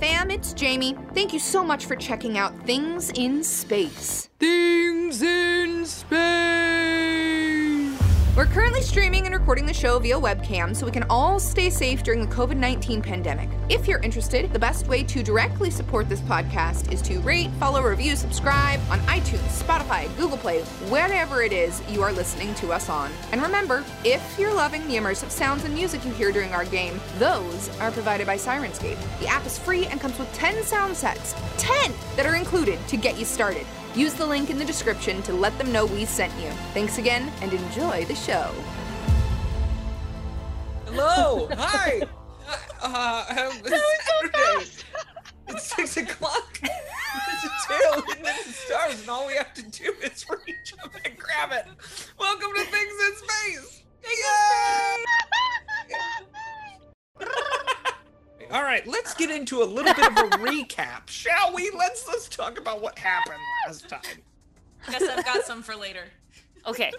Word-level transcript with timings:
Fam, 0.00 0.30
it's 0.30 0.52
Jamie. 0.52 0.96
Thank 1.14 1.32
you 1.32 1.38
so 1.38 1.62
much 1.62 1.86
for 1.86 1.94
checking 1.94 2.38
out 2.38 2.52
Things 2.66 3.10
in 3.14 3.44
Space. 3.44 4.28
Things 4.40 5.22
in 5.22 5.86
space. 5.86 6.73
We're 8.36 8.46
currently 8.46 8.82
streaming 8.82 9.26
and 9.26 9.32
recording 9.32 9.64
the 9.64 9.72
show 9.72 10.00
via 10.00 10.18
webcam 10.18 10.74
so 10.74 10.84
we 10.84 10.90
can 10.90 11.04
all 11.04 11.38
stay 11.38 11.70
safe 11.70 12.02
during 12.02 12.20
the 12.20 12.34
COVID 12.34 12.56
19 12.56 13.00
pandemic. 13.00 13.48
If 13.68 13.86
you're 13.86 14.00
interested, 14.00 14.52
the 14.52 14.58
best 14.58 14.88
way 14.88 15.04
to 15.04 15.22
directly 15.22 15.70
support 15.70 16.08
this 16.08 16.20
podcast 16.22 16.92
is 16.92 17.00
to 17.02 17.20
rate, 17.20 17.48
follow, 17.60 17.80
review, 17.80 18.16
subscribe 18.16 18.80
on 18.90 18.98
iTunes, 19.02 19.62
Spotify, 19.62 20.08
Google 20.16 20.36
Play, 20.36 20.62
wherever 20.90 21.42
it 21.42 21.52
is 21.52 21.80
you 21.88 22.02
are 22.02 22.10
listening 22.10 22.52
to 22.56 22.72
us 22.72 22.88
on. 22.88 23.12
And 23.30 23.40
remember, 23.40 23.84
if 24.04 24.36
you're 24.36 24.52
loving 24.52 24.84
the 24.88 24.96
immersive 24.96 25.30
sounds 25.30 25.62
and 25.62 25.72
music 25.72 26.04
you 26.04 26.10
hear 26.10 26.32
during 26.32 26.52
our 26.54 26.64
game, 26.64 27.00
those 27.20 27.68
are 27.78 27.92
provided 27.92 28.26
by 28.26 28.36
Syrinscape. 28.36 28.98
The 29.20 29.28
app 29.28 29.46
is 29.46 29.56
free 29.56 29.86
and 29.86 30.00
comes 30.00 30.18
with 30.18 30.32
10 30.34 30.64
sound 30.64 30.96
sets, 30.96 31.36
10 31.58 31.92
that 32.16 32.26
are 32.26 32.34
included 32.34 32.80
to 32.88 32.96
get 32.96 33.16
you 33.16 33.26
started. 33.26 33.64
Use 33.94 34.14
the 34.14 34.26
link 34.26 34.50
in 34.50 34.58
the 34.58 34.64
description 34.64 35.22
to 35.22 35.32
let 35.32 35.56
them 35.56 35.70
know 35.70 35.86
we 35.86 36.04
sent 36.04 36.32
you. 36.42 36.50
Thanks 36.72 36.98
again 36.98 37.30
and 37.40 37.52
enjoy 37.52 38.04
the 38.06 38.14
show. 38.16 38.52
Hello. 40.86 41.48
Hi. 41.56 42.02
Uh, 42.82 43.24
um, 43.30 43.60
it's 43.64 44.32
Saturday. 44.32 44.70
It's 45.46 45.62
six 45.76 45.96
o'clock. 45.96 46.58
It's 46.60 47.44
a 47.44 47.50
tail 47.68 48.02
in 48.16 48.22
the 48.24 48.52
stars, 48.52 49.00
and 49.00 49.08
all 49.08 49.28
we 49.28 49.34
have 49.34 49.54
to 49.54 49.62
do 49.62 49.94
is 50.02 50.26
reach 50.28 50.74
up 50.82 50.92
and 51.04 51.16
grab 51.16 51.52
it. 51.52 51.66
Welcome 52.18 52.50
to 52.56 52.64
Things 52.64 52.94
in 53.06 53.16
Space. 53.16 53.82
Yay! 57.20 57.44
All 58.54 58.62
right, 58.62 58.86
let's 58.86 59.14
get 59.14 59.32
into 59.32 59.64
a 59.64 59.64
little 59.64 59.92
bit 59.92 60.06
of 60.06 60.16
a 60.16 60.36
recap, 60.36 61.08
shall 61.08 61.52
we? 61.52 61.72
Let's 61.76 62.06
let's 62.06 62.28
talk 62.28 62.56
about 62.56 62.80
what 62.80 62.96
happened 62.96 63.40
last 63.66 63.88
time. 63.88 64.22
Guess 64.88 65.02
I've 65.02 65.24
got 65.24 65.44
some 65.44 65.60
for 65.60 65.74
later. 65.74 66.04
Okay. 66.64 66.92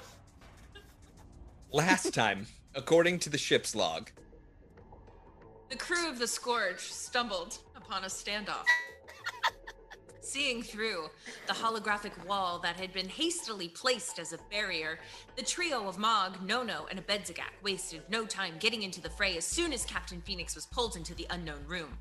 Last 1.71 2.13
time, 2.13 2.47
according 2.75 3.19
to 3.19 3.29
the 3.29 3.37
ship's 3.37 3.73
log, 3.73 4.09
The 5.69 5.77
crew 5.77 6.09
of 6.09 6.19
the 6.19 6.27
Scourge 6.27 6.81
stumbled 6.81 7.59
upon 7.73 8.03
a 8.03 8.07
standoff. 8.07 8.65
Seeing 10.35 10.63
through 10.63 11.09
the 11.47 11.53
holographic 11.53 12.11
wall 12.25 12.59
that 12.59 12.75
had 12.75 12.91
been 12.91 13.07
hastily 13.07 13.69
placed 13.69 14.19
as 14.19 14.33
a 14.33 14.37
barrier, 14.51 14.99
the 15.37 15.41
trio 15.41 15.87
of 15.87 15.97
Mog, 15.97 16.45
Nono, 16.45 16.87
and 16.91 16.99
Abedzagak 16.99 17.53
wasted 17.63 18.01
no 18.09 18.25
time 18.25 18.55
getting 18.59 18.83
into 18.83 18.99
the 18.99 19.09
fray 19.09 19.37
as 19.37 19.45
soon 19.45 19.71
as 19.71 19.85
Captain 19.85 20.19
Phoenix 20.19 20.53
was 20.53 20.65
pulled 20.65 20.97
into 20.97 21.15
the 21.15 21.25
unknown 21.29 21.63
room. 21.65 21.97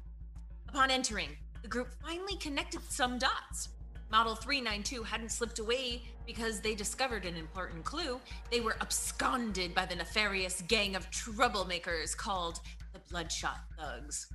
Upon 0.68 0.90
entering, 0.90 1.28
the 1.62 1.68
group 1.68 1.90
finally 2.02 2.36
connected 2.38 2.80
some 2.90 3.20
dots. 3.20 3.68
Model 4.10 4.34
392 4.34 5.04
hadn't 5.04 5.30
slipped 5.30 5.60
away 5.60 6.02
because 6.26 6.60
they 6.60 6.74
discovered 6.74 7.26
an 7.26 7.36
important 7.36 7.84
clue. 7.84 8.20
They 8.50 8.60
were 8.60 8.76
absconded 8.80 9.76
by 9.76 9.86
the 9.86 9.94
nefarious 9.94 10.60
gang 10.66 10.96
of 10.96 11.08
troublemakers 11.12 12.16
called 12.16 12.58
the 12.94 12.98
Bloodshot 13.08 13.60
Thugs. 13.78 14.26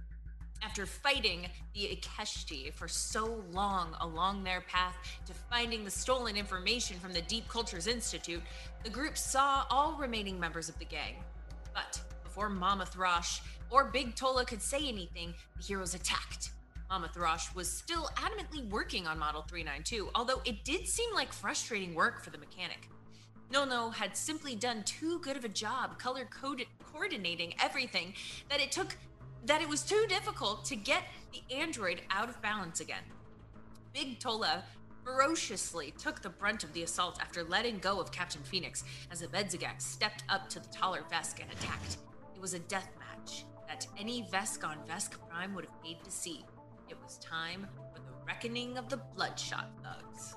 After 0.61 0.85
fighting 0.85 1.47
the 1.73 1.97
Ikeshti 1.97 2.73
for 2.73 2.87
so 2.87 3.41
long 3.51 3.95
along 4.01 4.43
their 4.43 4.61
path 4.61 4.95
to 5.25 5.33
finding 5.33 5.85
the 5.85 5.91
stolen 5.91 6.35
information 6.35 6.99
from 6.99 7.13
the 7.13 7.21
Deep 7.21 7.47
Cultures 7.47 7.87
Institute, 7.87 8.41
the 8.83 8.89
group 8.89 9.17
saw 9.17 9.65
all 9.69 9.93
remaining 9.93 10.39
members 10.39 10.67
of 10.67 10.77
the 10.77 10.85
gang. 10.85 11.15
But 11.73 12.01
before 12.23 12.49
Mama 12.49 12.85
Throsh 12.85 13.39
or 13.69 13.85
Big 13.85 14.15
Tola 14.15 14.43
could 14.43 14.61
say 14.61 14.87
anything, 14.87 15.33
the 15.57 15.63
heroes 15.63 15.95
attacked. 15.95 16.51
Mama 16.89 17.09
Throsh 17.15 17.53
was 17.55 17.71
still 17.71 18.09
adamantly 18.15 18.67
working 18.69 19.07
on 19.07 19.17
Model 19.17 19.43
392, 19.43 20.09
although 20.13 20.41
it 20.43 20.65
did 20.65 20.87
seem 20.87 21.13
like 21.13 21.31
frustrating 21.31 21.93
work 21.93 22.21
for 22.21 22.31
the 22.31 22.37
mechanic. 22.37 22.89
Nono 23.51 23.89
had 23.89 24.15
simply 24.15 24.55
done 24.55 24.83
too 24.83 25.19
good 25.19 25.37
of 25.37 25.45
a 25.45 25.49
job 25.49 25.97
color 25.97 26.25
coded 26.25 26.67
coordinating 26.83 27.55
everything 27.61 28.13
that 28.49 28.59
it 28.59 28.71
took 28.71 28.95
that 29.45 29.61
it 29.61 29.69
was 29.69 29.83
too 29.83 30.05
difficult 30.07 30.65
to 30.65 30.75
get 30.75 31.03
the 31.31 31.55
android 31.55 32.01
out 32.11 32.29
of 32.29 32.41
balance 32.41 32.79
again. 32.79 33.03
Big 33.93 34.19
Tola 34.19 34.63
ferociously 35.03 35.93
took 35.97 36.21
the 36.21 36.29
brunt 36.29 36.63
of 36.63 36.73
the 36.73 36.83
assault 36.83 37.19
after 37.21 37.43
letting 37.43 37.79
go 37.79 37.99
of 37.99 38.11
Captain 38.11 38.43
Phoenix 38.43 38.83
as 39.11 39.21
Abedzagak 39.21 39.81
stepped 39.81 40.23
up 40.29 40.49
to 40.49 40.59
the 40.59 40.67
taller 40.67 41.03
Vesk 41.11 41.41
and 41.41 41.51
attacked. 41.51 41.97
It 42.35 42.41
was 42.41 42.53
a 42.53 42.59
death 42.59 42.89
match 42.99 43.45
that 43.67 43.87
any 43.97 44.23
Vesk 44.23 44.63
on 44.67 44.77
Vesk 44.87 45.11
Prime 45.29 45.55
would 45.55 45.65
have 45.65 45.83
paid 45.83 46.03
to 46.03 46.11
see. 46.11 46.45
It 46.89 46.97
was 47.03 47.17
time 47.17 47.67
for 47.93 47.99
the 47.99 48.25
reckoning 48.25 48.77
of 48.77 48.89
the 48.89 48.97
Bloodshot 49.15 49.69
Thugs. 49.83 50.35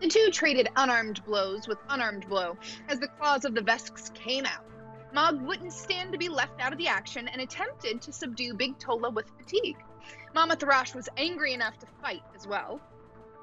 The 0.00 0.08
two 0.08 0.30
traded 0.30 0.68
unarmed 0.76 1.24
blows 1.24 1.66
with 1.66 1.78
unarmed 1.88 2.28
blow 2.28 2.56
as 2.88 3.00
the 3.00 3.08
claws 3.08 3.44
of 3.44 3.54
the 3.54 3.62
Vesks 3.62 4.10
came 4.10 4.44
out. 4.44 4.64
Mog 5.16 5.40
wouldn't 5.40 5.72
stand 5.72 6.12
to 6.12 6.18
be 6.18 6.28
left 6.28 6.60
out 6.60 6.72
of 6.72 6.78
the 6.78 6.88
action 6.88 7.26
and 7.26 7.40
attempted 7.40 8.02
to 8.02 8.12
subdue 8.12 8.52
Big 8.52 8.78
Tola 8.78 9.08
with 9.08 9.24
fatigue. 9.38 9.78
Mama 10.34 10.56
Thrash 10.56 10.94
was 10.94 11.08
angry 11.16 11.54
enough 11.54 11.78
to 11.78 11.86
fight 12.02 12.20
as 12.34 12.46
well, 12.46 12.82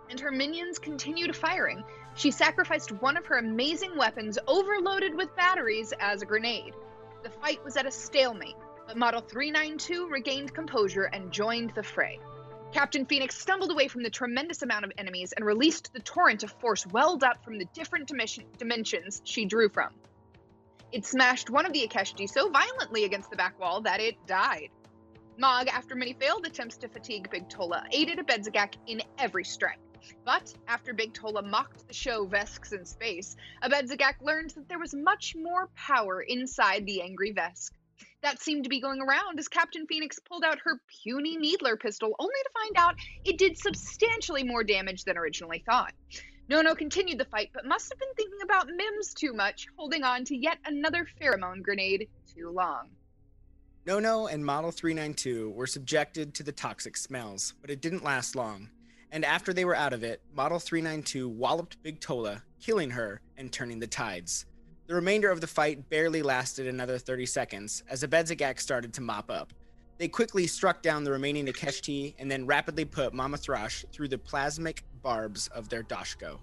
and 0.07 0.19
her 0.19 0.29
minions 0.29 0.77
continued 0.77 1.35
firing. 1.35 1.83
She 2.13 2.29
sacrificed 2.29 2.91
one 2.91 3.17
of 3.17 3.25
her 3.25 3.39
amazing 3.39 3.97
weapons, 3.97 4.37
overloaded 4.45 5.15
with 5.15 5.35
batteries, 5.35 5.91
as 5.99 6.21
a 6.21 6.27
grenade. 6.27 6.75
The 7.23 7.31
fight 7.31 7.63
was 7.63 7.75
at 7.75 7.87
a 7.87 7.91
stalemate, 7.91 8.53
but 8.85 8.95
Model 8.95 9.21
392 9.21 10.09
regained 10.09 10.53
composure 10.53 11.05
and 11.05 11.31
joined 11.31 11.71
the 11.73 11.81
fray. 11.81 12.19
Captain 12.71 13.07
Phoenix 13.07 13.35
stumbled 13.35 13.71
away 13.71 13.87
from 13.87 14.03
the 14.03 14.11
tremendous 14.11 14.61
amount 14.61 14.85
of 14.85 14.91
enemies 14.99 15.31
and 15.31 15.43
released 15.43 15.91
the 15.91 16.01
torrent 16.01 16.43
of 16.43 16.51
force 16.51 16.85
welled 16.85 17.23
up 17.23 17.43
from 17.43 17.57
the 17.57 17.65
different 17.73 18.07
dimension- 18.07 18.45
dimensions 18.59 19.23
she 19.25 19.45
drew 19.45 19.69
from. 19.69 19.89
It 20.93 21.07
smashed 21.07 21.49
one 21.49 21.65
of 21.65 21.73
the 21.73 21.87
Ikeshti 21.87 22.29
so 22.29 22.51
violently 22.51 23.03
against 23.03 23.31
the 23.31 23.35
back 23.35 23.59
wall 23.59 23.81
that 23.81 23.99
it 23.99 24.15
died. 24.27 24.69
Mog, 25.39 25.67
after 25.67 25.95
many 25.95 26.13
failed 26.13 26.45
attempts 26.45 26.77
to 26.77 26.87
fatigue 26.87 27.31
Big 27.31 27.49
Tola, 27.49 27.83
aided 27.91 28.19
Abedzagak 28.19 28.75
in 28.85 29.01
every 29.17 29.43
strike. 29.43 29.79
But 30.23 30.53
after 30.67 30.93
Big 30.93 31.15
Tola 31.15 31.41
mocked 31.41 31.87
the 31.87 31.95
show 31.95 32.27
Vesks 32.27 32.73
in 32.73 32.85
space, 32.85 33.35
Abedzagak 33.63 34.21
learned 34.21 34.51
that 34.51 34.69
there 34.69 34.77
was 34.77 34.93
much 34.93 35.35
more 35.35 35.67
power 35.75 36.21
inside 36.21 36.85
the 36.85 37.01
angry 37.01 37.33
Vesk. 37.33 37.71
That 38.21 38.39
seemed 38.39 38.65
to 38.65 38.69
be 38.69 38.79
going 38.79 39.01
around 39.01 39.39
as 39.39 39.47
Captain 39.47 39.87
Phoenix 39.87 40.19
pulled 40.19 40.43
out 40.43 40.59
her 40.59 40.79
puny 41.03 41.37
needler 41.37 41.75
pistol, 41.75 42.15
only 42.19 42.39
to 42.43 42.49
find 42.61 42.77
out 42.77 42.95
it 43.25 43.39
did 43.39 43.57
substantially 43.57 44.43
more 44.43 44.63
damage 44.63 45.05
than 45.05 45.17
originally 45.17 45.63
thought. 45.65 45.93
Nono 46.49 46.75
continued 46.75 47.17
the 47.17 47.25
fight, 47.25 47.51
but 47.53 47.65
must 47.65 47.89
have 47.89 47.99
been 47.99 48.13
thinking 48.15 48.39
about 48.43 48.67
Mims 48.67 49.13
too 49.13 49.33
much, 49.33 49.67
holding 49.77 50.03
on 50.03 50.25
to 50.25 50.35
yet 50.35 50.57
another 50.65 51.07
pheromone 51.19 51.63
grenade 51.63 52.09
too 52.35 52.49
long. 52.49 52.89
Nono 53.85 54.27
and 54.27 54.45
Model 54.45 54.71
392 54.71 55.51
were 55.51 55.67
subjected 55.67 56.33
to 56.33 56.43
the 56.43 56.51
toxic 56.51 56.97
smells, 56.97 57.53
but 57.61 57.69
it 57.69 57.81
didn't 57.81 58.03
last 58.03 58.35
long. 58.35 58.69
And 59.11 59.23
after 59.23 59.53
they 59.53 59.63
were 59.63 59.75
out 59.75 59.93
of 59.93 60.03
it, 60.03 60.21
Model 60.35 60.59
392 60.59 61.29
walloped 61.29 61.81
Big 61.81 62.01
Tola, 62.01 62.43
killing 62.59 62.89
her 62.89 63.21
and 63.37 63.51
turning 63.51 63.79
the 63.79 63.87
tides. 63.87 64.45
The 64.87 64.95
remainder 64.95 65.31
of 65.31 65.39
the 65.39 65.47
fight 65.47 65.89
barely 65.89 66.21
lasted 66.21 66.67
another 66.67 66.97
30 66.97 67.25
seconds 67.25 67.83
as 67.89 68.03
Abedzagak 68.03 68.59
started 68.59 68.93
to 68.93 69.01
mop 69.01 69.31
up. 69.31 69.53
They 69.97 70.07
quickly 70.09 70.47
struck 70.47 70.81
down 70.81 71.03
the 71.03 71.11
remaining 71.11 71.45
Ikeshti 71.45 72.15
and 72.19 72.29
then 72.29 72.45
rapidly 72.45 72.83
put 72.83 73.13
Mama 73.13 73.37
Thrash 73.37 73.85
through 73.93 74.09
the 74.09 74.17
plasmic 74.17 74.79
barbs 75.03 75.47
of 75.49 75.69
their 75.69 75.83
Dashko. 75.83 76.39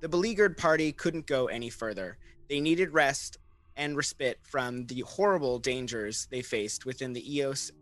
The 0.00 0.08
beleaguered 0.08 0.56
party 0.56 0.92
couldn't 0.92 1.26
go 1.26 1.46
any 1.46 1.70
further. 1.70 2.18
They 2.48 2.60
needed 2.60 2.92
rest 2.92 3.38
and 3.76 3.96
respite 3.96 4.38
from 4.42 4.86
the 4.86 5.00
horrible 5.00 5.58
dangers 5.58 6.28
they 6.30 6.42
faced 6.42 6.86
within 6.86 7.12
the 7.12 7.34
EOS 7.36 7.72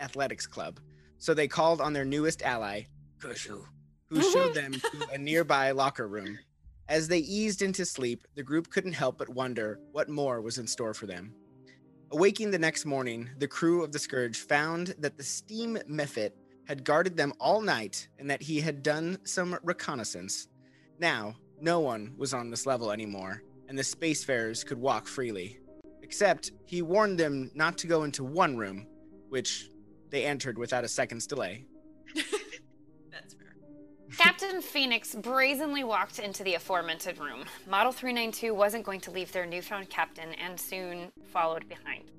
Athletics 0.00 0.46
Club. 0.46 0.80
So 1.18 1.34
they 1.34 1.46
called 1.46 1.80
on 1.80 1.92
their 1.92 2.04
newest 2.04 2.42
ally, 2.42 2.82
Kushu, 3.20 3.64
who 4.08 4.22
showed 4.22 4.54
them 4.54 4.72
to 4.72 5.08
a 5.12 5.18
nearby 5.18 5.70
locker 5.70 6.08
room. 6.08 6.38
As 6.88 7.06
they 7.06 7.18
eased 7.18 7.62
into 7.62 7.86
sleep, 7.86 8.26
the 8.34 8.42
group 8.42 8.68
couldn't 8.70 8.92
help 8.92 9.18
but 9.18 9.28
wonder 9.28 9.78
what 9.92 10.08
more 10.08 10.40
was 10.40 10.58
in 10.58 10.66
store 10.66 10.94
for 10.94 11.06
them. 11.06 11.32
Awaking 12.10 12.50
the 12.50 12.58
next 12.58 12.84
morning, 12.84 13.30
the 13.38 13.48
crew 13.48 13.82
of 13.82 13.92
the 13.92 13.98
Scourge 13.98 14.36
found 14.36 14.94
that 14.98 15.16
the 15.16 15.24
steam 15.24 15.78
Mephit 15.88 16.32
had 16.66 16.84
guarded 16.84 17.16
them 17.16 17.32
all 17.40 17.60
night 17.60 18.08
and 18.18 18.30
that 18.30 18.42
he 18.42 18.60
had 18.60 18.82
done 18.82 19.18
some 19.24 19.58
reconnaissance. 19.62 20.48
Now, 20.98 21.34
no 21.60 21.80
one 21.80 22.14
was 22.16 22.34
on 22.34 22.50
this 22.50 22.66
level 22.66 22.90
anymore, 22.90 23.42
and 23.68 23.78
the 23.78 23.82
spacefarers 23.82 24.64
could 24.66 24.78
walk 24.78 25.06
freely. 25.06 25.58
Except 26.02 26.52
he 26.66 26.82
warned 26.82 27.18
them 27.18 27.50
not 27.54 27.78
to 27.78 27.86
go 27.86 28.04
into 28.04 28.24
one 28.24 28.56
room, 28.56 28.86
which 29.28 29.70
they 30.10 30.24
entered 30.24 30.58
without 30.58 30.84
a 30.84 30.88
second's 30.88 31.26
delay. 31.26 31.64
Captain 34.18 34.60
Phoenix 34.60 35.14
brazenly 35.14 35.84
walked 35.84 36.18
into 36.18 36.44
the 36.44 36.54
aforementioned 36.54 37.18
room. 37.18 37.44
Model 37.66 37.92
392 37.92 38.54
wasn't 38.54 38.84
going 38.84 39.00
to 39.00 39.10
leave 39.10 39.32
their 39.32 39.46
newfound 39.46 39.88
captain 39.88 40.34
and 40.34 40.58
soon 40.58 41.10
followed 41.32 41.68
behind. 41.68 42.10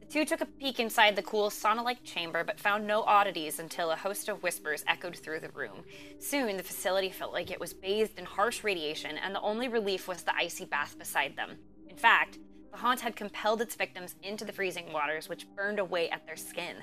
The 0.00 0.06
two 0.06 0.24
took 0.24 0.40
a 0.40 0.46
peek 0.46 0.78
inside 0.78 1.16
the 1.16 1.22
cool 1.22 1.50
sauna 1.50 1.82
like 1.82 2.02
chamber, 2.04 2.44
but 2.44 2.60
found 2.60 2.86
no 2.86 3.02
oddities 3.02 3.58
until 3.58 3.90
a 3.90 3.96
host 3.96 4.28
of 4.28 4.42
whispers 4.42 4.84
echoed 4.86 5.16
through 5.16 5.40
the 5.40 5.50
room. 5.50 5.84
Soon, 6.18 6.56
the 6.56 6.62
facility 6.62 7.10
felt 7.10 7.32
like 7.32 7.50
it 7.50 7.60
was 7.60 7.74
bathed 7.74 8.18
in 8.18 8.24
harsh 8.24 8.62
radiation, 8.62 9.16
and 9.18 9.34
the 9.34 9.40
only 9.40 9.68
relief 9.68 10.06
was 10.06 10.22
the 10.22 10.36
icy 10.36 10.64
bath 10.64 10.98
beside 10.98 11.36
them. 11.36 11.56
In 11.88 11.96
fact, 11.96 12.38
the 12.70 12.78
haunt 12.78 13.00
had 13.00 13.16
compelled 13.16 13.62
its 13.62 13.74
victims 13.74 14.16
into 14.22 14.44
the 14.44 14.52
freezing 14.52 14.92
waters, 14.92 15.28
which 15.28 15.48
burned 15.56 15.78
away 15.78 16.10
at 16.10 16.26
their 16.26 16.36
skin. 16.36 16.76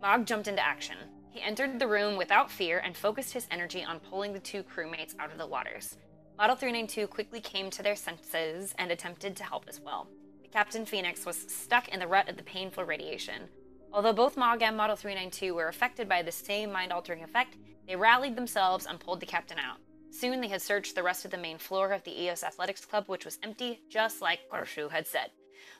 Mog 0.00 0.26
jumped 0.26 0.48
into 0.48 0.64
action. 0.64 0.96
He 1.32 1.40
entered 1.40 1.78
the 1.78 1.88
room 1.88 2.16
without 2.16 2.50
fear 2.50 2.78
and 2.78 2.94
focused 2.94 3.32
his 3.32 3.46
energy 3.50 3.82
on 3.82 4.00
pulling 4.00 4.34
the 4.34 4.38
two 4.38 4.62
crewmates 4.62 5.14
out 5.18 5.32
of 5.32 5.38
the 5.38 5.46
waters. 5.46 5.96
Model 6.36 6.56
392 6.56 7.06
quickly 7.06 7.40
came 7.40 7.70
to 7.70 7.82
their 7.82 7.96
senses 7.96 8.74
and 8.78 8.90
attempted 8.90 9.34
to 9.36 9.44
help 9.44 9.64
as 9.66 9.80
well. 9.80 10.08
Captain 10.52 10.84
Phoenix 10.84 11.24
was 11.24 11.36
stuck 11.36 11.88
in 11.88 12.00
the 12.00 12.06
rut 12.06 12.28
of 12.28 12.36
the 12.36 12.42
painful 12.42 12.84
radiation. 12.84 13.48
Although 13.94 14.12
both 14.12 14.36
Mog 14.36 14.60
and 14.60 14.76
Model 14.76 14.94
392 14.94 15.54
were 15.54 15.68
affected 15.68 16.06
by 16.06 16.20
the 16.20 16.30
same 16.30 16.70
mind 16.70 16.92
altering 16.92 17.24
effect, 17.24 17.56
they 17.88 17.96
rallied 17.96 18.36
themselves 18.36 18.84
and 18.84 19.00
pulled 19.00 19.20
the 19.20 19.26
captain 19.26 19.58
out. 19.58 19.78
Soon 20.10 20.42
they 20.42 20.48
had 20.48 20.60
searched 20.60 20.94
the 20.94 21.02
rest 21.02 21.24
of 21.24 21.30
the 21.30 21.38
main 21.38 21.56
floor 21.56 21.92
of 21.92 22.04
the 22.04 22.24
EOS 22.24 22.44
Athletics 22.44 22.84
Club, 22.84 23.04
which 23.06 23.24
was 23.24 23.38
empty, 23.42 23.80
just 23.88 24.20
like 24.20 24.50
Korshu 24.52 24.90
had 24.90 25.06
said. 25.06 25.30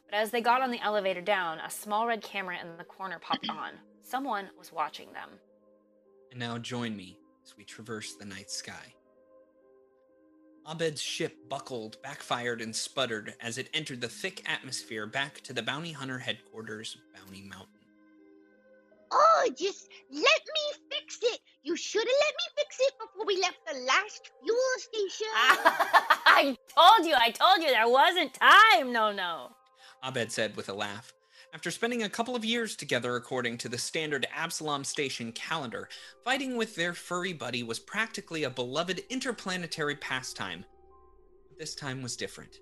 But 0.06 0.16
as 0.16 0.30
they 0.30 0.40
got 0.40 0.62
on 0.62 0.70
the 0.70 0.80
elevator 0.80 1.20
down, 1.20 1.58
a 1.58 1.70
small 1.70 2.06
red 2.06 2.22
camera 2.22 2.58
in 2.58 2.78
the 2.78 2.84
corner 2.84 3.18
popped 3.18 3.50
on. 3.50 3.72
Someone 4.02 4.50
was 4.58 4.72
watching 4.72 5.12
them. 5.12 5.30
And 6.30 6.40
now 6.40 6.58
join 6.58 6.96
me 6.96 7.18
as 7.44 7.56
we 7.56 7.64
traverse 7.64 8.14
the 8.14 8.24
night 8.24 8.50
sky. 8.50 8.94
Abed's 10.70 11.02
ship 11.02 11.48
buckled, 11.48 11.96
backfired, 12.02 12.60
and 12.60 12.74
sputtered 12.74 13.34
as 13.40 13.58
it 13.58 13.68
entered 13.74 14.00
the 14.00 14.08
thick 14.08 14.48
atmosphere 14.48 15.06
back 15.06 15.40
to 15.42 15.52
the 15.52 15.62
bounty 15.62 15.92
hunter 15.92 16.18
headquarters, 16.18 16.96
Bounty 17.14 17.42
Mountain. 17.42 17.68
Oh, 19.10 19.50
just 19.58 19.88
let 20.10 20.22
me 20.22 20.86
fix 20.90 21.18
it. 21.22 21.40
You 21.62 21.76
should 21.76 22.06
have 22.06 22.06
let 22.06 22.34
me 22.34 22.62
fix 22.62 22.78
it 22.80 22.92
before 22.98 23.26
we 23.26 23.40
left 23.40 23.58
the 23.66 23.78
last 23.80 24.30
fuel 24.42 24.58
station. 24.78 25.26
I 25.34 26.56
told 26.74 27.06
you, 27.06 27.14
I 27.16 27.30
told 27.30 27.62
you 27.62 27.68
there 27.68 27.88
wasn't 27.88 28.34
time. 28.34 28.92
No, 28.92 29.12
no. 29.12 29.50
Abed 30.02 30.32
said 30.32 30.56
with 30.56 30.68
a 30.68 30.74
laugh. 30.74 31.12
After 31.54 31.70
spending 31.70 32.02
a 32.02 32.08
couple 32.08 32.34
of 32.34 32.46
years 32.46 32.74
together 32.74 33.14
according 33.14 33.58
to 33.58 33.68
the 33.68 33.76
standard 33.76 34.26
Absalom 34.34 34.84
Station 34.84 35.32
calendar, 35.32 35.90
fighting 36.24 36.56
with 36.56 36.74
their 36.74 36.94
furry 36.94 37.34
buddy 37.34 37.62
was 37.62 37.78
practically 37.78 38.44
a 38.44 38.50
beloved 38.50 39.02
interplanetary 39.10 39.96
pastime. 39.96 40.64
But 41.50 41.58
this 41.58 41.74
time 41.74 42.00
was 42.00 42.16
different. 42.16 42.60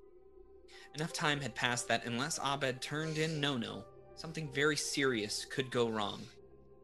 Enough 0.96 1.12
time 1.12 1.40
had 1.40 1.54
passed 1.54 1.86
that 1.86 2.04
unless 2.04 2.40
Abed 2.40 2.82
turned 2.82 3.16
in 3.16 3.40
No 3.40 3.56
No, 3.56 3.84
something 4.16 4.50
very 4.52 4.76
serious 4.76 5.44
could 5.44 5.70
go 5.70 5.88
wrong. 5.88 6.22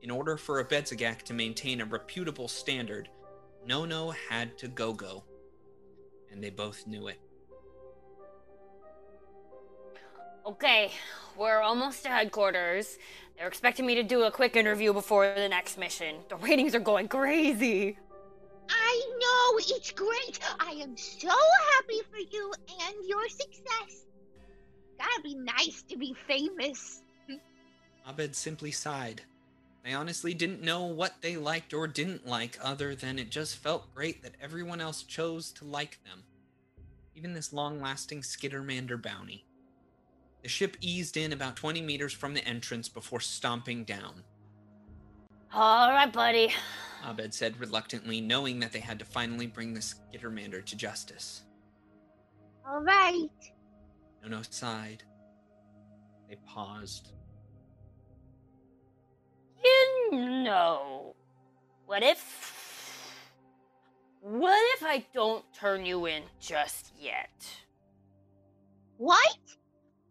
In 0.02 0.10
order 0.12 0.36
for 0.36 0.62
Abedzagak 0.62 1.22
to 1.22 1.34
maintain 1.34 1.80
a 1.80 1.86
reputable 1.86 2.46
standard, 2.46 3.08
No 3.66 3.84
No 3.84 4.10
had 4.10 4.56
to 4.58 4.68
go 4.68 4.92
go. 4.92 5.24
And 6.30 6.40
they 6.42 6.50
both 6.50 6.86
knew 6.86 7.08
it. 7.08 7.18
Okay, 10.46 10.92
we're 11.36 11.60
almost 11.60 12.04
to 12.04 12.08
headquarters. 12.08 12.98
They're 13.36 13.48
expecting 13.48 13.84
me 13.84 13.96
to 13.96 14.04
do 14.04 14.22
a 14.22 14.30
quick 14.30 14.54
interview 14.54 14.92
before 14.92 15.34
the 15.34 15.48
next 15.48 15.76
mission. 15.76 16.18
The 16.28 16.36
ratings 16.36 16.72
are 16.76 16.80
going 16.80 17.08
crazy. 17.08 17.98
I 18.70 19.02
know, 19.18 19.58
it's 19.58 19.90
great. 19.90 20.38
I 20.60 20.70
am 20.82 20.96
so 20.96 21.28
happy 21.74 22.00
for 22.08 22.18
you 22.18 22.52
and 22.68 22.94
your 23.08 23.28
success. 23.28 24.06
Gotta 24.98 25.20
be 25.24 25.34
nice 25.34 25.82
to 25.88 25.96
be 25.96 26.14
famous. 26.28 27.02
Abed 28.08 28.36
simply 28.36 28.70
sighed. 28.70 29.22
They 29.84 29.94
honestly 29.94 30.32
didn't 30.32 30.62
know 30.62 30.84
what 30.84 31.14
they 31.22 31.36
liked 31.36 31.74
or 31.74 31.88
didn't 31.88 32.24
like, 32.24 32.56
other 32.62 32.94
than 32.94 33.18
it 33.18 33.30
just 33.30 33.56
felt 33.56 33.92
great 33.92 34.22
that 34.22 34.36
everyone 34.40 34.80
else 34.80 35.02
chose 35.02 35.50
to 35.52 35.64
like 35.64 35.98
them. 36.04 36.22
Even 37.16 37.34
this 37.34 37.52
long 37.52 37.80
lasting 37.80 38.20
Skittermander 38.20 39.00
bounty. 39.02 39.44
The 40.46 40.50
ship 40.50 40.76
eased 40.80 41.16
in 41.16 41.32
about 41.32 41.56
20 41.56 41.82
meters 41.82 42.12
from 42.12 42.32
the 42.32 42.46
entrance 42.46 42.88
before 42.88 43.18
stomping 43.18 43.82
down. 43.82 44.22
All 45.52 45.90
right, 45.90 46.12
buddy. 46.12 46.54
Abed 47.04 47.34
said 47.34 47.58
reluctantly, 47.58 48.20
knowing 48.20 48.60
that 48.60 48.70
they 48.70 48.78
had 48.78 49.00
to 49.00 49.04
finally 49.04 49.48
bring 49.48 49.74
the 49.74 49.80
Skittermander 49.80 50.64
to 50.64 50.76
justice. 50.76 51.42
All 52.64 52.80
right. 52.80 53.28
Nono 54.22 54.42
sighed. 54.48 55.02
They 56.28 56.36
paused. 56.46 57.10
You 59.64 60.12
know, 60.12 61.16
what 61.86 62.04
if. 62.04 63.10
What 64.20 64.62
if 64.76 64.86
I 64.86 65.04
don't 65.12 65.44
turn 65.52 65.84
you 65.84 66.06
in 66.06 66.22
just 66.38 66.92
yet? 66.96 67.32
What? 68.98 69.55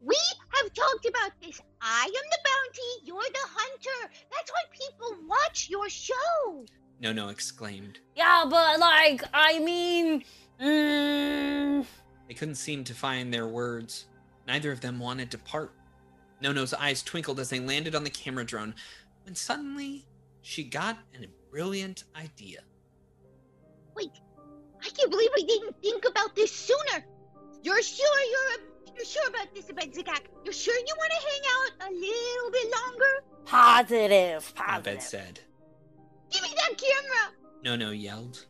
We 0.05 0.15
have 0.53 0.71
talked 0.73 1.05
about 1.07 1.31
this. 1.41 1.59
I 1.81 2.03
am 2.05 2.11
the 2.11 2.37
bounty, 2.45 3.05
you're 3.05 3.21
the 3.21 3.47
hunter. 3.55 4.13
That's 4.31 4.51
why 4.51 4.61
people 4.71 5.15
watch 5.27 5.67
your 5.69 5.89
show. 5.89 6.65
No, 6.99 7.11
no, 7.11 7.29
exclaimed. 7.29 7.99
Yeah, 8.15 8.45
but 8.47 8.79
like, 8.79 9.23
I 9.33 9.57
mean. 9.59 10.23
Mm, 10.61 11.85
They 12.27 12.33
couldn't 12.35 12.55
seem 12.55 12.83
to 12.85 12.93
find 12.93 13.33
their 13.33 13.47
words. 13.47 14.05
Neither 14.47 14.71
of 14.71 14.79
them 14.81 14.99
wanted 14.99 15.31
to 15.31 15.37
part. 15.39 15.73
No 16.39 16.51
No's 16.51 16.73
eyes 16.73 17.01
twinkled 17.01 17.39
as 17.39 17.49
they 17.49 17.59
landed 17.59 17.95
on 17.95 18.03
the 18.03 18.09
camera 18.11 18.45
drone, 18.45 18.75
when 19.23 19.33
suddenly 19.35 20.05
she 20.43 20.63
got 20.63 20.97
a 21.19 21.25
brilliant 21.49 22.03
idea. 22.15 22.59
Wait, 23.95 24.11
I 24.83 24.89
can't 24.89 25.09
believe 25.09 25.29
we 25.35 25.45
didn't 25.45 25.81
think 25.81 26.05
about 26.07 26.35
this 26.35 26.51
sooner. 26.51 27.03
You're 27.63 27.81
sure 27.81 28.19
you're 28.29 28.59
you're 28.95 29.05
sure 29.05 29.27
about 29.29 29.53
this, 29.53 29.65
Abedzagak? 29.65 30.23
You're 30.43 30.53
sure 30.53 30.75
you 30.75 30.95
want 30.97 31.11
to 31.11 31.17
hang 31.17 31.41
out 31.55 31.89
a 31.89 31.91
little 31.93 32.51
bit 32.51 32.71
longer? 32.71 33.23
positive, 33.45 34.53
positive. 34.55 34.93
Abed 34.93 35.01
said. 35.01 35.39
Give 36.31 36.41
me 36.41 36.49
that 36.55 36.77
camera. 36.77 37.33
Nono 37.63 37.91
yelled. 37.91 38.45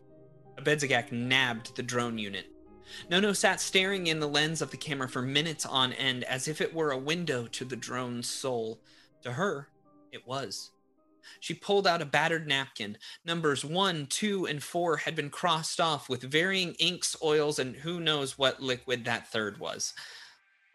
Abedzagak 0.58 1.12
nabbed 1.12 1.76
the 1.76 1.84
drone 1.84 2.18
unit. 2.18 2.48
Nono 3.10 3.34
sat 3.34 3.60
staring 3.60 4.08
in 4.08 4.20
the 4.20 4.28
lens 4.28 4.62
of 4.62 4.72
the 4.72 4.78
camera 4.78 5.10
for 5.10 5.22
minutes 5.22 5.66
on 5.66 5.94
end 5.94 6.24
as 6.24 6.48
if 6.48 6.62
it 6.62 6.74
were 6.74 6.92
a 6.92 6.98
window 6.98 7.48
to 7.48 7.66
the 7.66 7.76
drone's 7.76 8.28
soul. 8.28 8.80
To 9.24 9.34
her, 9.34 9.70
it 10.12 10.26
was. 10.28 10.72
She 11.40 11.54
pulled 11.56 11.88
out 11.88 12.02
a 12.02 12.06
battered 12.06 12.48
napkin. 12.48 12.98
Numbers 13.26 13.66
one, 13.66 14.06
two, 14.06 14.46
and 14.46 14.62
four 14.64 14.98
had 14.98 15.16
been 15.16 15.32
crossed 15.32 15.82
off 15.82 16.08
with 16.08 16.22
varying 16.22 16.76
inks, 16.76 17.18
oils, 17.24 17.60
and 17.60 17.76
who 17.76 18.00
knows 18.00 18.38
what 18.38 18.62
liquid 18.62 19.06
that 19.06 19.28
third 19.32 19.60
was. 19.60 19.94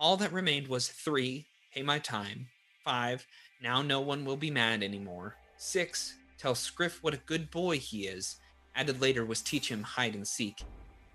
All 0.00 0.16
that 0.16 0.32
remained 0.32 0.66
was 0.66 0.88
three, 0.88 1.44
pay 1.74 1.82
my 1.82 1.98
time. 1.98 2.46
Five, 2.82 3.26
now 3.62 3.82
no 3.82 4.00
one 4.00 4.24
will 4.24 4.38
be 4.38 4.50
mad 4.50 4.82
anymore. 4.82 5.36
Six, 5.58 6.16
tell 6.38 6.54
Scriff 6.54 7.02
what 7.02 7.12
a 7.12 7.18
good 7.18 7.50
boy 7.50 7.76
he 7.76 8.06
is. 8.06 8.36
Added 8.74 9.02
later 9.02 9.26
was 9.26 9.42
teach 9.42 9.70
him 9.70 9.82
hide 9.82 10.14
and 10.14 10.26
seek. 10.26 10.62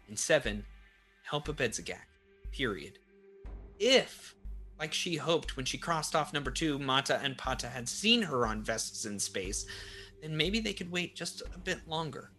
And 0.08 0.20
seven, 0.20 0.64
help 1.24 1.48
Abedzagak. 1.48 2.06
Period. 2.52 3.00
If, 3.80 4.36
like 4.80 4.94
she 4.94 5.16
hoped 5.16 5.58
when 5.58 5.66
she 5.66 5.80
crossed 5.80 6.16
off 6.16 6.32
number 6.32 6.52
two, 6.52 6.78
Mata 6.78 7.20
and 7.24 7.36
Pata 7.36 7.68
had 7.68 7.90
seen 7.90 8.22
her 8.22 8.46
on 8.46 8.62
Vesks 8.62 9.06
in 9.06 9.18
space, 9.18 9.66
then 10.22 10.38
maybe 10.38 10.60
they 10.60 10.74
could 10.74 10.92
wait 10.92 11.16
just 11.16 11.42
a 11.56 11.58
bit 11.58 11.80
longer. 11.88 12.30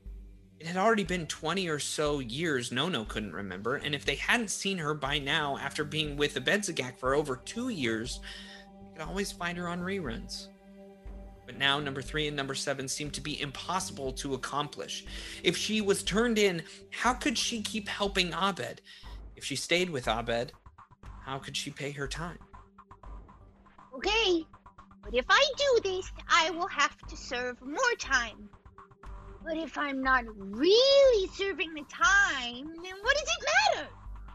It 0.58 0.66
had 0.66 0.76
already 0.78 1.04
been 1.04 1.26
20 1.26 1.68
or 1.68 1.78
so 1.78 2.20
years 2.20 2.72
Nono 2.72 3.04
couldn't 3.04 3.34
remember, 3.34 3.76
and 3.76 3.94
if 3.94 4.04
they 4.06 4.14
hadn't 4.14 4.50
seen 4.50 4.78
her 4.78 4.94
by 4.94 5.18
now 5.18 5.58
after 5.58 5.84
being 5.84 6.16
with 6.16 6.34
Abedzagak 6.34 6.98
for 6.98 7.14
over 7.14 7.36
two 7.36 7.68
years, 7.68 8.20
they 8.80 8.98
could 8.98 9.06
always 9.06 9.30
find 9.30 9.58
her 9.58 9.68
on 9.68 9.80
reruns. 9.80 10.48
But 11.44 11.58
now 11.58 11.78
number 11.78 12.02
three 12.02 12.26
and 12.26 12.36
number 12.36 12.54
seven 12.54 12.88
seemed 12.88 13.12
to 13.14 13.20
be 13.20 13.40
impossible 13.40 14.12
to 14.14 14.34
accomplish. 14.34 15.04
If 15.44 15.56
she 15.56 15.80
was 15.80 16.02
turned 16.02 16.38
in, 16.38 16.62
how 16.90 17.12
could 17.12 17.36
she 17.36 17.60
keep 17.60 17.88
helping 17.88 18.32
Abed? 18.32 18.80
If 19.36 19.44
she 19.44 19.56
stayed 19.56 19.90
with 19.90 20.08
Abed, 20.08 20.52
how 21.22 21.38
could 21.38 21.56
she 21.56 21.70
pay 21.70 21.92
her 21.92 22.08
time? 22.08 22.38
Okay, 23.94 24.44
but 25.04 25.14
if 25.14 25.26
I 25.28 25.44
do 25.56 25.80
this, 25.82 26.10
I 26.28 26.50
will 26.50 26.66
have 26.66 26.96
to 27.08 27.16
serve 27.16 27.60
more 27.62 27.94
time. 27.98 28.48
But 29.46 29.58
if 29.58 29.78
I'm 29.78 30.02
not 30.02 30.24
really 30.36 31.28
serving 31.28 31.72
the 31.72 31.84
time, 31.88 32.66
then 32.82 32.94
what 33.00 33.16
does 33.16 33.28
it 33.28 33.44
matter? 33.76 33.88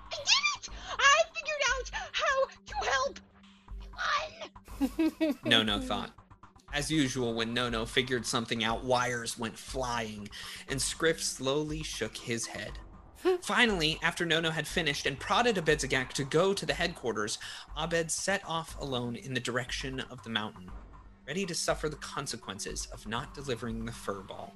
I 0.09 0.15
did 0.15 0.43
it! 0.55 0.69
I 0.97 1.21
figured 1.35 1.63
out 1.69 1.91
how 2.13 2.45
to 2.65 2.75
help 2.85 3.19
everyone! 5.19 5.37
Nono 5.45 5.79
thought. 5.81 6.11
As 6.73 6.89
usual, 6.89 7.33
when 7.33 7.53
Nono 7.53 7.85
figured 7.85 8.25
something 8.25 8.63
out, 8.63 8.85
wires 8.85 9.37
went 9.37 9.59
flying, 9.59 10.29
and 10.69 10.81
Scriff 10.81 11.21
slowly 11.21 11.83
shook 11.83 12.15
his 12.15 12.47
head. 12.47 12.71
Finally, 13.41 13.99
after 14.01 14.25
Nono 14.25 14.51
had 14.51 14.65
finished 14.65 15.05
and 15.05 15.19
prodded 15.19 15.57
Abedzagak 15.57 16.13
to 16.13 16.23
go 16.23 16.53
to 16.53 16.65
the 16.65 16.73
headquarters, 16.73 17.37
Abed 17.77 18.09
set 18.09 18.41
off 18.47 18.79
alone 18.79 19.17
in 19.17 19.33
the 19.33 19.41
direction 19.41 19.99
of 20.09 20.23
the 20.23 20.29
mountain, 20.29 20.71
ready 21.27 21.45
to 21.45 21.53
suffer 21.53 21.89
the 21.89 21.97
consequences 21.97 22.87
of 22.93 23.05
not 23.05 23.33
delivering 23.33 23.85
the 23.85 23.91
fur 23.91 24.21
ball. 24.21 24.53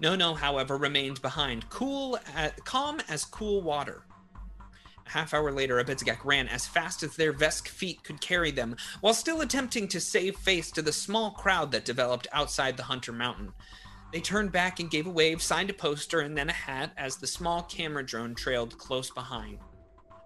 Nono, 0.00 0.34
however, 0.34 0.76
remained 0.76 1.22
behind, 1.22 1.68
cool, 1.70 2.18
at, 2.34 2.64
calm 2.64 3.00
as 3.08 3.24
cool 3.24 3.62
water. 3.62 4.02
A 5.06 5.10
half 5.10 5.32
hour 5.32 5.50
later, 5.50 5.82
Abedzagak 5.82 6.24
ran 6.24 6.48
as 6.48 6.66
fast 6.66 7.02
as 7.02 7.16
their 7.16 7.32
Vesk 7.32 7.68
feet 7.68 8.02
could 8.04 8.20
carry 8.20 8.50
them, 8.50 8.76
while 9.00 9.14
still 9.14 9.40
attempting 9.40 9.88
to 9.88 10.00
save 10.00 10.36
face 10.36 10.70
to 10.72 10.82
the 10.82 10.92
small 10.92 11.30
crowd 11.30 11.72
that 11.72 11.84
developed 11.84 12.28
outside 12.32 12.76
the 12.76 12.82
Hunter 12.82 13.12
Mountain. 13.12 13.52
They 14.12 14.20
turned 14.20 14.52
back 14.52 14.80
and 14.80 14.90
gave 14.90 15.06
a 15.06 15.10
wave, 15.10 15.42
signed 15.42 15.70
a 15.70 15.74
poster, 15.74 16.20
and 16.20 16.36
then 16.36 16.48
a 16.50 16.52
hat 16.52 16.92
as 16.96 17.16
the 17.16 17.26
small 17.26 17.62
camera 17.62 18.04
drone 18.04 18.34
trailed 18.34 18.76
close 18.78 19.10
behind. 19.10 19.58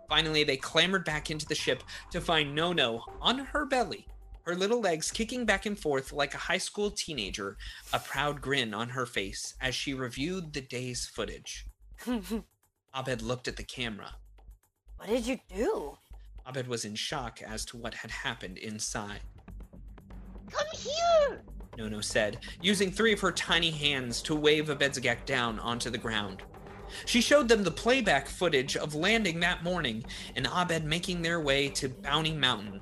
Finally, 0.09 0.44
they 0.44 0.56
clambered 0.56 1.04
back 1.04 1.30
into 1.30 1.47
the 1.47 1.54
ship 1.54 1.82
to 2.11 2.21
find 2.21 2.54
Nono 2.54 3.04
on 3.21 3.38
her 3.38 3.64
belly, 3.64 4.06
her 4.45 4.55
little 4.55 4.81
legs 4.81 5.11
kicking 5.11 5.45
back 5.45 5.67
and 5.67 5.79
forth 5.79 6.13
like 6.13 6.35
a 6.35 6.39
high 6.39 6.59
school 6.59 6.91
teenager, 6.91 7.57
a 7.93 7.99
proud 7.99 8.41
grin 8.41 8.75
on 8.75 8.89
her 8.89 9.07
face 9.07 9.55
as 9.61 9.75
she 9.75 9.95
reviewed 9.95 10.53
the 10.53 10.61
day's 10.61 11.07
footage. 11.07 11.67
Abed 12.95 13.23
looked 13.23 13.49
at 13.49 13.57
the 13.57 13.63
camera. 13.63 14.15
What 14.97 15.09
did 15.09 15.27
you 15.27 15.39
do? 15.55 15.97
Abed 16.47 16.69
was 16.69 16.85
in 16.85 16.95
shock 16.95 17.41
as 17.43 17.65
to 17.67 17.77
what 17.77 17.95
had 17.95 18.11
happened 18.11 18.59
inside. 18.59 19.21
Come 20.51 20.67
here! 20.77 21.43
Nono 21.79 22.01
said, 22.01 22.39
using 22.61 22.91
three 22.91 23.13
of 23.13 23.21
her 23.21 23.33
tiny 23.33 23.71
hands 23.71 24.21
to 24.23 24.35
wave 24.35 24.67
Abedzagak 24.67 25.25
down 25.25 25.59
onto 25.59 25.89
the 25.89 25.99
ground. 25.99 26.43
She 27.07 27.23
showed 27.23 27.49
them 27.49 27.65
the 27.65 27.71
playback 27.71 28.29
footage 28.29 28.77
of 28.77 28.95
landing 28.95 29.41
that 29.41 29.65
morning 29.65 30.05
and 30.37 30.47
Abed 30.47 30.85
making 30.85 31.23
their 31.23 31.41
way 31.41 31.71
to 31.71 31.89
Bounty 31.89 32.35
Mountain. 32.35 32.81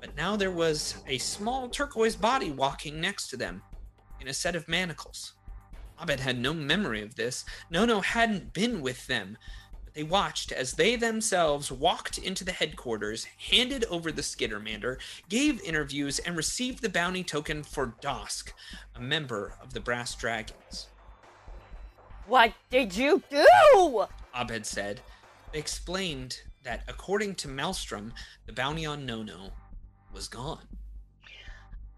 But 0.00 0.16
now 0.16 0.36
there 0.36 0.50
was 0.50 0.96
a 1.06 1.18
small 1.18 1.68
turquoise 1.68 2.16
body 2.16 2.50
walking 2.50 3.00
next 3.00 3.28
to 3.28 3.36
them 3.36 3.62
in 4.20 4.28
a 4.28 4.34
set 4.34 4.54
of 4.54 4.68
manacles. 4.68 5.34
Abed 6.00 6.20
had 6.20 6.38
no 6.38 6.54
memory 6.54 7.02
of 7.02 7.16
this. 7.16 7.44
Nono 7.70 8.00
hadn't 8.00 8.52
been 8.52 8.80
with 8.80 9.06
them, 9.08 9.36
but 9.84 9.94
they 9.94 10.04
watched 10.04 10.52
as 10.52 10.74
they 10.74 10.94
themselves 10.94 11.72
walked 11.72 12.18
into 12.18 12.44
the 12.44 12.52
headquarters, 12.52 13.26
handed 13.50 13.84
over 13.86 14.12
the 14.12 14.22
Skittermander, 14.22 14.98
gave 15.28 15.60
interviews, 15.62 16.20
and 16.20 16.36
received 16.36 16.82
the 16.82 16.88
bounty 16.88 17.24
token 17.24 17.64
for 17.64 17.94
Dosk, 18.00 18.52
a 18.94 19.00
member 19.00 19.54
of 19.60 19.74
the 19.74 19.80
Brass 19.80 20.14
Dragons. 20.14 20.86
What 22.26 22.52
did 22.70 22.94
you 22.96 23.22
do? 23.30 24.06
Abed 24.38 24.66
said. 24.66 25.00
They 25.52 25.58
explained 25.58 26.42
that 26.62 26.84
according 26.86 27.34
to 27.36 27.48
Maelstrom, 27.48 28.12
the 28.46 28.52
bounty 28.52 28.84
on 28.84 29.06
Nono 29.06 29.52
was 30.12 30.28
gone. 30.28 30.66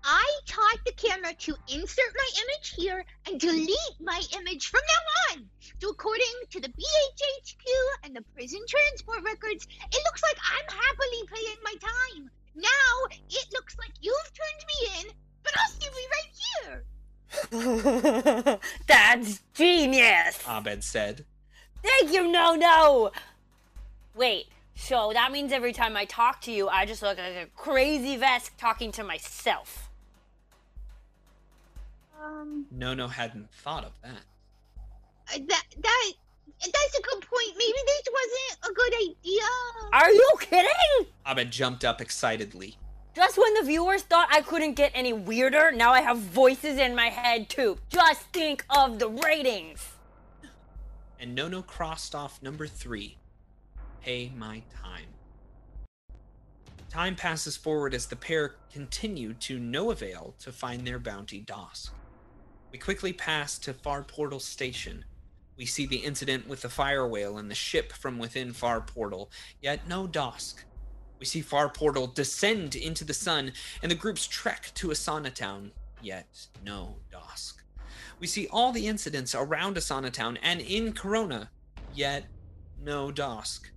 I 0.02 0.40
taught 0.46 0.78
the 0.86 0.92
camera 0.92 1.34
to 1.34 1.54
insert 1.68 2.14
my 2.16 2.30
image 2.42 2.74
here 2.76 3.04
and 3.26 3.38
delete 3.38 4.00
my 4.00 4.22
image 4.38 4.68
from 4.68 4.80
now 4.88 5.34
on. 5.34 5.46
So 5.80 5.90
according 5.90 6.24
to 6.50 6.60
the 6.60 6.68
BHHQ 6.68 7.64
and 8.04 8.16
the 8.16 8.22
prison 8.34 8.60
transport 8.66 9.22
records, 9.24 9.66
it 9.66 10.02
looks 10.04 10.22
like 10.22 10.38
I'm 10.38 10.64
happily 10.74 11.28
paying 11.34 11.56
my 11.62 11.74
time. 11.80 12.30
Now 12.54 13.16
it 13.28 13.46
looks 13.52 13.76
like 13.78 13.92
you've 14.00 14.32
turned 14.32 14.64
me 14.66 15.00
in, 15.00 15.14
but 15.42 15.52
I'll 15.58 15.68
still 15.68 15.92
be 15.92 16.06
right 16.16 16.32
here. 16.62 16.84
That's 18.86 19.40
genius. 19.54 20.42
Abed 20.48 20.82
said. 20.82 21.24
Thank 21.82 22.12
you, 22.12 22.30
no, 22.30 22.54
no. 22.54 23.10
Wait, 24.14 24.48
so 24.80 25.10
that 25.12 25.30
means 25.30 25.52
every 25.52 25.74
time 25.74 25.94
I 25.94 26.06
talk 26.06 26.40
to 26.42 26.50
you, 26.50 26.68
I 26.68 26.86
just 26.86 27.02
look 27.02 27.18
like 27.18 27.36
a 27.36 27.46
crazy 27.54 28.16
Vesk 28.16 28.52
talking 28.56 28.90
to 28.92 29.04
myself. 29.04 29.90
Um, 32.20 32.64
no, 32.70 33.06
hadn't 33.06 33.52
thought 33.52 33.84
of 33.84 33.92
that. 34.02 34.22
uh, 35.34 35.38
that 35.48 35.64
that 35.82 36.12
that's 36.64 36.98
a 36.98 37.02
good 37.02 37.20
point. 37.20 37.56
Maybe 37.58 37.78
this 37.86 38.08
wasn't 38.10 38.70
a 38.70 38.74
good 38.74 38.94
idea. 38.94 39.42
Are 39.92 40.10
you 40.10 40.30
kidding? 40.40 41.12
Abed 41.26 41.50
jumped 41.50 41.84
up 41.84 42.00
excitedly. 42.00 42.76
Just 43.14 43.36
when 43.36 43.52
the 43.54 43.64
viewers 43.64 44.02
thought 44.02 44.28
I 44.32 44.40
couldn't 44.40 44.74
get 44.74 44.92
any 44.94 45.12
weirder, 45.12 45.72
now 45.72 45.92
I 45.92 46.00
have 46.00 46.18
voices 46.18 46.78
in 46.78 46.94
my 46.94 47.10
head 47.10 47.50
too. 47.50 47.76
Just 47.90 48.22
think 48.32 48.64
of 48.70 48.98
the 48.98 49.08
ratings. 49.08 49.90
And 51.18 51.34
Nono 51.34 51.60
crossed 51.60 52.14
off 52.14 52.42
number 52.42 52.66
three 52.66 53.18
pay 54.02 54.32
my 54.36 54.62
time. 54.74 55.06
Time 56.88 57.14
passes 57.14 57.56
forward 57.56 57.94
as 57.94 58.06
the 58.06 58.16
pair 58.16 58.56
continue 58.72 59.32
to 59.34 59.58
no 59.58 59.90
avail 59.90 60.34
to 60.40 60.50
find 60.50 60.84
their 60.84 60.98
bounty 60.98 61.40
Dosk. 61.40 61.90
We 62.72 62.78
quickly 62.78 63.12
pass 63.12 63.58
to 63.60 63.72
Far 63.72 64.02
Portal 64.02 64.40
Station. 64.40 65.04
We 65.56 65.66
see 65.66 65.86
the 65.86 65.96
incident 65.96 66.48
with 66.48 66.62
the 66.62 66.68
fire 66.68 67.06
whale 67.06 67.38
and 67.38 67.50
the 67.50 67.54
ship 67.54 67.92
from 67.92 68.18
within 68.18 68.52
Far 68.52 68.80
Portal, 68.80 69.30
yet 69.60 69.86
no 69.88 70.06
Dosk. 70.06 70.64
We 71.18 71.26
see 71.26 71.42
Far 71.42 71.68
Portal 71.68 72.06
descend 72.06 72.74
into 72.74 73.04
the 73.04 73.14
sun 73.14 73.52
and 73.82 73.90
the 73.90 73.96
group's 73.96 74.26
trek 74.26 74.72
to 74.74 74.88
Asana 74.88 75.32
Town, 75.32 75.70
yet 76.02 76.48
no 76.64 76.96
Dosk. 77.12 77.54
We 78.18 78.26
see 78.26 78.48
all 78.50 78.72
the 78.72 78.86
incidents 78.86 79.34
around 79.34 79.76
Asana 79.76 80.10
Town 80.10 80.38
and 80.42 80.60
in 80.60 80.92
Corona, 80.92 81.50
yet 81.94 82.24
no 82.82 83.10
Dosk. 83.12 83.70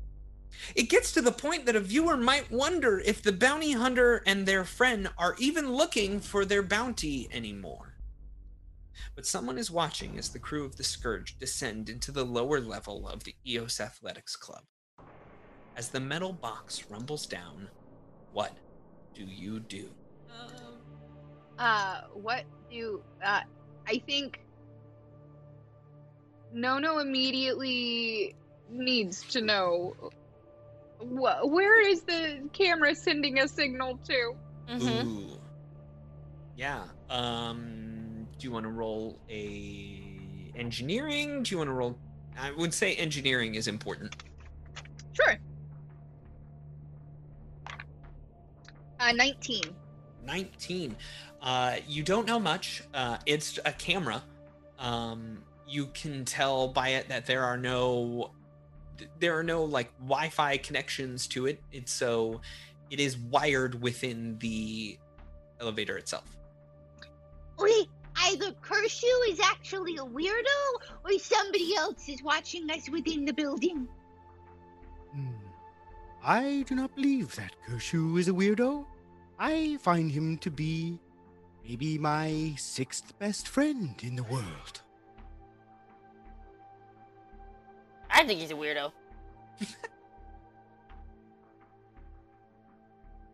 It 0.76 0.90
gets 0.90 1.12
to 1.14 1.22
the 1.22 1.32
point 1.32 1.66
that 1.66 1.76
a 1.76 1.80
viewer 1.80 2.18
might 2.18 2.52
wonder 2.52 3.00
if 3.00 3.22
the 3.22 3.32
bounty 3.32 3.72
hunter 3.72 4.24
and 4.26 4.46
their 4.46 4.64
friend 4.64 5.10
are 5.18 5.36
even 5.40 5.74
looking 5.74 6.20
for 6.20 6.46
their 6.46 6.64
bounty 6.64 7.28
anymore. 7.32 7.96
But 9.16 9.26
someone 9.26 9.58
is 9.58 9.70
watching 9.70 10.18
as 10.18 10.30
the 10.30 10.40
crew 10.40 10.66
of 10.66 10.76
the 10.78 10.84
Scourge 10.84 11.38
descend 11.38 11.90
into 11.90 12.12
the 12.12 12.26
lower 12.26 12.60
level 12.60 13.08
of 13.08 13.24
the 13.24 13.36
EOS 13.46 13.80
Athletics 13.80 14.36
Club. 14.36 14.64
As 15.76 15.90
the 15.90 16.00
metal 16.00 16.34
box 16.34 16.84
rumbles 16.90 17.26
down, 17.26 17.70
what 18.32 18.56
do 19.14 19.24
you 19.24 19.60
do? 19.60 19.90
Um, 20.32 20.78
Uh, 21.58 22.02
what 22.14 22.46
do 22.72 23.02
uh? 23.24 23.42
I 23.88 23.98
think 24.08 24.40
Nono 26.54 27.00
immediately 27.00 28.36
needs 28.70 29.24
to 29.30 29.42
know 29.42 29.96
wh- 31.04 31.46
where 31.52 31.82
is 31.88 32.02
the 32.02 32.48
camera 32.54 32.96
sending 32.96 33.40
a 33.40 33.48
signal 33.48 34.00
to? 34.06 34.36
Mm-hmm. 34.70 35.08
Ooh. 35.08 35.40
Yeah. 36.58 36.84
Um 37.10 38.28
do 38.38 38.48
you 38.48 38.52
want 38.52 38.66
to 38.66 38.72
roll 38.72 39.20
a 39.30 40.20
engineering? 40.56 41.44
Do 41.44 41.52
you 41.52 41.58
want 41.60 41.70
to 41.70 41.74
roll 41.74 41.98
I 42.40 42.52
would 42.52 42.74
say 42.74 42.96
engineering 42.96 43.56
is 43.56 43.68
important. 43.68 44.16
Sure. 45.14 45.38
Uh, 49.00 49.12
nineteen. 49.12 49.64
19. 50.26 50.96
Uh 51.42 51.76
you 51.88 52.04
don't 52.04 52.26
know 52.26 52.40
much. 52.40 52.84
Uh 52.94 53.18
it's 53.26 53.60
a 53.66 53.72
camera. 53.74 54.24
Um 54.80 55.44
you 55.68 55.88
can 55.88 56.24
tell 56.26 56.68
by 56.68 56.90
it 56.90 57.10
that 57.10 57.26
there 57.26 57.44
are 57.44 57.58
no 57.58 58.32
there 59.20 59.38
are 59.38 59.44
no 59.44 59.64
like 59.64 59.92
Wi-Fi 60.00 60.58
connections 60.58 61.28
to 61.28 61.46
it. 61.46 61.62
It's 61.72 61.92
so 61.92 62.42
it 62.90 63.00
is 63.00 63.18
wired 63.18 63.82
within 63.82 64.38
the 64.40 64.98
elevator 65.60 65.98
itself. 65.98 66.38
Wait, 67.58 67.90
either 68.16 68.52
Kershaw 68.62 69.08
is 69.30 69.40
actually 69.40 69.98
a 69.98 70.06
weirdo, 70.06 70.60
or 71.04 71.18
somebody 71.20 71.76
else 71.76 72.08
is 72.08 72.22
watching 72.22 72.70
us 72.70 72.90
within 72.90 73.26
the 73.26 73.34
building. 73.34 73.88
Hmm. 75.12 75.28
I 76.24 76.66
do 76.68 76.76
not 76.76 76.96
believe 76.96 77.36
that 77.36 77.54
Kershaw 77.66 78.18
is 78.18 78.28
a 78.28 78.32
weirdo. 78.32 78.86
I 79.40 79.78
find 79.82 80.12
him 80.12 80.38
to 80.40 80.52
be 80.52 81.00
maybe 81.68 81.98
my 81.98 82.54
sixth 82.58 83.18
best 83.18 83.48
friend 83.48 83.96
in 84.04 84.16
the 84.16 84.24
world. 84.24 84.83
I 88.14 88.24
think 88.24 88.40
he's 88.40 88.52
a 88.52 88.56
weirdo. 88.56 88.92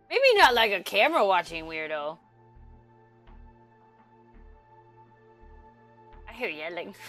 Maybe 0.09 0.33
not 0.35 0.55
like 0.55 0.71
a 0.71 0.81
camera 0.81 1.25
watching 1.25 1.65
weirdo. 1.65 2.17
I 6.27 6.33
hear 6.33 6.49
yelling. 6.49 6.95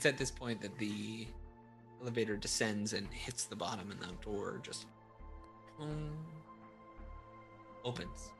It's 0.00 0.06
at 0.06 0.16
this 0.16 0.30
point 0.30 0.62
that 0.62 0.78
the 0.78 1.26
elevator 2.00 2.34
descends 2.34 2.94
and 2.94 3.06
hits 3.12 3.44
the 3.44 3.54
bottom, 3.54 3.90
and 3.90 4.00
the 4.00 4.06
door 4.24 4.58
just 4.62 4.86
um, 5.78 6.10
opens. 7.84 8.30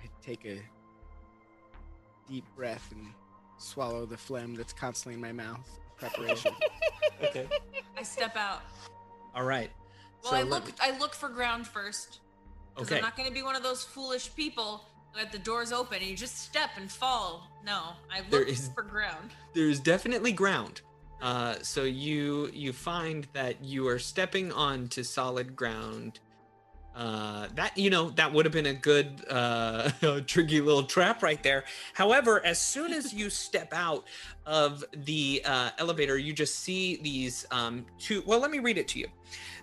I 0.00 0.06
take 0.22 0.44
a 0.44 0.62
deep 2.28 2.44
breath 2.56 2.88
and 2.92 3.06
swallow 3.58 4.06
the 4.06 4.16
phlegm 4.16 4.54
that's 4.54 4.72
constantly 4.72 5.14
in 5.14 5.20
my 5.20 5.32
mouth. 5.32 5.68
Preparation. 5.98 6.52
Okay. 7.24 7.48
I 7.96 8.02
step 8.02 8.36
out. 8.36 8.60
All 9.34 9.42
right. 9.44 9.70
Well, 10.22 10.32
So 10.32 10.36
I 10.38 10.42
look. 10.42 10.66
me- 10.66 10.72
I 10.82 10.98
look 10.98 11.14
for 11.14 11.30
ground 11.30 11.66
first. 11.66 12.20
Because 12.74 12.88
Okay. 12.88 12.96
I'm 12.98 13.02
not 13.02 13.16
going 13.16 13.26
to 13.26 13.32
be 13.34 13.42
one 13.42 13.56
of 13.56 13.62
those 13.62 13.82
foolish 13.84 14.34
people 14.36 14.84
who 15.12 15.20
at 15.20 15.32
the 15.32 15.38
doors 15.38 15.72
open 15.72 15.96
and 16.00 16.06
you 16.06 16.14
just 16.14 16.36
step 16.42 16.68
and 16.76 16.92
fall. 16.92 17.48
No, 17.64 17.92
I 18.12 18.20
look 18.30 18.48
is- 18.48 18.68
for 18.74 18.82
ground. 18.82 19.30
There's 19.54 19.80
definitely 19.80 20.32
ground. 20.32 20.82
Uh, 21.22 21.54
so 21.62 21.84
you 21.84 22.50
you 22.52 22.74
find 22.74 23.26
that 23.32 23.64
you 23.64 23.88
are 23.88 23.98
stepping 23.98 24.52
onto 24.52 25.02
solid 25.02 25.56
ground. 25.56 26.20
Uh, 26.96 27.46
that 27.54 27.76
you 27.76 27.90
know 27.90 28.08
that 28.08 28.32
would 28.32 28.46
have 28.46 28.54
been 28.54 28.66
a 28.66 28.72
good 28.72 29.22
uh, 29.28 29.90
tricky 30.26 30.62
little 30.62 30.82
trap 30.82 31.22
right 31.22 31.42
there. 31.42 31.64
However, 31.92 32.44
as 32.44 32.58
soon 32.58 32.90
as 32.90 33.12
you 33.12 33.28
step 33.28 33.74
out 33.74 34.06
of 34.46 34.82
the 35.04 35.42
uh, 35.44 35.70
elevator, 35.76 36.16
you 36.16 36.32
just 36.32 36.60
see 36.60 36.96
these 37.02 37.44
um, 37.50 37.84
two. 37.98 38.22
Well, 38.24 38.40
let 38.40 38.50
me 38.50 38.60
read 38.60 38.78
it 38.78 38.88
to 38.88 38.98
you. 38.98 39.08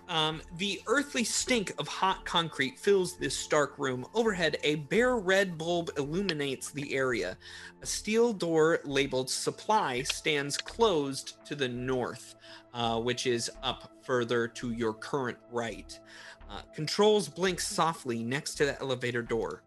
Um, 0.08 0.42
the 0.58 0.80
earthly 0.86 1.24
stink 1.24 1.72
of 1.78 1.88
hot 1.88 2.24
concrete 2.24 2.78
fills 2.78 3.16
this 3.16 3.36
stark 3.36 3.78
room. 3.78 4.06
Overhead, 4.14 4.58
a 4.62 4.76
bare 4.76 5.16
red 5.16 5.56
bulb 5.56 5.90
illuminates 5.96 6.70
the 6.70 6.94
area. 6.94 7.38
A 7.82 7.86
steel 7.86 8.32
door 8.32 8.80
labeled 8.84 9.30
supply 9.30 10.02
stands 10.02 10.58
closed 10.58 11.44
to 11.46 11.54
the 11.54 11.68
north, 11.68 12.34
uh, 12.74 13.00
which 13.00 13.26
is 13.26 13.50
up 13.62 13.92
further 14.04 14.46
to 14.46 14.72
your 14.72 14.92
current 14.92 15.38
right. 15.50 15.98
Uh, 16.50 16.60
controls 16.74 17.28
blink 17.28 17.60
softly 17.60 18.22
next 18.22 18.54
to 18.54 18.66
the 18.66 18.80
elevator 18.80 19.22
door. 19.22 19.62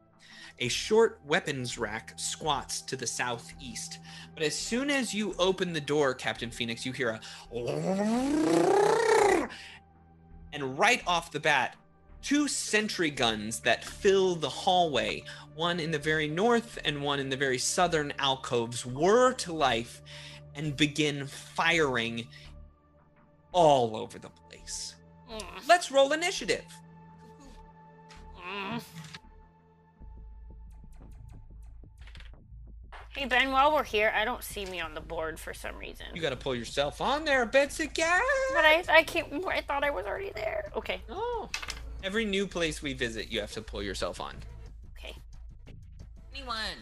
A 0.60 0.67
short 0.67 1.19
weapons 1.25 1.77
rack 1.77 2.13
squats 2.15 2.81
to 2.81 2.96
the 2.96 3.05
southeast. 3.05 4.00
But 4.34 4.43
as 4.43 4.55
soon 4.55 4.89
as 4.89 5.13
you 5.13 5.36
open 5.38 5.74
the 5.74 5.81
door, 5.81 6.13
Captain 6.13 6.50
Phoenix, 6.50 6.86
you 6.86 6.91
hear 6.91 7.19
a. 7.53 9.48
And 10.53 10.79
right 10.79 11.03
off 11.05 11.31
the 11.31 11.39
bat, 11.39 11.75
two 12.24 12.48
sentry 12.48 13.12
guns 13.12 13.60
that 13.60 13.86
fill 13.86 14.36
the 14.36 14.50
hallway, 14.50 15.24
one 15.55 15.79
in 15.79 15.91
the 15.91 16.00
very 16.00 16.27
north 16.27 16.79
and 16.84 17.01
one 17.01 17.19
in 17.19 17.29
the 17.29 17.38
very 17.38 17.57
southern 17.57 18.12
alcoves, 18.17 18.86
whir 18.86 19.34
to 19.34 19.53
life 19.53 20.01
and 20.55 20.75
begin 20.75 21.27
firing 21.27 22.27
all 23.51 23.96
over 23.96 24.17
the 24.19 24.29
place. 24.29 24.96
Mm, 25.31 25.67
Let's 25.67 25.91
roll 25.91 26.13
initiative. 26.13 26.63
mm. 28.38 28.81
Hey 33.15 33.25
Ben, 33.25 33.51
while 33.51 33.74
we're 33.74 33.84
here, 33.84 34.13
I 34.15 34.25
don't 34.25 34.43
see 34.43 34.65
me 34.65 34.79
on 34.79 34.93
the 34.93 35.01
board 35.01 35.39
for 35.39 35.51
some 35.53 35.75
reason. 35.77 36.05
You 36.13 36.22
got 36.22 36.29
to 36.29 36.36
pull 36.36 36.53
yourself 36.55 37.01
on 37.01 37.25
there, 37.25 37.46
Betsy 37.48 37.88
Cat. 37.88 38.22
But 38.53 38.63
I, 38.63 38.84
I 38.89 39.03
can't. 39.03 39.43
I 39.48 39.62
thought 39.62 39.84
I 39.84 39.89
was 39.89 40.05
already 40.05 40.31
there. 40.36 40.72
Okay, 40.75 41.01
Oh. 41.10 41.50
Every 42.03 42.25
new 42.25 42.46
place 42.46 42.84
we 42.84 42.93
visit, 42.93 43.31
you 43.31 43.39
have 43.41 43.51
to 43.53 43.62
pull 43.62 43.81
yourself 43.81 44.22
on. 44.22 44.36
okay. 45.00 45.15
Anyone? 46.34 46.77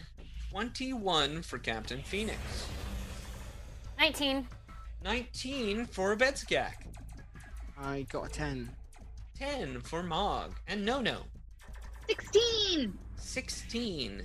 21 0.52 1.42
for 1.42 1.58
Captain 1.58 2.02
Phoenix. 2.04 2.38
19. 3.98 4.46
19 5.06 5.86
for 5.86 6.18
Betskak. 6.18 6.74
I 7.78 8.04
got 8.10 8.28
a 8.28 8.30
10. 8.30 8.70
10 9.38 9.82
for 9.82 10.04
Mog. 10.04 10.56
And 10.68 10.86
No 10.86 11.02
No. 11.02 11.24
16. 12.08 12.98
16. 13.18 14.24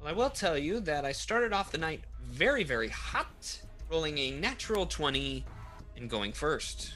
Well, 0.00 0.08
I 0.08 0.12
will 0.12 0.30
tell 0.30 0.56
you 0.56 0.80
that 0.80 1.04
I 1.04 1.12
started 1.12 1.52
off 1.52 1.70
the 1.70 1.78
night 1.78 2.00
very, 2.24 2.64
very 2.64 2.88
hot, 2.88 3.60
rolling 3.90 4.18
a 4.18 4.30
natural 4.30 4.86
20 4.86 5.44
and 5.96 6.08
going 6.08 6.32
first. 6.32 6.94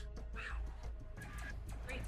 Great. 1.86 2.00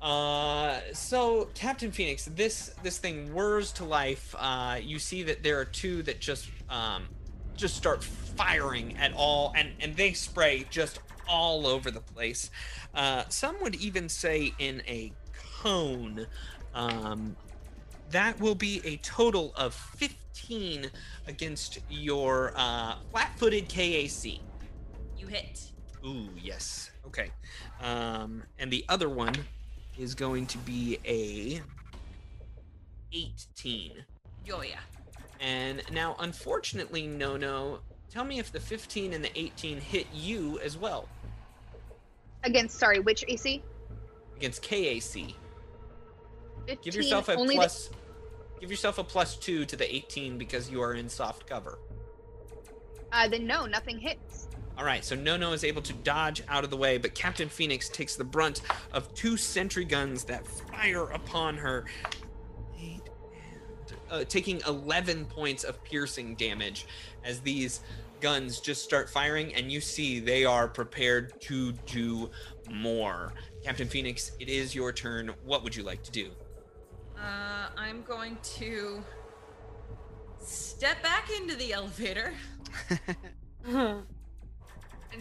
Uh, 0.00 0.78
so 0.92 1.48
Captain 1.54 1.90
Phoenix, 1.90 2.26
this 2.26 2.74
this 2.82 2.98
thing 2.98 3.32
whirs 3.34 3.72
to 3.72 3.84
life. 3.84 4.34
Uh, 4.38 4.78
you 4.80 4.98
see 4.98 5.24
that 5.24 5.42
there 5.42 5.58
are 5.58 5.64
two 5.64 6.02
that 6.04 6.20
just 6.20 6.48
um, 6.70 7.08
just 7.56 7.76
start 7.76 8.02
firing 8.02 8.96
at 8.96 9.12
all, 9.14 9.52
and 9.56 9.70
and 9.80 9.96
they 9.96 10.12
spray 10.12 10.66
just 10.70 11.00
all 11.28 11.66
over 11.66 11.90
the 11.90 12.00
place. 12.00 12.50
Uh, 12.94 13.24
some 13.28 13.56
would 13.62 13.74
even 13.76 14.08
say 14.08 14.52
in 14.58 14.82
a 14.86 15.12
cone. 15.60 16.26
Um, 16.74 17.36
that 18.10 18.38
will 18.40 18.54
be 18.54 18.80
a 18.84 18.96
total 18.98 19.52
of 19.56 19.74
15 19.74 20.90
against 21.26 21.80
your 21.88 22.52
uh, 22.54 22.96
flat-footed 23.10 23.68
KAC. 23.68 24.40
You 25.16 25.26
hit. 25.26 25.72
Ooh, 26.04 26.28
yes. 26.40 26.90
Okay. 27.06 27.30
Um, 27.80 28.42
and 28.58 28.70
the 28.70 28.84
other 28.88 29.08
one 29.08 29.34
is 29.98 30.14
going 30.14 30.46
to 30.46 30.58
be 30.58 30.98
a 31.04 31.62
18. 33.12 34.04
Oh 34.52 34.62
yeah. 34.62 34.80
And 35.44 35.82
now, 35.92 36.16
unfortunately, 36.20 37.06
no, 37.06 37.36
no. 37.36 37.80
Tell 38.10 38.24
me 38.24 38.38
if 38.38 38.50
the 38.50 38.60
15 38.60 39.12
and 39.12 39.22
the 39.22 39.38
18 39.38 39.78
hit 39.78 40.06
you 40.12 40.58
as 40.60 40.76
well 40.78 41.08
Against, 42.44 42.78
sorry, 42.78 42.98
which 43.00 43.24
AC? 43.28 43.62
against 44.36 44.62
KAC. 44.62 45.34
15. 46.66 46.78
Give 46.82 46.94
yourself 46.94 47.28
a 47.28 47.34
only 47.36 47.54
the- 47.56 47.60
plus. 47.60 47.90
Give 48.60 48.70
yourself 48.70 48.98
a 48.98 49.04
plus 49.04 49.36
two 49.36 49.64
to 49.66 49.76
the 49.76 49.94
18 49.94 50.38
because 50.38 50.70
you 50.70 50.80
are 50.80 50.94
in 50.94 51.08
soft 51.08 51.46
cover. 51.46 51.78
uh, 53.12 53.28
then 53.28 53.46
no, 53.46 53.66
nothing 53.66 53.98
hits. 53.98 54.48
All 54.76 54.84
right, 54.84 55.04
so 55.04 55.14
Nono 55.14 55.52
is 55.52 55.62
able 55.62 55.82
to 55.82 55.92
dodge 55.92 56.42
out 56.48 56.64
of 56.64 56.70
the 56.70 56.76
way, 56.76 56.98
but 56.98 57.14
Captain 57.14 57.48
Phoenix 57.48 57.88
takes 57.88 58.16
the 58.16 58.24
brunt 58.24 58.62
of 58.92 59.12
two 59.14 59.36
sentry 59.36 59.84
guns 59.84 60.24
that 60.24 60.44
fire 60.46 61.04
upon 61.10 61.56
her, 61.58 61.84
uh, 64.10 64.24
taking 64.24 64.60
11 64.66 65.26
points 65.26 65.64
of 65.64 65.82
piercing 65.84 66.34
damage 66.34 66.86
as 67.24 67.40
these 67.40 67.80
guns 68.20 68.60
just 68.60 68.82
start 68.82 69.10
firing, 69.10 69.54
and 69.54 69.70
you 69.70 69.80
see 69.80 70.20
they 70.20 70.44
are 70.44 70.66
prepared 70.66 71.40
to 71.42 71.72
do 71.72 72.30
more. 72.70 73.32
Captain 73.64 73.88
Phoenix, 73.88 74.32
it 74.40 74.48
is 74.48 74.74
your 74.74 74.92
turn. 74.92 75.32
What 75.44 75.62
would 75.62 75.76
you 75.76 75.82
like 75.82 76.02
to 76.04 76.10
do? 76.10 76.30
Uh, 77.18 77.68
I'm 77.76 78.02
going 78.02 78.38
to 78.56 79.02
step 80.40 81.02
back 81.02 81.30
into 81.30 81.56
the 81.56 81.72
elevator 81.72 82.34
and 83.66 84.04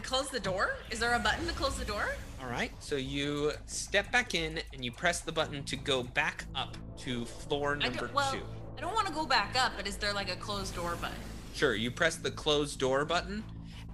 close 0.01 0.29
the 0.29 0.39
door. 0.39 0.75
Is 0.91 0.99
there 0.99 1.13
a 1.13 1.19
button 1.19 1.45
to 1.47 1.53
close 1.53 1.77
the 1.77 1.85
door? 1.85 2.09
All 2.41 2.49
right, 2.49 2.71
so 2.79 2.95
you 2.95 3.53
step 3.65 4.11
back 4.11 4.35
in 4.35 4.59
and 4.73 4.83
you 4.83 4.91
press 4.91 5.21
the 5.21 5.31
button 5.31 5.63
to 5.63 5.75
go 5.77 6.03
back 6.03 6.45
up 6.55 6.75
to 6.99 7.25
floor 7.25 7.75
number 7.75 8.07
don't, 8.07 8.13
well, 8.13 8.31
two. 8.33 8.41
I 8.83 8.85
don't 8.85 8.95
want 8.95 9.07
to 9.07 9.13
go 9.13 9.25
back 9.25 9.55
up, 9.57 9.71
but 9.77 9.87
is 9.87 9.95
there 9.95 10.11
like 10.11 10.29
a 10.29 10.35
closed 10.35 10.75
door 10.75 10.97
button? 10.99 11.15
Sure, 11.53 11.73
you 11.73 11.89
press 11.89 12.17
the 12.17 12.29
closed 12.29 12.79
door 12.79 13.05
button, 13.05 13.41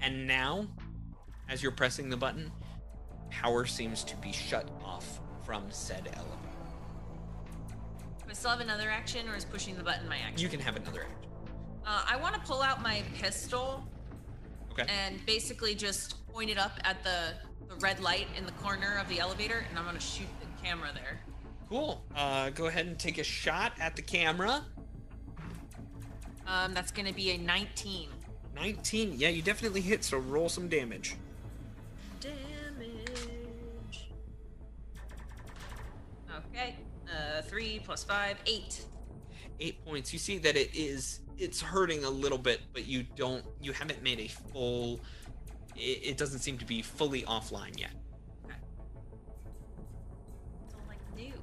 and 0.02 0.26
now, 0.26 0.66
as 1.48 1.62
you're 1.62 1.72
pressing 1.72 2.10
the 2.10 2.18
button, 2.18 2.52
power 3.30 3.68
seems 3.68 4.04
to 4.06 4.16
be 4.16 4.32
shut 4.32 4.68
off 4.84 5.20
from 5.46 5.62
said 5.70 6.10
elevator. 6.16 6.38
Do 8.24 8.32
I 8.32 8.34
still 8.34 8.50
have 8.50 8.62
another 8.62 8.90
action, 8.90 9.30
or 9.30 9.36
is 9.36 9.46
pushing 9.46 9.78
the 9.78 9.84
button 9.84 10.10
my 10.10 10.18
action? 10.18 10.40
You 10.40 10.50
can 10.50 10.60
have 10.60 10.76
another 10.76 11.02
action. 11.04 11.30
Uh, 11.86 12.06
I 12.10 12.16
want 12.16 12.34
to 12.34 12.42
pull 12.42 12.64
out 12.64 12.82
my 12.82 13.04
pistol 13.14 13.88
Okay. 14.72 14.88
and 14.90 15.24
basically 15.28 15.76
just 15.76 16.26
point 16.30 16.50
it 16.50 16.58
up 16.58 16.72
at 16.84 17.04
the, 17.04 17.36
the 17.68 17.76
red 17.76 18.00
light 18.00 18.26
in 18.36 18.44
the 18.44 18.54
corner 18.54 18.98
of 19.00 19.08
the 19.08 19.20
elevator, 19.20 19.64
and 19.70 19.78
I'm 19.78 19.86
gonna 19.86 20.00
shoot 20.00 20.28
the 20.42 20.48
camera 20.68 20.90
there. 20.96 21.20
Cool. 21.70 22.04
Uh, 22.16 22.50
go 22.50 22.66
ahead 22.66 22.88
and 22.88 22.98
take 22.98 23.20
a 23.20 23.24
shot 23.24 23.74
at 23.80 23.96
the 23.96 24.02
camera. 24.02 24.64
Um, 26.50 26.74
that's 26.74 26.92
gonna 26.92 27.14
be 27.14 27.30
a 27.32 27.38
19. 27.38 28.10
19. 28.56 29.14
Yeah, 29.16 29.30
you 29.30 29.44
definitely 29.44 29.82
hit, 29.82 30.04
so 30.04 30.18
roll 30.18 30.50
some 30.50 30.68
damage. 30.68 31.16
Damage. 32.20 34.10
Okay. 36.36 36.76
Uh, 37.08 37.44
three 37.44 37.80
plus 37.84 38.04
five, 38.04 38.38
eight. 38.48 38.84
Eight 39.60 39.86
points. 39.86 40.12
You 40.12 40.18
see 40.18 40.40
that 40.40 40.58
it 40.58 40.76
is 40.76 41.20
it's 41.38 41.62
hurting 41.62 42.04
a 42.04 42.10
little 42.10 42.38
bit, 42.38 42.62
but 42.74 42.86
you 42.88 43.06
don't 43.16 43.46
you 43.62 43.72
haven't 43.72 44.02
made 44.02 44.20
a 44.20 44.28
full 44.28 45.00
it, 45.76 46.00
it 46.04 46.18
doesn't 46.18 46.40
seem 46.40 46.58
to 46.58 46.66
be 46.66 46.82
fully 46.82 47.22
offline 47.24 47.80
yet. 47.80 47.92
Don't 50.72 50.88
like 50.88 51.16
new. 51.16 51.34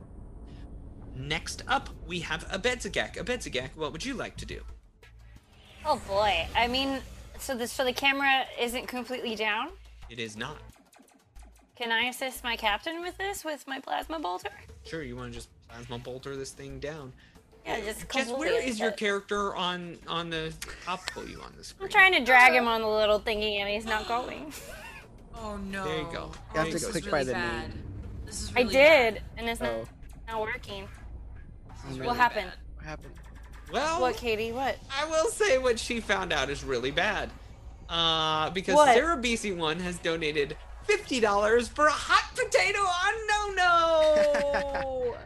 Next 1.14 1.62
up, 1.68 1.90
we 2.06 2.18
have 2.20 2.46
Abedzagak. 2.48 3.16
Abedzagak, 3.16 3.70
what 3.76 3.92
would 3.92 4.04
you 4.04 4.14
like 4.14 4.36
to 4.38 4.46
do? 4.46 4.60
Oh 5.86 6.00
boy. 6.08 6.46
I 6.56 6.66
mean, 6.66 7.00
so 7.38 7.54
this 7.56 7.72
so 7.72 7.84
the 7.84 7.92
camera 7.92 8.44
isn't 8.60 8.86
completely 8.88 9.36
down. 9.36 9.68
It 10.10 10.18
is 10.18 10.36
not. 10.36 10.58
Can 11.76 11.92
I 11.92 12.04
assist 12.08 12.42
my 12.42 12.56
captain 12.56 13.00
with 13.02 13.16
this 13.18 13.44
with 13.44 13.66
my 13.68 13.78
plasma 13.80 14.18
bolter? 14.18 14.50
Sure, 14.84 15.02
you 15.02 15.16
want 15.16 15.32
to 15.32 15.38
just 15.38 15.48
plasma 15.68 15.98
bolter 15.98 16.36
this 16.36 16.50
thing 16.50 16.78
down. 16.80 17.12
Yeah, 17.66 17.80
just 17.80 18.00
Jess, 18.10 18.28
where 18.28 18.36
completely 18.36 18.68
is 18.70 18.78
your 18.80 18.92
character 18.92 19.54
on 19.56 19.96
on 20.08 20.30
the? 20.30 20.52
I'll 20.88 21.00
pull 21.12 21.28
you 21.28 21.40
on 21.42 21.52
the 21.56 21.64
screen. 21.64 21.86
I'm 21.86 21.90
trying 21.92 22.12
to 22.14 22.24
drag 22.24 22.52
him 22.54 22.66
on 22.68 22.80
the 22.80 22.88
little 22.88 23.20
thingy 23.20 23.58
and 23.58 23.68
he's 23.68 23.84
not 23.86 24.08
going. 24.08 24.52
Oh 25.38 25.58
no. 25.58 25.84
There 25.84 25.98
you 25.98 26.08
go. 26.10 26.30
Oh, 26.32 26.38
You 26.54 26.60
have 26.60 26.80
to 26.80 26.86
click 26.86 27.04
really 27.04 27.10
by 27.10 27.24
the 27.24 27.32
bad. 27.34 27.68
name. 27.68 27.82
This 28.24 28.44
is 28.44 28.52
I 28.56 28.62
did, 28.62 28.72
bad. 29.16 29.22
and 29.36 29.48
it's 29.50 29.60
not, 29.60 29.70
Oh, 29.70 29.84
not 30.28 30.40
working. 30.40 30.88
oh 31.68 31.94
no. 31.94 32.06
What 32.06 32.16
happened? 32.16 32.50
What 32.76 32.86
happened? 32.86 33.12
Well, 33.72 34.00
What, 34.00 34.16
Katie? 34.16 34.52
What? 34.52 34.76
I 34.96 35.04
will 35.06 35.26
say 35.30 35.58
what 35.58 35.78
she 35.78 36.00
found 36.00 36.32
out 36.32 36.50
is 36.50 36.62
really 36.64 36.90
bad. 36.90 37.30
Uh, 37.88 38.50
because 38.50 38.74
What? 38.74 38.94
Sarah 38.94 39.16
BC1 39.16 39.80
has 39.80 39.98
donated 39.98 40.56
fifty 40.84 41.20
dollars 41.20 41.68
for 41.68 41.86
a 41.86 41.92
hot 41.92 42.34
potato 42.36 42.78
on 42.78 43.26
No 43.26 43.54
No. 43.54 45.16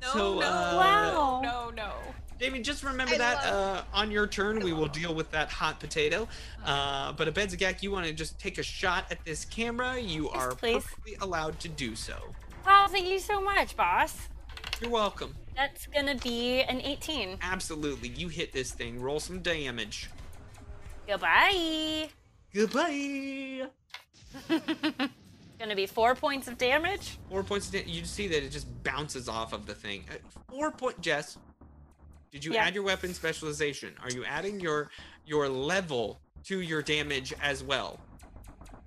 No, 0.00 0.08
So, 0.12 0.38
no, 0.40 0.46
uh, 0.46 0.76
Wow. 0.76 1.40
no, 1.42 1.70
no. 1.70 1.92
Jamie, 2.40 2.60
just 2.60 2.82
remember 2.82 3.14
I 3.14 3.18
that 3.18 3.44
uh, 3.46 3.82
on 3.94 4.10
your 4.10 4.26
turn 4.26 4.58
we 4.64 4.72
will 4.72 4.88
deal 4.88 5.14
with 5.14 5.30
that 5.30 5.48
hot 5.48 5.78
potato. 5.78 6.26
Uh, 6.64 7.12
but 7.12 7.32
Abedzagak, 7.32 7.82
you 7.84 7.92
want 7.92 8.06
to 8.06 8.12
just 8.12 8.36
take 8.40 8.58
a 8.58 8.64
shot 8.64 9.04
at 9.12 9.24
this 9.24 9.44
camera? 9.44 9.96
You 10.00 10.24
Yes, 10.24 10.34
are 10.34 10.54
please. 10.56 10.74
perfectly 10.82 11.16
allowed 11.20 11.60
to 11.60 11.68
do 11.68 11.94
so. 11.94 12.16
Wow, 12.66 12.86
thank 12.88 13.06
you 13.06 13.20
so 13.20 13.40
much, 13.40 13.76
boss. 13.76 14.28
You're 14.82 14.90
welcome. 14.90 15.34
That's 15.56 15.86
gonna 15.86 16.16
be 16.16 16.62
an 16.62 16.80
18. 16.80 17.38
Absolutely, 17.40 18.08
you 18.08 18.28
hit 18.28 18.52
this 18.52 18.72
thing. 18.72 19.00
Roll 19.00 19.20
some 19.20 19.40
damage. 19.40 20.10
Goodbye. 21.06 22.08
Goodbye. 22.52 23.66
gonna 25.58 25.76
be 25.76 25.86
four 25.86 26.14
points 26.14 26.48
of 26.48 26.58
damage. 26.58 27.18
Four 27.28 27.44
points. 27.44 27.66
Of 27.68 27.72
da- 27.74 27.84
you 27.86 28.04
see 28.04 28.26
that 28.28 28.42
it 28.42 28.50
just 28.50 28.66
bounces 28.82 29.28
off 29.28 29.52
of 29.52 29.66
the 29.66 29.74
thing. 29.74 30.04
Uh, 30.10 30.14
Four 30.50 30.70
point. 30.72 31.00
Jess, 31.00 31.38
did 32.30 32.44
you 32.44 32.54
Yeah. 32.54 32.64
add 32.64 32.74
your 32.74 32.84
weapon 32.84 33.14
specialization? 33.14 33.94
Are 34.02 34.10
you 34.10 34.24
adding 34.24 34.58
your 34.58 34.90
your 35.26 35.48
level 35.48 36.20
to 36.44 36.60
your 36.60 36.82
damage 36.82 37.32
as 37.40 37.62
well? 37.62 38.00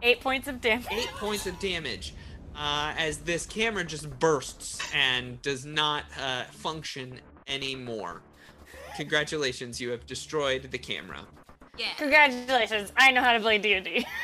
Eight 0.01 0.19
points 0.19 0.47
of 0.47 0.59
damage. 0.59 0.87
Eight 0.91 1.07
points 1.07 1.45
of 1.47 1.57
damage. 1.59 2.13
Uh, 2.57 2.93
as 2.97 3.17
this 3.19 3.45
camera 3.45 3.83
just 3.83 4.09
bursts 4.19 4.79
and 4.93 5.41
does 5.41 5.65
not 5.65 6.03
uh, 6.21 6.43
function 6.45 7.19
anymore. 7.47 8.21
Congratulations, 8.95 9.81
you 9.81 9.89
have 9.91 10.05
destroyed 10.05 10.69
the 10.71 10.77
camera. 10.77 11.19
Yeah. 11.77 11.87
Congratulations, 11.97 12.93
I 12.95 13.11
know 13.11 13.21
how 13.21 13.33
to 13.33 13.39
play 13.39 13.57
D&D. 13.57 14.05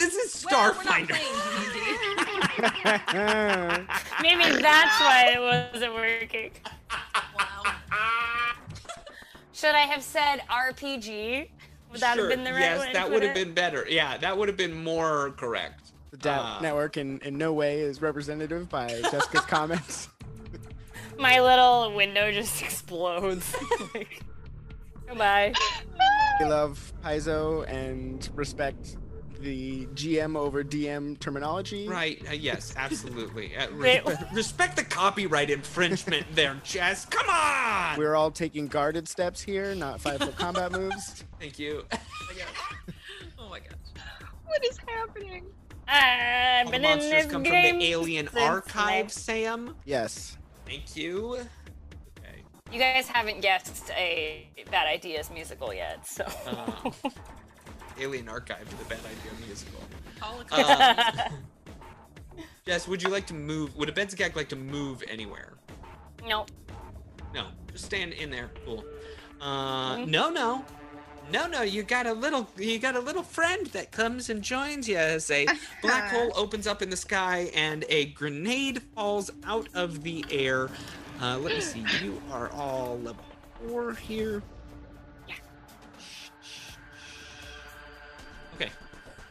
This 0.00 0.16
is 0.16 0.44
Well, 0.50 0.74
we're 0.76 0.82
not 0.82 1.02
Starfinder. 1.02 1.08
playing 1.08 2.58
Maybe 4.22 4.60
that's 4.60 5.00
why 5.00 5.32
it 5.36 5.40
wasn't 5.72 5.94
working. 5.94 6.50
Wow. 7.38 7.62
Should 9.52 9.76
I 9.76 9.82
have 9.86 10.02
said 10.02 10.40
RPG? 10.50 11.48
Would 11.92 12.00
that 12.00 12.16
Sure, 12.16 12.28
have 12.28 12.36
been 12.36 12.42
the 12.44 12.50
right 12.52 12.58
yes, 12.60 12.80
way 12.80 12.86
to 12.88 12.92
that 12.94 13.08
would 13.08 13.22
have 13.22 13.36
it? 13.36 13.44
been 13.44 13.54
better. 13.54 13.86
Yeah, 13.88 14.16
that 14.18 14.36
would 14.36 14.48
have 14.48 14.56
been 14.56 14.82
more 14.82 15.30
correct. 15.36 15.87
The 16.10 16.16
DAP 16.16 16.40
Uh, 16.40 16.60
network 16.62 16.96
in, 16.96 17.18
in 17.20 17.36
no 17.38 17.52
way 17.52 17.80
is 17.80 18.00
representative 18.00 18.68
by 18.68 18.88
Jessica's 18.88 19.40
comments. 19.46 20.08
My 21.18 21.40
little 21.40 21.94
window 21.94 22.30
just 22.32 22.62
explodes. 22.68 23.54
Like, 23.94 24.22
Goodbye. 25.08 25.54
We 26.38 26.44
love 26.44 26.92
Paizo 27.02 27.66
and 27.66 28.28
respect 28.34 28.98
the 29.40 29.86
GM 29.94 30.36
over 30.36 30.62
DM 30.62 31.18
terminology. 31.18 31.88
Right. 31.88 32.22
Uh, 32.28 32.32
yes, 32.34 32.74
absolutely. 32.76 33.56
Uh, 33.56 33.68
Wait. 33.78 34.04
respect, 34.04 34.34
respect 34.34 34.76
the 34.76 34.84
copyright 34.84 35.48
infringement 35.48 36.26
there, 36.34 36.60
Jess. 36.62 37.06
Come 37.06 37.26
on. 37.30 37.96
We're 37.98 38.16
all 38.16 38.30
taking 38.30 38.66
guarded 38.66 39.08
steps 39.08 39.40
here, 39.40 39.74
not 39.74 39.98
five 39.98 40.18
foot 40.18 40.36
combat 40.36 40.72
moves. 40.72 41.24
Thank 41.40 41.58
you. 41.58 41.84
Oh 43.38 43.48
my 43.48 43.60
gosh. 43.60 44.02
What 44.44 44.62
is 44.66 44.76
happening? 44.86 45.46
I've 45.88 46.66
All 46.66 46.70
the 46.70 46.76
in 46.76 46.82
monsters 46.82 47.10
this 47.10 47.32
come 47.32 47.44
from 47.44 47.52
the 47.78 47.84
Alien 47.84 48.28
Archive, 48.36 49.04
my- 49.04 49.10
Sam. 49.10 49.74
Yes. 49.84 50.36
Thank 50.66 50.96
you. 50.96 51.34
Okay. 52.18 52.42
You 52.72 52.78
guys 52.78 53.08
haven't 53.08 53.40
guessed 53.40 53.90
a 53.96 54.48
Bad 54.70 54.86
Ideas 54.86 55.30
musical 55.30 55.72
yet, 55.72 56.06
so. 56.06 56.24
Uh, 56.46 56.90
Alien 57.98 58.28
Archive 58.28 58.68
to 58.68 58.76
the 58.76 58.84
Bad 58.84 58.98
Idea 59.00 59.46
musical. 59.46 59.80
Holocaust. 60.20 61.08
Uh, 61.18 61.28
Jess, 62.66 62.86
would 62.86 63.02
you 63.02 63.08
like 63.08 63.26
to 63.28 63.34
move? 63.34 63.74
Would 63.76 63.88
Abedzagak 63.88 64.36
like 64.36 64.48
to 64.50 64.56
move 64.56 65.02
anywhere? 65.08 65.54
no. 66.26 66.44
No, 67.34 67.48
just 67.72 67.84
stand 67.84 68.14
in 68.14 68.30
there. 68.30 68.50
Cool. 68.64 68.82
Uh, 69.40 69.96
Mhm. 69.96 70.08
no, 70.08 70.30
no, 70.30 70.64
no, 71.30 71.46
no. 71.46 71.62
You 71.62 71.82
got 71.82 72.06
a 72.06 72.12
little, 72.12 72.48
you 72.56 72.78
got 72.78 72.96
a 72.96 73.00
little 73.00 73.22
friend 73.22 73.66
that 73.68 73.90
comes 73.90 74.30
and 74.30 74.42
joins 74.42 74.88
you 74.88 74.96
as 74.96 75.30
a 75.30 75.46
black 75.82 76.10
hole 76.10 76.32
opens 76.34 76.66
up 76.66 76.82
in 76.82 76.90
the 76.90 76.96
sky 76.96 77.50
and 77.54 77.84
a 77.88 78.06
grenade 78.06 78.82
falls 78.94 79.30
out 79.44 79.68
of 79.74 80.02
the 80.02 80.24
air. 80.30 80.70
Uh, 81.20 81.38
let 81.38 81.54
me 81.54 81.60
see. 81.60 81.84
You 82.02 82.20
are 82.30 82.50
all 82.52 82.98
level 82.98 83.24
four 83.66 83.94
here. 83.94 84.42
Yeah. 85.28 85.34
Okay. 88.54 88.70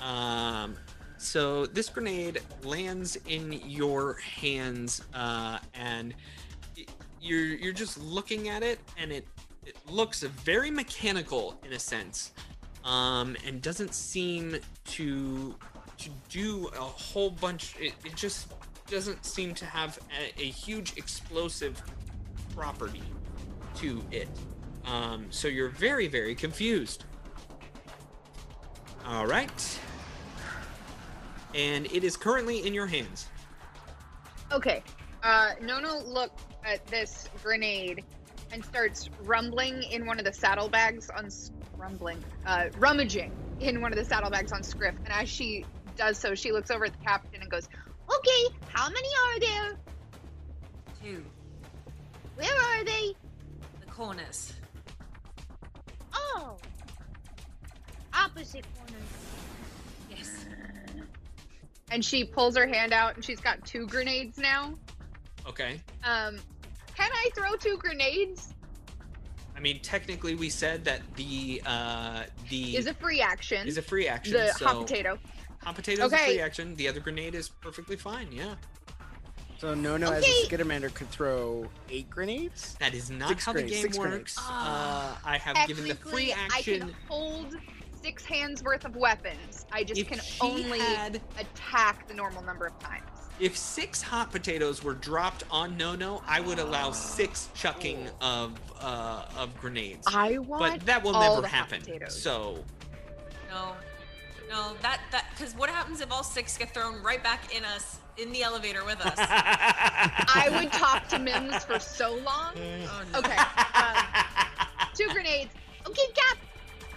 Um. 0.01 0.75
So 1.17 1.65
this 1.65 1.89
grenade 1.89 2.41
lands 2.63 3.17
in 3.27 3.51
your 3.65 4.15
hands, 4.19 5.01
uh, 5.13 5.59
and 5.73 6.13
you're 7.21 7.45
you're 7.45 7.73
just 7.73 7.97
looking 7.97 8.49
at 8.49 8.63
it, 8.63 8.79
and 8.97 9.11
it 9.11 9.27
it 9.67 9.75
looks 9.89 10.23
very 10.23 10.71
mechanical 10.71 11.59
in 11.65 11.73
a 11.73 11.79
sense, 11.79 12.31
um, 12.85 13.35
and 13.45 13.61
doesn't 13.61 13.93
seem 13.93 14.57
to 14.85 15.55
to 15.97 16.09
do 16.29 16.67
a 16.67 16.79
whole 16.79 17.31
bunch. 17.31 17.75
It, 17.79 17.93
it 18.05 18.15
just 18.15 18.53
doesn't 18.89 19.25
seem 19.25 19.53
to 19.55 19.65
have 19.65 19.99
a, 20.17 20.41
a 20.41 20.45
huge 20.45 20.95
explosive 20.95 21.81
property 22.55 23.03
to 23.75 24.01
it. 24.11 24.29
Um, 24.85 25.25
so 25.31 25.49
you're 25.49 25.69
very 25.69 26.07
very 26.07 26.33
confused. 26.33 27.03
All 29.05 29.27
right. 29.27 29.79
And 31.55 31.87
it 31.87 32.03
is 32.03 32.15
currently 32.15 32.65
in 32.65 32.73
your 32.73 32.87
hands. 32.87 33.27
Okay. 34.51 34.83
Uh, 35.23 35.51
Nono 35.61 36.01
look 36.03 36.31
at 36.63 36.85
this 36.87 37.29
grenade 37.41 38.03
and 38.51 38.63
starts 38.63 39.09
rumbling 39.23 39.83
in 39.83 40.05
one 40.05 40.19
of 40.19 40.25
the 40.25 40.33
saddlebags 40.33 41.09
on 41.09 41.29
rumbling, 41.77 42.23
uh, 42.45 42.65
rummaging 42.77 43.31
in 43.59 43.81
one 43.81 43.91
of 43.91 43.97
the 43.97 44.05
saddlebags 44.05 44.51
on 44.51 44.63
Scriff. 44.63 44.95
And 45.03 45.13
as 45.13 45.29
she 45.29 45.65
does 45.95 46.17
so, 46.17 46.35
she 46.35 46.51
looks 46.51 46.71
over 46.71 46.85
at 46.85 46.93
the 46.93 47.03
captain 47.03 47.41
and 47.41 47.49
goes, 47.49 47.67
Okay, 48.09 48.55
how 48.69 48.89
many 48.89 49.07
are 49.25 49.39
there? 49.39 49.77
Two. 51.03 51.23
Where 52.35 52.53
are 52.53 52.83
they? 52.83 53.13
The 53.81 53.91
corners. 53.91 54.53
Oh. 56.13 56.57
Opposite 58.13 58.65
corners. 58.77 58.95
Yes. 60.09 60.45
and 61.91 62.03
she 62.03 62.23
pulls 62.23 62.55
her 62.55 62.67
hand 62.67 62.93
out 62.93 63.15
and 63.15 63.25
she's 63.25 63.39
got 63.41 63.65
two 63.65 63.87
grenades 63.87 64.37
now. 64.37 64.75
Okay. 65.47 65.81
Um, 66.03 66.37
can 66.97 67.11
I 67.13 67.29
throw 67.35 67.55
two 67.55 67.77
grenades? 67.77 68.53
I 69.55 69.59
mean, 69.59 69.79
technically, 69.81 70.35
we 70.35 70.49
said 70.49 70.83
that 70.85 71.01
the 71.15 71.61
uh, 71.65 72.23
the 72.49 72.75
Is 72.77 72.87
a 72.87 72.93
free 72.93 73.21
action. 73.21 73.67
is 73.67 73.77
a 73.77 73.81
free 73.81 74.07
action. 74.07 74.33
the 74.33 74.51
so 74.53 74.65
hot 74.67 74.77
potato. 74.87 75.17
hot 75.63 75.75
potato 75.75 76.05
is 76.05 76.13
a 76.13 76.17
free 76.17 76.39
action. 76.41 76.75
The 76.75 76.87
other 76.87 76.99
grenade 76.99 77.33
is 77.35 77.49
perfectly 77.49 77.95
fine. 77.95 78.27
Yeah. 78.31 78.55
So 79.57 79.73
no, 79.73 79.95
as 79.95 80.23
Okay. 80.23 80.31
a 80.43 80.47
Skittermander 80.47 80.93
could 80.93 81.09
throw 81.09 81.67
eight 81.89 82.07
grenades. 82.09 82.75
That 82.79 82.93
is 82.93 83.09
not 83.09 83.29
Six 83.29 83.45
how 83.45 83.53
the 83.53 83.63
game 83.63 83.81
six 83.81 83.97
works. 83.97 84.37
Uh, 84.37 84.41
Ah. 84.45 85.21
I 85.25 85.37
have 85.39 85.67
given 85.67 85.87
the 85.87 85.95
free 85.95 86.27
Technically, 86.27 86.33
I 86.33 86.45
action. 86.57 86.79
can 86.81 86.95
hold 87.07 87.55
six 88.03 88.23
hands 88.23 88.61
worth 88.63 88.85
of 88.85 88.95
weapons. 88.95 89.65
I 89.71 89.83
just 89.83 89.99
If 89.99 90.07
can 90.09 90.19
only 90.41 90.77
had- 90.79 91.19
attack 91.39 92.07
the 92.07 92.13
normal 92.13 92.43
number 92.43 92.67
of 92.67 92.77
times. 92.77 93.09
If 93.39 93.55
six 93.55 94.01
hot 94.01 94.31
potatoes 94.31 94.83
were 94.83 94.93
dropped 94.95 95.43
on 95.51 95.77
No 95.77 95.95
No, 95.95 96.23
I 96.27 96.39
would 96.39 96.57
allow 96.59 96.91
six 96.91 97.49
chucking 97.53 98.09
of 98.21 98.59
uh, 98.81 99.25
of 99.37 99.55
grenades. 99.59 100.05
I 100.07 100.37
want 100.39 100.59
But 100.59 100.85
that 100.87 101.03
will 101.03 101.15
all 101.15 101.29
never 101.35 101.41
the 101.41 101.47
hot 101.47 101.69
happen. 101.69 101.81
potatoes. 101.81 102.19
So 102.21 102.63
No. 103.49 103.73
No, 104.49 104.73
that 104.81 105.01
that 105.11 105.25
because 105.35 105.53
what 105.55 105.69
happens 105.69 105.99
if 106.01 106.11
all 106.11 106.23
six 106.23 106.57
get 106.57 106.73
thrown 106.73 107.03
right 107.03 107.21
back 107.21 107.53
in 107.55 107.65
us 107.65 107.99
in 108.17 108.31
the 108.31 108.41
elevator 108.43 108.83
with 108.85 108.99
us? 109.05 109.13
I 109.19 110.47
would 110.51 110.71
talk 110.71 111.07
to 111.09 111.19
Mims 111.19 111.63
for 111.65 111.79
so 111.79 112.15
long. 112.15 112.53
oh 112.55 113.03
no. 113.11 113.19
Okay, 113.19 113.35
um, 113.75 113.95
two 114.95 115.07
grenades. 115.13 115.53
Okay, 115.85 116.01
Cap. 116.15 116.37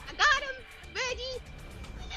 I 0.08 0.14
got 0.16 0.42
him. 0.42 0.54
Ready. 0.94 1.42
Yeah. 2.08 2.16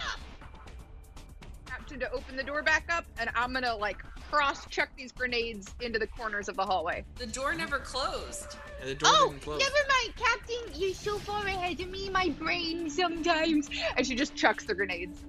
Captain 1.65 1.99
to 1.99 2.11
open 2.11 2.35
the 2.35 2.43
door 2.43 2.61
back 2.61 2.85
up, 2.91 3.05
and 3.17 3.29
I'm 3.35 3.53
gonna 3.53 3.75
like 3.75 4.03
cross 4.33 4.65
chuck 4.65 4.89
these 4.97 5.11
grenades 5.11 5.75
into 5.79 5.99
the 5.99 6.07
corners 6.07 6.49
of 6.49 6.55
the 6.55 6.65
hallway. 6.65 7.05
The 7.17 7.27
door 7.27 7.53
never 7.53 7.77
closed. 7.77 8.57
Yeah, 8.79 8.87
the 8.87 8.95
door 8.95 9.09
Oh, 9.13 9.29
didn't 9.29 9.43
close. 9.43 9.59
never 9.59 9.75
mind, 9.75 10.15
Captain. 10.15 10.81
You're 10.81 10.95
so 10.95 11.19
far 11.19 11.45
ahead 11.45 11.79
of 11.79 11.89
me. 11.91 12.09
My 12.09 12.29
brain 12.29 12.89
Sometimes, 12.89 13.69
and 13.95 14.07
she 14.07 14.15
just 14.15 14.35
chucks 14.35 14.65
the 14.65 14.73
grenades. 14.73 15.19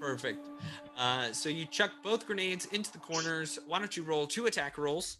Perfect. 0.00 0.44
Uh, 0.98 1.30
so 1.30 1.48
you 1.50 1.66
chuck 1.66 1.92
both 2.02 2.26
grenades 2.26 2.66
into 2.72 2.90
the 2.90 2.98
corners. 2.98 3.60
Why 3.68 3.78
don't 3.78 3.96
you 3.96 4.02
roll 4.02 4.26
two 4.26 4.46
attack 4.46 4.76
rolls? 4.76 5.18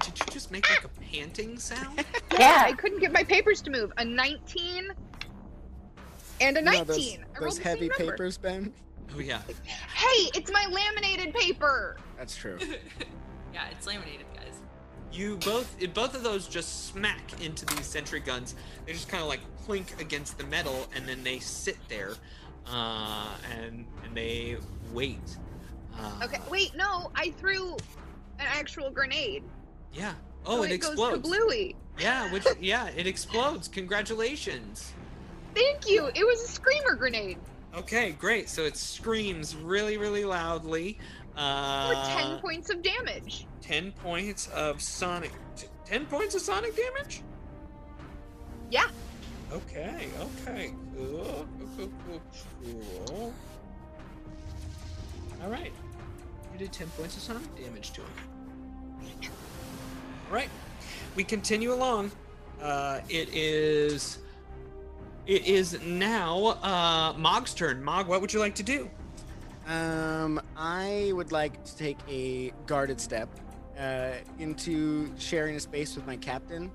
Did 0.00 0.18
you 0.18 0.26
just 0.32 0.50
make 0.50 0.68
like 0.70 0.84
a 0.84 0.88
panting 1.12 1.58
sound? 1.58 2.04
Yeah. 2.38 2.62
I 2.64 2.72
couldn't 2.72 3.00
get 3.00 3.12
my 3.12 3.24
papers 3.24 3.60
to 3.62 3.70
move. 3.70 3.92
A 3.98 4.04
19 4.04 4.92
and 6.40 6.56
a 6.56 6.60
You 6.60 6.64
know 6.66 6.72
19. 6.72 6.86
those, 6.86 7.18
those 7.40 7.58
heavy 7.58 7.88
papers, 7.88 8.36
Ben? 8.38 8.72
Oh 9.14 9.20
yeah. 9.20 9.42
Hey, 9.64 10.30
it's 10.34 10.50
my 10.52 10.66
laminated 10.70 11.34
paper. 11.34 11.96
That's 12.16 12.36
true. 12.36 12.58
yeah, 13.54 13.64
it's 13.70 13.86
laminated, 13.86 14.26
guys. 14.34 14.60
You 15.12 15.36
both, 15.38 15.76
both 15.94 16.14
of 16.14 16.22
those 16.22 16.46
just 16.46 16.86
smack 16.86 17.42
into 17.44 17.66
these 17.66 17.86
sentry 17.86 18.20
guns. 18.20 18.54
They 18.86 18.92
just 18.92 19.08
kind 19.08 19.22
of 19.22 19.28
like 19.28 19.40
clink 19.64 20.00
against 20.00 20.38
the 20.38 20.44
metal, 20.44 20.86
and 20.94 21.06
then 21.08 21.24
they 21.24 21.40
sit 21.40 21.76
there, 21.88 22.12
uh, 22.68 23.34
and 23.58 23.84
and 24.04 24.14
they 24.16 24.56
wait. 24.92 25.18
Uh, 25.98 26.20
Okay, 26.24 26.38
wait, 26.48 26.76
no, 26.76 27.10
I 27.16 27.30
threw 27.32 27.72
an 28.38 28.46
actual 28.46 28.90
grenade. 28.90 29.42
Yeah. 29.92 30.14
Oh, 30.46 30.58
so 30.58 30.62
it, 30.62 30.70
it 30.70 30.74
explodes. 30.74 31.22
goes 31.28 31.36
bluey. 31.36 31.74
Yeah, 31.98 32.32
which 32.32 32.46
yeah, 32.60 32.88
it 32.96 33.08
explodes. 33.08 33.66
Congratulations. 33.66 34.92
Thank 35.54 35.88
you. 35.88 36.06
It 36.14 36.24
was 36.26 36.42
a 36.42 36.48
screamer 36.48 36.94
grenade. 36.94 37.38
Okay, 37.76 38.12
great. 38.12 38.48
So 38.48 38.62
it 38.62 38.76
screams 38.76 39.54
really, 39.56 39.96
really 39.96 40.24
loudly. 40.24 40.98
Uh, 41.36 41.88
For 42.04 42.20
10 42.20 42.38
points 42.40 42.70
of 42.70 42.82
damage. 42.82 43.46
10 43.62 43.92
points 43.92 44.48
of 44.48 44.80
sonic. 44.82 45.32
t- 45.56 45.66
10 45.86 46.06
points 46.06 46.34
of 46.34 46.40
sonic 46.40 46.74
damage? 46.76 47.22
Yeah. 48.70 48.86
Okay, 49.52 50.08
okay. 50.20 50.72
Cool, 50.96 51.46
cool, 51.76 51.90
cool, 52.06 52.20
cool. 53.06 53.34
All 55.42 55.50
right. 55.50 55.72
You 56.52 56.58
did 56.58 56.72
10 56.72 56.88
points 56.90 57.16
of 57.16 57.22
sonic 57.22 57.56
damage 57.56 57.92
to 57.92 58.00
him. 58.02 58.10
All 60.28 60.34
right. 60.34 60.48
We 61.16 61.24
continue 61.24 61.72
along. 61.72 62.12
Uh, 62.60 63.00
it 63.08 63.28
is. 63.34 64.18
It 65.26 65.46
is 65.46 65.80
now 65.82 66.46
uh, 66.62 67.14
Mog's 67.16 67.54
turn. 67.54 67.82
Mog, 67.84 68.08
what 68.08 68.20
would 68.20 68.32
you 68.32 68.40
like 68.40 68.54
to 68.56 68.62
do? 68.62 68.90
Um, 69.68 70.40
I 70.56 71.12
would 71.14 71.30
like 71.32 71.62
to 71.64 71.76
take 71.76 71.98
a 72.08 72.52
guarded 72.66 73.00
step 73.00 73.28
uh, 73.78 74.12
into 74.38 75.10
sharing 75.18 75.56
a 75.56 75.60
space 75.60 75.94
with 75.94 76.06
my 76.06 76.16
captain. 76.16 76.70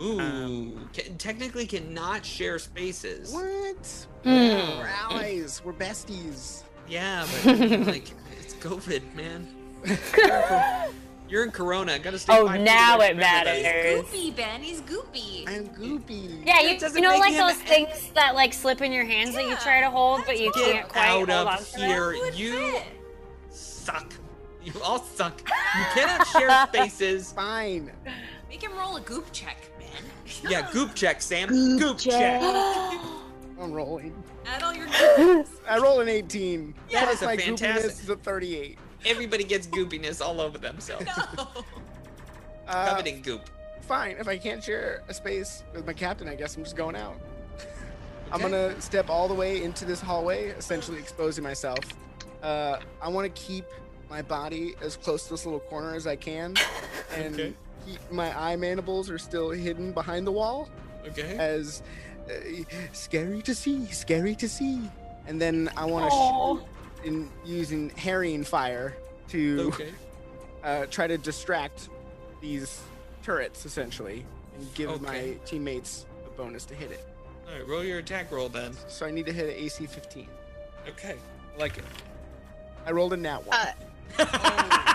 Ooh, 0.00 0.20
Um, 0.20 0.90
ca- 0.94 1.10
technically 1.18 1.66
cannot 1.66 2.24
share 2.24 2.58
spaces. 2.58 3.32
What? 3.32 4.06
Hmm. 4.22 4.78
We're 4.78 4.86
allies. 4.86 5.60
We're 5.64 5.72
besties. 5.72 6.62
Yeah, 6.88 7.26
but 7.44 7.58
like 7.86 8.08
it's 8.40 8.54
COVID, 8.54 9.02
man. 9.14 9.46
You're 11.28 11.44
in 11.44 11.50
Corona. 11.50 11.98
Gotta 11.98 12.18
stay. 12.18 12.36
Oh, 12.38 12.46
now 12.46 13.00
it 13.00 13.10
from 13.10 13.20
everybody. 13.20 13.62
matters. 13.62 14.04
Goopy, 14.06 14.34
Ben. 14.36 14.62
He's 14.62 14.80
goopy. 14.80 15.46
I'm 15.48 15.68
goopy. 15.68 16.46
Yeah, 16.46 16.60
you, 16.60 16.78
doesn't 16.78 17.00
you 17.02 17.06
know, 17.08 17.18
like 17.18 17.34
those 17.36 17.52
a- 17.60 17.64
things 17.66 18.10
that 18.14 18.34
like 18.34 18.52
slip 18.54 18.80
in 18.80 18.92
your 18.92 19.04
hands 19.04 19.34
that 19.34 19.44
you 19.46 19.56
try 19.56 19.80
to 19.80 19.90
hold, 19.90 20.22
but 20.26 20.40
you 20.40 20.50
can't 20.52 20.88
quite 20.88 21.04
out 21.06 21.16
hold 21.16 21.30
of 21.30 21.46
on 21.48 21.58
to 21.58 21.72
them? 21.72 21.80
here. 21.80 22.12
Who 22.12 22.20
would 22.20 22.34
You 22.38 22.52
fit? 22.52 22.82
suck. 23.50 24.12
You 24.64 24.72
all 24.82 24.98
suck. 25.02 25.40
You 25.76 25.84
cannot 25.94 26.26
share 26.28 26.66
spaces. 26.72 27.32
Fine. 27.32 27.90
Make 28.48 28.62
him 28.62 28.76
roll 28.76 28.96
a 28.96 29.00
goop 29.02 29.26
check, 29.32 29.56
man. 29.78 29.88
Yeah, 30.50 30.68
goop 30.72 30.94
check, 30.94 31.20
Sam. 31.22 31.48
Goop 31.48 31.78
Goop 31.80 31.98
check. 31.98 32.40
check. 32.40 32.42
I'm 33.60 33.72
rolling. 33.72 34.14
Add 34.46 34.62
all 34.62 34.72
your 34.74 34.86
goops. 34.86 35.50
I 35.68 35.78
roll 35.78 36.00
an 36.00 36.08
18. 36.08 36.74
That 36.92 37.04
Plus 37.04 37.16
is 37.16 37.22
a 37.22 37.26
my 37.26 37.36
fantastic- 37.36 37.90
goopiness 37.92 38.02
is 38.02 38.08
a 38.08 38.16
38. 38.16 38.78
Everybody 39.06 39.44
gets 39.44 39.66
goopiness 39.66 40.20
all 40.24 40.40
over 40.40 40.58
themselves. 40.58 41.06
no. 41.36 41.48
Uh, 42.66 42.86
Coveting 42.90 43.22
goop. 43.22 43.48
fine. 43.80 44.16
If 44.18 44.28
I 44.28 44.36
can't 44.36 44.62
share 44.62 45.02
a 45.08 45.14
space 45.14 45.62
with 45.74 45.86
my 45.86 45.94
captain, 45.94 46.28
I 46.28 46.34
guess 46.34 46.54
I'm 46.54 46.64
just 46.64 46.76
going 46.76 46.94
out. 46.96 47.16
I'm 48.32 48.42
gonna 48.42 48.78
step 48.78 49.08
all 49.08 49.26
the 49.26 49.32
way 49.32 49.62
into 49.62 49.86
this 49.86 50.02
hallway, 50.02 50.48
essentially 50.48 50.98
exposing 50.98 51.42
myself. 51.42 51.78
Uh, 52.42 52.78
I 53.00 53.08
want 53.08 53.34
to 53.34 53.42
keep 53.42 53.64
my 54.10 54.20
body 54.20 54.74
as 54.82 54.98
close 54.98 55.24
to 55.24 55.30
this 55.30 55.46
little 55.46 55.60
corner 55.60 55.94
as 55.94 56.06
I 56.06 56.14
can, 56.16 56.56
and 57.16 57.34
Okay. 57.34 57.54
keep 57.86 58.00
my 58.12 58.38
eye 58.38 58.56
mandibles 58.56 59.08
are 59.08 59.16
still 59.18 59.48
hidden 59.48 59.92
behind 59.92 60.26
the 60.26 60.32
wall, 60.32 60.68
Okay. 61.06 61.38
as 61.38 61.82
uh, 62.28 62.32
scary 62.92 63.40
to 63.40 63.54
see, 63.54 63.86
scary 63.86 64.34
to 64.34 64.46
see. 64.46 64.90
And 65.26 65.40
then 65.40 65.70
I 65.74 65.86
want 65.86 66.10
to 66.10 66.14
Aw. 66.14 66.56
shoot 66.56 66.64
in 67.04 67.28
using 67.44 67.90
harrying 67.90 68.44
fire 68.44 68.96
to 69.28 69.70
Okay. 69.74 69.90
uh, 70.64 70.86
try 70.86 71.06
to 71.06 71.18
distract 71.18 71.88
these 72.40 72.80
turrets 73.22 73.64
essentially 73.66 74.24
and 74.56 74.74
give 74.74 74.90
Okay. 74.90 75.04
my 75.04 75.36
teammates 75.44 76.06
a 76.26 76.30
bonus 76.30 76.64
to 76.66 76.74
hit 76.74 76.90
it. 76.90 77.04
All 77.46 77.54
right, 77.54 77.66
roll 77.66 77.84
your 77.84 77.98
attack 77.98 78.30
roll 78.32 78.48
then. 78.48 78.72
So 78.88 79.06
I 79.06 79.10
need 79.10 79.26
to 79.26 79.32
hit 79.32 79.46
an 79.46 79.52
AC 79.56 79.86
15. 79.86 80.26
Okay. 80.88 81.14
I 81.54 81.58
like 81.60 81.78
it. 81.78 81.84
I 82.86 82.92
rolled 82.92 83.12
a 83.12 83.16
nat 83.16 83.44
one. 83.46 83.56
Uh, 83.56 83.72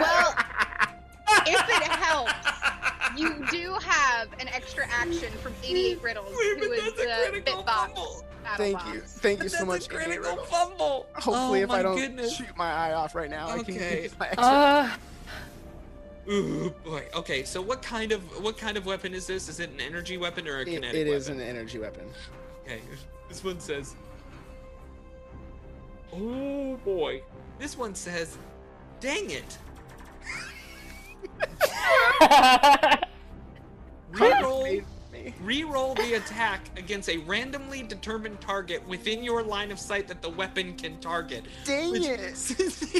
well, 0.00 0.34
if 1.46 1.68
it 1.68 1.82
helps, 1.90 2.32
you 3.16 3.44
do 3.50 3.74
have 3.84 4.28
an 4.40 4.48
extra 4.48 4.86
action 4.90 5.32
from 5.42 5.52
88 5.62 6.02
Riddles, 6.02 6.34
Wait, 6.36 6.58
who 6.58 6.72
is 6.72 6.92
a 6.92 6.96
the 6.96 7.26
critical 7.30 7.62
Bitbox 7.62 7.66
fumble. 7.66 7.94
battle 7.94 8.24
Thank 8.56 8.78
box. 8.78 8.94
you, 8.94 9.00
thank 9.00 9.38
you 9.42 9.48
That's 9.48 9.58
so 9.58 9.64
much. 9.64 9.86
a 9.86 9.88
critical 9.90 10.36
fumble. 10.44 11.06
Hopefully, 11.14 11.60
oh, 11.60 11.64
if 11.64 11.70
I 11.70 11.82
don't 11.82 11.96
goodness. 11.96 12.36
shoot 12.36 12.56
my 12.56 12.70
eye 12.72 12.92
off 12.94 13.14
right 13.14 13.30
now, 13.30 13.48
I 13.48 13.62
can 13.62 13.74
use 13.74 14.14
my 14.18 14.26
extra. 14.26 14.44
Uh, 14.44 14.90
Ooh 16.30 16.70
boy. 16.84 17.04
Okay, 17.14 17.42
so 17.42 17.60
what 17.60 17.82
kind 17.82 18.12
of 18.12 18.20
what 18.42 18.56
kind 18.56 18.76
of 18.76 18.86
weapon 18.86 19.12
is 19.14 19.26
this? 19.26 19.48
Is 19.48 19.58
it 19.60 19.70
an 19.70 19.80
energy 19.80 20.16
weapon 20.16 20.46
or 20.46 20.58
a 20.58 20.62
It- 20.62 20.66
kinetic 20.66 20.94
it 20.94 21.06
is 21.08 21.28
weapon? 21.28 21.42
an 21.42 21.48
energy 21.48 21.78
weapon. 21.78 22.08
Okay, 22.64 22.80
this 23.28 23.42
one 23.42 23.58
says. 23.58 23.96
Oh 26.12 26.76
boy. 26.84 27.22
This 27.58 27.76
one 27.76 27.94
says, 27.94 28.36
"Dang 29.00 29.30
it." 29.30 29.58
Reroll, 34.12 34.84
Made 35.24 35.40
me. 35.40 35.62
reroll 35.62 35.96
the 35.96 36.14
attack 36.14 36.62
against 36.76 37.08
a 37.08 37.18
randomly 37.18 37.82
determined 37.82 38.40
target 38.40 38.86
within 38.88 39.22
your 39.22 39.42
line 39.42 39.70
of 39.70 39.78
sight 39.78 40.08
that 40.08 40.22
the 40.22 40.30
weapon 40.30 40.74
can 40.76 40.98
target. 41.00 41.44
Dang 41.64 41.92
Which- 41.92 42.02
it! 42.06 42.36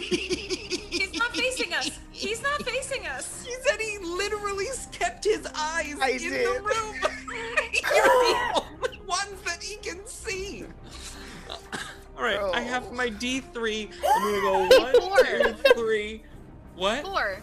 He's 0.93 1.15
not 1.19 1.35
facing 1.35 1.73
us. 1.75 1.99
He's 2.11 2.43
not 2.43 2.63
facing 2.63 3.07
us. 3.07 3.45
He 3.45 3.55
said 3.67 3.81
he 3.81 3.99
literally 3.99 4.67
kept 4.93 5.25
his 5.25 5.47
eyes 5.57 5.95
I 6.01 6.11
in 6.11 6.31
the 6.31 6.63
room. 6.63 6.95
You're 7.73 8.05
the 8.05 8.63
only 8.85 9.01
ones 9.07 9.41
that 9.45 9.63
he 9.63 9.77
can 9.77 10.07
see. 10.07 10.65
All 12.17 12.23
right, 12.23 12.39
I 12.55 12.61
have 12.61 12.93
my 12.93 13.09
D3. 13.09 13.91
I'm 14.15 14.23
gonna 14.23 14.69
go 14.71 14.79
one, 14.81 14.95
Four. 15.01 15.19
two, 15.19 15.53
three. 15.75 16.23
What? 16.77 17.05
Four. 17.05 17.39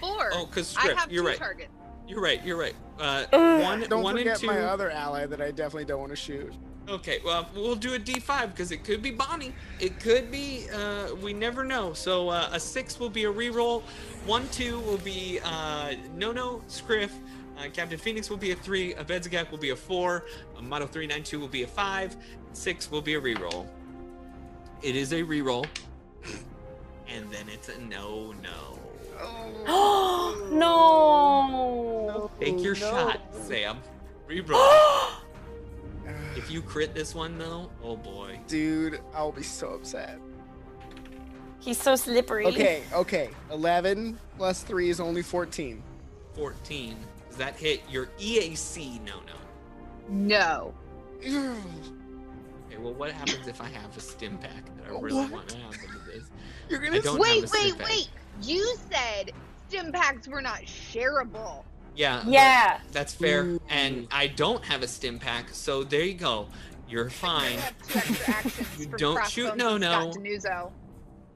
Four. 0.00 0.30
Oh, 0.32 0.46
because 0.46 0.76
I 0.76 0.92
have 0.94 1.10
You're 1.10 1.22
two 1.22 1.28
right. 1.28 1.38
targets. 1.38 1.70
You're 2.06 2.20
right. 2.20 2.44
You're 2.44 2.58
right. 2.58 2.74
Uh, 2.98 3.24
Ugh. 3.32 3.62
one, 3.62 3.80
Don't 3.88 4.02
one 4.02 4.16
and 4.16 4.24
forget 4.26 4.38
two. 4.40 4.46
my 4.46 4.60
other 4.60 4.90
ally 4.90 5.26
that 5.26 5.40
I 5.40 5.50
definitely 5.50 5.86
don't 5.86 6.00
want 6.00 6.10
to 6.10 6.16
shoot. 6.16 6.52
Okay, 6.86 7.20
well, 7.24 7.48
we'll 7.54 7.74
do 7.76 7.94
a 7.94 7.98
D5 7.98 8.50
because 8.50 8.70
it 8.70 8.84
could 8.84 9.00
be 9.00 9.10
Bonnie. 9.10 9.54
It 9.80 9.98
could 10.00 10.30
be, 10.30 10.66
uh, 10.70 11.14
we 11.22 11.32
never 11.32 11.64
know. 11.64 11.94
So 11.94 12.28
uh, 12.28 12.50
a 12.52 12.60
six 12.60 13.00
will 13.00 13.08
be 13.08 13.24
a 13.24 13.32
reroll. 13.32 13.82
One, 14.26 14.46
two 14.50 14.80
will 14.80 14.98
be 14.98 15.40
uh, 15.42 15.94
No 16.14 16.30
No, 16.30 16.62
Scriff. 16.66 17.12
Uh, 17.56 17.68
Captain 17.72 17.98
Phoenix 17.98 18.28
will 18.28 18.36
be 18.36 18.50
a 18.50 18.56
three. 18.56 18.92
Abedzagak 18.94 19.50
will 19.50 19.58
be 19.58 19.70
a 19.70 19.76
four. 19.76 20.26
A 20.58 20.62
Model 20.62 20.86
392 20.86 21.40
will 21.40 21.48
be 21.48 21.62
a 21.62 21.66
five. 21.66 22.16
Six 22.52 22.90
will 22.90 23.02
be 23.02 23.14
a 23.14 23.20
reroll. 23.20 23.66
It 24.82 24.94
is 24.94 25.12
a 25.12 25.22
reroll. 25.22 25.66
and 27.08 27.32
then 27.32 27.48
it's 27.48 27.70
a 27.70 27.78
no 27.80 28.34
no. 28.42 28.78
no. 30.50 32.30
Take 32.40 32.60
your 32.62 32.76
Oh, 32.76 32.80
no. 32.80 32.90
shot, 32.90 33.20
Sam. 33.32 33.78
Reroll. 34.28 35.10
if 36.36 36.50
you 36.50 36.60
crit 36.62 36.94
this 36.94 37.14
one, 37.14 37.38
though, 37.38 37.70
oh 37.82 37.96
boy. 37.96 38.40
Dude, 38.46 39.00
I'll 39.14 39.32
be 39.32 39.42
so 39.42 39.68
upset. 39.74 40.18
He's 41.60 41.80
so 41.80 41.96
slippery. 41.96 42.44
Okay, 42.46 42.82
okay. 42.92 43.30
11 43.50 44.18
plus 44.36 44.62
3 44.62 44.90
is 44.90 45.00
only 45.00 45.22
14. 45.22 45.82
14. 46.34 46.96
Does 47.28 47.38
that 47.38 47.56
hit 47.56 47.82
your 47.90 48.06
EAC? 48.18 49.00
No, 49.04 49.14
no. 49.26 49.34
No. 50.08 50.74
Okay, 51.20 51.30
Okay, 52.66 52.76
well, 52.82 52.92
what 52.94 53.12
happens 53.12 53.46
if 53.46 53.60
I 53.62 53.68
have 53.68 53.96
a 53.96 54.00
stim 54.00 54.36
pack 54.38 54.64
that 54.76 54.86
I 54.88 54.90
really 55.00 55.14
What? 55.22 55.30
want 55.30 55.48
to 55.48 55.56
have 55.58 55.72
into 55.74 55.98
this? 56.12 56.24
You're 56.68 56.80
gonna 56.80 57.00
don't 57.00 57.18
Wait, 57.18 57.36
have 57.36 57.44
a 57.44 57.48
stim 57.48 57.62
wait, 57.62 57.78
pack. 57.78 57.88
wait. 57.88 58.08
You 58.42 58.76
said 58.90 59.32
stim 59.68 59.92
packs 59.92 60.28
were 60.28 60.42
not 60.42 60.60
shareable. 60.62 61.64
Yeah. 61.96 62.22
but 62.24 62.32
Yeah. 62.32 62.80
That's 62.92 63.14
fair. 63.14 63.44
Ooh. 63.44 63.60
And 63.68 64.06
I 64.10 64.26
don't 64.26 64.64
have 64.64 64.82
a 64.82 64.88
stim 64.88 65.18
pack, 65.18 65.50
so 65.50 65.84
there 65.84 66.02
you 66.02 66.14
go. 66.14 66.48
You're 66.88 67.10
fine. 67.10 67.52
You 67.52 67.58
have 67.58 67.78
two 67.88 67.98
extra 67.98 68.34
actions 68.34 68.68
You 68.78 68.86
for 68.90 68.96
don't 68.96 69.26
shoot 69.26 69.48
and 69.50 69.58
no, 69.58 69.78
Scott 69.78 70.16
no. 70.16 70.72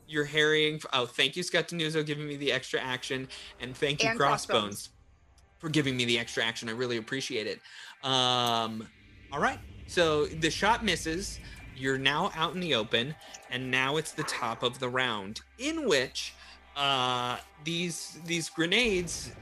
You're 0.06 0.24
harrying. 0.24 0.80
Oh, 0.92 1.06
thank 1.06 1.36
you, 1.36 1.42
Scott 1.42 1.68
Denuzo, 1.68 2.04
giving 2.04 2.26
me 2.26 2.36
the 2.36 2.50
extra 2.52 2.80
action, 2.80 3.28
and 3.60 3.76
thank 3.76 4.02
you, 4.02 4.08
And 4.10 4.18
Crossbones, 4.18 4.62
Crossbones. 4.62 4.88
for 5.58 5.68
giving 5.68 5.96
me 5.96 6.04
the 6.06 6.18
extra 6.18 6.42
action. 6.44 6.68
I 6.68 6.72
really 6.72 6.96
appreciate 6.96 7.46
it. 7.46 7.60
Um, 8.02 8.88
all 9.32 9.40
right. 9.40 9.58
So 9.86 10.26
the 10.26 10.50
shot 10.50 10.84
misses. 10.84 11.40
You're 11.76 11.98
now 11.98 12.32
out 12.34 12.54
in 12.54 12.60
the 12.60 12.74
open, 12.74 13.14
and 13.50 13.70
now 13.70 13.96
it's 13.98 14.12
the 14.12 14.24
top 14.24 14.62
of 14.62 14.78
the 14.80 14.88
round, 14.88 15.42
in 15.58 15.86
which 15.88 16.34
uh, 16.78 17.38
these 17.64 18.18
these 18.24 18.48
grenades. 18.48 19.32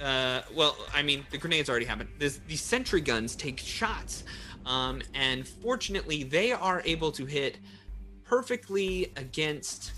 Uh, 0.00 0.42
well, 0.52 0.76
I 0.92 1.02
mean, 1.02 1.24
the 1.30 1.38
grenades 1.38 1.70
already 1.70 1.84
happened. 1.86 2.08
This, 2.18 2.40
these 2.48 2.60
sentry 2.60 3.00
guns 3.00 3.36
take 3.36 3.60
shots, 3.60 4.24
um, 4.66 5.00
and 5.14 5.46
fortunately, 5.46 6.24
they 6.24 6.50
are 6.50 6.82
able 6.84 7.12
to 7.12 7.24
hit 7.24 7.58
perfectly 8.24 9.12
against 9.16 9.92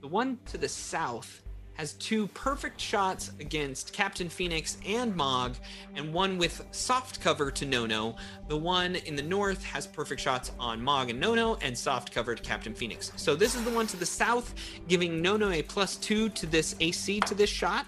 the 0.00 0.08
one 0.08 0.38
to 0.46 0.56
the 0.56 0.68
south 0.68 1.39
has 1.80 1.94
two 1.94 2.26
perfect 2.28 2.78
shots 2.78 3.32
against 3.40 3.94
Captain 3.94 4.28
Phoenix 4.28 4.76
and 4.86 5.16
Mog, 5.16 5.56
and 5.96 6.12
one 6.12 6.36
with 6.36 6.62
soft 6.72 7.22
cover 7.22 7.50
to 7.52 7.64
Nono. 7.64 8.16
The 8.48 8.56
one 8.58 8.96
in 8.96 9.16
the 9.16 9.22
north 9.22 9.64
has 9.64 9.86
perfect 9.86 10.20
shots 10.20 10.52
on 10.60 10.82
Mog 10.82 11.08
and 11.08 11.18
Nono, 11.18 11.54
and 11.62 11.76
soft 11.76 12.12
cover 12.12 12.34
to 12.34 12.42
Captain 12.42 12.74
Phoenix. 12.74 13.12
So 13.16 13.34
this 13.34 13.54
is 13.54 13.64
the 13.64 13.70
one 13.70 13.86
to 13.86 13.96
the 13.96 14.04
south, 14.04 14.54
giving 14.88 15.22
Nono 15.22 15.52
a 15.52 15.62
plus 15.62 15.96
two 15.96 16.28
to 16.28 16.44
this 16.44 16.76
AC 16.80 17.20
to 17.20 17.34
this 17.34 17.48
shot. 17.48 17.86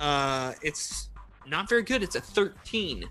Uh, 0.00 0.54
it's 0.62 1.10
not 1.46 1.68
very 1.68 1.82
good. 1.82 2.02
It's 2.02 2.16
a 2.16 2.22
13 2.22 3.04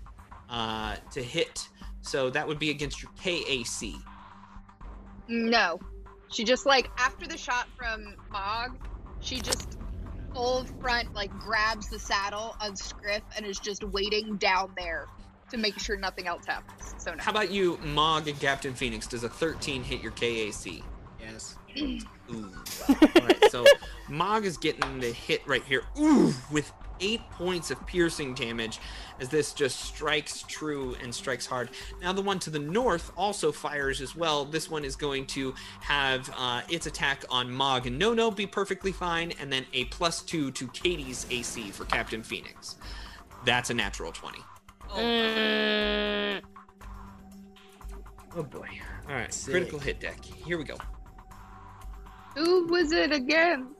uh, 0.50 0.96
to 1.12 1.22
hit. 1.22 1.68
So 2.00 2.28
that 2.30 2.48
would 2.48 2.58
be 2.58 2.70
against 2.70 3.04
your 3.04 3.12
KAC. 3.22 3.94
No. 5.28 5.78
She 6.32 6.42
just 6.42 6.66
like 6.66 6.90
after 6.98 7.28
the 7.28 7.38
shot 7.38 7.68
from 7.76 8.16
Mog, 8.32 8.76
she 9.20 9.40
just 9.40 9.78
full 10.34 10.64
front 10.80 11.14
like 11.14 11.30
grabs 11.38 11.88
the 11.88 11.98
saddle 11.98 12.56
of 12.60 12.78
Scriff 12.78 13.22
and 13.36 13.44
is 13.44 13.58
just 13.58 13.84
waiting 13.84 14.36
down 14.36 14.72
there 14.76 15.06
to 15.50 15.56
make 15.56 15.78
sure 15.78 15.96
nothing 15.96 16.26
else 16.26 16.46
happens. 16.46 16.94
So 16.98 17.12
no. 17.14 17.22
How 17.22 17.30
about 17.30 17.50
you, 17.50 17.78
Mog 17.82 18.28
and 18.28 18.38
Captain 18.38 18.74
Phoenix? 18.74 19.06
Does 19.06 19.24
a 19.24 19.28
13 19.28 19.82
hit 19.82 20.02
your 20.02 20.12
KAC? 20.12 20.82
Yes. 21.20 21.57
Ooh. 21.76 22.50
All 22.88 22.96
right, 23.14 23.44
so 23.50 23.64
Mog 24.08 24.44
is 24.44 24.56
getting 24.56 25.00
the 25.00 25.12
hit 25.12 25.42
right 25.46 25.62
here. 25.64 25.82
Ooh, 25.98 26.32
with 26.50 26.72
eight 27.00 27.20
points 27.30 27.70
of 27.70 27.84
piercing 27.86 28.34
damage 28.34 28.80
as 29.20 29.28
this 29.28 29.52
just 29.52 29.80
strikes 29.80 30.42
true 30.48 30.96
and 31.02 31.14
strikes 31.14 31.46
hard. 31.46 31.70
Now, 32.02 32.12
the 32.12 32.22
one 32.22 32.38
to 32.40 32.50
the 32.50 32.58
north 32.58 33.12
also 33.16 33.52
fires 33.52 34.00
as 34.00 34.16
well. 34.16 34.44
This 34.44 34.68
one 34.70 34.84
is 34.84 34.96
going 34.96 35.26
to 35.26 35.54
have 35.80 36.30
uh, 36.36 36.62
its 36.68 36.86
attack 36.86 37.24
on 37.30 37.50
Mog 37.50 37.86
and 37.86 37.98
Nono 37.98 38.30
be 38.30 38.46
perfectly 38.46 38.92
fine, 38.92 39.32
and 39.40 39.52
then 39.52 39.64
a 39.72 39.84
plus 39.86 40.22
two 40.22 40.50
to 40.52 40.66
Katie's 40.68 41.26
AC 41.30 41.70
for 41.70 41.84
Captain 41.84 42.22
Phoenix. 42.22 42.76
That's 43.44 43.70
a 43.70 43.74
natural 43.74 44.12
20. 44.12 44.38
Oh, 44.90 46.38
Oh 48.36 48.42
boy. 48.42 48.68
All 49.08 49.14
right, 49.14 49.32
Sick. 49.32 49.52
critical 49.52 49.78
hit 49.78 50.00
deck. 50.00 50.24
Here 50.24 50.58
we 50.58 50.64
go. 50.64 50.76
Who 52.38 52.66
was 52.68 52.92
it 52.92 53.10
again? 53.10 53.74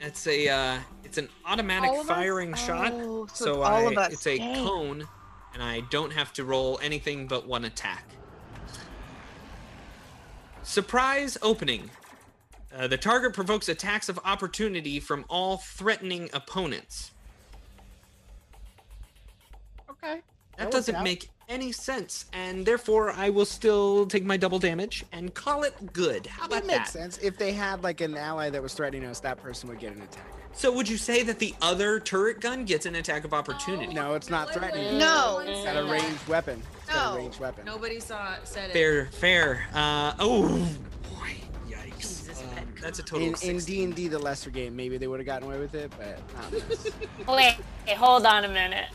It's 0.00 0.26
a 0.26 0.48
uh, 0.48 0.78
it's 1.04 1.16
an 1.18 1.28
automatic 1.46 1.90
All 1.90 2.00
of 2.00 2.06
firing 2.06 2.54
shot. 2.54 2.92
Oh, 2.92 3.26
so, 3.26 3.44
So 3.44 3.50
it's 3.60 3.68
all 3.70 3.88
I, 3.88 3.92
of 3.92 3.98
us. 3.98 4.12
it's 4.12 4.26
a 4.26 4.38
Dang. 4.38 4.66
cone, 4.66 5.08
and 5.54 5.62
I 5.62 5.80
don't 5.90 6.12
have 6.12 6.32
to 6.34 6.44
roll 6.44 6.80
anything 6.82 7.28
but 7.28 7.46
one 7.46 7.66
attack. 7.66 8.04
Surprise 10.64 11.38
opening. 11.40 11.88
Uh, 12.74 12.86
the 12.86 12.96
target 12.96 13.32
provokes 13.32 13.68
attacks 13.68 14.08
of 14.08 14.18
opportunity 14.24 15.00
from 15.00 15.24
all 15.28 15.56
threatening 15.58 16.30
opponents. 16.32 17.12
Okay. 19.88 20.20
That 20.60 20.74
works 20.74 20.86
doesn't 20.86 21.02
make 21.02 21.30
any 21.48 21.72
sense, 21.72 22.26
and 22.32 22.64
therefore 22.64 23.10
I 23.10 23.30
will 23.30 23.44
still 23.44 24.06
take 24.06 24.24
my 24.24 24.36
double 24.36 24.58
damage 24.58 25.04
and 25.12 25.34
call 25.34 25.64
it 25.64 25.92
good. 25.92 26.26
How 26.26 26.46
about 26.46 26.62
That 26.62 26.66
makes 26.78 26.90
sense. 26.92 27.18
If 27.18 27.36
they 27.38 27.52
had 27.52 27.82
like 27.82 28.00
an 28.00 28.16
ally 28.16 28.50
that 28.50 28.62
was 28.62 28.72
threatening 28.74 29.04
us, 29.04 29.20
that 29.20 29.42
person 29.42 29.68
would 29.68 29.80
get 29.80 29.94
an 29.94 30.02
attack. 30.02 30.26
So 30.52 30.72
would 30.72 30.88
you 30.88 30.96
say 30.96 31.22
that 31.22 31.38
the 31.38 31.54
other 31.62 31.98
turret 32.00 32.40
gun 32.40 32.64
gets 32.64 32.84
an 32.84 32.94
attack 32.96 33.24
of 33.24 33.32
opportunity? 33.32 33.92
No, 33.94 34.14
it's 34.14 34.28
not 34.30 34.52
threatening. 34.52 34.98
No. 34.98 35.38
It's 35.44 35.64
got 35.64 35.76
a 35.76 35.84
ranged 35.90 36.26
weapon. 36.28 36.62
It's 36.82 36.92
got 36.92 37.06
a 37.06 37.10
No. 37.12 37.16
ranged 37.16 37.40
weapon. 37.40 37.64
Nobody 37.64 38.00
saw 38.00 38.34
it, 38.34 38.40
said 38.46 38.70
it. 38.70 38.72
Fair, 38.72 39.06
fair. 39.06 39.66
Uh, 39.72 40.12
oh, 40.18 40.48
boy, 41.08 41.34
that's 42.80 42.98
a 42.98 43.02
total 43.02 43.26
In 43.28 43.34
of 43.34 43.42
in 43.42 43.60
60. 43.60 43.72
D 43.72 43.84
and 43.84 43.94
D, 43.94 44.08
the 44.08 44.18
lesser 44.18 44.50
game, 44.50 44.74
maybe 44.74 44.96
they 44.98 45.06
would 45.06 45.20
have 45.20 45.26
gotten 45.26 45.46
away 45.48 45.58
with 45.58 45.74
it, 45.74 45.92
but 45.98 46.18
not 46.34 46.52
in 46.52 46.68
this. 46.68 46.88
wait, 47.28 47.56
hold 47.96 48.26
on 48.26 48.44
a 48.44 48.48
minute. 48.48 48.86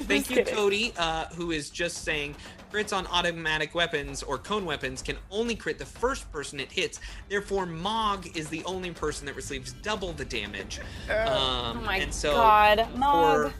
Thank 0.00 0.30
you, 0.30 0.36
kidding. 0.36 0.54
Cody, 0.54 0.92
uh, 0.96 1.26
who 1.34 1.50
is 1.50 1.70
just 1.70 2.04
saying 2.04 2.34
crits 2.72 2.96
on 2.96 3.06
automatic 3.06 3.74
weapons 3.74 4.22
or 4.24 4.36
cone 4.36 4.64
weapons 4.64 5.00
can 5.00 5.16
only 5.30 5.54
crit 5.54 5.78
the 5.78 5.86
first 5.86 6.30
person 6.32 6.58
it 6.58 6.72
hits. 6.72 6.98
Therefore, 7.28 7.66
Mog 7.66 8.36
is 8.36 8.48
the 8.48 8.64
only 8.64 8.90
person 8.90 9.26
that 9.26 9.36
receives 9.36 9.72
double 9.74 10.12
the 10.12 10.24
damage. 10.24 10.80
Um, 11.08 11.14
Oh 11.26 11.74
my 11.84 11.98
and 11.98 12.12
so 12.12 12.32
god, 12.32 12.88
Mog. 12.96 13.52
for 13.52 13.54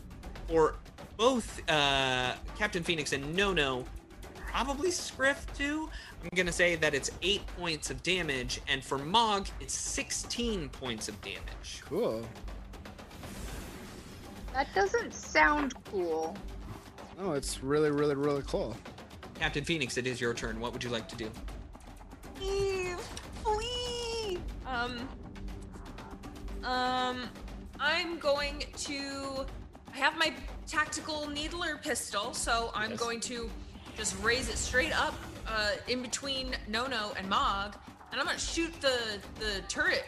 for 0.49 0.75
both 1.17 1.61
uh, 1.71 2.35
Captain 2.59 2.83
Phoenix 2.83 3.13
and 3.13 3.35
Nono, 3.35 3.85
probably 4.55 4.93
Scriff 4.93 5.45
too. 5.59 5.91
I'm 6.23 6.31
gonna 6.37 6.53
say 6.53 6.77
that 6.77 6.95
it's 6.95 7.11
eight 7.23 7.45
points 7.59 7.91
of 7.91 8.01
damage, 8.05 8.61
and 8.69 8.85
for 8.85 8.99
Mog, 8.99 9.49
it's 9.61 9.75
16 9.75 10.69
points 10.69 11.09
of 11.09 11.21
damage. 11.23 11.83
cool. 11.85 12.25
That 14.53 14.73
doesn't 14.73 15.13
sound 15.13 15.75
cool. 15.91 16.37
Oh, 17.19 17.33
it's 17.33 17.65
really, 17.65 17.91
really, 17.91 18.15
really 18.15 18.43
cool. 18.43 18.77
Captain 19.41 19.65
Phoenix, 19.65 19.97
it 19.97 20.07
is 20.07 20.21
your 20.21 20.33
turn. 20.35 20.61
What 20.61 20.73
would 20.73 20.85
you 20.85 20.91
like 20.91 21.09
to 21.09 21.17
do? 21.17 21.29
Please, 22.37 22.97
please. 23.43 24.39
Um, 24.69 25.09
um, 26.63 27.23
I'm 27.81 28.19
going 28.21 28.65
to. 28.77 29.45
I 29.93 29.97
have 29.97 30.17
my 30.17 30.33
tactical 30.69 31.29
needler 31.29 31.77
pistol, 31.83 32.33
so 32.33 32.71
I'm 32.77 32.91
Yes. 32.91 33.01
going 33.01 33.19
to 33.23 33.51
just 33.97 34.17
raise 34.23 34.49
it 34.49 34.59
straight 34.59 34.93
up 34.99 35.15
uh, 35.47 35.73
in 35.89 36.03
between 36.03 36.55
Nono 36.69 37.13
and 37.17 37.29
Mog, 37.29 37.77
and 38.13 38.21
I'm 38.21 38.27
gonna 38.27 38.39
shoot 38.39 38.73
the 38.81 39.19
the 39.41 39.61
turret. 39.69 40.05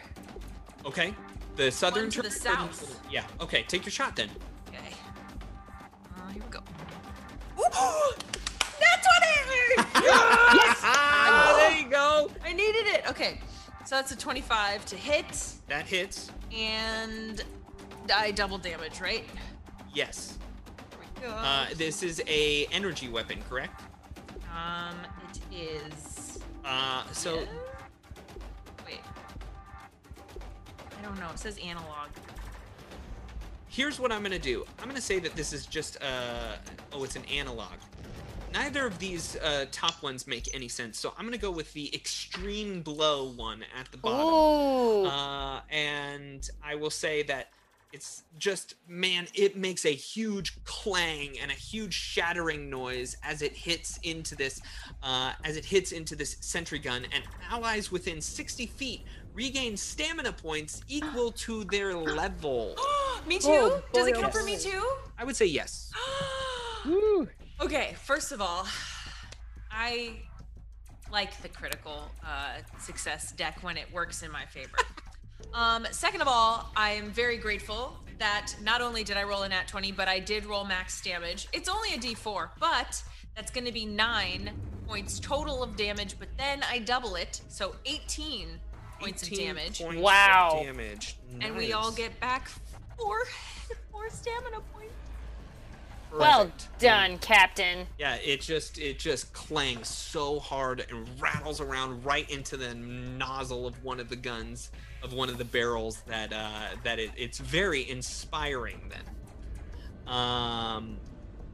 Okay. 0.85 1.13
The 1.55 1.71
southern 1.71 2.03
One 2.03 2.11
to 2.11 2.21
the 2.21 2.29
turret 2.29 2.59
or 2.59 2.73
south. 2.73 3.01
Yeah. 3.11 3.23
Okay. 3.41 3.63
Take 3.67 3.85
your 3.85 3.91
shot 3.91 4.15
then. 4.15 4.29
Okay. 4.69 4.93
Uh, 6.17 6.29
here 6.31 6.43
we 6.43 6.49
go. 6.49 6.59
Ooh, 7.59 7.63
that's 8.79 9.07
what 9.07 9.23
I 9.23 9.37
yes! 9.77 10.81
Ah, 10.83 11.55
there 11.57 11.79
you 11.79 11.89
go. 11.89 12.29
I 12.43 12.53
needed 12.53 12.87
it. 12.87 13.09
Okay, 13.09 13.39
so 13.85 13.95
that's 13.95 14.11
a 14.11 14.17
25 14.17 14.85
to 14.85 14.95
hit, 14.95 15.25
That 15.67 15.85
hits. 15.85 16.31
and 16.55 17.43
I 18.15 18.31
double 18.31 18.57
damage, 18.57 19.01
right? 19.01 19.23
Yes. 19.93 20.37
Here 21.19 21.27
we 21.27 21.33
go. 21.33 21.39
Uh, 21.39 21.65
this 21.75 22.03
is 22.03 22.21
a 22.27 22.65
energy 22.71 23.09
weapon, 23.09 23.39
correct? 23.49 23.81
Um, 24.55 24.95
it 25.51 25.91
is. 25.93 26.39
Uh, 26.65 27.03
so 27.11 27.35
Yeah? 27.35 27.45
Wait. 28.85 28.99
I 30.97 31.01
don't 31.03 31.19
know. 31.19 31.29
It 31.31 31.39
says 31.39 31.57
analog. 31.63 32.09
here's 33.67 33.99
what 33.99 34.11
I'm 34.11 34.23
gonna 34.23 34.39
do. 34.39 34.65
I'm 34.81 34.87
gonna 34.87 35.01
say 35.01 35.19
that 35.19 35.35
this 35.35 35.53
is 35.53 35.65
just 35.65 36.01
uh 36.01 36.55
oh, 36.93 37.03
it's 37.03 37.15
an 37.15 37.25
analog. 37.25 37.73
Neither 38.53 38.87
of 38.87 38.97
these 38.97 39.35
uh, 39.37 39.65
top 39.71 40.01
ones 40.01 40.25
make 40.25 40.53
any 40.55 40.69
sense, 40.69 40.97
so 40.97 41.13
I'm 41.17 41.25
gonna 41.25 41.37
go 41.37 41.51
with 41.51 41.73
the 41.73 41.93
extreme 41.93 42.81
blow 42.81 43.31
one 43.33 43.63
at 43.77 43.91
the 43.91 43.97
bottom. 43.97 44.25
Ooh. 44.25 45.05
Uh, 45.05 45.61
and 45.69 46.49
I 46.63 46.75
will 46.75 46.89
say 46.89 47.23
that 47.23 47.49
it's 47.97 48.21
just 48.37 48.75
man, 48.87 49.27
it 49.33 49.57
makes 49.57 49.83
a 49.83 49.89
huge 49.89 50.63
clang 50.65 51.35
and 51.41 51.49
a 51.49 51.55
huge 51.55 51.95
shattering 51.95 52.69
noise 52.69 53.17
as 53.23 53.41
it 53.41 53.53
hits 53.53 53.97
into 54.03 54.35
this, 54.35 54.61
uh, 55.01 55.33
as 55.43 55.57
it 55.57 55.65
hits 55.65 55.91
into 55.93 56.15
this 56.15 56.37
sentry 56.41 56.77
gun, 56.77 57.07
and 57.11 57.23
allies 57.49 57.91
within 57.91 58.21
60 58.21 58.67
feet 58.67 59.01
regain 59.33 59.75
stamina 59.75 60.31
points 60.31 60.83
equal 60.87 61.31
to 61.31 61.63
their 61.65 61.95
level. 61.95 62.75
me 63.27 63.39
too? 63.39 63.47
Oh, 63.49 63.81
Does 63.93 64.05
it 64.05 64.13
count 64.13 64.27
oh 64.27 64.29
for 64.29 64.43
me 64.43 64.57
too? 64.59 64.87
I 65.17 65.23
would 65.23 65.35
say 65.35 65.45
yes. 65.45 65.91
Okay, 67.59 67.95
first 68.03 68.31
of 68.31 68.39
all, 68.39 68.67
I 69.71 70.21
like 71.11 71.41
the 71.41 71.49
critical 71.49 72.03
uh, 72.23 72.59
success 72.79 73.31
deck 73.31 73.63
when 73.63 73.77
it 73.77 73.91
works 73.91 74.21
in 74.21 74.31
my 74.31 74.45
favor. 74.45 74.77
um, 75.53 75.87
second 75.91 76.21
of 76.21 76.27
all, 76.27 76.71
I 76.75 76.91
am 76.91 77.11
very 77.11 77.37
grateful 77.37 77.97
that 78.19 78.53
not 78.63 78.81
only 78.81 79.03
did 79.03 79.17
I 79.17 79.23
roll 79.23 79.43
a 79.43 79.49
nat 79.49 79.67
20, 79.67 79.91
but 79.91 80.07
I 80.07 80.19
did 80.19 80.45
roll 80.45 80.65
max 80.65 81.01
damage. 81.01 81.47
It's 81.53 81.69
only 81.69 81.93
a 81.93 81.97
d4, 81.97 82.49
but 82.59 83.01
that's 83.35 83.51
going 83.51 83.65
to 83.65 83.71
be 83.71 83.85
nine 83.85 84.51
points 84.87 85.19
total 85.19 85.61
of 85.63 85.75
damage, 85.75 86.17
but 86.17 86.27
then 86.37 86.63
I 86.69 86.79
double 86.79 87.15
it, 87.15 87.41
so 87.47 87.75
18 87.85 88.47
points 88.99 89.23
of 89.23 89.29
damage. 89.37 89.79
points 89.79 89.95
of 89.97 90.01
Wow. 90.01 90.61
damage. 90.63 91.17
And 91.41 91.55
we 91.55 91.73
all 91.73 91.91
get 91.91 92.19
back 92.19 92.49
four, 92.97 93.19
four 93.91 94.09
stamina 94.09 94.61
points. 94.73 94.93
Well 96.17 96.45
Perfect. 96.45 96.79
done, 96.79 97.17
Captain. 97.19 97.85
Yeah, 97.99 98.15
it 98.15 98.39
just 98.39 98.79
it 98.79 98.97
just 98.97 99.33
clangs 99.33 99.89
so 99.89 100.39
hard 100.39 100.85
and 100.89 101.05
rattles 101.21 101.59
around 101.59 102.03
right 102.05 102.27
into 102.31 102.55
the 102.55 102.73
nozzle 102.73 103.67
of 103.67 103.83
one 103.83 103.99
of 103.99 104.07
the 104.07 104.15
guns 104.15 104.71
of 105.03 105.13
one 105.13 105.29
of 105.29 105.37
the 105.37 105.45
barrels 105.45 106.01
that 106.07 106.33
uh 106.33 106.75
that 106.83 106.99
it, 106.99 107.11
it's 107.15 107.39
very 107.39 107.89
inspiring 107.89 108.89
then. 108.89 110.13
Um 110.13 110.97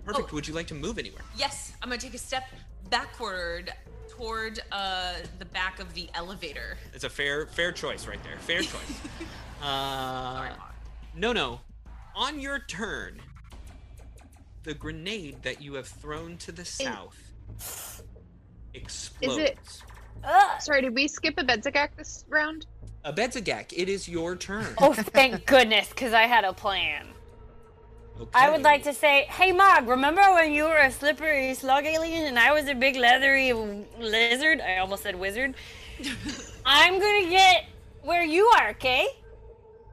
perfect. 0.06 0.30
Oh. 0.32 0.36
Would 0.36 0.48
you 0.48 0.54
like 0.54 0.68
to 0.68 0.76
move 0.76 0.98
anywhere? 0.98 1.24
Yes, 1.38 1.74
I'm 1.82 1.90
gonna 1.90 2.02
take 2.02 2.14
a 2.14 2.18
step 2.18 2.44
backward 2.90 3.72
toward 4.10 4.60
uh, 4.72 5.14
the 5.40 5.46
back 5.46 5.80
of 5.80 5.92
the 5.96 6.08
elevator. 6.14 6.78
It's 6.94 7.04
a 7.04 7.10
fair 7.10 7.48
fair 7.48 7.72
choice 7.72 8.08
right 8.08 8.22
there. 8.24 8.38
Fair 8.40 8.62
choice. 8.62 9.00
uh 9.62 10.36
Sorry. 10.36 10.52
No, 11.16 11.34
no. 11.34 11.62
On 12.16 12.40
your 12.40 12.60
turn, 12.60 13.20
the 14.64 14.74
grenade 14.74 15.42
that 15.44 15.62
you 15.62 15.74
have 15.74 15.88
thrown 15.88 16.38
to 16.38 16.52
the 16.52 16.66
south 16.66 17.34
explodes. 18.74 19.84
Ugh. 20.24 20.62
Sorry, 20.62 20.82
did 20.82 20.94
we 20.94 21.08
skip 21.08 21.36
Abedzagak 21.36 21.96
this 21.98 22.26
round? 22.30 22.66
Abedzagak, 23.06 23.74
it 23.76 23.90
is 23.90 24.08
your 24.08 24.36
turn. 24.36 24.74
Oh, 24.78 24.94
thank 24.94 25.46
goodness, 25.46 25.90
because 25.90 26.14
I 26.14 26.24
had 26.24 26.46
a 26.46 26.54
plan. 26.54 27.08
Okay. 28.20 28.30
I 28.34 28.50
would 28.52 28.62
like 28.62 28.84
to 28.84 28.94
say, 28.94 29.26
hey, 29.30 29.52
Mog, 29.52 29.88
remember 29.88 30.22
when 30.34 30.54
you 30.54 30.66
were 30.66 30.78
a 30.78 30.92
slippery 30.92 31.54
slug 31.56 31.86
alien 31.86 32.26
and 32.26 32.38
I 32.38 32.54
was 32.54 32.68
a 32.68 32.76
big 32.76 32.96
leathery 32.96 33.52
lizard? 34.00 34.62
I 34.62 34.78
almost 34.78 35.04
said 35.04 35.16
wizard. 35.20 35.56
I'm 36.66 37.00
gonna 37.00 37.30
get 37.30 37.66
where 38.04 38.24
you 38.24 38.46
are, 38.58 38.70
okay? 38.72 39.08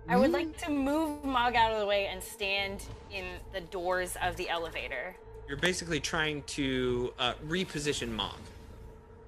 I 0.08 0.16
would 0.16 0.32
like 0.32 0.56
to 0.64 0.70
move 0.70 1.24
Mog 1.24 1.54
out 1.54 1.72
of 1.72 1.78
the 1.80 1.86
way 1.86 2.06
and 2.06 2.22
stand 2.22 2.84
in 3.12 3.24
the 3.52 3.60
doors 3.60 4.16
of 4.22 4.36
the 4.36 4.48
elevator. 4.48 5.14
You're 5.48 5.56
basically 5.56 6.00
trying 6.00 6.42
to 6.44 7.12
uh, 7.18 7.34
reposition 7.46 8.10
Mog. 8.10 8.36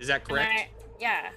Is 0.01 0.09
that 0.09 0.25
correct? 0.25 0.53
I- 0.55 0.69
yeah. 1.01 1.31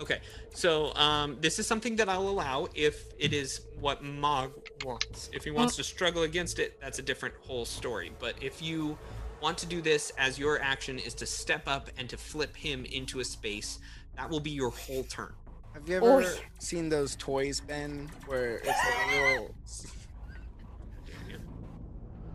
Okay. 0.00 0.20
So 0.54 0.94
um, 0.94 1.36
this 1.40 1.58
is 1.58 1.66
something 1.66 1.96
that 1.96 2.08
I'll 2.08 2.28
allow 2.28 2.68
if 2.74 3.12
it 3.18 3.32
is 3.32 3.62
what 3.80 4.02
Mog 4.02 4.52
wants. 4.84 5.30
If 5.32 5.44
he 5.44 5.50
wants 5.50 5.76
to 5.76 5.84
struggle 5.84 6.22
against 6.22 6.58
it, 6.58 6.80
that's 6.80 6.98
a 6.98 7.02
different 7.02 7.34
whole 7.40 7.64
story. 7.64 8.12
But 8.18 8.34
if 8.40 8.62
you 8.62 8.96
want 9.40 9.58
to 9.58 9.66
do 9.66 9.80
this 9.80 10.12
as 10.18 10.38
your 10.38 10.60
action 10.60 10.98
is 10.98 11.14
to 11.14 11.26
step 11.26 11.62
up 11.66 11.90
and 11.98 12.08
to 12.10 12.16
flip 12.16 12.56
him 12.56 12.84
into 12.86 13.20
a 13.20 13.24
space, 13.24 13.78
that 14.16 14.28
will 14.28 14.40
be 14.40 14.50
your 14.50 14.70
whole 14.70 15.04
turn. 15.04 15.32
Have 15.74 15.88
you 15.88 15.96
ever 15.96 16.06
Oy. 16.06 16.26
seen 16.58 16.88
those 16.88 17.14
toys, 17.16 17.60
Ben, 17.60 18.10
where 18.26 18.56
it's 18.56 18.66
like 18.66 18.76
a 19.06 19.30
little? 19.30 19.54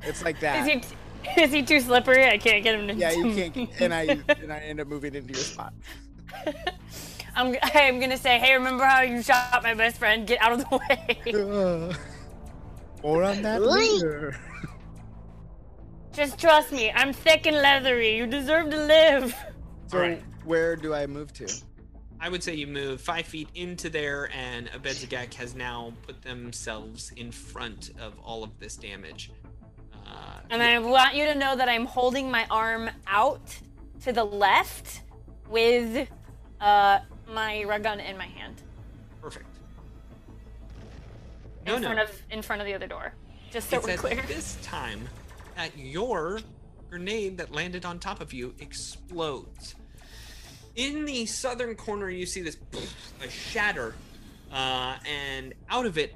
It's 0.02 0.24
like 0.24 0.40
that. 0.42 0.68
Is 0.68 0.84
that. 0.84 0.96
he, 1.36 1.42
is 1.42 1.52
he 1.52 1.64
too 1.64 1.80
slippery? 1.80 2.26
I 2.26 2.38
can't 2.38 2.64
get 2.64 2.76
him 2.76 2.88
to. 2.88 2.94
Yeah, 2.94 3.12
you 3.12 3.52
can't. 3.52 3.70
And 3.82 3.94
I 3.94 4.04
and 4.42 4.52
I 4.52 4.60
end 4.60 4.80
up 4.80 4.88
moving 4.88 5.16
into 5.16 5.34
your 5.34 5.44
spot. 5.44 5.74
I'm, 7.36 7.56
I'm 7.64 8.00
gonna 8.00 8.18
say, 8.18 8.40
hey, 8.40 8.54
remember 8.54 8.84
how 8.86 9.02
you 9.02 9.22
shot 9.22 9.62
my 9.64 9.74
best 9.74 9.98
friend? 9.98 10.26
Get 10.28 10.42
out 10.42 10.54
of 10.54 10.60
the 10.70 10.78
way. 10.78 11.96
or 13.04 13.24
on 13.24 13.42
that 13.42 13.62
Oi. 13.62 13.66
later. 13.66 14.36
Just 16.14 16.40
trust 16.40 16.72
me, 16.72 16.92
I'm 16.92 17.12
thick 17.12 17.48
and 17.48 17.58
leathery. 17.58 18.16
You 18.16 18.28
deserve 18.28 18.70
to 18.70 18.78
live. 18.86 19.36
So 19.88 19.98
Alright. 19.98 20.24
where 20.46 20.76
do 20.76 20.94
I 20.94 21.08
move 21.08 21.34
to? 21.34 21.48
I 22.20 22.30
would 22.30 22.44
say 22.44 22.54
you 22.54 22.68
move 22.68 23.02
five 23.02 23.26
feet 23.26 23.50
into 23.56 23.90
there, 23.90 24.30
and 24.34 24.68
Abedzagak 24.70 25.34
has 25.34 25.56
now 25.56 25.92
put 26.06 26.22
themselves 26.22 27.12
in 27.18 27.32
front 27.32 27.92
of 28.00 28.18
all 28.24 28.44
of 28.44 28.58
this 28.60 28.78
damage. 28.78 29.32
Uh, 30.08 30.40
And 30.50 30.62
I 30.64 30.80
want 30.80 31.16
you 31.16 31.26
to 31.26 31.36
know 31.36 31.56
that 31.56 31.68
I'm 31.68 31.86
holding 31.86 32.30
my 32.32 32.46
arm 32.50 32.90
out 33.08 33.42
to 34.04 34.14
the 34.14 34.24
left 34.24 35.02
with 35.50 36.08
uh, 36.62 37.00
my 37.34 37.64
red 37.64 37.84
gun 37.84 38.00
in 38.00 38.18
my 38.18 38.26
hand 38.28 38.62
perfect. 39.22 39.46
in 41.66 41.74
No, 41.74 41.78
no. 41.80 41.88
front 41.94 42.10
of 42.10 42.22
in 42.30 42.42
front 42.42 42.62
of 42.62 42.66
the 42.66 42.74
other 42.74 42.88
door. 42.88 43.14
Just 43.52 43.70
so 43.70 43.78
it's 43.78 43.88
we're 43.88 43.98
clear. 43.98 44.24
this 44.28 44.58
time 44.64 45.08
that 45.56 45.78
your 45.78 46.40
grenade 46.90 47.38
that 47.38 47.52
landed 47.52 47.86
on 47.86 48.00
top 48.00 48.22
of 48.22 48.34
you 48.34 48.54
explodes. 48.60 49.76
In 50.76 51.06
the 51.06 51.26
southern 51.28 51.76
corner, 51.76 52.10
you 52.10 52.26
see 52.26 52.42
this 52.42 52.58
a 53.24 53.30
shatter, 53.30 53.94
uh, 54.52 54.98
and 55.08 55.54
out 55.70 55.86
of 55.86 55.98
it 56.00 56.16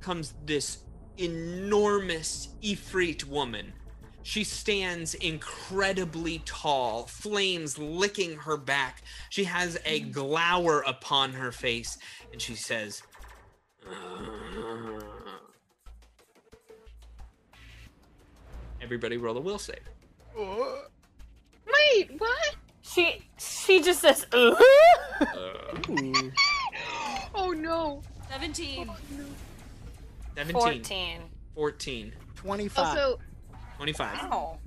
comes 0.00 0.34
this 0.44 0.78
enormous 1.16 2.48
Ifrit 2.62 3.24
woman. 3.24 3.72
She 4.22 4.44
stands 4.44 5.14
incredibly 5.14 6.42
tall, 6.44 7.06
flames 7.06 7.78
licking 7.78 8.36
her 8.36 8.56
back. 8.56 9.02
She 9.30 9.44
has 9.44 9.76
a 9.84 10.02
mm. 10.02 10.12
glower 10.12 10.82
upon 10.86 11.32
her 11.32 11.52
face, 11.52 11.98
and 12.32 12.40
she 12.40 12.54
says, 12.54 13.02
uh-huh. 13.86 15.00
Everybody 18.82 19.16
roll 19.16 19.36
a 19.36 19.40
will 19.40 19.58
save. 19.58 19.78
Wait, 20.36 22.10
what? 22.18 22.56
She 22.82 23.22
she 23.38 23.82
just 23.82 24.00
says, 24.00 24.26
"Ooh." 24.34 24.56
Ooh. 25.90 26.32
Oh 27.34 27.50
no. 27.50 28.02
17. 28.30 28.90
17, 30.36 30.52
14. 30.52 31.20
14, 31.54 32.12
25. 32.36 32.86
Also, 32.86 33.18
25. 33.80 34.18
Ow. 34.30 34.58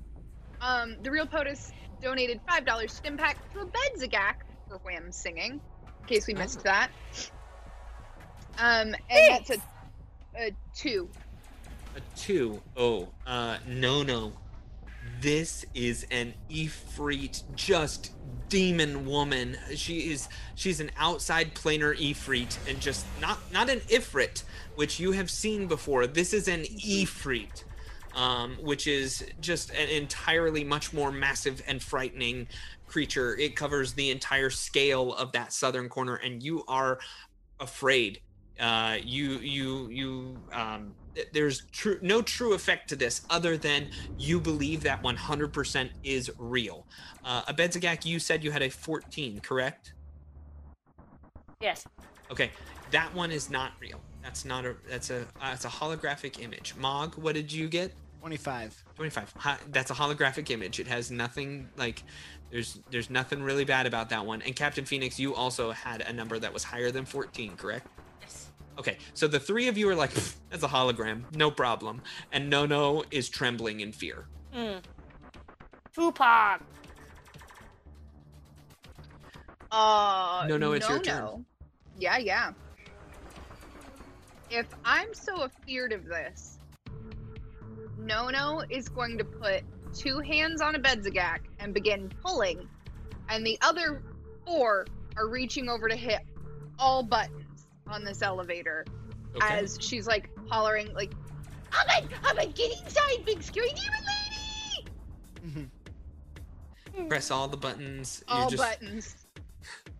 um, 0.60 0.96
the 1.04 1.10
real 1.10 1.24
POTUS 1.24 1.70
donated 2.02 2.40
five 2.48 2.66
dollars 2.66 2.92
stim 2.92 3.16
pack 3.16 3.38
to 3.52 3.60
Abedzagak 3.60 4.34
for 4.68 4.78
Wham 4.78 5.12
singing, 5.12 5.60
in 6.00 6.06
case 6.08 6.26
we 6.26 6.34
missed 6.34 6.64
that. 6.64 6.90
Um, 8.58 8.92
and 9.08 9.30
that's 9.30 9.50
a, 9.50 9.56
a 10.36 10.50
two. 10.74 11.08
A 11.94 12.00
two. 12.16 12.60
Oh, 12.76 13.08
uh, 13.24 13.58
no, 13.68 14.02
no. 14.02 14.32
This 15.20 15.64
is 15.74 16.04
an 16.10 16.34
Ifrit, 16.50 17.44
just 17.54 18.10
demon 18.48 19.06
woman. 19.06 19.56
She 19.76 20.10
is, 20.10 20.28
she's 20.56 20.80
an 20.80 20.90
outside 20.96 21.54
planar 21.54 21.96
Ifrit, 21.96 22.58
and 22.68 22.80
just 22.80 23.06
not 23.20 23.38
not 23.52 23.70
an 23.70 23.78
Ifrit, 23.82 24.42
which 24.74 24.98
you 24.98 25.12
have 25.12 25.30
seen 25.30 25.68
before. 25.68 26.08
This 26.08 26.34
is 26.34 26.48
an 26.48 26.62
Ifrit, 26.62 27.62
um, 28.14 28.56
which 28.60 28.86
is 28.86 29.24
just 29.40 29.70
an 29.70 29.88
entirely 29.88 30.64
much 30.64 30.92
more 30.92 31.12
massive 31.12 31.62
and 31.66 31.82
frightening 31.82 32.46
creature. 32.86 33.36
It 33.36 33.56
covers 33.56 33.92
the 33.92 34.10
entire 34.10 34.50
scale 34.50 35.14
of 35.14 35.32
that 35.32 35.52
southern 35.52 35.88
corner, 35.88 36.16
and 36.16 36.42
you 36.42 36.64
are 36.68 36.98
afraid. 37.60 38.20
Uh, 38.58 38.98
you 39.02 39.38
you 39.38 39.88
you 39.88 40.36
um, 40.52 40.94
there's 41.32 41.64
true 41.72 41.98
no 42.02 42.22
true 42.22 42.54
effect 42.54 42.88
to 42.88 42.96
this 42.96 43.22
other 43.30 43.56
than 43.56 43.88
you 44.18 44.40
believe 44.40 44.82
that 44.82 45.02
100% 45.02 45.90
is 46.04 46.30
real. 46.38 46.86
Uh, 47.24 47.42
Abedzagak, 47.42 48.04
you 48.04 48.18
said 48.18 48.44
you 48.44 48.50
had 48.50 48.62
a 48.62 48.70
14, 48.70 49.40
correct? 49.40 49.94
Yes. 51.60 51.84
Okay, 52.30 52.50
that 52.90 53.12
one 53.14 53.30
is 53.30 53.50
not 53.50 53.72
real. 53.80 54.00
That's 54.22 54.44
not 54.44 54.64
a 54.64 54.76
that's 54.88 55.10
a 55.10 55.22
uh, 55.42 55.50
it's 55.52 55.64
a 55.64 55.68
holographic 55.68 56.42
image. 56.42 56.74
Mog, 56.76 57.16
what 57.16 57.34
did 57.34 57.52
you 57.52 57.68
get? 57.68 57.92
25. 58.24 58.84
25. 58.96 59.34
That's 59.70 59.90
a 59.90 59.94
holographic 59.94 60.48
image. 60.48 60.80
It 60.80 60.86
has 60.86 61.10
nothing 61.10 61.68
like 61.76 62.02
there's 62.50 62.80
there's 62.90 63.10
nothing 63.10 63.42
really 63.42 63.66
bad 63.66 63.84
about 63.84 64.08
that 64.08 64.24
one. 64.24 64.40
And 64.40 64.56
Captain 64.56 64.86
Phoenix, 64.86 65.18
you 65.20 65.34
also 65.34 65.72
had 65.72 66.00
a 66.00 66.10
number 66.10 66.38
that 66.38 66.50
was 66.50 66.64
higher 66.64 66.90
than 66.90 67.04
14, 67.04 67.54
correct? 67.54 67.86
Yes. 68.22 68.48
Okay, 68.78 68.96
so 69.12 69.28
the 69.28 69.38
three 69.38 69.68
of 69.68 69.76
you 69.76 69.86
are 69.90 69.94
like, 69.94 70.10
that's 70.48 70.62
a 70.62 70.68
hologram, 70.68 71.24
no 71.36 71.50
problem. 71.50 72.00
And 72.32 72.48
Nono 72.48 73.02
is 73.10 73.28
trembling 73.28 73.80
in 73.80 73.92
fear. 73.92 74.24
Mm. 74.56 74.80
Tupac. 75.94 76.62
Uh, 79.70 80.46
No, 80.48 80.56
no, 80.56 80.72
it's 80.72 80.88
your 80.88 80.98
turn. 81.00 81.18
no. 81.18 81.44
Yeah, 81.98 82.16
yeah. 82.16 82.52
If 84.50 84.66
I'm 84.82 85.12
so 85.12 85.42
afeared 85.42 85.92
of 85.92 86.06
this, 86.06 86.53
Nono 88.04 88.62
is 88.68 88.88
going 88.88 89.18
to 89.18 89.24
put 89.24 89.62
two 89.94 90.18
hands 90.18 90.60
on 90.60 90.74
Abedzagak 90.74 91.40
and 91.58 91.72
begin 91.72 92.10
pulling 92.22 92.68
and 93.28 93.46
the 93.46 93.58
other 93.62 94.02
four 94.46 94.86
are 95.16 95.28
reaching 95.28 95.68
over 95.68 95.88
to 95.88 95.96
hit 95.96 96.20
all 96.78 97.02
buttons 97.02 97.66
on 97.86 98.04
this 98.04 98.22
elevator 98.22 98.84
Okay. 99.36 99.58
as 99.58 99.78
she's 99.80 100.06
like 100.06 100.30
hollering 100.48 100.92
like 100.94 101.12
Ahmed, 101.72 102.08
Ahmed, 102.24 102.54
get 102.54 102.70
inside, 102.84 103.24
big 103.24 103.42
scary 103.42 103.70
demon 103.70 104.04
lady! 105.44 105.68
Mm-hmm. 106.94 107.08
Press 107.08 107.32
all 107.32 107.48
the 107.48 107.56
buttons. 107.56 108.22
all 108.28 108.48
just, 108.48 108.62
buttons. 108.62 109.23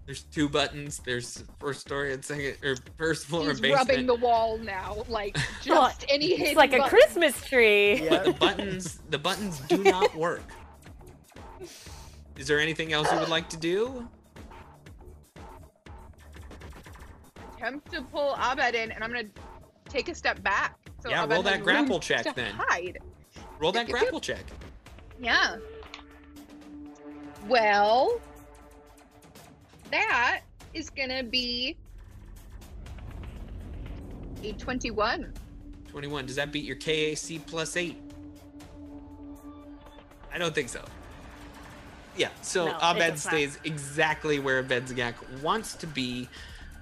There's 0.06 0.22
two 0.22 0.48
buttons. 0.48 1.00
There's 1.04 1.44
first 1.58 1.80
story 1.80 2.12
and 2.12 2.22
second, 2.24 2.56
or 2.62 2.76
first 2.98 3.26
floor 3.26 3.48
He's 3.48 3.60
and 3.60 3.72
rubbing 3.72 4.06
the 4.06 4.14
wall 4.14 4.58
now, 4.58 5.04
like 5.08 5.36
just 5.62 6.04
any 6.08 6.30
hidden 6.30 6.46
It's 6.46 6.56
like 6.56 6.74
a. 6.74 6.88
Christmas 6.88 7.42
tree. 7.46 8.06
But 8.08 8.24
the 8.24 8.32
buttons, 8.32 9.00
the 9.08 9.18
buttons 9.18 9.60
do 9.60 9.82
not 9.82 10.14
work. 10.16 10.42
Is 12.36 12.46
there 12.46 12.60
anything 12.60 12.92
else 12.92 13.10
you 13.10 13.18
would 13.18 13.28
like 13.28 13.48
to 13.50 13.56
do? 13.56 14.06
attempt 17.64 17.92
to 17.92 18.02
pull 18.02 18.34
Abed 18.36 18.74
in, 18.74 18.92
and 18.92 19.02
I'm 19.02 19.10
gonna 19.10 19.28
take 19.88 20.08
a 20.08 20.14
step 20.14 20.42
back. 20.42 20.76
So 21.02 21.10
Yeah, 21.10 21.24
Abed 21.24 21.34
roll 21.34 21.42
that 21.44 21.62
grapple 21.62 22.00
check 22.00 22.24
to 22.24 22.34
then. 22.34 22.54
Hide. 22.54 22.98
Roll 23.58 23.72
that 23.72 23.86
Yep, 23.86 23.88
yep, 23.88 24.00
grapple 24.00 24.20
check. 24.20 24.44
Yeah. 25.18 25.56
Well, 27.46 28.20
that 29.94 30.40
is 30.74 30.90
gonna 30.90 31.22
be 31.22 31.76
a 34.42 34.52
21. 34.52 35.32
21. 35.88 36.26
Does 36.26 36.36
that 36.36 36.50
beat 36.50 36.64
your 36.64 36.76
KAC 36.76 37.38
plus 37.46 37.76
8? 37.76 37.96
I 40.32 40.38
don't 40.38 40.54
think 40.54 40.68
so. 40.68 40.84
Yeah, 42.16 42.28
so 42.42 42.66
No, 42.66 42.78
Abed 42.82 43.18
stays 43.18 43.58
exactly 43.64 44.40
where 44.40 44.62
Abedzagak 44.62 45.14
wants 45.42 45.74
to 45.76 45.86
be. 45.86 46.28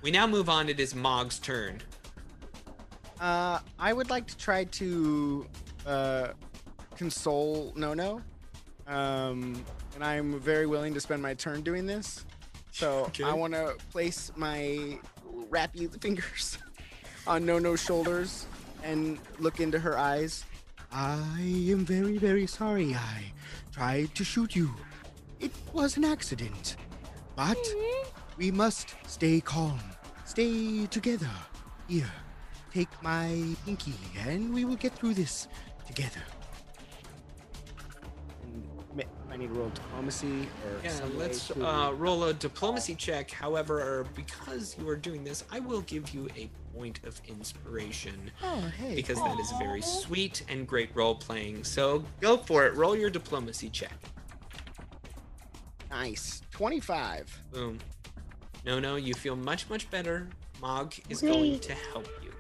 We 0.01 0.11
now 0.11 0.27
move 0.27 0.49
on. 0.49 0.69
It 0.69 0.81
is 0.81 0.95
Mog's 0.95 1.39
turn. 1.39 1.81
Uh, 3.21 3.61
I 3.79 3.93
would 3.93 4.11
like 4.11 4.27
to 4.27 4.37
try 4.37 4.65
to 4.65 5.47
uh, 5.87 6.29
console 6.97 7.73
Nono. 7.77 8.23
Um, 8.87 9.65
and 9.95 10.03
I'm 10.03 10.41
very 10.41 10.67
willing 10.67 10.93
to 10.95 11.01
spend 11.01 11.23
my 11.23 11.35
turn 11.35 11.61
doing 11.61 11.87
this. 11.87 12.25
So 12.73 13.05
Okay. 13.09 13.25
I 13.25 13.33
want 13.33 13.55
to 13.55 13.77
place 13.91 14.33
my 14.35 14.99
wrappy 15.51 15.87
fingers 15.87 16.59
on 17.27 17.47
Nono's 17.47 17.81
shoulders 17.81 18.47
and 18.83 19.19
look 19.39 19.61
into 19.61 19.79
her 19.79 19.97
eyes. 19.97 20.45
I 20.91 21.41
am 21.71 21.87
very, 21.87 22.19
very 22.19 22.47
sorry 22.47 22.95
I 22.95 23.33
tried 23.71 24.15
to 24.17 24.25
shoot 24.25 24.57
you. 24.57 24.71
It 25.41 25.53
was 25.73 25.97
an 25.97 26.05
accident. 26.05 26.77
But 27.37 27.57
mm-hmm. 27.57 28.09
we 28.37 28.51
must 28.51 28.95
stay 29.07 29.41
calm, 29.41 29.81
stay 30.25 30.87
together. 30.87 31.31
Here, 31.89 32.13
take 32.73 32.91
my 33.03 33.57
pinky, 33.65 33.95
and 34.27 34.53
we 34.53 34.65
will 34.65 34.77
get 34.77 34.95
through 34.95 35.15
this 35.15 35.49
together. 35.87 36.21
I 39.33 39.37
need 39.39 39.49
to 39.49 39.55
roll 39.55 39.71
diplomacy 39.71 40.43
or 40.67 40.85
Yeah, 40.85 40.91
some 40.91 41.17
let's 41.19 41.47
to- 41.49 41.67
uh, 41.67 41.93
roll 41.93 42.25
a 42.25 42.35
diplomacy 42.35 42.95
check. 42.95 43.31
However, 43.31 44.05
because 44.15 44.77
you 44.79 44.87
are 44.91 44.97
doing 44.97 45.25
this, 45.25 45.43
I 45.51 45.59
will 45.59 45.81
give 45.83 46.11
you 46.13 46.29
a 46.37 46.51
point 46.75 47.01
of 47.05 47.19
inspiration 47.27 48.31
Oh, 48.43 48.61
hey. 48.79 48.95
because 48.95 49.17
that 49.19 49.39
is 49.41 49.51
very 49.59 49.81
sweet 49.81 50.45
and 50.51 50.69
great 50.69 50.91
role 50.95 51.15
playing. 51.15 51.65
So 51.65 52.05
go 52.21 52.37
for 52.37 52.67
it. 52.67 52.75
Roll 52.75 52.95
your 52.97 53.11
diplomacy 53.11 53.71
check. 53.71 53.93
nice. 55.91 56.43
25. 56.53 57.43
Boom. 57.53 57.79
No, 58.65 58.79
no, 58.81 58.97
you 58.97 59.13
feel 59.15 59.37
much, 59.37 59.69
much 59.71 59.91
better. 59.91 60.27
Mog 60.61 60.95
is 61.09 61.23
Yay. 61.23 61.29
going 61.31 61.61
to 61.61 61.75
help 61.75 62.07
you. 62.23 62.31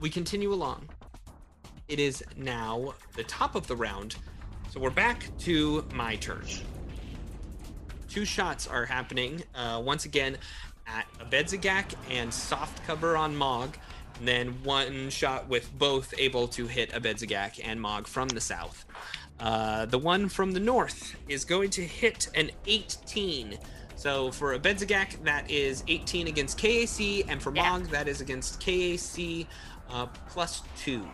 We 0.00 0.10
continue 0.10 0.52
along. 0.52 0.88
It 1.92 2.00
is 2.00 2.24
now 2.38 2.94
the 3.16 3.24
top 3.24 3.54
of 3.54 3.66
the 3.66 3.76
round, 3.76 4.16
so 4.70 4.80
we're 4.80 4.88
back 4.88 5.28
to 5.40 5.84
my 5.92 6.16
turn. 6.16 6.46
Two 8.08 8.24
shots 8.24 8.66
are 8.66 8.86
happening. 8.86 9.42
Uh, 9.54 9.82
once 9.84 10.06
again, 10.06 10.38
at 10.86 11.04
Abedzagak 11.18 11.92
and 12.08 12.32
soft 12.32 12.82
cover 12.86 13.14
on 13.14 13.36
Mog. 13.36 13.76
And 14.18 14.26
then 14.26 14.48
one 14.64 15.10
shot 15.10 15.50
with 15.50 15.70
both 15.78 16.14
able 16.16 16.48
to 16.48 16.66
hit 16.66 16.92
Abedzagak 16.92 17.60
and 17.62 17.78
Mog 17.78 18.06
from 18.06 18.28
the 18.28 18.40
south. 18.40 18.86
Uh, 19.38 19.84
the 19.84 19.98
one 19.98 20.30
from 20.30 20.52
the 20.52 20.60
north 20.60 21.14
is 21.28 21.44
going 21.44 21.68
to 21.68 21.82
hit 21.82 22.30
an 22.34 22.52
18. 22.66 23.58
So 23.96 24.30
for 24.32 24.58
Abedzagak, 24.58 25.24
that 25.24 25.50
is 25.50 25.84
18 25.88 26.26
against 26.26 26.56
KAC, 26.56 27.26
and 27.28 27.42
for 27.42 27.54
Yeah. 27.54 27.70
Mog, 27.70 27.90
that 27.90 28.08
is 28.08 28.22
against 28.22 28.62
KAC 28.62 29.46
uh, 29.90 30.06
plus 30.30 30.62
two. 30.78 31.06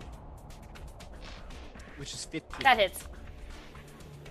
Which 1.98 2.14
is 2.14 2.24
15. 2.24 2.62
That 2.62 2.78
hits. 2.78 3.04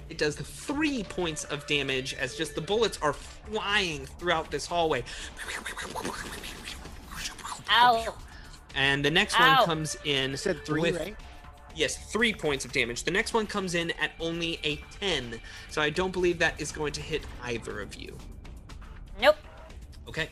It 0.10 0.18
does 0.18 0.36
three 0.38 1.04
points 1.04 1.44
of 1.46 1.68
damage 1.68 2.14
as 2.14 2.36
just 2.36 2.56
the 2.56 2.62
bullets 2.62 2.98
are 3.02 3.14
flying 3.14 4.06
throughout 4.06 4.50
this 4.50 4.66
hallway. 4.66 5.04
Ow. 7.70 8.16
And 8.76 9.04
the 9.04 9.12
next 9.12 9.40
Ow. 9.40 9.58
one 9.58 9.66
comes 9.66 9.98
in. 10.06 10.32
You 10.32 10.38
said 10.38 10.66
three, 10.66 10.82
with, 10.82 11.00
right? 11.00 11.16
Yes, 11.76 11.98
three 12.12 12.34
points 12.34 12.64
of 12.64 12.72
damage. 12.72 13.04
The 13.04 13.12
next 13.12 13.34
one 13.34 13.48
comes 13.48 13.76
in 13.76 13.92
at 14.00 14.12
only 14.20 14.60
a 14.64 14.78
10. 15.00 15.40
So 15.70 15.82
I 15.82 15.90
don't 15.90 16.12
believe 16.12 16.40
that 16.40 16.60
is 16.60 16.72
going 16.72 16.94
to 16.94 17.02
hit 17.02 17.24
either 17.44 17.82
of 17.82 17.96
you. 17.96 18.18
Nope. 19.20 19.36
Okay. 20.08 20.30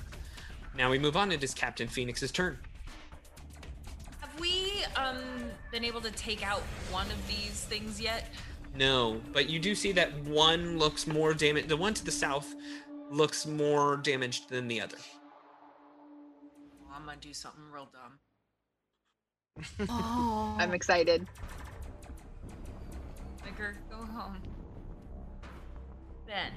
Now 0.77 0.89
we 0.89 0.99
move 0.99 1.17
on. 1.17 1.31
It 1.31 1.43
is 1.43 1.53
Captain 1.53 1.87
Phoenix's 1.87 2.31
turn. 2.31 2.57
Have 4.93 5.15
we 5.15 5.21
um 5.23 5.49
been 5.71 5.83
able 5.83 6.01
to 6.01 6.11
take 6.11 6.45
out 6.45 6.61
one 6.91 7.07
of 7.07 7.27
these 7.27 7.65
things 7.65 7.99
yet? 7.99 8.29
No, 8.77 9.21
but 9.31 9.49
you 9.49 9.59
do 9.59 9.73
see 9.75 9.91
that 9.93 10.13
one 10.23 10.77
looks 10.77 11.07
more 11.07 11.33
damaged. 11.33 11.69
The 11.69 11.77
one 11.77 11.93
to 11.93 12.03
the 12.03 12.11
south 12.11 12.53
looks 13.09 13.45
more 13.45 13.97
damaged 13.97 14.49
than 14.49 14.67
the 14.67 14.81
other. 14.81 14.97
Well, 16.81 16.91
I'm 16.95 17.05
gonna 17.05 17.17
do 17.21 17.33
something 17.33 17.63
real 17.71 17.87
dumb. 17.93 19.87
Oh. 19.89 20.55
I'm 20.59 20.73
excited. 20.73 21.25
Vicar, 23.45 23.77
go 23.89 23.97
home. 23.97 24.41
Ben, 26.27 26.51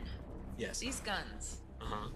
Yes. 0.57 0.79
these 0.81 0.99
guns. 1.01 1.59
Uh 1.81 1.85
huh. 1.85 2.09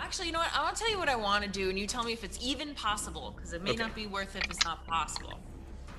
Actually, 0.00 0.26
you 0.26 0.32
know 0.32 0.38
what? 0.38 0.50
I 0.54 0.62
want 0.62 0.76
to 0.76 0.82
tell 0.82 0.90
you 0.90 0.98
what 0.98 1.08
I 1.08 1.16
want 1.16 1.44
to 1.44 1.50
do, 1.50 1.68
and 1.68 1.78
you 1.78 1.86
tell 1.86 2.02
me 2.02 2.12
if 2.12 2.24
it's 2.24 2.38
even 2.40 2.74
possible, 2.74 3.32
because 3.36 3.52
it 3.52 3.62
may 3.62 3.70
Okay. 3.70 3.82
not 3.82 3.94
be 3.94 4.06
worth 4.06 4.34
it 4.34 4.44
if 4.44 4.50
it's 4.50 4.64
not 4.64 4.86
possible. 4.86 5.38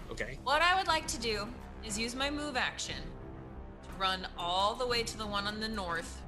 Okay. 0.10 0.38
What 0.44 0.62
I 0.62 0.76
would 0.78 0.88
like 0.88 1.08
to 1.08 1.20
do 1.20 1.48
is 1.86 1.98
use 1.98 2.16
my 2.16 2.30
move 2.30 2.58
action 2.58 2.96
to 3.84 3.90
run 4.00 4.28
all 4.38 4.76
the 4.76 4.86
way 4.86 5.04
to 5.04 5.18
the 5.18 5.26
one 5.26 5.48
on 5.48 5.60
the 5.60 5.68
north, 5.70 6.22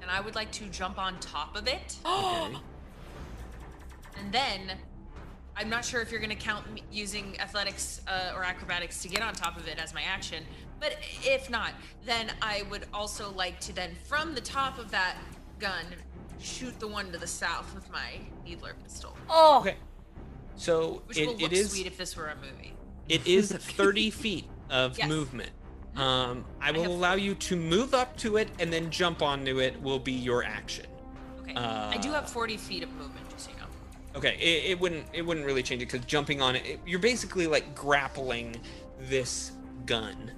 and 0.00 0.10
I 0.10 0.20
would 0.20 0.34
like 0.34 0.50
to 0.52 0.64
jump 0.66 0.98
on 0.98 1.18
top 1.20 1.56
of 1.56 1.68
it. 1.68 1.96
Okay. 2.06 2.56
And 4.20 4.32
then, 4.32 4.72
I'm 5.56 5.68
not 5.70 5.84
sure 5.84 6.00
if 6.00 6.10
you're 6.10 6.18
going 6.18 6.36
to 6.36 6.44
count 6.44 6.66
using 6.90 7.38
athletics 7.38 8.00
uh, 8.08 8.32
or 8.34 8.42
acrobatics 8.42 9.00
to 9.02 9.08
get 9.08 9.22
on 9.22 9.32
top 9.32 9.56
of 9.56 9.68
it 9.68 9.78
as 9.78 9.94
my 9.94 10.02
action, 10.02 10.42
but 10.80 10.96
if 11.22 11.48
not, 11.48 11.70
then 12.04 12.32
I 12.42 12.64
would 12.68 12.86
also 12.92 13.30
like 13.30 13.60
to 13.60 13.72
then, 13.72 13.94
from 14.08 14.34
the 14.34 14.40
top 14.40 14.76
of 14.78 14.90
that 14.90 15.16
gun, 15.60 15.84
shoot 16.40 16.78
the 16.80 16.88
one 16.88 17.10
to 17.12 17.18
the 17.18 17.26
south 17.26 17.74
with 17.74 17.90
my 17.90 18.20
needler 18.44 18.74
pistol, 18.82 19.16
Oh. 19.28 19.60
Okay. 19.60 19.76
So 20.56 21.02
which 21.06 21.18
it, 21.18 21.26
will 21.28 21.36
look 21.36 21.52
is 21.52 21.70
sweet 21.70 21.86
if 21.86 21.96
this 21.96 22.16
were 22.16 22.26
a 22.28 22.36
movie. 22.36 22.72
it 23.08 23.26
is 23.26 23.52
30 23.52 24.10
feet 24.10 24.44
of 24.70 24.98
Yes. 24.98 25.08
movement. 25.08 25.50
Um, 25.96 26.44
I 26.60 26.70
will 26.70 26.82
have 26.82 26.90
allow 26.92 27.14
you 27.14 27.34
to 27.36 27.56
move 27.56 27.92
up 27.94 28.16
to 28.18 28.36
it 28.36 28.48
and 28.60 28.72
then 28.72 28.90
jump 28.90 29.20
onto 29.22 29.60
it 29.60 29.80
will 29.82 29.98
be 29.98 30.12
your 30.12 30.44
action. 30.44 30.86
Okay. 31.40 31.54
I 31.54 31.96
do 31.96 32.10
Uh, 32.10 32.14
have 32.14 32.30
40 32.30 32.56
feet 32.56 32.82
of 32.82 32.92
movement, 32.94 33.28
just 33.30 33.46
so 33.46 33.50
you 33.52 33.56
know. 33.58 33.64
Okay, 34.16 34.36
it, 34.40 34.70
it 34.72 34.80
wouldn't 34.80 35.06
it 35.12 35.22
wouldn't 35.22 35.44
really 35.46 35.62
change 35.62 35.82
it 35.82 35.86
because 35.90 36.04
jumping 36.06 36.40
on 36.42 36.56
it, 36.56 36.64
it- 36.66 36.80
you're 36.86 36.98
basically 37.00 37.46
like 37.46 37.74
grappling 37.74 38.56
this 39.00 39.52
gun. 39.86 40.32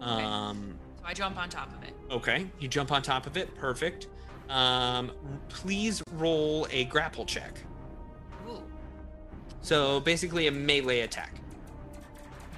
Um, 0.00 0.76
So 1.00 1.04
I 1.06 1.14
jump 1.14 1.36
on 1.38 1.48
top 1.48 1.68
of 1.76 1.82
it. 1.84 1.94
okay, 2.10 2.46
you 2.60 2.68
jump 2.68 2.92
on 2.92 3.02
top 3.02 3.26
of 3.26 3.36
it, 3.36 3.54
perfect. 3.56 4.08
Um, 4.48 5.12
please 5.48 6.02
roll 6.12 6.66
a 6.70 6.84
grapple 6.84 7.24
check. 7.24 7.58
Ooh. 8.48 8.62
So 9.62 10.00
basically 10.00 10.46
a 10.46 10.52
melee 10.52 11.00
attack. 11.00 11.40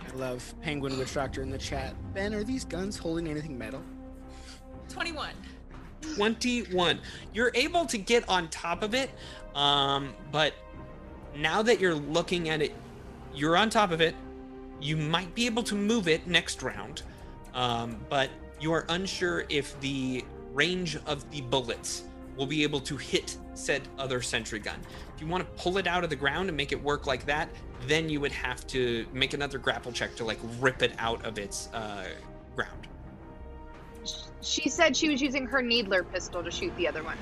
I 0.06 0.16
love 0.16 0.54
Penguin 0.62 0.98
Witch 0.98 1.14
Doctor 1.14 1.42
in 1.42 1.50
the 1.50 1.58
chat. 1.58 1.94
Ben, 2.14 2.34
are 2.34 2.44
these 2.44 2.64
guns 2.64 2.96
holding 2.96 3.28
anything 3.28 3.56
metal? 3.56 3.82
21. 4.88 5.30
21. 6.14 6.98
You're 7.32 7.50
able 7.54 7.86
to 7.86 7.98
get 7.98 8.28
on 8.28 8.48
top 8.48 8.82
of 8.82 8.94
it, 8.94 9.10
um, 9.54 10.14
but 10.32 10.54
now 11.36 11.62
that 11.62 11.80
you're 11.80 11.94
looking 11.94 12.48
at 12.48 12.62
it, 12.62 12.74
you're 13.34 13.56
on 13.56 13.70
top 13.70 13.90
of 13.90 14.00
it. 14.00 14.14
You 14.80 14.96
might 14.96 15.34
be 15.34 15.46
able 15.46 15.62
to 15.64 15.74
move 15.74 16.08
it 16.08 16.26
next 16.26 16.62
round, 16.62 17.02
um, 17.54 17.96
but 18.08 18.30
you 18.60 18.72
are 18.72 18.86
unsure 18.88 19.44
if 19.48 19.78
the 19.80 20.24
range 20.56 20.96
of 21.06 21.30
the 21.30 21.42
bullets 21.42 22.04
will 22.36 22.46
be 22.46 22.62
able 22.62 22.80
to 22.80 22.96
hit 22.96 23.36
said 23.54 23.82
other 23.98 24.20
sentry 24.20 24.58
gun. 24.58 24.78
If 25.14 25.20
you 25.22 25.26
want 25.26 25.44
to 25.44 25.62
pull 25.62 25.78
it 25.78 25.86
out 25.86 26.02
of 26.04 26.10
the 26.10 26.16
ground 26.16 26.48
and 26.48 26.56
make 26.56 26.72
it 26.72 26.82
work 26.82 27.06
like 27.06 27.24
that, 27.26 27.48
then 27.86 28.08
you 28.08 28.20
would 28.20 28.32
have 28.32 28.66
to 28.68 29.06
make 29.12 29.32
another 29.34 29.58
grapple 29.58 29.92
check 29.92 30.14
to 30.16 30.24
like 30.24 30.38
rip 30.58 30.82
it 30.82 30.92
out 30.98 31.24
of 31.24 31.38
its 31.38 31.68
uh, 31.72 32.08
ground. 32.54 32.88
She 34.42 34.68
said 34.68 34.96
she 34.96 35.08
was 35.08 35.20
using 35.20 35.46
her 35.46 35.62
needler 35.62 36.02
pistol 36.04 36.42
to 36.42 36.50
shoot 36.50 36.74
the 36.76 36.86
other 36.86 37.02
one. 37.02 37.16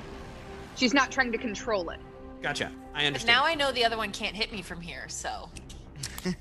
She's 0.75 0.93
not 0.93 1.11
trying 1.11 1.31
to 1.31 1.37
control 1.37 1.89
it. 1.89 1.99
Gotcha. 2.41 2.71
I 2.93 2.99
But 2.99 3.05
understand. 3.07 3.27
now 3.35 3.45
I 3.45 3.55
know 3.55 3.71
the 3.71 3.85
other 3.85 3.97
one 3.97 4.11
can't 4.11 4.35
hit 4.35 4.51
me 4.51 4.61
from 4.61 4.81
here, 4.81 5.05
so. 5.07 5.49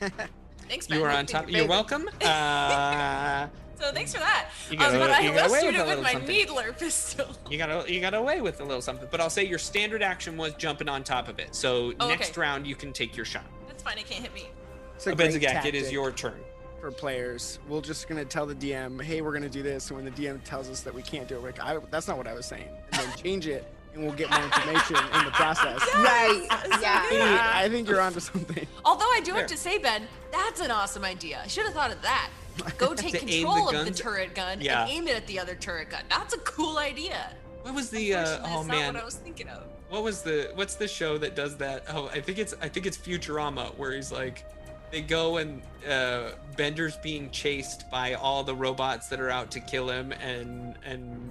thanks, 0.68 0.88
man. 0.88 0.98
you 0.98 1.04
are 1.04 1.10
on 1.10 1.26
top. 1.26 1.50
You're 1.50 1.66
welcome. 1.68 2.08
Uh, 2.24 3.48
So 3.84 3.92
thanks 3.92 4.14
for 4.14 4.20
that. 4.20 4.48
You 4.70 4.78
um, 4.78 4.92
got 4.92 4.98
but 4.98 5.10
a- 5.10 5.16
I 5.16 5.20
you 5.20 5.32
got 5.34 5.44
will 5.46 5.50
away 5.50 5.60
shoot 5.60 5.66
with 5.66 5.76
a 5.76 5.78
it 5.78 5.80
with 5.80 5.88
little 5.88 6.02
my 6.04 6.12
something. 6.12 6.28
needler 6.36 6.72
pistol. 6.72 7.26
you 7.50 7.58
got 7.58 7.88
you 7.88 8.00
got 8.00 8.14
away 8.14 8.40
with 8.40 8.60
a 8.60 8.64
little 8.64 8.80
something, 8.80 9.08
but 9.10 9.20
I'll 9.20 9.28
say 9.30 9.44
your 9.44 9.58
standard 9.58 10.02
action 10.02 10.36
was 10.36 10.54
jumping 10.54 10.88
on 10.88 11.04
top 11.04 11.28
of 11.28 11.38
it. 11.38 11.54
So 11.54 11.92
Oh, 12.00 12.08
next 12.08 12.30
okay. 12.30 12.40
round 12.40 12.66
you 12.66 12.76
can 12.76 12.92
take 12.92 13.14
your 13.16 13.26
shot. 13.26 13.44
That's 13.66 13.82
fine. 13.82 13.98
It 13.98 14.06
can't 14.08 14.22
hit 14.22 14.32
me. 14.34 14.48
It's 14.96 15.06
a 15.06 15.14
great 15.14 15.32
Benzagak, 15.32 15.64
it 15.66 15.74
is 15.74 15.92
your 15.92 16.12
turn. 16.12 16.40
for 16.80 16.90
players. 16.90 17.58
We're 17.68 17.80
just 17.82 18.08
gonna 18.08 18.24
tell 18.24 18.46
the 18.46 18.54
DM, 18.54 19.02
"Hey, 19.02 19.20
we're 19.22 19.32
gonna 19.32 19.48
do 19.48 19.62
this," 19.62 19.88
and 19.90 19.96
when 19.96 20.04
the 20.04 20.10
DM 20.12 20.42
tells 20.44 20.70
us 20.70 20.80
that 20.80 20.94
we 20.94 21.02
can't 21.02 21.26
do 21.28 21.34
it, 21.36 21.42
we're 21.42 21.48
like, 21.48 21.60
I, 21.60 21.78
"That's 21.90 22.08
not 22.08 22.16
what 22.16 22.26
I 22.26 22.32
was 22.34 22.46
saying," 22.46 22.68
and 22.92 23.02
then 23.02 23.16
change 23.22 23.46
it, 23.46 23.66
and 23.94 24.04
we'll 24.04 24.12
get 24.14 24.30
more 24.30 24.42
information 24.42 24.96
in 24.96 25.24
the 25.24 25.30
process. 25.32 25.80
Right. 25.94 26.46
So 26.74 26.80
Yeah. 26.80 27.50
I 27.54 27.68
think 27.68 27.88
you're 27.88 28.00
onto 28.00 28.20
something. 28.20 28.66
Although 28.84 29.04
I 29.06 29.20
do 29.24 29.32
There. 29.32 29.40
have 29.42 29.50
to 29.50 29.56
say, 29.56 29.78
Ben, 29.78 30.06
that's 30.32 30.60
an 30.60 30.70
awesome 30.70 31.04
idea. 31.04 31.40
I 31.42 31.46
should 31.46 31.64
have 31.64 31.74
thought 31.74 31.92
of 31.92 32.02
that. 32.02 32.30
Go 32.78 32.94
take 32.94 33.12
To 33.12 33.18
aim 33.20 33.26
the 33.26 33.32
control 33.46 33.68
of 33.70 33.84
the 33.86 33.90
turret 33.92 34.34
gun 34.34 34.60
Yeah. 34.60 34.82
and 34.82 34.90
aim 34.90 35.08
it 35.08 35.16
at 35.16 35.26
the 35.26 35.38
other 35.38 35.54
turret 35.54 35.90
gun. 35.90 36.02
That's 36.08 36.34
a 36.34 36.38
cool 36.38 36.78
idea. 36.78 37.30
What 37.62 37.74
was 37.74 37.88
the? 37.90 38.14
Uh, 38.14 38.20
Unfortunately, 38.20 38.50
oh 38.54 38.60
it's 38.60 38.68
man, 38.68 38.80
not 38.86 38.94
what 38.94 39.02
I 39.02 39.04
was 39.06 39.14
thinking 39.16 39.48
of. 39.48 39.64
what 39.88 40.02
was 40.02 40.20
the? 40.22 40.50
What's 40.54 40.74
the 40.74 40.86
show 40.86 41.16
that 41.18 41.34
does 41.34 41.56
that? 41.56 41.84
Oh, 41.88 42.08
I 42.08 42.20
think 42.20 42.38
it's 42.38 42.54
I 42.60 42.68
think 42.68 42.84
it's 42.84 42.96
Futurama, 42.98 43.74
where 43.78 43.92
he's 43.92 44.12
like, 44.12 44.44
they 44.90 45.00
go 45.00 45.38
and 45.38 45.62
uh, 45.88 46.32
Bender's 46.58 46.96
being 46.98 47.30
chased 47.30 47.90
by 47.90 48.14
all 48.14 48.44
the 48.44 48.54
robots 48.54 49.08
that 49.08 49.18
are 49.18 49.30
out 49.30 49.50
to 49.52 49.60
kill 49.60 49.88
him, 49.88 50.12
and 50.12 50.74
and 50.84 51.30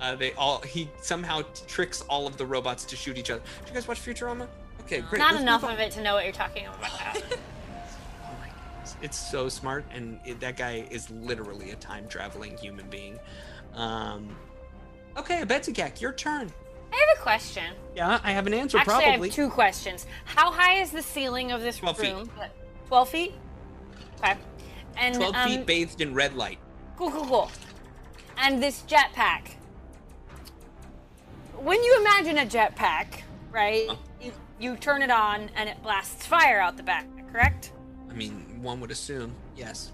uh, 0.00 0.14
they 0.16 0.32
all 0.34 0.60
he 0.62 0.88
somehow 1.00 1.42
tricks 1.66 2.02
all 2.02 2.26
of 2.26 2.36
the 2.36 2.46
robots 2.46 2.84
to 2.84 2.96
shoot 2.96 3.18
each 3.18 3.30
other. 3.30 3.42
Did 3.60 3.68
you 3.68 3.74
guys 3.74 3.88
watch 3.88 4.00
Futurama? 4.00 4.46
Okay, 4.82 5.00
great. 5.00 5.18
Not 5.18 5.32
let's 5.32 5.42
enough 5.42 5.64
of 5.64 5.78
it 5.78 5.90
to 5.92 6.02
know 6.02 6.14
what 6.14 6.24
you're 6.24 6.32
talking 6.32 6.66
about. 6.66 7.22
Oh 8.22 8.32
my. 8.38 8.48
It's 9.02 9.18
so 9.18 9.48
smart, 9.48 9.84
and 9.94 10.20
it, 10.24 10.40
that 10.40 10.56
guy 10.56 10.86
is 10.90 11.10
literally 11.10 11.70
a 11.70 11.76
time 11.76 12.06
traveling 12.08 12.56
human 12.58 12.86
being. 12.88 13.18
Um, 13.74 14.36
okay, 15.16 15.42
Betsygak, 15.42 16.00
your 16.00 16.12
turn. 16.12 16.52
I 16.92 16.96
have 16.96 17.18
a 17.18 17.22
question. 17.22 17.72
Yeah, 17.94 18.20
I 18.22 18.32
have 18.32 18.46
an 18.46 18.54
answer 18.54 18.78
Actually, 18.78 18.94
I 18.94 19.00
probably. 19.02 19.28
have 19.28 19.36
two 19.36 19.48
questions. 19.48 20.06
How 20.24 20.50
high 20.50 20.80
is 20.80 20.90
the 20.90 21.02
ceiling 21.02 21.52
of 21.52 21.60
this 21.60 21.78
12 21.78 21.98
feet. 21.98 22.12
room? 22.12 22.30
Twelve 22.88 23.08
feet. 23.08 23.34
Okay. 24.18 24.36
And 24.96 25.14
12 25.14 25.34
um, 25.34 25.48
feet 25.48 25.66
bathed 25.66 26.00
in 26.00 26.12
red 26.12 26.34
light. 26.34 26.58
Cool, 26.96 27.10
cool, 27.10 27.26
cool. 27.26 27.50
And 28.36 28.62
this 28.62 28.82
jetpack. 28.88 29.52
When 31.62 31.82
you 31.84 31.96
imagine 32.00 32.38
a 32.38 32.46
jetpack, 32.46 33.20
right? 33.52 33.90
You, 34.20 34.32
you 34.58 34.76
turn 34.76 35.02
it 35.02 35.10
on 35.10 35.50
and 35.54 35.68
it 35.68 35.82
blasts 35.82 36.24
fire 36.24 36.58
out 36.58 36.78
the 36.78 36.82
back, 36.82 37.06
correct? 37.30 37.72
I 38.08 38.14
mean, 38.14 38.62
one 38.62 38.80
would 38.80 38.90
assume, 38.90 39.34
yes. 39.56 39.92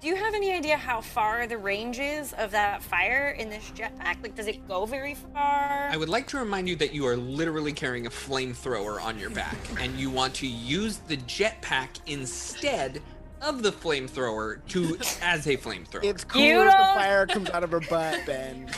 Do 0.00 0.08
you 0.08 0.16
have 0.16 0.32
any 0.32 0.52
idea 0.52 0.76
how 0.78 1.02
far 1.02 1.46
the 1.46 1.58
range 1.58 1.98
is 1.98 2.32
of 2.34 2.50
that 2.52 2.82
fire 2.82 3.36
in 3.38 3.50
this 3.50 3.70
jetpack? 3.74 4.22
Like, 4.22 4.34
does 4.34 4.46
it 4.46 4.66
go 4.66 4.86
very 4.86 5.14
far? 5.14 5.88
I 5.90 5.96
would 5.98 6.08
like 6.08 6.26
to 6.28 6.38
remind 6.38 6.66
you 6.66 6.76
that 6.76 6.94
you 6.94 7.06
are 7.06 7.16
literally 7.16 7.72
carrying 7.74 8.06
a 8.06 8.10
flamethrower 8.10 9.02
on 9.02 9.18
your 9.18 9.30
back, 9.30 9.56
and 9.78 9.98
you 9.98 10.08
want 10.08 10.34
to 10.36 10.46
use 10.46 10.98
the 11.08 11.16
jetpack 11.18 11.88
instead 12.06 13.02
of 13.42 13.62
the 13.62 13.72
flamethrower 13.72 14.64
to 14.68 14.98
as 15.22 15.46
a 15.46 15.58
flamethrower. 15.58 16.04
It's 16.04 16.24
cool 16.24 16.42
if 16.42 16.66
the 16.66 16.72
fire 16.72 17.26
comes 17.26 17.50
out 17.50 17.64
of 17.64 17.70
her 17.70 17.80
butt, 17.80 18.20
Ben. 18.24 18.70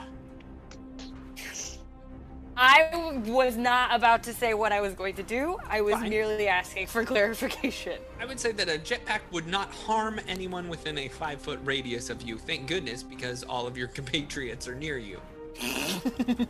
I 2.56 3.20
was 3.26 3.56
not 3.56 3.94
about 3.94 4.22
to 4.24 4.32
say 4.32 4.54
what 4.54 4.72
I 4.72 4.80
was 4.80 4.94
going 4.94 5.14
to 5.16 5.22
do. 5.22 5.58
I 5.68 5.82
was 5.82 5.94
Fine. 5.94 6.08
merely 6.10 6.48
asking 6.48 6.86
for 6.86 7.04
clarification. 7.12 7.98
I 8.18 8.24
would 8.24 8.40
say 8.40 8.52
that 8.52 8.68
a 8.68 8.78
jetpack 8.78 9.20
would 9.30 9.46
not 9.46 9.70
harm 9.70 10.18
anyone 10.26 10.68
within 10.68 10.96
a 10.98 11.08
five 11.08 11.40
foot 11.40 11.60
radius 11.64 12.08
of 12.08 12.22
you. 12.22 12.38
Thank 12.38 12.66
goodness, 12.66 13.02
because 13.02 13.42
all 13.42 13.66
of 13.66 13.76
your 13.76 13.88
compatriots 13.98 14.66
are 14.68 14.74
near 14.74 14.98
you. 14.98 15.20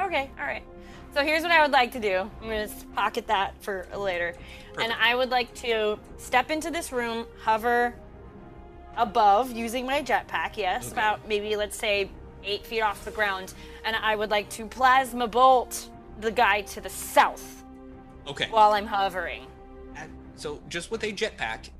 Okay, 0.00 0.28
all 0.40 0.44
right. 0.44 0.64
So 1.14 1.22
here's 1.22 1.42
what 1.44 1.52
I 1.52 1.62
would 1.62 1.70
like 1.70 1.92
to 1.92 2.00
do. 2.00 2.28
I'm 2.42 2.48
gonna 2.48 2.68
pocket 2.96 3.28
that 3.28 3.54
for 3.62 3.86
later, 3.96 4.34
and 4.80 4.92
I 4.92 5.14
would 5.14 5.30
like 5.30 5.54
to 5.56 5.98
step 6.18 6.50
into 6.50 6.70
this 6.72 6.90
room, 6.90 7.26
hover 7.42 7.94
above 8.96 9.52
using 9.52 9.86
my 9.86 10.02
jetpack. 10.02 10.56
Yes, 10.56 10.86
Okay. 10.86 10.92
about 10.92 11.28
maybe 11.28 11.54
let's 11.54 11.76
say 11.76 12.10
eight 12.44 12.66
feet 12.66 12.80
off 12.82 13.04
the 13.04 13.10
ground, 13.10 13.54
and 13.84 13.96
I 13.96 14.16
would 14.16 14.30
like 14.30 14.48
to 14.50 14.66
plasma 14.66 15.26
bolt 15.26 15.88
the 16.20 16.30
guy 16.30 16.62
to 16.62 16.80
the 16.80 16.90
south 16.90 17.64
Okay. 18.26 18.48
while 18.50 18.72
I'm 18.72 18.86
hovering. 18.86 19.46
So 20.36 20.60
just 20.68 20.90
with 20.90 21.04
a 21.04 21.12
jetpack, 21.12 21.70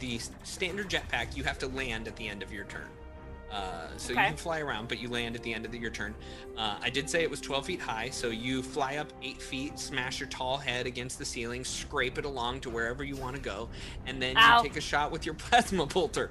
the 0.00 0.20
standard 0.42 0.88
jetpack, 0.88 1.36
you 1.36 1.44
have 1.44 1.58
to 1.58 1.68
land 1.68 2.08
at 2.08 2.16
the 2.16 2.26
end 2.28 2.42
of 2.42 2.52
your 2.52 2.64
turn. 2.64 2.88
Uh, 3.52 3.86
so 3.96 4.12
Okay. 4.12 4.22
you 4.22 4.28
can 4.28 4.36
fly 4.36 4.60
around, 4.60 4.88
but 4.88 4.98
you 5.00 5.08
land 5.08 5.34
at 5.36 5.42
the 5.42 5.52
end 5.52 5.64
of 5.64 5.72
the, 5.72 5.78
your 5.78 5.90
turn. 5.90 6.14
Uh, 6.56 6.76
I 6.80 6.90
did 6.90 7.10
say 7.10 7.22
it 7.22 7.30
was 7.30 7.40
12 7.40 7.66
feet 7.66 7.80
high, 7.80 8.08
so 8.10 8.28
you 8.28 8.62
fly 8.62 8.96
up 8.96 9.12
eight 9.22 9.40
feet, 9.42 9.78
smash 9.78 10.20
your 10.20 10.28
tall 10.28 10.56
head 10.56 10.86
against 10.86 11.18
the 11.18 11.24
ceiling, 11.24 11.64
scrape 11.64 12.16
it 12.18 12.24
along 12.24 12.60
to 12.60 12.70
wherever 12.70 13.02
you 13.04 13.16
want 13.16 13.34
to 13.36 13.42
go, 13.42 13.68
and 14.06 14.20
then 14.22 14.36
Ow. 14.36 14.58
you 14.58 14.68
take 14.68 14.76
a 14.76 14.80
shot 14.80 15.10
with 15.10 15.24
your 15.26 15.34
plasma 15.36 15.86
bolter. 15.86 16.30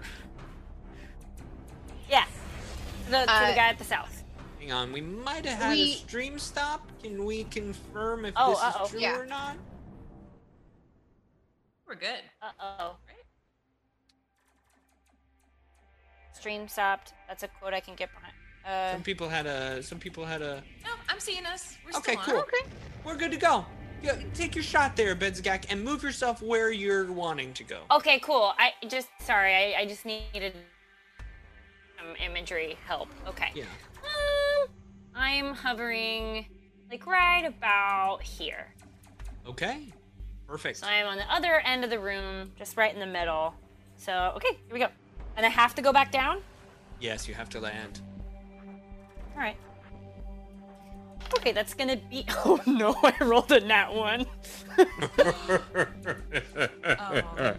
Yeah, 2.09 2.23
to 2.23 2.29
the, 3.09 3.25
to 3.25 3.31
Uh, 3.31 3.47
the 3.49 3.55
guy 3.55 3.67
at 3.69 3.77
the 3.77 3.83
south. 3.83 4.23
Hang 4.59 4.71
on, 4.71 4.91
we 4.91 5.01
might 5.01 5.45
have 5.45 5.59
had 5.61 5.71
We- 5.77 5.93
a 5.93 5.95
stream 5.95 6.37
stop. 6.39 6.87
Can 7.01 7.23
we 7.25 7.45
confirm 7.45 8.25
if 8.25 8.33
Oh, 8.35 8.51
this 8.51 8.59
uh-oh. 8.63 8.83
is 8.85 8.89
true 8.91 8.99
Yeah. 8.99 9.17
or 9.17 9.25
not? 9.25 9.57
We're 11.87 11.95
good. 11.95 12.21
Uh 12.41 12.51
oh. 12.59 12.95
Right? 13.07 13.15
Stream 16.33 16.67
stopped. 16.67 17.13
That's 17.27 17.43
a 17.43 17.47
quote 17.47 17.73
I 17.73 17.79
can 17.79 17.95
get 17.95 18.09
behind. 18.13 18.33
Uh, 18.65 18.93
Some 18.93 19.03
people 19.03 19.27
had 19.29 19.45
a. 19.45 19.81
Some 19.81 19.99
people 19.99 20.25
had 20.25 20.41
a. 20.41 20.63
No, 20.85 20.91
I'm 21.07 21.19
seeing 21.19 21.45
us. 21.45 21.77
We're 21.85 21.97
Okay, 21.97 22.15
still 22.21 22.37
on. 22.37 22.43
cool. 22.43 22.69
We're 23.03 23.15
good 23.17 23.31
to 23.31 23.37
go. 23.37 23.65
Yeah, 24.01 24.15
take 24.33 24.55
your 24.55 24.63
shot 24.63 24.95
there, 24.95 25.15
Bedzagak, 25.15 25.65
and 25.69 25.83
move 25.83 26.03
yourself 26.03 26.41
where 26.41 26.71
you're 26.71 27.11
wanting 27.11 27.53
to 27.55 27.63
go. 27.63 27.81
Okay, 27.91 28.19
cool. 28.19 28.53
I 28.57 28.71
just 28.87 29.09
sorry. 29.21 29.75
I, 29.75 29.79
I 29.81 29.85
just 29.85 30.05
needed 30.05 30.53
some 31.99 32.15
imagery 32.23 32.77
help. 32.85 33.09
Okay. 33.27 33.51
Yeah. 33.53 33.63
Um, 34.03 34.69
I'm 35.15 35.53
hovering 35.53 36.45
like 36.89 37.05
right 37.05 37.45
about 37.45 38.23
here. 38.23 38.73
Okay. 39.47 39.87
Perfect. 40.47 40.77
So 40.77 40.87
I'm 40.87 41.05
on 41.05 41.17
the 41.17 41.31
other 41.31 41.59
end 41.59 41.83
of 41.83 41.89
the 41.89 41.99
room, 41.99 42.51
just 42.57 42.77
right 42.77 42.93
in 42.93 42.99
the 42.99 43.05
middle. 43.05 43.53
So 43.97 44.33
okay, 44.37 44.57
here 44.65 44.73
we 44.73 44.79
go. 44.79 44.87
And 45.37 45.45
I 45.45 45.49
have 45.49 45.75
to 45.75 45.81
go 45.81 45.93
back 45.93 46.11
down. 46.11 46.41
Yes, 46.99 47.27
you 47.27 47.33
have 47.33 47.49
to 47.49 47.59
land. 47.59 48.01
All 49.35 49.41
right. 49.41 49.55
Okay, 51.37 51.51
that's 51.51 51.73
gonna 51.73 51.97
be. 51.97 52.25
Oh 52.45 52.59
no! 52.65 52.95
I 53.03 53.13
rolled 53.23 53.51
a 53.51 53.59
nat 53.59 53.93
one. 53.93 54.25
Oh, 54.77 54.85
no. 57.37 57.55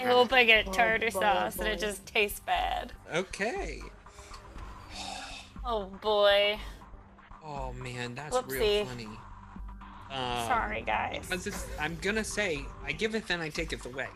I 0.00 0.04
hope 0.04 0.32
I 0.32 0.44
get 0.44 0.72
tartar 0.72 1.10
sauce 1.10 1.58
and 1.58 1.68
it 1.68 1.80
just 1.80 2.06
tastes 2.06 2.40
bad. 2.40 2.92
okay. 3.14 3.80
Oh 5.64 5.86
boy. 6.00 6.58
Oh 7.44 7.72
man, 7.72 8.14
that's 8.14 8.36
real 8.46 8.84
funny. 8.86 9.08
Um, 10.10 10.46
Sorry, 10.46 10.82
guys. 10.82 11.28
I'm 11.78 11.96
gonna 12.00 12.24
say, 12.24 12.64
I 12.84 12.92
give 12.92 13.14
it, 13.14 13.24
and 13.30 13.42
I 13.42 13.50
take 13.50 13.72
it 13.72 13.84
away. 13.84 14.08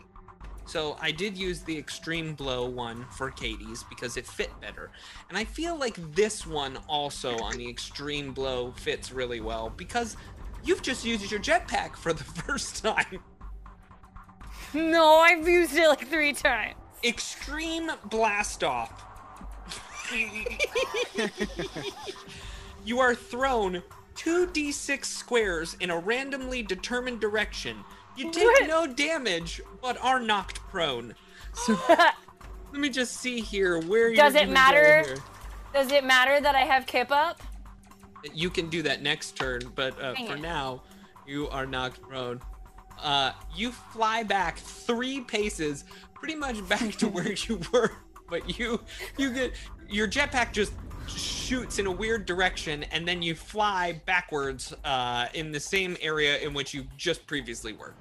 So 0.65 0.97
I 1.01 1.11
did 1.11 1.37
use 1.37 1.61
the 1.61 1.77
extreme 1.77 2.33
blow 2.35 2.65
one 2.65 3.05
for 3.11 3.29
Katie's 3.29 3.83
because 3.83 4.17
it 4.17 4.25
fit 4.25 4.49
better, 4.61 4.91
and 5.29 5.37
I 5.37 5.43
feel 5.43 5.77
like 5.77 5.97
this 6.13 6.47
one 6.47 6.77
also 6.87 7.37
on 7.39 7.57
the 7.57 7.69
extreme 7.69 8.33
blow 8.33 8.71
fits 8.71 9.11
really 9.11 9.41
well 9.41 9.69
because 9.75 10.15
you've 10.63 10.81
just 10.81 11.05
used 11.05 11.29
your 11.29 11.41
jetpack 11.41 11.95
for 11.95 12.13
the 12.13 12.23
first 12.45 12.83
time. 12.83 13.19
No, 14.73 15.17
I've 15.17 15.47
used 15.47 15.75
it 15.75 15.87
like 15.87 16.07
three 16.07 16.33
times. 16.33 16.75
Extreme 17.03 17.91
blast 18.05 18.63
off. 18.63 19.03
you 22.85 22.99
are 22.99 23.13
thrown 23.13 23.83
2d6 24.15 25.05
squares 25.05 25.75
in 25.79 25.89
a 25.89 25.97
randomly 25.97 26.63
determined 26.63 27.19
direction. 27.19 27.83
You 28.15 28.31
take 28.31 28.43
What? 28.43 28.67
no 28.67 28.87
damage, 28.87 29.61
but 29.81 29.97
are 30.03 30.19
knocked 30.19 30.59
prone. 30.69 31.15
So 31.53 31.77
Let 32.73 32.81
me 32.81 32.89
just 32.89 33.17
see 33.17 33.39
here 33.39 33.79
where 33.79 34.07
you're 34.07 34.15
Does 34.15 34.33
it 34.33 34.49
matter? 34.49 35.15
Does 35.73 35.91
it 35.91 36.03
matter 36.03 36.41
that 36.41 36.55
I 36.55 36.61
have 36.61 36.87
Kip 36.87 37.11
up? 37.11 37.41
You 38.33 38.49
can 38.49 38.67
do 38.67 38.81
that 38.81 39.03
next 39.03 39.35
turn, 39.37 39.61
but 39.75 39.93
uh, 40.01 40.15
for 40.15 40.35
it. 40.35 40.41
now, 40.41 40.81
you 41.27 41.47
are 41.49 41.67
knocked 41.67 42.01
prone. 42.01 42.41
Uh, 42.99 43.33
you 43.55 43.71
fly 43.71 44.23
back 44.23 44.57
three 44.57 45.21
paces, 45.21 45.85
pretty 46.15 46.33
much 46.35 46.67
back 46.69 46.93
to 46.95 47.07
where 47.07 47.33
you 47.33 47.61
were, 47.71 47.91
but 48.27 48.57
you 48.57 48.81
you 49.17 49.31
get 49.31 49.53
your 49.87 50.07
jetpack 50.07 50.51
just 50.51 50.73
shoots 51.07 51.77
in 51.77 51.85
a 51.85 51.91
weird 51.91 52.25
direction, 52.25 52.83
and 52.85 53.07
then 53.07 53.21
you 53.21 53.35
fly 53.35 54.01
backwards 54.07 54.73
uh, 54.83 55.27
in 55.35 55.51
the 55.51 55.59
same 55.59 55.95
area 56.01 56.39
in 56.39 56.55
which 56.55 56.73
you 56.73 56.85
just 56.97 57.27
previously 57.27 57.73
were. 57.73 57.93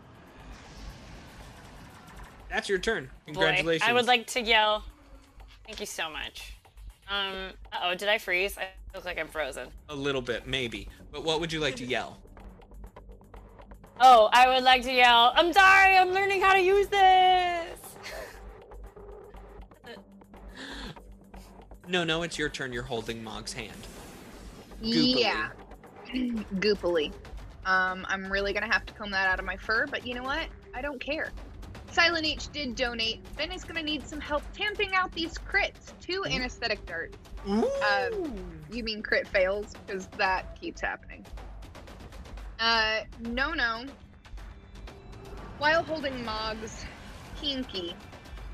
That's 2.53 2.69
your 2.69 2.79
turn. 2.79 3.09
Congratulations. 3.25 3.83
Boy, 3.83 3.91
I 3.91 3.95
would 3.95 4.07
like 4.07 4.27
to 4.29 4.41
yell. 4.41 4.85
Thank 5.67 5.81
you 5.81 5.87
so 5.87 6.11
much. 6.11 6.53
Um. 7.09 7.53
Uh 7.73 7.79
oh. 7.85 7.95
Did 7.95 8.09
I 8.09 8.19
freeze? 8.19 8.59
I 8.59 8.69
look 8.95 9.05
like 9.05 9.19
I'm 9.19 9.29
frozen. 9.29 9.69
a 9.89 9.95
little 9.95 10.21
bit, 10.21 10.47
maybe. 10.47 10.89
But 11.11 11.25
what 11.25 11.41
would 11.41 11.53
you 11.53 11.61
like 11.61 11.77
to 11.77 11.85
yell? 11.85 12.19
Oh, 14.01 14.29
I 14.33 14.49
would 14.49 14.65
like 14.65 14.83
to 14.83 14.93
yell. 14.93 15.33
I'm 15.35 15.53
sorry. 15.53 15.97
I'm 15.97 16.11
learning 16.11 16.43
how 16.43 16.53
to 16.53 16.61
use 16.61 16.89
this. 16.89 17.79
No, 21.89 22.05
no, 22.05 22.23
it's 22.23 22.39
your 22.39 22.49
turn. 22.49 22.73
You're 22.73 22.83
holding 22.83 23.25
Mog's 23.25 23.53
hand. 23.53 23.77
Goopily. 24.83 25.21
Yeah. 25.21 25.49
Goopily. 26.57 27.13
Um, 27.65 28.05
I'm 28.09 28.31
really 28.31 28.53
gonna 28.53 28.73
have 28.73 28.85
to 28.87 28.95
comb 28.95 29.11
that 29.13 29.29
out 29.29 29.39
of 29.39 29.45
my 29.45 29.57
fur, 29.57 29.87
but 29.87 30.07
you 30.07 30.15
know 30.15 30.23
what? 30.23 30.47
I 30.75 30.83
don't 30.83 31.01
care. 31.01 31.33
Silent 31.93 32.27
H 32.27 32.51
did 32.53 32.75
donate. 32.75 33.21
Ben 33.37 33.53
is 33.53 33.65
gonna 33.65 33.83
need 33.83 34.07
some 34.07 34.21
help 34.21 34.43
tamping 34.53 34.95
out 34.95 35.13
these 35.13 35.35
crits. 35.35 35.93
Two 36.01 36.25
anesthetic 36.25 36.85
darts. 36.87 37.17
Um, 37.47 38.35
you 38.71 38.83
mean 38.83 39.03
crit 39.03 39.29
fails? 39.29 39.75
Because 39.87 40.07
that 40.19 40.59
keeps 40.61 40.81
happening. 40.81 41.25
Uh, 42.59 43.01
no, 43.21 43.53
no. 43.53 43.85
While 45.59 45.83
holding 45.83 46.25
Mog's 46.25 46.85
pinky, 47.41 47.95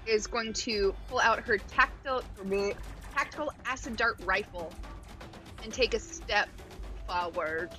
is 0.08 0.26
going 0.26 0.52
to 0.54 0.94
pull 1.08 1.20
out 1.20 1.40
her 1.40 1.58
tactile, 1.58 2.22
tactical 3.14 3.52
acid 3.66 3.96
dart 3.96 4.18
rifle 4.24 4.72
and 5.62 5.72
take 5.72 5.94
a 5.94 6.00
step 6.00 6.48
forward. 7.06 7.70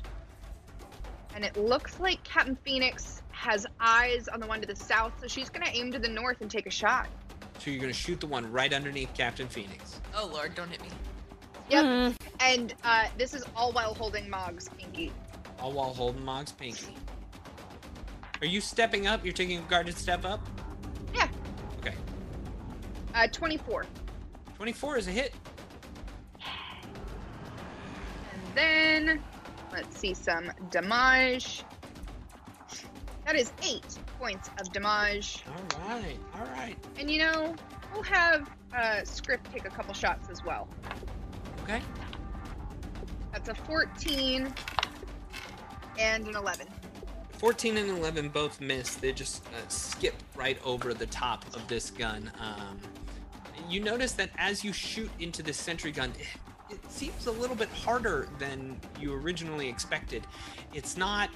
And 1.35 1.43
it 1.43 1.57
looks 1.57 1.99
like 1.99 2.23
Captain 2.23 2.57
Phoenix 2.63 3.18
has 3.39 3.65
eyes 3.79 4.27
on 4.27 4.41
the 4.41 4.45
one 4.47 4.59
to 4.59 4.67
the 4.67 4.75
south, 4.75 5.13
so 5.21 5.25
she's 5.25 5.49
gonna 5.49 5.69
aim 5.71 5.93
to 5.93 5.97
the 5.99 6.09
north 6.09 6.41
and 6.41 6.51
take 6.51 6.65
a 6.67 6.69
shot. 6.69 7.07
So 7.59 7.71
you're 7.71 7.79
gonna 7.79 7.93
shoot 7.93 8.19
the 8.19 8.27
one 8.27 8.51
right 8.51 8.73
underneath 8.73 9.13
Captain 9.13 9.47
Phoenix. 9.47 10.01
Oh 10.13 10.29
lord, 10.31 10.55
don't 10.55 10.69
hit 10.69 10.81
me. 10.81 10.89
Yep. 11.69 11.85
Mhm. 11.85 12.15
And 12.41 12.75
uh, 12.83 13.07
this 13.17 13.33
is 13.33 13.45
all 13.55 13.71
while 13.71 13.93
holding 13.93 14.29
Mog's 14.29 14.67
pinky. 14.77 15.13
All 15.57 15.71
while 15.71 15.93
holding 15.93 16.23
Mog's 16.25 16.51
pinky. 16.51 16.97
Are 18.41 18.47
you 18.47 18.59
stepping 18.59 19.07
up? 19.07 19.23
You're 19.23 19.33
taking 19.33 19.57
a 19.57 19.61
guarded 19.61 19.95
step 19.97 20.25
up? 20.25 20.45
Yeah. 21.15 21.29
Okay. 21.79 21.95
Uh, 23.15 23.27
24. 23.27 23.85
24 24.55 24.97
is 24.97 25.07
a 25.07 25.11
hit. 25.11 25.33
And 28.33 28.41
then 28.55 29.23
let's 29.71 29.97
see 29.97 30.13
some 30.13 30.51
damage. 30.71 31.63
That 33.29 33.35
is 33.35 33.51
eight 33.61 33.85
points 34.19 34.49
of 34.59 34.73
damage. 34.73 35.43
All 35.47 35.87
right. 35.87 36.17
All 36.33 36.47
right. 36.47 36.75
And 36.97 37.11
you 37.11 37.19
know, 37.19 37.53
we'll 37.93 38.01
have 38.01 38.49
uh, 38.75 39.03
Scriff 39.03 39.39
take 39.53 39.65
a 39.65 39.69
couple 39.69 39.93
shots 39.93 40.31
as 40.31 40.43
well. 40.43 40.67
Okay. 41.61 41.79
That's 43.31 43.47
a 43.49 43.53
14 43.53 44.51
and 45.99 46.27
an 46.27 46.35
11. 46.35 46.65
14 47.33 47.77
and 47.77 47.89
11 47.99 48.29
both 48.29 48.59
miss. 48.61 48.95
They 48.95 49.11
just 49.11 49.45
uh, 49.45 49.67
skip 49.67 50.15
right 50.35 50.57
over 50.65 50.95
the 50.95 51.05
top 51.05 51.45
of 51.55 51.67
this 51.67 51.91
gun. 51.91 52.31
Um, 52.39 52.79
you 53.69 53.79
notice 53.79 54.13
that 54.13 54.31
as 54.39 54.63
you 54.63 54.73
shoot 54.73 55.11
into 55.19 55.43
this 55.43 55.57
sentry 55.57 55.91
gun, 55.91 56.13
it, 56.17 56.73
it 56.73 56.91
seems 56.91 57.27
a 57.27 57.31
little 57.31 57.55
bit 57.55 57.69
harder 57.69 58.27
than 58.39 58.75
you 58.99 59.13
originally 59.13 59.69
expected. 59.69 60.25
It's 60.73 60.97
not. 60.97 61.29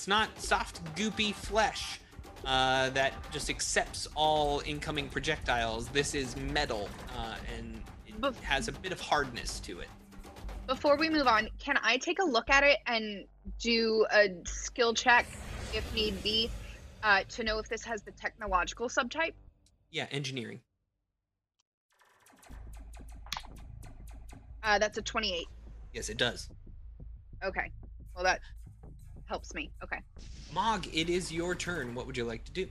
It's 0.00 0.08
not 0.08 0.40
soft, 0.40 0.82
goopy 0.96 1.34
flesh 1.34 2.00
uh, 2.46 2.88
that 2.88 3.12
just 3.32 3.50
accepts 3.50 4.08
all 4.14 4.62
incoming 4.64 5.10
projectiles. 5.10 5.88
This 5.88 6.14
is 6.14 6.38
metal, 6.38 6.88
uh, 7.18 7.36
and 7.54 7.82
it 8.06 8.18
But- 8.18 8.34
has 8.36 8.66
a 8.68 8.72
bit 8.72 8.92
of 8.92 9.00
hardness 9.02 9.60
to 9.60 9.80
it. 9.80 9.88
Before 10.66 10.96
we 10.96 11.10
move 11.10 11.26
on, 11.26 11.50
can 11.58 11.78
I 11.82 11.98
take 11.98 12.18
a 12.18 12.24
look 12.24 12.48
at 12.48 12.64
it 12.64 12.78
and 12.86 13.26
do 13.58 14.06
a 14.10 14.30
skill 14.46 14.94
check 14.94 15.26
if 15.74 15.84
need 15.94 16.22
be 16.22 16.50
uh, 17.02 17.24
to 17.24 17.44
know 17.44 17.58
if 17.58 17.68
this 17.68 17.84
has 17.84 18.00
the 18.00 18.12
technological 18.12 18.88
subtype? 18.88 19.34
Yeah, 19.90 20.06
engineering. 20.10 20.62
Uh, 24.62 24.78
that's 24.78 24.96
a 24.96 25.02
28. 25.02 25.46
Yes, 25.92 26.08
it 26.08 26.16
does. 26.16 26.48
Okay. 27.44 27.70
Well, 28.14 28.24
that 28.24 28.40
helps 29.30 29.54
me. 29.54 29.70
Okay. 29.84 30.00
Mog, 30.52 30.88
it 30.92 31.08
is 31.08 31.32
your 31.32 31.54
turn. 31.54 31.94
What 31.94 32.04
would 32.06 32.16
you 32.16 32.24
like 32.24 32.44
to 32.46 32.52
do? 32.52 32.66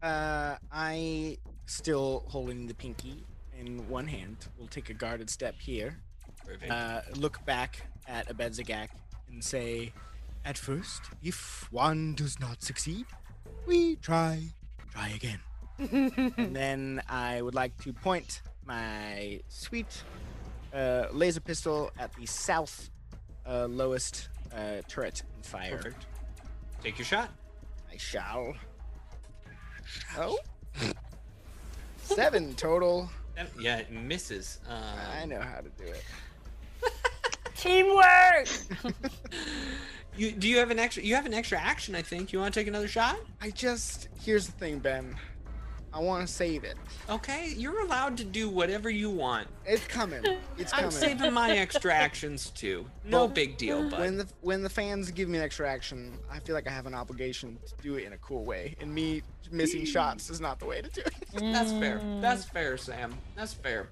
Uh, 0.00 0.54
I 0.70 1.36
still 1.66 2.22
holding 2.28 2.68
the 2.68 2.74
pinky 2.74 3.24
in 3.58 3.88
one 3.88 4.06
hand. 4.06 4.36
We'll 4.56 4.68
take 4.68 4.88
a 4.88 4.94
guarded 4.94 5.28
step 5.28 5.56
here. 5.58 5.98
Perfect. 6.44 6.70
Uh, 6.70 7.00
look 7.16 7.44
back 7.44 7.82
at 8.06 8.28
Abedzagak 8.28 8.90
and 9.28 9.42
say, 9.42 9.92
"At 10.44 10.56
first, 10.56 11.02
if 11.24 11.66
one 11.72 12.14
does 12.14 12.38
not 12.38 12.62
succeed, 12.62 13.06
we 13.66 13.96
try, 13.96 14.34
try 14.92 15.08
again." 15.08 15.40
and 16.38 16.54
then 16.54 17.02
I 17.08 17.42
would 17.42 17.56
like 17.56 17.76
to 17.82 17.92
point 17.92 18.42
my 18.64 19.40
sweet 19.48 19.92
uh, 20.72 21.06
laser 21.12 21.40
pistol 21.40 21.90
at 21.98 22.12
the 22.14 22.26
south 22.26 22.90
uh, 23.44 23.66
lowest 23.66 24.28
uh, 24.54 24.82
turret 24.88 25.22
and 25.34 25.44
fire. 25.44 25.76
Perfect. 25.76 26.06
Take 26.82 26.98
your 26.98 27.06
shot. 27.06 27.30
I 27.92 27.96
shall. 27.96 28.54
Oh. 30.18 30.38
Seven 32.02 32.54
total. 32.54 33.10
Yeah, 33.58 33.78
it 33.78 33.90
misses. 33.90 34.60
Um, 34.68 34.82
I 35.20 35.26
know 35.26 35.40
how 35.40 35.60
to 35.60 35.68
do 35.70 35.84
it. 35.84 36.04
Teamwork. 37.56 38.48
You 40.16 40.32
do 40.32 40.48
you 40.48 40.58
have 40.58 40.70
an 40.70 40.78
extra? 40.78 41.02
You 41.02 41.14
have 41.14 41.26
an 41.26 41.34
extra 41.34 41.58
action, 41.58 41.94
I 41.94 42.00
think. 42.00 42.32
You 42.32 42.38
want 42.38 42.54
to 42.54 42.60
take 42.60 42.68
another 42.68 42.88
shot? 42.88 43.18
I 43.42 43.50
just 43.50 44.08
here's 44.24 44.46
the 44.46 44.52
thing, 44.52 44.78
Ben. 44.78 45.14
I 45.96 45.98
want 46.00 46.26
to 46.26 46.30
save 46.32 46.64
it. 46.64 46.76
Okay, 47.08 47.54
you're 47.56 47.80
allowed 47.80 48.18
to 48.18 48.24
do 48.24 48.50
whatever 48.50 48.90
you 48.90 49.08
want. 49.08 49.48
It's 49.64 49.86
coming. 49.86 50.22
It's 50.58 50.70
coming. 50.70 50.84
I'm 50.84 50.90
saving 50.90 51.32
my 51.32 51.50
extra 51.56 51.90
actions 51.90 52.50
too. 52.50 52.84
No 53.02 53.20
Well, 53.20 53.28
big 53.28 53.56
deal, 53.56 53.88
but 53.88 54.00
When 54.00 54.18
the 54.18 54.26
when 54.42 54.62
the 54.62 54.68
fans 54.68 55.10
give 55.10 55.30
me 55.30 55.38
an 55.38 55.44
extra 55.44 55.66
action, 55.66 56.12
I 56.30 56.38
feel 56.40 56.54
like 56.54 56.66
I 56.66 56.70
have 56.70 56.84
an 56.84 56.92
obligation 56.92 57.58
to 57.66 57.82
do 57.82 57.94
it 57.94 58.04
in 58.04 58.12
a 58.12 58.18
cool 58.18 58.44
way. 58.44 58.76
And 58.78 58.94
me 58.94 59.22
missing 59.50 59.84
shots 59.94 60.28
is 60.28 60.38
not 60.38 60.58
the 60.60 60.66
way 60.66 60.82
to 60.82 60.90
do 60.90 61.00
it. 61.00 61.14
That's 61.32 61.72
fair. 61.72 61.98
That's 62.20 62.44
mm. 62.44 62.52
fair, 62.52 62.76
Sam. 62.76 63.14
That's 63.34 63.54
fair. 63.54 63.88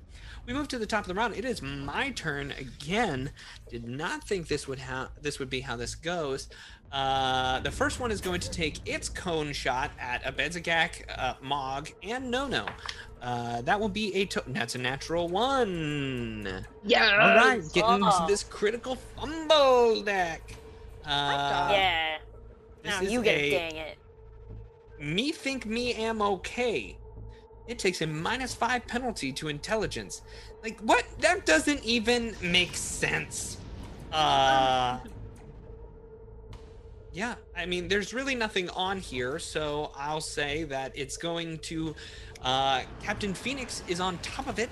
We 0.46 0.52
move 0.52 0.68
to 0.68 0.78
the 0.78 0.86
top 0.86 1.00
of 1.04 1.08
the 1.08 1.14
round. 1.14 1.34
It 1.36 1.44
is 1.44 1.62
my 1.62 2.10
turn 2.10 2.52
again. 2.52 3.30
Did 3.70 3.88
not 3.88 4.24
think 4.24 4.46
this 4.48 4.68
would 4.68 4.78
ha- 4.78 5.10
this 5.22 5.38
would 5.38 5.48
be 5.48 5.60
how 5.60 5.76
this 5.76 5.94
goes. 5.94 6.48
Uh, 6.92 7.60
the 7.60 7.70
first 7.70 7.98
one 7.98 8.10
is 8.12 8.20
going 8.20 8.40
to 8.40 8.50
take 8.50 8.78
its 8.86 9.08
cone 9.08 9.52
shot 9.52 9.90
at 9.98 10.22
Abedzagak, 10.22 11.04
uh, 11.18 11.34
Mog, 11.42 11.88
and 12.02 12.30
Nono. 12.30 12.66
Uh, 13.22 13.62
that 13.62 13.80
will 13.80 13.88
be 13.88 14.14
a 14.14 14.26
to- 14.26 14.44
that's 14.48 14.74
a 14.74 14.78
natural 14.78 15.28
one. 15.28 16.64
Yeah. 16.84 17.10
All 17.10 17.36
right, 17.48 17.62
getting 17.72 18.00
Oh. 18.04 18.26
this 18.28 18.44
critical 18.44 18.96
fumble 18.96 20.02
deck. 20.02 20.54
Uh, 21.06 21.68
yeah. 21.72 22.18
Now 22.84 23.00
you 23.00 23.22
get 23.22 23.38
a- 23.38 23.46
it. 23.48 23.50
Dang 23.72 23.76
it. 23.76 23.98
me 25.00 25.32
think 25.32 25.64
me 25.66 25.94
am 25.94 26.20
okay. 26.22 26.96
It 27.66 27.78
takes 27.78 28.02
a 28.02 28.06
minus 28.06 28.54
five 28.54 28.86
penalty 28.86 29.32
to 29.32 29.48
intelligence. 29.48 30.22
Like 30.62 30.80
what? 30.80 31.04
That 31.20 31.46
doesn't 31.46 31.82
even 31.84 32.36
make 32.42 32.76
sense. 32.76 33.58
Uh. 34.12 34.98
Yeah, 37.12 37.36
I 37.56 37.64
mean, 37.64 37.86
there's 37.86 38.12
really 38.12 38.34
nothing 38.34 38.68
on 38.70 38.98
here, 38.98 39.38
so 39.38 39.92
I'll 39.96 40.20
say 40.20 40.64
that 40.64 40.90
it's 40.96 41.16
going 41.16 41.58
to. 41.58 41.94
Uh, 42.42 42.82
Captain 43.00 43.32
Phoenix 43.32 43.84
is 43.86 44.00
on 44.00 44.18
top 44.18 44.48
of 44.48 44.58
it. 44.58 44.68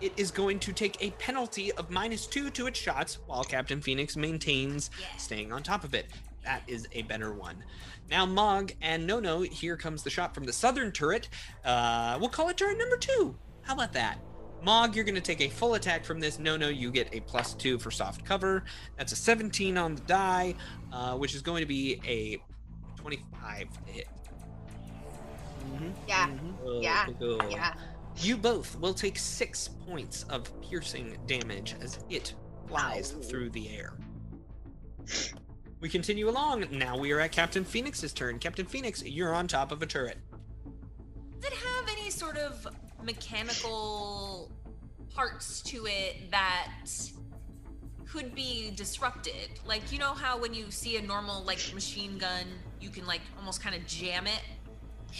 It 0.00 0.12
is 0.16 0.30
going 0.30 0.58
to 0.60 0.72
take 0.72 0.96
a 1.02 1.10
penalty 1.12 1.70
of 1.72 1.90
minus 1.90 2.26
two 2.26 2.50
to 2.50 2.66
its 2.66 2.78
shots, 2.78 3.18
while 3.26 3.44
Captain 3.44 3.80
Phoenix 3.80 4.16
maintains 4.16 4.90
staying 5.18 5.52
on 5.52 5.62
top 5.62 5.84
of 5.84 5.94
it. 5.94 6.06
That 6.44 6.62
is 6.66 6.88
a 6.92 7.02
better 7.02 7.32
one. 7.32 7.62
Now, 8.10 8.26
Mog 8.26 8.72
and 8.82 9.06
No 9.06 9.20
No, 9.20 9.40
here 9.40 9.76
comes 9.76 10.02
the 10.02 10.10
shot 10.10 10.34
from 10.34 10.44
the 10.44 10.52
southern 10.52 10.92
turret. 10.92 11.28
Uh, 11.64 12.18
we'll 12.20 12.28
call 12.28 12.48
it 12.50 12.56
turret 12.56 12.76
number 12.78 12.96
two. 12.96 13.34
How 13.62 13.74
about 13.74 13.92
that? 13.94 14.18
Mog, 14.62 14.94
you're 14.94 15.04
going 15.04 15.14
to 15.16 15.20
take 15.20 15.40
a 15.40 15.48
full 15.48 15.74
attack 15.74 16.04
from 16.04 16.20
this. 16.20 16.38
No 16.38 16.56
No, 16.56 16.68
you 16.68 16.90
get 16.90 17.08
a 17.12 17.20
plus 17.20 17.54
two 17.54 17.78
for 17.78 17.90
soft 17.90 18.24
cover. 18.24 18.64
That's 18.96 19.12
a 19.12 19.16
17 19.16 19.76
on 19.78 19.94
the 19.94 20.02
die, 20.02 20.54
uh, 20.92 21.16
which 21.16 21.34
is 21.34 21.42
going 21.42 21.62
to 21.62 21.66
be 21.66 22.00
a 22.06 22.38
25 23.00 23.68
to 23.86 23.92
hit. 23.92 24.08
Yeah. 26.06 26.30
Oh, 26.64 26.80
Yeah. 26.80 27.06
cool. 27.18 27.40
Yeah. 27.50 27.74
You 28.18 28.36
both 28.36 28.78
will 28.78 28.94
take 28.94 29.16
six 29.18 29.68
points 29.86 30.24
of 30.24 30.48
piercing 30.60 31.16
damage 31.26 31.74
as 31.80 31.98
it 32.10 32.34
flies 32.68 33.14
Ow. 33.16 33.22
through 33.22 33.50
the 33.50 33.70
air. 33.70 33.94
We 35.82 35.88
continue 35.88 36.28
along. 36.28 36.66
Now 36.70 36.96
we 36.96 37.10
are 37.10 37.18
at 37.18 37.32
Captain 37.32 37.64
Phoenix's 37.64 38.12
turn. 38.12 38.38
Captain 38.38 38.64
Phoenix, 38.64 39.02
you're 39.02 39.34
on 39.34 39.48
top 39.48 39.72
of 39.72 39.82
a 39.82 39.86
turret. 39.86 40.16
Does 41.40 41.50
it 41.50 41.58
have 41.58 41.88
any 41.90 42.08
sort 42.08 42.36
of 42.36 42.68
mechanical 43.02 44.48
parts 45.12 45.60
to 45.62 45.84
it 45.86 46.30
that 46.30 46.68
could 48.08 48.32
be 48.32 48.70
disrupted? 48.76 49.58
Like, 49.66 49.90
you 49.90 49.98
know 49.98 50.14
how 50.14 50.38
when 50.38 50.54
you 50.54 50.70
see 50.70 50.98
a 50.98 51.02
normal 51.02 51.42
like 51.42 51.58
machine 51.74 52.16
gun, 52.16 52.46
you 52.80 52.88
can 52.88 53.04
like 53.04 53.22
almost 53.36 53.60
kind 53.60 53.74
of 53.74 53.84
jam 53.84 54.28
it? 54.28 54.40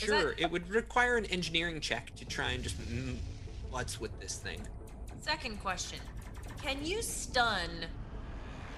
Is 0.00 0.06
that- 0.06 0.20
Sure, 0.20 0.34
it 0.38 0.48
would 0.48 0.70
require 0.70 1.16
an 1.16 1.24
engineering 1.24 1.80
check 1.80 2.14
to 2.14 2.24
try 2.24 2.52
and 2.52 2.62
just 2.62 2.80
mm, 2.82 3.16
what's 3.68 4.00
with 4.00 4.16
this 4.20 4.36
thing. 4.36 4.62
Second 5.18 5.60
question. 5.60 5.98
Can 6.62 6.86
you 6.86 7.02
stun 7.02 7.68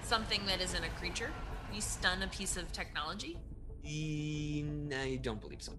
something 0.03 0.41
that 0.47 0.63
isn't 0.63 0.83
a 0.83 0.89
creature? 0.99 1.31
You 1.75 1.81
stun 1.81 2.23
a 2.23 2.29
piece 2.29 2.57
of 2.57 2.71
technology? 2.73 3.37
E- 3.83 4.65
I 4.97 5.17
don't 5.17 5.41
believe 5.41 5.61
so. 5.61 5.73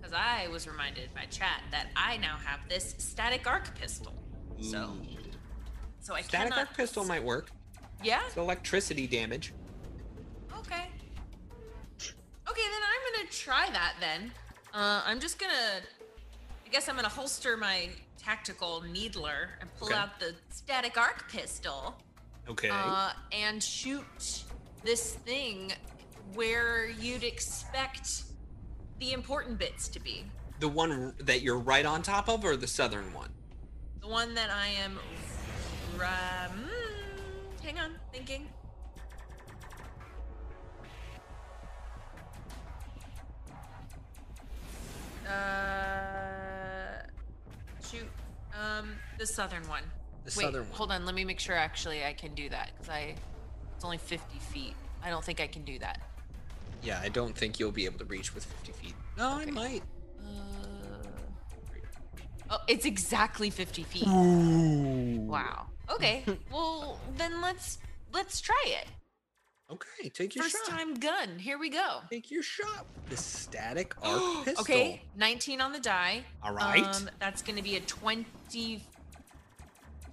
Because 0.00 0.12
I 0.16 0.46
was 0.48 0.68
reminded 0.68 1.12
by 1.12 1.24
chat 1.24 1.62
that 1.72 1.88
I 1.96 2.18
now 2.18 2.36
have 2.44 2.60
this 2.68 2.94
static 2.98 3.48
arc 3.48 3.76
pistol. 3.76 4.14
So, 4.60 4.92
so 6.00 6.14
I 6.14 6.20
static 6.22 6.50
cannot. 6.52 6.68
arc 6.68 6.76
pistol 6.76 7.04
might 7.04 7.22
work. 7.24 7.50
Yeah. 8.02 8.20
It's 8.28 8.36
electricity 8.36 9.08
damage. 9.08 9.52
Okay. 10.56 10.84
Okay, 12.48 12.62
then 12.70 12.82
I'm 12.84 13.12
gonna 13.14 13.30
try 13.30 13.68
that 13.72 13.94
then. 13.98 14.30
Uh, 14.72 15.02
I'm 15.04 15.18
just 15.18 15.38
gonna. 15.40 15.80
I 16.64 16.68
guess 16.70 16.88
I'm 16.88 16.94
gonna 16.94 17.08
holster 17.08 17.56
my 17.56 17.88
tactical 18.18 18.82
needler 18.82 19.50
and 19.60 19.68
pull 19.78 19.88
Okay. 19.88 19.96
out 19.96 20.20
the 20.20 20.34
static 20.50 20.96
arc 20.96 21.28
pistol 21.30 21.96
Okay. 22.48 22.68
uh, 22.70 23.10
and 23.32 23.62
shoot 23.62 24.44
this 24.84 25.14
thing 25.14 25.72
where 26.34 26.88
you'd 26.90 27.24
expect 27.24 28.24
the 28.98 29.12
important 29.12 29.58
bits 29.58 29.88
to 29.88 30.00
be. 30.00 30.24
the 30.60 30.68
one 30.68 31.14
that 31.18 31.42
you're 31.42 31.58
right 31.58 31.86
on 31.86 32.02
top 32.02 32.28
of, 32.28 32.44
or 32.44 32.56
the 32.56 32.66
southern 32.66 33.12
one? 33.12 33.30
The 34.00 34.08
one 34.08 34.34
that 34.34 34.50
I 34.50 34.68
am. 34.84 34.98
Mm, 35.98 37.62
hang 37.64 37.78
on, 37.78 37.94
thinking. 38.12 38.48
Uh, 45.26 47.02
shoot. 47.88 48.08
Um, 48.58 48.94
the 49.18 49.26
southern 49.26 49.66
one. 49.68 49.82
The 50.24 50.32
Wait, 50.36 50.44
southern 50.44 50.62
one. 50.62 50.70
hold 50.72 50.92
on. 50.92 51.04
Let 51.04 51.14
me 51.14 51.24
make 51.24 51.40
sure. 51.40 51.56
Actually, 51.56 52.04
I 52.04 52.12
can 52.12 52.34
do 52.34 52.48
that 52.48 52.70
because 52.74 52.88
I. 52.90 53.14
It's 53.76 53.84
only 53.84 53.98
50 53.98 54.38
feet. 54.38 54.74
I 55.04 55.10
don't 55.10 55.24
think 55.24 55.40
I 55.40 55.48
can 55.48 55.64
do 55.64 55.78
that. 55.80 56.00
Yeah, 56.82 57.00
I 57.02 57.08
don't 57.08 57.36
think 57.36 57.58
you'll 57.58 57.72
be 57.72 57.84
able 57.84 57.98
to 57.98 58.04
reach 58.04 58.34
with 58.34 58.44
50 58.44 58.72
feet. 58.72 58.94
No, 59.18 59.28
I 59.30 59.46
might. 59.46 59.82
Uh, 60.20 61.08
oh, 62.50 62.58
it's 62.68 62.84
exactly 62.84 63.50
50 63.50 63.82
feet. 63.82 64.06
Wow. 64.06 65.66
Okay. 65.90 66.24
well, 66.52 67.00
then 67.16 67.40
let's 67.40 67.78
let's 68.12 68.40
try 68.40 68.62
it. 68.66 68.86
Okay, 69.70 70.10
take 70.10 70.34
your 70.34 70.44
First 70.44 70.66
shot. 70.66 70.76
time 70.76 70.94
gun. 70.94 71.38
Here 71.38 71.58
we 71.58 71.70
go. 71.70 72.00
Take 72.10 72.30
your 72.30 72.42
shot. 72.42 72.84
The 73.08 73.16
static 73.16 73.94
arc 74.02 74.20
pistol. 74.44 74.60
Okay, 74.62 75.00
19 75.16 75.60
on 75.62 75.72
the 75.72 75.80
die. 75.80 76.24
All 76.42 76.52
right. 76.52 76.84
Um, 76.84 77.08
that's 77.18 77.40
going 77.40 77.56
to 77.56 77.62
be 77.62 77.76
a 77.76 77.80
20 77.80 78.82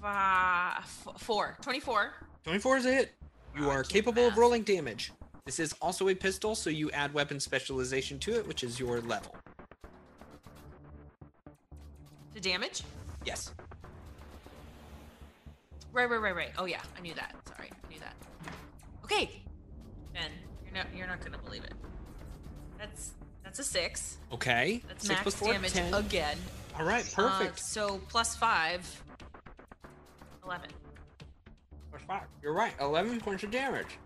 uh, 0.04 0.82
4. 1.18 1.58
24. 1.62 2.12
24 2.44 2.78
is 2.78 2.86
a 2.86 2.94
hit. 2.94 3.12
You 3.58 3.70
I 3.70 3.76
are 3.76 3.84
capable 3.84 4.28
of 4.28 4.38
rolling 4.38 4.64
damage. 4.64 5.12
This 5.46 5.60
is 5.60 5.74
also 5.82 6.10
a 6.10 6.16
pistol, 6.16 6.56
so 6.56 6.70
you 6.70 6.92
add 6.92 7.14
weapon 7.14 7.40
specialization 7.40 8.20
to 8.20 8.36
it, 8.38 8.48
which 8.48 8.64
is 8.64 8.80
your 8.80 9.02
level. 9.02 9.36
The 12.34 12.40
damage? 12.40 12.84
Yes. 13.26 13.52
Right, 15.92 16.10
right, 16.10 16.22
right, 16.22 16.36
right. 16.36 16.52
Oh 16.58 16.66
yeah, 16.66 16.82
I 16.98 17.02
knew 17.02 17.14
that. 17.16 17.36
Sorry, 17.48 17.70
I 17.72 17.92
knew 17.92 18.00
that. 18.00 18.14
Okay, 19.04 19.42
Ben, 20.14 20.30
you're 20.64 20.74
not 20.76 20.86
you're 20.96 21.08
not 21.08 21.20
gonna 21.20 21.40
believe 21.40 21.64
it. 21.64 21.74
That's 22.78 23.14
that's 23.44 23.58
a 23.60 23.64
six. 23.64 24.18
Okay. 24.32 24.84
That's 24.88 25.02
Six 25.02 25.10
max 25.10 25.22
plus 25.24 25.36
four, 25.36 25.52
damage 25.54 25.74
10. 25.74 25.94
again. 25.96 26.38
All 26.78 26.86
right, 26.86 27.04
Uh, 27.18 27.28
perfect. 27.40 27.60
so 27.60 28.00
plus 28.08 28.36
five. 28.36 28.86
Eleven. 30.50 30.70
Plus 31.92 32.02
five. 32.08 32.24
You're 32.42 32.54
right. 32.54 32.74
11 32.82 33.20
points 33.20 33.44
of 33.44 33.52
damage. 33.52 34.00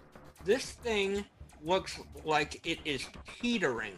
This 0.44 0.72
thing 0.72 1.24
looks 1.64 2.02
like 2.26 2.60
it 2.68 2.80
is 2.84 3.08
teetering 3.40 3.94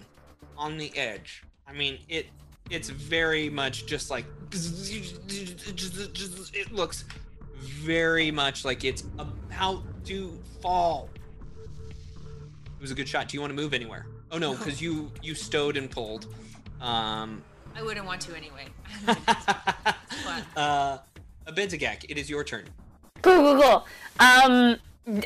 on 0.55 0.77
the 0.77 0.95
edge. 0.95 1.41
I 1.67 1.73
mean, 1.73 1.97
it 2.07 2.27
it's 2.69 2.89
very 2.89 3.49
much 3.49 3.87
just 3.87 4.11
like 4.11 4.25
it 6.53 6.71
looks 6.71 7.05
very 7.57 8.29
much 8.29 8.63
like 8.63 8.83
it's 8.83 9.05
about 9.17 9.81
to 10.05 10.39
fall. 10.61 11.09
It 11.87 12.81
was 12.81 12.91
a 12.91 12.95
good 12.95 13.09
shot. 13.09 13.27
Do 13.27 13.37
you 13.37 13.41
want 13.41 13.55
to 13.55 13.59
move 13.59 13.73
anywhere? 13.73 14.05
Oh 14.31 14.37
no, 14.37 14.53
because 14.53 14.79
you 14.79 15.11
you 15.23 15.33
stowed 15.33 15.77
and 15.77 15.89
pulled. 15.89 16.27
Um, 16.79 17.41
I 17.75 17.81
wouldn't 17.81 18.05
want 18.05 18.21
to 18.21 18.37
anyway. 18.37 18.67
uh, 20.55 20.99
Benzagak, 21.51 22.05
it 22.09 22.17
is 22.17 22.29
your 22.29 22.43
turn. 22.43 22.65
Cool, 23.21 23.41
cool, 23.55 23.61
cool. 23.61 23.85
Um, 24.19 24.77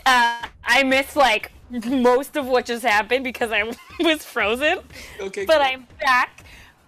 uh, 0.05 0.41
I 0.63 0.84
missed 0.84 1.15
like 1.15 1.51
most 1.70 2.36
of 2.36 2.45
what 2.47 2.65
just 2.65 2.84
happened 2.84 3.24
because 3.24 3.51
I 3.51 3.63
was 3.99 4.24
frozen, 4.26 4.80
Okay, 5.20 5.45
but 5.45 5.57
cool. 5.57 5.65
I'm 5.65 5.88
back. 5.99 6.43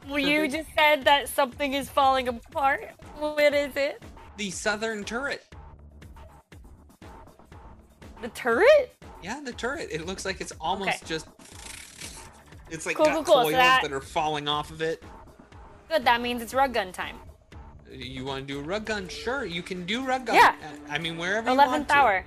Well, 0.07 0.19
you 0.19 0.47
just 0.47 0.69
said 0.77 1.05
that 1.05 1.29
something 1.29 1.73
is 1.73 1.87
falling 1.89 2.27
apart. 2.27 2.89
What 3.19 3.53
is 3.53 3.75
it? 3.75 4.01
the 4.37 4.49
southern 4.49 5.03
turret. 5.03 5.45
The 8.21 8.29
turret? 8.29 8.95
Yeah, 9.21 9.39
the 9.43 9.51
turret. 9.53 9.89
It 9.91 10.05
looks 10.07 10.25
like 10.25 10.41
it's 10.41 10.53
almost 10.59 10.89
Okay. 10.89 10.99
just. 11.05 11.27
It's 12.71 12.85
like 12.85 12.95
Cool, 12.95 13.05
got 13.05 13.13
cool, 13.15 13.23
cool. 13.23 13.43
So 13.45 13.51
that- 13.51 13.81
that 13.83 13.91
are 13.93 14.01
falling 14.01 14.47
off 14.47 14.71
of 14.71 14.81
it. 14.81 15.03
Good. 15.89 16.05
That 16.05 16.21
means 16.21 16.41
it's 16.41 16.53
rug 16.53 16.73
gun 16.73 16.91
time. 16.91 17.17
You 17.91 18.23
want 18.25 18.47
to 18.47 18.53
do 18.53 18.59
a 18.59 18.63
rug 18.63 18.85
gun? 18.85 19.07
Sure, 19.09 19.43
you 19.45 19.61
can 19.61 19.85
do 19.85 20.05
rug 20.05 20.25
gun. 20.27 20.35
Yeah. 20.35 20.55
I 20.89 20.97
mean, 20.97 21.17
wherever 21.17 21.49
you 21.51 21.57
want 21.57 21.67
Eleventh 21.69 21.87
to. 21.89 21.95
hour. 21.95 22.25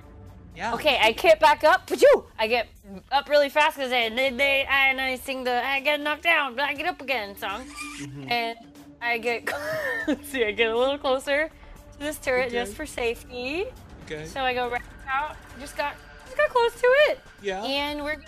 Yeah. 0.55 0.73
Okay, 0.73 0.97
I 1.01 1.11
get 1.11 1.39
back 1.39 1.63
up. 1.63 1.85
Pachoo! 1.87 2.25
I 2.39 2.47
get 2.47 2.67
up 3.11 3.27
really 3.27 3.49
fast 3.49 3.75
because 3.75 3.89
they, 3.89 4.07
they, 4.09 4.29
they, 4.29 4.65
and 4.69 5.01
I 5.01 5.15
sing 5.17 5.43
the 5.43 5.65
I 5.65 5.81
get 5.81 5.99
knocked 5.99 6.23
down, 6.23 6.55
but 6.55 6.63
I 6.65 6.73
get 6.73 6.87
up 6.87 7.01
again 7.01 7.35
song. 7.35 7.65
Mm-hmm. 7.99 8.31
And 8.31 8.57
I 9.01 9.17
get, 9.17 9.49
let's 10.07 10.29
see, 10.29 10.45
I 10.45 10.51
get 10.51 10.71
a 10.71 10.77
little 10.77 10.97
closer 10.97 11.49
to 11.93 11.99
this 11.99 12.17
turret 12.19 12.47
Okay. 12.47 12.55
just 12.55 12.73
for 12.73 12.85
safety. 12.85 13.65
Okay. 14.05 14.25
So 14.25 14.41
I 14.41 14.53
go 14.53 14.69
right 14.69 14.81
out. 15.11 15.35
Just 15.59 15.75
got, 15.75 15.95
just 16.25 16.37
got 16.37 16.49
close 16.49 16.73
to 16.79 16.87
it. 17.09 17.19
Yeah. 17.41 17.63
And 17.63 18.01
we're 18.03 18.15
gonna, 18.15 18.27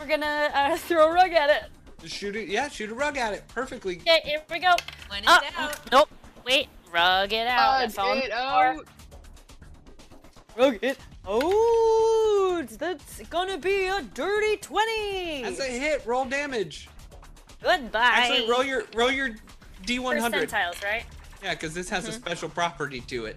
we're 0.00 0.06
gonna 0.06 0.50
uh, 0.54 0.76
throw 0.88 1.10
a 1.10 1.14
rug 1.14 1.30
at 1.32 1.48
it. 1.50 1.62
Just 2.00 2.16
shoot 2.16 2.34
it. 2.34 2.48
Yeah, 2.48 2.68
shoot 2.68 2.90
a 2.90 2.94
rug 2.94 3.16
at 3.18 3.34
it. 3.34 3.44
Perfectly. 3.48 3.98
Okay, 3.98 4.20
here 4.24 4.40
we 4.50 4.58
go. 4.58 4.74
when 5.08 5.22
in 5.22 5.28
Oh, 5.28 5.40
doubt. 5.56 5.92
nope. 5.92 6.08
Wait, 6.44 6.68
rug 6.92 7.32
it 7.32 7.46
out. 7.46 7.74
Uh, 7.76 7.78
That's 7.80 7.98
all. 7.98 8.14
get 8.14 8.30
for. 8.30 8.36
out. 8.36 8.84
Rug 10.56 10.78
it. 10.82 10.98
Oh, 11.30 12.64
that's 12.78 13.20
gonna 13.28 13.58
be 13.58 13.86
a 13.86 14.02
dirty 14.14 14.56
twenty. 14.56 15.42
That's 15.42 15.60
a 15.60 15.64
hit. 15.64 16.04
Roll 16.06 16.24
damage. 16.24 16.88
Goodbye. 17.62 18.00
Actually, 18.02 18.50
roll 18.50 18.64
your 18.64 18.84
roll 18.94 19.10
your 19.10 19.30
D100. 19.86 20.32
percentiles, 20.32 20.82
right? 20.82 21.04
Yeah, 21.42 21.54
because 21.54 21.74
this 21.74 21.88
has 21.90 22.06
a 22.06 22.10
Mm-hmm. 22.10 22.16
special 22.20 22.48
property 22.48 23.00
to 23.02 23.26
it. 23.26 23.36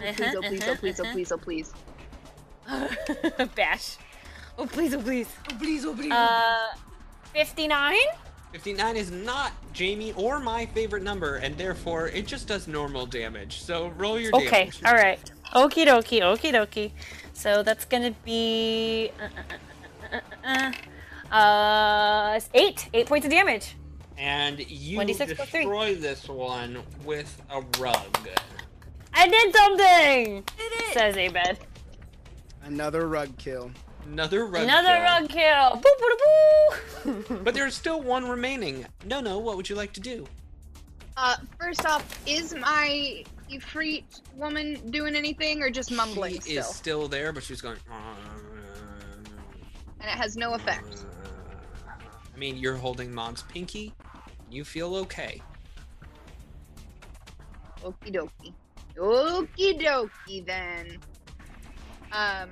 Oh, 0.00 0.12
please, 0.12 0.34
oh, 0.34 0.40
please, 0.42 0.64
oh, 0.66 0.74
please, 0.74 1.00
oh, 1.00 1.38
please, 1.38 1.72
oh, 2.68 2.88
please. 3.38 3.48
Bash. 3.54 3.96
Oh 4.58 4.66
please, 4.66 4.94
oh 4.94 5.00
please. 5.00 5.28
Oh, 5.52 5.56
please, 5.58 5.84
oh, 5.84 5.94
please. 5.94 6.10
Uh, 6.12 6.68
fifty-nine. 7.32 7.98
59 8.58 8.96
is 8.96 9.10
not 9.10 9.50
Jamie 9.72 10.12
or 10.12 10.38
my 10.38 10.64
favorite 10.66 11.02
number, 11.02 11.36
and 11.38 11.58
therefore 11.58 12.06
it 12.10 12.24
just 12.24 12.46
does 12.46 12.68
normal 12.68 13.04
damage. 13.04 13.60
So 13.62 13.88
roll 13.98 14.16
your 14.16 14.30
Okay. 14.36 14.66
damage. 14.70 14.80
All 14.84 14.94
right. 14.94 15.18
Okie 15.56 15.84
dokie, 15.84 16.20
okie 16.20 16.52
dokie. 16.52 16.92
So 17.32 17.64
that's 17.64 17.84
gonna 17.84 18.12
be 18.24 19.10
uh, 19.20 20.14
uh, 20.14 20.20
uh, 20.46 20.72
uh, 21.32 21.34
uh, 21.36 22.40
eight, 22.54 22.88
eight 22.94 23.06
points 23.06 23.26
of 23.26 23.32
damage. 23.32 23.74
And 24.16 24.60
you 24.70 24.98
1d6 24.98 25.34
plus 25.34 25.48
three. 25.50 25.62
destroy 25.64 25.94
this 25.96 26.28
one 26.28 26.78
with 27.04 27.42
a 27.50 27.60
rug. 27.80 28.28
I 29.14 29.26
did 29.26 29.52
something, 29.52 30.44
Did 30.56 30.72
it? 30.74 30.94
says 30.94 31.16
Abed. 31.16 31.58
Another 32.62 33.08
rug 33.08 33.36
kill. 33.36 33.72
Another 34.06 34.46
rug. 34.46 34.62
Another 34.62 34.88
kill. 34.88 35.02
rug 35.02 35.28
kill. 35.28 35.80
Boo 35.82 35.94
boo 35.98 37.24
boo. 37.28 37.38
But 37.44 37.54
there's 37.54 37.74
still 37.74 38.00
one 38.02 38.28
remaining. 38.28 38.86
No, 39.04 39.20
no. 39.20 39.38
What 39.38 39.56
would 39.56 39.68
you 39.68 39.76
like 39.76 39.92
to 39.94 40.00
do? 40.00 40.26
Uh, 41.16 41.36
first 41.60 41.86
off, 41.86 42.20
is 42.26 42.54
my 42.54 43.24
Ifrit 43.50 44.04
woman 44.36 44.90
doing 44.90 45.14
anything 45.14 45.62
or 45.62 45.70
just 45.70 45.92
mumbling 45.92 46.34
she 46.34 46.40
still? 46.40 46.60
is 46.60 46.66
still 46.66 47.08
there, 47.08 47.32
but 47.32 47.42
she's 47.42 47.60
going. 47.60 47.76
And 50.00 50.10
it 50.10 50.18
has 50.18 50.36
no 50.36 50.54
effect. 50.54 51.04
I 51.86 52.38
mean, 52.38 52.56
you're 52.56 52.76
holding 52.76 53.14
Mog's 53.14 53.42
pinky. 53.42 53.92
You 54.50 54.64
feel 54.64 54.96
okay. 54.96 55.40
Okie 57.82 58.12
dokie. 58.14 58.52
Okie 58.96 59.80
dokie 59.80 60.44
then. 60.44 60.98
Um, 62.12 62.50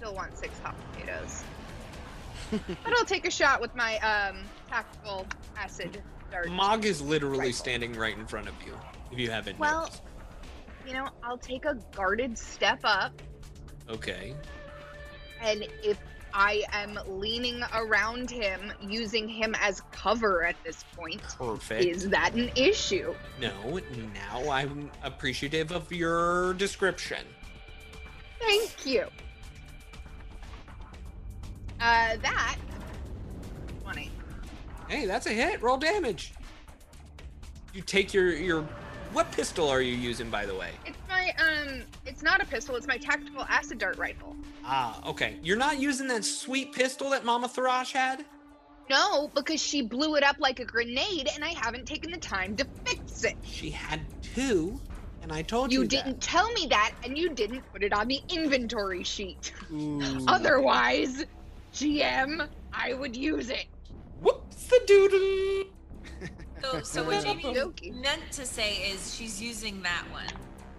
still 0.00 0.14
want 0.14 0.36
six 0.38 0.58
hot 0.60 0.74
potatoes. 0.92 1.42
but 2.50 2.92
I'll 2.96 3.04
take 3.04 3.26
a 3.26 3.30
shot 3.30 3.60
with 3.60 3.74
my 3.74 3.98
um 3.98 4.44
tactical 4.66 5.26
acid 5.58 6.02
dart. 6.32 6.48
Mog 6.48 6.86
is 6.86 7.02
literally 7.02 7.38
Rifle. 7.38 7.52
standing 7.52 7.92
right 7.92 8.16
in 8.16 8.26
front 8.26 8.48
of 8.48 8.54
you. 8.64 8.72
If 9.12 9.18
you 9.18 9.30
haven't. 9.30 9.58
Well- 9.58 9.82
noticed. 9.82 10.02
You 10.86 10.94
know, 10.94 11.08
I'll 11.22 11.36
take 11.36 11.66
a 11.66 11.76
guarded 11.94 12.38
step 12.38 12.80
up, 12.84 13.12
Okay. 13.90 14.34
and 15.42 15.68
if 15.84 15.98
I 16.32 16.64
am 16.72 16.98
leaning 17.06 17.60
around 17.74 18.30
him, 18.30 18.72
using 18.80 19.28
him 19.28 19.54
as 19.60 19.82
cover 19.92 20.42
at 20.42 20.56
this 20.64 20.82
point, 20.96 21.20
Perfect. 21.36 21.84
is 21.84 22.08
that 22.08 22.32
an 22.32 22.50
issue? 22.56 23.14
No, 23.38 23.78
now 24.14 24.50
I'm 24.50 24.90
appreciative 25.04 25.70
of 25.70 25.92
your 25.92 26.54
description. 26.54 27.26
Thank 28.40 28.86
you. 28.86 29.06
Uh, 31.80 32.16
that. 32.22 32.56
20. 33.82 34.10
Hey, 34.88 35.06
that's 35.06 35.26
a 35.26 35.30
hit. 35.30 35.62
Roll 35.62 35.78
damage. 35.78 36.34
You 37.72 37.82
take 37.82 38.12
your 38.12 38.34
your. 38.34 38.62
What 39.12 39.32
pistol 39.32 39.68
are 39.68 39.80
you 39.80 39.94
using, 39.96 40.30
by 40.30 40.46
the 40.46 40.54
way? 40.54 40.70
It's 40.86 40.98
my, 41.08 41.34
um, 41.38 41.82
it's 42.06 42.22
not 42.22 42.40
a 42.40 42.46
pistol, 42.46 42.76
it's 42.76 42.86
my 42.86 42.96
tactical 42.96 43.42
acid 43.48 43.78
dart 43.78 43.98
rifle. 43.98 44.36
Ah, 44.64 45.04
okay. 45.04 45.36
You're 45.42 45.56
not 45.56 45.80
using 45.80 46.06
that 46.08 46.24
sweet 46.24 46.72
pistol 46.72 47.10
that 47.10 47.24
Mama 47.24 47.48
Tharash 47.48 47.90
had. 47.90 48.24
No, 48.88 49.28
because 49.34 49.60
she 49.60 49.82
blew 49.82 50.14
it 50.14 50.22
up 50.22 50.36
like 50.38 50.60
a 50.60 50.64
grenade 50.64 51.28
and 51.34 51.44
I 51.44 51.48
haven't 51.48 51.86
taken 51.86 52.12
the 52.12 52.18
time 52.18 52.54
to 52.56 52.64
fix 52.84 53.24
it. 53.24 53.36
She 53.42 53.70
had 53.70 54.00
two, 54.22 54.80
and 55.22 55.32
I 55.32 55.42
told 55.42 55.72
you, 55.72 55.82
You 55.82 55.88
didn't 55.88 56.20
tell 56.20 56.52
me 56.52 56.66
that 56.70 56.92
and 57.04 57.18
you 57.18 57.30
didn't 57.30 57.62
put 57.72 57.82
it 57.82 57.92
on 57.92 58.06
the 58.06 58.20
inventory 58.28 59.02
sheet. 59.02 59.52
Ooh. 59.72 60.00
Otherwise, 60.28 61.24
GM, 61.72 62.48
I 62.72 62.94
would 62.94 63.16
use 63.16 63.50
it. 63.50 63.66
Whoops 64.20 64.66
the 64.66 64.80
doodle. 64.86 65.70
So, 66.62 66.80
so 66.82 67.04
what 67.04 67.24
Jamie 67.24 67.44
Okey-dokey. 67.56 67.94
meant 68.02 68.30
to 68.32 68.44
say 68.44 68.76
is 68.90 69.14
she's 69.14 69.40
using 69.40 69.80
that 69.82 70.04
one. 70.12 70.26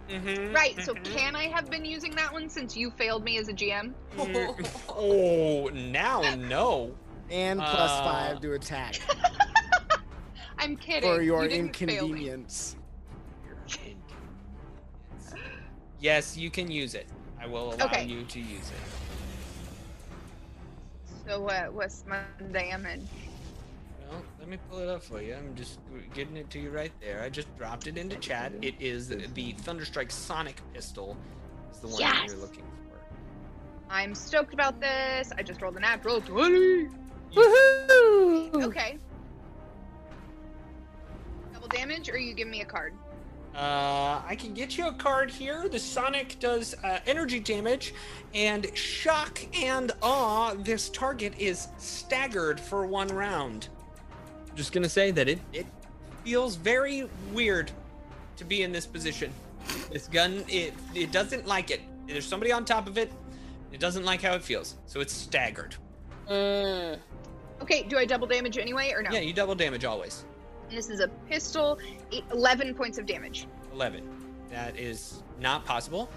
Mm-hmm, 0.10 0.54
Right, 0.54 0.80
so 0.84 0.94
can 0.94 1.36
I 1.36 1.46
have 1.48 1.70
been 1.70 1.86
using 1.86 2.12
that 2.16 2.32
one 2.34 2.50
since 2.50 2.76
you 2.76 2.92
failed 2.92 3.24
me 3.24 3.38
as 3.38 3.48
a 3.48 3.54
GM? 3.54 3.94
Oh, 4.90 5.70
now 5.74 6.22
no. 6.36 6.94
And 7.30 7.60
plus 7.60 7.92
Uh, 7.92 8.04
five 8.04 8.42
to 8.42 8.54
attack 8.54 9.00
I'm 10.60 10.76
kidding. 10.76 11.10
for 11.10 11.22
your 11.22 11.44
you 11.44 11.50
didn't 11.50 11.76
fail 11.76 11.88
me. 11.88 11.96
inconvenience. 11.96 12.76
Yes, 16.00 16.36
you 16.36 16.50
can 16.50 16.70
use 16.70 16.94
it. 16.96 17.08
I 17.40 17.48
will 17.48 17.74
allow 17.74 17.86
Okay. 17.86 18.06
you 18.06 18.24
to 18.24 18.40
use 18.40 18.70
it. 18.70 19.01
So 21.28 21.48
uh, 21.48 21.66
what's 21.68 22.04
my 22.08 22.20
damage? 22.52 23.02
Well, 24.10 24.24
let 24.40 24.50
me 24.50 24.58
pull 24.70 24.80
it 24.80 24.90
up 24.90 25.04
for 25.04 25.22
you. 25.22 25.36
I'm 25.36 25.56
just 25.56 25.80
getting 26.14 26.36
it 26.36 26.50
to 26.52 26.60
you 26.60 26.70
right 26.72 26.92
there. 27.00 27.22
I 27.22 27.30
just 27.30 27.56
dropped 27.58 27.88
it 27.88 27.98
into 27.98 28.16
chat. 28.18 28.52
It 28.62 28.76
is 28.80 29.08
the 29.10 29.54
Thunderstrike 29.54 30.12
Sonic 30.12 30.62
pistol. 30.74 31.16
Is 31.72 31.80
the 31.80 31.88
one 31.88 32.02
that 32.02 32.16
Yes! 32.24 32.32
you're 32.32 32.42
looking 32.42 32.64
for. 32.64 33.00
I'm 33.90 34.14
stoked 34.16 34.54
about 34.54 34.80
this. 34.82 35.32
I 35.38 35.44
just 35.44 35.62
rolled 35.62 35.78
a 35.78 35.80
natural 35.80 36.20
20. 36.22 36.88
Woohoo! 37.34 38.64
Okay. 38.64 38.98
Double 41.54 41.68
damage, 41.70 42.10
or 42.10 42.18
you 42.18 42.34
give 42.34 42.48
me 42.48 42.62
a 42.62 42.66
card? 42.66 42.94
Uh, 43.56 44.22
I 44.26 44.36
can 44.40 44.54
get 44.54 44.78
you 44.78 44.88
a 44.88 44.94
card 44.94 45.30
here. 45.30 45.68
The 45.68 45.80
Sonic 45.80 46.40
does 46.40 46.74
uh, 46.84 47.00
energy 47.06 47.40
damage, 47.40 47.94
and 48.34 48.76
shock 48.78 49.42
and 49.62 49.92
awe. 50.02 50.54
This 50.54 50.90
target 50.90 51.34
is 51.38 51.68
staggered 51.78 52.60
for 52.60 52.86
one 52.86 53.10
round. 53.10 53.68
I'm 54.50 54.56
just 54.56 54.72
gonna 54.72 54.88
say 54.90 55.12
that 55.12 55.28
it 55.28 55.40
it 55.52 55.66
feels 56.24 56.56
very 56.56 57.10
weird 57.34 57.72
to 58.38 58.46
be 58.46 58.64
in 58.64 58.72
this 58.72 58.86
position. 58.86 59.34
This 59.92 60.08
gun 60.08 60.46
it 60.48 60.74
it 60.96 61.12
doesn't 61.12 61.46
like 61.46 61.72
it. 61.72 61.82
There's 62.08 62.26
somebody 62.26 62.54
on 62.54 62.64
top 62.64 62.88
of 62.88 62.98
it. 62.98 63.12
It 63.74 63.80
doesn't 63.80 64.06
like 64.06 64.22
how 64.22 64.34
it 64.34 64.44
feels, 64.44 64.76
so 64.86 65.02
it's 65.02 65.14
staggered. 65.14 65.76
Mm. 66.30 67.00
Okay, 67.62 67.84
do 67.84 67.98
I 67.98 68.06
double 68.06 68.28
damage 68.28 68.58
anyway, 68.58 68.92
or 68.92 69.02
no? 69.04 69.12
Yeah, 69.12 69.20
you 69.20 69.34
double 69.34 69.56
damage 69.56 69.86
always. 69.86 70.26
This 70.72 70.90
is 70.90 71.00
a 71.02 71.08
pistol, 71.30 71.78
eight- 72.12 72.24
11 72.32 72.74
points 72.74 72.98
of 72.98 73.06
damage. 73.06 73.48
11. 73.74 74.08
That 74.50 74.78
is 74.80 75.22
not 75.40 75.66
possible 75.66 76.10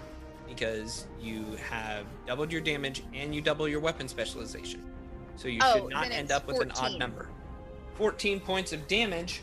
because 0.47 1.07
you 1.19 1.43
have 1.69 2.05
doubled 2.25 2.51
your 2.51 2.61
damage 2.61 3.03
and 3.13 3.33
you 3.33 3.41
double 3.41 3.67
your 3.67 3.79
weapon 3.79 4.07
specialization. 4.07 4.83
So 5.35 5.47
you 5.47 5.59
Oh, 5.63 5.73
should 5.73 5.89
not 5.89 6.11
end 6.11 6.31
up 6.31 6.47
with 6.47 6.61
an 6.61 6.71
odd 6.71 6.97
number. 6.97 7.27
14 7.95 8.39
points 8.39 8.71
of 8.73 8.87
damage 8.87 9.41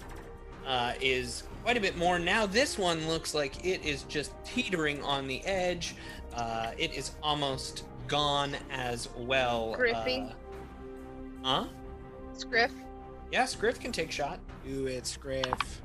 uh, 0.67 0.93
is 1.01 1.43
quite 1.65 1.77
a 1.77 1.81
bit 1.81 1.97
more. 1.97 2.19
Now, 2.19 2.47
this 2.47 2.79
one 2.79 3.09
looks 3.09 3.35
like 3.35 3.65
it 3.65 3.85
is 3.85 4.05
just 4.05 4.33
teetering 4.45 5.03
on 5.03 5.27
the 5.27 5.45
edge. 5.45 5.95
Uh, 6.35 6.73
it 6.79 6.95
is 6.95 7.13
almost 7.23 7.85
gone 8.07 8.57
as 8.71 9.09
well. 9.17 9.75
Griffy? 9.75 10.25
Uh, 11.45 11.65
huh? 11.65 11.69
Scriff, 12.35 12.73
Yeah, 13.33 13.47
Scriff 13.47 13.81
can 13.81 13.93
take 13.93 14.11
shot. 14.13 14.39
Do 14.65 14.87
it, 14.87 15.07
Scriff. 15.07 15.83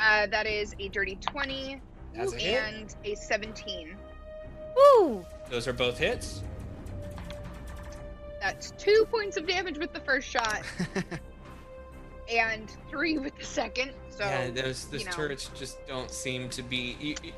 uh, 0.00 0.26
that 0.28 0.46
is 0.46 0.74
a 0.80 0.88
dirty 0.88 1.16
20 1.16 1.80
That's 2.14 2.32
a 2.32 2.36
hit. 2.38 2.62
and 2.64 2.94
a 3.04 3.14
17. 3.14 3.96
Woo! 4.76 5.24
Those 5.50 5.68
are 5.68 5.72
both 5.74 5.98
hits. 5.98 6.42
That's 8.40 8.72
two 8.72 9.06
points 9.10 9.36
of 9.36 9.46
damage 9.46 9.78
with 9.78 9.92
the 9.92 10.00
first 10.00 10.26
shot 10.28 10.62
and 12.32 12.72
three 12.88 13.18
with 13.18 13.36
the 13.38 13.44
second. 13.44 13.92
So, 14.08 14.24
yeah, 14.24 14.50
those 14.50 14.86
those 14.86 15.00
you 15.00 15.06
know. 15.06 15.12
turrets 15.12 15.50
just 15.54 15.86
don't 15.86 16.10
seem 16.10 16.48
to 16.50 16.62
be. 16.62 16.96
y- 17.00 17.14
y- 17.22 17.32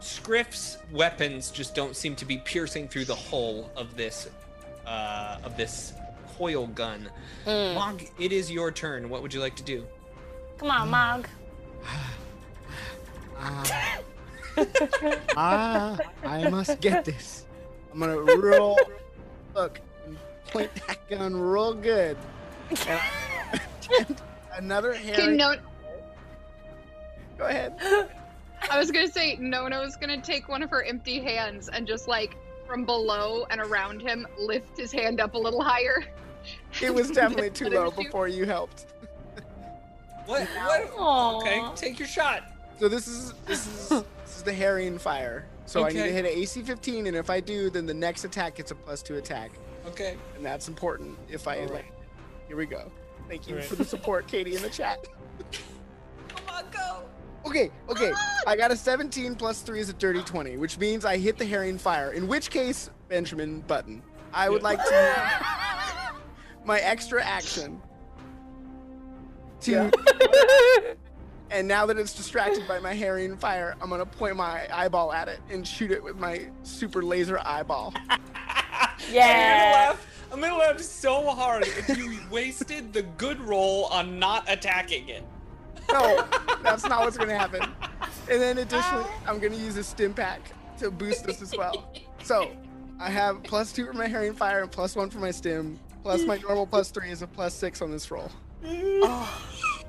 Scriff's 0.00 0.78
weapons 0.92 1.50
just 1.50 1.74
don't 1.74 1.94
seem 1.96 2.16
to 2.16 2.24
be 2.24 2.38
piercing 2.38 2.88
through 2.88 3.04
the 3.06 3.14
hull 3.14 3.70
of 3.76 3.96
this, 3.96 4.28
uh, 4.86 5.38
of 5.44 5.56
this 5.56 5.94
coil 6.36 6.66
gun. 6.68 7.08
Mm. 7.46 7.74
Mog, 7.74 8.02
it 8.18 8.32
is 8.32 8.50
your 8.50 8.70
turn. 8.70 9.08
What 9.08 9.22
would 9.22 9.32
you 9.32 9.40
like 9.40 9.56
to 9.56 9.62
do? 9.62 9.84
Come 10.58 10.70
on, 10.70 10.90
Mog. 10.90 11.26
Ah. 13.38 13.98
ah, 15.36 15.98
I 16.24 16.48
must 16.48 16.80
get 16.80 17.04
this. 17.04 17.44
I'm 17.92 18.00
gonna 18.00 18.18
roll. 18.18 18.78
Look, 19.54 19.80
and 20.06 20.16
point 20.48 20.70
that 20.86 21.08
gun 21.08 21.36
real 21.36 21.74
good. 21.74 22.16
And 22.88 23.00
attempt 23.80 24.22
another 24.56 24.94
Can 24.94 25.14
Harry. 25.14 25.36
no- 25.36 25.56
Go 27.36 27.46
ahead. 27.46 28.08
I 28.70 28.78
was 28.78 28.90
gonna 28.90 29.08
say 29.10 29.36
Nono's 29.36 29.96
gonna 29.96 30.20
take 30.20 30.48
one 30.48 30.62
of 30.62 30.70
her 30.70 30.82
empty 30.84 31.18
hands 31.20 31.68
and 31.68 31.86
just 31.86 32.06
like 32.08 32.36
from 32.66 32.84
below 32.84 33.44
and 33.50 33.60
around 33.60 34.00
him 34.00 34.26
lift 34.38 34.78
his 34.78 34.90
hand 34.92 35.20
up 35.20 35.34
a 35.34 35.38
little 35.38 35.62
higher. 35.62 36.04
It 36.82 36.92
was 36.94 37.10
definitely 37.10 37.50
too 37.50 37.68
low 37.68 37.88
it 37.88 37.96
before 37.96 38.28
you 38.28 38.44
helped. 38.46 38.86
What? 40.26 40.42
What? 40.48 40.90
Aww. 40.96 41.40
Okay, 41.40 41.62
take 41.76 41.98
your 41.98 42.08
shot. 42.08 42.44
So 42.78 42.88
this 42.88 43.06
is 43.06 43.32
this 43.46 43.66
is 43.66 43.88
this 43.88 44.36
is 44.36 44.42
the 44.42 44.52
harrying 44.52 44.98
fire. 44.98 45.46
So 45.66 45.84
I 45.84 45.88
need 45.88 46.02
to 46.02 46.12
hit 46.12 46.24
an 46.24 46.30
AC 46.30 46.62
15, 46.62 47.06
and 47.06 47.16
if 47.16 47.30
I 47.30 47.40
do, 47.40 47.70
then 47.70 47.86
the 47.86 47.94
next 47.94 48.24
attack 48.24 48.56
gets 48.56 48.70
a 48.70 48.74
plus 48.74 49.02
two 49.02 49.16
attack, 49.16 49.50
Okay. 49.86 50.16
and 50.36 50.44
that's 50.44 50.68
important. 50.68 51.16
If 51.30 51.48
I 51.48 51.56
All 51.56 51.62
right. 51.62 51.72
like, 51.72 51.92
here 52.48 52.56
we 52.56 52.66
go. 52.66 52.90
Thank 53.28 53.48
you 53.48 53.54
All 53.54 53.60
right. 53.60 53.68
for 53.68 53.76
the 53.76 53.84
support, 53.84 54.26
Katie, 54.26 54.56
in 54.56 54.60
the 54.60 54.68
chat. 54.68 55.06
Come 56.28 56.42
on, 56.54 56.64
go. 56.70 57.04
Okay, 57.46 57.70
okay. 57.88 58.12
I 58.46 58.56
got 58.56 58.72
a 58.72 58.76
17 58.76 59.34
plus 59.36 59.62
3 59.62 59.80
is 59.80 59.88
a 59.88 59.94
dirty 59.94 60.22
20, 60.22 60.58
which 60.58 60.76
means 60.78 61.06
I 61.06 61.16
hit 61.16 61.38
the 61.38 61.46
harrying 61.46 61.78
fire. 61.78 62.12
In 62.12 62.28
which 62.28 62.50
case, 62.50 62.90
Benjamin 63.08 63.60
Button, 63.60 64.02
I 64.34 64.50
would 64.50 64.62
like 64.62 64.84
to 64.84 64.90
my 66.64 66.80
extra 66.80 67.22
action 67.22 67.80
to 69.60 69.90
and 71.50 71.66
now 71.68 71.86
that 71.86 71.98
it's 71.98 72.12
distracted 72.14 72.66
by 72.66 72.78
my 72.80 72.94
harrying 72.94 73.36
fire, 73.36 73.74
I'm 73.80 73.88
gonna 73.90 74.06
point 74.06 74.36
my 74.36 74.66
eyeball 74.72 75.12
at 75.12 75.28
it 75.28 75.40
and 75.50 75.66
shoot 75.66 75.90
it 75.90 76.02
with 76.02 76.16
my 76.16 76.46
super 76.62 77.02
laser 77.02 77.38
eyeball. 77.44 77.94
I'm 78.10 78.18
gonna 78.18 78.90
Yeah. 79.10 79.70
laugh. 79.90 80.06
I'm 80.32 80.40
gonna 80.40 80.56
laugh 80.56 80.80
so 80.80 81.30
hard 81.30 81.62
if 81.66 81.96
you 81.96 82.18
wasted 82.30 82.92
the 82.92 83.02
good 83.02 83.40
roll 83.40 83.84
on 83.86 84.18
not 84.18 84.44
attacking 84.50 85.08
it. 85.08 85.22
No, 85.92 86.26
that's 86.62 86.84
not 86.84 87.00
what's 87.00 87.16
gonna 87.16 87.38
happen. 87.38 87.62
And 88.30 88.40
then 88.40 88.58
additionally, 88.58 89.04
ah. 89.06 89.22
I'm 89.28 89.38
gonna 89.38 89.54
use 89.56 89.76
a 89.76 89.84
stim 89.84 90.12
pack 90.14 90.40
to 90.78 90.90
boost 90.90 91.24
this 91.24 91.40
as 91.40 91.54
well. 91.56 91.92
So 92.22 92.50
I 92.98 93.10
have 93.10 93.42
plus 93.44 93.70
two 93.72 93.86
for 93.86 93.92
my 93.92 94.08
harrying 94.08 94.34
fire 94.34 94.62
and 94.62 94.70
plus 94.72 94.96
one 94.96 95.10
for 95.10 95.18
my 95.18 95.30
stim. 95.30 95.78
Plus 96.04 96.24
my 96.26 96.36
normal 96.36 96.66
plus 96.66 96.90
three 96.90 97.10
is 97.10 97.22
a 97.22 97.26
plus 97.26 97.54
six 97.54 97.80
on 97.82 97.90
this 97.90 98.10
roll. 98.10 98.30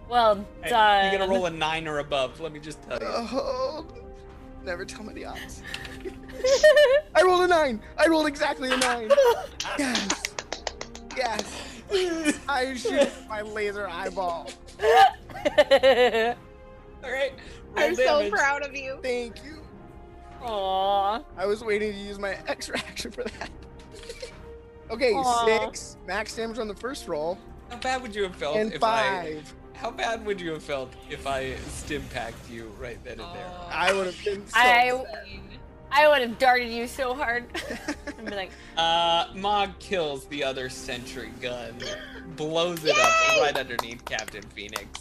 Well 0.08 0.46
Hey, 0.62 0.70
done. 0.70 1.12
You're 1.12 1.20
gonna 1.20 1.32
roll 1.32 1.48
a 1.48 1.50
nine 1.50 1.88
or 1.88 1.98
above. 1.98 2.40
Let 2.40 2.54
me 2.54 2.60
just 2.60 2.80
tell 2.84 3.00
you. 3.00 3.08
Oh, 3.10 3.88
never 4.64 4.86
tell 4.86 5.04
me 5.04 5.16
the 5.16 5.26
odds. 5.26 5.64
I 7.16 7.24
rolled 7.24 7.42
a 7.42 7.48
nine. 7.48 7.82
I 7.98 8.08
rolled 8.08 8.28
exactly 8.28 8.72
a 8.72 8.78
nine. 8.78 9.10
Yes. 9.80 10.24
Yes. 11.18 12.40
I 12.48 12.76
shoot 12.76 13.10
my 13.28 13.42
laser 13.42 13.88
eyeball. 13.88 14.48
All 14.80 14.88
right. 15.66 16.36
Roll 17.04 17.78
I'm 17.78 17.96
so 17.96 18.30
proud 18.30 18.62
of 18.62 18.76
you. 18.76 19.00
Thank 19.02 19.44
you. 19.44 19.64
Aw. 20.44 21.24
I 21.36 21.46
was 21.48 21.64
waiting 21.64 21.94
to 21.94 21.98
use 21.98 22.20
my 22.20 22.38
extra 22.48 22.78
action 22.78 23.10
for 23.10 23.24
that. 23.24 23.50
Okay, 24.92 25.14
Aw. 25.14 25.46
six 25.66 25.98
max 26.06 26.36
damage 26.36 26.60
on 26.60 26.68
the 26.68 26.76
first 26.76 27.08
roll, 27.08 27.38
How 27.70 27.78
bad 27.78 28.02
would 28.02 28.14
you 28.16 28.24
have 28.24 28.36
felt 28.36 28.58
and 28.58 28.72
if 28.74 28.84
I? 28.84 29.34
five. 29.36 29.54
How 29.74 29.92
bad 29.92 30.26
would 30.26 30.40
you 30.40 30.52
have 30.52 30.64
felt 30.64 30.94
if 31.10 31.28
I 31.28 31.56
stim 31.68 32.02
packed 32.14 32.50
you 32.50 32.72
right 32.80 32.98
then 33.04 33.20
and 33.20 33.36
there? 33.36 33.52
I 33.70 33.92
would 33.94 34.06
have 34.06 34.24
been 34.24 34.46
so 34.48 34.54
I- 34.58 34.64
sad. 34.90 35.06
I 35.92 36.08
would 36.10 36.22
have 36.22 36.38
darted 36.40 36.70
you 36.72 36.88
so 36.88 37.14
hard. 37.14 37.46
and 38.18 38.26
be 38.28 38.36
like, 38.36 38.52
Uh, 38.78 39.28
Mog 39.36 39.78
kills 39.80 40.26
the 40.28 40.44
other 40.44 40.68
sentry 40.70 41.30
gun, 41.42 41.74
blows 42.36 42.84
it 42.84 42.98
up 42.98 43.12
right 43.42 43.56
underneath 43.58 44.04
Captain 44.06 44.44
Phoenix. 44.44 45.00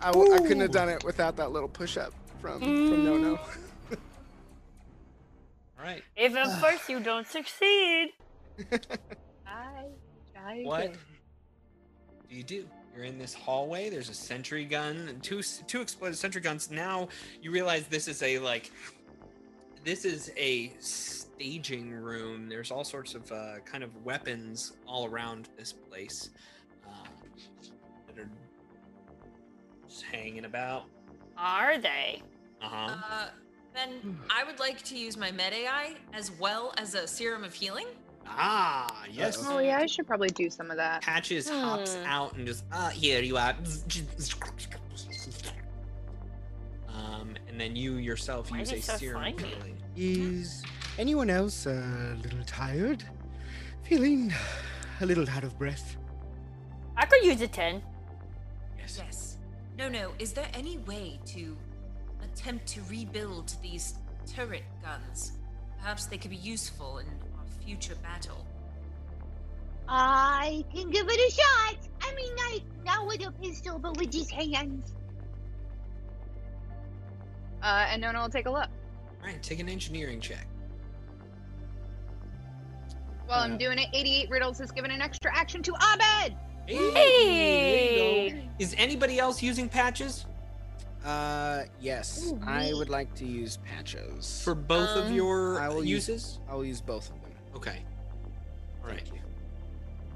I, 0.00 0.12
w- 0.12 0.32
I 0.34 0.38
couldn't 0.38 0.60
have 0.60 0.70
done 0.70 0.88
it 0.88 1.02
without 1.04 1.36
that 1.36 1.50
little 1.52 1.68
push 1.68 1.96
up 1.96 2.12
from 2.40 2.60
from 2.60 3.04
No 3.04 3.16
No. 3.16 3.36
All 5.78 5.84
right. 5.86 6.02
if 6.16 6.34
at 6.36 6.60
first 6.60 6.88
you 6.88 7.00
don't 7.00 7.26
succeed. 7.26 8.12
I 9.46 9.86
try 10.34 10.62
What 10.62 10.84
again. 10.84 10.98
do 12.28 12.36
you 12.36 12.42
do? 12.42 12.66
You're 12.94 13.04
in 13.04 13.18
this 13.18 13.34
hallway. 13.34 13.88
There's 13.88 14.08
a 14.08 14.14
sentry 14.14 14.64
gun, 14.64 15.18
two 15.22 15.42
two 15.42 15.80
exploded 15.80 16.18
sentry 16.18 16.40
guns. 16.40 16.70
Now 16.70 17.08
you 17.40 17.50
realize 17.50 17.86
this 17.86 18.08
is 18.08 18.22
a 18.22 18.38
like, 18.40 18.70
this 19.84 20.04
is 20.04 20.32
a 20.36 20.72
staging 20.80 21.92
room. 21.92 22.48
There's 22.48 22.70
all 22.70 22.84
sorts 22.84 23.14
of 23.14 23.30
uh, 23.30 23.60
kind 23.64 23.84
of 23.84 24.04
weapons 24.04 24.72
all 24.86 25.06
around 25.06 25.48
this 25.56 25.72
place 25.72 26.30
uh, 26.86 26.90
that 28.08 28.22
are 28.22 28.28
just 29.88 30.02
hanging 30.02 30.44
about. 30.44 30.84
Are 31.36 31.78
they? 31.78 32.22
Uh 32.60 32.68
huh. 32.68 32.96
Uh, 33.08 33.28
then 33.72 34.18
I 34.28 34.42
would 34.44 34.58
like 34.58 34.82
to 34.82 34.98
use 34.98 35.16
my 35.16 35.30
Med 35.30 35.52
AI 35.52 35.94
as 36.12 36.32
well 36.32 36.74
as 36.76 36.94
a 36.96 37.06
serum 37.06 37.44
of 37.44 37.54
healing. 37.54 37.86
Ah, 38.32 38.86
yes. 39.10 39.38
Uh-oh. 39.38 39.56
Oh 39.56 39.58
yeah, 39.58 39.78
I 39.78 39.86
should 39.86 40.06
probably 40.06 40.28
do 40.28 40.48
some 40.50 40.70
of 40.70 40.76
that. 40.76 41.02
Patches 41.02 41.48
hops 41.48 41.94
Hmm. 41.96 42.06
out 42.06 42.34
and 42.36 42.46
just 42.46 42.64
ah 42.72 42.88
here 42.88 43.20
you 43.22 43.36
are. 43.36 43.54
Um, 46.88 47.36
and 47.48 47.58
then 47.60 47.76
you 47.76 47.94
yourself 47.94 48.50
Why 48.50 48.58
use 48.60 48.68
is 48.72 48.74
a 48.74 48.76
it 48.78 48.84
so 48.84 48.96
serum 48.96 49.22
slimy? 49.22 49.42
healing. 49.54 49.76
Is 49.96 50.62
anyone 50.98 51.30
else 51.30 51.66
a 51.66 52.16
little 52.22 52.42
tired? 52.46 53.04
Feeling 53.84 54.32
a 55.00 55.06
little 55.06 55.28
out 55.30 55.44
of 55.44 55.58
breath? 55.58 55.96
I 56.96 57.06
could 57.06 57.24
use 57.24 57.40
a 57.40 57.48
10. 57.48 57.82
Yes. 58.78 58.98
Yes. 59.04 59.36
No, 59.78 59.88
no. 59.88 60.12
Is 60.18 60.32
there 60.32 60.48
any 60.54 60.78
way 60.78 61.18
to 61.26 61.56
attempt 62.22 62.66
to 62.68 62.80
rebuild 62.90 63.54
these 63.62 63.94
turret 64.26 64.64
guns? 64.82 65.32
Perhaps 65.80 66.06
they 66.06 66.18
could 66.18 66.30
be 66.30 66.36
useful 66.36 66.98
in 66.98 67.06
our 67.06 67.14
future 67.70 67.94
battle. 68.02 68.44
I 69.88 70.64
can 70.74 70.90
give 70.90 71.06
it 71.08 71.32
a 71.32 71.34
shot. 71.34 71.76
I 72.02 72.12
mean, 72.16 72.34
not, 72.34 72.60
not 72.84 73.06
with 73.06 73.24
a 73.24 73.30
pistol, 73.40 73.78
but 73.78 73.96
with 73.96 74.10
just 74.10 74.30
hands. 74.32 74.92
Uh, 77.62 77.86
and 77.90 78.02
Nona 78.02 78.22
will 78.22 78.28
take 78.28 78.46
a 78.46 78.50
look. 78.50 78.66
All 79.20 79.26
right, 79.26 79.40
take 79.42 79.60
an 79.60 79.68
engineering 79.68 80.20
check. 80.20 80.46
While 83.26 83.38
Uh, 83.40 83.44
I'm 83.44 83.56
doing 83.58 83.78
it, 83.78 83.86
88 83.92 84.30
Riddles 84.30 84.58
has 84.58 84.72
given 84.72 84.90
an 84.90 85.00
extra 85.00 85.30
action 85.36 85.62
to 85.62 85.72
Abed. 85.74 86.36
Hey, 86.66 88.26
there 88.30 88.36
you 88.36 88.42
go. 88.42 88.48
Is 88.58 88.74
anybody 88.78 89.18
else 89.20 89.42
using 89.42 89.68
patches 89.68 90.26
Uh, 91.04 91.62
yes. 91.80 92.26
Ooh, 92.30 92.38
I 92.44 92.66
me. 92.66 92.74
would 92.74 92.90
like 92.90 93.14
to 93.14 93.24
use 93.24 93.56
patches. 93.64 94.42
for 94.44 94.54
both 94.54 94.90
of 94.98 95.06
Um, 95.06 95.14
your 95.14 95.58
I 95.58 95.68
will 95.68 95.82
use- 95.82 96.08
uses? 96.08 96.38
I 96.46 96.54
will 96.54 96.64
use 96.66 96.82
both 96.82 97.08
of 97.08 97.18
them. 97.22 97.29
Okay. 97.54 97.82
All 98.82 98.88
right. 98.88 99.00
Thank 99.00 99.14
you. 99.14 99.20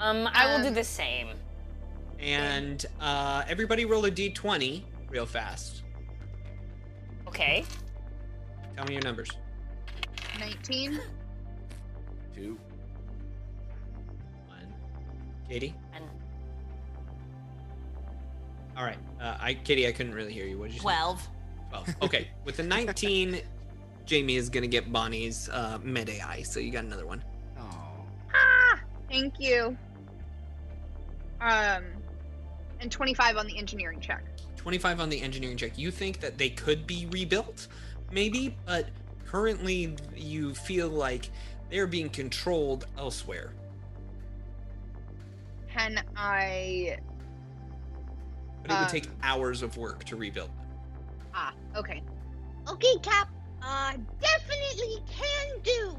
Um, 0.01 0.29
I 0.33 0.47
will 0.53 0.63
do 0.63 0.69
Um, 0.69 0.75
the 0.75 0.85
same. 0.85 1.29
And 2.19 2.85
uh, 3.01 3.43
everybody 3.49 3.85
roll 3.85 4.05
a 4.07 4.11
d20 4.11 4.83
real 5.11 5.27
fast. 5.27 5.83
Okay. 7.29 7.65
Tell 8.77 8.85
me 8.87 8.95
your 8.95 9.03
numbers. 9.03 9.31
19. 10.39 11.01
Two. 12.35 12.59
One. 14.49 14.73
Katie. 15.49 15.75
And 15.95 16.05
All 18.77 18.85
right. 18.85 18.99
Uh, 19.21 19.37
I 19.41 19.55
Katie, 19.55 19.87
I 19.87 19.93
couldn't 19.93 20.15
really 20.15 20.33
hear 20.33 20.47
you. 20.47 20.59
What 20.59 20.67
did 20.67 20.75
you 20.75 20.81
say? 20.81 20.83
Twelve. 20.83 21.29
12. 21.71 21.95
Okay. 22.03 22.29
With 22.45 22.57
the 22.57 22.63
19, 22.63 23.41
Jamie 24.07 24.37
is 24.37 24.51
gonna 24.51 24.67
get 24.67 24.93
Bonnie's 24.93 25.49
uh, 25.49 25.79
med 25.83 26.09
AI, 26.11 26.43
so 26.43 26.61
you 26.61 26.71
got 26.71 26.85
another 26.85 27.07
one. 27.07 27.23
Oh. 27.59 27.63
Ah, 28.35 28.81
thank 29.09 29.35
you. 29.41 29.77
Um, 31.41 31.85
and 32.81 32.91
25 32.91 33.37
on 33.37 33.47
the 33.47 33.57
engineering 33.59 34.01
check. 34.01 34.25
25 34.57 35.01
on 35.01 35.09
the 35.09 35.21
engineering 35.21 35.57
check. 35.57 35.79
You 35.79 35.91
think 35.91 36.21
that 36.21 36.39
they 36.39 36.51
could 36.51 36.87
be 36.87 37.07
rebuilt, 37.11 37.69
maybe, 38.11 38.57
but 38.67 38.89
currently 39.27 39.97
you 40.15 40.55
feel 40.55 40.89
like 40.89 41.31
they're 41.71 41.87
being 41.87 42.09
controlled 42.09 42.87
elsewhere. 42.99 43.53
Can 45.73 46.03
I? 46.17 46.99
But 48.63 48.71
it 48.71 48.79
would 48.81 48.89
take 48.89 49.07
Um, 49.07 49.17
hours 49.23 49.63
of 49.63 49.77
work 49.77 50.05
to 50.05 50.17
rebuild 50.17 50.49
them. 50.49 50.67
Ah, 51.35 51.53
okay. 51.77 52.03
Okay, 52.69 52.97
Cap. 53.03 53.29
Uh, 53.65 53.95
definitely 54.21 54.99
can 55.11 55.63
do. 55.63 55.97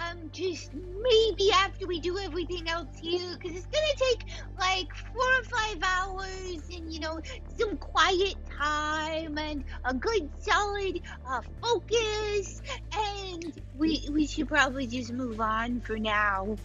Um, 0.00 0.30
just 0.32 0.72
maybe 0.72 1.52
after 1.52 1.86
we 1.86 2.00
do 2.00 2.18
everything 2.18 2.68
else 2.68 2.88
here, 3.00 3.36
because 3.38 3.56
it's 3.56 3.66
gonna 3.66 3.86
take 3.96 4.24
like 4.58 4.88
four 5.12 5.22
or 5.22 5.44
five 5.44 5.78
hours, 5.82 6.62
and 6.72 6.92
you 6.92 7.00
know, 7.00 7.20
some 7.58 7.76
quiet 7.76 8.34
time 8.56 9.36
and 9.36 9.64
a 9.84 9.92
good 9.92 10.30
solid 10.38 11.02
uh, 11.26 11.42
focus, 11.60 12.62
and 12.96 13.60
we 13.76 14.08
we 14.10 14.26
should 14.26 14.48
probably 14.48 14.86
just 14.86 15.12
move 15.12 15.40
on 15.40 15.80
for 15.80 15.98
now. 15.98 16.56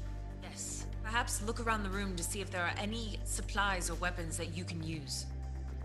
Yes. 0.43 0.85
Perhaps 1.03 1.41
look 1.43 1.59
around 1.59 1.83
the 1.83 1.89
room 1.89 2.15
to 2.15 2.23
see 2.23 2.41
if 2.41 2.49
there 2.49 2.63
are 2.63 2.73
any 2.77 3.19
supplies 3.23 3.89
or 3.89 3.95
weapons 3.95 4.37
that 4.37 4.55
you 4.55 4.63
can 4.63 4.81
use. 4.83 5.25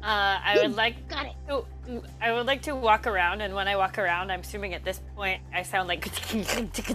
Uh, 0.02 0.40
I 0.44 0.58
would 0.60 0.74
like 0.74 1.08
Got 1.08 1.26
it. 1.26 1.32
to. 1.48 2.02
I 2.20 2.32
would 2.32 2.46
like 2.46 2.62
to 2.62 2.74
walk 2.74 3.06
around, 3.06 3.40
and 3.40 3.54
when 3.54 3.68
I 3.68 3.76
walk 3.76 3.98
around, 3.98 4.32
I'm 4.32 4.40
assuming 4.40 4.74
at 4.74 4.84
this 4.84 5.00
point 5.14 5.40
I 5.54 5.62
sound 5.62 5.86
like 5.86 6.02
clink, 6.28 6.48
clink, 6.48 6.72
kitty, 6.72 6.92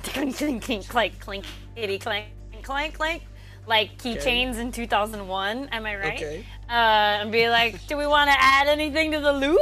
clink, 1.99 2.25
clink, 2.63 2.93
clink, 2.95 3.23
like 3.65 3.97
keychains 3.97 4.57
in 4.57 4.73
2001. 4.73 5.69
Am 5.71 5.85
I 5.85 5.95
right? 5.95 6.13
Okay. 6.15 6.45
Uh, 6.69 6.73
and 7.21 7.31
be 7.31 7.47
like, 7.47 7.85
do 7.87 7.95
we 7.95 8.07
want 8.07 8.29
to 8.29 8.35
add 8.37 8.67
anything 8.67 9.11
to 9.13 9.21
the 9.21 9.31
loot? 9.31 9.61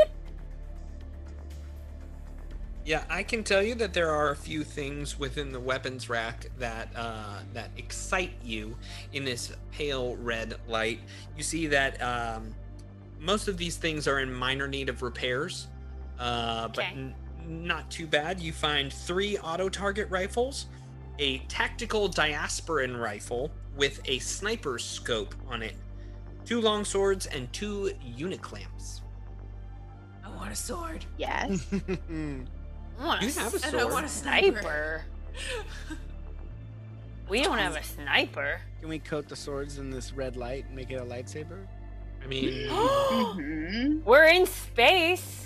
Yeah, 2.85 3.03
I 3.09 3.23
can 3.23 3.43
tell 3.43 3.63
you 3.63 3.73
that 3.75 3.93
there 3.93 4.11
are 4.11 4.29
a 4.29 4.35
few 4.35 4.63
things 4.63 5.17
within 5.17 5.51
the 5.51 5.59
weapons 5.59 6.07
rack 6.07 6.47
that 6.59 6.89
uh, 6.95 7.39
that 7.53 7.71
excite 7.77 8.33
you 8.43 8.77
in 9.11 9.25
this 9.25 9.51
pale 9.71 10.15
red 10.17 10.55
light. 10.67 10.99
You 11.35 11.41
see 11.41 11.65
that 11.67 11.99
um, 12.01 12.53
most 13.19 13.47
of 13.47 13.57
these 13.57 13.77
things 13.77 14.07
are 14.07 14.19
in 14.19 14.33
minor 14.33 14.67
need 14.67 14.89
of 14.89 15.01
repairs, 15.01 15.67
uh, 16.19 16.67
but 16.69 16.85
n- 16.85 17.15
not 17.47 17.89
too 17.91 18.07
bad. 18.07 18.39
You 18.39 18.51
find 18.53 18.91
three 18.91 19.37
auto 19.37 19.69
target 19.69 20.09
rifles, 20.09 20.67
a 21.19 21.39
tactical 21.47 22.09
diasporan 22.09 22.99
rifle 22.99 23.51
with 23.75 23.99
a 24.05 24.19
sniper 24.19 24.77
scope 24.79 25.33
on 25.47 25.61
it, 25.63 25.75
two 26.45 26.61
long 26.61 26.85
swords, 26.85 27.25
and 27.25 27.51
two 27.53 27.91
uniclamps. 28.17 29.01
I 30.23 30.29
want 30.35 30.51
a 30.51 30.55
sword. 30.55 31.05
Yes. 31.17 31.65
I 31.71 33.03
want 33.03 33.21
You 33.21 33.29
a 33.29 33.31
have 33.33 33.53
a 33.53 33.67
And 33.67 33.75
I 33.77 33.85
want 33.85 34.05
a 34.05 34.09
sniper. 34.09 34.59
sniper. 34.61 35.05
We 37.27 37.41
don't 37.41 37.57
have 37.57 37.75
a 37.75 37.81
sniper. 37.83 38.61
Can 38.79 38.87
we 38.89 38.99
coat 38.99 39.27
the 39.27 39.35
swords 39.35 39.79
in 39.79 39.89
this 39.89 40.13
red 40.13 40.37
light 40.37 40.65
and 40.67 40.75
make 40.75 40.91
it 40.91 41.01
a 41.01 41.03
lightsaber? 41.03 41.65
I 42.25 42.27
mean, 42.27 42.67
hmm 42.71 43.99
We're 44.03 44.25
in 44.25 44.45
space. 44.47 45.43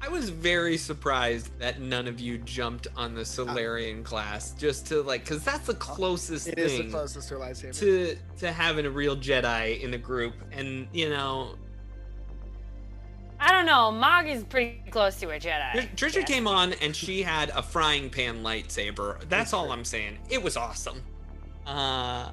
I 0.00 0.08
was 0.08 0.28
very 0.30 0.76
surprised 0.76 1.58
that 1.58 1.80
none 1.80 2.06
of 2.06 2.20
you 2.20 2.38
jumped 2.38 2.86
on 2.96 3.14
the 3.14 3.24
Solarian 3.24 4.04
class 4.04 4.52
just 4.52 4.86
to 4.88 5.02
like, 5.02 5.24
because 5.24 5.42
that's 5.42 5.66
the 5.66 5.74
closest 5.74 6.46
It 6.48 6.58
is 6.58 6.72
thing 6.72 6.86
the 6.86 6.92
closest 6.92 7.28
to 7.30 7.36
a 7.36 7.40
lightsaber. 7.40 7.76
to 7.80 8.16
to 8.38 8.52
having 8.52 8.86
a 8.86 8.90
real 8.90 9.16
Jedi 9.16 9.80
in 9.82 9.90
the 9.90 9.98
group, 9.98 10.34
and 10.52 10.86
you 10.92 11.08
know, 11.08 11.56
I 13.40 13.50
don't 13.50 13.66
know. 13.66 13.90
Mog 13.90 14.28
is 14.28 14.44
pretty 14.44 14.82
close 14.90 15.16
to 15.16 15.30
a 15.30 15.40
Jedi. 15.40 15.72
Tr- 15.96 16.06
Trisha 16.06 16.16
Yeah. 16.20 16.22
came 16.24 16.46
on 16.46 16.74
and 16.74 16.94
she 16.94 17.22
had 17.22 17.50
a 17.50 17.62
frying 17.62 18.08
pan 18.10 18.42
lightsaber. 18.44 19.28
That's 19.28 19.52
all 19.52 19.72
I'm 19.72 19.84
saying. 19.84 20.18
It 20.30 20.42
was 20.42 20.56
awesome. 20.56 21.02
Uh, 21.66 22.30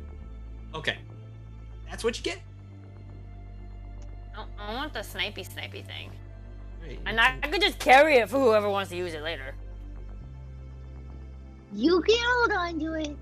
okay, 0.75 0.97
that's 1.89 2.03
what 2.03 2.15
you 2.17 2.23
get. 2.23 2.39
I- 4.37 4.45
I 4.59 4.73
want 4.73 4.93
the 4.93 4.99
snipey 4.99 5.47
snipey 5.47 5.85
thing. 5.85 6.11
Right, 6.81 6.99
And 7.05 7.19
I, 7.19 7.37
I 7.41 7.47
could 7.47 7.61
just 7.61 7.79
carry 7.79 8.17
it 8.17 8.29
for 8.29 8.39
whoever 8.39 8.69
wants 8.69 8.89
to 8.91 8.95
use 8.97 9.13
it 9.13 9.23
later. 9.23 9.55
You 11.73 12.01
can 12.01 12.17
hold 12.21 12.51
on 12.51 12.79
to 12.79 12.93
it. 12.93 13.17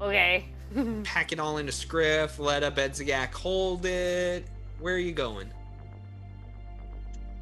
Okay. 0.00 0.48
pack 1.04 1.32
it 1.32 1.40
all 1.40 1.58
into 1.58 1.72
scriff. 1.72 2.38
Let 2.38 2.62
Abedzagak 2.62 3.32
hold 3.32 3.86
it. 3.86 4.46
Where 4.80 4.94
are 4.94 4.98
you 4.98 5.12
going? 5.12 5.50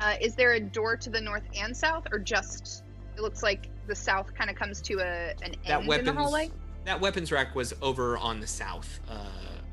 Uh, 0.00 0.14
is 0.20 0.34
there 0.34 0.52
a 0.52 0.60
door 0.60 0.96
to 0.96 1.10
the 1.10 1.20
north 1.20 1.42
and 1.56 1.76
south, 1.76 2.06
or 2.12 2.18
just 2.18 2.82
it 3.16 3.20
looks 3.22 3.42
like 3.42 3.68
the 3.86 3.94
south 3.94 4.34
kind 4.34 4.50
of 4.50 4.56
comes 4.56 4.80
to 4.82 4.94
a 5.00 5.34
an 5.42 5.54
That 5.66 5.80
end 5.82 5.92
in 5.92 6.04
the 6.04 6.12
hallway? 6.12 6.50
That 6.84 7.00
weapons 7.00 7.32
rack 7.32 7.54
was 7.54 7.74
over 7.82 8.16
on 8.18 8.38
the 8.40 8.46
south, 8.46 9.00
uh, 9.08 9.26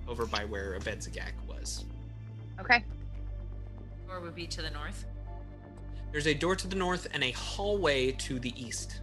over 0.07 0.25
by 0.25 0.45
where 0.45 0.77
Abedzagak 0.79 1.33
was. 1.47 1.85
Okay. 2.59 2.83
Door 4.07 4.21
would 4.21 4.35
be 4.35 4.47
to 4.47 4.61
the 4.61 4.69
north. 4.69 5.05
There's 6.11 6.27
a 6.27 6.33
door 6.33 6.55
to 6.55 6.67
the 6.67 6.75
north 6.75 7.07
and 7.13 7.23
a 7.23 7.31
hallway 7.31 8.11
to 8.11 8.39
the 8.39 8.53
east. 8.55 9.01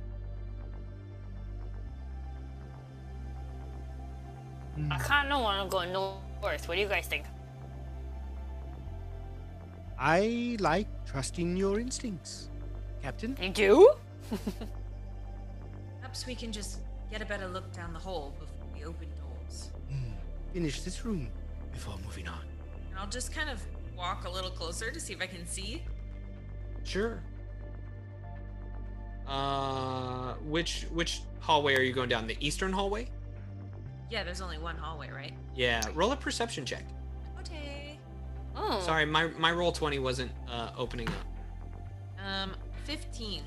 I 4.91 4.99
kind 4.99 5.33
of 5.33 5.43
want 5.43 5.69
to 5.71 5.77
go 5.77 5.85
north. 5.93 6.69
What 6.69 6.77
do 6.77 6.81
you 6.81 6.89
guys 6.89 7.07
think? 7.07 7.25
I 9.99 10.57
like 10.61 10.87
trusting 11.05 11.57
your 11.57 11.79
instincts, 11.79 12.49
Captain. 13.03 13.35
Thank 13.35 13.59
you 13.59 13.93
do? 14.31 14.39
Perhaps 16.01 16.27
we 16.27 16.35
can 16.35 16.53
just 16.53 16.81
get 17.11 17.21
a 17.21 17.27
better 17.27 17.49
look 17.49 17.71
down 17.75 17.93
the 17.93 17.99
hall 17.99 18.33
before 18.39 18.67
we 18.73 18.85
open 18.85 19.09
doors. 19.19 19.73
Hmm. 19.91 20.13
Finish 20.55 20.81
this 20.83 21.05
room 21.05 21.29
before 21.73 21.99
moving 22.03 22.29
on. 22.29 22.45
And 23.01 23.07
I'll 23.07 23.11
just 23.11 23.33
kind 23.33 23.49
of 23.49 23.63
walk 23.97 24.27
a 24.27 24.31
little 24.31 24.51
closer 24.51 24.91
to 24.91 25.01
see 25.01 25.15
if 25.15 25.23
I 25.23 25.27
can 25.27 25.47
see. 25.47 25.83
Sure. 26.85 27.23
Uh, 29.27 30.35
which 30.45 30.87
which 30.93 31.23
hallway 31.39 31.77
are 31.77 31.83
you 31.83 31.95
going 31.95 32.11
down? 32.11 32.27
The 32.27 32.37
eastern 32.41 32.73
hallway? 32.73 33.09
Yeah, 34.11 34.23
there's 34.23 34.43
only 34.43 34.59
one 34.59 34.77
hallway, 34.77 35.09
right? 35.11 35.33
Yeah. 35.55 35.81
Roll 35.95 36.13
a 36.13 36.17
perception 36.17 36.67
check. 36.67 36.85
Okay. 37.41 37.99
Oh. 38.55 38.81
Sorry, 38.81 39.07
my 39.07 39.29
my 39.39 39.53
Roll20 39.53 40.03
wasn't 40.03 40.33
uh, 40.51 40.73
opening 40.77 41.09
up. 41.09 42.27
Um, 42.27 42.53
15. 42.85 43.43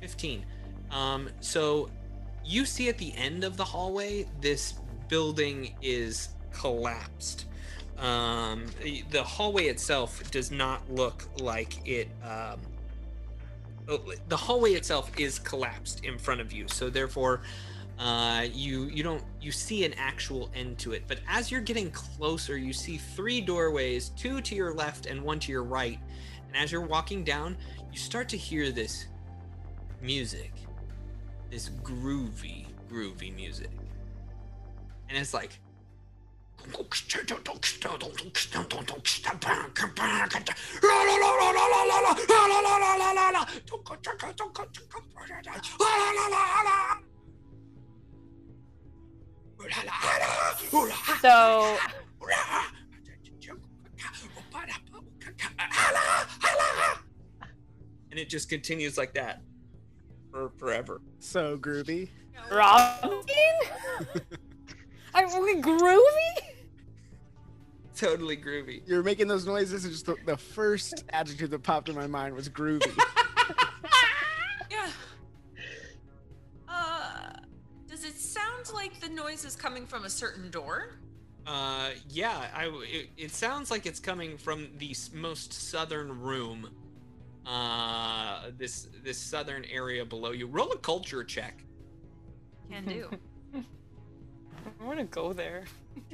15. 0.00 0.44
Um, 0.92 1.28
so 1.40 1.90
you 2.44 2.64
see 2.64 2.88
at 2.88 2.98
the 2.98 3.12
end 3.16 3.42
of 3.42 3.56
the 3.56 3.64
hallway, 3.64 4.28
this 4.40 4.74
building 5.08 5.74
is 5.82 6.28
collapsed. 6.52 7.46
Um, 7.98 8.66
the- 9.10 9.22
hallway 9.22 9.66
itself 9.66 10.28
does 10.30 10.50
not 10.50 10.90
look 10.90 11.28
like 11.40 11.86
it. 11.86 12.08
Um, 12.24 12.60
oh, 13.88 14.12
the 14.28 14.36
hallway 14.36 14.72
itself 14.72 15.10
is 15.18 15.38
collapsed 15.38 16.04
in 16.04 16.18
front 16.18 16.40
of 16.40 16.52
you, 16.52 16.66
so 16.68 16.90
therefore, 16.90 17.42
uh, 17.98 18.46
you 18.52 18.84
you 18.86 19.02
don't 19.02 19.22
you 19.40 19.52
see 19.52 19.84
an 19.84 19.94
actual 19.94 20.50
end 20.54 20.78
to 20.78 20.92
it. 20.92 21.04
But 21.06 21.20
as 21.28 21.50
you're 21.50 21.60
getting 21.60 21.90
closer, 21.90 22.56
you 22.56 22.72
see 22.72 22.96
three 22.96 23.40
doorways, 23.40 24.08
two 24.10 24.40
to 24.40 24.54
your 24.54 24.74
left 24.74 25.06
and 25.06 25.22
one 25.22 25.38
to 25.40 25.52
your 25.52 25.62
right. 25.62 26.00
And 26.48 26.56
as 26.56 26.72
you're 26.72 26.80
walking 26.80 27.22
down, 27.22 27.56
you 27.92 27.98
start 27.98 28.28
to 28.30 28.36
hear 28.36 28.72
this 28.72 29.06
music, 30.00 30.52
this 31.50 31.68
groovy, 31.84 32.66
groovy 32.90 33.34
music. 33.34 33.70
And 35.08 35.16
it's 35.16 35.34
like. 35.34 35.60
So, 51.20 51.78
And 58.10 58.18
it 58.18 58.28
just 58.28 58.48
continues 58.48 58.98
like 58.98 59.14
that 59.14 59.40
for 60.30 60.50
forever. 60.58 61.00
So 61.20 61.56
groovy. 61.56 62.10
Robin? 62.50 63.22
Are 65.14 65.40
we 65.42 65.56
groovy? 65.56 66.38
Totally 67.94 68.36
groovy. 68.36 68.82
You're 68.86 69.02
making 69.02 69.28
those 69.28 69.46
noises, 69.46 69.84
and 69.84 69.92
just 69.92 70.06
the, 70.06 70.16
the 70.26 70.36
first 70.36 71.04
adjective 71.10 71.50
that 71.50 71.62
popped 71.62 71.88
in 71.88 71.94
my 71.94 72.06
mind 72.06 72.34
was 72.34 72.48
groovy. 72.48 72.90
Yeah. 74.70 74.88
Uh, 76.66 77.30
does 77.86 78.04
it 78.04 78.18
sound 78.18 78.72
like 78.72 78.98
the 79.00 79.08
noise 79.10 79.44
is 79.44 79.54
coming 79.54 79.84
from 79.86 80.04
a 80.04 80.10
certain 80.10 80.50
door? 80.50 80.96
Uh, 81.46 81.90
yeah, 82.08 82.46
I, 82.54 82.64
w- 82.64 82.86
it, 82.90 83.10
it 83.18 83.30
sounds 83.32 83.70
like 83.70 83.84
it's 83.84 84.00
coming 84.00 84.38
from 84.38 84.68
the 84.78 84.96
most 85.12 85.52
southern 85.52 86.20
room. 86.20 86.70
Uh, 87.44 88.50
this 88.56 88.88
this 89.04 89.18
southern 89.18 89.64
area 89.66 90.04
below 90.06 90.30
you. 90.30 90.46
Roll 90.46 90.72
a 90.72 90.78
culture 90.78 91.22
check. 91.22 91.62
Can 92.70 92.86
do. 92.86 93.10
I 94.64 94.84
want 94.84 94.98
to 94.98 95.04
go 95.04 95.32
there. 95.32 95.64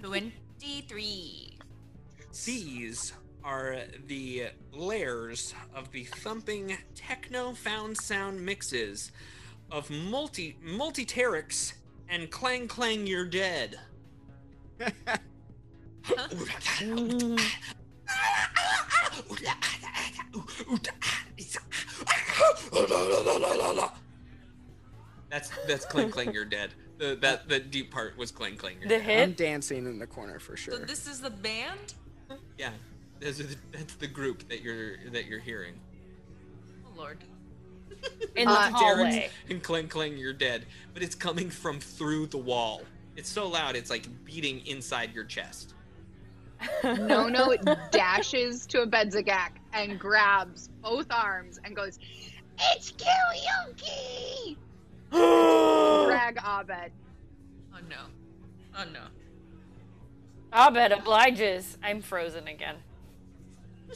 23. 0.03 1.59
These 2.45 3.13
are 3.45 3.79
the 4.07 4.49
layers 4.73 5.55
of 5.75 5.91
the 5.93 6.05
thumping 6.05 6.77
techno 6.95 7.53
found 7.53 7.97
sound 7.97 8.45
mixes 8.45 9.13
of 9.71 9.91
multi 9.91 10.57
multi-terix 10.63 11.75
and 12.09 12.31
clang 12.31 12.69
clang 12.69 13.07
you're 13.07 13.27
dead. 13.27 13.79
That's 25.31 25.51
that's 25.67 25.85
clang 25.85 26.11
clang 26.11 26.33
you're 26.33 26.45
dead. 26.45 26.75
The, 26.99 27.17
that 27.21 27.49
that 27.49 27.71
deep 27.71 27.91
part 27.93 28.17
was 28.19 28.31
clang 28.31 28.57
clang 28.57 28.77
The 28.83 28.89
dead. 28.89 29.29
I'm 29.29 29.33
dancing 29.35 29.87
in 29.87 29.99
the 29.99 30.07
corner 30.07 30.39
for 30.41 30.57
sure. 30.57 30.75
So 30.75 30.81
this 30.81 31.07
is 31.07 31.21
the 31.21 31.31
band? 31.31 31.95
Yeah, 32.59 32.71
those 33.21 33.41
are 33.41 33.45
the, 33.45 33.57
that's 33.73 33.95
the 33.95 34.07
group 34.09 34.49
that 34.49 34.63
you're 34.63 34.97
that 35.13 35.27
you're 35.27 35.39
hearing. 35.39 35.75
Oh 36.87 36.91
lord. 36.99 37.19
In 38.37 38.47
the 38.47 38.53
Uh, 38.53 38.71
hallway. 38.71 39.31
and 39.49 39.63
clang 39.63 39.89
clang 39.89 40.17
you're 40.17 40.33
dead 40.33 40.67
but 40.95 41.03
it's 41.03 41.15
coming 41.17 41.51
from 41.51 41.81
through 41.81 42.27
the 42.27 42.37
wall 42.39 42.83
it's 43.17 43.29
so 43.29 43.49
loud 43.49 43.75
it's 43.75 43.91
like 43.91 44.07
beating 44.25 44.65
inside 44.67 45.13
your 45.15 45.25
chest 45.25 45.75
No, 46.85 47.29
no, 47.29 47.51
it 47.53 47.61
dashes 47.91 48.67
to 48.67 48.79
Abedzagak 48.87 49.51
and 49.73 49.99
grabs 49.99 50.69
both 50.83 51.07
arms 51.11 51.59
and 51.65 51.75
goes, 51.75 51.99
It's 52.73 52.93
karaoke! 52.93 54.57
Drag 55.13 56.39
Abed. 56.39 56.93
Oh 57.75 57.81
no. 57.89 57.97
Oh 58.77 58.85
no. 58.93 59.05
Abed 60.53 60.93
obliges. 60.93 61.79
I'm 61.83 62.03
frozen 62.03 62.49
again. 62.49 62.77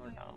oh 0.00 0.08
no. 0.16 0.34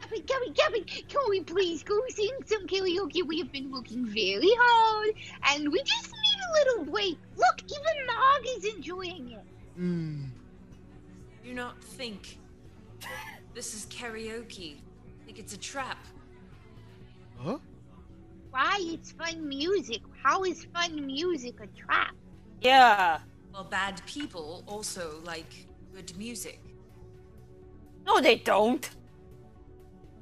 Gavin, 0.00 0.22
Gavin, 0.26 0.52
Gavin, 0.54 0.84
can 0.84 1.20
we 1.28 1.42
please 1.42 1.82
go 1.82 2.00
sing 2.08 2.30
some 2.46 2.66
karaoke? 2.66 3.26
We 3.26 3.38
have 3.38 3.52
been 3.52 3.70
working 3.70 4.06
very 4.06 4.50
hard, 4.58 5.14
and 5.50 5.70
we 5.70 5.82
just 5.82 6.06
need 6.06 6.40
a 6.48 6.52
little 6.52 6.92
break. 6.92 7.18
Look, 7.36 7.62
even 7.64 8.06
Nog 8.06 8.46
is 8.56 8.64
enjoying 8.74 9.32
it. 9.32 9.44
Mm. 9.78 10.28
Do 11.44 11.54
not 11.54 11.82
think 11.82 12.38
this 13.54 13.74
is 13.74 13.86
karaoke. 13.86 14.76
Think 15.28 15.40
it's 15.40 15.52
a 15.52 15.58
trap. 15.58 15.98
Huh? 17.36 17.58
Why? 18.48 18.78
It's 18.80 19.12
fun 19.12 19.46
music. 19.46 20.00
How 20.22 20.44
is 20.44 20.64
fun 20.72 21.04
music 21.04 21.56
a 21.60 21.66
trap? 21.66 22.14
Yeah. 22.62 23.18
Well, 23.52 23.64
bad 23.64 24.00
people 24.06 24.64
also 24.66 25.20
like 25.24 25.66
good 25.94 26.16
music. 26.16 26.60
No, 28.06 28.22
they 28.22 28.36
don't. 28.36 28.88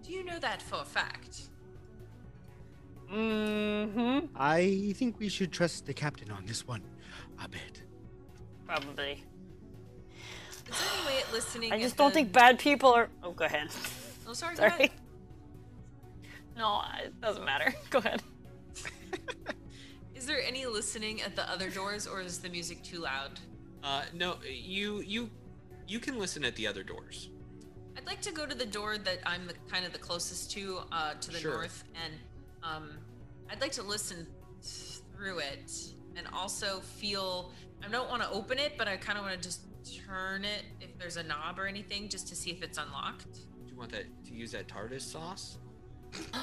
Do 0.03 0.11
you 0.11 0.25
know 0.25 0.41
that 0.41 0.61
for 0.61 0.81
a 0.81 0.85
fact? 0.85 1.43
Mm-hmm. 3.09 4.27
I 4.35 4.93
think 4.97 5.21
we 5.21 5.29
should 5.29 5.53
trust 5.53 5.87
the 5.87 5.95
captain 5.95 6.33
on 6.33 6.47
this 6.47 6.67
one. 6.67 6.83
I 7.39 7.47
bet. 7.47 7.81
Probably. 8.67 9.23
Is 10.69 10.81
there 10.81 10.89
any 10.97 11.07
way 11.07 11.23
at 11.23 11.33
listening? 11.33 11.73
I 11.73 11.77
at 11.77 11.83
just 11.83 11.97
don't 11.97 12.09
the- 12.09 12.15
think 12.15 12.33
bad 12.33 12.59
people 12.59 12.91
are. 12.91 13.09
Oh, 13.23 13.31
go 13.31 13.45
ahead. 13.45 13.69
Oh, 14.27 14.33
sorry. 14.33 14.55
Go 14.57 14.61
Sorry. 14.69 14.73
ahead. 14.73 14.91
No, 16.57 16.83
it 17.05 17.21
doesn't 17.21 17.45
matter. 17.45 17.75
Go 17.91 17.99
ahead. 17.99 18.23
Is 20.15 20.27
there 20.27 20.41
any 20.43 20.67
listening 20.67 21.21
at 21.23 21.37
the 21.37 21.49
other 21.51 21.69
doors, 21.71 22.07
or 22.07 22.21
is 22.21 22.39
the 22.39 22.49
music 22.49 22.83
too 22.83 22.99
loud? 23.01 23.39
Uh, 23.85 24.03
no, 24.15 24.37
you 24.51 25.01
you 25.03 25.31
you 25.87 26.01
can 26.01 26.19
listen 26.19 26.45
at 26.45 26.57
the 26.57 26.67
other 26.67 26.83
doors. 26.83 27.29
I'd 27.97 28.07
like 28.07 28.21
to 28.23 28.33
go 28.33 28.47
to 28.47 28.55
the 28.55 28.67
door 28.67 28.99
that 28.99 29.19
I'm 29.25 29.47
the, 29.47 29.55
kind 29.71 29.85
of 29.87 29.93
the 29.93 29.99
closest 29.99 30.51
to, 30.53 30.81
uh, 30.93 31.15
to 31.15 31.31
the 31.31 31.39
Sure. 31.39 31.53
north, 31.55 31.85
and 32.03 32.15
um, 32.63 32.91
I'd 33.51 33.61
like 33.61 33.73
to 33.73 33.83
listen 33.83 34.27
through 35.15 35.39
it 35.39 35.71
and 36.17 36.27
also 36.33 36.81
feel. 36.81 37.53
I 37.85 37.89
don't 37.89 38.09
want 38.09 38.23
to 38.23 38.31
open 38.31 38.59
it, 38.59 38.73
but 38.79 38.89
I 38.89 38.97
kind 38.97 39.19
of 39.19 39.25
want 39.25 39.41
to 39.41 39.49
just 39.49 39.61
turn 40.07 40.45
it 40.45 40.65
if 40.81 40.99
there's 40.99 41.19
a 41.19 41.23
knob 41.23 41.59
or 41.59 41.67
anything, 41.67 42.09
just 42.09 42.27
to 42.29 42.35
see 42.35 42.51
if 42.51 42.63
it's 42.63 42.79
unlocked. 42.79 43.27
Do 43.77 43.81
you 43.81 43.89
want 43.89 43.93
that 43.93 44.25
to 44.29 44.35
use 44.35 44.53
that 44.53 44.69
TARDIS 44.69 45.03
sauce? 45.03 45.59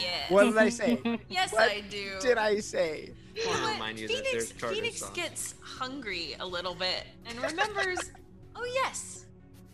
Yeah. 0.00 0.08
What 0.30 0.44
did 0.44 0.56
I 0.56 0.70
say? 0.70 0.98
Yes, 1.28 1.52
What 1.52 1.70
I 1.70 1.82
do. 1.82 2.12
did 2.20 2.38
I 2.38 2.60
say? 2.60 3.12
I 3.36 3.46
want 3.46 3.60
to 3.60 3.68
remind 3.72 3.98
you 3.98 4.08
Phoenix, 4.08 4.24
that 4.24 4.32
there's 4.32 4.52
TARDIS 4.54 4.74
Phoenix 4.74 4.98
sauce. 5.00 5.10
gets 5.10 5.54
hungry 5.62 6.34
a 6.40 6.46
little 6.46 6.74
bit 6.74 7.04
and 7.26 7.38
remembers, 7.42 8.10
oh 8.56 8.64
yes, 8.64 9.26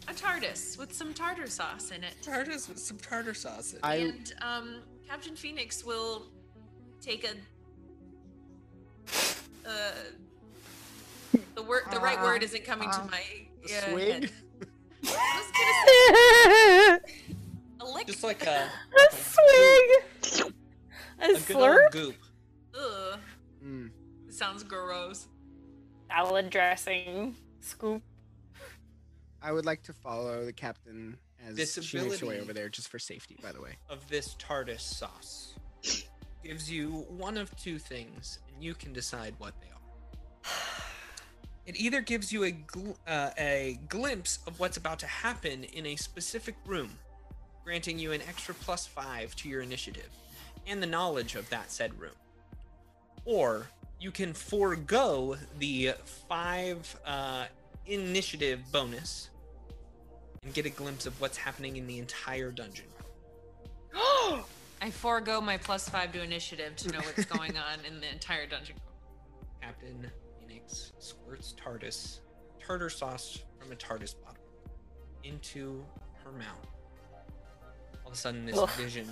a 0.09 0.13
TARDIS 0.13 0.77
with 0.77 0.93
some 0.93 1.15
tartar 1.15 1.47
sauce 1.47 1.93
in 1.93 2.03
it. 2.03 2.17
TARDIS 2.21 2.69
with 2.69 2.81
some 2.81 2.99
tartar 2.99 3.33
sauce. 3.33 3.73
In 3.73 3.79
it. 3.79 3.85
I 3.85 3.95
and 3.95 4.33
um, 4.43 4.83
Captain 5.09 5.37
Phoenix 5.37 5.85
will 5.85 6.27
take 7.01 7.25
a. 7.25 7.31
Uh, 9.67 9.93
the 11.55 11.63
word, 11.63 11.83
the 11.93 12.01
right 12.01 12.21
word 12.21 12.43
isn't 12.43 12.65
coming 12.65 12.91
to 12.91 13.01
uh, 13.01 13.07
my 13.09 13.23
uh, 13.65 13.91
swig. 13.91 14.13
head. 14.13 14.31
A 15.05 16.99
lick. 17.95 18.07
Just 18.07 18.23
like 18.25 18.45
a, 18.47 18.69
a 18.69 19.15
swig. 19.15 20.53
A, 21.21 21.25
a 21.25 21.35
slurp. 21.37 21.83
old 21.85 21.93
goop. 21.93 22.17
Ugh, 22.79 23.19
Mm. 23.65 23.91
sounds 24.31 24.63
gross. 24.63 25.27
Salad 26.09 26.49
dressing. 26.51 27.37
Scoop. 27.61 28.03
I 29.43 29.53
would 29.53 29.67
like 29.67 29.83
to 29.85 29.93
follow 29.93 30.45
the 30.47 30.53
captain 30.53 31.17
as 31.47 31.57
she 31.57 31.63
makes 31.63 31.77
her 31.77 31.81
way 31.83 32.09
Disability. 32.11 32.41
over 32.41 32.53
there, 32.55 32.69
just 32.69 32.89
for 32.89 32.99
safety, 32.99 33.37
by 33.43 33.53
the 33.53 33.61
way. 33.61 33.77
of 33.89 34.07
this 34.09 34.35
TARDIS 34.39 34.81
sauce 34.81 35.55
gives 36.43 36.71
you 36.71 37.05
one 37.09 37.37
of 37.37 37.55
two 37.57 37.79
things, 37.79 38.39
and 38.53 38.63
you 38.65 38.75
can 38.75 38.93
decide 38.95 39.35
what 39.39 39.55
they 39.61 39.67
are. 39.69 39.70
It 41.71 41.79
either 41.79 42.01
gives 42.01 42.33
you 42.33 42.43
a 42.43 42.51
gl- 42.51 42.97
uh, 43.07 43.31
a 43.39 43.79
glimpse 43.89 44.41
of 44.49 44.59
what's 44.59 44.77
about 44.77 44.99
to 44.99 45.07
happen 45.07 45.63
in 45.63 45.87
a 45.87 45.95
specific 45.95 46.57
room, 46.67 46.99
granting 47.63 47.97
you 47.97 48.11
an 48.11 48.23
extra 48.29 48.55
plus 48.55 48.89
five 48.89 49.37
to 49.37 49.49
your 49.49 49.63
initiative, 49.63 50.09
and 50.67 50.83
the 50.83 50.89
knowledge 50.89 51.37
of 51.37 51.49
that 51.51 51.71
said 51.71 51.97
room. 51.97 52.17
Or 53.25 53.69
you 54.01 54.11
can 54.11 54.33
forego 54.33 55.37
the 55.61 55.93
five 56.29 56.99
uh, 57.07 57.45
initiative 57.87 58.63
bonus 58.73 59.31
and 60.43 60.53
get 60.53 60.67
a 60.67 60.71
glimpse 60.71 61.07
of 61.07 61.21
what's 61.21 61.37
happening 61.37 61.77
in 61.77 61.87
the 61.87 62.01
entire 62.01 62.51
dungeon. 62.51 62.87
I 63.95 64.91
forego 64.91 65.41
my 65.41 65.57
plus 65.57 65.89
five 65.89 66.11
to 66.15 66.21
initiative 66.21 66.75
to 66.79 66.89
know 66.91 66.99
what's 66.99 67.25
going 67.37 67.57
on 67.57 67.79
in 67.87 68.01
the 68.01 68.11
entire 68.11 68.47
dungeon. 68.47 68.75
Captain 69.63 70.11
Squirts 70.67 71.55
TARDIS, 71.63 72.21
tartar 72.65 72.91
sauce 72.91 73.43
from 73.59 73.73
a 73.73 73.77
TARDIS 73.77 74.15
bottle 74.23 74.45
into 75.25 75.85
her 76.25 76.33
mouth. 76.33 76.67
All 78.05 78.11
of 78.11 78.15
a 78.15 78.17
sudden, 78.17 78.47
this 78.47 78.57
Ugh. 78.57 78.71
vision 78.71 79.09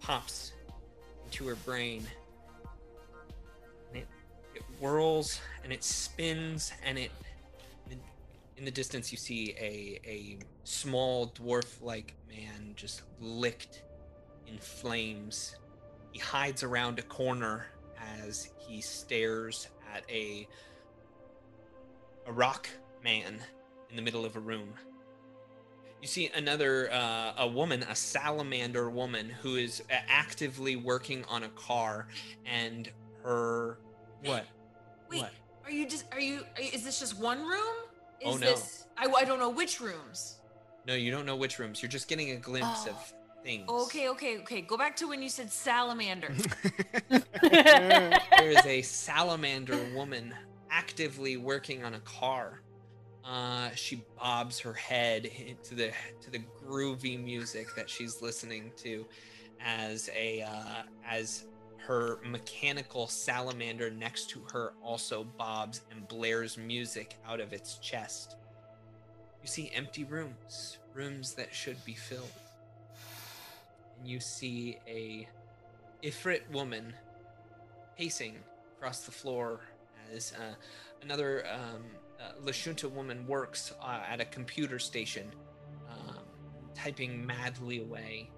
pops 0.00 0.52
into 1.24 1.46
her 1.46 1.56
brain. 1.56 2.06
And 3.88 4.02
it, 4.02 4.08
it 4.54 4.62
whirls 4.80 5.40
and 5.62 5.72
it 5.72 5.82
spins 5.82 6.72
and 6.84 6.98
it. 6.98 7.10
In, 7.90 8.00
in 8.56 8.64
the 8.64 8.70
distance, 8.70 9.12
you 9.12 9.18
see 9.18 9.54
a, 9.58 10.00
a 10.08 10.38
small 10.64 11.28
dwarf 11.28 11.82
like 11.82 12.14
man 12.28 12.72
just 12.76 13.02
licked 13.20 13.82
in 14.46 14.58
flames. 14.58 15.56
He 16.12 16.18
hides 16.18 16.62
around 16.62 16.98
a 16.98 17.02
corner 17.02 17.66
as 18.20 18.50
he 18.58 18.80
stares 18.80 19.68
at 19.94 20.04
a 20.10 20.46
a 22.26 22.32
rock 22.32 22.68
man 23.02 23.38
in 23.90 23.96
the 23.96 24.02
middle 24.02 24.24
of 24.24 24.36
a 24.36 24.40
room. 24.40 24.70
You 26.00 26.08
see 26.08 26.30
another 26.34 26.90
uh, 26.92 27.32
a 27.38 27.46
woman, 27.46 27.82
a 27.84 27.94
salamander 27.94 28.90
woman, 28.90 29.28
who 29.28 29.56
is 29.56 29.82
uh, 29.90 29.94
actively 30.08 30.76
working 30.76 31.24
on 31.28 31.44
a 31.44 31.48
car, 31.50 32.08
and 32.44 32.90
her 33.22 33.78
what? 34.24 34.44
Wait, 35.10 35.20
What? 35.20 35.32
are 35.64 35.70
you 35.70 35.86
just 35.86 36.04
are 36.12 36.20
you, 36.20 36.40
are 36.56 36.62
you 36.62 36.70
is 36.72 36.84
this 36.84 37.00
just 37.00 37.18
one 37.18 37.40
room? 37.46 37.74
Is 38.20 38.34
Oh, 38.34 38.36
no. 38.36 38.38
this 38.38 38.86
I, 38.96 39.06
I 39.06 39.24
don't 39.24 39.38
know 39.38 39.50
which 39.50 39.80
rooms. 39.80 40.40
No, 40.86 40.94
you 40.94 41.10
don't 41.10 41.24
know 41.26 41.36
which 41.36 41.58
rooms. 41.58 41.82
You're 41.82 41.90
just 41.90 42.08
getting 42.08 42.30
a 42.32 42.36
glimpse 42.36 42.86
Oh. 42.86 42.90
of 42.90 43.14
things. 43.44 43.68
Okay, 43.68 44.08
okay, 44.08 44.38
okay. 44.38 44.60
Go 44.62 44.76
back 44.76 44.96
to 44.96 45.08
when 45.08 45.22
you 45.22 45.28
said 45.28 45.52
salamander. 45.52 46.34
there 47.42 48.50
is 48.50 48.66
a 48.66 48.82
salamander 48.82 49.78
woman 49.94 50.34
actively 50.70 51.36
working 51.36 51.84
on 51.84 51.94
a 51.94 52.00
car. 52.00 52.62
Uh, 53.24 53.70
she 53.74 54.04
bobs 54.18 54.58
her 54.58 54.74
head 54.74 55.30
to 55.62 55.74
the 55.74 55.92
to 56.20 56.30
the 56.30 56.40
groovy 56.62 57.22
music 57.22 57.68
that 57.76 57.88
she's 57.88 58.20
listening 58.20 58.72
to, 58.76 59.06
as 59.64 60.10
a 60.14 60.42
uh, 60.42 60.82
as 61.08 61.46
her 61.86 62.18
mechanical 62.24 63.06
salamander 63.06 63.90
next 63.90 64.30
to 64.30 64.40
her 64.52 64.72
also 64.82 65.24
bobs 65.36 65.82
and 65.90 66.08
blares 66.08 66.56
music 66.56 67.16
out 67.26 67.40
of 67.40 67.52
its 67.52 67.78
chest. 67.78 68.36
You 69.42 69.48
see 69.48 69.70
empty 69.74 70.04
rooms, 70.04 70.78
rooms 70.94 71.34
that 71.34 71.54
should 71.54 71.82
be 71.84 71.94
filled, 71.94 72.32
and 72.38 72.43
you 74.06 74.20
see 74.20 74.78
a 74.86 75.28
Ifrit 76.02 76.48
woman 76.50 76.92
pacing 77.96 78.36
across 78.76 79.06
the 79.06 79.12
floor 79.12 79.60
as 80.14 80.32
uh, 80.32 80.54
another 81.02 81.44
um, 81.52 81.84
uh, 82.20 82.32
Lashunta 82.44 82.90
woman 82.90 83.26
works 83.26 83.72
uh, 83.82 84.00
at 84.08 84.20
a 84.20 84.24
computer 84.24 84.78
station, 84.78 85.30
um, 85.90 86.18
typing 86.74 87.24
madly 87.26 87.80
away. 87.80 88.30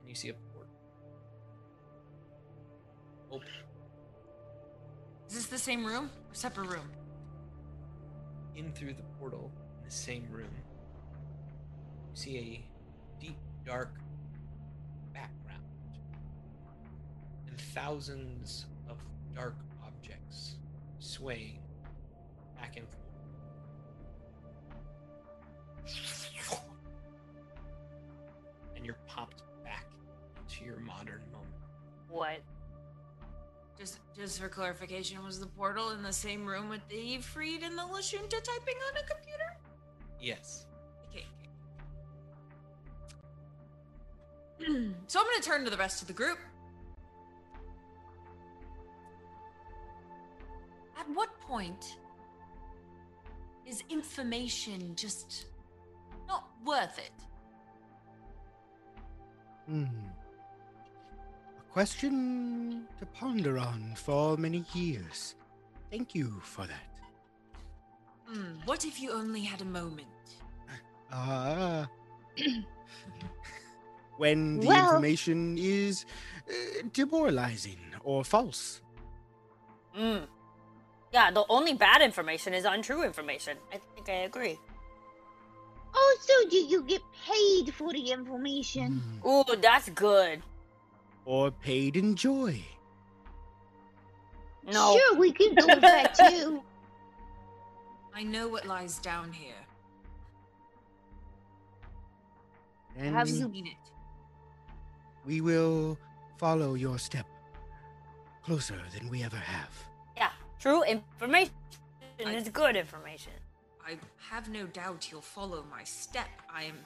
And 0.00 0.08
you 0.08 0.14
see 0.14 0.30
a 0.30 0.34
port. 0.34 0.68
Open. 3.30 3.48
Is 5.28 5.34
this 5.34 5.46
the 5.46 5.58
same 5.58 5.84
room 5.84 6.10
or 6.30 6.34
separate 6.34 6.68
room? 6.68 6.90
in 8.56 8.72
through 8.72 8.94
the 8.94 9.02
portal 9.18 9.50
in 9.78 9.84
the 9.84 9.94
same 9.94 10.26
room. 10.30 10.50
You 12.12 12.18
see 12.18 12.36
a 12.38 13.22
deep, 13.24 13.38
dark 13.64 13.94
background 15.14 15.62
and 17.48 17.58
thousands 17.58 18.66
of 18.88 18.98
dark 19.34 19.56
objects 19.86 20.56
swaying 20.98 21.58
back 22.54 22.76
and 22.76 22.86
forth. 22.86 22.98
And 28.76 28.84
you're 28.84 28.98
popped 29.06 29.42
back 29.64 29.86
into 30.38 30.64
your 30.64 30.80
modern 30.80 31.22
moment. 31.32 31.54
what? 32.08 32.40
Just 33.78 34.00
just 34.14 34.38
for 34.38 34.48
clarification, 34.48 35.24
was 35.24 35.40
the 35.40 35.46
portal 35.46 35.90
in 35.92 36.02
the 36.02 36.12
same 36.12 36.44
room 36.44 36.68
with 36.68 36.86
the 36.88 37.18
Freed 37.18 37.62
and 37.62 37.76
the 37.76 37.82
Lashunta 37.82 38.42
typing 38.42 38.76
on 38.90 39.02
a 39.02 39.06
computer? 39.06 39.56
Yes. 40.20 40.66
so 45.06 45.20
I'm 45.20 45.26
going 45.26 45.40
to 45.40 45.48
turn 45.48 45.64
to 45.64 45.70
the 45.70 45.76
rest 45.76 46.02
of 46.02 46.08
the 46.08 46.14
group. 46.14 46.38
At 50.98 51.08
what 51.14 51.40
point 51.40 51.96
is 53.66 53.82
information 53.88 54.94
just 54.94 55.46
not 56.28 56.48
worth 56.64 56.98
it? 56.98 57.12
Hmm. 59.68 59.84
A 61.58 61.72
question 61.72 62.86
to 63.00 63.06
ponder 63.06 63.58
on 63.58 63.94
for 63.96 64.36
many 64.36 64.64
years. 64.74 65.34
Thank 65.90 66.14
you 66.14 66.40
for 66.42 66.66
that. 66.66 67.00
Hmm, 68.26 68.60
what 68.64 68.84
if 68.84 69.00
you 69.00 69.10
only 69.10 69.40
had 69.40 69.60
a 69.60 69.64
moment? 69.64 70.06
Ah. 71.12 71.88
when 74.22 74.60
the 74.60 74.68
Well- 74.68 74.84
information 74.86 75.58
is 75.58 76.06
uh, 76.48 76.52
demoralizing 76.92 77.80
or 78.04 78.22
false. 78.22 78.80
Mm. 79.98 80.26
Yeah, 81.12 81.30
the 81.32 81.44
only 81.48 81.74
bad 81.74 82.00
information 82.02 82.54
is 82.54 82.64
untrue 82.64 83.02
information. 83.02 83.56
I 83.74 83.80
think 83.94 84.08
I 84.08 84.18
agree. 84.30 84.58
Also, 85.94 86.34
do 86.48 86.56
you 86.56 86.82
get 86.84 87.02
paid 87.26 87.74
for 87.74 87.92
the 87.92 88.12
information? 88.12 89.02
Hmm. 89.20 89.28
Ooh, 89.28 89.44
that's 89.60 89.88
good. 89.90 90.40
Or 91.26 91.50
paid 91.50 91.96
in 91.96 92.14
joy. 92.14 92.62
No. 94.64 94.96
Sure, 94.96 95.16
we 95.18 95.32
can 95.32 95.54
go 95.54 95.66
with 95.66 95.80
that 95.82 96.14
too. 96.22 96.62
I 98.14 98.22
know 98.22 98.46
what 98.48 98.64
lies 98.66 98.98
down 98.98 99.32
here. 99.32 99.60
And 102.96 103.18
I've 103.18 103.28
you- 103.28 103.50
seen 103.52 103.66
it. 103.66 103.81
We 105.24 105.40
will 105.40 105.98
follow 106.38 106.74
your 106.74 106.98
step 106.98 107.26
closer 108.44 108.80
than 108.96 109.08
we 109.08 109.22
ever 109.22 109.36
have. 109.36 109.70
Yeah, 110.16 110.30
true 110.58 110.82
information 110.82 111.54
I- 112.24 112.34
is 112.34 112.48
good 112.48 112.76
information. 112.76 113.32
I 113.86 113.96
have 114.30 114.48
no 114.48 114.66
doubt 114.66 115.10
you'll 115.10 115.20
follow 115.20 115.64
my 115.70 115.82
step. 115.84 116.28
I 116.52 116.64
am. 116.64 116.76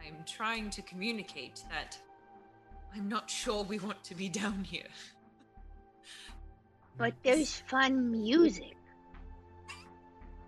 I 0.00 0.06
am 0.08 0.24
trying 0.26 0.70
to 0.70 0.82
communicate 0.82 1.62
that 1.70 1.96
I'm 2.94 3.08
not 3.08 3.30
sure 3.30 3.62
we 3.64 3.78
want 3.78 4.02
to 4.04 4.14
be 4.14 4.28
down 4.28 4.64
here. 4.64 4.86
But 6.98 7.14
there's 7.22 7.56
fun 7.66 8.10
music. 8.10 8.76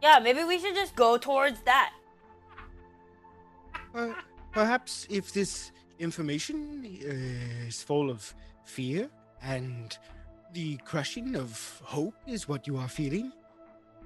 Yeah, 0.03 0.19
maybe 0.23 0.45
we 0.45 0.59
should 0.59 0.75
just 0.75 0.95
go 0.95 1.17
towards 1.17 1.63
that. 1.63 1.95
Per- 3.95 4.15
perhaps 4.53 5.07
if 5.09 5.33
this 5.33 5.73
information 5.99 6.83
is 6.85 7.83
full 7.83 8.11
of 8.11 8.35
fear 8.65 9.09
and 9.43 9.97
the 10.53 10.77
crushing 10.79 11.37
of 11.37 11.81
hope 11.85 12.15
is 12.27 12.49
what 12.49 12.67
you 12.67 12.77
are 12.77 12.89
feeling, 12.89 13.33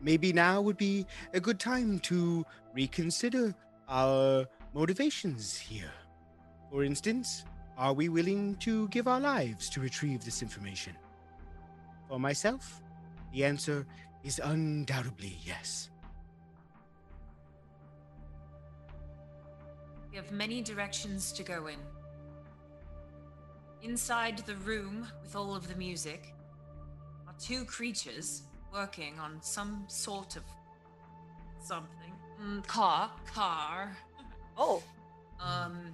maybe 0.01 0.33
now 0.33 0.61
would 0.61 0.77
be 0.77 1.07
a 1.35 1.41
good 1.41 1.59
time 1.59 1.99
to 2.01 2.45
reconsider 2.75 3.55
our 3.89 4.47
motivations 4.75 5.57
here. 5.57 5.93
For 6.71 6.85
instance, 6.85 7.45
are 7.77 7.93
we 7.93 8.09
willing 8.09 8.57
to 8.57 8.89
give 8.89 9.07
our 9.07 9.21
lives 9.21 9.71
to 9.71 9.81
retrieve 9.81 10.25
this 10.25 10.43
information? 10.43 10.95
For 12.09 12.19
myself, 12.19 12.83
the 13.33 13.45
answer 13.45 13.87
is 14.25 14.41
undoubtedly 14.43 15.39
yes. 15.45 15.91
We 20.11 20.17
have 20.17 20.31
many 20.33 20.63
directions 20.63 21.33
to 21.33 21.43
go 21.43 21.67
in. 21.67 21.79
Inside 23.83 24.39
the 24.47 24.57
room 24.57 25.07
with 25.23 25.37
all 25.37 25.55
of 25.55 25.69
the 25.69 25.75
music 25.77 26.35
are 27.27 27.35
two 27.39 27.65
creatures 27.65 28.43
working 28.73 29.19
on 29.19 29.39
some 29.41 29.85
sort 29.87 30.37
of 30.37 30.43
something. 31.63 32.13
Mm, 32.43 32.67
car, 32.67 33.11
car. 33.33 33.97
Oh, 34.61 34.83
Um, 35.39 35.93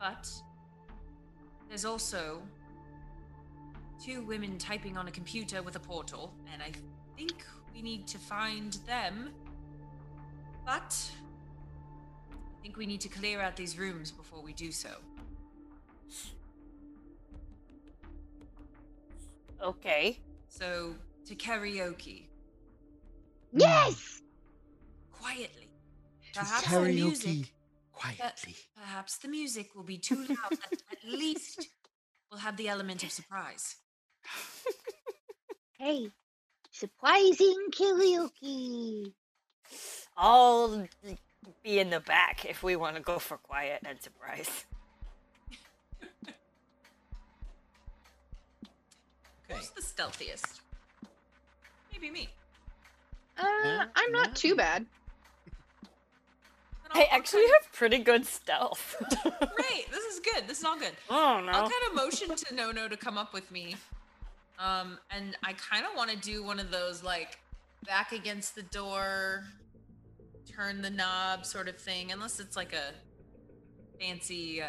but 0.00 0.28
there's 1.68 1.84
also 1.84 2.42
two 4.04 4.22
women 4.22 4.58
typing 4.58 4.96
on 4.96 5.06
a 5.06 5.10
computer 5.12 5.62
with 5.62 5.76
a 5.76 5.78
portal, 5.78 6.34
and 6.52 6.60
I 6.60 6.72
think 7.16 7.44
we 7.72 7.80
need 7.80 8.08
to 8.08 8.18
find 8.18 8.72
them. 8.88 9.30
But 10.66 10.96
I 12.58 12.62
think 12.62 12.76
we 12.76 12.86
need 12.86 13.00
to 13.02 13.08
clear 13.08 13.40
out 13.40 13.56
these 13.56 13.78
rooms 13.78 14.10
before 14.10 14.42
we 14.42 14.52
do 14.52 14.72
so. 14.72 14.90
okay. 19.62 20.18
So 20.48 20.94
to 21.26 21.34
karaoke 21.34 22.24
Yes! 23.52 24.20
quietly. 25.12 25.68
To 26.34 26.40
Perhaps 26.40 26.62
the 26.62 26.68
karaoke 26.76 26.94
music. 26.94 27.52
quietly. 27.92 28.56
Perhaps 28.76 29.18
the 29.18 29.28
music 29.28 29.74
will 29.74 29.82
be 29.84 29.98
too 29.98 30.16
loud. 30.16 30.50
that 30.50 30.82
at 30.92 31.04
least 31.10 31.68
we'll 32.30 32.40
have 32.40 32.56
the 32.56 32.68
element 32.68 33.02
of 33.04 33.10
surprise. 33.10 33.76
Hey, 35.80 36.10
surprising 36.72 37.56
karaoke. 37.70 39.12
I'll 40.16 40.88
be 41.62 41.78
in 41.78 41.90
the 41.90 42.00
back 42.00 42.44
if 42.44 42.62
we 42.62 42.76
want 42.76 42.96
to 42.96 43.02
go 43.02 43.18
for 43.18 43.36
quiet 43.38 43.82
and 43.84 44.00
surprise. 44.02 44.64
Okay. 49.50 49.58
Who's 49.58 49.70
the 49.70 49.80
stealthiest? 49.82 50.60
Maybe 51.92 52.10
me. 52.10 52.28
Uh, 53.38 53.44
Yeah, 53.64 53.84
I'm 53.96 54.12
not 54.12 54.28
yeah. 54.28 54.34
too 54.34 54.54
bad. 54.56 54.86
Then 56.82 56.90
I'll- 56.92 57.00
I 57.02 57.04
I'll 57.10 57.18
actually 57.18 57.42
kind 57.42 57.52
have 57.62 57.72
pretty 57.72 57.98
good 57.98 58.26
stealth. 58.26 58.96
of- 59.00 59.50
Great. 59.54 59.90
This 59.90 60.04
is 60.04 60.20
good. 60.20 60.46
This 60.46 60.58
is 60.58 60.64
all 60.64 60.78
good. 60.78 60.92
oh 61.08 61.40
no. 61.40 61.52
I'll 61.52 61.62
kind 61.70 61.82
of 61.88 61.94
motion 61.94 62.34
to 62.34 62.54
No 62.54 62.72
No 62.72 62.88
to 62.88 62.96
come 62.96 63.16
up 63.18 63.32
with 63.32 63.50
me. 63.50 63.76
Um, 64.58 64.98
and 65.10 65.36
I 65.44 65.52
kind 65.54 65.84
of 65.86 65.96
want 65.96 66.10
to 66.10 66.16
do 66.16 66.42
one 66.42 66.58
of 66.58 66.70
those 66.70 67.02
like 67.02 67.38
back 67.86 68.12
against 68.12 68.54
the 68.54 68.62
door, 68.62 69.44
turn 70.54 70.82
the 70.82 70.90
knob 70.90 71.44
sort 71.46 71.68
of 71.68 71.76
thing, 71.78 72.12
unless 72.12 72.40
it's 72.40 72.56
like 72.56 72.72
a 72.72 72.92
fancy 74.00 74.62
uh, 74.62 74.66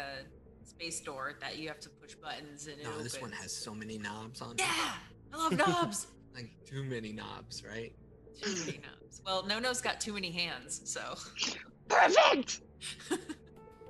space 0.64 1.00
door 1.00 1.34
that 1.40 1.58
you 1.58 1.68
have 1.68 1.80
to 1.80 1.88
push 1.88 2.14
buttons 2.14 2.66
and 2.66 2.78
it 2.80 2.84
No, 2.84 2.98
this 3.02 3.20
one 3.20 3.32
has 3.32 3.54
so 3.54 3.74
many 3.74 3.98
knobs 3.98 4.40
on 4.40 4.52
it. 4.52 4.60
Yeah, 4.60 4.94
I 5.32 5.36
love 5.36 5.56
knobs. 5.56 6.06
Like 6.32 6.48
too 6.64 6.84
many 6.84 7.12
knobs, 7.12 7.64
right? 7.68 7.92
too 8.40 8.54
many 8.64 8.78
knobs. 8.78 9.20
Well, 9.26 9.44
No 9.48 9.58
No's 9.58 9.80
got 9.80 10.00
too 10.00 10.12
many 10.12 10.30
hands, 10.30 10.80
so. 10.84 11.16
Perfect! 11.88 12.60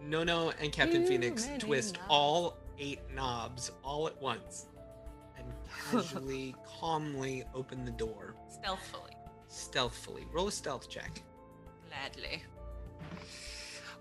No, 0.02 0.24
no, 0.24 0.50
and 0.58 0.72
Captain 0.72 1.02
Too 1.02 1.08
Phoenix 1.08 1.46
twist 1.58 1.96
knobs. 1.96 2.06
all 2.08 2.56
eight 2.78 3.00
knobs 3.14 3.70
all 3.84 4.06
at 4.06 4.20
once 4.22 4.68
and 5.36 5.46
casually, 5.90 6.54
calmly 6.80 7.44
open 7.54 7.84
the 7.84 7.90
door 7.90 8.34
Stealthfully, 8.48 9.12
stealthily. 9.48 10.24
Roll 10.32 10.48
a 10.48 10.52
stealth 10.52 10.88
check. 10.88 11.22
Gladly. 11.90 12.42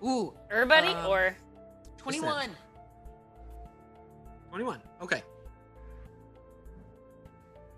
Ooh, 0.03 0.33
Everybody 0.49 0.89
Um, 0.89 1.07
or 1.07 1.35
21. 1.97 2.55
21. 4.49 4.81
Okay. 5.01 5.23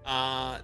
Uh, 0.05 0.59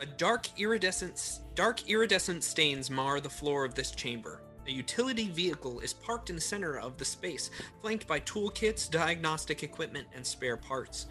a 0.00 0.06
dark 0.16 0.48
iridescent, 0.58 1.40
dark 1.54 1.88
iridescent 1.88 2.42
stains 2.42 2.90
mar 2.90 3.20
the 3.20 3.30
floor 3.30 3.64
of 3.64 3.74
this 3.74 3.90
chamber. 3.90 4.42
A 4.66 4.70
utility 4.70 5.28
vehicle 5.28 5.80
is 5.80 5.92
parked 5.92 6.30
in 6.30 6.36
the 6.36 6.42
center 6.42 6.78
of 6.78 6.96
the 6.96 7.04
space, 7.04 7.50
flanked 7.80 8.06
by 8.06 8.20
toolkits, 8.20 8.88
diagnostic 8.90 9.62
equipment, 9.62 10.06
and 10.14 10.24
spare 10.26 10.56
parts. 10.56 11.06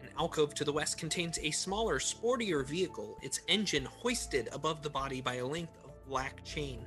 An 0.00 0.08
alcove 0.18 0.54
to 0.54 0.64
the 0.64 0.72
west 0.72 0.98
contains 0.98 1.38
a 1.38 1.50
smaller, 1.50 1.98
sportier 1.98 2.64
vehicle, 2.64 3.18
its 3.22 3.40
engine 3.48 3.84
hoisted 3.84 4.48
above 4.52 4.82
the 4.82 4.90
body 4.90 5.20
by 5.20 5.36
a 5.36 5.46
length 5.46 5.76
of 5.84 6.04
black 6.06 6.44
chain. 6.44 6.84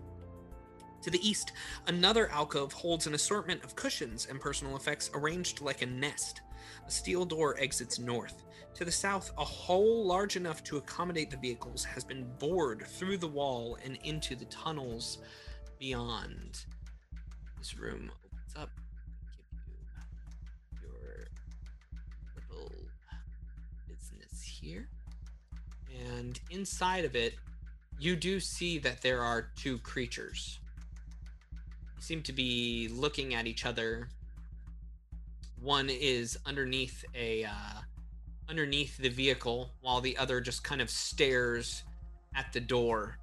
To 1.06 1.12
the 1.12 1.30
east, 1.30 1.52
another 1.86 2.32
alcove 2.32 2.74
holds 2.74 3.06
an 3.06 3.14
assortment 3.14 3.64
of 3.64 3.76
cushions 3.76 4.26
and 4.28 4.42
personal 4.42 4.76
effects 4.76 5.12
arranged 5.14 5.62
like 5.62 5.84
a 5.84 5.86
nest. 5.86 6.42
A 6.88 6.90
steel 6.90 7.26
door 7.26 7.56
exits 7.60 8.00
north. 8.00 8.42
To 8.74 8.84
the 8.84 8.92
south, 8.92 9.32
a 9.38 9.46
hole 9.46 10.04
large 10.04 10.36
enough 10.36 10.64
to 10.64 10.78
accommodate 10.78 11.30
the 11.30 11.38
vehicles 11.38 11.84
has 11.84 12.04
been 12.04 12.26
bored 12.40 12.88
through 12.88 13.18
the 13.18 13.28
wall 13.28 13.78
and 13.86 14.00
into 14.04 14.36
the 14.36 14.46
tunnels 14.46 15.20
beyond. 15.78 16.66
This 17.60 17.78
room 17.78 18.12
opens 18.26 18.56
up. 18.58 18.72
Give 19.38 19.46
you 19.68 20.88
your 20.90 21.28
little 22.36 22.72
business 23.88 24.42
here. 24.42 24.90
And 26.10 26.40
inside 26.50 27.06
of 27.06 27.16
it, 27.16 27.36
you 28.00 28.16
do 28.16 28.40
see 28.40 28.80
that 28.80 29.04
there 29.04 29.22
are 29.22 29.52
two 29.56 29.78
creatures. 29.78 30.58
Seem 32.06 32.22
to 32.22 32.34
be 32.34 32.88
looking 32.94 33.34
at 33.34 33.48
each 33.48 33.66
other. 33.66 34.10
One 35.60 35.90
is 35.90 36.38
underneath 36.46 37.04
a 37.16 37.46
uh, 37.46 37.82
underneath 38.48 38.98
the 38.98 39.10
vehicle, 39.10 39.72
while 39.82 40.02
the 40.02 40.18
other 40.18 40.40
just 40.40 40.64
kind 40.64 40.82
of 40.82 40.90
stares 40.90 41.84
at 42.36 42.54
the 42.54 42.60
door. 42.60 43.18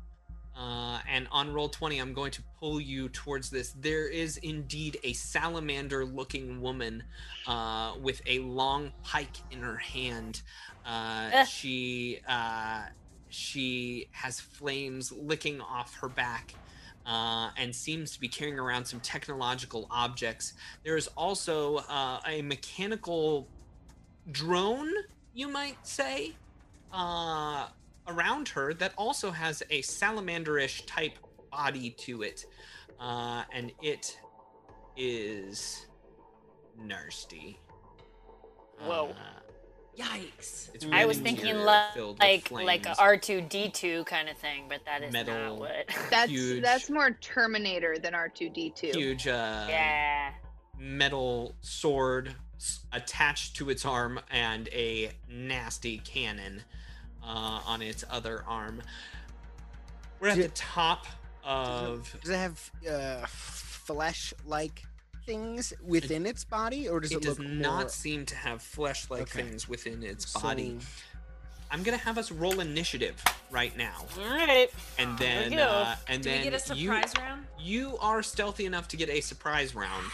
Uh, 0.58 0.98
and 1.08 1.28
on 1.30 1.52
roll 1.52 1.68
20, 1.68 1.98
I'm 1.98 2.12
going 2.12 2.32
to 2.32 2.42
pull 2.60 2.80
you 2.80 3.08
towards 3.08 3.48
this. 3.48 3.74
There 3.80 4.06
is 4.06 4.36
indeed 4.38 4.98
a 5.02 5.12
salamander 5.14 6.04
looking 6.04 6.60
woman 6.60 7.04
uh, 7.46 7.94
with 8.00 8.20
a 8.26 8.40
long 8.40 8.92
pike 9.02 9.36
in 9.50 9.60
her 9.60 9.76
hand. 9.76 10.42
Uh, 10.84 11.44
she 11.44 12.18
uh, 12.28 12.82
she 13.28 14.08
has 14.10 14.40
flames 14.40 15.12
licking 15.12 15.60
off 15.60 15.94
her 16.00 16.08
back. 16.08 16.54
Uh, 17.04 17.50
and 17.56 17.74
seems 17.74 18.12
to 18.12 18.20
be 18.20 18.28
carrying 18.28 18.58
around 18.58 18.84
some 18.84 19.00
technological 19.00 19.88
objects. 19.90 20.52
There 20.84 20.96
is 20.96 21.08
also 21.16 21.78
uh, 21.88 22.20
a 22.26 22.42
mechanical 22.42 23.48
drone, 24.30 24.88
you 25.34 25.48
might 25.48 25.84
say, 25.84 26.36
uh, 26.92 27.66
around 28.06 28.48
her 28.50 28.72
that 28.74 28.92
also 28.96 29.30
has 29.30 29.62
a 29.70 29.82
salamanderish 29.82 30.86
type 30.86 31.18
body 31.50 31.90
to 31.90 32.22
it, 32.22 32.46
uh, 33.00 33.42
and 33.52 33.72
it 33.82 34.18
is 34.96 35.86
nasty. 36.78 37.58
Whoa. 38.84 39.14
Yikes. 39.98 40.70
it's 40.74 40.86
I 40.90 41.04
was 41.04 41.18
thinking 41.18 41.54
weird, 41.54 41.66
li- 41.66 41.82
filled 41.94 42.14
with 42.18 42.20
like 42.20 42.50
like 42.50 42.80
a 42.80 42.94
flames. 42.94 42.98
R 42.98 43.16
two 43.18 43.40
D 43.42 43.68
two 43.68 44.04
kind 44.04 44.28
of 44.28 44.36
thing, 44.38 44.64
but 44.68 44.80
that 44.86 45.02
is 45.02 45.12
Metal. 45.12 45.34
not 45.34 45.58
what. 45.58 45.86
That's 46.10 46.30
Huge. 46.30 46.62
that's 46.62 46.88
more 46.88 47.10
Terminator 47.20 47.98
than 47.98 48.14
R2D2. 48.14 48.94
huge 48.94 49.26
uh, 49.28 49.66
yeah. 49.68 50.30
metal 50.78 51.54
sword 51.60 52.34
attached 52.92 53.56
to 53.56 53.68
its 53.70 53.84
arm 53.84 54.18
and 54.30 54.68
a 54.68 55.10
nasty 55.28 55.98
cannon 55.98 56.62
uh, 57.22 57.60
on 57.66 57.82
its 57.82 58.02
other 58.10 58.44
arm. 58.48 58.80
We're 60.20 60.28
at 60.28 60.36
Di- 60.36 60.42
the 60.42 60.48
top 60.50 61.06
of. 61.44 62.16
Does 62.22 62.30
it 62.30 62.36
have 62.36 62.70
uh, 62.90 63.26
flesh-like 63.26 64.84
things 65.26 65.72
within 65.84 66.26
its 66.26 66.44
body, 66.44 66.88
or 66.88 67.00
does 67.00 67.12
it, 67.12 67.16
It 67.18 67.22
does 67.22 67.38
look 67.38 67.48
not 67.48 67.80
more... 67.80 67.88
seem 67.88 68.26
to 68.26 68.36
have 68.36 68.62
flesh-like 68.62 69.22
Okay. 69.22 69.42
things 69.42 69.68
within 69.68 70.02
its 70.02 70.32
body. 70.32 70.76
So- 70.80 70.86
I'm 71.70 71.82
gonna 71.82 71.96
have 71.96 72.18
us 72.18 72.30
roll 72.30 72.60
initiative 72.60 73.22
right 73.50 73.74
now, 73.78 74.04
All 74.18 74.24
right. 74.28 74.68
and 74.98 75.18
There 75.18 75.44
we 75.48 75.56
then 75.56 75.58
uh, 75.60 75.96
and 76.06 76.22
Do 76.22 76.28
then 76.28 76.44
we 76.44 76.50
get 76.50 76.70
a 76.70 76.74
you 76.74 76.88
surprise 76.88 77.12
round? 77.18 77.46
you 77.58 77.96
are 77.98 78.22
stealthy 78.22 78.66
enough 78.66 78.88
to 78.88 78.96
get 78.98 79.08
a 79.08 79.22
surprise 79.22 79.74
round, 79.74 80.04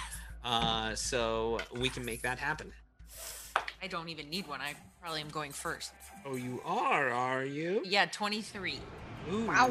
uh, 0.44 0.94
so 0.94 1.59
we 1.74 1.89
can 1.89 2.05
make 2.05 2.22
that 2.22 2.39
happen. 2.39 2.72
I 3.82 3.89
don't 3.89 4.09
even 4.09 4.30
need 4.30 4.47
one. 4.47 4.60
I 4.60 4.74
probably 5.01 5.20
am 5.20 5.30
going 5.30 5.51
first. 5.51 5.93
Oh, 6.24 6.36
you 6.36 6.60
are, 6.64 7.10
are 7.10 7.44
you? 7.44 7.82
Yeah, 7.85 8.06
23. 8.06 8.78
Ooh. 9.32 9.47
Wow. 9.47 9.70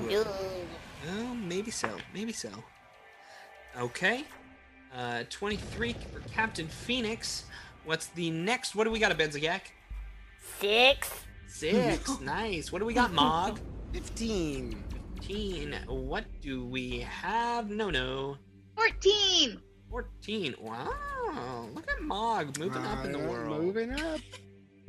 Oh, 1.10 1.36
maybe 1.36 1.72
so. 1.72 1.90
Maybe 2.14 2.34
so. 2.34 2.50
Okay. 3.78 4.26
Uh, 4.98 5.24
23 5.30 5.94
for 6.12 6.20
Captain 6.32 6.68
Phoenix. 6.68 7.46
What's 7.86 8.08
the 8.08 8.32
next? 8.32 8.76
What 8.76 8.86
do 8.86 8.92
we 8.92 8.98
got, 8.98 9.12
a 9.12 9.16
Benziak? 9.16 9.62
Six. 10.60 11.12
Six. 11.48 12.20
nice. 12.22 12.72
What 12.72 12.80
do 12.80 12.86
we 12.86 12.96
got, 12.96 13.14
Mog? 13.14 13.60
15. 13.94 14.84
15. 15.22 15.76
What 15.88 16.26
do 16.42 16.66
we 16.66 17.02
have? 17.02 17.70
No, 17.70 17.92
no. 17.92 18.38
14. 18.76 19.62
14. 19.92 20.56
Wow. 20.60 21.70
Look 21.76 21.92
at 21.92 22.02
Mog 22.02 22.58
moving 22.58 22.84
up 22.84 23.06
in 23.06 23.12
the 23.12 23.20
Alright, 23.20 23.32
world. 23.32 23.62
Moving 23.62 23.94
up. 23.94 24.20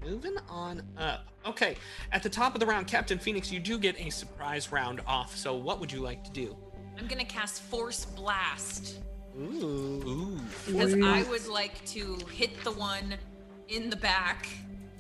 Moving 0.02 0.36
on 0.48 0.82
up. 0.97 1.26
Okay. 1.44 1.76
At 2.12 2.22
the 2.22 2.30
top 2.30 2.55
of 2.55 2.60
the 2.60 2.66
round, 2.66 2.86
Captain 2.86 3.18
Phoenix, 3.18 3.52
you 3.52 3.60
do 3.60 3.78
get 3.78 4.01
a 4.01 4.09
surprise 4.09 4.72
round 4.72 5.02
off. 5.06 5.36
So, 5.36 5.55
what 5.55 5.80
would 5.80 5.93
you 5.93 6.01
like 6.01 6.24
to 6.24 6.30
do? 6.30 6.56
I'm 6.98 7.06
gonna 7.06 7.26
cast 7.26 7.62
Force 7.62 8.06
Blast 8.06 9.01
Ooh. 9.39 10.02
Ooh. 10.06 10.40
because 10.66 10.94
I 10.94 11.23
would 11.24 11.47
like 11.47 11.85
to 11.86 12.19
hit 12.32 12.62
the 12.65 12.73
one 12.73 13.15
in 13.69 13.90
the 13.90 13.97
back 13.97 14.48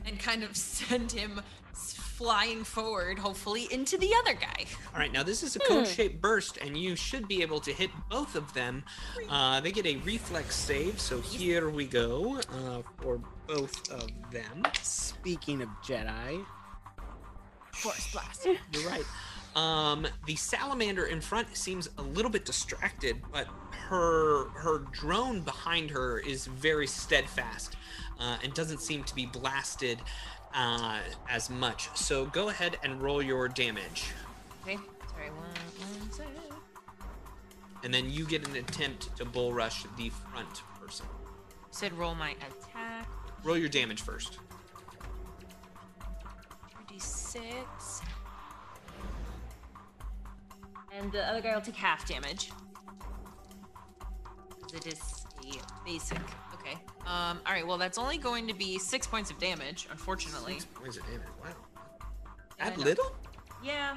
and 0.06 0.18
kind 0.18 0.42
of 0.42 0.56
send 0.56 1.12
him 1.12 1.40
flying 1.72 2.64
forward, 2.64 3.16
hopefully 3.16 3.68
into 3.70 3.96
the 3.96 4.12
other 4.22 4.34
guy. 4.34 4.64
All 4.92 4.98
right, 4.98 5.12
now 5.12 5.22
this 5.22 5.44
is 5.44 5.54
a 5.54 5.60
cone-shaped 5.60 6.20
burst, 6.20 6.56
and 6.56 6.76
you 6.76 6.96
should 6.96 7.28
be 7.28 7.42
able 7.42 7.60
to 7.60 7.72
hit 7.72 7.90
both 8.10 8.34
of 8.34 8.52
them. 8.54 8.82
Uh, 9.28 9.60
they 9.60 9.70
get 9.70 9.86
a 9.86 9.96
reflex 9.98 10.56
save, 10.56 10.98
so 10.98 11.20
here 11.20 11.70
we 11.70 11.86
go 11.86 12.40
uh, 12.52 12.82
for 13.00 13.20
both 13.46 13.88
of 13.92 14.10
them. 14.32 14.64
Speaking 14.82 15.62
of 15.62 15.68
Jedi, 15.84 16.44
Force 17.72 18.12
Blast. 18.12 18.46
You're 18.46 18.88
right. 18.88 19.04
Um, 19.54 20.06
the 20.26 20.36
salamander 20.36 21.06
in 21.06 21.20
front 21.20 21.56
seems 21.56 21.88
a 21.98 22.02
little 22.02 22.30
bit 22.30 22.44
distracted, 22.44 23.16
but 23.32 23.46
her 23.88 24.48
her 24.50 24.78
drone 24.92 25.40
behind 25.40 25.90
her 25.90 26.18
is 26.18 26.46
very 26.46 26.86
steadfast 26.86 27.74
uh, 28.20 28.36
and 28.44 28.52
doesn't 28.52 28.80
seem 28.80 29.02
to 29.04 29.14
be 29.14 29.24
blasted 29.24 29.98
uh, 30.54 31.00
as 31.28 31.48
much. 31.48 31.88
So 31.96 32.26
go 32.26 32.50
ahead 32.50 32.76
and 32.82 33.00
roll 33.00 33.22
your 33.22 33.48
damage. 33.48 34.10
Okay, 34.62 34.78
sorry, 35.10 35.30
one, 35.30 36.00
one 36.00 36.10
sec. 36.12 36.26
and 37.82 37.92
then 37.92 38.10
you 38.10 38.26
get 38.26 38.46
an 38.46 38.56
attempt 38.56 39.16
to 39.16 39.24
bull 39.24 39.54
rush 39.54 39.84
the 39.96 40.10
front 40.10 40.62
person. 40.78 41.06
Said 41.70 41.92
roll 41.94 42.14
my 42.14 42.32
attack. 42.32 43.08
Roll 43.42 43.56
your 43.56 43.70
damage 43.70 44.02
first. 44.02 44.38
2d6. 46.90 48.02
And 50.92 51.10
the 51.10 51.26
other 51.26 51.40
guy 51.40 51.54
will 51.54 51.62
take 51.62 51.76
half 51.76 52.06
damage. 52.06 52.50
It 54.74 54.86
is 54.86 55.00
a 55.44 55.84
basic. 55.84 56.18
Okay. 56.54 56.76
Um. 57.06 57.40
All 57.46 57.52
right. 57.52 57.66
Well, 57.66 57.78
that's 57.78 57.98
only 57.98 58.18
going 58.18 58.46
to 58.48 58.54
be 58.54 58.78
six 58.78 59.06
points 59.06 59.30
of 59.30 59.38
damage, 59.38 59.88
unfortunately. 59.90 60.54
Six 60.54 60.66
points 60.66 60.96
of 60.96 61.04
damage. 61.06 61.22
Wow. 61.42 61.50
Yeah, 62.58 62.70
That 62.70 62.78
little? 62.78 63.14
Yeah. 63.62 63.96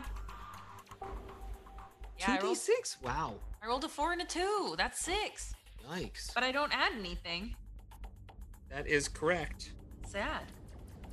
Yeah. 2.19 2.37
I 2.39 2.43
rolled, 2.43 2.57
six. 2.57 2.97
Wow. 3.03 3.35
I 3.63 3.67
rolled 3.67 3.83
a 3.83 3.89
four 3.89 4.11
and 4.11 4.21
a 4.21 4.25
two. 4.25 4.75
That's 4.77 4.99
six. 4.99 5.53
Yikes. 5.91 6.33
But 6.33 6.43
I 6.43 6.51
don't 6.51 6.71
add 6.73 6.93
anything. 6.97 7.55
That 8.69 8.87
is 8.87 9.07
correct. 9.07 9.71
Sad. 10.07 10.43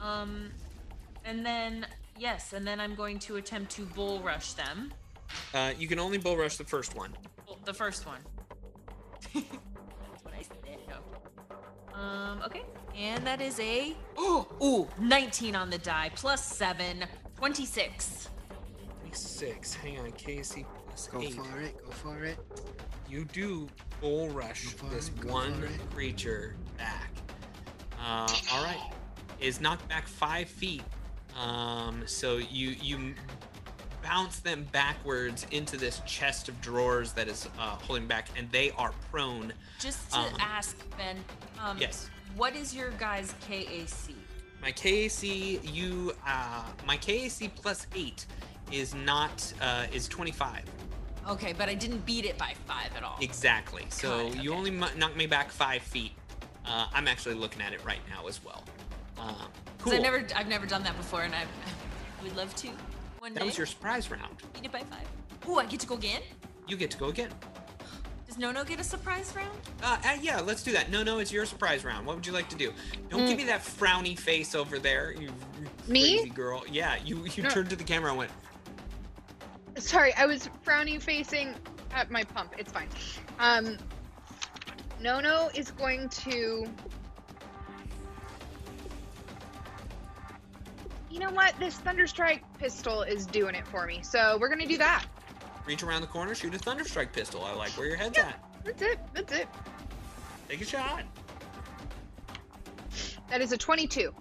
Um. 0.01 0.51
And 1.25 1.45
then 1.45 1.87
yes, 2.19 2.53
and 2.53 2.67
then 2.67 2.81
I'm 2.81 2.95
going 2.95 3.19
to 3.21 3.37
attempt 3.37 3.73
to 3.73 3.83
bull 3.83 4.21
rush 4.21 4.53
them. 4.53 4.93
Uh, 5.53 5.73
you 5.79 5.89
can 5.89 5.99
only 5.99 6.19
bull 6.19 6.37
rush 6.37 6.57
the 6.57 6.65
first 6.65 6.95
one. 6.97 7.13
Well, 7.47 7.59
the 7.65 7.75
first 7.75 8.07
one. 8.07 8.21
That's 9.35 10.25
what 10.25 10.35
I 10.35 10.43
said. 10.43 10.79
No. 10.89 11.99
Um, 11.99 12.43
okay. 12.45 12.63
And 12.97 13.27
that 13.27 13.41
is 13.41 13.59
a 13.61 13.97
oh, 14.17 14.47
ooh, 14.63 15.03
19 15.03 15.55
on 15.55 15.71
the 15.71 15.79
die, 15.79 16.11
plus 16.15 16.45
7, 16.45 17.05
26. 17.37 18.29
Six. 19.13 19.75
Hang 19.75 19.99
on. 19.99 20.13
KC 20.13 20.65
plus 20.87 21.09
go 21.09 21.21
eight. 21.21 21.35
for 21.35 21.61
it. 21.61 21.85
Go 21.85 21.91
for 21.91 22.25
it. 22.25 22.39
You 23.09 23.25
do 23.25 23.69
bull 24.01 24.29
rush 24.29 24.75
Go 24.75 24.89
this 24.89 25.09
it, 25.09 25.25
one 25.25 25.69
creature 25.95 26.57
back. 26.77 27.11
Uh, 28.01 28.29
all 28.53 28.65
right. 28.65 28.93
Is 29.41 29.61
knocked 29.61 29.89
back 29.89 30.07
five 30.07 30.49
feet. 30.49 30.83
Um, 31.41 32.03
so 32.07 32.37
you 32.37 32.71
you 32.81 33.15
bounce 34.09 34.39
them 34.41 34.67
backwards 34.73 35.47
into 35.51 35.77
this 35.77 36.01
chest 36.07 36.49
of 36.49 36.59
drawers 36.61 37.13
that 37.13 37.29
is 37.29 37.49
uh, 37.59 37.77
holding 37.77 38.07
back, 38.07 38.29
and 38.37 38.51
they 38.51 38.71
are 38.73 38.93
prone. 39.11 39.53
Just 39.79 40.11
to 40.13 40.19
Um, 40.19 40.33
ask, 40.41 40.77
Ben, 40.97 41.23
um, 41.61 41.77
Yes. 41.79 42.09
what 42.37 42.57
is 42.57 42.75
your 42.75 42.91
guys' 42.93 43.35
KAC? 43.47 44.15
My 44.63 44.73
KAC, 44.73 45.61
you, 45.63 46.15
uh, 46.27 46.65
my 46.87 46.97
KAC 46.97 47.49
plus 47.55 47.87
eight 47.95 48.27
is 48.73 48.95
not 48.95 49.53
uh, 49.61 49.87
is 49.93 50.09
twenty 50.09 50.33
five 50.33 50.65
Okay, 51.29 51.53
but 51.53 51.69
I 51.69 51.75
didn't 51.75 52.07
beat 52.07 52.25
it 52.25 52.39
by 52.39 52.55
5 52.67 52.97
at 52.97 53.03
all. 53.03 53.19
exactly. 53.21 53.85
So 53.91 54.29
it, 54.29 54.37
you 54.37 54.55
only 54.55 54.71
knocked 54.71 55.15
me 55.17 55.27
back 55.27 55.51
five 55.51 55.83
feet. 55.83 56.13
Uh, 56.65 56.87
I'm 56.95 57.07
actually 57.07 57.35
looking 57.35 57.61
at 57.61 57.75
it 57.75 57.85
right 57.85 58.01
now 58.09 58.27
as 58.27 58.43
well. 58.43 58.65
Um, 59.19 59.37
cool. 59.79 59.93
I've 59.93 60.01
never, 60.01 60.25
I've 60.35 60.49
never 60.49 60.65
done 60.65 60.83
that 60.85 60.97
before, 60.97 61.23
and 61.25 61.35
I 61.35 61.45
would 62.23 62.35
love 62.35 62.55
to 62.57 62.69
one 63.19 63.35
that 63.35 63.41
day. 63.41 63.47
was 63.47 63.57
your 63.59 63.67
surprise 63.67 64.11
round. 64.11 64.37
beat 64.55 64.65
it 64.65 64.73
by 64.73 64.81
5. 64.81 64.99
Ooh, 65.49 65.57
I 65.59 65.67
get 65.67 65.81
to 65.81 65.87
go 65.87 65.95
again? 65.97 66.23
You 66.67 66.77
get 66.77 66.91
to 66.93 66.99
go 66.99 67.07
again. 67.09 67.31
Does 68.27 68.37
Nono 68.39 68.63
get 68.65 68.79
a 68.79 68.85
surprise 68.85 69.33
round? 69.35 69.59
Uh, 69.83 69.97
uh, 70.05 70.17
yeah, 70.21 70.41
let's 70.41 70.63
do 70.63 70.73
that. 70.73 70.91
No, 70.91 71.03
no, 71.03 71.19
it's 71.19 71.33
your 71.33 71.47
surprise 71.47 71.85
round. 71.85 72.07
What 72.07 72.17
would 72.17 72.27
you 72.27 72.33
like 72.33 72.49
to 72.51 72.57
do? 72.57 72.73
Don't 73.09 73.23
Mm. 73.23 73.29
give 73.29 73.37
me 73.39 73.45
that 73.45 73.63
frowny 73.63 74.19
face 74.19 74.55
over 74.55 74.79
there, 74.79 75.13
you 75.13 75.31
Me? 75.87 76.19
crazy 76.19 76.31
girl. 76.31 76.63
Yeah, 76.71 76.97
you 77.05 77.25
you 77.35 77.45
No. 77.45 77.49
turned 77.49 77.71
to 77.71 77.77
the 77.77 77.85
camera 77.85 78.11
and 78.11 78.19
went, 78.19 78.31
Sorry, 79.79 80.13
I 80.15 80.27
was 80.27 80.51
frowny 80.67 81.01
facing 81.01 81.55
at 81.95 82.11
my 82.11 82.25
pump. 82.25 82.53
It's 82.59 82.71
fine. 82.73 82.89
Um, 83.39 83.79
Nono 85.01 85.49
is 85.55 85.71
going 85.71 86.09
to. 86.11 86.67
You 91.11 91.21
know 91.21 91.31
what? 91.31 91.55
This 91.59 91.79
Thunderstrike 91.79 92.43
pistol 92.59 93.03
is 93.03 93.27
doing 93.27 93.55
it 93.55 93.67
for 93.67 93.87
me. 93.87 94.01
So 94.03 94.39
we're 94.41 94.49
gonna 94.49 94.67
do 94.67 94.79
that. 94.79 95.07
Reach 95.67 95.83
around 95.83 96.01
the 96.01 96.07
corner, 96.07 96.35
shoot 96.35 96.55
a 96.55 96.59
thunderstrike 96.59 97.13
pistol. 97.13 97.45
I 97.45 97.55
like 97.55 97.71
where 97.73 97.87
your 97.87 97.97
head's 97.97 98.19
at. 98.19 98.43
That's 98.65 98.83
it. 98.83 98.99
That's 99.13 99.33
it. 99.33 99.49
Take 100.49 100.63
a 100.63 100.65
shot. 100.65 101.03
That 103.29 103.43
is 103.43 103.53
a 103.53 103.59
22. 103.59 104.15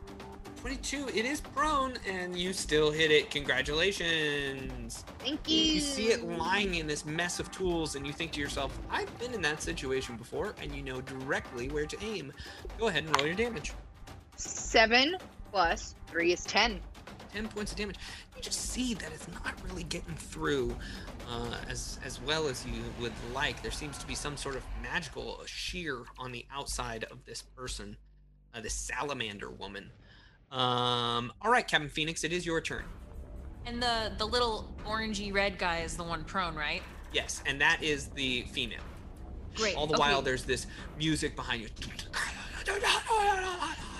22. 0.58 1.08
It 1.14 1.24
is 1.24 1.40
prone, 1.40 1.94
and 2.06 2.36
you 2.36 2.52
still 2.52 2.92
hit 2.92 3.12
it. 3.12 3.32
Congratulations. 3.32 5.06
Thank 5.20 5.50
you. 5.50 5.58
You 5.58 5.80
see 5.80 6.08
it 6.08 6.28
lying 6.28 6.76
in 6.76 6.88
this 6.88 7.06
mess 7.06 7.40
of 7.40 7.50
tools, 7.52 7.96
and 7.96 8.06
you 8.06 8.12
think 8.12 8.34
to 8.34 8.42
yourself, 8.42 8.78
I've 8.90 9.18
been 9.20 9.34
in 9.34 9.42
that 9.44 9.62
situation 9.62 10.18
before, 10.18 10.56
and 10.62 10.76
you 10.76 10.82
know 10.82 11.00
directly 11.00 11.70
where 11.70 11.86
to 11.86 11.98
aim. 12.04 12.34
Go 12.78 12.88
ahead 12.88 13.06
and 13.06 13.16
roll 13.16 13.26
your 13.26 13.36
damage. 13.36 13.72
Seven 14.36 15.16
plus 15.52 15.96
three 16.08 16.34
is 16.34 16.44
ten. 16.44 16.82
10 17.34 17.48
points 17.50 17.72
of 17.72 17.78
damage. 17.78 17.98
You 18.36 18.42
just 18.42 18.72
see 18.72 18.94
that 18.96 19.12
it's 19.14 19.28
not 19.28 19.54
really 19.68 19.84
getting 19.84 20.16
through 20.16 20.76
uh, 21.30 21.56
as 21.70 22.00
as 22.06 22.22
well 22.22 22.48
as 22.48 22.66
you 22.66 22.82
would 23.00 23.14
like. 23.34 23.62
There 23.62 23.72
seems 23.72 23.98
to 23.98 24.08
be 24.08 24.16
some 24.16 24.38
sort 24.38 24.56
of 24.56 24.64
magical 24.82 25.42
shear 25.46 26.04
on 26.18 26.32
the 26.32 26.46
outside 26.52 27.06
of 27.12 27.26
this 27.26 27.42
person, 27.42 27.98
uh, 28.54 28.62
this 28.62 28.74
salamander 28.74 29.50
woman. 29.50 29.92
Um, 30.52 31.34
all 31.42 31.52
right, 31.52 31.68
Captain 31.68 31.90
Phoenix, 31.90 32.24
it 32.24 32.32
is 32.32 32.46
your 32.46 32.62
turn. 32.62 32.86
And 33.66 33.82
the 33.82 34.14
the 34.18 34.26
little 34.26 34.74
orangey 34.86 35.34
red 35.34 35.58
guy 35.58 35.80
is 35.82 35.98
the 35.98 36.04
one 36.04 36.24
prone, 36.24 36.56
right? 36.56 36.82
Yes, 37.12 37.42
and 37.46 37.60
that 37.62 37.84
is 37.84 38.08
the 38.08 38.44
female. 38.44 38.84
Great. 39.56 39.76
All 39.76 39.88
the 39.88 39.96
okay. 39.96 40.00
while, 40.00 40.22
there's 40.22 40.44
this 40.44 40.68
music 40.98 41.36
behind 41.36 41.62
you. 41.64 41.68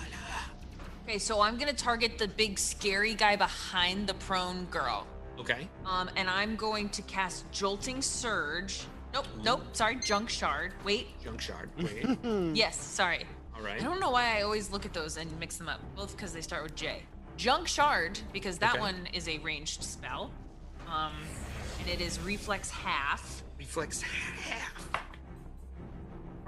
Okay, 1.08 1.18
so 1.18 1.40
I'm 1.40 1.56
gonna 1.56 1.72
target 1.72 2.18
the 2.18 2.28
big 2.28 2.58
scary 2.58 3.14
guy 3.14 3.34
behind 3.34 4.06
the 4.06 4.12
prone 4.12 4.66
girl. 4.66 5.06
Okay. 5.40 5.66
Um, 5.86 6.10
and 6.16 6.28
I'm 6.28 6.54
going 6.54 6.90
to 6.90 7.00
cast 7.00 7.50
Jolting 7.50 8.02
Surge. 8.02 8.82
Nope, 9.14 9.24
nope, 9.42 9.62
sorry, 9.72 9.96
Junk 9.96 10.28
Shard. 10.28 10.74
Wait, 10.84 11.18
Junk 11.24 11.40
shard. 11.40 11.70
Wait. 11.78 12.18
yes, 12.54 12.76
sorry. 12.78 13.24
All 13.56 13.62
right. 13.62 13.80
I 13.80 13.84
don't 13.84 14.00
know 14.00 14.10
why 14.10 14.36
I 14.38 14.42
always 14.42 14.70
look 14.70 14.84
at 14.84 14.92
those 14.92 15.16
and 15.16 15.30
mix 15.40 15.56
them 15.56 15.70
up, 15.70 15.80
both 15.96 16.14
because 16.14 16.34
they 16.34 16.42
start 16.42 16.62
with 16.62 16.74
J. 16.74 17.04
Junk 17.38 17.68
Shard, 17.68 18.20
because 18.30 18.58
that 18.58 18.72
Okay. 18.72 18.80
one 18.80 19.08
is 19.14 19.28
a 19.28 19.38
ranged 19.38 19.82
spell. 19.82 20.30
Um, 20.86 21.14
and 21.80 21.88
it 21.88 22.02
is 22.02 22.20
reflex 22.20 22.68
half. 22.68 23.42
Reflex 23.58 24.02
half. 24.02 24.90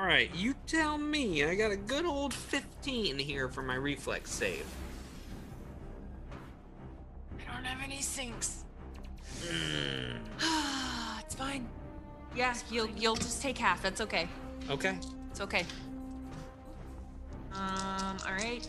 All 0.01 0.07
right, 0.07 0.35
you 0.35 0.55
tell 0.67 0.97
me. 0.97 1.45
I 1.45 1.55
got 1.55 1.73
a 1.73 1.77
good 1.77 2.07
old 2.07 2.33
15 2.33 3.19
here 3.19 3.49
for 3.49 3.61
my 3.61 3.75
reflex 3.75 4.31
save. 4.31 4.65
I 7.39 7.55
don't 7.55 7.65
have 7.67 7.85
any 7.85 8.01
sinks. 8.01 8.65
Mm, 9.43 10.17
it's 11.21 11.35
fine. 11.35 11.69
Yeah, 12.35 12.55
you'll 12.71 12.89
you'll 12.97 13.15
just 13.15 13.43
take 13.43 13.59
half. 13.59 13.83
That's 13.83 14.01
okay. 14.01 14.27
okay. 14.71 14.97
It's 15.31 15.43
okay. 15.43 15.67
Um, 17.53 18.17
all 18.27 18.33
right. 18.33 18.67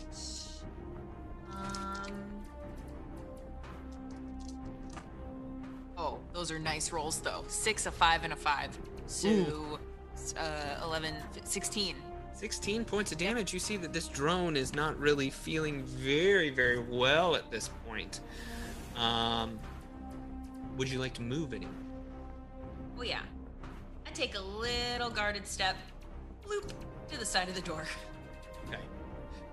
Um. 1.50 2.12
Oh, 5.96 6.18
those 6.34 6.50
are 6.50 6.58
nice 6.58 6.92
rolls 6.92 7.20
though. 7.20 7.44
Six, 7.48 7.86
a 7.86 7.90
five, 7.90 8.22
and 8.22 8.34
a 8.34 8.36
five. 8.36 8.76
So, 9.06 9.78
uh, 10.38 10.84
11, 10.84 11.14
16. 11.44 11.96
16 12.34 12.84
points 12.84 13.12
of 13.12 13.18
damage. 13.18 13.52
You 13.52 13.60
see 13.60 13.76
that 13.76 13.92
this 13.92 14.08
drone 14.08 14.56
is 14.56 14.74
not 14.74 14.98
really 14.98 15.30
feeling 15.30 15.84
very, 15.84 16.50
very 16.50 16.80
well 16.80 17.36
at 17.36 17.50
this 17.50 17.70
point. 17.86 18.20
Um, 18.96 19.58
would 20.76 20.90
you 20.90 20.98
like 20.98 21.14
to 21.14 21.22
move 21.22 21.52
any? 21.52 21.68
Oh 22.98 23.02
yeah. 23.02 23.20
I 24.06 24.10
take 24.10 24.36
a 24.36 24.40
little 24.40 25.10
guarded 25.10 25.46
step, 25.46 25.76
bloop, 26.46 26.72
to 27.10 27.18
the 27.18 27.24
side 27.24 27.48
of 27.48 27.54
the 27.54 27.60
door. 27.60 27.86
Okay. 28.68 28.80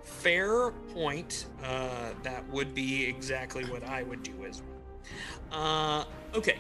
Fair 0.04 0.72
point. 0.94 1.46
Uh, 1.64 2.12
that 2.24 2.48
would 2.50 2.74
be 2.74 3.06
exactly 3.06 3.66
what 3.66 3.84
I 3.84 4.04
would 4.04 4.24
do 4.24 4.46
as 4.46 4.62
well. 4.62 4.70
Uh, 5.52 6.38
okay. 6.38 6.60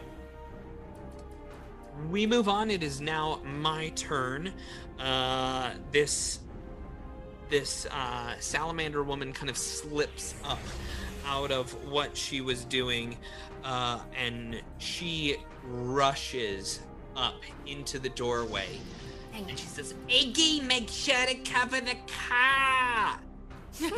We 2.08 2.26
move 2.26 2.48
on. 2.48 2.72
It 2.72 2.84
is 2.84 3.02
now 3.02 3.40
my 3.44 3.90
turn. 3.90 4.54
Uh, 5.00 5.72
this 5.92 6.40
this 7.50 7.88
uh, 7.88 8.36
salamander 8.40 9.04
woman 9.04 9.34
kind 9.34 9.50
of 9.50 9.58
slips 9.58 10.36
up 10.46 10.60
out 11.26 11.52
of 11.52 11.72
what 11.90 12.16
she 12.16 12.42
was 12.42 12.64
doing, 12.66 13.18
uh, 13.64 14.00
and 14.16 14.62
she 14.78 15.38
rushes 15.64 16.80
up 17.16 17.42
into 17.66 18.00
the 18.00 18.10
doorway. 18.10 18.68
And 19.34 19.50
she 19.58 19.68
says, 19.68 19.94
Iggy, 20.08 20.64
make 20.66 20.90
sure 20.90 21.26
to 21.26 21.36
cover 21.36 21.82
the 21.82 21.96
car. 22.28 23.20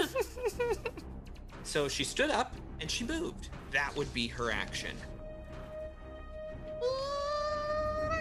so 1.63 1.87
she 1.87 2.03
stood 2.03 2.29
up 2.29 2.55
and 2.79 2.89
she 2.89 3.03
moved. 3.03 3.49
That 3.71 3.95
would 3.95 4.13
be 4.13 4.27
her 4.27 4.51
action. 4.51 4.95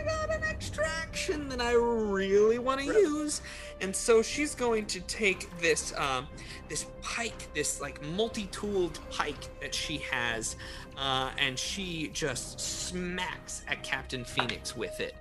I 0.01 0.05
got 0.05 0.35
an 0.35 0.45
extra 0.45 0.87
action 0.87 1.49
that 1.49 1.61
I 1.61 1.73
really 1.73 2.59
want 2.59 2.81
to 2.81 2.87
use, 2.87 3.43
and 3.81 3.95
so 3.95 4.23
she's 4.23 4.55
going 4.55 4.87
to 4.87 5.01
take 5.01 5.49
this 5.61 5.93
um, 5.97 6.27
this 6.69 6.87
pike, 7.03 7.53
this 7.55 7.81
like 7.81 8.03
multi-tooled 8.03 8.99
pike 9.11 9.61
that 9.61 9.75
she 9.75 9.99
has, 9.99 10.57
uh, 10.97 11.31
and 11.39 11.59
she 11.59 12.09
just 12.13 12.61
smacks 12.61 13.63
at 13.69 13.83
Captain 13.83 14.25
Phoenix 14.25 14.77
with 14.77 15.01
it. 15.01 15.15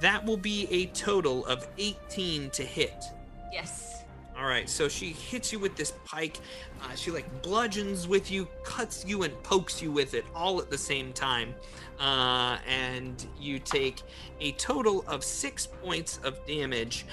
That 0.00 0.24
will 0.24 0.36
be 0.36 0.66
a 0.70 0.86
total 0.86 1.44
of 1.46 1.66
18 1.78 2.50
to 2.50 2.62
hit. 2.62 3.04
Yes. 3.52 3.99
All 4.40 4.46
right, 4.46 4.70
so 4.70 4.88
she 4.88 5.10
hits 5.10 5.52
you 5.52 5.58
with 5.58 5.76
this 5.76 5.92
pike. 6.06 6.38
Uh, 6.82 6.94
she 6.94 7.10
like 7.10 7.42
bludgeons 7.42 8.08
with 8.08 8.30
you, 8.30 8.48
cuts 8.64 9.04
you, 9.06 9.22
and 9.24 9.42
pokes 9.42 9.82
you 9.82 9.92
with 9.92 10.14
it 10.14 10.24
all 10.34 10.58
at 10.60 10.70
the 10.70 10.78
same 10.78 11.12
time. 11.12 11.54
Uh, 11.98 12.56
and 12.66 13.26
you 13.38 13.58
take 13.58 14.00
a 14.40 14.52
total 14.52 15.04
of 15.06 15.22
six 15.22 15.66
points 15.66 16.20
of 16.24 16.44
damage. 16.46 17.04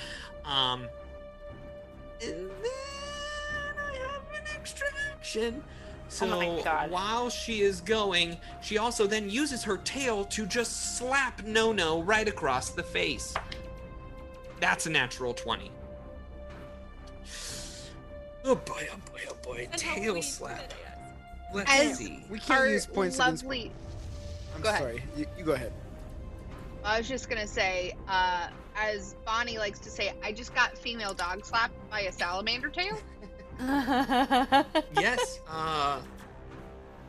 Um, 0.45 0.87
and 2.21 2.49
then 2.49 3.75
I 3.77 3.97
have 4.09 4.21
an 4.33 4.47
extra 4.55 4.87
action. 5.11 5.61
So 6.07 6.27
Oh 6.27 6.37
my 6.55 6.63
God. 6.63 6.89
while 6.89 7.29
she 7.29 7.59
is 7.59 7.81
going, 7.81 8.37
she 8.63 8.77
also 8.77 9.05
then 9.05 9.29
uses 9.29 9.65
her 9.65 9.75
tail 9.79 10.23
to 10.25 10.45
just 10.45 10.97
slap 10.97 11.43
No 11.43 11.73
No 11.73 12.01
right 12.03 12.29
across 12.29 12.69
the 12.69 12.83
face. 12.83 13.33
That's 14.61 14.85
a 14.85 14.89
natural 14.89 15.33
20. 15.33 15.69
Oh 18.49 18.55
boy, 18.55 18.87
oh 18.93 18.97
boy, 19.11 19.19
oh 19.29 19.35
boy. 19.43 19.67
And 19.69 19.81
Tail 19.81 20.21
slap. 20.21 20.69
put. 20.69 20.77
Let's 21.53 21.69
As 21.69 21.97
see. 21.97 22.23
We 22.29 22.39
can't 22.39 22.69
use 22.69 22.85
points 22.85 23.19
of 23.19 23.43
lovely. 23.43 23.73
I'm 24.55 24.61
Go 24.61 24.69
ahead. 24.69 24.81
sorry. 24.81 25.03
You, 25.17 25.25
you 25.37 25.43
go 25.43 25.51
ahead. 25.51 25.73
I 26.85 26.97
was 26.97 27.09
just 27.09 27.29
gonna 27.29 27.45
say, 27.45 27.93
uh, 28.07 28.47
as 28.77 29.15
Bonnie 29.25 29.57
likes 29.57 29.79
to 29.79 29.89
say, 29.89 30.13
I 30.23 30.31
just 30.31 30.55
got 30.55 30.77
female 30.77 31.13
dog 31.13 31.45
slapped 31.45 31.73
by 31.89 32.01
a 32.01 32.11
salamander 32.11 32.69
tail. 32.69 32.97
yes. 33.59 35.41
Uh, 35.49 35.99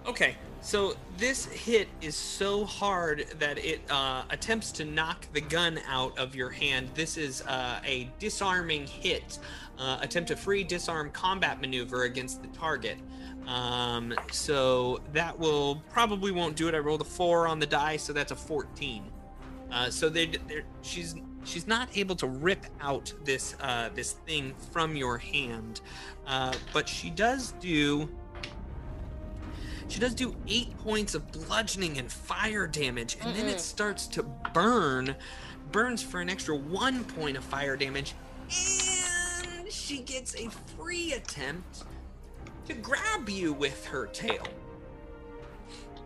okay. 0.07 0.35
So 0.61 0.97
this 1.17 1.45
hit 1.45 1.87
is 2.03 2.17
so 2.17 2.65
hard 2.65 3.27
that 3.39 3.59
it 3.59 3.81
uh, 3.91 4.25
attempts 4.31 4.73
to 4.73 4.85
knock 4.85 5.25
the 5.33 5.41
gun 5.41 5.79
out 5.87 6.19
of 6.19 6.35
your 6.35 6.51
hand. 6.51 6.89
This 6.95 7.17
is 7.17 7.43
uh, 7.43 7.79
a 7.85 8.11
disarming 8.19 8.89
hit. 8.89 9.39
Uh, 9.79 9.99
attempt 10.01 10.31
a 10.33 10.37
free 10.37 10.65
disarm 10.65 11.09
combat 11.11 11.61
maneuver 11.61 12.03
against 12.03 12.43
the 12.43 12.49
target. 12.49 12.99
Um, 13.47 14.13
so 14.33 15.01
that 15.13 15.39
will 15.39 15.83
probably 15.89 16.33
won't 16.33 16.57
do 16.57 16.69
it. 16.69 16.75
I 16.75 16.79
rolled 16.79 17.01
a 17.01 17.05
four 17.05 17.47
on 17.47 17.61
the 17.61 17.67
die, 17.67 17.97
so 17.97 18.13
that's 18.13 18.33
a 18.33 18.37
14. 18.37 19.05
Uh, 19.71 19.91
so 19.91 20.09
they, 20.09 20.27
they're, 20.49 20.65
she's 20.83 21.15
she's 21.45 21.67
not 21.67 21.89
able 21.97 22.17
to 22.17 22.27
rip 22.27 22.67
out 22.81 23.13
this 23.25 23.55
uh, 23.61 23.91
this 23.95 24.13
thing 24.13 24.55
from 24.73 24.97
your 24.97 25.19
hand, 25.19 25.81
uh, 26.27 26.53
but 26.73 26.89
she 26.89 27.11
does 27.11 27.53
do 27.53 28.09
she 29.89 29.99
does 29.99 30.15
do 30.15 30.37
eight 30.47 30.77
points 30.79 31.15
of 31.15 31.31
bludgeoning 31.33 31.99
and 31.99 32.13
fire 32.13 32.67
damage, 32.67 33.17
and 33.23 33.35
then 33.35 33.47
it 33.47 33.61
starts 33.61 34.07
to 34.09 34.23
burn, 34.53 35.17
burns 35.73 36.03
for 36.03 36.21
an 36.21 36.29
extra 36.29 36.55
one 36.55 37.05
point 37.05 37.37
of 37.39 37.45
fire 37.45 37.77
damage, 37.77 38.15
she 39.89 40.01
gets 40.01 40.35
a 40.37 40.51
free 40.77 41.15
attempt 41.15 41.85
to 42.67 42.75
grab 42.75 43.29
you 43.29 43.55
with 43.55 43.87
her 43.87 44.07
tail. 44.09 44.47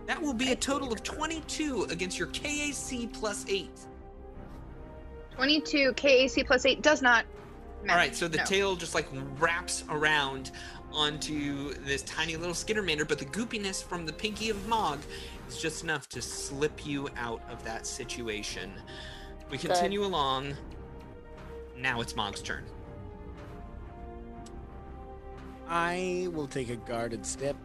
That 0.06 0.22
will 0.22 0.34
be 0.34 0.52
a 0.52 0.56
total 0.56 0.92
of 0.92 1.02
22 1.02 1.88
against 1.90 2.16
your 2.16 2.28
KAC 2.28 3.12
plus 3.12 3.44
8. 3.48 3.68
22 5.34 5.92
KAC 5.94 6.46
plus 6.46 6.64
8 6.64 6.80
does 6.82 7.02
not 7.02 7.24
All 7.80 7.86
matter. 7.86 7.98
right, 7.98 8.14
so 8.14 8.28
the 8.28 8.38
No. 8.38 8.44
tail 8.44 8.76
just 8.76 8.94
like 8.94 9.08
wraps 9.40 9.82
around 9.90 10.52
onto 10.92 11.74
this 11.84 12.02
tiny 12.02 12.36
little 12.36 12.54
skittermander, 12.54 13.08
but 13.08 13.18
the 13.18 13.24
goopiness 13.24 13.82
from 13.82 14.06
the 14.06 14.12
pinky 14.12 14.50
of 14.50 14.68
Mog 14.68 15.00
is 15.48 15.60
just 15.60 15.82
enough 15.82 16.08
to 16.10 16.22
slip 16.22 16.86
you 16.86 17.08
out 17.16 17.42
of 17.50 17.64
that 17.64 17.86
situation. 17.86 18.72
We 19.50 19.58
continue 19.58 20.04
along. 20.04 20.54
Now 21.76 22.00
it's 22.00 22.14
Mog's 22.14 22.42
turn. 22.42 22.64
I 25.72 26.28
will 26.32 26.46
take 26.46 26.68
a 26.68 26.76
guarded 26.76 27.24
step 27.24 27.56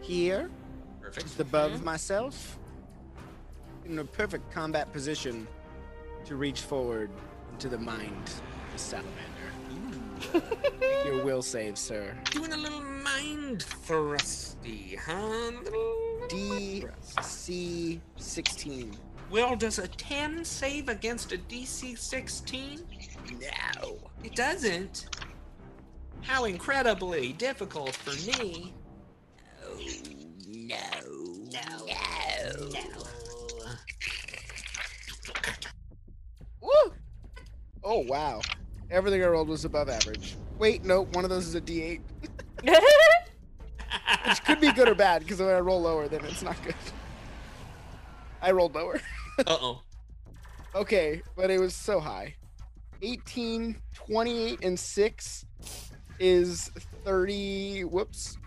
here, 0.00 0.50
Perfect. 1.02 1.26
just 1.26 1.38
above 1.38 1.72
mm-hmm. 1.72 1.84
myself, 1.84 2.58
in 3.84 3.98
a 3.98 4.04
perfect 4.06 4.50
combat 4.50 4.90
position 4.90 5.46
to 6.24 6.36
reach 6.36 6.62
forward 6.62 7.10
into 7.52 7.68
the 7.68 7.76
mind 7.76 8.24
of 8.24 8.72
the 8.72 8.78
salamander. 8.78 9.12
Make 10.80 11.04
your 11.04 11.22
will 11.26 11.42
save, 11.42 11.76
sir. 11.76 12.16
Doing 12.30 12.54
a 12.54 12.56
little 12.56 12.80
mind 12.80 13.64
thrusty, 13.64 14.96
huh? 15.04 15.52
DC 16.28 18.00
16. 18.16 18.96
Well, 19.30 19.56
does 19.56 19.78
a 19.78 19.88
10 19.88 20.42
save 20.46 20.88
against 20.88 21.32
a 21.32 21.36
DC 21.36 21.98
16? 21.98 22.80
No. 23.82 23.98
It 24.24 24.34
doesn't. 24.34 25.06
How 26.22 26.44
incredibly 26.44 27.32
difficult 27.32 27.94
for 27.94 28.10
me. 28.26 28.72
Oh, 29.64 29.78
no. 30.48 30.76
No. 31.52 31.86
No. 32.72 32.72
Woo! 36.60 36.94
Oh, 37.84 37.98
wow. 38.08 38.40
Everything 38.90 39.22
I 39.22 39.26
rolled 39.26 39.48
was 39.48 39.64
above 39.64 39.88
average. 39.88 40.36
Wait, 40.58 40.84
no, 40.84 41.04
one 41.06 41.24
of 41.24 41.30
those 41.30 41.46
is 41.46 41.54
a 41.54 41.60
D8. 41.60 42.00
Which 44.28 44.44
could 44.44 44.60
be 44.60 44.72
good 44.72 44.88
or 44.88 44.94
bad, 44.94 45.22
because 45.22 45.40
when 45.40 45.48
I 45.48 45.58
roll 45.58 45.82
lower, 45.82 46.08
then 46.08 46.24
it's 46.24 46.42
not 46.42 46.62
good. 46.62 46.74
I 48.40 48.50
rolled 48.52 48.74
lower. 48.74 49.00
Uh 49.38 49.56
oh. 49.62 49.82
Okay, 50.74 51.22
but 51.36 51.50
it 51.50 51.58
was 51.58 51.74
so 51.74 51.98
high. 51.98 52.34
18, 53.00 53.74
28, 53.94 54.62
and 54.62 54.78
6 54.78 55.46
is 56.22 56.70
30. 57.04 57.82
Whoops. 57.82 58.38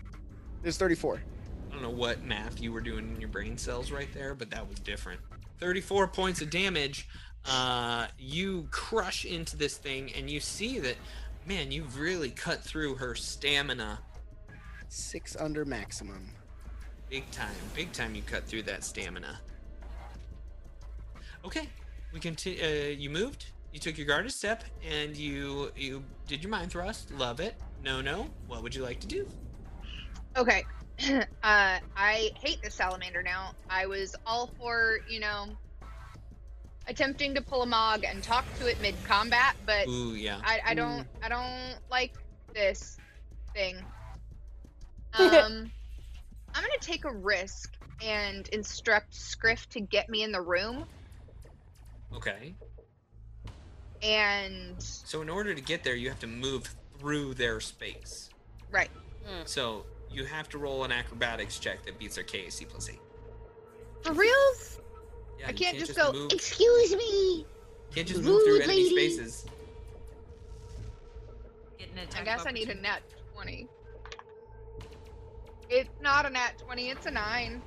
Is 0.64 0.78
34. 0.78 1.20
I 1.20 1.72
don't 1.72 1.82
know 1.82 1.90
what 1.90 2.24
math 2.24 2.60
you 2.60 2.72
were 2.72 2.80
doing 2.80 3.12
in 3.14 3.20
your 3.20 3.28
brain 3.28 3.58
cells 3.58 3.92
right 3.92 4.08
there, 4.14 4.34
but 4.34 4.50
that 4.50 4.66
was 4.66 4.78
different. 4.78 5.20
34 5.60 6.08
points 6.08 6.40
of 6.40 6.48
damage. 6.48 7.06
Uh, 7.44 8.06
you 8.18 8.66
crush 8.70 9.26
into 9.26 9.56
this 9.56 9.76
thing, 9.76 10.10
and 10.14 10.28
you 10.28 10.40
see 10.40 10.78
that, 10.80 10.96
man, 11.46 11.70
you've 11.70 11.98
really 11.98 12.30
cut 12.30 12.62
through 12.62 12.96
her 12.96 13.14
stamina. 13.14 14.00
6 14.88 15.36
under 15.36 15.64
maximum. 15.64 16.30
Big 17.10 17.30
time. 17.30 17.54
Big 17.74 17.92
time 17.92 18.14
you 18.14 18.22
cut 18.22 18.44
through 18.44 18.62
that 18.62 18.84
stamina. 18.84 19.38
Okay. 21.44 21.68
We 22.12 22.20
continue. 22.20 22.64
Uh, 22.64 22.88
you 22.88 23.10
moved. 23.10 23.46
You 23.76 23.80
took 23.80 23.98
your 23.98 24.06
guarded 24.06 24.32
step, 24.32 24.64
and 24.90 25.14
you 25.14 25.70
you 25.76 26.02
did 26.26 26.42
your 26.42 26.50
mind 26.50 26.72
thrust. 26.72 27.10
Love 27.10 27.40
it. 27.40 27.56
No, 27.84 28.00
no. 28.00 28.30
What 28.46 28.62
would 28.62 28.74
you 28.74 28.82
like 28.82 29.00
to 29.00 29.06
do? 29.06 29.28
Okay. 30.34 30.64
uh, 31.10 31.24
I 31.42 32.30
hate 32.40 32.62
the 32.62 32.70
salamander 32.70 33.22
now. 33.22 33.52
I 33.68 33.84
was 33.84 34.16
all 34.24 34.46
for, 34.58 35.00
you 35.10 35.20
know, 35.20 35.48
attempting 36.88 37.34
to 37.34 37.42
pull 37.42 37.60
a 37.60 37.66
mog 37.66 38.04
and 38.04 38.22
talk 38.22 38.46
to 38.60 38.66
it 38.66 38.80
mid 38.80 38.94
combat, 39.04 39.56
but 39.66 39.86
Ooh, 39.86 40.14
yeah. 40.14 40.40
I, 40.42 40.60
I 40.68 40.72
don't 40.72 41.06
I 41.22 41.28
don't 41.28 41.76
like 41.90 42.14
this 42.54 42.96
thing. 43.52 43.76
Um 45.12 45.70
I'm 46.54 46.62
gonna 46.62 46.78
take 46.80 47.04
a 47.04 47.14
risk 47.14 47.74
and 48.02 48.48
instruct 48.48 49.14
Scriff 49.14 49.68
to 49.70 49.80
get 49.80 50.08
me 50.08 50.22
in 50.22 50.32
the 50.32 50.40
room 50.40 50.86
Okay. 52.14 52.54
And 54.02 54.74
So 54.82 55.22
in 55.22 55.28
order 55.28 55.54
to 55.54 55.60
get 55.60 55.84
there, 55.84 55.94
you 55.94 56.08
have 56.08 56.20
to 56.20 56.26
move 56.26 56.74
through 56.98 57.34
their 57.34 57.60
space. 57.60 58.30
right. 58.70 58.90
So 59.44 59.84
you 60.10 60.24
have 60.24 60.48
to 60.50 60.58
roll 60.58 60.84
an 60.84 60.92
acrobatics 60.92 61.58
check 61.58 61.84
that 61.84 61.98
beats 61.98 62.14
their 62.14 62.24
KAC 62.24 62.68
plus 62.68 62.88
eight. 62.88 63.00
For 64.02 64.12
reals? 64.12 64.80
Yeah, 65.38 65.46
I 65.46 65.50
you 65.50 65.56
can't 65.56 65.78
just 65.78 65.96
go, 65.96 66.12
move. 66.12 66.32
Excuse 66.32 66.94
me. 66.94 67.44
Can't 67.94 68.06
just 68.06 68.22
move 68.22 68.42
through 68.44 68.54
rude 68.54 68.62
enemy 68.62 68.88
spaces. 68.90 69.46
I 72.16 72.22
guess 72.22 72.44
I 72.46 72.52
need 72.52 72.68
a 72.70 72.74
net 72.74 73.02
20. 73.34 73.68
It's 75.68 75.90
not 76.00 76.26
a 76.26 76.30
nat 76.30 76.58
20, 76.58 76.90
it's 76.90 77.06
a 77.06 77.10
9. 77.10 77.62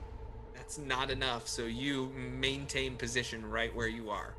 That's 0.55 0.77
not 0.77 1.11
enough. 1.11 1.47
So 1.47 1.63
you 1.65 2.11
maintain 2.15 2.95
position 2.95 3.45
right 3.45 3.75
where 3.75 3.87
you 3.87 4.09
are. 4.09 4.35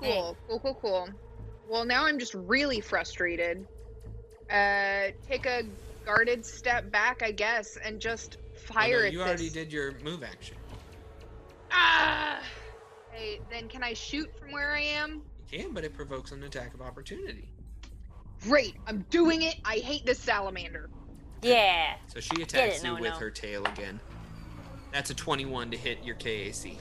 Cool, 0.00 0.36
cool, 0.48 0.60
cool, 0.60 0.74
cool. 0.74 1.08
Well, 1.68 1.84
now 1.84 2.04
I'm 2.04 2.18
just 2.18 2.34
really 2.34 2.80
frustrated. 2.80 3.66
Uh, 4.50 5.08
take 5.26 5.46
a 5.46 5.62
guarded 6.04 6.44
step 6.44 6.90
back, 6.90 7.22
I 7.22 7.30
guess, 7.30 7.76
and 7.76 8.00
just 8.00 8.36
Oh, 8.54 8.72
fire 8.72 9.00
no, 9.00 9.06
at 9.06 9.12
you 9.12 9.18
this. 9.18 9.26
already 9.26 9.50
did 9.50 9.72
your 9.72 9.92
move 10.02 10.22
action. 10.22 10.56
Ah! 11.70 12.40
Hey, 13.10 13.40
then 13.50 13.68
can 13.68 13.82
I 13.82 13.92
shoot 13.94 14.30
from 14.38 14.52
where 14.52 14.72
I 14.72 14.80
am? 14.80 15.22
You 15.50 15.58
can, 15.58 15.72
but 15.72 15.84
it 15.84 15.94
provokes 15.94 16.32
an 16.32 16.42
attack 16.42 16.74
of 16.74 16.80
opportunity. 16.80 17.48
Great, 18.42 18.74
I'm 18.86 19.04
doing 19.10 19.42
it. 19.42 19.56
I 19.64 19.76
hate 19.76 20.04
this 20.04 20.18
salamander. 20.18 20.90
Yeah. 21.42 21.94
So 22.08 22.20
she 22.20 22.42
attacks 22.42 22.82
no, 22.82 22.96
you 22.96 23.02
with 23.02 23.12
no. 23.12 23.18
her 23.18 23.30
tail 23.30 23.64
again. 23.66 24.00
That's 24.92 25.10
a 25.10 25.14
21 25.14 25.70
to 25.70 25.76
hit 25.76 26.02
your 26.04 26.16
KAC. 26.16 26.76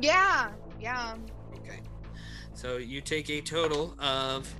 Yeah, 0.00 0.50
yeah. 0.80 1.16
Okay. 2.54 2.60
So 2.60 2.76
you 2.78 3.00
take 3.00 3.30
a 3.30 3.40
total 3.40 3.94
of 3.98 4.52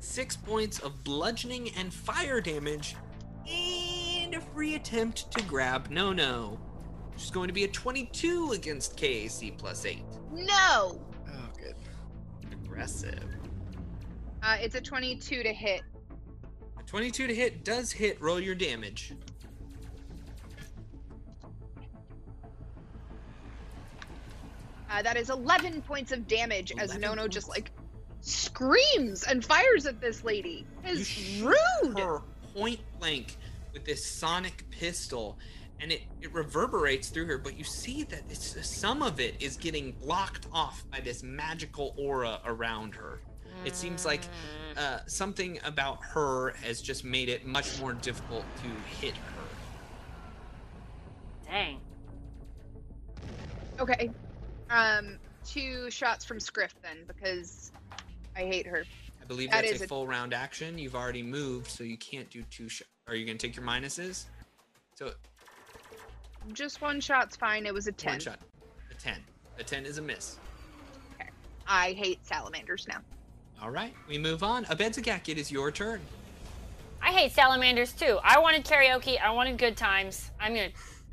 six 0.00 0.36
points 0.36 0.78
of 0.80 1.02
bludgeoning 1.04 1.70
and 1.76 1.92
fire 1.92 2.40
damage 2.40 2.96
and 3.50 4.34
a 4.34 4.40
free 4.40 4.74
attempt 4.74 5.30
to 5.32 5.42
grab 5.44 5.90
No 5.90 6.12
No. 6.12 6.58
Which 7.12 7.24
is 7.24 7.30
going 7.30 7.48
to 7.48 7.54
be 7.54 7.64
a 7.64 7.68
22 7.68 8.52
against 8.52 8.96
KAC 8.96 9.56
plus 9.56 9.86
8. 9.86 10.02
No! 10.32 11.00
Oh, 11.32 11.48
good. 11.58 11.74
Aggressive. 12.52 13.24
Uh, 14.42 14.58
it's 14.60 14.74
a 14.74 14.80
22 14.80 15.42
to 15.42 15.52
hit. 15.52 15.80
A 16.78 16.82
22 16.82 17.26
to 17.26 17.34
hit 17.34 17.64
does 17.64 17.90
hit. 17.90 18.20
Roll 18.20 18.38
your 18.38 18.54
damage. 18.54 19.14
Uh, 24.90 25.02
that 25.02 25.16
is 25.16 25.30
11 25.30 25.82
points 25.82 26.12
of 26.12 26.26
damage 26.28 26.72
as 26.72 26.90
11 26.94 27.00
Nono 27.00 27.28
just 27.28 27.48
like 27.48 27.70
screams 28.20 29.24
and 29.24 29.44
fires 29.44 29.86
at 29.86 30.00
this 30.00 30.24
lady. 30.24 30.66
Is 30.84 31.42
rude. 31.42 31.98
her 31.98 32.22
point 32.54 32.80
blank 32.98 33.36
with 33.72 33.84
this 33.84 34.04
sonic 34.04 34.64
pistol 34.70 35.38
and 35.80 35.92
it, 35.92 36.02
it 36.22 36.32
reverberates 36.32 37.08
through 37.08 37.26
her 37.26 37.36
but 37.36 37.58
you 37.58 37.64
see 37.64 38.02
that 38.04 38.22
it's 38.30 38.66
some 38.66 39.02
of 39.02 39.20
it 39.20 39.34
is 39.40 39.56
getting 39.56 39.92
blocked 39.92 40.46
off 40.52 40.82
by 40.90 40.98
this 41.00 41.22
magical 41.22 41.94
aura 41.98 42.40
around 42.46 42.94
her 42.94 43.20
it 43.66 43.76
seems 43.76 44.06
like 44.06 44.22
uh, 44.78 45.00
something 45.06 45.58
about 45.64 46.02
her 46.02 46.54
has 46.62 46.80
just 46.80 47.04
made 47.04 47.28
it 47.28 47.46
much 47.46 47.78
more 47.78 47.92
difficult 47.92 48.44
to 48.62 48.96
hit 48.98 49.14
her 49.14 49.46
Dang. 51.46 51.80
Okay. 53.78 54.10
Um, 54.70 55.18
two 55.44 55.90
shots 55.90 56.24
from 56.24 56.40
Scriff 56.40 56.74
then, 56.82 56.98
because 57.06 57.70
I 58.36 58.40
hate 58.40 58.66
her. 58.66 58.84
i 59.22 59.24
believe 59.24 59.50
That 59.50 59.62
that's 59.62 59.74
is 59.76 59.80
a 59.82 59.84
a- 59.84 59.88
full 59.88 60.06
round 60.06 60.34
action 60.34 60.76
you've 60.78 60.94
already 60.96 61.22
moved 61.22 61.68
so 61.68 61.84
you 61.84 61.96
can't 61.96 62.28
do 62.30 62.42
two 62.50 62.68
shots. 62.68 62.90
are 63.08 63.14
you 63.14 63.24
going 63.24 63.38
to 63.38 63.46
take 63.46 63.56
your 63.56 63.64
minuses 63.64 64.24
so 64.94 65.12
Just 66.52 66.80
one 66.80 67.00
shot's 67.00 67.36
fine. 67.36 67.66
It 67.66 67.72
was 67.74 67.86
a 67.86 67.92
10. 67.92 68.12
one 68.14 68.20
shot 68.20 68.38
a 68.90 68.94
10 68.94 69.14
a 69.58 69.62
10 69.64 69.86
is 69.86 69.98
a 69.98 70.02
miss 70.02 70.38
Okay. 71.14 71.30
I 71.66 71.92
hate 71.92 72.24
salamanders 72.26 72.86
now. 72.88 72.98
all 73.62 73.70
right 73.70 73.94
we 74.08 74.18
move 74.18 74.42
on 74.42 74.64
abedzagak 74.66 75.28
it 75.28 75.38
is 75.38 75.50
your 75.50 75.70
turn 75.70 76.00
I 77.02 77.12
hate 77.12 77.30
salamanders 77.32 77.92
too. 77.92 78.18
I 78.24 78.40
wanted 78.40 78.64
karaoke. 78.64 79.20
I 79.20 79.30
wanted 79.30 79.58
good 79.58 79.76
times. 79.76 80.30
I'm 80.40 80.54
gonna 80.54 80.70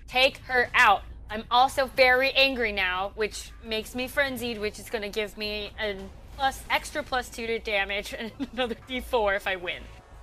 take 0.07 0.37
her 0.39 0.69
out. 0.73 1.03
I'm 1.29 1.43
also 1.49 1.87
very 1.87 2.31
angry 2.31 2.71
now, 2.71 3.11
which 3.15 3.51
makes 3.63 3.95
me 3.95 4.07
frenzied, 4.07 4.59
which 4.59 4.79
is 4.79 4.89
gonna 4.89 5.09
give 5.09 5.37
me 5.37 5.71
a 5.81 5.97
plus 6.37 6.61
extra 6.69 7.03
plus 7.03 7.29
two 7.29 7.47
to 7.47 7.59
damage 7.59 8.13
and 8.17 8.31
another 8.53 8.75
d4 8.89 9.35
if 9.35 9.47
I 9.47 9.55
win. 9.55 9.81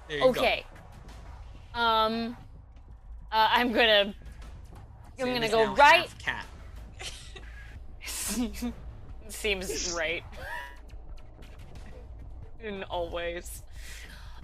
there 0.09 0.19
you 0.19 0.23
go. 0.25 0.31
Okay. 0.31 0.65
Um, 1.75 2.37
uh, 3.33 3.49
I'm 3.51 3.73
gonna. 3.73 4.15
I'm 5.19 5.27
gonna 5.35 5.49
go 5.49 5.75
right. 5.75 6.09
cat. 6.19 6.47
Seems 9.29 9.93
right. 9.97 10.23
And 12.63 12.85
always. 12.85 13.63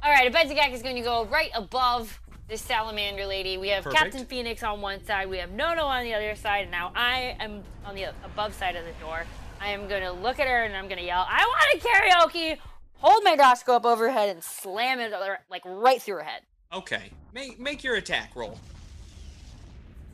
All 0.02 0.10
right, 0.10 0.32
Abedzagak 0.32 0.72
is 0.72 0.82
going 0.82 0.96
to 0.96 1.02
go 1.02 1.24
right 1.26 1.50
above 1.54 2.20
this 2.48 2.60
salamander 2.62 3.26
lady. 3.26 3.58
We 3.58 3.68
have 3.68 3.84
Perfect. 3.84 4.02
Captain 4.02 4.24
Phoenix 4.26 4.62
on 4.62 4.80
one 4.80 5.04
side, 5.04 5.28
we 5.28 5.38
have 5.38 5.50
Nono 5.50 5.84
on 5.84 6.04
the 6.04 6.14
other 6.14 6.34
side, 6.36 6.62
and 6.62 6.70
now 6.70 6.92
I 6.94 7.36
am 7.40 7.62
on 7.84 7.94
the 7.94 8.04
above 8.24 8.54
side 8.54 8.76
of 8.76 8.84
the 8.84 8.92
door. 9.04 9.24
I 9.60 9.68
am 9.68 9.88
going 9.88 10.02
to 10.02 10.12
look 10.12 10.38
at 10.38 10.46
her 10.46 10.64
and 10.64 10.76
I'm 10.76 10.86
going 10.86 10.98
to 10.98 11.04
yell, 11.04 11.26
I 11.28 11.44
want 11.44 11.82
a 11.82 11.86
karaoke! 11.86 12.58
Hold 12.98 13.24
my 13.24 13.36
Doshko 13.36 13.74
up 13.74 13.84
over 13.84 14.06
her 14.06 14.12
head 14.12 14.30
and 14.30 14.42
slam 14.42 15.00
it 15.00 15.12
like 15.50 15.62
right 15.64 16.00
through 16.00 16.16
her 16.16 16.22
head. 16.22 16.42
Okay. 16.72 17.10
Make 17.34 17.60
make 17.60 17.84
your 17.84 17.96
attack 17.96 18.34
roll. 18.34 18.58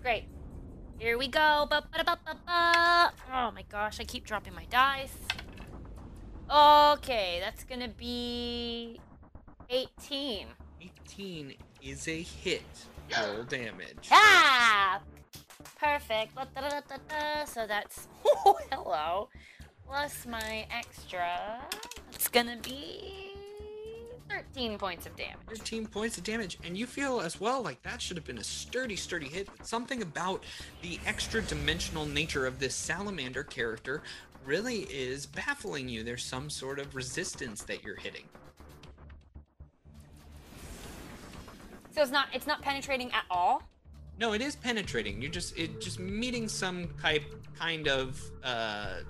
Great. 0.02 0.24
Here 0.98 1.16
we 1.16 1.28
go. 1.28 1.66
Ba-ba-da-ba-ba-ba. 1.70 3.12
Oh 3.32 3.50
my 3.52 3.64
gosh, 3.70 4.00
I 4.00 4.04
keep 4.04 4.26
dropping 4.26 4.54
my 4.54 4.64
dice. 4.66 5.14
Okay, 6.50 7.38
that's 7.40 7.64
gonna 7.64 7.88
be 7.88 9.00
18. 9.70 10.48
18 10.80 11.54
is 11.82 12.09
a 12.09 12.22
hit. 12.22 12.62
Roll 13.16 13.42
damage. 13.44 14.09
Ah! 14.10 15.00
Perfect. 15.78 16.32
So 17.46 17.66
that's 17.66 18.09
oh 18.24 18.59
hello. 18.70 19.28
Plus 19.86 20.26
my 20.26 20.66
extra. 20.70 21.60
It's 22.12 22.28
gonna 22.28 22.56
be 22.62 23.32
13 24.30 24.78
points 24.78 25.06
of 25.06 25.14
damage. 25.16 25.36
13 25.48 25.86
points 25.86 26.16
of 26.16 26.24
damage, 26.24 26.59
and 26.64 26.76
you 26.76 26.86
feel 26.86 27.20
as 27.20 27.40
well 27.40 27.62
like 27.62 27.82
that 27.82 28.00
should 28.00 28.16
have 28.16 28.24
been 28.24 28.38
a 28.38 28.44
sturdy, 28.44 28.96
sturdy 28.96 29.28
hit. 29.28 29.48
But 29.56 29.66
something 29.66 30.00
about 30.02 30.44
the 30.80 30.98
extra 31.04 31.42
dimensional 31.42 32.06
nature 32.06 32.46
of 32.46 32.59
this 32.59 32.74
salamander 32.74 33.42
character 33.42 34.02
really 34.44 34.80
is 34.90 35.26
baffling 35.26 35.88
you. 35.88 36.02
There's 36.02 36.24
some 36.24 36.48
sort 36.48 36.78
of 36.78 36.94
resistance 36.94 37.62
that 37.64 37.84
you're 37.84 37.96
hitting. 37.96 38.24
So 41.93 42.02
it's 42.02 42.10
not 42.10 42.28
it's 42.32 42.47
not 42.47 42.62
penetrating 42.62 43.12
at 43.12 43.24
all. 43.31 43.62
No, 44.19 44.32
it 44.32 44.40
is 44.43 44.56
penetrating. 44.56 45.20
You're 45.20 45.31
just 45.31 45.56
it 45.59 45.81
just 45.81 45.98
meeting 45.98 46.48
some 46.48 46.89
type 47.01 47.24
kind 47.59 47.89
of 47.89 48.20
uh 48.43 49.01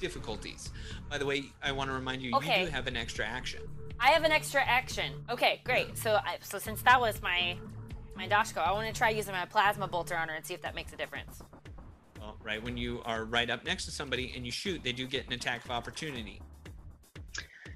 difficulties. 0.00 0.70
By 1.10 1.18
the 1.18 1.26
way, 1.26 1.44
I 1.62 1.72
want 1.72 1.90
to 1.90 1.94
remind 1.94 2.22
you 2.22 2.34
Okay. 2.36 2.60
you 2.60 2.66
do 2.66 2.72
have 2.72 2.86
an 2.86 2.96
extra 2.96 3.24
action. 3.24 3.60
I 4.00 4.08
have 4.10 4.24
an 4.24 4.32
extra 4.32 4.62
action. 4.62 5.12
Okay, 5.30 5.60
great. 5.64 5.96
So 5.96 6.14
I, 6.14 6.38
so 6.42 6.58
since 6.58 6.82
that 6.82 7.00
was 7.00 7.22
my 7.22 7.56
my 8.16 8.28
Doshko, 8.28 8.58
I 8.58 8.72
want 8.72 8.86
to 8.86 8.96
try 8.96 9.10
using 9.10 9.32
my 9.32 9.44
plasma 9.46 9.88
bolter 9.88 10.16
on 10.16 10.28
her 10.28 10.34
and 10.34 10.44
see 10.44 10.54
if 10.54 10.62
that 10.62 10.74
makes 10.74 10.92
a 10.92 10.96
difference. 10.96 11.42
Well, 12.20 12.36
right 12.42 12.62
when 12.62 12.76
you 12.76 13.02
are 13.04 13.24
right 13.24 13.50
up 13.50 13.64
next 13.64 13.84
to 13.86 13.90
somebody 13.90 14.32
and 14.36 14.46
you 14.46 14.52
shoot, 14.52 14.82
they 14.84 14.92
do 14.92 15.06
get 15.06 15.26
an 15.26 15.32
attack 15.32 15.64
of 15.64 15.70
opportunity. 15.70 16.40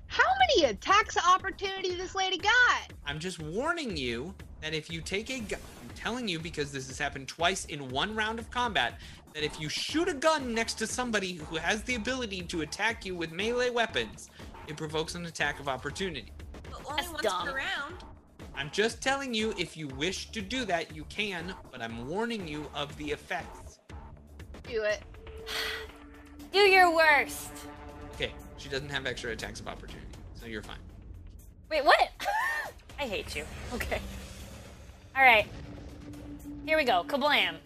How 0.08 0.24
many 0.38 0.70
attacks 0.70 1.16
of 1.16 1.22
opportunity 1.26 1.94
this 1.94 2.14
lady 2.14 2.38
got? 2.38 2.92
I'm 3.06 3.18
just 3.18 3.38
warning 3.38 3.96
you 3.96 4.34
that 4.62 4.74
if 4.74 4.90
you 4.90 5.00
take 5.00 5.30
a 5.30 5.38
gun, 5.40 5.60
I'm 5.82 5.94
telling 5.94 6.26
you 6.26 6.38
because 6.38 6.72
this 6.72 6.88
has 6.88 6.98
happened 6.98 7.28
twice 7.28 7.66
in 7.66 7.88
one 7.90 8.16
round 8.16 8.38
of 8.38 8.50
combat, 8.50 8.98
that 9.34 9.44
if 9.44 9.60
you 9.60 9.68
shoot 9.68 10.08
a 10.08 10.14
gun 10.14 10.54
next 10.54 10.74
to 10.74 10.86
somebody 10.86 11.34
who 11.34 11.56
has 11.56 11.82
the 11.82 11.94
ability 11.94 12.42
to 12.42 12.62
attack 12.62 13.04
you 13.04 13.14
with 13.14 13.30
melee 13.32 13.70
weapons, 13.70 14.30
it 14.66 14.76
provokes 14.76 15.14
an 15.14 15.26
attack 15.26 15.60
of 15.60 15.68
opportunity. 15.68 16.32
But 16.70 16.80
only 16.86 17.02
That's 17.02 17.12
once 17.12 17.22
dumb. 17.22 17.46
per 17.46 17.56
round. 17.56 17.94
I'm 18.56 18.70
just 18.70 19.02
telling 19.02 19.34
you 19.34 19.54
if 19.58 19.76
you 19.76 19.88
wish 19.88 20.30
to 20.30 20.40
do 20.40 20.64
that, 20.64 20.96
you 20.96 21.04
can, 21.04 21.54
but 21.70 21.80
I'm 21.82 22.08
warning 22.08 22.48
you 22.48 22.66
of 22.74 22.96
the 22.96 23.12
effects. 23.12 23.78
Do 24.66 24.82
it. 24.82 25.02
Do 26.52 26.60
your 26.60 26.94
worst. 26.94 27.50
Okay, 28.14 28.32
she 28.58 28.68
doesn't 28.68 28.90
have 28.90 29.06
extra 29.06 29.30
attacks 29.30 29.60
of 29.60 29.68
opportunity, 29.68 30.06
so 30.38 30.46
you're 30.46 30.62
fine. 30.62 30.76
Wait, 31.70 31.84
what? 31.84 32.08
I 33.00 33.04
hate 33.04 33.34
you. 33.36 33.44
Okay. 33.74 34.00
All 35.16 35.22
right. 35.22 35.46
Here 36.66 36.76
we 36.76 36.84
go. 36.84 37.04
Kablam. 37.06 37.56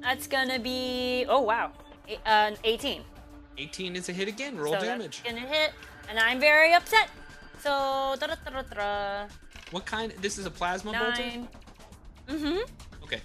That's 0.00 0.26
gonna 0.26 0.58
be. 0.58 1.26
Oh 1.28 1.40
wow. 1.42 1.72
A- 2.08 2.28
uh, 2.28 2.56
18. 2.64 3.02
18 3.58 3.96
is 3.96 4.08
a 4.08 4.12
hit 4.12 4.28
again. 4.28 4.56
Roll 4.56 4.74
so 4.74 4.80
damage. 4.80 5.22
That's 5.22 5.34
gonna 5.34 5.46
hit, 5.46 5.72
and 6.08 6.18
I'm 6.18 6.38
very 6.40 6.72
upset. 6.74 7.08
So 7.60 7.70
da 7.70 8.26
da 8.26 8.34
da 8.44 8.62
da 8.62 8.74
da. 8.74 9.26
What 9.72 9.84
kind? 9.84 10.12
This 10.20 10.38
is 10.38 10.46
a 10.46 10.50
plasma 10.50 10.92
bolter. 10.92 11.22
Nine. 11.22 11.48
Mm-hmm. 12.28 13.02
Okay, 13.02 13.20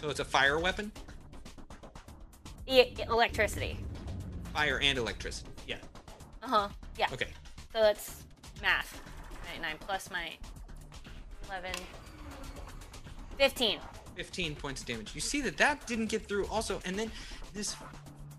so 0.00 0.08
it's 0.08 0.20
a 0.20 0.24
fire 0.24 0.58
weapon. 0.58 0.92
E- 2.66 2.94
electricity. 3.08 3.78
Fire 4.54 4.78
and 4.80 4.96
electricity. 4.96 5.50
Uh 6.44 6.48
huh. 6.48 6.68
Yeah. 6.98 7.06
Okay. 7.12 7.28
So 7.72 7.80
that's 7.80 8.22
math. 8.60 9.00
99 9.46 9.76
plus 9.80 10.10
my 10.10 10.30
11. 11.48 11.72
15. 13.38 13.78
15 14.14 14.54
points 14.54 14.82
of 14.82 14.86
damage. 14.86 15.14
You 15.14 15.20
see 15.20 15.40
that 15.40 15.56
that 15.56 15.86
didn't 15.86 16.06
get 16.06 16.26
through 16.26 16.46
also, 16.46 16.80
and 16.84 16.98
then 16.98 17.10
this 17.52 17.74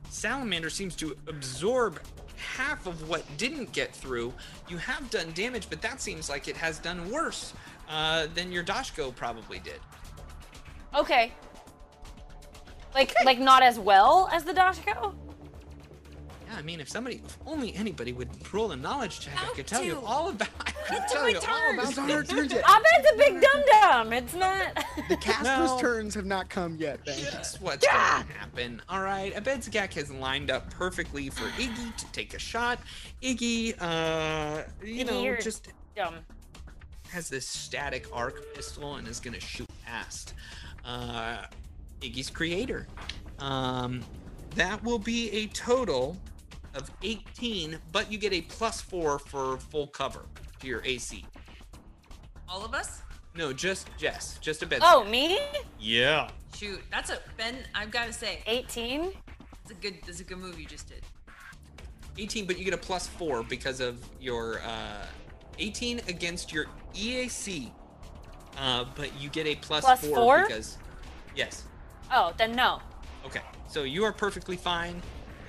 salamander 0.10 0.70
seems 0.70 0.96
to 0.98 1.18
absorb 1.28 2.00
half 2.38 2.86
of 2.88 3.10
what 3.10 3.24
didn't 3.38 3.72
get 3.72 3.94
through. 3.94 4.34
You 4.70 4.78
have 4.78 5.10
done 5.10 5.32
damage, 5.34 5.70
but 5.70 5.82
that 5.82 6.00
seems 6.00 6.30
like 6.30 6.48
it 6.48 6.56
has 6.56 6.80
done 6.80 7.10
worse 7.10 7.54
uh, 7.90 8.28
than 8.34 8.52
your 8.52 8.64
Doshko 8.64 9.14
probably 9.16 9.60
did. 9.60 9.80
Okay. 10.94 11.34
Like 12.94 13.14
like 13.26 13.40
not 13.40 13.64
as 13.64 13.78
well 13.78 14.30
as 14.32 14.46
the 14.46 14.54
Doshko? 14.54 15.14
Yeah, 16.46 16.58
I 16.58 16.62
mean, 16.62 16.80
if 16.80 16.90
somebody, 16.90 17.22
if 17.26 17.38
only 17.46 17.74
anybody 17.76 18.14
would 18.14 18.30
roll 18.54 18.72
a 18.72 18.76
knowledge 18.76 19.20
check, 19.20 19.34
I 19.34 19.38
How 19.46 19.54
could 19.54 19.66
tell 19.68 19.84
you 19.84 20.00
all 20.06 20.30
about. 20.30 20.48
I 20.60 20.72
could 20.72 20.98
Get 20.98 21.08
tell 21.10 21.24
my 21.24 21.30
you 21.30 21.36
all 21.38 21.42
turn. 21.42 21.74
about 21.80 21.88
It's 21.88 21.98
not 21.98 22.12
our 22.12 22.22
this. 22.22 22.30
turn 22.30 22.50
yet. 22.50 22.64
I 22.66 22.80
bet 22.80 22.92
it's 23.06 23.12
a 23.12 23.18
big 23.18 23.42
dum 23.42 23.64
dum. 23.82 24.14
It's 24.14 24.34
not. 24.36 24.86
The 25.10 25.18
caster's 25.18 25.44
No. 25.72 25.78
turns 25.80 26.14
have 26.16 26.26
not 26.26 26.50
come 26.50 26.76
yet, 26.78 27.04
Ben. 27.06 27.18
Guess 27.20 27.60
what's 27.62 27.86
gonna 27.86 27.98
happen? 28.34 28.82
All 28.90 29.02
right, 29.02 29.34
Abedzagak 29.36 29.94
has 29.94 30.10
lined 30.12 30.50
up 30.52 30.70
perfectly 30.72 31.30
for 31.30 31.46
Iggy 31.62 31.96
to 31.98 32.06
take 32.12 32.34
a 32.34 32.40
shot. 32.40 32.80
Iggy, 33.22 33.76
uh, 33.82 34.64
you 34.84 35.04
Iggy, 35.04 35.08
know, 35.08 35.22
you're- 35.24 35.42
just 35.42 35.70
Dumb. 35.96 36.16
has 37.10 37.30
this 37.30 37.46
static 37.48 38.08
arc 38.14 38.54
pistol 38.56 38.96
and 38.96 39.08
is 39.08 39.20
gonna 39.20 39.40
shoot 39.40 39.70
past 39.86 40.34
uh, 40.86 41.46
Iggy's 42.02 42.30
creator. 42.30 42.88
Um, 43.40 44.02
that 44.56 44.82
will 44.84 45.00
be 45.00 45.30
a 45.32 45.48
total 45.48 46.18
of 46.76 46.92
18, 47.04 47.78
but 47.92 48.12
you 48.12 48.18
get 48.18 48.34
a 48.34 48.42
plus 48.42 48.82
four 48.82 49.20
for 49.20 49.58
full 49.58 49.88
cover 49.88 50.26
to 50.60 50.68
your 50.68 50.82
AC. 50.86 51.26
All 52.48 52.64
of 52.64 52.74
us? 52.74 53.02
No, 53.36 53.52
just 53.52 53.90
Jess, 53.98 54.38
just 54.40 54.62
a 54.64 54.66
bed. 54.66 54.80
Oh, 54.84 55.04
me? 55.06 55.40
yeah. 55.80 56.30
Shoot, 56.56 56.82
that's 56.92 57.10
a 57.10 57.20
Ben. 57.38 57.56
I've 57.74 57.92
got 57.92 58.08
to 58.08 58.14
say, 58.14 58.40
18? 58.48 59.12
it's 59.64 59.72
a 59.72 59.74
good. 59.74 59.96
It's 60.08 60.20
a 60.20 60.24
good 60.24 60.38
move 60.38 60.60
you 60.60 60.66
just 60.66 60.88
did. 60.88 61.02
18, 62.18 62.46
but 62.46 62.58
you 62.58 62.64
get 62.64 62.74
a 62.74 62.78
plus 62.78 63.08
four 63.08 63.44
because 63.44 63.82
of 63.82 63.98
your 64.22 64.62
uh, 64.62 65.06
18 65.60 66.00
against 66.08 66.54
your 66.54 66.68
EAC. 66.94 67.72
Uh, 68.58 68.86
but 68.96 69.20
you 69.20 69.28
get 69.30 69.46
a 69.48 69.56
plus, 69.56 69.84
Plus 69.84 70.00
four, 70.00 70.16
four? 70.16 70.42
because 70.48 70.78
yes. 71.36 71.64
Oh, 72.14 72.34
then 72.38 72.56
no. 72.56 72.80
Okay, 73.26 73.42
so 73.68 73.84
you 73.84 74.06
are 74.06 74.14
perfectly 74.14 74.56
fine. 74.56 75.02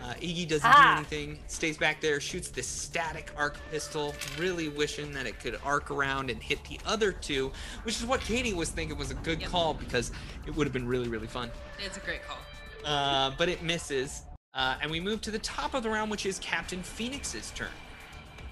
Uh, 0.02 0.14
Iggy 0.14 0.46
doesn't 0.46 0.64
Ah. 0.70 0.92
do 0.94 0.98
anything. 1.16 1.42
Stays 1.48 1.76
back 1.78 2.00
there, 2.00 2.20
shoots 2.20 2.48
this 2.48 2.66
static 2.68 3.30
arc 3.36 3.56
pistol, 3.70 4.14
really 4.38 4.68
wishing 4.68 5.10
that 5.12 5.26
it 5.26 5.40
could 5.40 5.58
arc 5.64 5.90
around 5.90 6.30
and 6.30 6.42
hit 6.42 6.62
the 6.64 6.78
other 6.86 7.10
two, 7.12 7.50
which 7.82 7.96
is 7.96 8.04
what 8.06 8.20
Katie 8.20 8.52
was 8.54 8.68
thinking 8.70 8.96
was 8.96 9.10
a 9.10 9.14
good 9.14 9.40
Yep. 9.40 9.50
call 9.50 9.74
because 9.74 10.12
it 10.46 10.54
would 10.54 10.66
have 10.66 10.72
been 10.72 10.86
really, 10.86 11.08
really 11.08 11.26
fun. 11.26 11.50
It's 11.84 11.96
a 11.96 12.00
great 12.00 12.20
call. 12.26 12.38
Uh, 12.84 13.30
but 13.36 13.48
it 13.48 13.62
misses. 13.62 14.22
Uh, 14.54 14.76
and 14.80 14.90
we 14.90 15.00
move 15.00 15.20
to 15.22 15.30
the 15.30 15.38
top 15.40 15.74
of 15.74 15.82
the 15.82 15.90
round, 15.90 16.10
which 16.10 16.24
is 16.24 16.38
Captain 16.38 16.82
Phoenix's 16.82 17.50
turn. 17.50 17.68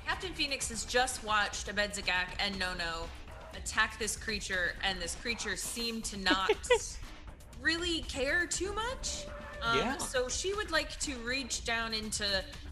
Captain 0.07 0.35
Phoenix 0.35 0.69
has 0.69 0.85
just 0.85 1.23
watched 1.25 1.69
Abedzagak 1.75 2.27
and 2.39 2.59
Nono 2.59 3.09
attack 3.55 3.99
this 3.99 4.17
creature, 4.17 4.75
and 4.83 5.01
this 5.01 5.15
creature 5.15 5.57
seemed 5.57 6.05
to 6.05 6.17
not 6.19 6.51
really 7.63 8.03
care 8.03 8.47
too 8.47 8.73
much. 8.75 9.25
Um, 9.63 9.79
Yeah. 9.79 9.97
So 9.99 10.29
she 10.29 10.55
would 10.55 10.71
like 10.71 10.99
to 11.01 11.15
reach 11.19 11.65
down 11.65 11.95
into, 11.95 12.25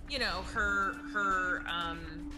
you 0.08 0.18
know, 0.18 0.42
her 0.54 0.94
her 1.12 1.62
um, 1.68 2.30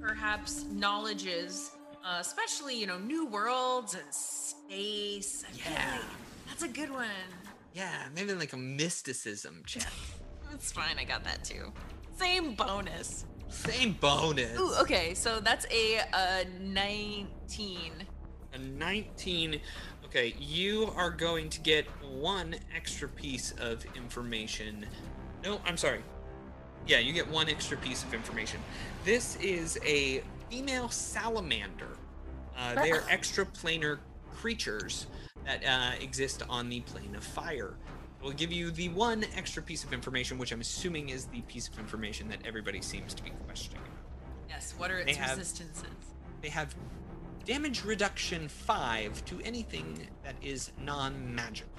perhaps 0.00 0.64
knowledges, 0.70 1.70
uh, 2.04 2.18
especially 2.20 2.78
you 2.78 2.86
know 2.86 2.98
new 2.98 3.26
worlds 3.26 3.94
and 3.94 4.12
space. 4.12 5.44
I 5.46 5.70
Yeah. 5.70 5.92
like 5.92 6.00
that's 6.48 6.62
a 6.62 6.68
good 6.68 6.90
one. 6.90 7.08
Yeah, 7.72 8.06
maybe 8.14 8.34
like 8.34 8.52
a 8.52 8.56
mysticism 8.56 9.62
check. 9.66 9.86
That's 10.50 10.70
fine. 10.70 10.96
I 11.00 11.02
got 11.04 11.24
that 11.24 11.42
too. 11.42 11.72
Same 12.16 12.54
bonus. 12.54 13.24
Same 13.48 13.94
bonus. 13.94 14.56
Ooh, 14.56 14.72
okay. 14.82 15.14
So 15.14 15.40
that's 15.40 15.66
a 15.72 15.98
uh, 16.12 16.44
19. 16.60 17.92
A 18.52 18.58
19. 18.58 19.60
Okay, 20.16 20.32
you 20.38 20.92
are 20.94 21.10
going 21.10 21.50
to 21.50 21.60
get 21.60 21.86
one 22.08 22.54
extra 22.72 23.08
piece 23.08 23.52
of 23.58 23.84
information. 23.96 24.86
No, 25.42 25.60
I'm 25.66 25.76
sorry. 25.76 26.04
Yeah, 26.86 27.00
you 27.00 27.12
get 27.12 27.28
one 27.28 27.48
extra 27.48 27.76
piece 27.76 28.04
of 28.04 28.14
information. 28.14 28.60
This 29.04 29.34
is 29.42 29.76
a 29.84 30.22
female 30.48 30.88
salamander. 30.88 31.98
Uh, 32.56 32.80
they 32.80 32.92
are 32.92 33.00
extraplanar 33.00 33.98
creatures 34.32 35.08
that 35.46 35.64
uh, 35.66 36.00
exist 36.00 36.44
on 36.48 36.68
the 36.68 36.78
plane 36.82 37.16
of 37.16 37.24
fire. 37.24 37.74
We'll 38.22 38.34
give 38.34 38.52
you 38.52 38.70
the 38.70 38.90
one 38.90 39.24
extra 39.36 39.64
piece 39.64 39.82
of 39.82 39.92
information, 39.92 40.38
which 40.38 40.52
I'm 40.52 40.60
assuming 40.60 41.08
is 41.08 41.24
the 41.24 41.40
piece 41.40 41.66
of 41.66 41.76
information 41.80 42.28
that 42.28 42.38
everybody 42.46 42.80
seems 42.82 43.14
to 43.14 43.22
be 43.24 43.30
questioning. 43.46 43.82
Yes. 44.48 44.74
What 44.78 44.92
are 44.92 45.02
They 45.02 45.10
its 45.10 45.18
have- 45.18 45.38
resistances? 45.38 45.82
They 46.40 46.50
have 46.50 46.72
damage 47.44 47.84
reduction 47.84 48.48
5 48.48 49.24
to 49.26 49.40
anything 49.44 50.06
that 50.22 50.34
is 50.42 50.72
non 50.80 51.34
magical. 51.34 51.70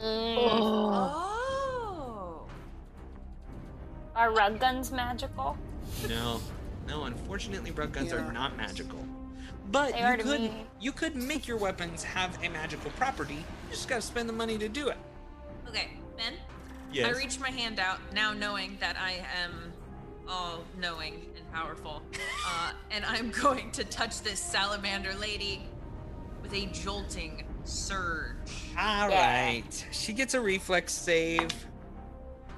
Mm. 0.00 0.36
Oh. 0.38 2.46
Are 4.14 4.32
rug 4.32 4.58
guns 4.60 4.90
magical? 4.92 5.56
No, 6.08 6.40
no. 6.86 7.04
Unfortunately, 7.04 7.70
rug 7.70 7.92
guns 7.92 8.12
Yeah. 8.12 8.26
are 8.26 8.32
not 8.32 8.56
magical. 8.56 9.04
But 9.70 9.92
They 9.92 10.10
you 10.10 10.16
could 10.22 10.40
me. 10.40 10.66
you 10.80 10.92
could 10.92 11.16
make 11.16 11.48
your 11.48 11.56
weapons 11.56 12.04
have 12.04 12.42
a 12.42 12.48
magical 12.48 12.90
property. 12.92 13.34
You 13.34 13.70
just 13.70 13.88
gotta 13.88 14.02
spend 14.02 14.28
the 14.28 14.32
money 14.32 14.58
to 14.58 14.68
do 14.68 14.88
it. 14.88 14.96
Okay, 15.68 15.90
Ben. 16.16 16.34
Yes. 16.92 17.14
I 17.14 17.18
reach 17.18 17.40
my 17.40 17.50
hand 17.50 17.80
out 17.80 17.98
now, 18.12 18.32
knowing 18.32 18.76
that 18.80 18.96
I 18.98 19.24
am 19.42 19.72
all 20.28 20.64
knowing 20.80 21.14
and 21.36 21.52
powerful, 21.52 22.02
uh, 22.46 22.72
and 22.90 23.04
I'm 23.04 23.30
going 23.30 23.70
to 23.72 23.84
touch 23.84 24.22
this 24.22 24.40
salamander 24.40 25.14
lady 25.14 25.62
with 26.42 26.52
a 26.52 26.66
jolting 26.66 27.44
surge. 27.64 28.36
All 28.78 29.08
Yeah. 29.10 29.44
right. 29.44 29.86
She 29.92 30.12
gets 30.12 30.34
a 30.34 30.40
reflex 30.40 30.92
save. 30.92 31.50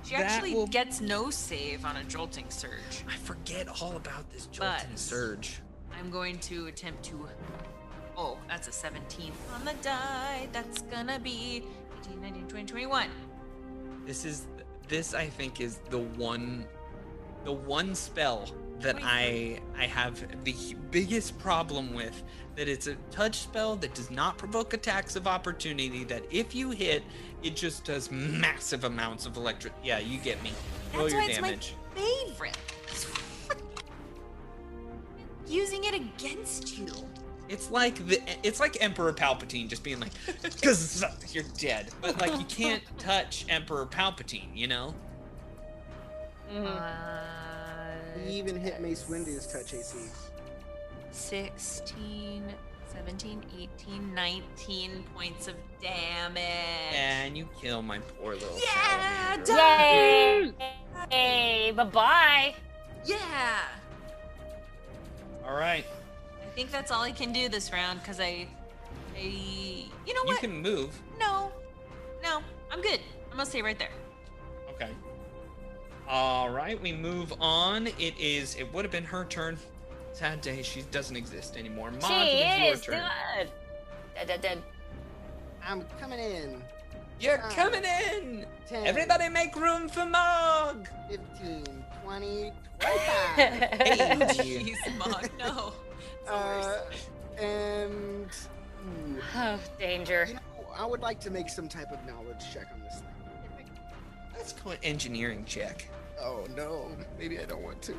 She 0.05 0.15
That 0.17 0.27
actually 0.27 0.55
will- 0.55 0.67
gets 0.67 1.01
no 1.01 1.31
save 1.31 1.85
on 1.85 1.97
a 1.97 2.05
jolting 2.05 2.51
surge. 2.51 3.05
I 3.09 3.17
forget 3.17 3.69
all 3.83 3.97
about 3.97 4.31
this 4.33 4.47
jolting 4.47 4.89
But- 4.91 4.99
surge. 4.99 5.61
I'm 5.99 6.11
going 6.11 6.39
to 6.41 6.67
attempt 6.67 7.03
to. 7.07 7.29
Oh, 8.17 8.39
that's 8.49 8.69
a 8.69 8.73
17 8.73 9.33
on 9.55 9.65
the 9.65 9.75
die. 9.75 10.49
That's 10.53 10.83
gonna 10.83 11.19
be 11.19 11.65
18, 12.01 12.21
19, 12.21 12.49
20, 12.49 12.67
21. 12.67 13.11
This 14.07 14.25
is 14.25 14.47
this 14.89 15.13
I 15.15 15.27
think 15.29 15.61
is 15.61 15.79
the 15.91 15.99
one 15.99 16.67
the 17.49 17.55
one 17.55 17.95
spell 17.95 18.45
that 18.81 18.97
I 19.03 19.59
I 19.75 19.87
have 19.87 20.23
the 20.45 20.55
biggest 20.91 21.39
problem 21.39 21.95
with 21.95 22.23
that 22.57 22.69
it's 22.69 22.87
a 22.89 22.95
touch 23.11 23.39
spell 23.39 23.75
that 23.77 23.95
does 23.95 24.11
not 24.11 24.37
provoke 24.37 24.75
attacks 24.75 25.17
of 25.17 25.27
opportunity 25.27 26.05
that 26.05 26.23
if 26.31 26.55
you 26.55 26.73
hit 26.73 27.03
it 27.43 27.57
just 27.57 27.87
does 27.87 28.11
massive 28.11 28.85
amounts 28.85 29.25
of 29.25 29.39
electric 29.39 29.73
yeah 29.83 29.99
you 29.99 30.19
get 30.19 30.43
me 30.43 30.53
roll 30.93 31.05
That's 31.05 31.15
your 31.15 31.23
why 31.23 31.29
it's 31.29 31.37
damage 31.39 31.75
my 31.97 32.03
favorite. 32.03 32.59
Using 35.49 35.85
it 35.85 35.95
against 35.95 36.77
you. 36.77 36.89
it's 37.49 37.71
like 37.71 38.07
the 38.09 38.21
it's 38.43 38.61
like 38.61 38.77
emperor 38.83 39.15
palpatine 39.15 39.69
just 39.69 39.83
being 39.83 40.01
like 40.01 40.13
because 40.43 41.03
you're 41.33 41.45
dead 41.57 41.89
but 42.03 42.21
like 42.21 42.39
you 42.39 42.45
can't 42.45 42.83
touch 42.99 43.47
emperor 43.49 43.87
palpatine 43.87 44.49
you 44.55 44.67
know 44.67 44.95
Mhm. 46.53 46.65
Uh, 46.67 47.38
He 48.25 48.35
even 48.39 48.57
hit 48.59 48.81
Mace 48.81 49.05
Windu's 49.09 49.47
touch 49.47 49.75
AC. 49.75 49.97
16, 51.11 52.43
17, 52.93 53.43
18, 53.59 54.15
19 54.15 55.05
points 55.15 55.49
of 55.49 55.55
damage. 55.83 56.43
and 56.95 57.37
you 57.37 57.49
kill 57.61 57.83
my 57.83 57.99
poor 57.99 58.35
little 58.35 58.59
Yeah, 58.59 59.43
salamander. 59.45 59.53
done. 59.53 60.55
Yay! 61.11 61.11
Hey, 61.11 61.71
bye 61.73 61.85
bye. 61.85 62.55
Yeah. 63.05 63.61
all 65.47 65.55
right 65.57 65.85
I 66.43 66.51
think 66.55 66.71
that's 66.71 66.91
all 66.91 67.03
I 67.03 67.13
can 67.13 67.33
do 67.33 67.49
this 67.49 67.73
round 67.73 68.01
because 68.03 68.21
I, 68.21 68.47
I, 69.17 69.21
you 69.21 70.15
know 70.15 70.25
what? 70.25 70.43
you 70.43 70.49
can 70.49 70.61
move 70.61 71.01
No, 71.19 71.51
no, 72.23 72.41
I'm 72.71 72.81
good. 72.83 73.01
I'm 73.31 73.37
gonna 73.39 73.47
stay 73.47 73.63
right 73.63 73.79
there. 73.79 73.91
Okay. 74.75 74.91
All 76.09 76.49
right, 76.51 76.81
we 76.81 76.93
move 76.93 77.33
on. 77.41 77.87
It 77.87 78.15
is. 78.19 78.55
It 78.57 78.73
would 78.73 78.85
have 78.85 78.93
been 78.93 79.05
her 79.05 79.25
turn. 79.27 79.59
Sad 80.13 80.41
day. 80.41 80.63
She 80.63 80.83
doesn't 80.91 81.17
exist 81.17 81.57
anymore. 81.57 81.91
Mog, 81.91 82.03
She 82.11 82.15
it 82.15 82.73
is 82.73 82.81
is 82.81 82.87
your 82.87 82.97
turn. 82.97 83.05
good. 83.39 83.49
Dead, 84.15 84.27
dead, 84.27 84.41
dead. 84.41 84.63
I'm 85.65 85.85
coming 86.01 86.19
in. 86.19 86.63
You're 87.21 87.39
coming 87.39 87.83
in. 87.85 88.47
10, 88.69 88.87
Everybody, 88.87 89.29
make 89.29 89.55
room 89.57 89.89
for 89.89 90.07
Mog. 90.07 90.89
15, 91.11 91.65
20, 92.05 92.53
25. 92.81 92.93
Hey. 93.39 94.17
Jeez, 94.77 94.99
Mog, 94.99 95.29
no. 95.39 95.73
Uh, 96.29 96.77
worst. 96.91 97.09
and 97.41 98.27
ooh, 98.87 99.23
Oh, 99.35 99.59
danger. 99.79 100.27
you 100.29 100.35
know, 100.35 100.41
I 100.77 100.85
would 100.85 101.01
like 101.01 101.21
to 101.21 101.31
make 101.31 101.49
some 101.49 101.69
type 101.69 101.91
of 101.91 102.05
knowledge 102.07 102.53
check 102.53 102.67
on 102.75 102.81
this 102.83 102.97
thing. 102.97 103.67
Let's 104.37 104.53
call 104.53 104.73
an 104.73 104.79
engineering 104.83 105.45
check. 105.47 105.89
Oh 106.21 106.47
no, 106.57 106.91
maybe 107.19 107.39
I 107.39 107.45
don't 107.45 107.63
want 107.63 107.81
to. 107.83 107.95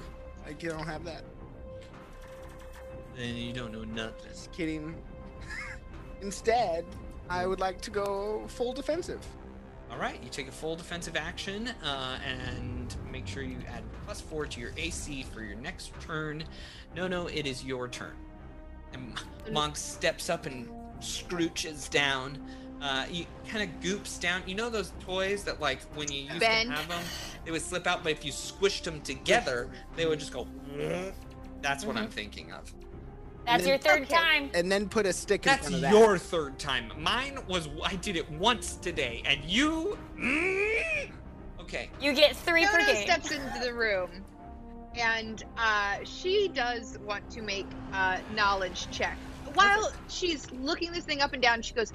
I 0.46 0.54
don't 0.54 0.86
have 0.86 1.04
that. 1.06 1.24
Then 3.16 3.36
you 3.36 3.54
don't 3.54 3.72
know 3.72 3.84
nothing. 3.84 4.30
Just 4.30 4.52
kidding. 4.52 4.96
Instead, 6.22 6.86
I 7.30 7.46
would 7.46 7.60
like 7.60 7.82
to 7.82 7.92
go 7.92 8.44
full 8.48 8.74
defensive. 8.74 9.26
All 9.92 9.98
right, 9.98 10.22
you 10.24 10.30
take 10.30 10.48
a 10.48 10.52
full 10.52 10.76
defensive 10.76 11.16
action 11.16 11.70
uh, 11.84 12.20
and 12.26 12.96
make 13.12 13.26
sure 13.26 13.42
you 13.42 13.58
add 13.68 13.84
plus 14.06 14.22
four 14.22 14.46
to 14.46 14.60
your 14.60 14.72
AC 14.78 15.26
for 15.34 15.42
your 15.42 15.56
next 15.56 15.92
turn. 16.02 16.44
No, 16.96 17.08
no, 17.08 17.28
it 17.28 17.48
is 17.48 17.64
your 17.64 17.88
turn. 17.88 18.14
And 18.94 19.14
Monk 19.52 19.76
steps 19.76 20.30
up 20.30 20.46
and 20.46 20.70
scrooches 21.00 21.90
down. 21.90 22.38
Uh, 22.82 23.04
he 23.04 23.28
kind 23.48 23.64
of 23.70 23.82
goops 23.82 24.18
down. 24.18 24.42
You 24.46 24.56
know 24.56 24.70
those 24.70 24.94
toys 25.02 25.44
that, 25.44 25.60
like, 25.60 25.82
when 25.96 26.12
you 26.12 26.22
used 26.22 26.40
Ben. 26.40 26.68
to 26.68 26.74
have 26.74 26.88
them, 26.88 27.04
they 27.46 27.52
would 27.52 27.62
slip 27.62 27.86
out, 27.88 28.04
but 28.04 28.12
if 28.12 28.24
you 28.24 28.32
squished 28.32 28.84
them 28.84 29.02
together, 29.02 29.70
they 29.96 30.06
would 30.06 30.20
just 30.20 30.32
go. 30.32 30.48
That's 31.62 31.84
what 31.84 31.98
I'm 31.98 32.10
thinking 32.10 32.52
of. 32.54 32.74
That's 33.46 33.64
then- 33.64 33.70
your 33.70 33.78
third 33.80 34.04
Okay. 34.04 34.16
time. 34.16 34.52
And 34.54 34.72
then 34.72 34.88
put 34.88 35.06
a 35.06 35.12
stick 35.14 35.46
in 35.46 35.50
That's 35.52 35.62
front 35.68 35.76
of 35.76 35.82
that. 35.82 35.92
your 35.92 36.18
third 36.18 36.58
time. 36.60 36.92
Mine 36.98 37.40
was 37.48 37.68
I 37.84 37.96
did 37.96 38.16
it 38.16 38.30
once 38.32 38.76
today, 38.76 39.24
and 39.26 39.44
you. 39.44 39.98
Mm. 40.18 41.12
Okay. 41.62 41.90
You 42.02 42.14
get 42.14 42.36
three 42.36 42.66
per 42.66 42.80
Dodo 42.80 42.94
game. 42.94 43.04
steps 43.04 43.32
into 43.32 43.60
the 43.62 43.74
room, 43.74 44.10
and 44.96 45.44
uh, 45.58 45.98
she 46.06 46.48
does 46.50 46.98
want 47.00 47.30
to 47.32 47.42
make 47.42 47.68
a 47.94 48.20
knowledge 48.36 48.88
check. 48.92 49.18
While 49.54 49.92
she's 50.10 50.50
looking 50.52 50.92
this 50.92 51.06
thing 51.06 51.22
up 51.22 51.34
and 51.34 51.42
down, 51.42 51.62
she 51.62 51.74
goes, 51.74 51.92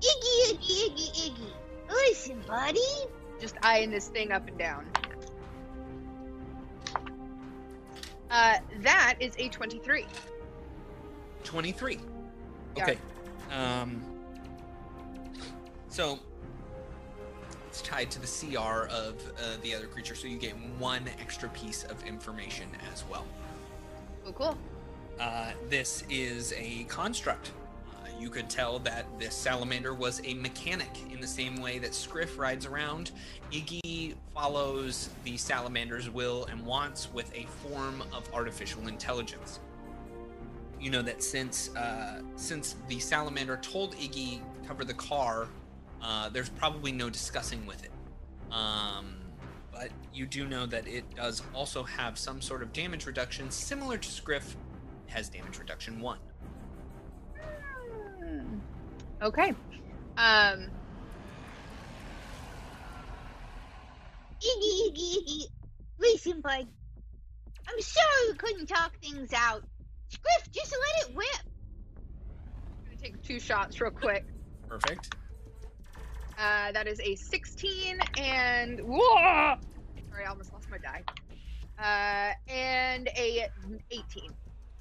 Iggy, 0.00 0.52
Iggy, 0.52 0.90
Iggy, 0.90 1.30
Iggy. 1.30 1.52
Listen, 1.90 2.42
buddy. 2.46 2.80
just 3.40 3.56
eyeing 3.62 3.90
this 3.90 4.08
thing 4.08 4.32
up 4.32 4.46
and 4.48 4.58
down. 4.58 4.86
Uh, 8.30 8.58
that 8.80 9.16
is 9.20 9.34
a 9.38 9.48
23. 9.48 10.06
23. 11.44 11.98
Yeah. 12.76 12.82
Okay. 12.82 12.98
Um. 13.50 14.02
So 15.88 16.18
it's 17.68 17.80
tied 17.80 18.10
to 18.10 18.20
the 18.20 18.26
CR 18.26 18.86
of 18.88 19.14
uh, 19.38 19.56
the 19.62 19.74
other 19.74 19.86
creature, 19.86 20.14
so 20.14 20.28
you 20.28 20.36
get 20.36 20.52
one 20.78 21.04
extra 21.20 21.48
piece 21.50 21.84
of 21.84 22.04
information 22.04 22.68
as 22.92 23.04
well. 23.10 23.24
Oh, 24.26 24.32
cool. 24.32 24.58
Uh, 25.18 25.52
this 25.68 26.04
is 26.10 26.52
a 26.56 26.84
construct. 26.84 27.52
You 28.18 28.30
could 28.30 28.50
tell 28.50 28.78
that 28.80 29.06
this 29.18 29.34
salamander 29.34 29.94
was 29.94 30.20
a 30.24 30.34
mechanic 30.34 30.90
in 31.12 31.20
the 31.20 31.26
same 31.26 31.60
way 31.60 31.78
that 31.78 31.94
Scriff 31.94 32.38
rides 32.38 32.66
around. 32.66 33.12
Iggy 33.52 34.14
follows 34.34 35.10
the 35.24 35.36
salamander's 35.36 36.10
will 36.10 36.46
and 36.46 36.64
wants 36.66 37.12
with 37.12 37.32
a 37.34 37.46
form 37.68 38.02
of 38.12 38.28
artificial 38.34 38.88
intelligence. 38.88 39.60
You 40.80 40.90
know 40.90 41.02
that 41.02 41.22
since 41.22 41.74
uh, 41.76 42.22
since 42.36 42.76
the 42.88 42.98
salamander 42.98 43.56
told 43.58 43.96
Iggy 43.96 44.40
to 44.40 44.68
cover 44.68 44.84
the 44.84 44.94
car, 44.94 45.48
uh, 46.02 46.28
there's 46.28 46.48
probably 46.48 46.92
no 46.92 47.10
discussing 47.10 47.66
with 47.66 47.84
it. 47.84 47.90
Um, 48.52 49.16
but 49.72 49.90
you 50.12 50.26
do 50.26 50.46
know 50.46 50.66
that 50.66 50.86
it 50.88 51.04
does 51.14 51.42
also 51.54 51.82
have 51.84 52.18
some 52.18 52.40
sort 52.40 52.62
of 52.62 52.72
damage 52.72 53.06
reduction 53.06 53.50
similar 53.50 53.96
to 53.96 54.08
Scriff 54.08 54.56
has 55.06 55.28
damage 55.28 55.58
reduction 55.58 56.00
one. 56.00 56.18
Okay. 59.20 59.54
Um, 60.16 60.68
Iggy, 64.40 64.90
Iggy, 64.90 65.16
Iggy. 65.16 65.42
Listen, 65.98 66.40
bud. 66.40 66.66
I'm 67.68 67.80
sorry 67.80 68.30
we 68.30 68.38
couldn't 68.38 68.66
talk 68.66 68.96
things 69.02 69.32
out. 69.34 69.62
Scriff, 70.08 70.52
just 70.52 70.72
let 70.72 71.08
it 71.10 71.16
whip. 71.16 71.26
I'm 71.96 72.84
gonna 72.84 72.96
take 73.00 73.22
two 73.22 73.40
shots 73.40 73.80
real 73.80 73.90
quick. 73.90 74.24
Perfect. 74.68 75.14
Uh, 76.38 76.72
that 76.72 76.86
is 76.86 77.00
a 77.00 77.16
16 77.16 77.98
and 78.16 78.80
whoa! 78.80 79.00
Sorry, 79.16 79.58
Sorry, 80.08 80.24
I 80.24 80.28
almost 80.28 80.52
lost 80.52 80.70
my 80.70 80.78
die. 80.78 81.02
Uh, 81.78 82.52
and 82.52 83.08
a 83.16 83.48
18. 83.90 84.30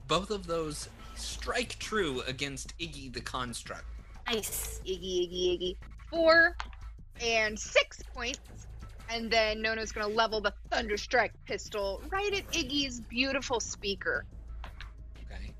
Both 0.07 0.30
of 0.30 0.45
those 0.45 0.88
strike 1.18 1.77
true 1.80 2.22
against 2.27 2.77
Iggy 2.77 3.14
the 3.14 3.22
construct. 3.22 3.85
Nice. 4.27 4.81
Iggy, 4.85 5.30
Iggy, 5.30 5.60
Iggy. 5.60 5.76
Four 6.10 6.56
and 7.22 7.57
six 7.57 8.02
points. 8.14 8.39
And 9.10 9.31
then 9.31 9.61
Nono's 9.61 9.91
gonna 9.91 10.07
level 10.07 10.41
the 10.41 10.53
Thunderstrike 10.69 11.31
pistol 11.45 12.02
right 12.11 12.34
at 12.34 12.52
Iggy's 12.52 12.99
beautiful 12.99 13.60
speaker. 13.60 14.26
Okay. 15.26 15.53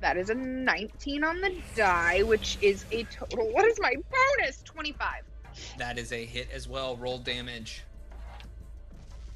That 0.00 0.16
is 0.16 0.30
a 0.30 0.34
19 0.34 1.24
on 1.24 1.40
the 1.40 1.54
die, 1.74 2.22
which 2.22 2.56
is 2.62 2.84
a 2.90 3.04
total. 3.04 3.52
What 3.52 3.66
is 3.66 3.78
my 3.80 3.94
bonus? 3.94 4.62
25. 4.62 5.22
That 5.78 5.98
is 5.98 6.12
a 6.12 6.24
hit 6.24 6.48
as 6.52 6.68
well. 6.68 6.96
Roll 6.96 7.18
damage. 7.18 7.82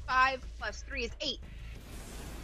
5 0.07 0.41
plus 0.59 0.83
3 0.87 1.03
is 1.05 1.11
8. 1.21 1.39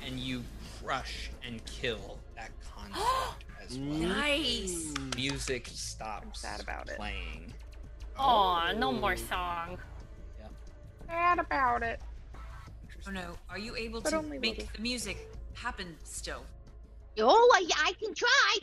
And 0.05 0.19
you 0.19 0.43
crush 0.87 1.29
and 1.45 1.61
kill 1.65 2.17
that 2.33 2.49
construct 2.61 3.43
as 3.61 3.77
well. 3.77 3.97
Nice. 3.97 4.93
Music 5.17 5.67
stops 5.67 6.41
sad 6.41 6.61
about 6.61 6.87
it. 6.87 6.95
playing. 6.95 7.53
Aw, 8.17 8.71
no 8.71 8.93
more 8.93 9.17
song. 9.17 9.77
Sad 11.07 11.39
about 11.39 11.83
it. 11.83 11.99
Oh 13.05 13.11
no, 13.11 13.37
are 13.49 13.59
you 13.59 13.75
able 13.75 13.99
But 14.01 14.11
to 14.11 14.17
only 14.17 14.39
make 14.39 14.57
little. 14.59 14.71
the 14.75 14.81
music 14.81 15.17
happen 15.53 15.95
still? 16.05 16.43
Oh, 17.19 17.49
I, 17.53 17.67
I 17.87 17.93
can 18.01 18.13
try. 18.13 18.57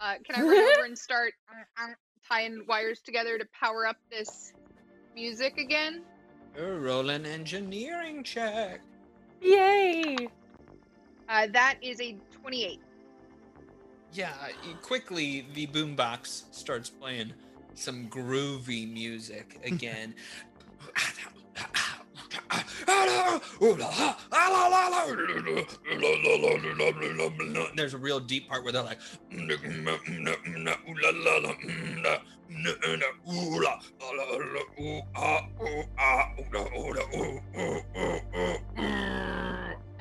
Uh, 0.00 0.14
can 0.24 0.36
I 0.36 0.42
run 0.48 0.72
over 0.78 0.84
and 0.84 0.98
start 0.98 1.32
uh, 1.48 1.82
uh, 1.84 1.86
tying 2.28 2.64
wires 2.68 3.00
together 3.02 3.38
to 3.38 3.44
power 3.58 3.86
up 3.86 3.96
this 4.10 4.52
music 5.14 5.58
again? 5.58 6.02
Oh, 6.58 6.76
roll 6.76 7.10
an 7.10 7.24
engineering 7.24 8.24
check. 8.24 8.80
Yay! 9.40 10.28
Uh, 11.32 11.46
that 11.50 11.76
is 11.80 11.98
a 12.02 12.14
28. 12.42 12.78
Yeah, 14.12 14.32
quickly 14.82 15.46
the 15.54 15.66
boombox 15.66 16.42
starts 16.50 16.90
playing 16.90 17.32
some 17.72 18.06
groovy 18.10 18.92
music 18.92 19.58
again. 19.64 20.14
There's 27.74 27.94
a 27.94 27.98
real 27.98 28.20
deep 28.20 28.50
part 28.50 28.62
where 28.62 28.72
they're 28.72 28.82
like, 28.82 28.98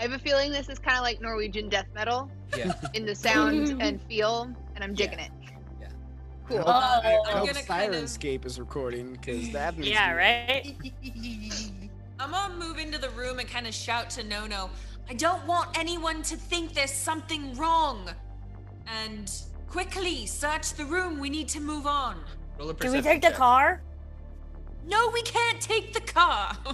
I 0.02 0.06
have 0.06 0.14
a 0.14 0.20
feeling 0.20 0.52
this 0.52 0.68
is 0.68 0.80
kind 0.80 0.98
of 0.98 1.04
like 1.04 1.22
Norwegian 1.22 1.70
death 1.70 1.86
metal 1.94 2.28
yeah. 2.58 2.74
in 2.96 3.06
the 3.06 3.14
sound 3.14 3.80
and 3.80 4.02
feel, 4.02 4.52
and 4.74 4.84
I'm 4.84 4.96
digging 4.96 5.20
Yeah. 5.20 5.26
it. 5.26 5.32
Yeah. 5.80 5.88
Cool. 6.48 6.64
Oh, 6.66 6.72
I 6.72 7.20
I'm 7.30 7.38
hope 7.38 7.48
gonna 7.54 7.64
kind 7.64 7.94
of- 7.94 8.04
Syrinscape 8.06 8.44
is 8.44 8.60
recording 8.60 9.12
because 9.14 9.52
that 9.52 9.78
means 9.78 9.92
yeah, 9.92 10.12
right? 10.14 10.76
I'm 12.20 12.32
gonna 12.32 12.56
move 12.56 12.80
into 12.80 12.98
the 12.98 13.12
room 13.12 13.38
and 13.38 13.48
kind 13.48 13.68
of 13.68 13.76
shout 13.76 14.10
to 14.12 14.24
Nono, 14.24 14.72
I 15.08 15.14
don't 15.14 15.46
want 15.46 15.78
anyone 15.78 16.24
to 16.24 16.36
think 16.36 16.74
there's 16.74 16.92
something 16.92 17.54
wrong. 17.56 18.10
And 18.88 19.32
quickly 19.70 20.26
search 20.26 20.74
the 20.74 20.86
room. 20.86 21.20
We 21.20 21.30
need 21.30 21.48
to 21.50 21.60
move 21.60 21.86
on. 21.86 22.18
Roll 22.58 22.72
a 22.72 22.74
Can 22.74 22.90
we 22.92 22.98
perception 22.98 23.04
take 23.04 23.22
the 23.22 23.28
check. 23.28 23.38
car? 23.38 23.82
No, 24.88 25.12
we 25.14 25.22
can't 25.22 25.62
take 25.62 25.94
the 25.94 26.02
car. 26.02 26.58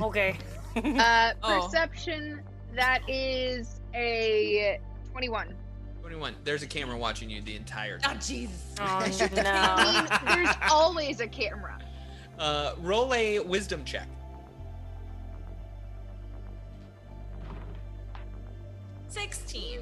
Okay. 0.00 0.38
Uh, 0.76 1.32
Oh. 1.42 1.62
perception, 1.64 2.40
that 2.74 3.00
is 3.08 3.80
a 3.94 4.80
21. 5.10 5.54
21. 6.00 6.34
There's 6.44 6.62
a 6.62 6.66
camera 6.66 6.96
watching 6.96 7.28
you 7.30 7.42
the 7.42 7.56
entire 7.56 7.98
time. 7.98 8.10
oh, 8.10 8.14
time. 8.14 8.20
Jesus. 8.20 8.64
Oh 8.80 8.84
I 8.84 10.26
no. 10.26 10.34
there's 10.34 10.56
always 10.70 11.20
a 11.20 11.26
camera. 11.26 11.78
Uh, 12.38 12.74
roll 12.80 13.12
a 13.14 13.38
wisdom 13.40 13.84
check. 13.84 14.08
Sixteen. 19.08 19.80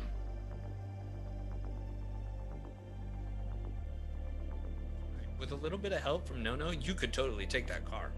With 5.38 5.52
a 5.52 5.54
little 5.54 5.78
bit 5.78 5.92
of 5.92 6.00
help 6.00 6.26
from 6.26 6.42
Nono, 6.42 6.72
you 6.72 6.94
could 6.94 7.12
totally 7.12 7.46
take 7.46 7.66
that 7.68 7.84
car. 7.84 8.10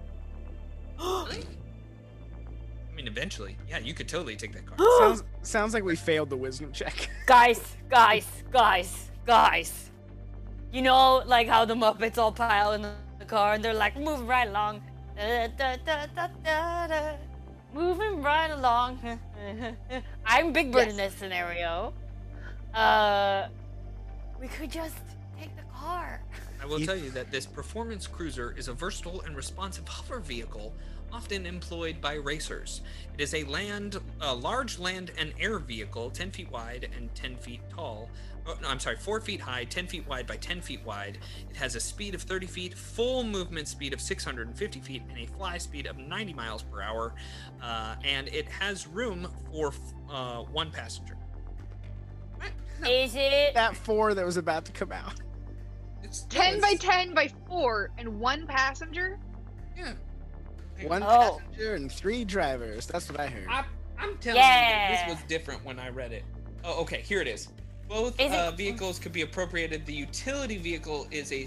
really? 0.98 1.44
I 3.00 3.02
mean, 3.02 3.08
eventually, 3.12 3.56
yeah, 3.66 3.78
you 3.78 3.94
could 3.94 4.08
totally 4.08 4.36
take 4.36 4.52
that 4.52 4.66
car. 4.66 4.76
sounds 4.98 5.24
sounds 5.42 5.72
like 5.74 5.84
we 5.84 5.96
failed 5.96 6.28
the 6.28 6.36
wisdom 6.36 6.70
check. 6.72 7.08
guys, 7.26 7.76
guys, 7.88 8.26
guys, 8.52 9.10
guys. 9.24 9.90
You 10.70 10.82
know, 10.82 11.22
like 11.24 11.48
how 11.48 11.64
the 11.64 11.74
Muppets 11.74 12.18
all 12.18 12.30
pile 12.30 12.72
in 12.72 12.82
the 12.82 12.92
the 13.20 13.24
car 13.26 13.54
and 13.54 13.64
they're 13.64 13.74
like, 13.74 13.96
moving 13.96 14.26
right 14.26 14.48
along. 14.48 14.82
Da, 15.16 15.46
da, 15.48 15.76
da, 15.84 16.06
da, 16.16 16.28
da, 16.42 16.86
da. 16.88 17.16
Moving 17.72 18.22
right 18.22 18.50
along. 18.50 18.98
I'm 20.26 20.52
Big 20.52 20.72
Bird 20.72 20.88
in 20.88 20.96
this 20.96 21.14
scenario. 21.14 21.92
Uh, 22.74 23.48
we 24.40 24.48
could 24.48 24.70
just 24.72 24.96
take 25.38 25.54
the 25.56 25.62
car. 25.72 26.20
I 26.60 26.66
will 26.66 26.80
You- 26.80 26.86
tell 26.86 26.96
you 26.96 27.10
that 27.10 27.30
this 27.30 27.46
performance 27.46 28.06
cruiser 28.06 28.54
is 28.56 28.68
a 28.68 28.72
versatile 28.72 29.20
and 29.20 29.36
responsive 29.36 29.86
hover 29.96 30.18
vehicle 30.18 30.72
often 31.12 31.46
employed 31.46 32.00
by 32.00 32.14
racers. 32.14 32.80
It 33.14 33.20
is 33.20 33.34
a 33.34 33.44
land, 33.44 33.98
a 34.20 34.34
large 34.34 34.78
land 34.78 35.12
and 35.18 35.32
air 35.38 35.58
vehicle, 35.58 36.10
10 36.10 36.30
feet 36.30 36.50
wide 36.50 36.88
and 36.96 37.14
10 37.14 37.36
feet 37.36 37.60
tall. 37.70 38.08
Oh, 38.46 38.56
no, 38.62 38.68
I'm 38.68 38.80
sorry, 38.80 38.96
4 38.96 39.20
feet 39.20 39.40
high, 39.40 39.64
10 39.64 39.86
feet 39.86 40.06
wide 40.08 40.26
by 40.26 40.36
10 40.36 40.60
feet 40.60 40.84
wide. 40.84 41.18
It 41.50 41.56
has 41.56 41.74
a 41.74 41.80
speed 41.80 42.14
of 42.14 42.22
30 42.22 42.46
feet, 42.46 42.74
full 42.74 43.22
movement 43.22 43.68
speed 43.68 43.92
of 43.92 44.00
650 44.00 44.80
feet, 44.80 45.02
and 45.08 45.18
a 45.18 45.26
fly 45.26 45.58
speed 45.58 45.86
of 45.86 45.98
90 45.98 46.32
miles 46.32 46.62
per 46.62 46.80
hour. 46.80 47.14
Uh, 47.62 47.96
and 48.04 48.28
it 48.28 48.48
has 48.48 48.86
room 48.86 49.28
for 49.52 49.72
uh, 50.10 50.42
one 50.44 50.70
passenger. 50.70 51.16
Is 52.88 53.14
it? 53.14 53.52
that 53.54 53.76
four 53.76 54.14
that 54.14 54.24
was 54.24 54.38
about 54.38 54.64
to 54.64 54.72
come 54.72 54.92
out. 54.92 55.20
It's 56.02 56.22
10 56.22 56.60
by 56.60 56.74
10 56.74 57.14
by 57.14 57.30
4 57.46 57.90
and 57.98 58.18
one 58.18 58.46
passenger? 58.46 59.18
Yeah. 59.76 59.92
One 60.88 61.02
Oh. 61.02 61.40
passenger 61.46 61.74
and 61.74 61.90
three 61.92 62.24
drivers. 62.24 62.86
That's 62.86 63.08
what 63.10 63.20
I 63.20 63.26
heard. 63.26 63.46
I, 63.48 63.64
I'm 63.98 64.16
telling 64.18 64.36
you, 64.36 64.42
that 64.42 65.06
this 65.06 65.14
was 65.16 65.24
different 65.28 65.64
when 65.64 65.78
I 65.78 65.88
read 65.90 66.12
it. 66.12 66.24
Oh, 66.64 66.80
okay, 66.82 67.02
here 67.02 67.20
it 67.20 67.28
is. 67.28 67.48
Both 67.88 68.20
Is 68.20 68.32
it- 68.32 68.38
uh, 68.38 68.50
vehicles 68.52 68.98
could 68.98 69.12
be 69.12 69.22
appropriated. 69.22 69.84
The 69.86 69.92
utility 69.94 70.56
vehicle 70.58 71.06
is 71.10 71.32
a. 71.32 71.46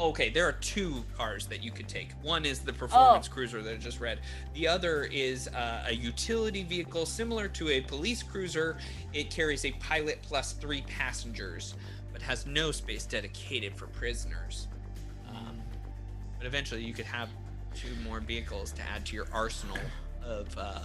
Okay, 0.00 0.28
there 0.30 0.46
are 0.46 0.52
two 0.52 1.04
cars 1.16 1.46
that 1.46 1.60
you 1.60 1.72
could 1.72 1.88
take. 1.88 2.10
One 2.22 2.44
is 2.44 2.60
the 2.60 2.72
performance 2.72 3.26
cruiser 3.26 3.62
that 3.62 3.74
I 3.74 3.76
just 3.78 3.98
read. 3.98 4.20
The 4.54 4.68
other 4.68 5.04
is 5.04 5.48
uh, 5.48 5.86
a 5.88 5.92
utility 5.92 6.62
vehicle 6.62 7.04
similar 7.04 7.48
to 7.48 7.70
a 7.70 7.80
police 7.80 8.22
cruiser. 8.22 8.76
It 9.12 9.28
carries 9.30 9.64
a 9.64 9.72
pilot 9.72 10.20
plus 10.22 10.52
three 10.52 10.82
passengers, 10.82 11.74
but 12.12 12.22
has 12.22 12.46
no 12.46 12.70
space 12.70 13.06
dedicated 13.06 13.74
for 13.76 13.88
prisoners. 13.88 14.68
But 16.38 16.46
eventually, 16.46 16.84
you 16.84 16.94
could 16.94 17.06
have 17.06 17.28
two 17.74 17.88
more 18.04 18.20
vehicles 18.20 18.72
to 18.72 18.82
add 18.82 19.04
to 19.06 19.14
your 19.14 19.26
arsenal 19.32 19.78
of 20.22 20.48
uh, 20.56 20.80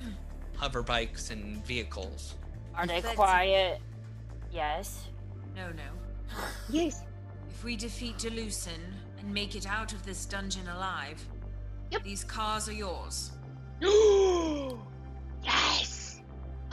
hover 0.56 0.82
bikes 0.82 1.30
and 1.30 1.64
vehicles. 1.66 2.34
Are 2.74 2.86
they 2.86 3.00
quiet? 3.00 3.80
Yes. 4.50 5.08
No, 5.54 5.68
no. 5.70 5.82
Yes. 6.68 7.02
If 7.48 7.64
we 7.64 7.76
defeat 7.76 8.18
Delusion 8.18 8.80
and 9.18 9.32
make 9.32 9.54
it 9.54 9.66
out 9.66 9.92
of 9.92 10.04
this 10.04 10.26
dungeon 10.26 10.68
alive, 10.68 11.22
Yep. 11.90 12.02
these 12.04 12.24
cars 12.24 12.68
are 12.68 12.72
yours. 12.72 13.32
Yes. 15.44 16.20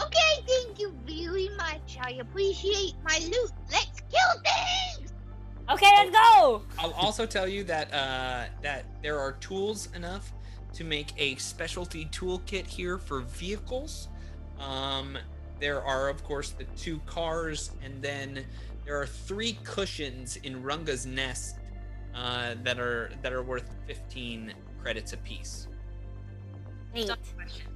Okay, 0.02 0.44
thank 0.48 0.80
you 0.80 0.92
very 1.06 1.50
much. 1.58 1.98
I 2.02 2.14
appreciate 2.14 2.96
my 3.04 3.20
loot. 3.24 3.52
Let's 3.72 4.02
kill 4.10 4.42
things. 4.44 5.13
Okay, 5.70 5.90
let's 5.96 6.12
go. 6.12 6.62
I'll 6.78 6.92
also 6.94 7.26
tell 7.26 7.48
you 7.48 7.64
that 7.66 7.94
uh, 7.94 8.46
that 8.62 8.86
there 9.02 9.18
are 9.20 9.34
tools 9.34 9.90
enough 9.96 10.34
to 10.74 10.84
make 10.84 11.14
a 11.18 11.36
specialty 11.36 12.06
toolkit 12.06 12.66
here 12.66 12.98
for 12.98 13.22
vehicles. 13.22 14.10
Um, 14.60 15.18
there 15.60 15.82
are, 15.82 16.10
of 16.10 16.24
course, 16.24 16.50
the 16.50 16.66
two 16.76 17.00
cars, 17.06 17.72
and 17.84 18.02
then 18.02 18.44
there 18.86 19.00
are 19.00 19.06
three 19.06 19.58
cushions 19.64 20.36
in 20.38 20.62
Runga's 20.62 21.06
nest 21.06 21.56
uh, 22.14 22.56
that 22.64 22.80
are 22.80 23.12
that 23.22 23.32
are 23.32 23.44
worth 23.44 23.70
15 23.88 24.54
credits 24.82 25.14
apiece. 25.14 25.68
Neat. 26.94 27.08
Dumb 27.08 27.18
question. 27.36 27.68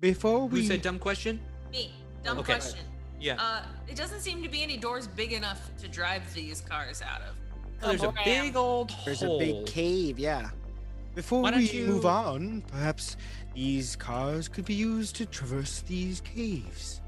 Before 0.00 0.48
Who 0.48 0.56
we 0.56 0.66
said 0.66 0.82
dumb 0.82 0.98
question? 0.98 1.40
Me. 1.70 1.92
Dumb 2.22 2.38
Okay. 2.38 2.54
question. 2.54 2.80
Yeah. 3.24 3.36
Uh, 3.40 3.62
it 3.88 3.96
doesn't 3.96 4.20
seem 4.20 4.42
to 4.42 4.50
be 4.50 4.62
any 4.62 4.76
doors 4.76 5.06
big 5.06 5.32
enough 5.32 5.70
to 5.80 5.88
drive 5.88 6.22
these 6.34 6.60
cars 6.60 7.00
out 7.00 7.22
of. 7.22 7.34
Oh, 7.82 7.88
there's 7.88 8.02
a 8.02 8.12
big 8.22 8.54
old 8.54 8.92
There's 9.06 9.20
hole. 9.20 9.40
a 9.40 9.44
big 9.62 9.64
cave, 9.66 10.18
yeah. 10.18 10.50
Before 11.14 11.40
Why 11.40 11.52
don't 11.52 11.60
we 11.60 11.70
you- 11.70 11.86
move 11.86 12.04
on, 12.04 12.60
perhaps 12.70 13.16
these 13.54 13.96
cars 13.96 14.46
could 14.46 14.66
be 14.66 14.74
used 14.74 15.16
to 15.16 15.24
traverse 15.24 15.80
these 15.80 16.20
caves. 16.20 17.00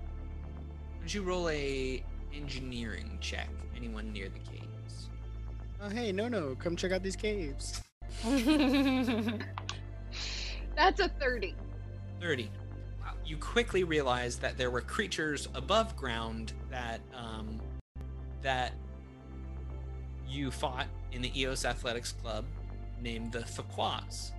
Would 1.01 1.12
you 1.12 1.20
roll 1.22 1.51
a 1.51 2.02
engineering 2.34 3.18
check? 3.20 3.51
Anyone 3.76 4.10
near 4.10 4.30
the 4.30 4.38
caves? 4.38 5.10
Oh, 5.82 5.90
hey, 5.90 6.12
no, 6.12 6.28
no, 6.28 6.55
come 6.55 6.76
check 6.76 6.93
out 6.93 7.02
these 7.02 7.16
caves. 7.16 7.82
That's 10.74 11.01
a 11.01 11.09
30. 11.20 11.55
30. 12.22 12.51
You 13.27 13.36
quickly 13.36 13.82
realize 13.82 14.39
that 14.39 14.57
there 14.57 14.70
were 14.70 14.81
creatures 14.81 15.48
above 15.55 15.97
ground 15.97 16.53
that 16.70 17.01
um, 17.12 17.61
that 18.43 18.73
you 20.28 20.51
fought 20.51 20.86
in 21.12 21.23
the 21.23 21.40
EOS 21.40 21.65
Athletics 21.65 22.12
Club 22.12 22.44
named 23.01 23.32
the 23.32 23.40
Thquas. 23.40 24.31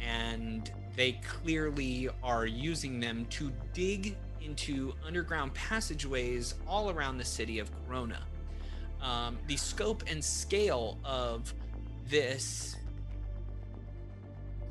And 0.00 0.70
they 0.96 1.12
clearly 1.12 2.08
are 2.22 2.46
using 2.46 2.98
them 2.98 3.26
to 3.30 3.52
dig 3.72 4.16
into 4.40 4.92
underground 5.06 5.54
passageways 5.54 6.54
all 6.66 6.90
around 6.90 7.18
the 7.18 7.24
city 7.24 7.58
of 7.58 7.70
Corona. 7.86 8.26
Um, 9.00 9.38
the 9.46 9.56
scope 9.56 10.04
and 10.08 10.22
scale 10.22 10.98
of 11.04 11.54
this 12.08 12.76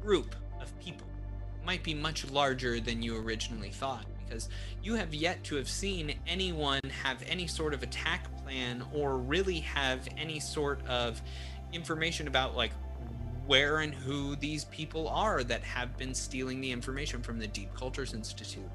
group 0.01 0.35
might 1.65 1.83
be 1.83 1.93
much 1.93 2.29
larger 2.31 2.79
than 2.79 3.01
you 3.01 3.17
originally 3.17 3.69
thought 3.69 4.05
because 4.25 4.49
you 4.81 4.95
have 4.95 5.13
yet 5.13 5.43
to 5.43 5.55
have 5.55 5.69
seen 5.69 6.13
anyone 6.25 6.79
have 7.03 7.21
any 7.27 7.47
sort 7.47 7.73
of 7.73 7.83
attack 7.83 8.27
plan 8.43 8.83
or 8.93 9.17
really 9.17 9.59
have 9.59 10.07
any 10.17 10.39
sort 10.39 10.85
of 10.87 11.21
information 11.73 12.27
about 12.27 12.55
like 12.55 12.71
where 13.45 13.79
and 13.79 13.93
who 13.93 14.35
these 14.37 14.65
people 14.65 15.07
are 15.09 15.43
that 15.43 15.63
have 15.63 15.97
been 15.97 16.13
stealing 16.13 16.61
the 16.61 16.71
information 16.71 17.21
from 17.21 17.39
the 17.39 17.47
Deep 17.47 17.73
Cultures 17.75 18.13
Institute. 18.13 18.69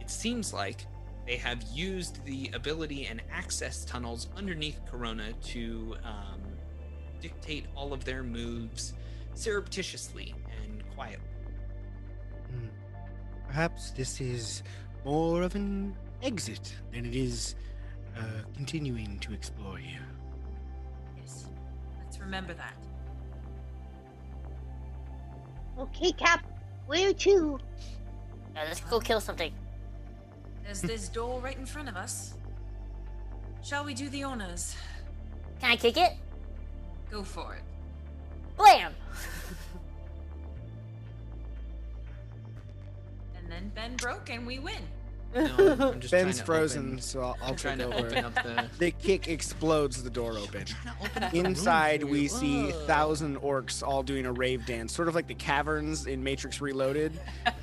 It 0.00 0.10
seems 0.10 0.52
like 0.52 0.86
they 1.26 1.36
have 1.36 1.62
used 1.72 2.24
the 2.24 2.50
ability 2.54 3.06
and 3.06 3.22
access 3.32 3.84
tunnels 3.84 4.28
underneath 4.36 4.80
Corona 4.90 5.32
to 5.44 5.96
um, 6.04 6.40
dictate 7.20 7.66
all 7.74 7.92
of 7.92 8.04
their 8.04 8.22
moves 8.22 8.94
surreptitiously 9.34 10.34
and 10.62 10.82
quietly. 10.94 11.24
Perhaps 13.48 13.90
this 13.92 14.20
is 14.20 14.62
more 15.04 15.42
of 15.42 15.54
an 15.54 15.96
exit 16.22 16.74
than 16.92 17.04
it 17.04 17.16
is 17.16 17.56
uh, 18.16 18.22
continuing 18.54 19.18
to 19.20 19.32
explore 19.32 19.76
here. 19.76 20.06
Yes. 21.20 21.46
Let's 22.04 22.20
remember 22.20 22.54
that. 22.54 22.74
Okay, 25.78 26.12
Cap. 26.12 26.46
Where 26.86 27.12
to? 27.12 27.58
Uh, 28.56 28.60
let's 28.66 28.80
go 28.80 29.00
kill 29.00 29.20
something. 29.20 29.52
There's 30.64 30.82
this 30.82 31.08
door 31.08 31.40
right 31.40 31.56
in 31.56 31.66
front 31.66 31.88
of 31.88 31.96
us. 31.96 32.34
Shall 33.62 33.84
we 33.84 33.94
do 33.94 34.08
the 34.08 34.22
honors? 34.22 34.76
Can 35.60 35.70
I 35.70 35.76
kick 35.76 35.96
it? 35.96 36.12
Go 37.10 37.22
for 37.22 37.54
it. 37.54 37.62
Blam! 38.56 38.92
And 43.50 43.52
then 43.52 43.72
Ben 43.74 43.96
broke 43.96 44.28
and 44.30 44.46
we 44.46 44.58
win. 44.58 44.82
No, 45.34 45.42
I'm 45.92 46.00
just 46.00 46.10
Ben's 46.12 46.40
frozen, 46.40 46.86
open- 46.86 47.00
so 47.00 47.20
I'll, 47.20 47.36
I'll 47.42 47.54
trying 47.54 47.78
take 47.78 47.90
to 47.90 47.96
over. 47.96 48.06
open 48.06 48.24
up 48.24 48.34
the. 48.34 48.66
The 48.78 48.90
kick 48.92 49.28
explodes 49.28 50.02
the 50.02 50.10
door 50.10 50.32
open. 50.38 50.64
trying 50.64 50.94
to 50.96 51.04
open 51.04 51.22
up 51.22 51.30
the 51.32 51.36
room 51.38 51.46
Inside, 51.46 52.04
we 52.04 52.22
you. 52.22 52.28
see 52.28 52.64
Whoa. 52.70 52.86
thousand 52.86 53.36
orcs 53.38 53.82
all 53.86 54.02
doing 54.02 54.24
a 54.26 54.32
rave 54.32 54.64
dance, 54.66 54.94
sort 54.94 55.08
of 55.08 55.14
like 55.14 55.26
the 55.26 55.34
caverns 55.34 56.06
in 56.06 56.22
Matrix 56.22 56.60
Reloaded, 56.60 57.18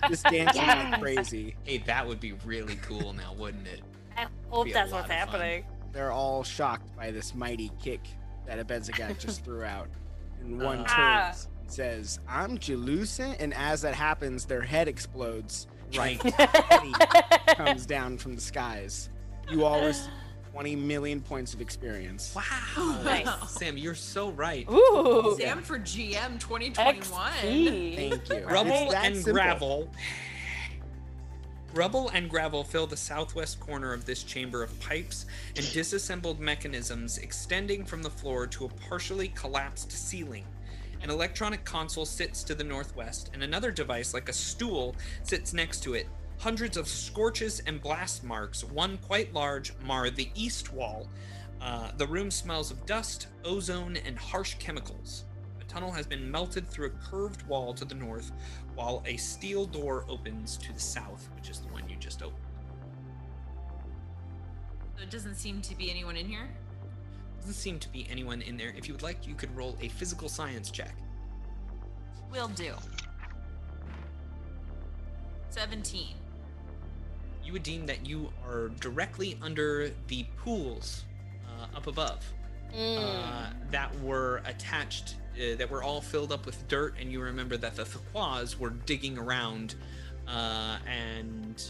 just 0.07 0.24
dancing 0.30 0.62
like 0.66 0.99
crazy. 1.02 1.56
Hey, 1.64 1.80
that 1.80 2.07
would 2.07 2.20
be 2.20 2.34
really 2.45 2.76
cool 2.84 3.14
now, 3.14 3.34
wouldn't 3.34 3.68
it? 3.68 3.82
I 4.18 4.28
hope 4.49 4.68
that's 4.72 4.91
what's 4.91 5.06
of 5.06 5.10
fun. 5.10 5.18
happening. 5.18 5.66
They're 5.91 6.12
all 6.12 6.44
shocked 6.44 6.95
by 6.95 7.12
this 7.12 7.34
mighty 7.34 7.72
kick 7.82 8.02
that 8.45 8.66
Abedzagak 8.66 9.18
just 9.20 9.44
threw 9.44 9.64
out. 9.64 9.88
And 10.41 10.62
one 10.62 10.80
Uh. 10.82 10.86
Ah. 10.88 11.26
turns 11.32 11.48
says, 11.68 12.20
I'm 12.30 12.60
Jalucent. 12.60 13.38
And 13.40 13.52
as 13.56 13.82
that 13.82 13.95
happens, 13.95 14.45
their 14.45 14.62
head 14.62 14.88
explodes. 14.88 15.66
Right. 15.98 16.20
Eddie 16.72 16.94
comes 17.56 17.86
down 17.86 18.18
from 18.18 18.36
the 18.36 18.42
skies. 18.42 19.10
You 19.50 19.66
all 19.66 19.86
receive 19.86 20.12
20 20.56 20.76
million 20.78 21.20
points 21.20 21.54
of 21.54 21.60
experience. 21.60 22.34
Wow. 22.34 23.02
Nice. 23.04 23.28
Sam, 23.52 23.78
you're 23.78 23.94
so 23.94 24.30
right. 24.32 24.66
Ooh! 24.72 25.36
Sam 25.38 25.62
for 25.62 25.78
GM 25.78 26.40
2021. 26.40 27.04
XP. 27.04 27.96
Thank 27.96 28.30
you. 28.30 28.48
Rubble 28.48 28.96
and 28.96 29.16
simple. 29.16 29.34
gravel. 29.34 29.90
Rubble 31.74 32.10
and 32.14 32.30
gravel 32.30 32.64
fill 32.64 32.88
the 32.88 32.96
southwest 32.96 33.60
corner 33.60 33.92
of 33.92 34.06
this 34.06 34.24
chamber 34.24 34.64
of 34.64 34.80
pipes 34.80 35.26
and 35.58 35.72
disassembled 35.74 36.40
mechanisms 36.40 37.18
extending 37.18 37.84
from 37.84 38.02
the 38.02 38.10
floor 38.10 38.48
to 38.48 38.64
a 38.64 38.70
partially 38.70 39.28
collapsed 39.30 39.92
ceiling. 39.92 40.46
An 41.02 41.10
electronic 41.10 41.64
console 41.64 42.06
sits 42.06 42.44
to 42.44 42.56
the 42.56 42.64
northwest, 42.64 43.30
and 43.34 43.44
another 43.44 43.72
device, 43.72 44.14
like 44.14 44.30
a 44.30 44.34
stool, 44.34 44.96
sits 45.24 45.54
next 45.54 45.82
to 45.84 45.94
it. 45.94 46.08
Hundreds 46.38 46.78
of 46.78 46.88
scorches 46.88 47.62
and 47.68 47.82
blast 47.82 48.24
marks, 48.24 48.64
one 48.64 48.98
quite 48.98 49.34
large, 49.34 49.74
mar 49.84 50.10
the 50.10 50.30
east 50.36 50.74
wall. 50.74 51.08
Uh, 51.62 51.92
the 51.98 52.08
room 52.08 52.30
smells 52.30 52.72
of 52.72 52.86
dust, 52.86 53.28
ozone, 53.44 53.98
and 54.06 54.18
harsh 54.18 54.56
chemicals. 54.56 55.26
A 55.62 55.64
tunnel 55.66 55.92
has 55.92 56.06
been 56.06 56.30
melted 56.30 56.68
through 56.68 56.88
a 56.88 57.10
curved 57.10 57.44
wall 57.48 57.74
to 57.74 57.86
the 57.86 57.96
north, 57.96 58.32
while 58.76 59.02
a 59.06 59.18
steel 59.18 59.66
door 59.66 60.06
opens 60.10 60.58
to 60.58 60.74
the 60.74 60.80
south, 60.80 61.30
which 61.36 61.50
is 61.50 61.60
the 61.60 61.68
one 61.68 61.88
you 61.88 61.96
just 61.98 62.22
opened. 62.22 62.42
It 65.02 65.10
doesn't 65.10 65.36
seem 65.36 65.62
to 65.62 65.76
be 65.76 65.90
anyone 65.92 66.16
in 66.18 66.28
here. 66.28 66.50
Doesn't 67.46 67.62
seem 67.62 67.78
to 67.78 67.90
be 67.90 68.08
anyone 68.10 68.42
in 68.42 68.58
there. 68.58 68.74
If 68.76 68.88
you 68.88 68.96
would 68.96 69.04
like, 69.04 69.28
you 69.28 69.36
could 69.36 69.56
roll 69.56 69.78
a 69.80 69.88
physical 69.88 70.28
science 70.30 70.72
check. 70.72 70.96
Will 72.32 72.48
do. 72.48 72.74
17. 75.52 76.16
You 77.44 77.54
would 77.54 77.62
deem 77.62 77.86
that 77.86 78.04
you 78.04 78.32
are 78.48 78.70
directly 78.80 79.38
under 79.44 79.92
the 80.08 80.26
pools 80.38 81.04
uh, 81.48 81.78
up 81.78 81.86
above 81.86 82.26
Mm. 82.76 82.98
uh, 82.98 83.54
that 83.72 83.98
were 84.02 84.42
attached, 84.46 85.16
uh, 85.36 85.56
that 85.56 85.70
were 85.70 85.84
all 85.84 86.02
filled 86.02 86.32
up 86.34 86.46
with 86.48 86.68
dirt, 86.68 86.96
and 87.00 87.10
you 87.12 87.22
remember 87.22 87.56
that 87.58 87.76
the 87.76 87.84
Thquas 87.86 88.58
were 88.58 88.72
digging 88.72 89.18
around, 89.20 89.76
uh, 90.28 90.80
and 90.86 91.64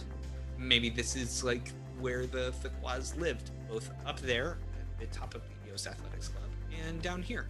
maybe 0.58 0.90
this 0.90 1.16
is 1.16 1.44
like 1.44 1.74
where 2.00 2.26
the 2.26 2.54
Thquas 2.64 3.16
lived, 3.20 3.52
both 3.70 3.92
up 4.06 4.20
there 4.22 4.58
at 4.80 5.00
the 5.00 5.06
top 5.16 5.36
of 5.36 5.42
the 5.44 5.55
EOS 5.76 5.88
Athletics 5.88 6.30
Club 6.30 6.50
and 6.88 7.02
down 7.02 7.22
here. 7.22 7.48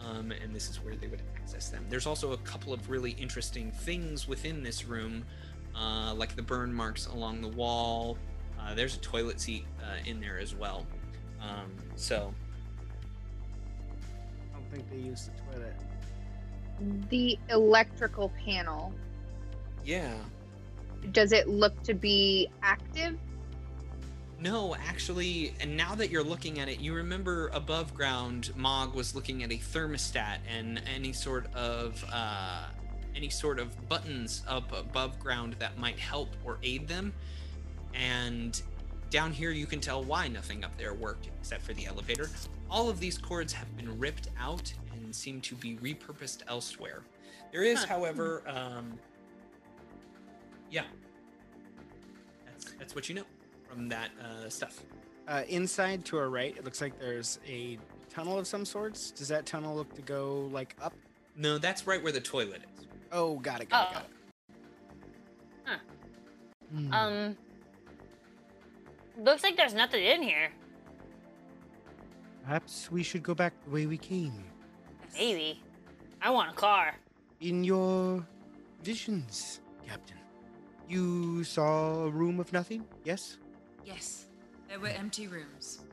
Um, 0.00 0.32
and 0.32 0.54
this 0.54 0.68
is 0.68 0.82
where 0.82 0.96
they 0.96 1.06
would 1.06 1.22
access 1.36 1.68
them. 1.70 1.86
There's 1.88 2.06
also 2.06 2.32
a 2.32 2.36
couple 2.38 2.72
of 2.72 2.90
really 2.90 3.12
interesting 3.12 3.70
things 3.70 4.26
within 4.28 4.62
this 4.62 4.84
room, 4.84 5.24
uh, 5.74 6.12
like 6.14 6.34
the 6.34 6.42
burn 6.42 6.74
marks 6.74 7.06
along 7.06 7.40
the 7.40 7.48
wall. 7.48 8.18
Uh, 8.60 8.74
there's 8.74 8.96
a 8.96 8.98
toilet 8.98 9.40
seat 9.40 9.64
uh, 9.82 9.96
in 10.04 10.20
there 10.20 10.38
as 10.38 10.54
well. 10.54 10.84
Um, 11.40 11.72
so 11.94 12.34
I 14.52 14.58
don't 14.58 14.70
think 14.70 14.90
they 14.90 15.08
use 15.08 15.30
the 15.30 15.52
toilet. 15.52 15.74
The 17.08 17.38
electrical 17.50 18.32
panel, 18.44 18.92
yeah, 19.84 20.14
does 21.12 21.32
it 21.32 21.48
look 21.48 21.80
to 21.84 21.94
be 21.94 22.50
active? 22.62 23.16
No, 24.40 24.74
actually, 24.74 25.54
and 25.60 25.76
now 25.76 25.94
that 25.94 26.10
you're 26.10 26.24
looking 26.24 26.58
at 26.58 26.68
it, 26.68 26.80
you 26.80 26.92
remember 26.92 27.48
above 27.54 27.94
ground, 27.94 28.50
Mog 28.56 28.94
was 28.94 29.14
looking 29.14 29.42
at 29.42 29.50
a 29.50 29.56
thermostat 29.56 30.38
and 30.54 30.82
any 30.92 31.12
sort 31.12 31.52
of 31.54 32.04
uh, 32.12 32.64
any 33.14 33.30
sort 33.30 33.58
of 33.58 33.88
buttons 33.88 34.42
up 34.48 34.72
above 34.72 35.18
ground 35.20 35.54
that 35.60 35.78
might 35.78 35.98
help 35.98 36.28
or 36.44 36.58
aid 36.62 36.88
them. 36.88 37.12
And 37.94 38.60
down 39.08 39.32
here, 39.32 39.50
you 39.52 39.66
can 39.66 39.80
tell 39.80 40.02
why 40.02 40.26
nothing 40.28 40.64
up 40.64 40.76
there 40.76 40.92
worked 40.94 41.28
except 41.40 41.62
for 41.62 41.72
the 41.72 41.86
elevator. 41.86 42.28
All 42.68 42.90
of 42.90 42.98
these 42.98 43.16
cords 43.16 43.52
have 43.52 43.74
been 43.76 43.98
ripped 43.98 44.28
out 44.38 44.72
and 44.92 45.14
seem 45.14 45.40
to 45.42 45.54
be 45.54 45.76
repurposed 45.76 46.42
elsewhere. 46.48 47.02
There 47.52 47.62
is, 47.62 47.80
Huh. 47.80 47.86
however, 47.86 48.42
um, 48.46 48.98
yeah, 50.70 50.82
that's 52.46 52.72
that's 52.72 52.94
what 52.96 53.08
you 53.08 53.14
know 53.14 53.24
from 53.74 53.88
that 53.88 54.10
uh, 54.22 54.48
stuff. 54.48 54.80
Uh, 55.26 55.42
inside 55.48 56.04
to 56.04 56.16
our 56.16 56.28
right, 56.28 56.56
it 56.56 56.64
looks 56.64 56.80
like 56.80 56.98
there's 56.98 57.40
a 57.48 57.78
tunnel 58.08 58.38
of 58.38 58.46
some 58.46 58.64
sorts. 58.64 59.10
Does 59.10 59.28
that 59.28 59.46
tunnel 59.46 59.74
look 59.74 59.92
to 59.94 60.02
go 60.02 60.48
like 60.52 60.76
up? 60.80 60.94
No, 61.36 61.58
that's 61.58 61.86
right 61.86 62.02
where 62.02 62.12
the 62.12 62.20
toilet 62.20 62.62
is. 62.78 62.86
Oh, 63.10 63.38
got 63.38 63.60
it, 63.60 63.68
got 63.68 63.82
it, 63.82 63.88
Oh. 63.90 63.94
got 63.94 64.04
it. 64.04 65.80
Hmm. 66.72 66.92
Um. 66.92 67.36
Looks 69.18 69.42
like 69.42 69.56
there's 69.56 69.74
nothing 69.74 70.04
in 70.04 70.22
here. 70.22 70.50
Perhaps 72.42 72.90
we 72.90 73.02
should 73.02 73.22
go 73.22 73.34
back 73.34 73.52
the 73.64 73.70
way 73.70 73.86
we 73.86 73.96
came. 73.96 74.44
Maybe. 75.14 75.62
I 76.20 76.30
want 76.30 76.50
a 76.50 76.54
car. 76.54 76.94
In 77.40 77.64
your 77.64 78.26
visions, 78.82 79.60
Captain, 79.86 80.16
you 80.88 81.44
saw 81.44 82.04
a 82.04 82.10
room 82.10 82.40
of 82.40 82.52
nothing, 82.52 82.84
yes? 83.04 83.38
Yes, 83.84 84.26
there 84.68 84.80
were 84.80 84.88
empty 84.88 85.26
rooms. 85.28 85.84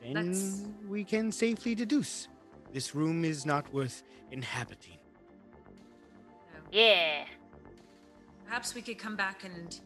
Then 0.00 0.14
That's- 0.14 0.62
we 0.86 1.04
can 1.04 1.32
safely 1.32 1.74
deduce 1.74 2.28
this 2.72 2.94
room 2.94 3.24
is 3.24 3.44
not 3.44 3.72
worth 3.72 4.02
inhabiting. 4.30 4.98
So 6.52 6.58
Yeah. 6.70 7.26
perhaps 8.44 8.74
we 8.74 8.82
could 8.82 8.98
come 8.98 9.16
back 9.16 9.42
and 9.44 9.80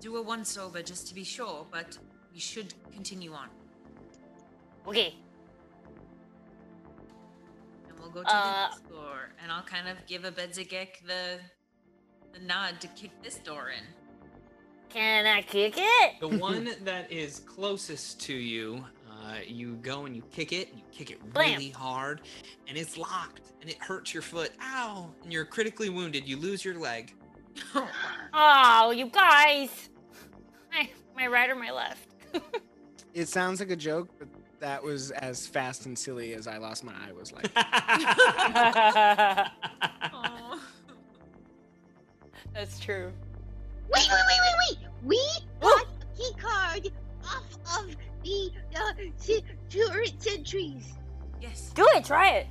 do 0.00 0.16
a 0.16 0.22
once 0.22 0.56
over 0.56 0.82
just 0.82 1.06
to 1.08 1.14
be 1.14 1.24
sure, 1.24 1.66
but 1.70 1.98
we 2.32 2.40
should 2.40 2.74
continue 2.90 3.32
on. 3.34 3.50
Okay. 4.86 5.14
And 7.88 8.00
we'll 8.00 8.10
go 8.10 8.22
to 8.22 8.34
Uh, 8.34 8.70
the 8.70 8.76
store, 8.88 9.32
and 9.38 9.52
I'll 9.52 9.62
kind 9.62 9.88
of 9.88 10.04
give 10.06 10.22
Abedzagak 10.22 11.06
the 11.06 11.40
the 12.32 12.38
nod 12.38 12.80
to 12.80 12.86
kick 12.88 13.10
this 13.22 13.38
door 13.38 13.70
in. 13.70 13.84
Can 14.90 15.26
I 15.26 15.42
kick 15.42 15.74
it? 15.76 16.20
The 16.20 16.28
one 16.28 16.70
that 16.82 17.10
is 17.10 17.40
closest 17.40 18.20
to 18.22 18.34
you, 18.34 18.84
uh, 19.08 19.36
you 19.46 19.74
go 19.76 20.06
and 20.06 20.16
you 20.16 20.22
kick 20.32 20.52
it, 20.52 20.68
and 20.70 20.78
you 20.78 20.84
kick 20.92 21.10
it 21.10 21.32
Blam. 21.32 21.52
really 21.52 21.70
hard, 21.70 22.22
and 22.68 22.76
it's 22.76 22.98
locked, 22.98 23.52
and 23.60 23.70
it 23.70 23.78
hurts 23.78 24.12
your 24.12 24.22
foot. 24.22 24.50
Ow! 24.60 25.10
And 25.22 25.32
you're 25.32 25.44
critically 25.44 25.88
wounded. 25.90 26.26
You 26.28 26.36
lose 26.36 26.64
your 26.64 26.78
leg. 26.78 27.14
Oh, 28.34 28.90
you 28.90 29.06
guys. 29.06 29.88
My, 30.72 30.88
my 31.16 31.26
right 31.26 31.50
or 31.50 31.56
my 31.56 31.70
left? 31.70 32.08
It 33.12 33.28
sounds 33.28 33.58
like 33.58 33.70
a 33.70 33.76
joke, 33.76 34.08
but 34.20 34.28
that 34.60 34.80
was 34.82 35.10
as 35.10 35.44
fast 35.44 35.86
and 35.86 35.98
silly 35.98 36.32
as 36.34 36.46
I 36.46 36.58
lost 36.58 36.84
my 36.84 36.92
eye 36.92 37.10
was 37.10 37.32
like. 37.32 37.52
That's 42.54 42.78
true. 42.78 43.10
Wait, 43.92 44.08
wait, 44.10 44.24
wait, 44.28 44.40
wait, 44.46 44.78
wait! 44.80 44.88
We 45.04 45.20
got 45.60 45.82
a 45.84 46.16
key 46.16 46.32
card 46.40 46.88
off 47.24 47.78
of 47.80 47.96
the 48.24 48.50
uh, 48.76 48.92
se- 49.16 49.44
turret 49.68 50.14
sentries. 50.22 50.94
yes. 51.40 51.72
Do 51.74 51.86
it. 51.94 52.04
Try 52.04 52.30
it. 52.30 52.46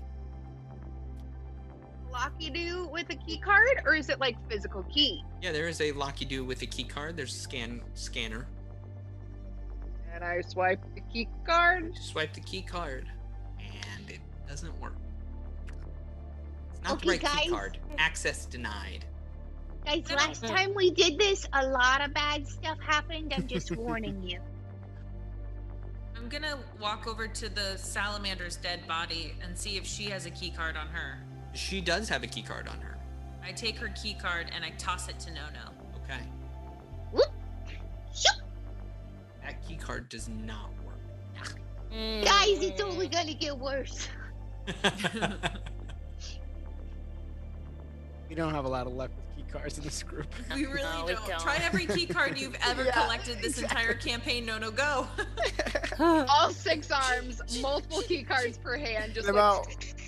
Locky 2.12 2.50
do 2.50 2.88
with 2.92 3.10
a 3.12 3.16
key 3.16 3.38
card, 3.40 3.82
or 3.86 3.94
is 3.94 4.10
it 4.10 4.20
like 4.20 4.36
physical 4.50 4.84
key? 4.84 5.24
yeah, 5.42 5.52
there 5.52 5.68
is 5.68 5.80
a 5.80 5.92
locky 5.94 6.26
do 6.26 6.44
with 6.44 6.62
a 6.64 6.66
key 6.66 6.84
card. 6.84 7.16
There's 7.16 7.34
a 7.34 7.40
scan 7.40 7.82
scanner. 7.94 8.48
And 10.14 10.24
I 10.24 10.42
swipe 10.42 10.82
the 10.96 11.02
key 11.14 11.30
card. 11.46 11.96
Swipe 11.98 12.34
the 12.34 12.42
key 12.42 12.62
card, 12.64 13.08
and 13.60 14.10
it 14.10 14.20
doesn't 14.50 14.78
work. 14.82 14.96
It's 16.74 16.82
not 16.84 16.94
Okay, 16.94 17.18
the 17.18 17.26
right 17.26 17.38
key 17.44 17.50
card. 17.50 17.78
Access 18.00 18.46
denied. 18.48 19.06
Guys, 19.90 20.12
last 20.12 20.46
time 20.46 20.76
we 20.76 20.92
did 20.92 21.18
this, 21.18 21.48
a 21.52 21.66
lot 21.66 22.06
of 22.06 22.14
bad 22.14 22.48
stuff 22.48 22.78
happened. 22.80 23.34
I'm 23.36 23.48
just 23.48 23.76
warning 23.76 24.22
you. 24.22 24.40
I'm 26.16 26.30
gonna 26.30 26.60
walk 26.80 27.08
over 27.08 27.28
to 27.28 27.50
the 27.50 27.76
salamander's 27.76 28.58
dead 28.58 28.88
body 28.88 29.34
and 29.44 29.58
see 29.58 29.78
if 29.78 29.88
she 29.88 30.04
has 30.12 30.28
a 30.28 30.30
key 30.30 30.52
card 30.52 30.78
on 30.78 30.86
her. 30.90 31.18
She 31.54 31.82
does 31.82 32.08
have 32.08 32.22
a 32.22 32.28
key 32.28 32.44
card 32.44 32.68
on 32.68 32.80
her. 32.82 33.00
I 33.44 33.52
take 33.52 33.78
her 33.78 33.88
key 34.00 34.14
card 34.14 34.52
and 34.54 34.64
I 34.64 34.70
toss 34.78 35.10
it 35.10 35.20
to 35.22 35.32
Nono. 35.32 35.74
Okay. 36.04 36.22
Whoop. 37.12 37.32
Shoop. 38.14 38.44
That 39.42 39.68
key 39.68 39.76
card 39.76 40.08
does 40.10 40.30
not 40.30 40.70
work. 40.86 41.56
Guys, 42.24 42.62
it's 42.62 42.80
only 42.80 43.08
gonna 43.08 43.34
get 43.34 43.58
worse. 43.58 44.08
We 48.30 48.36
don't 48.36 48.54
have 48.54 48.66
a 48.66 48.70
lot 48.70 48.86
of 48.88 48.94
luck 48.94 49.10
with 49.16 49.36
key 49.36 49.52
cards 49.52 49.78
in 49.80 49.84
this 49.84 50.04
group. 50.04 50.28
We 50.54 50.66
really 50.66 50.84
No, 50.84 51.08
don't. 51.08 51.28
don't. 51.28 51.40
Try 51.40 51.56
every 51.64 51.88
key 51.88 52.06
card 52.06 52.38
you've 52.38 52.56
ever 52.66 52.84
Yeah, 52.86 52.92
collected 52.92 53.40
this 53.42 53.60
entire 53.60 53.94
campaign. 53.96 54.46
No, 54.46 54.60
no, 54.60 54.70
go. 54.70 55.08
All 56.00 56.52
six 56.52 56.92
arms, 56.92 57.42
multiple 57.62 58.02
key 58.04 58.24
cards 58.24 58.58
per 58.60 58.78
hand. 58.78 59.16
Just 59.16 59.28
In 59.28 59.34
like, 59.36 59.42
about 59.64 59.68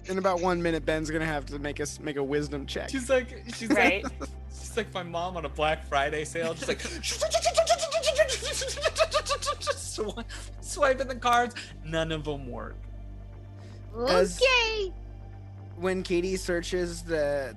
in 0.10 0.18
about 0.20 0.40
one 0.42 0.62
minute, 0.62 0.86
Ben's 0.86 1.10
gonna 1.10 1.26
have 1.26 1.46
to 1.48 1.58
make 1.60 1.80
us 1.80 2.00
make 2.00 2.18
a 2.18 2.24
wisdom 2.24 2.66
check. 2.68 2.90
She's 2.90 3.10
like, 3.10 3.44
she's 3.56 3.70
Right. 3.70 4.04
like, 4.04 4.14
she's 4.52 4.78
like 4.78 4.94
my 4.94 5.04
mom 5.04 5.36
on 5.38 5.46
a 5.46 5.50
Black 5.50 5.86
Friday 5.88 6.24
sale, 6.26 6.54
just 6.54 6.68
like 6.68 6.80
swi- 9.20 10.26
swiping 10.62 11.08
the 11.08 11.16
cards. 11.16 11.56
None 11.84 12.12
of 12.12 12.24
them 12.24 12.48
work. 12.50 12.76
Does- 14.08 14.42
Okay. 14.42 14.92
when 15.78 16.04
Katie 16.04 16.38
searches 16.38 17.02
the 17.04 17.56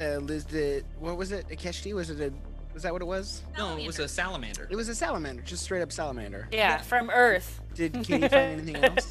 uh, 0.00 0.18
Liz, 0.18 0.44
the 0.44 0.82
what 0.98 1.16
was 1.16 1.32
it? 1.32 1.48
Ikeshti? 1.48 1.94
Was 1.94 2.10
it 2.10 2.20
a? 2.20 2.32
Was 2.74 2.82
that 2.84 2.92
what 2.92 3.02
it 3.02 3.06
was? 3.06 3.42
No, 3.56 3.76
it 3.76 3.86
was 3.86 3.98
a 3.98 4.06
salamander. 4.06 4.68
It 4.70 4.76
was 4.76 4.88
a 4.88 4.94
salamander, 4.94 5.42
just 5.42 5.64
straight 5.64 5.82
up 5.82 5.90
salamander. 5.90 6.48
Yeah, 6.52 6.78
from 6.82 7.10
Earth. 7.10 7.60
Did 7.74 7.92
Katie 8.04 8.28
find 8.28 8.60
anything 8.60 8.76
else? 8.76 9.10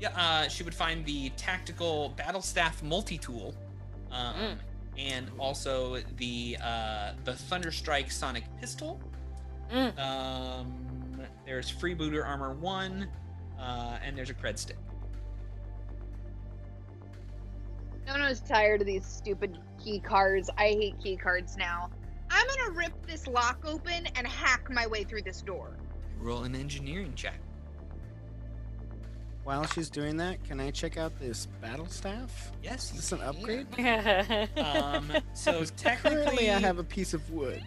Yeah, 0.00 0.08
uh, 0.16 0.48
she 0.48 0.62
would 0.62 0.74
find 0.74 1.04
the 1.04 1.30
tactical 1.30 2.10
battle 2.16 2.40
staff 2.42 2.82
multi-tool, 2.82 3.54
um, 4.10 4.34
Mm. 4.34 4.54
and 4.98 5.30
also 5.38 5.98
the 6.16 6.56
uh, 6.62 7.12
the 7.24 7.32
Thunderstrike 7.32 8.10
sonic 8.10 8.44
pistol. 8.60 9.00
Mm. 9.72 9.98
Um, 9.98 11.20
there's 11.46 11.70
freebooter 11.70 12.24
armor 12.26 12.52
one, 12.54 13.08
uh, 13.60 13.98
and 14.02 14.16
there's 14.16 14.30
a 14.30 14.34
cred 14.34 14.58
stick. 14.58 14.76
Nono's 18.06 18.40
tired 18.40 18.80
of 18.80 18.86
these 18.86 19.06
stupid 19.06 19.58
key 19.82 20.00
cards. 20.00 20.50
I 20.58 20.68
hate 20.68 21.00
key 21.02 21.16
cards 21.16 21.56
now. 21.56 21.90
I'm 22.30 22.46
gonna 22.46 22.70
rip 22.70 23.06
this 23.06 23.26
lock 23.26 23.62
open 23.64 24.06
and 24.16 24.26
hack 24.26 24.70
my 24.70 24.86
way 24.86 25.04
through 25.04 25.22
this 25.22 25.42
door. 25.42 25.76
Roll 26.18 26.44
an 26.44 26.54
engineering 26.54 27.12
check. 27.14 27.38
While 29.44 29.66
she's 29.66 29.90
doing 29.90 30.16
that, 30.18 30.42
can 30.44 30.60
I 30.60 30.70
check 30.70 30.96
out 30.96 31.18
this 31.18 31.46
battle 31.60 31.88
staff? 31.88 32.52
Yes. 32.62 32.90
Is 32.92 32.96
this 32.96 33.12
an 33.12 33.20
upgrade? 33.22 33.66
Um, 34.56 35.12
so 35.34 35.64
technically, 35.76 36.22
Currently, 36.24 36.50
I 36.50 36.58
have 36.60 36.78
a 36.78 36.84
piece 36.84 37.12
of 37.12 37.28
wood. 37.30 37.62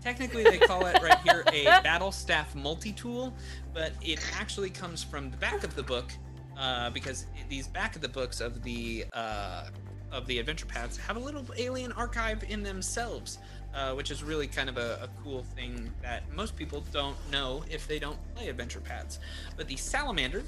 technically 0.00 0.44
they 0.44 0.58
call 0.58 0.86
it 0.86 1.02
right 1.02 1.18
here 1.24 1.42
a 1.52 1.64
battle 1.82 2.12
staff 2.12 2.54
multi-tool, 2.54 3.34
but 3.74 3.92
it 4.02 4.20
actually 4.38 4.70
comes 4.70 5.02
from 5.02 5.30
the 5.30 5.36
back 5.36 5.64
of 5.64 5.74
the 5.74 5.82
book 5.82 6.12
uh, 6.58 6.90
because 6.90 7.26
these 7.48 7.66
back 7.68 7.96
of 7.96 8.02
the 8.02 8.08
books 8.08 8.40
of 8.40 8.62
the 8.62 9.04
uh, 9.12 9.64
of 10.12 10.26
the 10.26 10.38
adventure 10.38 10.66
paths 10.66 10.96
have 10.96 11.16
a 11.16 11.20
little 11.20 11.44
alien 11.56 11.92
archive 11.92 12.44
in 12.48 12.62
themselves, 12.62 13.38
uh, 13.74 13.92
which 13.92 14.10
is 14.10 14.22
really 14.22 14.46
kind 14.46 14.68
of 14.68 14.76
a, 14.78 15.00
a 15.02 15.08
cool 15.22 15.42
thing 15.54 15.92
that 16.02 16.22
most 16.32 16.56
people 16.56 16.84
don't 16.92 17.16
know 17.30 17.64
if 17.70 17.86
they 17.86 17.98
don't 17.98 18.18
play 18.34 18.48
adventure 18.48 18.80
paths. 18.80 19.18
But 19.56 19.66
the 19.66 19.76
salamander, 19.76 20.44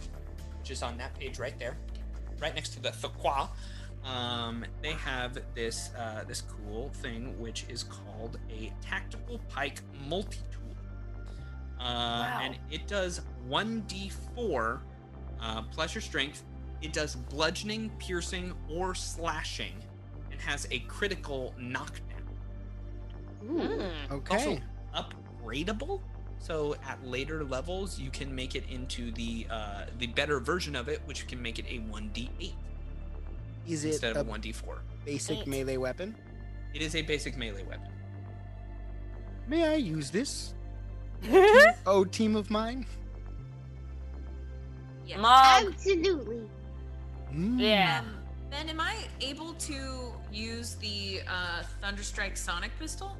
which 0.61 0.71
is 0.71 0.83
on 0.83 0.97
that 0.99 1.19
page 1.19 1.39
right 1.39 1.59
there, 1.59 1.77
right 2.41 2.55
next 2.55 2.71
to 2.71 2.81
the 2.81 2.91
Thaqua, 2.91 3.49
um, 4.05 4.65
they 4.81 4.93
have 4.93 5.39
this 5.55 5.91
uh, 5.99 6.25
this 6.27 6.43
cool 6.43 6.91
thing 6.95 7.39
which 7.39 7.67
is 7.69 7.83
called 7.83 8.39
a 8.49 8.73
tactical 8.81 9.41
pike 9.49 9.81
multi-tool, 10.09 10.77
uh, 11.81 12.39
and 12.41 12.57
it 12.71 12.87
does 12.87 13.21
one 13.47 13.83
d4 13.89 14.81
uh, 15.41 15.63
plus 15.63 15.95
your 15.95 16.03
strength. 16.03 16.45
It 16.81 16.93
does 16.93 17.17
bludgeoning, 17.17 17.91
piercing, 17.99 18.55
or 18.71 18.95
slashing, 18.95 19.75
and 20.31 20.41
has 20.41 20.67
a 20.71 20.79
critical 20.81 21.55
knockdown. 21.59 22.23
Mm. 23.45 23.91
Okay. 24.13 24.35
Also 24.37 24.59
upgradable. 25.43 26.01
So 26.41 26.77
at 26.87 27.05
later 27.05 27.43
levels, 27.43 27.99
you 27.99 28.11
can 28.11 28.33
make 28.33 28.55
it 28.55 28.65
into 28.71 29.11
the 29.13 29.47
uh, 29.51 29.87
the 29.99 30.07
better 30.07 30.39
version 30.39 30.77
of 30.77 30.89
it, 30.89 31.01
which 31.05 31.27
can 31.27 31.43
make 31.43 31.59
it 31.59 31.65
a 31.69 31.79
one 31.91 32.11
d8 32.15 32.53
Is 33.67 33.85
it 33.85 33.89
instead 33.95 34.17
a 34.17 34.21
of 34.21 34.27
a 34.29 34.31
one 34.31 34.41
d4. 34.41 34.79
basic 35.05 35.39
Eight. 35.39 35.47
melee 35.49 35.77
weapon? 35.79 36.15
It 36.75 36.83
is 36.83 36.95
a 36.95 37.03
basic 37.03 37.37
melee 37.37 37.65
weapon. 37.65 37.91
May 39.49 39.67
I 39.67 39.75
use 39.75 40.11
this? 40.11 40.55
Oh, 41.87 42.05
team 42.05 42.37
of 42.37 42.51
mine. 42.51 42.87
Yeah. 45.09 45.17
Mog. 45.19 45.73
Absolutely. 45.73 46.43
Mm. 47.35 47.59
Yeah. 47.61 48.01
Um, 48.05 48.15
ben, 48.51 48.69
am 48.69 48.79
I 48.81 48.95
able 49.21 49.55
to 49.55 50.13
use 50.33 50.75
the 50.77 51.21
uh, 51.29 51.63
Thunderstrike 51.83 52.37
sonic 52.37 52.71
pistol? 52.79 53.17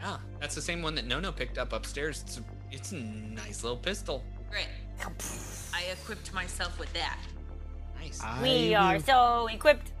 Yeah, 0.00 0.16
that's 0.40 0.54
the 0.54 0.62
same 0.62 0.82
one 0.82 0.94
that 0.96 1.06
Nono 1.06 1.30
picked 1.30 1.56
up 1.58 1.72
upstairs. 1.72 2.22
It's 2.26 2.38
a, 2.38 2.42
it's 2.72 2.92
a 2.92 2.96
nice 2.96 3.62
little 3.62 3.76
pistol. 3.78 4.24
Great. 4.50 4.66
I 5.72 5.82
equipped 5.92 6.32
myself 6.34 6.78
with 6.78 6.92
that. 6.94 7.18
Nice. 8.00 8.20
I 8.22 8.42
We 8.42 8.70
will- 8.70 8.76
are 8.76 8.98
so 9.00 9.46
equipped. 9.52 9.92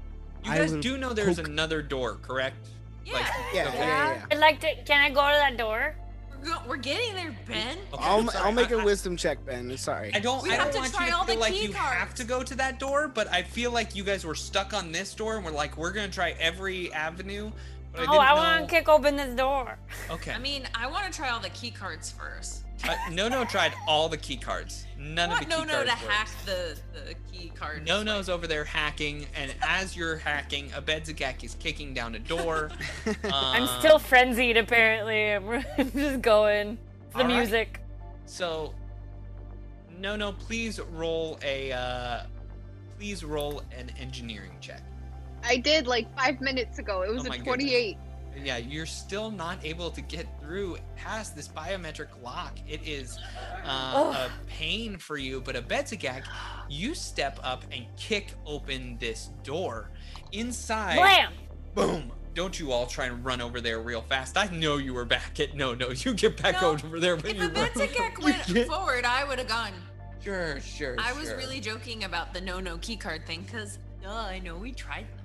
You 0.44 0.52
guys 0.52 0.72
do 0.72 0.96
know 0.96 1.12
there's 1.12 1.36
poke- 1.36 1.48
another 1.48 1.82
door, 1.82 2.14
correct? 2.22 2.56
Yeah. 3.04 3.14
Like, 3.14 3.26
Yeah, 3.54 3.68
okay. 3.68 3.78
yeah, 3.78 4.14
yeah. 4.14 4.24
I'd 4.30 4.38
like 4.38 4.60
to. 4.60 4.74
Can 4.84 5.00
I 5.00 5.10
go 5.10 5.20
to 5.20 5.36
that 5.38 5.56
door? 5.58 5.94
We're 6.42 6.46
go- 6.48 6.62
we're 6.68 6.76
getting 6.76 7.14
there, 7.14 7.36
Ben. 7.46 7.78
Okay, 7.92 8.02
I'll, 8.04 8.26
sorry, 8.28 8.44
I'll 8.44 8.52
make 8.52 8.70
I- 8.70 8.74
a 8.76 8.78
I- 8.78 8.84
wisdom 8.84 9.16
check, 9.16 9.44
Ben. 9.44 9.76
Sorry. 9.76 10.10
I 10.14 10.18
don't. 10.20 10.42
We 10.42 10.50
I 10.50 10.54
have 10.54 10.64
don't 10.64 10.72
to 10.74 10.78
want 10.80 10.94
try 10.94 11.06
you 11.06 11.10
to 11.12 11.16
all 11.18 11.24
the 11.24 11.32
feel 11.32 11.40
like 11.40 11.52
key 11.52 11.66
you 11.66 11.72
have 11.72 12.14
to 12.14 12.24
go 12.24 12.42
to 12.42 12.54
that 12.56 12.78
door, 12.78 13.08
but 13.08 13.28
I 13.32 13.42
feel 13.42 13.70
like 13.72 13.94
you 13.94 14.04
guys 14.04 14.24
were 14.24 14.34
stuck 14.34 14.72
on 14.74 14.92
this 14.92 15.14
door, 15.14 15.36
and 15.36 15.44
we're 15.44 15.50
like, 15.50 15.76
we're 15.76 15.92
gonna 15.92 16.08
try 16.08 16.30
every 16.40 16.92
avenue. 16.92 17.50
But 17.92 18.02
I 18.02 18.04
Oh, 18.04 18.12
didn't 18.12 18.22
I 18.22 18.34
want 18.34 18.68
to 18.68 18.74
kick 18.74 18.88
open 18.88 19.16
this 19.16 19.34
door. 19.34 19.78
Okay. 20.10 20.32
I 20.32 20.38
mean, 20.38 20.68
I 20.74 20.86
want 20.86 21.04
to 21.06 21.12
try 21.12 21.30
all 21.30 21.40
the 21.40 21.50
key 21.50 21.70
cards 21.70 22.10
first. 22.10 22.64
uh, 22.88 22.94
no, 23.12 23.28
no 23.28 23.44
tried 23.44 23.74
all 23.88 24.08
the 24.08 24.16
key 24.16 24.36
cards. 24.36 24.86
None 24.98 25.30
I 25.30 25.34
of 25.34 25.40
the 25.48 25.54
want 25.56 25.68
key 25.68 25.72
no, 25.72 25.80
no 25.80 25.84
cards 25.84 26.00
to 26.00 26.06
worked. 26.06 26.12
hack 26.12 26.28
the 26.46 26.78
the 26.92 27.14
key 27.32 27.50
card. 27.54 27.84
No 27.86 28.02
No's 28.02 28.28
over 28.28 28.46
there 28.46 28.64
hacking, 28.64 29.26
and 29.34 29.54
as 29.66 29.96
you're 29.96 30.16
hacking, 30.16 30.70
a 30.72 30.80
Abedzagak 30.80 31.42
is 31.44 31.54
kicking 31.56 31.92
down 31.92 32.14
a 32.14 32.18
door. 32.18 32.70
I'm 33.24 33.64
Um, 33.64 33.80
still 33.80 33.98
frenzied, 33.98 34.56
apparently. 34.56 35.32
I'm 35.32 35.90
just 35.92 36.22
going. 36.22 36.78
The 37.12 37.18
All 37.18 37.24
right. 37.24 37.36
music. 37.36 37.80
So, 38.26 38.72
no, 39.98 40.14
no, 40.16 40.32
please 40.32 40.80
roll 40.92 41.38
a, 41.42 41.72
uh, 41.72 42.22
please 42.96 43.24
roll 43.24 43.62
an 43.76 43.90
engineering 43.98 44.52
check. 44.60 44.80
I 45.44 45.56
did 45.56 45.86
like 45.86 46.14
five 46.16 46.40
minutes 46.40 46.78
ago. 46.78 47.02
It 47.02 47.12
was 47.12 47.24
Oh 47.24 47.28
my 47.28 47.36
a 47.36 47.38
goodness. 47.38 47.70
28. 47.70 47.98
Yeah, 48.42 48.58
you're 48.58 48.86
still 48.86 49.30
not 49.30 49.58
able 49.64 49.90
to 49.90 50.00
get 50.00 50.26
through 50.40 50.78
past 50.96 51.34
this 51.34 51.48
biometric 51.48 52.08
lock. 52.22 52.58
It 52.68 52.80
is 52.86 53.18
uh, 53.64 54.28
a 54.28 54.30
pain 54.46 54.96
for 54.98 55.16
you, 55.18 55.40
but 55.40 55.56
a 55.56 55.62
Abedzagak, 55.62 56.22
you 56.68 56.94
step 56.94 57.40
up 57.42 57.64
and 57.72 57.86
kick 57.96 58.34
open 58.46 58.96
this 59.00 59.30
door. 59.42 59.90
Inside, 60.32 60.96
Blam! 60.96 61.32
boom! 61.74 62.12
Don't 62.34 62.58
you 62.58 62.70
all 62.70 62.86
try 62.86 63.06
and 63.06 63.24
run 63.24 63.40
over 63.40 63.60
there 63.60 63.80
real 63.80 64.02
fast. 64.02 64.38
I 64.38 64.46
know 64.46 64.76
you 64.76 64.94
were 64.94 65.04
back 65.04 65.40
at 65.40 65.56
no, 65.56 65.74
no. 65.74 65.90
You 65.90 66.14
get 66.14 66.40
back 66.40 66.62
No, 66.62 66.70
over 66.70 67.00
there, 67.00 67.16
but 67.16 67.26
If 67.32 67.36
you 67.36 67.42
a 67.46 67.48
run. 67.48 67.68
Benzigek 67.70 68.22
went 68.22 68.68
forward, 68.68 69.04
I 69.04 69.24
would 69.24 69.40
have 69.40 69.48
gone. 69.48 69.72
Sure, 70.22 70.60
sure. 70.60 70.94
I 71.00 71.12
was 71.14 71.32
really 71.32 71.60
joking 71.60 72.04
about 72.04 72.32
the 72.32 72.40
no 72.40 72.60
no 72.60 72.78
key 72.78 72.96
card 72.96 73.26
thing, 73.26 73.44
cause 73.50 73.78
duh, 74.00 74.08
I 74.08 74.38
know 74.38 74.56
we 74.56 74.70
tried 74.70 75.06
them. 75.16 75.19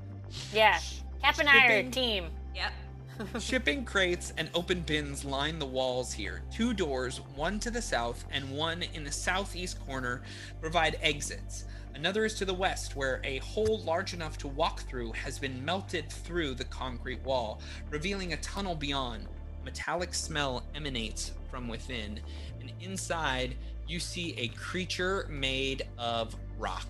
Yeah. 0.53 0.79
Cap 1.21 1.39
and 1.39 1.49
I 1.49 1.53
are 1.53 1.57
a 1.57 1.67
Shipping. 1.77 1.91
team. 1.91 2.25
Yep. 2.55 2.71
Shipping 3.41 3.85
crates 3.85 4.33
and 4.37 4.49
open 4.53 4.81
bins 4.81 5.23
line 5.23 5.57
the 5.59 5.65
walls 5.65 6.11
here. 6.11 6.41
Two 6.51 6.73
doors, 6.73 7.21
one 7.35 7.59
to 7.61 7.71
the 7.71 7.81
south 7.81 8.25
and 8.31 8.49
one 8.51 8.83
in 8.93 9.03
the 9.03 9.11
southeast 9.11 9.79
corner, 9.85 10.21
provide 10.61 10.97
exits. 11.01 11.65
Another 11.95 12.25
is 12.25 12.33
to 12.35 12.45
the 12.45 12.53
west, 12.53 12.97
where 12.97 13.21
a 13.23 13.37
hole 13.37 13.79
large 13.85 14.13
enough 14.13 14.37
to 14.39 14.49
walk 14.49 14.81
through 14.81 15.13
has 15.13 15.39
been 15.39 15.63
melted 15.63 16.09
through 16.11 16.53
the 16.55 16.65
concrete 16.65 17.21
wall, 17.23 17.61
revealing 17.89 18.33
a 18.33 18.37
tunnel 18.37 18.75
beyond. 18.75 19.27
Metallic 19.63 20.13
smell 20.13 20.65
emanates 20.75 21.31
from 21.49 21.69
within, 21.69 22.19
and 22.59 22.71
inside 22.81 23.55
you 23.87 23.97
see 24.01 24.35
a 24.37 24.49
creature 24.49 25.25
made 25.29 25.83
of 25.97 26.35
rock. 26.59 26.87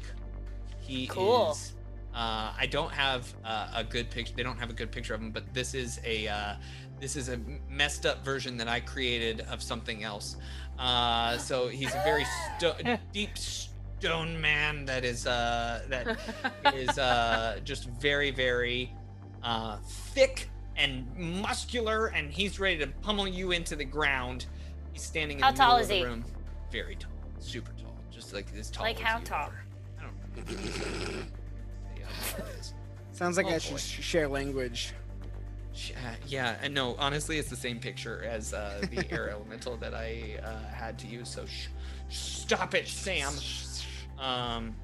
He 0.79 1.05
Cool. 1.05 1.51
is. 1.51 1.74
Uh, 2.15 2.53
I 2.57 2.65
don't 2.65 2.93
have 2.93 3.33
uh, 3.43 3.67
a 3.75 3.83
good 3.83 4.09
picture. 4.09 4.33
They 4.37 4.43
don't 4.43 4.57
have 4.57 4.69
a 4.69 4.73
good 4.73 4.89
picture 4.89 5.13
of 5.13 5.21
him, 5.21 5.31
but 5.31 5.53
this 5.53 5.73
is 5.73 5.99
a 6.05 6.27
uh, 6.29 6.53
this 7.01 7.17
is 7.17 7.27
a 7.27 7.37
messed 7.69 8.05
up 8.05 8.23
version 8.23 8.55
that 8.57 8.69
I 8.69 8.79
created 8.79 9.41
of 9.51 9.61
something 9.61 10.03
else. 10.03 10.37
Uh, 10.79 11.37
so 11.37 11.67
he's 11.67 11.93
a 11.93 12.01
very 12.05 12.25
sto- 12.57 12.77
deep 13.11 13.37
stone 13.37 14.39
man 14.39 14.85
that 14.85 15.03
is 15.03 15.27
uh, 15.27 15.81
that 15.89 16.17
is 16.73 16.97
uh, 16.97 17.59
just 17.65 17.89
very 17.89 18.31
very 18.31 18.93
uh, 19.43 19.77
thick 20.13 20.49
and 20.77 21.05
muscular, 21.17 22.07
and 22.07 22.31
he's 22.31 22.61
ready 22.61 22.77
to 22.77 22.87
pummel 23.01 23.27
you 23.27 23.51
into 23.51 23.75
the 23.75 23.85
ground. 23.85 24.45
He's 24.93 25.03
standing 25.03 25.39
in 25.39 25.43
How 25.43 25.51
the 25.51 25.53
middle 25.55 25.67
tall 25.67 25.75
of 25.75 25.81
is 25.81 25.87
the 25.89 25.95
he? 25.95 26.03
room. 26.05 26.23
Very 26.71 26.95
tall, 26.95 27.11
super 27.39 27.73
tall, 27.73 27.97
just 28.09 28.33
like 28.33 28.53
this 28.53 28.69
tall. 28.69 28.85
Like 28.85 28.99
how 28.99 29.19
tall? 29.19 29.51
Sounds 33.11 33.37
like 33.37 33.45
Oh, 33.47 33.55
I 33.55 33.57
should 33.59 33.71
boy. 33.73 33.77
share 33.77 34.27
language. 34.27 34.93
Sh- 35.73 35.91
uh, 35.91 36.15
Yeah, 36.27 36.57
and 36.61 36.73
no, 36.73 36.95
honestly, 36.99 37.37
it's 37.37 37.49
the 37.49 37.55
same 37.55 37.79
picture 37.79 38.23
as 38.27 38.53
uh, 38.53 38.81
the 38.91 39.05
air 39.11 39.29
elemental 39.29 39.77
that 39.77 39.93
I 39.93 40.39
uh, 40.43 40.73
had 40.73 40.97
to 40.99 41.07
use. 41.07 41.29
So 41.29 41.45
sh- 41.45 41.67
stop 42.09 42.73
it, 42.75 42.87
Sam. 42.87 43.33
Um, 44.19 44.75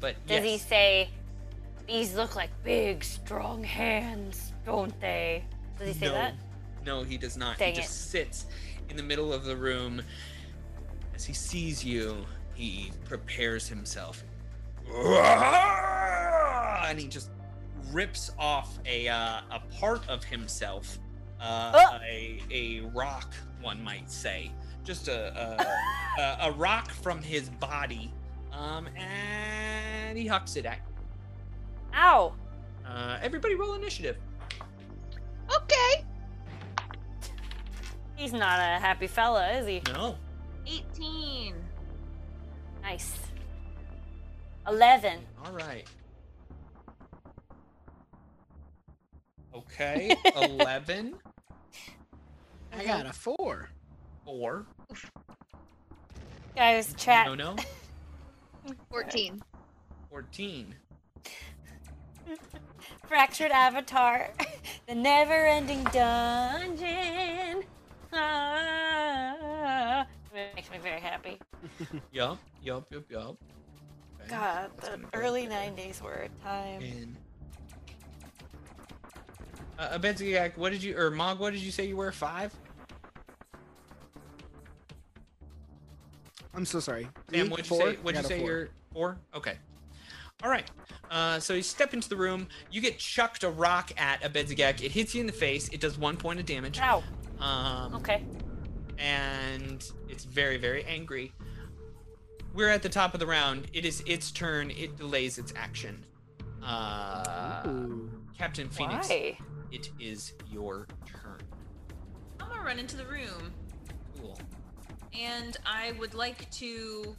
but 0.00 0.14
Does 0.26 0.44
he 0.44 0.58
say, 0.58 1.10
these 1.86 2.14
look 2.14 2.36
like 2.36 2.50
big, 2.64 3.04
strong 3.04 3.62
hands, 3.64 4.52
don't 4.64 4.98
they? 5.00 5.44
Does 5.78 5.88
he 5.88 5.94
say 5.94 6.06
no, 6.06 6.12
that? 6.14 6.34
no, 6.86 7.02
he 7.02 7.16
does 7.18 7.36
not. 7.36 7.58
Dang 7.58 7.74
he 7.74 7.80
just 7.80 8.10
sits 8.10 8.46
in 8.88 8.96
the 8.96 9.02
middle 9.02 9.32
of 9.32 9.44
the 9.44 9.56
room. 9.56 10.02
As 11.14 11.24
he 11.24 11.32
sees 11.34 11.84
you, 11.84 12.24
he 12.54 12.92
prepares 13.04 13.68
himself, 13.68 14.24
and 16.88 16.98
he 16.98 17.06
just 17.06 17.30
rips 17.92 18.30
off 18.38 18.78
a 18.86 19.08
uh, 19.08 19.40
a 19.50 19.60
part 19.78 20.08
of 20.08 20.24
himself, 20.24 20.98
uh, 21.40 21.72
Oh. 21.74 21.98
a 22.04 22.40
a 22.50 22.80
rock, 22.94 23.32
one 23.60 23.82
might 23.82 24.10
say, 24.10 24.50
just 24.84 25.08
a 25.08 25.32
a, 26.18 26.20
a, 26.20 26.48
a 26.48 26.52
rock 26.52 26.90
from 26.90 27.22
his 27.22 27.48
body, 27.48 28.12
um, 28.52 28.88
and 28.96 30.16
he 30.18 30.26
hucks 30.26 30.56
it 30.56 30.66
at. 30.66 30.76
you. 30.78 31.98
Ow! 31.98 32.34
Uh, 32.86 33.18
everybody, 33.22 33.54
roll 33.54 33.74
initiative. 33.74 34.16
Okay. 35.54 36.04
He's 38.16 38.32
not 38.32 38.58
a 38.60 38.78
happy 38.80 39.06
fella, 39.06 39.48
is 39.52 39.66
he? 39.66 39.82
No. 39.92 40.16
18. 40.66 41.54
Nice. 42.82 43.18
11. 44.70 45.18
All 45.44 45.52
right. 45.52 45.84
Okay, 49.52 50.16
11, 50.42 51.14
I 52.72 52.84
got 52.84 53.04
a 53.04 53.12
four. 53.12 53.68
4, 54.24 54.64
Guys, 56.54 56.94
chat. 56.96 57.26
no, 57.26 57.34
no, 57.34 57.56
14. 58.90 59.42
14. 60.08 60.74
Fractured 63.08 63.50
Avatar. 63.50 64.30
the 64.86 64.94
never 64.94 65.46
ending 65.46 65.82
dungeon. 65.84 67.64
Ah. 68.12 70.06
It 70.32 70.54
makes 70.54 70.70
me 70.70 70.78
very 70.78 71.00
happy. 71.00 71.40
Yup, 72.12 72.38
yup, 72.62 72.86
yup, 72.92 73.10
yup. 73.10 73.36
Okay, 74.30 74.38
God, 74.40 74.70
the 74.80 75.00
early 75.18 75.46
90s 75.46 76.00
were 76.00 76.12
a 76.28 76.28
time. 76.44 76.80
And 76.82 77.16
uh, 79.78 79.98
Abedzagak, 79.98 80.56
what 80.56 80.70
did 80.72 80.82
you, 80.82 80.96
or 80.96 81.10
Mog, 81.10 81.40
what 81.40 81.52
did 81.52 81.62
you 81.62 81.70
say 81.72 81.86
you 81.86 81.96
were? 81.96 82.12
Five? 82.12 82.54
I'm 86.54 86.64
so 86.64 86.80
sorry. 86.80 87.08
Sam, 87.30 87.48
what'd 87.50 87.66
you 87.66 87.76
Four? 87.76 87.90
say? 87.92 87.98
What'd 88.02 88.22
you 88.22 88.28
say 88.28 88.38
four. 88.38 88.48
you're 88.48 88.68
four. 88.92 89.18
Okay. 89.34 89.56
All 90.42 90.50
right. 90.50 90.68
Uh, 91.10 91.38
so 91.38 91.54
you 91.54 91.62
step 91.62 91.92
into 91.94 92.08
the 92.08 92.16
room. 92.16 92.48
You 92.70 92.80
get 92.80 92.98
chucked 92.98 93.44
a 93.44 93.50
rock 93.50 93.92
at 94.00 94.22
Abedzagak. 94.22 94.82
It 94.82 94.90
hits 94.92 95.14
you 95.14 95.20
in 95.20 95.26
the 95.26 95.32
face. 95.32 95.68
It 95.68 95.80
does 95.80 95.98
one 95.98 96.16
point 96.16 96.40
of 96.40 96.46
damage. 96.46 96.78
Ow. 96.80 97.02
Um, 97.40 97.94
Okay. 97.94 98.24
and 98.98 99.84
it's 100.08 100.24
very, 100.24 100.56
very 100.56 100.84
angry. 100.84 101.32
We're 102.52 102.68
at 102.70 102.82
the 102.82 102.88
top 102.88 103.14
of 103.14 103.20
the 103.20 103.26
round. 103.26 103.68
It 103.72 103.84
is 103.84 104.02
its 104.06 104.30
turn. 104.30 104.70
It 104.70 104.96
delays 104.96 105.38
its 105.38 105.52
action. 105.56 106.04
Uh, 106.62 107.62
Ooh. 107.66 108.10
Captain 108.36 108.68
Phoenix, 108.68 109.08
Why? 109.08 109.38
it 109.72 109.90
is 110.00 110.32
your 110.50 110.86
turn. 111.06 111.38
I'm 112.40 112.48
gonna 112.48 112.62
run 112.62 112.78
into 112.78 112.96
the 112.96 113.04
room 113.04 113.52
Cool. 114.18 114.38
and 115.18 115.56
I 115.64 115.92
would 115.98 116.14
like 116.14 116.50
to 116.52 117.16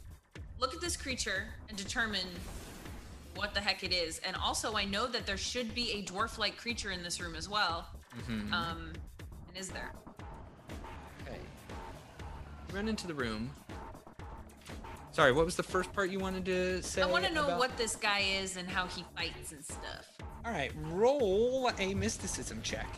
look 0.60 0.74
at 0.74 0.80
this 0.80 0.96
creature 0.96 1.46
and 1.68 1.76
determine 1.78 2.26
what 3.34 3.54
the 3.54 3.60
heck 3.60 3.82
it 3.82 3.92
is. 3.92 4.18
And 4.20 4.36
also, 4.36 4.74
I 4.76 4.84
know 4.84 5.06
that 5.06 5.26
there 5.26 5.36
should 5.36 5.74
be 5.74 5.92
a 5.92 6.04
dwarf 6.04 6.38
like 6.38 6.56
creature 6.56 6.90
in 6.90 7.02
this 7.02 7.20
room 7.20 7.34
as 7.34 7.48
well. 7.48 7.88
Mhm. 8.28 8.52
Um, 8.52 8.92
and 9.48 9.56
is 9.56 9.68
there? 9.68 9.92
Okay. 11.22 11.40
Run 12.72 12.88
into 12.88 13.06
the 13.06 13.14
room. 13.14 13.50
Sorry, 15.12 15.32
what 15.32 15.44
was 15.44 15.56
the 15.56 15.62
first 15.62 15.92
part 15.92 16.10
you 16.10 16.18
wanted 16.18 16.44
to 16.46 16.82
say? 16.82 17.02
I 17.02 17.06
want 17.06 17.24
to 17.24 17.32
know 17.32 17.44
about- 17.44 17.58
what 17.58 17.76
this 17.76 17.96
guy 17.96 18.20
is 18.20 18.56
and 18.56 18.68
how 18.68 18.86
he 18.86 19.04
fights 19.14 19.52
and 19.52 19.64
stuff. 19.64 20.06
All 20.44 20.52
right, 20.52 20.72
roll 20.90 21.70
a 21.78 21.94
mysticism 21.94 22.60
check. 22.62 22.88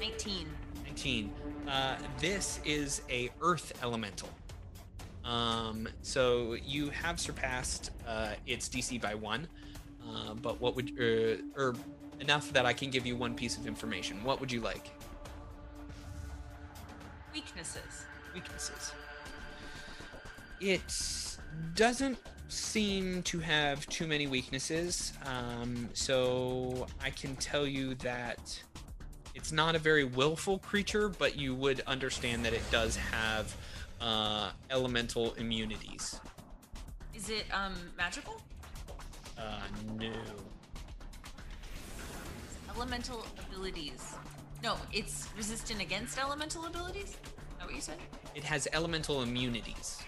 19. 0.00 0.48
19. 0.84 1.34
Uh, 1.66 1.98
this 2.18 2.60
is 2.64 3.02
a 3.10 3.30
earth 3.40 3.72
elemental. 3.82 4.30
Um, 5.24 5.88
so 6.00 6.54
you 6.54 6.88
have 6.90 7.20
surpassed 7.20 7.90
uh, 8.06 8.34
its 8.46 8.68
DC 8.68 9.00
by 9.00 9.14
one. 9.14 9.46
Uh, 10.08 10.32
but 10.34 10.58
what 10.60 10.74
would 10.74 10.92
uh, 10.98 11.60
or 11.60 11.74
enough 12.20 12.52
that 12.52 12.66
I 12.66 12.72
can 12.72 12.90
give 12.90 13.06
you 13.06 13.16
one 13.16 13.34
piece 13.34 13.56
of 13.56 13.66
information. 13.66 14.22
What 14.24 14.40
would 14.40 14.50
you 14.50 14.60
like? 14.60 14.90
Weaknesses. 17.32 18.04
Weaknesses. 18.34 18.92
It 20.60 20.82
doesn't 21.74 22.18
seem 22.48 23.22
to 23.24 23.38
have 23.38 23.86
too 23.88 24.06
many 24.06 24.26
weaknesses. 24.26 25.12
Um, 25.24 25.88
so 25.92 26.86
I 27.02 27.10
can 27.10 27.36
tell 27.36 27.66
you 27.66 27.94
that 27.96 28.60
it's 29.34 29.52
not 29.52 29.76
a 29.76 29.78
very 29.78 30.04
willful 30.04 30.58
creature, 30.58 31.08
but 31.08 31.36
you 31.38 31.54
would 31.54 31.82
understand 31.86 32.44
that 32.44 32.52
it 32.52 32.68
does 32.70 32.96
have 32.96 33.54
uh, 34.00 34.50
elemental 34.70 35.34
immunities. 35.34 36.20
Is 37.14 37.30
it 37.30 37.44
um 37.52 37.74
magical? 37.96 38.40
Uh, 39.36 39.60
no. 39.96 40.12
Elemental 42.74 43.26
abilities. 43.48 44.14
No, 44.62 44.76
it's 44.92 45.28
resistant 45.36 45.80
against 45.80 46.18
elemental 46.18 46.66
abilities? 46.66 47.10
Is 47.10 47.16
that 47.58 47.66
what 47.66 47.74
you 47.74 47.80
said? 47.80 47.98
It 48.34 48.44
has 48.44 48.66
elemental 48.72 49.22
immunities. 49.22 50.02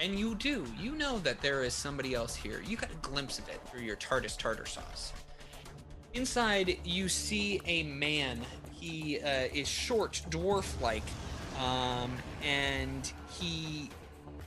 And 0.00 0.18
you 0.18 0.36
do. 0.36 0.64
You 0.78 0.92
know 0.92 1.18
that 1.20 1.40
there 1.40 1.64
is 1.64 1.74
somebody 1.74 2.14
else 2.14 2.36
here. 2.36 2.62
You 2.66 2.76
got 2.76 2.90
a 2.90 2.96
glimpse 2.96 3.38
of 3.38 3.48
it 3.48 3.60
through 3.68 3.80
your 3.80 3.96
TARDIS 3.96 4.38
tartar 4.38 4.66
sauce. 4.66 5.12
Inside, 6.14 6.78
you 6.84 7.08
see 7.08 7.60
a 7.66 7.82
man. 7.82 8.40
He 8.72 9.20
uh, 9.20 9.48
is 9.52 9.66
short, 9.66 10.22
dwarf-like, 10.30 11.02
um, 11.60 12.12
and 12.42 13.12
he 13.38 13.90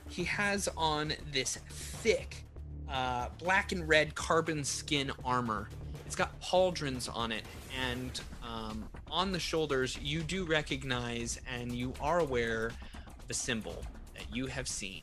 he 0.08 0.24
has 0.24 0.68
on 0.76 1.14
this 1.32 1.58
thick, 1.68 2.44
uh, 2.90 3.28
black 3.38 3.72
and 3.72 3.86
red 3.86 4.14
carbon 4.14 4.64
skin 4.64 5.12
armor. 5.24 5.68
It's 6.06 6.16
got 6.16 6.38
pauldrons 6.40 7.14
on 7.14 7.30
it, 7.30 7.44
and 7.90 8.20
um, 8.42 8.84
on 9.10 9.32
the 9.32 9.38
shoulders, 9.38 9.98
you 10.02 10.22
do 10.22 10.44
recognize 10.44 11.40
and 11.50 11.72
you 11.72 11.92
are 12.00 12.20
aware 12.20 12.72
of 13.18 13.30
a 13.30 13.34
symbol 13.34 13.82
that 14.14 14.34
you 14.34 14.46
have 14.46 14.66
seen 14.66 15.02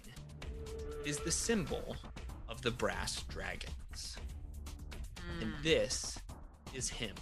is 1.09 1.17
the 1.17 1.31
symbol 1.31 1.95
of 2.47 2.61
the 2.61 2.69
brass 2.69 3.23
dragons. 3.23 4.15
And 5.41 5.51
hmm. 5.51 5.63
this 5.63 6.19
is 6.75 6.87
him, 6.87 7.15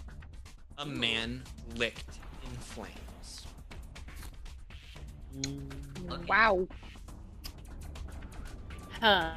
a 0.76 0.84
man 0.84 1.42
licked 1.76 2.18
in 2.44 2.50
flames. 2.58 3.46
Wow. 6.28 6.68
Huh. 9.00 9.30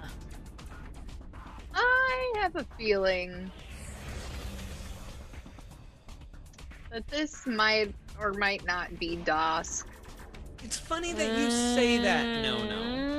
I 1.74 2.34
have 2.36 2.58
a 2.58 2.66
feeling 2.78 3.50
that 6.92 7.08
this 7.08 7.48
might 7.48 7.96
or 8.20 8.34
might 8.34 8.66
not 8.66 9.00
be 9.00 9.16
Dosk. 9.16 9.86
It's 10.62 10.78
funny 10.78 11.14
that 11.14 11.38
you 11.38 11.50
say 11.50 12.00
that. 12.00 12.44
No, 12.44 12.58
no. 12.66 12.76
Mm. 12.76 13.12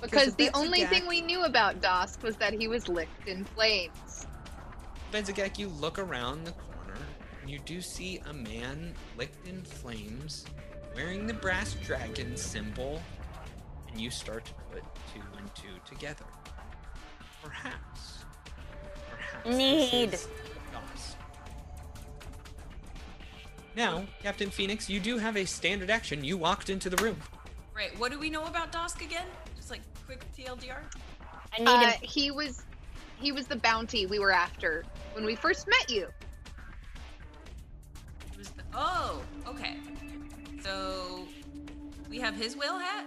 Because 0.00 0.34
the 0.34 0.50
only 0.54 0.84
thing 0.84 1.06
we 1.06 1.20
knew 1.20 1.44
about 1.44 1.80
Dosk 1.80 2.22
was 2.22 2.36
that 2.36 2.52
he 2.52 2.68
was 2.68 2.88
licked 2.88 3.28
in 3.28 3.44
flames. 3.44 4.26
Benzagek, 5.12 5.58
you 5.58 5.68
look 5.68 5.98
around 5.98 6.44
the 6.44 6.52
corner 6.52 6.98
and 7.40 7.50
you 7.50 7.58
do 7.60 7.80
see 7.80 8.20
a 8.28 8.32
man 8.32 8.94
licked 9.16 9.46
in 9.48 9.62
flames 9.62 10.44
wearing 10.98 11.26
the 11.28 11.34
brass 11.34 11.74
dragon 11.84 12.36
symbol, 12.36 13.00
and 13.88 14.00
you 14.00 14.10
start 14.10 14.44
to 14.44 14.52
put 14.72 14.82
two 15.14 15.22
and 15.38 15.54
two 15.54 15.68
together. 15.86 16.24
Perhaps. 17.42 18.24
Perhaps. 19.08 19.56
Need. 19.56 20.14
is 20.14 20.26
Now, 23.76 24.04
Captain 24.24 24.50
Phoenix, 24.50 24.90
you 24.90 24.98
do 24.98 25.18
have 25.18 25.36
a 25.36 25.44
standard 25.44 25.88
action. 25.88 26.24
You 26.24 26.36
walked 26.36 26.68
into 26.68 26.90
the 26.90 27.00
room. 27.00 27.16
Right. 27.76 27.96
What 27.96 28.10
do 28.10 28.18
we 28.18 28.28
know 28.28 28.46
about 28.46 28.72
Dosk 28.72 29.04
again? 29.04 29.26
Just 30.08 30.20
like 30.20 30.34
quick 30.36 30.46
TLDR. 30.46 30.80
I 31.52 31.58
need 31.58 31.68
Uh, 31.68 31.92
a 32.02 32.06
he 32.06 32.30
was 32.30 32.62
he 33.20 33.32
was 33.32 33.46
the 33.46 33.56
bounty 33.56 34.06
we 34.06 34.18
were 34.18 34.30
after 34.30 34.84
when 35.12 35.24
we 35.24 35.34
first 35.34 35.66
met 35.66 35.90
you. 35.90 36.08
It 38.32 38.38
was 38.38 38.50
the- 38.50 38.62
oh, 38.74 39.22
okay. 39.46 39.76
So 40.62 41.26
we 42.08 42.20
have 42.20 42.34
his 42.34 42.56
whale 42.56 42.78
hat. 42.78 43.06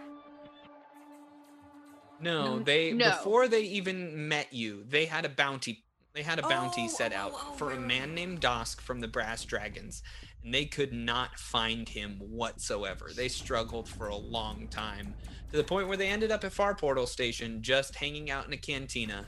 No, 2.20 2.58
No. 2.58 2.64
they 2.64 2.92
No. 2.92 3.12
before 3.12 3.48
they 3.48 3.62
even 3.62 4.28
met 4.28 4.52
you, 4.54 4.84
they 4.88 5.06
had 5.06 5.26
a 5.26 5.30
bounty. 5.30 5.84
They 6.14 6.24
had 6.24 6.40
a 6.40 6.42
bounty 6.42 6.84
Oh, 6.86 6.88
set 6.90 7.14
oh, 7.14 7.18
out 7.18 7.32
oh, 7.34 7.48
oh, 7.52 7.54
for 7.56 7.66
a 7.68 7.70
right, 7.70 7.78
right, 7.78 7.88
man 7.88 8.14
named 8.14 8.42
Dosk 8.42 8.82
from 8.82 9.00
the 9.00 9.08
Brass 9.08 9.46
Dragons, 9.46 10.04
and 10.44 10.54
they 10.54 10.66
could 10.66 10.94
not 10.94 11.38
find 11.38 11.88
him 11.88 12.18
whatsoever. 12.20 13.12
They 13.16 13.28
struggled 13.28 13.88
for 13.88 14.08
a 14.08 14.16
long 14.16 14.68
time 14.68 15.14
to 15.52 15.58
the 15.58 15.64
point 15.64 15.88
where 15.88 15.98
they 15.98 16.08
ended 16.08 16.32
up 16.32 16.44
at 16.44 16.52
Far 16.52 16.74
Portal 16.76 17.06
Station, 17.06 17.62
just 17.62 17.96
hanging 17.96 18.32
out 18.32 18.48
in 18.48 18.54
a 18.54 18.58
cantina, 18.58 19.26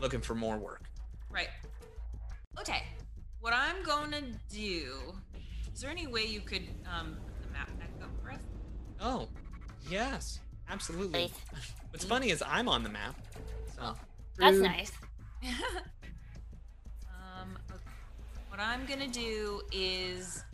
looking 0.00 0.20
for 0.20 0.34
more 0.34 0.58
work. 0.58 0.84
Right. 1.30 1.48
Okay. 2.60 2.82
What 3.40 3.52
I'm 3.52 3.82
gonna 3.82 4.22
do. 4.50 5.14
Is 5.74 5.80
there 5.80 5.90
any 5.90 6.06
way 6.06 6.24
you 6.24 6.40
could 6.40 6.68
um 6.90 7.16
put 7.26 7.46
the 7.46 7.52
map 7.52 7.68
back 7.78 7.90
up 8.02 8.10
for 8.22 8.30
us? 8.30 8.40
Oh, 9.00 9.28
yes, 9.90 10.40
absolutely. 10.70 11.28
Please. 11.28 11.62
What's 11.90 12.04
funny 12.04 12.30
is 12.30 12.42
I'm 12.46 12.68
on 12.68 12.82
the 12.82 12.88
map. 12.88 13.16
So 13.74 13.94
That's 14.38 14.56
rude. 14.56 14.62
nice. 14.62 14.92
What 18.52 18.60
I'm 18.60 18.84
gonna 18.84 19.08
do 19.08 19.62
is. 19.72 20.44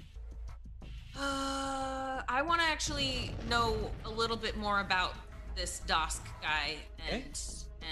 Uh, 1.18 2.22
I 2.28 2.42
want 2.42 2.60
to 2.60 2.66
actually 2.68 3.34
know 3.50 3.90
a 4.04 4.08
little 4.08 4.36
bit 4.36 4.56
more 4.56 4.78
about 4.78 5.14
this 5.56 5.82
Dosk 5.84 6.20
guy 6.40 6.76
Okay. 7.08 7.24
and 7.24 7.40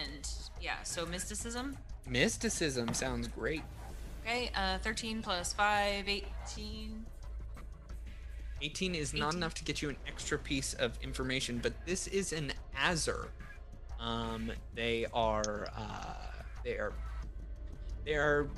and 0.05 0.31
yeah. 0.63 0.81
So 0.85 1.07
mysticism. 1.07 1.77
Mysticism 2.09 2.95
sounds 2.95 3.27
great. 3.27 3.63
Okay. 4.25 4.53
Uh, 4.55 4.79
13 4.79 5.23
plus 5.23 5.53
5, 5.53 6.09
18. 6.09 7.05
18 8.63 8.95
is 8.95 9.13
not 9.13 9.35
enough 9.35 9.55
to 9.55 9.65
get 9.65 9.83
you 9.83 9.89
an 9.89 9.97
extra 10.07 10.39
piece 10.39 10.75
of 10.75 10.97
information, 11.03 11.59
but 11.61 11.73
this 11.85 12.07
is 12.07 12.33
an 12.33 12.53
Azer. 12.81 13.27
Um, 13.99 14.53
they 14.73 15.07
are, 15.13 15.67
uh, 15.77 16.43
they 16.63 16.75
are, 16.75 16.93
they 18.05 18.15
are, 18.15 18.49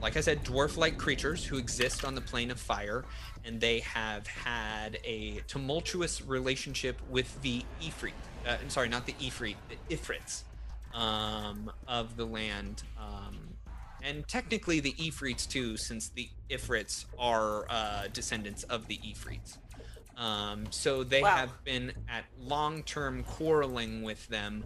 like 0.00 0.16
I 0.16 0.20
said, 0.20 0.44
dwarf-like 0.44 0.98
creatures 0.98 1.44
who 1.44 1.56
exist 1.56 2.04
on 2.04 2.14
the 2.14 2.20
plane 2.20 2.50
of 2.50 2.60
fire, 2.60 3.04
and 3.44 3.60
they 3.60 3.80
have 3.80 4.26
had 4.26 4.98
a 5.04 5.40
tumultuous 5.48 6.22
relationship 6.22 7.00
with 7.08 7.40
the 7.42 7.62
Ifrit. 7.82 8.12
Uh, 8.46 8.56
I'm 8.60 8.70
sorry, 8.70 8.88
not 8.88 9.06
the 9.06 9.14
Ifrit, 9.14 9.56
the 9.68 9.96
Ifrits 9.96 10.42
um, 10.94 11.70
of 11.88 12.16
the 12.16 12.24
land. 12.24 12.82
Um, 12.98 13.38
and 14.02 14.26
technically 14.28 14.80
the 14.80 14.92
Ifrits 14.92 15.48
too, 15.48 15.76
since 15.76 16.10
the 16.10 16.28
Ifrits 16.50 17.06
are 17.18 17.66
uh, 17.68 18.08
descendants 18.12 18.62
of 18.64 18.86
the 18.88 18.98
Ifrits. 18.98 19.58
Um, 20.16 20.66
so 20.70 21.04
they 21.04 21.22
Wow. 21.22 21.36
have 21.36 21.64
been 21.64 21.92
at 22.08 22.24
long-term 22.38 23.24
quarreling 23.24 24.02
with 24.02 24.26
them, 24.28 24.64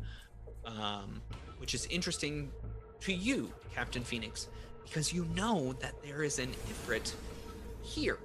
um, 0.64 1.20
which 1.58 1.74
is 1.74 1.86
interesting 1.86 2.50
to 3.00 3.12
you, 3.12 3.52
Captain 3.74 4.02
Phoenix, 4.04 4.48
because 4.90 5.12
you 5.12 5.24
know 5.36 5.72
that 5.78 5.94
there 6.02 6.24
is 6.24 6.40
an 6.40 6.50
Ifrit 6.68 7.12
here. 7.82 8.18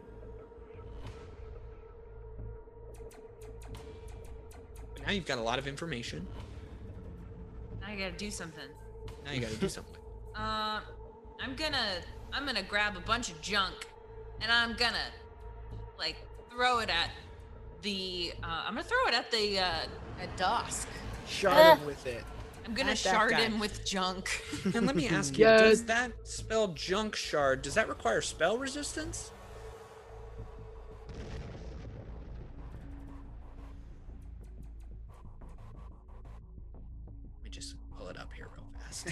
But 4.96 5.06
now 5.06 5.12
you've 5.12 5.26
got 5.26 5.38
a 5.38 5.44
lot 5.44 5.60
of 5.60 5.68
information. 5.68 6.26
Now 7.82 7.88
I 7.90 7.96
gotta 7.96 8.14
do 8.14 8.32
something. 8.32 8.64
Now 9.26 9.34
you 9.34 9.42
got 9.42 9.52
to 9.52 9.58
do 9.58 9.70
something. 9.70 9.96
Uh, 10.36 10.82
I'm 11.40 11.56
gonna 11.56 12.02
I'm 12.34 12.46
gonna 12.46 12.62
grab 12.62 12.98
a 12.98 13.00
bunch 13.00 13.30
of 13.32 13.40
junk, 13.40 13.88
and 14.42 14.52
I'm 14.52 14.76
gonna 14.76 14.98
like 15.98 16.18
throw 16.52 16.80
it 16.80 16.90
at 16.90 17.10
the. 17.82 18.34
Uh, 18.44 18.66
I'm 18.68 18.74
gonna 18.74 18.84
throw 18.84 19.08
it 19.08 19.14
at 19.14 19.32
the 19.32 19.60
uh, 19.60 19.86
at 20.22 20.38
Dosk. 20.38 20.88
Shard 21.26 21.80
him 21.80 21.88
with 21.88 22.06
it. 22.06 22.26
I'm 22.66 22.74
gonna 22.74 22.92
At 22.92 22.98
that 22.98 23.12
shard 23.14 23.32
guy. 23.32 23.42
him 23.42 23.60
with 23.60 23.86
junk. 23.86 24.44
And 24.74 24.86
let 24.88 24.96
me 24.96 25.08
ask 25.10 25.38
you, 25.38 25.46
Yes. 25.46 25.62
does 25.62 25.86
that 25.86 26.12
spell 26.24 26.70
junk 26.70 27.16
shard, 27.16 27.62
does 27.62 27.76
that 27.76 27.88
require 27.88 28.22
spell 28.22 28.58
resistance? 28.58 29.32
Let 37.38 37.44
me 37.44 37.50
just 37.50 37.76
pull 37.98 38.08
it 38.10 38.18
up 38.18 38.32
here 38.34 38.48
real 38.56 38.66
fast. 38.80 39.08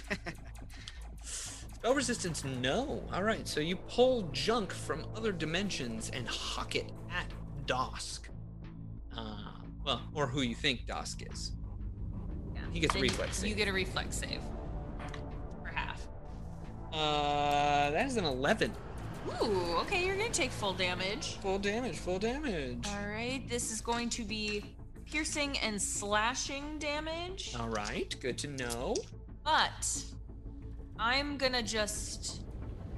spell 1.24 1.94
resistance, 1.94 2.44
no. 2.44 3.04
All 3.14 3.24
right, 3.24 3.48
so 3.48 3.60
you 3.60 3.76
pull 3.76 4.24
junk 4.32 4.72
from 4.72 5.06
other 5.16 5.32
dimensions 5.32 6.10
and 6.14 6.28
huck 6.28 6.76
it 6.76 6.92
at 7.12 7.28
Dosk. 7.66 8.22
Uh, 9.16 9.38
well, 9.86 10.02
or 10.14 10.28
who 10.28 10.42
you 10.42 10.56
think 10.56 10.88
Dosk 10.88 11.32
is. 11.32 11.52
He 12.74 12.80
gets 12.80 12.96
a 12.96 13.00
reflex 13.00 13.42
You 13.44 13.50
save. 13.50 13.58
get 13.58 13.68
a 13.68 13.74
reflex 13.74 14.18
save. 14.18 14.42
For 15.62 15.70
half. 15.70 16.02
Uh, 16.92 17.92
that 17.92 18.08
is 18.08 18.18
an 18.18 18.26
11. 18.26 18.74
Ooh, 19.42 19.76
okay, 19.82 20.06
you're 20.06 20.18
gonna 20.18 20.30
take 20.30 20.52
full 20.52 20.74
damage. 20.74 21.38
Full 21.38 21.60
damage, 21.60 21.98
full 21.98 22.20
damage. 22.20 22.86
All 22.88 23.08
right, 23.08 23.48
this 23.48 23.72
is 23.72 23.80
going 23.80 24.10
to 24.10 24.24
be 24.24 24.76
piercing 25.06 25.58
and 25.60 25.82
slashing 25.82 26.78
damage. 26.80 27.56
All 27.58 27.70
right, 27.70 28.14
good 28.20 28.38
to 28.40 28.48
know. 28.48 28.96
But 29.46 30.04
I'm 31.00 31.38
gonna 31.38 31.64
just 31.64 32.42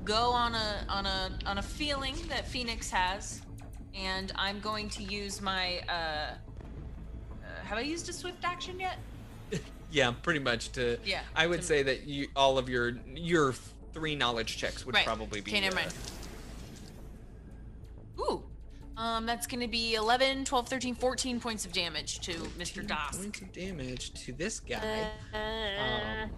go 0.04 0.32
on 0.32 0.56
a 0.56 0.86
on 0.90 1.06
a 1.06 1.38
on 1.46 1.58
a 1.60 1.62
feeling 1.64 2.16
that 2.30 2.48
Phoenix 2.48 2.90
has, 2.90 3.42
and 3.94 4.32
I'm 4.36 4.60
going 4.62 4.90
to 4.92 5.04
use 5.04 5.42
my. 5.42 5.82
Uh, 5.88 5.92
uh, 5.92 6.38
have 7.66 7.78
I 7.78 7.82
used 7.82 8.10
a 8.10 8.14
swift 8.14 8.44
action 8.44 8.80
yet? 8.80 8.98
Yeah, 9.92 10.12
pretty 10.12 10.40
much 10.40 10.72
to. 10.74 10.98
Yeah. 11.06 11.22
I 11.36 11.48
would 11.48 11.62
to- 11.62 11.66
say 11.66 11.82
that 11.84 12.06
you 12.06 12.28
all 12.36 12.58
of 12.58 12.68
your 12.68 12.98
your 13.14 13.54
three 13.94 14.14
knowledge 14.16 14.58
checks 14.58 14.86
would 14.86 14.94
Right. 14.96 15.06
probably 15.06 15.40
be. 15.40 15.52
Okay, 15.52 15.62
never 15.62 15.78
uh, 15.78 15.82
mind. 15.82 15.94
Ooh. 18.20 18.44
Um, 18.98 19.26
that's 19.26 19.46
gonna 19.48 19.68
be 19.68 19.96
11, 19.96 20.46
12, 20.46 20.68
13, 20.68 20.96
14 20.96 21.40
points 21.40 21.66
of 21.66 21.72
damage 21.74 22.20
to 22.22 22.32
Mr. 22.32 22.76
15 22.82 22.88
Dosk. 22.88 23.18
Points 23.22 23.42
of 23.42 23.52
damage 23.54 24.14
to 24.26 24.34
this 24.34 24.60
guy. 24.60 25.10
Uh, 25.34 25.38
Um, 26.24 26.30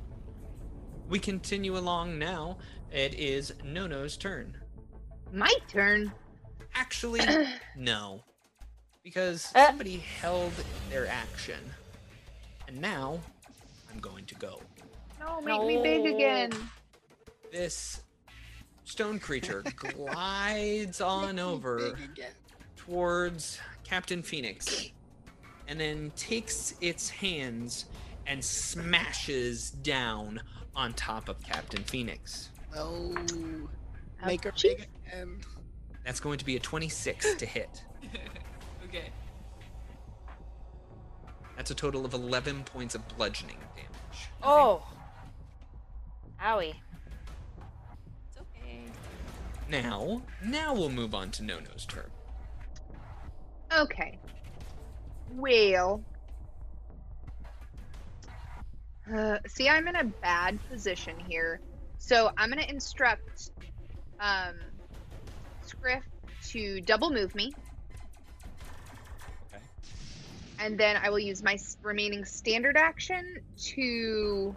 we 1.07 1.17
continue 1.19 1.77
along 1.77 2.17
now. 2.19 2.57
It 2.91 3.13
is 3.15 3.53
Nono's 3.63 4.17
turn. 4.17 4.55
My 5.31 5.53
turn. 5.67 6.11
Actually, 6.75 7.21
no. 7.77 8.23
Because 9.03 9.51
Uh. 9.55 9.67
somebody 9.67 9.97
held 9.97 10.51
their 10.89 11.07
action. 11.07 11.59
And 12.67 12.81
now, 12.81 13.19
I'm 13.91 13.99
going 13.99 14.25
to 14.25 14.35
go. 14.35 14.61
No, 15.19 15.41
make 15.41 15.61
me 15.63 15.81
big 15.81 16.05
again. 16.05 16.51
This 17.51 18.01
stone 18.83 19.19
creature 19.19 19.63
glides 19.75 21.01
on 21.01 21.39
over 21.39 21.97
towards 22.75 23.59
Captain 23.83 24.21
Phoenix 24.21 24.91
and 25.67 25.79
then 25.79 26.11
takes 26.15 26.75
its 26.81 27.09
hands 27.09 27.85
and 28.25 28.43
smashes 28.43 29.71
down 29.71 30.41
on 30.75 30.93
top 30.93 31.29
of 31.29 31.41
Captain 31.43 31.83
Phoenix. 31.83 32.49
Oh, 32.75 33.15
make 34.25 34.43
her 34.43 34.53
big 34.61 34.87
again. 35.05 35.39
That's 36.05 36.19
going 36.19 36.37
to 36.37 36.45
be 36.45 36.55
a 36.55 36.59
26 36.59 37.35
to 37.35 37.45
hit. 37.45 37.83
okay. 38.85 39.09
That's 41.57 41.71
a 41.71 41.75
total 41.75 42.05
of 42.05 42.13
11 42.13 42.63
points 42.63 42.93
of 42.93 43.05
bludgeoning 43.17 43.57
damage. 43.75 44.29
oh. 44.43 44.87
Owie. 46.39 46.75
It's 48.29 48.37
okay. 48.39 48.83
Now, 49.67 50.21
now 50.45 50.75
we'll 50.75 50.91
move 50.91 51.15
on 51.15 51.31
to 51.31 51.43
Nono's 51.43 51.85
turn. 51.87 52.11
Okay. 53.75 54.19
Well. 55.33 56.03
Uh, 59.11 59.39
see, 59.47 59.67
I'm 59.67 59.87
in 59.87 59.95
a 59.95 60.03
bad 60.03 60.59
position 60.69 61.15
here. 61.27 61.59
So 61.97 62.31
I'm 62.37 62.51
going 62.51 62.63
to 62.63 62.69
instruct 62.69 63.49
um, 64.19 64.55
Scriff 65.65 66.03
to 66.49 66.81
double 66.81 67.09
move 67.09 67.33
me. 67.33 67.51
Okay. 70.57 70.65
And 70.65 70.79
then 70.79 70.97
I 70.97 71.09
will 71.09 71.19
use 71.19 71.43
my 71.43 71.57
remaining 71.83 72.25
standard 72.25 72.77
action 72.77 73.37
to. 73.73 74.55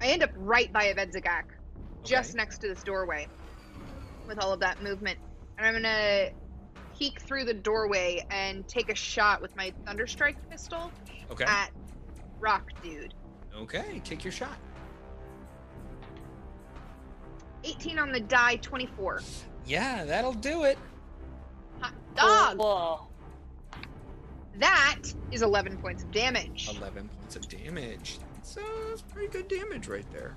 I 0.00 0.06
end 0.08 0.22
up 0.22 0.30
right 0.36 0.72
by 0.72 0.92
Abedzagak, 0.92 1.44
just 2.04 2.30
Okay. 2.30 2.36
next 2.38 2.58
to 2.58 2.68
this 2.68 2.82
doorway, 2.82 3.28
with 4.26 4.38
all 4.38 4.52
of 4.52 4.60
that 4.60 4.82
movement. 4.82 5.18
And 5.58 5.66
I'm 5.66 5.74
gonna 5.74 6.30
peek 6.98 7.20
through 7.20 7.44
the 7.44 7.54
doorway 7.54 8.24
and 8.30 8.66
take 8.66 8.90
a 8.90 8.94
shot 8.94 9.42
with 9.42 9.54
my 9.56 9.72
Thunderstrike 9.86 10.36
pistol 10.50 10.90
Okay. 11.30 11.44
at 11.44 11.70
Rock 12.38 12.70
Dude. 12.82 13.12
Okay, 13.54 14.00
take 14.04 14.24
your 14.24 14.32
shot. 14.32 14.56
18 17.64 17.98
on 17.98 18.10
the 18.10 18.20
die, 18.20 18.56
24. 18.56 19.20
Yeah, 19.66 20.04
that'll 20.04 20.32
do 20.32 20.64
it. 20.64 20.78
Hot 21.80 21.92
dog! 22.16 22.58
Whoa. 22.58 23.09
That 24.60 24.98
is 25.32 25.40
11 25.40 25.78
points 25.78 26.02
of 26.02 26.10
damage. 26.12 26.68
11 26.76 27.08
points 27.18 27.34
of 27.36 27.48
damage. 27.48 28.18
That's, 28.34 28.58
uh, 28.58 28.60
that's 28.90 29.02
pretty 29.02 29.28
good 29.28 29.48
damage 29.48 29.88
right 29.88 30.04
there. 30.12 30.36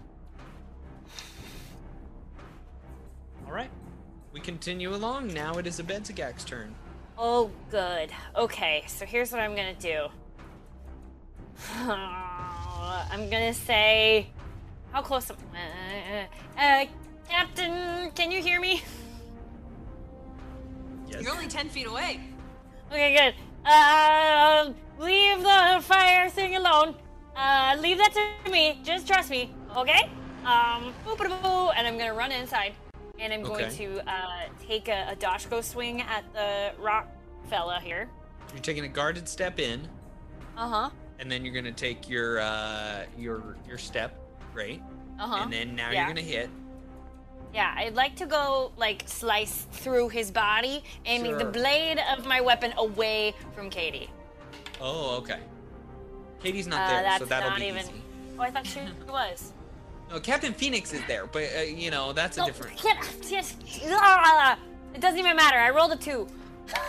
All 3.45 3.52
right. 3.52 3.69
We 4.32 4.40
continue 4.40 4.95
along. 4.95 5.34
Now 5.34 5.56
it 5.56 5.68
is 5.68 5.80
Abedzagak's 5.80 6.45
turn. 6.45 6.74
Oh, 7.18 7.52
good. 7.69 8.11
Okay, 8.35 8.85
so 8.88 9.06
here's 9.06 9.32
what 9.32 9.42
I'm 9.42 9.56
gonna 9.56 9.76
do. 9.76 10.08
I'm 11.76 13.30
gonna 13.30 13.53
say, 13.53 14.30
how 14.92 15.02
close? 15.02 15.30
Am, 15.30 15.38
uh, 16.58 16.61
uh, 16.61 16.85
Captain, 17.30 18.10
can 18.11 18.32
you 18.32 18.42
hear 18.42 18.61
me? 18.61 18.82
Yes. 21.08 21.22
You're 21.22 21.34
only 21.34 21.48
10 21.48 21.69
feet 21.69 21.88
away. 21.88 22.22
Okay, 22.90 23.16
good. 23.16 23.42
Uh, 23.66 24.74
leave 25.00 25.40
the 25.42 25.80
fire 25.82 26.30
thing 26.30 26.56
alone. 26.56 26.95
Uh, 27.35 27.75
leave 27.80 27.98
that 27.98 28.14
to 28.45 28.51
me. 28.51 28.80
Just 28.83 29.08
trust 29.08 29.30
me, 29.30 29.53
okay? 29.75 30.09
Um, 30.45 30.93
and 31.08 31.88
I'm 31.88 31.98
gonna 31.98 32.14
run 32.14 32.32
inside, 32.32 32.74
and 33.19 33.32
I'm 33.33 33.42
going 33.42 33.66
Okay. 33.66 33.75
to 33.85 34.09
uh 34.09 34.48
take 34.67 34.88
a, 34.90 35.08
a 35.11 35.16
Doshko 35.16 35.64
swing 35.64 36.01
at 36.01 36.24
the 36.33 36.72
rock 36.82 37.08
fella 37.50 37.80
here. 37.82 38.09
You're 38.53 38.61
taking 38.61 38.83
a 38.83 38.90
guarded 38.90 39.27
step 39.27 39.59
in, 39.59 39.88
Uh 40.58 40.67
huh. 40.67 40.90
and 41.19 41.32
then 41.32 41.45
you're 41.45 41.53
gonna 41.56 41.72
take 41.72 42.09
your 42.09 42.40
uh, 42.42 43.06
your 43.17 43.56
your 43.67 43.77
step, 43.77 44.19
right? 44.53 44.82
Uh 45.19 45.27
huh. 45.27 45.43
And 45.43 45.53
then 45.53 45.75
now 45.75 45.90
Yeah. 45.92 46.00
you're 46.06 46.14
gonna 46.14 46.22
hit. 46.22 46.50
Yeah, 47.53 47.73
I'd 47.77 47.95
like 47.95 48.15
to 48.17 48.25
go 48.25 48.72
like 48.77 49.03
slice 49.06 49.67
through 49.72 50.09
his 50.09 50.32
body, 50.32 50.83
aiming 51.06 51.38
the 51.38 51.45
blade 51.45 51.99
of 52.17 52.25
my 52.25 52.41
weapon 52.41 52.73
away 52.77 53.35
from 53.56 53.69
Katie. 53.69 54.09
Oh, 54.82 55.17
okay. 55.17 55.40
Katie's 56.41 56.67
not 56.67 56.82
Uh, 56.82 56.88
there, 56.88 57.03
so 57.19 57.25
that's 57.25 57.30
that'll 57.30 57.49
not 57.51 57.59
be 57.59 57.67
even- 57.67 57.80
easy. 57.83 58.01
Oh, 58.38 58.41
I 58.41 58.49
thought 58.51 58.65
she 58.65 58.80
was. 59.07 59.53
No, 60.09 60.19
Captain 60.19 60.53
Phoenix 60.53 60.91
is 60.93 61.01
there, 61.07 61.25
but 61.27 61.43
uh, 61.57 61.61
you 61.61 61.91
know 61.91 62.11
that's 62.11 62.38
a 62.38 62.45
different. 62.45 62.77
can't- 62.77 62.99
can't- 63.22 63.56
ah, 63.91 64.57
It 64.93 64.99
doesn't 65.01 65.19
even 65.19 65.35
matter. 65.35 65.57
I 65.57 65.69
rolled 65.69 65.91
a 65.91 65.95
two. 65.95 66.27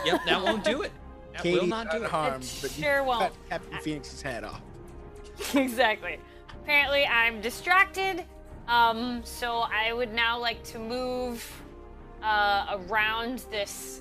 Yep, 0.05 0.21
that 0.27 0.43
won't 0.43 0.65
do 0.65 0.83
it. 0.83 0.93
That 1.33 1.43
Katie 1.43 1.59
will 1.59 1.67
not 1.67 1.91
do 1.91 1.97
it. 1.97 2.03
unharmed, 2.05 2.45
It 2.45 2.59
but 2.63 2.77
you 2.79 2.85
sure 2.85 2.99
cut 2.99 3.07
won't. 3.07 3.33
Captain 3.51 3.79
Phoenix's 3.81 4.23
head 4.23 4.45
off. 4.45 4.61
exactly. 5.57 6.21
Apparently, 6.63 7.05
I'm 7.07 7.41
distracted. 7.41 8.25
Um, 8.69 9.21
so 9.25 9.65
I 9.73 9.93
would 9.93 10.13
now 10.15 10.39
like 10.41 10.63
to 10.65 10.79
move 10.79 11.45
uh, 12.23 12.79
around 12.89 13.41
this 13.51 14.01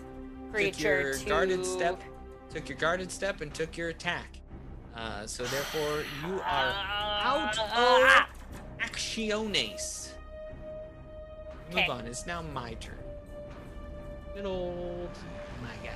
creature. 0.52 0.72
Took 0.72 0.82
your 0.82 1.14
to 1.14 1.26
guarded 1.30 1.66
step, 1.66 2.02
took 2.54 2.70
your 2.70 2.78
guarded 2.78 3.12
step, 3.12 3.42
and 3.42 3.54
took 3.54 3.76
your 3.76 3.90
attack. 3.90 4.28
Uh, 4.96 5.26
so 5.26 5.44
therefore, 5.44 6.04
you 6.26 6.36
are 6.36 6.42
out 6.44 7.58
Ah, 7.60 8.28
of 8.80 8.90
actiones. 8.92 10.10
Move 11.70 11.80
Okay. 11.80 11.88
on. 11.88 12.06
It's 12.06 12.26
now 12.26 12.42
my 12.42 12.76
turn. 12.76 12.98
Good 14.36 14.46
old 14.46 15.10
my 15.62 15.76
guy. 15.84 15.94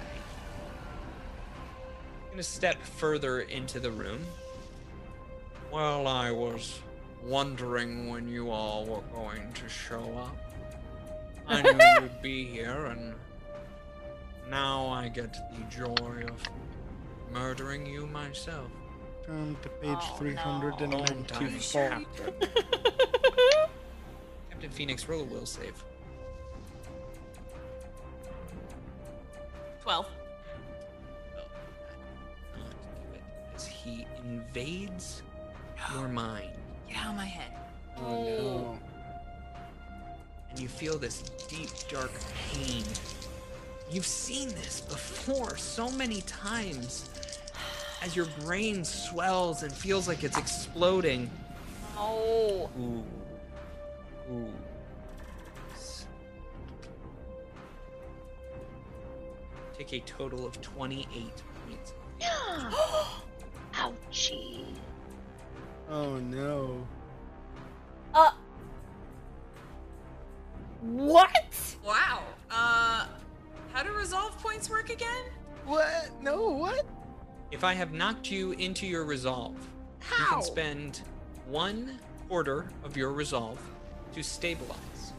I'm 2.26 2.32
gonna 2.32 2.44
step 2.44 2.82
further 2.82 3.42
into 3.42 3.80
the 3.80 3.92
room. 3.92 4.26
While 5.70 6.08
I 6.08 6.32
was 6.32 6.80
wondering 7.28 8.10
when 8.10 8.28
you 8.28 8.50
all 8.50 8.86
were 8.86 9.02
going 9.14 9.52
to 9.54 9.70
show 9.70 10.02
up, 10.18 10.38
I 11.48 11.62
knew 12.00 12.02
you'd 12.02 12.22
be 12.22 12.46
here, 12.46 12.86
and 12.88 13.14
now 14.50 14.88
I 14.88 15.10
get 15.10 15.34
the 15.34 15.64
joy 15.76 16.24
of 16.28 16.42
murdering 17.32 17.86
you 17.86 18.08
myself. 18.08 18.72
Turn 19.26 19.58
to 19.62 19.70
page 19.70 19.90
Oh, 19.92 20.18
no. 20.90 21.06
Captain 24.50 24.72
Phoenix, 24.72 25.08
roll 25.08 25.22
a 25.22 25.26
will 25.26 25.46
save. 25.46 25.84
12. 29.82 30.06
Not 32.56 32.72
do 32.96 33.14
it, 33.16 33.22
As 33.54 33.66
he 33.66 34.08
invades 34.24 35.24
your 35.94 36.08
mind. 36.08 36.52
Get 36.88 36.98
out 36.98 37.12
of 37.12 37.16
my 37.16 37.26
head. 37.26 37.52
Oh 37.98 38.24
no. 38.24 38.80
And 40.50 40.60
you 40.60 40.68
feel 40.68 40.98
this 40.98 41.22
deep, 41.48 41.70
dark 41.90 42.12
pain. 42.52 42.84
You've 43.90 44.06
seen 44.06 44.50
this 44.50 44.82
before 44.82 45.58
so 45.58 45.90
many 45.92 46.22
times 46.22 47.10
as 48.02 48.16
your 48.16 48.28
brain 48.42 48.84
swells 48.84 49.64
and 49.64 49.74
feels 49.74 50.08
like 50.08 50.24
it's 50.24 50.38
exploding. 50.38 51.30
Oh. 51.98 52.70
Ooh. 52.80 53.04
Ooh. 54.32 54.54
Take 59.78 59.94
a 59.94 60.00
total 60.02 60.46
of 60.46 60.60
28 60.62 61.32
points. 61.68 61.94
Ouchie. 63.74 64.77
Oh 65.90 66.18
no. 66.18 66.86
Uh. 68.14 68.32
What? 70.82 71.76
Wow. 71.86 72.24
Uh, 72.52 73.08
how 73.74 73.84
do 73.84 73.92
resolve 73.92 74.38
points 74.40 74.70
work 74.70 74.90
again? 74.90 75.24
What? 75.66 76.10
No, 76.22 76.50
what? 76.50 76.86
If 77.52 77.64
I 77.64 77.74
have 77.74 77.94
knocked 77.94 78.30
you 78.30 78.52
into 78.54 78.86
your 78.86 79.06
resolve, 79.06 79.56
how? 80.00 80.24
you 80.24 80.32
can 80.34 80.42
spend 80.44 81.02
one 81.48 82.00
quarter 82.28 82.70
of 82.84 82.98
your 82.98 83.12
resolve 83.12 83.60
to 84.14 84.24
stabilize. 84.24 85.14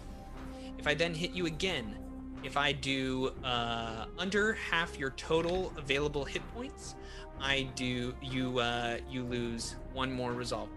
If 0.78 0.86
I 0.86 0.94
then 0.94 1.14
hit 1.14 1.32
you 1.32 1.46
again, 1.46 1.96
if 2.44 2.56
I 2.56 2.72
do 2.72 3.32
uh, 3.42 4.06
under 4.18 4.54
half 4.54 4.98
your 4.98 5.10
total 5.10 5.72
available 5.76 6.24
hit 6.24 6.42
points, 6.54 6.94
I 7.40 7.68
do 7.74 8.14
you 8.22 8.58
uh, 8.58 8.98
you 9.10 9.24
lose 9.24 9.76
one 9.98 10.12
more 10.12 10.32
resolve. 10.32 10.68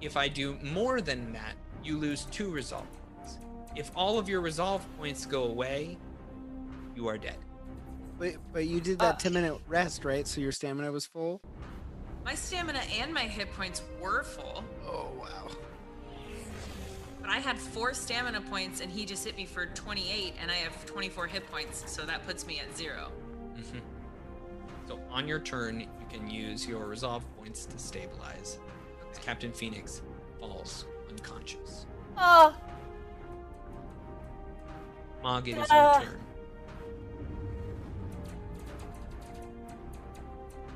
If 0.00 0.16
I 0.16 0.26
do 0.26 0.56
more 0.62 1.02
than 1.02 1.30
that, 1.34 1.52
you 1.84 1.98
lose 1.98 2.24
two 2.30 2.48
resolve 2.50 2.86
points. 3.14 3.36
If 3.76 3.90
all 3.94 4.18
of 4.18 4.30
your 4.30 4.40
resolve 4.40 4.82
points 4.96 5.26
go 5.26 5.44
away, 5.44 5.98
you 6.96 7.06
are 7.06 7.18
dead. 7.18 7.36
But, 8.18 8.36
but 8.50 8.66
you 8.66 8.80
did 8.80 8.98
that 9.00 9.16
Uh. 9.16 9.18
10 9.18 9.32
minute 9.34 9.60
rest, 9.68 10.06
right? 10.06 10.26
So 10.26 10.40
your 10.40 10.52
stamina 10.52 10.90
was 10.90 11.04
full? 11.04 11.42
My 12.24 12.34
stamina 12.34 12.80
and 12.98 13.12
my 13.12 13.24
hit 13.24 13.52
points 13.52 13.82
were 14.00 14.22
full, 14.22 14.64
Oh, 14.86 15.08
wow. 15.18 15.48
but 17.20 17.28
I 17.28 17.38
had 17.40 17.58
four 17.58 17.92
stamina 17.92 18.40
points 18.40 18.80
and 18.80 18.90
he 18.90 19.04
just 19.04 19.22
hit 19.26 19.36
me 19.36 19.44
for 19.44 19.66
28, 19.66 20.32
and 20.40 20.50
I 20.50 20.54
have 20.54 20.86
24 20.86 21.26
hit 21.26 21.46
points, 21.50 21.84
so 21.94 22.06
that 22.06 22.26
puts 22.26 22.46
me 22.46 22.58
at 22.58 22.74
zero. 22.76 23.12
Mhm. 23.56 23.80
So 24.90 24.98
on 25.08 25.28
your 25.28 25.38
turn, 25.38 25.78
you 25.78 25.86
can 26.10 26.28
use 26.28 26.66
your 26.66 26.84
resolve 26.86 27.24
points 27.38 27.64
to 27.66 27.78
stabilize. 27.78 28.58
As 29.12 29.18
Captain 29.18 29.52
Phoenix 29.52 30.02
falls 30.40 30.84
unconscious. 31.08 31.86
Oh. 32.18 32.56
Mog, 35.22 35.46
it 35.46 35.58
is 35.58 35.68
Ah. 35.70 36.00
your 36.00 36.10
turn. 36.10 36.20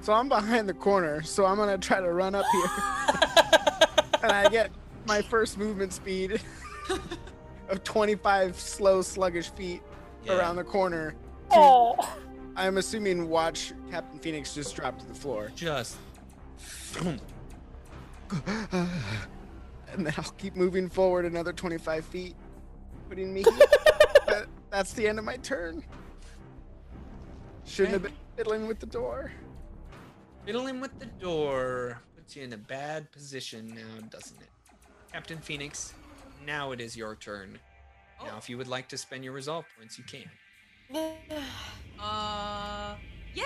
So 0.02 0.12
I'm 0.12 0.28
behind 0.28 0.68
the 0.68 0.74
corner, 0.74 1.20
so 1.24 1.44
I'm 1.44 1.56
gonna 1.56 1.76
try 1.76 2.00
to 2.00 2.12
run 2.12 2.36
up 2.36 2.46
here. 2.52 2.70
and 4.22 4.30
I 4.30 4.48
get 4.48 4.70
my 5.08 5.22
first 5.22 5.58
movement 5.58 5.92
speed 5.92 6.40
of 7.68 7.82
25 7.82 8.60
slow, 8.60 9.02
sluggish 9.02 9.48
feet 9.50 9.82
Yeah. 10.24 10.38
around 10.38 10.54
the 10.54 10.62
corner. 10.64 11.16
to- 11.50 11.56
Oh. 11.56 12.16
I'm 12.56 12.76
assuming 12.78 13.28
watch 13.28 13.72
Captain 13.90 14.18
Phoenix 14.18 14.54
just 14.54 14.74
drop 14.76 14.98
to 14.98 15.06
the 15.06 15.14
floor. 15.14 15.50
Just. 15.56 15.96
and 17.04 17.20
then 19.98 20.14
I'll 20.16 20.24
keep 20.38 20.56
moving 20.56 20.88
forward 20.88 21.24
another 21.24 21.52
25 21.52 22.04
feet, 22.04 22.36
putting 23.08 23.32
me. 23.32 23.42
that, 24.26 24.46
that's 24.70 24.92
the 24.92 25.08
end 25.08 25.18
of 25.18 25.24
my 25.24 25.36
turn. 25.38 25.82
Shouldn't 27.64 27.94
have 27.94 28.02
been 28.02 28.12
fiddling 28.36 28.66
with 28.66 28.78
the 28.78 28.86
door. 28.86 29.32
Fiddling 30.44 30.80
with 30.80 30.98
the 30.98 31.06
door 31.06 31.98
puts 32.14 32.36
you 32.36 32.42
in 32.42 32.52
a 32.52 32.58
bad 32.58 33.10
position 33.10 33.72
now, 33.74 34.06
doesn't 34.10 34.40
it? 34.40 34.48
Captain 35.12 35.38
Phoenix, 35.38 35.94
now 36.46 36.72
it 36.72 36.80
is 36.80 36.96
your 36.96 37.16
turn. 37.16 37.58
Now, 38.22 38.32
Oh. 38.34 38.38
if 38.38 38.48
you 38.48 38.56
would 38.58 38.68
like 38.68 38.88
to 38.88 38.98
spend 38.98 39.24
your 39.24 39.32
resolve 39.32 39.64
points, 39.76 39.98
you 39.98 40.04
can. 40.04 40.30
Uh, 42.06 42.96
yeah. 43.34 43.44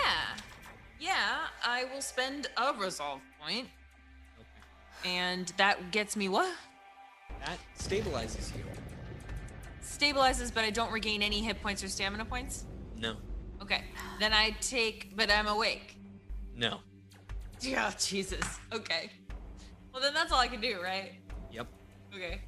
Yeah, 0.99 1.36
I 1.65 1.85
will 1.94 2.01
spend 2.01 2.49
a 2.57 2.73
resolve 2.73 3.20
point, 3.41 3.68
Okay. 4.41 5.09
and 5.09 5.52
that 5.59 5.93
gets 5.93 6.17
me 6.17 6.28
what? 6.28 6.52
That 7.47 7.59
stabilizes 7.78 8.51
you. 8.57 8.65
Stabilizes, 9.85 10.52
but 10.52 10.65
I 10.65 10.70
don't 10.70 10.91
regain 10.91 11.23
any 11.23 11.41
hit 11.41 11.62
points 11.62 11.85
or 11.85 11.89
stamina 11.89 12.25
points? 12.25 12.65
No. 12.97 13.15
Okay. 13.62 13.85
Then 14.18 14.33
I 14.33 14.57
take, 14.60 15.17
but 15.17 15.31
I'm 15.31 15.47
awake. 15.47 15.97
No. 16.57 16.81
Yeah, 17.60 17.93
Jesus. 18.01 18.44
Okay. 18.73 19.10
Well, 19.93 20.02
then 20.02 20.15
that's 20.15 20.33
all 20.33 20.41
I 20.41 20.49
can 20.49 20.60
do, 20.60 20.81
right? 20.83 21.12
Yep. 21.52 21.68
Okay. 22.15 22.41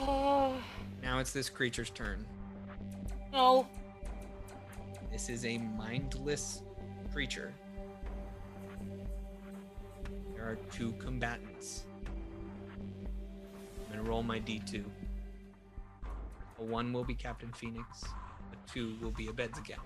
Oh. 0.00 0.54
Now 1.02 1.18
it's 1.18 1.32
this 1.32 1.50
creature's 1.50 1.90
turn. 1.90 2.24
No. 3.32 3.66
This 5.14 5.28
is 5.28 5.44
a 5.44 5.58
mindless 5.58 6.62
creature. 7.12 7.54
There 10.34 10.42
are 10.42 10.58
two 10.72 10.90
combatants. 10.98 11.84
I'm 13.86 13.96
gonna 13.96 14.02
roll 14.02 14.24
my 14.24 14.40
d2. 14.40 14.84
A 16.58 16.64
one 16.64 16.92
will 16.92 17.04
be 17.04 17.14
Captain 17.14 17.52
Phoenix. 17.52 18.02
A 18.02 18.68
two 18.68 18.96
will 19.00 19.12
be 19.12 19.28
Abedzagak. 19.28 19.78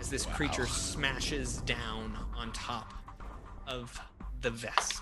As 0.00 0.08
this 0.08 0.24
creature 0.24 0.66
smashes 0.66 1.58
down 1.58 2.16
on 2.34 2.50
top 2.52 2.94
of 3.66 4.00
the 4.40 4.50
Vesk. 4.50 5.01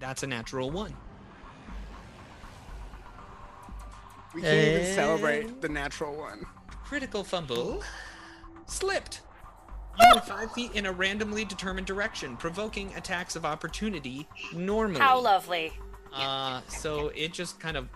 That's 0.00 0.22
a 0.22 0.26
natural 0.26 0.70
one. 0.70 0.96
We 4.34 4.42
can't 4.42 4.68
even 4.68 4.94
celebrate 4.94 5.60
the 5.60 5.68
natural 5.68 6.16
one. 6.16 6.46
Critical 6.84 7.22
fumble. 7.22 7.82
Slipped. 8.66 9.20
You 10.00 10.14
move 10.14 10.24
five 10.24 10.52
feet 10.52 10.72
in 10.74 10.86
a 10.86 10.92
randomly 10.92 11.44
determined 11.44 11.86
direction, 11.86 12.36
provoking 12.36 12.94
attacks 12.96 13.36
of 13.36 13.44
opportunity 13.44 14.26
normally. 14.54 15.00
How 15.00 15.20
lovely. 15.20 15.72
Uh, 16.12 16.62
so 16.68 17.08
it 17.08 17.32
just 17.32 17.60
kind 17.60 17.76
of. 17.76 17.88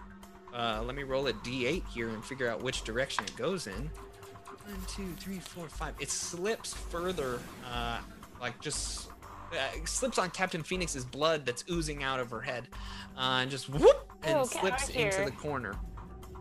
Uh, 0.52 0.82
let 0.84 0.94
me 0.94 1.02
roll 1.02 1.26
a 1.26 1.32
d8 1.32 1.82
here 1.88 2.10
and 2.10 2.24
figure 2.24 2.48
out 2.48 2.62
which 2.62 2.82
direction 2.82 3.24
it 3.24 3.34
goes 3.36 3.66
in. 3.66 3.90
One, 4.66 4.76
two, 4.86 5.14
three, 5.18 5.40
four, 5.40 5.68
five. 5.68 5.94
It 5.98 6.10
slips 6.10 6.74
further, 6.74 7.40
uh, 7.72 7.98
like 8.40 8.60
just 8.60 9.08
uh, 9.54 9.84
slips 9.86 10.18
on 10.18 10.30
Captain 10.30 10.62
Phoenix's 10.62 11.04
blood 11.04 11.46
that's 11.46 11.64
oozing 11.70 12.02
out 12.02 12.20
of 12.20 12.30
her 12.30 12.40
head, 12.40 12.68
uh, 13.16 13.38
and 13.42 13.50
just 13.50 13.68
whoop 13.68 14.12
and 14.22 14.38
Oh, 14.38 14.44
slips 14.44 14.88
into 14.90 15.24
the 15.24 15.30
corner. 15.32 15.74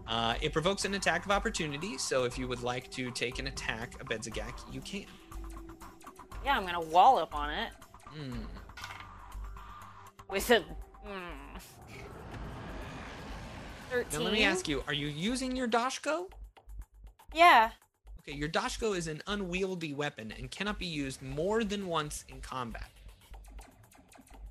Uh, 0.08 0.35
it 0.42 0.51
provokes 0.51 0.83
an 0.85 0.93
attack 0.95 1.25
of 1.25 1.32
opportunity, 1.32 1.98
so 1.98 2.25
if 2.25 2.38
you 2.38 2.48
would 2.48 2.61
like 2.61 2.92
to 2.92 3.09
take 3.11 3.40
an 3.40 3.48
attack, 3.48 3.98
Abedzagak, 4.03 4.53
you 4.74 4.82
can. 4.82 5.06
Yeah, 6.43 6.58
I'm 6.58 6.66
gonna 6.66 6.82
wallop 6.82 7.33
on 7.33 7.50
it 7.50 7.69
Hmm. 8.09 8.33
with 10.30 10.50
a. 10.50 10.59
Mm. 11.08 11.61
Now 14.11 14.19
let 14.19 14.33
me 14.33 14.43
ask 14.43 14.67
you: 14.67 14.83
Are 14.88 14.93
you 14.93 15.08
using 15.08 15.56
your 15.56 15.67
Doshko? 15.67 16.25
Yeah. 17.33 17.72
Okay, 18.19 18.38
your 18.38 18.50
Doshko 18.50 18.95
is 18.98 19.08
an 19.08 19.22
unwieldy 19.27 19.93
weapon 19.93 20.33
and 20.38 20.50
cannot 20.50 20.80
be 20.80 20.85
used 20.85 21.22
more 21.22 21.64
than 21.64 21.88
once 21.88 22.24
in 22.30 22.42
combat. 22.42 22.90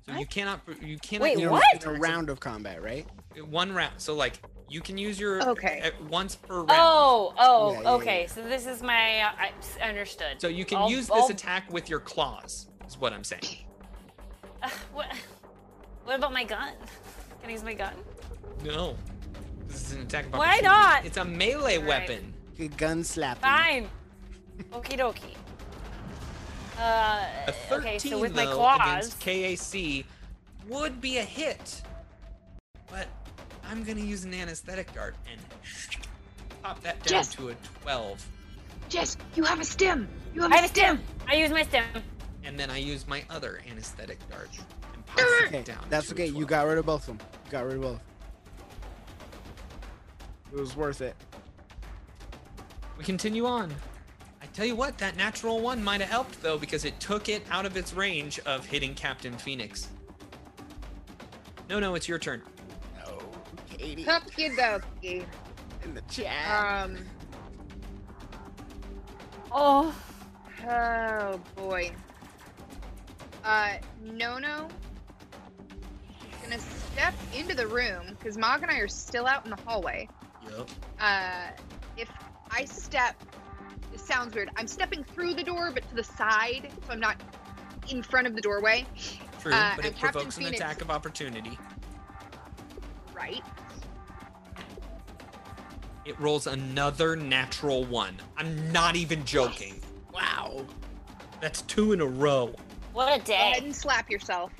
So 0.05 0.13
you 0.17 0.25
cannot 0.25 0.61
you 0.81 0.97
cannot 0.99 1.23
Wait, 1.23 1.39
use 1.39 1.49
what? 1.49 1.83
In 1.83 1.89
a 1.89 1.93
round 1.93 2.29
of 2.29 2.39
combat, 2.39 2.81
right? 2.83 3.07
one 3.49 3.71
round. 3.73 3.93
So 3.97 4.13
like 4.15 4.39
you 4.69 4.81
can 4.81 4.97
use 4.97 5.19
your 5.19 5.41
Okay. 5.49 5.91
once 6.09 6.35
per 6.35 6.55
round. 6.55 6.69
Oh, 6.71 7.33
oh, 7.37 7.73
Yeah, 7.73 7.81
yeah, 7.81 7.91
okay. 7.91 8.21
yeah. 8.23 8.27
So 8.27 8.41
this 8.43 8.65
is 8.65 8.81
my. 8.81 9.21
Uh, 9.21 9.31
I 9.39 9.51
s- 9.59 9.77
understood. 9.81 10.39
So 10.41 10.47
you 10.47 10.65
can 10.65 10.79
I'll- 10.79 10.89
use 10.89 11.07
this 11.07 11.15
I'll- 11.25 11.29
attack 11.29 11.71
with 11.71 11.89
your 11.89 11.99
claws. 11.99 12.67
Is 12.87 12.97
what 12.97 13.13
I'm 13.13 13.23
saying. 13.23 13.57
Uh, 14.61 14.69
what? 14.93 15.07
What 16.05 16.17
about 16.17 16.33
my 16.33 16.43
gun? 16.43 16.73
Can 17.41 17.49
I 17.49 17.53
use 17.53 17.63
my 17.63 17.73
gun? 17.73 17.93
No. 18.63 18.95
This 19.67 19.87
is 19.87 19.93
an 19.93 20.01
attack 20.01 20.25
Why 20.35 20.59
not? 20.59 21.05
It's 21.05 21.17
a 21.17 21.25
melee 21.25 21.77
Alright. 21.77 21.87
weapon. 22.09 22.33
Good 22.57 22.77
gun 22.77 23.03
slapping. 23.03 23.41
Fine. 23.41 23.89
Okie 24.71 24.97
dokie. 24.99 25.35
Uh, 26.77 27.25
A 27.47 27.51
13 27.51 27.79
okay, 27.79 27.97
so 27.99 28.19
with 28.19 28.35
my 28.35 28.45
though, 28.45 28.55
claws. 28.55 28.79
against 28.81 29.19
KAC 29.19 30.05
would 30.67 30.99
be 31.01 31.17
a 31.19 31.23
hit. 31.23 31.81
But 32.89 33.07
I'm 33.63 33.83
gonna 33.83 34.01
use 34.01 34.23
an 34.23 34.33
anesthetic 34.33 34.93
dart 34.93 35.15
and 35.31 35.39
pop 36.63 36.81
that 36.83 36.95
down 37.03 37.07
Jess. 37.23 37.35
to 37.35 37.49
a 37.49 37.55
12. 37.83 38.25
Jess, 38.89 39.17
you 39.35 39.43
have 39.43 39.59
a 39.59 39.63
stim. 39.65 40.07
You 40.33 40.41
have 40.41 40.51
I 40.51 40.55
a 40.55 40.61
have 40.61 40.65
a 40.65 40.73
stem. 40.73 40.99
I 41.27 41.35
use 41.35 41.51
my 41.51 41.63
stem. 41.63 41.85
And 42.43 42.59
then 42.59 42.69
I 42.69 42.77
use 42.77 43.07
my 43.07 43.23
other 43.29 43.61
anesthetic 43.69 44.17
dart 44.29 44.49
and 44.93 45.05
pop 45.05 45.19
Okay, 45.45 45.59
it 45.59 45.65
down. 45.65 45.85
that's 45.89 46.07
to 46.07 46.13
a 46.13 46.15
okay. 46.15 46.27
You 46.27 46.45
got 46.45 46.65
rid 46.67 46.77
of 46.77 46.85
both 46.85 47.07
of 47.07 47.17
them. 47.17 47.27
You 47.45 47.51
got 47.51 47.65
rid 47.65 47.75
of 47.75 47.81
both. 47.81 47.99
It 50.53 50.59
was 50.59 50.75
worth 50.75 51.01
it. 51.01 51.15
We 52.97 53.03
continue 53.03 53.45
on. 53.45 53.73
I 54.53 54.55
tell 54.55 54.65
you 54.67 54.75
what, 54.75 54.99
that 54.99 55.17
natural 55.17 55.61
one 55.61 55.83
might 55.83 55.99
have 55.99 56.11
helped 56.11 56.39
though 56.43 56.59
because 56.59 56.85
it 56.85 56.99
took 56.99 57.27
it 57.27 57.43
out 57.49 57.65
of 57.65 57.75
its 57.75 57.91
range 57.95 58.39
of 58.45 58.63
hitting 58.63 58.93
Captain 58.93 59.33
Phoenix. 59.33 59.89
No, 61.67 61.79
no, 61.79 61.95
it's 61.95 62.07
your 62.07 62.19
turn. 62.19 62.43
No, 63.03 63.17
Katie 63.75 64.05
Okie 64.05 65.25
in 65.83 65.95
the 65.95 66.01
chat. 66.01 66.83
Um. 66.85 66.97
Oh, 69.51 69.95
Oh 70.67 71.39
boy. 71.55 71.91
Uh, 73.43 73.73
Nono 74.01 74.69
gonna 76.41 76.59
step 76.59 77.13
into 77.35 77.55
the 77.55 77.67
room 77.67 78.15
because 78.17 78.37
Mog 78.37 78.61
and 78.61 78.71
I 78.71 78.77
are 78.77 78.87
still 78.87 79.25
out 79.25 79.45
in 79.45 79.51
the 79.51 79.57
hallway. 79.65 80.07
Yep. 80.49 80.69
Uh, 80.99 81.47
if 81.97 82.09
I 82.51 82.65
step, 82.65 83.15
it 83.93 83.99
sounds 83.99 84.33
weird. 84.35 84.49
I'm 84.57 84.67
stepping 84.67 85.03
through 85.03 85.35
the 85.35 85.43
door, 85.43 85.71
but 85.73 85.87
to 85.89 85.95
the 85.95 86.03
side, 86.03 86.71
so 86.85 86.93
I'm 86.93 86.99
not 86.99 87.17
in 87.89 88.01
front 88.01 88.27
of 88.27 88.35
the 88.35 88.41
doorway. 88.41 88.85
True, 89.39 89.53
Uh, 89.53 89.73
but 89.75 89.85
it 89.85 89.95
Captain 89.95 90.11
provokes 90.11 90.37
an 90.37 90.45
attack 90.45 90.81
of 90.81 90.89
opportunity. 90.89 91.57
Right. 93.13 93.43
It 96.05 96.19
rolls 96.19 96.47
another 96.47 97.15
natural 97.15 97.85
one. 97.85 98.17
I'm 98.37 98.71
not 98.71 98.95
even 98.95 99.23
joking. 99.25 99.79
wow. 100.13 100.65
That's 101.39 101.61
two 101.63 101.91
in 101.91 101.99
a 102.01 102.05
row. 102.05 102.55
what 102.93 103.13
a 103.13 103.23
day. 103.23 103.33
Go 103.33 103.33
ahead 103.33 103.59
day. 103.61 103.65
and 103.65 103.75
slap 103.75 104.09
yourself. 104.09 104.51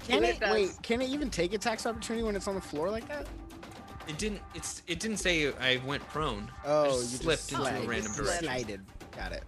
Can 0.00 0.22
what 0.22 0.30
it 0.30 0.40
wait? 0.50 0.70
Can 0.82 1.00
it 1.00 1.08
even 1.08 1.30
take 1.30 1.52
attacks 1.52 1.86
opportunity 1.86 2.24
when 2.24 2.36
it's 2.36 2.46
on 2.48 2.54
the 2.54 2.60
floor 2.60 2.90
like 2.90 3.06
that? 3.08 3.26
It 4.08 4.18
didn't. 4.18 4.40
It's. 4.54 4.82
It 4.86 5.00
didn't 5.00 5.16
say 5.18 5.52
I 5.54 5.80
went 5.84 6.06
prone. 6.08 6.50
I 6.64 6.68
Oh, 6.68 6.84
just 6.98 7.12
you 7.12 7.18
slipped 7.18 7.48
just 7.48 7.52
into 7.52 7.64
slid. 7.70 7.84
a 7.84 7.88
random 7.88 8.12
direction. 8.14 8.44
Slided. 8.44 8.80
Got 9.16 9.32
it. 9.32 9.42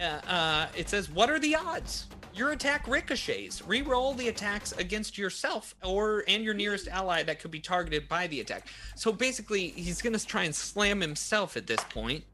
Uh, 0.00 0.02
uh, 0.28 0.68
it 0.76 0.88
says, 0.88 1.08
"What 1.08 1.30
are 1.30 1.38
the 1.38 1.54
odds? 1.56 2.06
Your 2.34 2.50
attack 2.52 2.86
ricochets. 2.86 3.62
Reroll 3.62 4.16
the 4.16 4.28
attacks 4.28 4.72
against 4.72 5.16
yourself 5.16 5.74
or 5.82 6.22
and 6.28 6.44
your 6.44 6.52
nearest 6.54 6.86
ally 6.88 7.22
that 7.22 7.40
could 7.40 7.50
be 7.50 7.60
targeted 7.60 8.08
by 8.08 8.26
the 8.26 8.40
attack." 8.40 8.66
So 8.94 9.12
basically, 9.12 9.68
he's 9.68 10.02
gonna 10.02 10.18
try 10.18 10.42
and 10.42 10.54
slam 10.54 11.00
himself 11.00 11.56
at 11.56 11.66
this 11.66 11.80
point, 11.88 12.24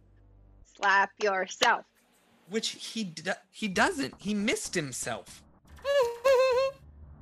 Slap 0.76 1.10
yourself. 1.22 1.84
which 2.48 2.70
he 2.70 3.04
do- 3.04 3.32
he 3.50 3.68
doesn't. 3.68 4.14
He 4.18 4.34
missed 4.34 4.74
himself. 4.74 5.42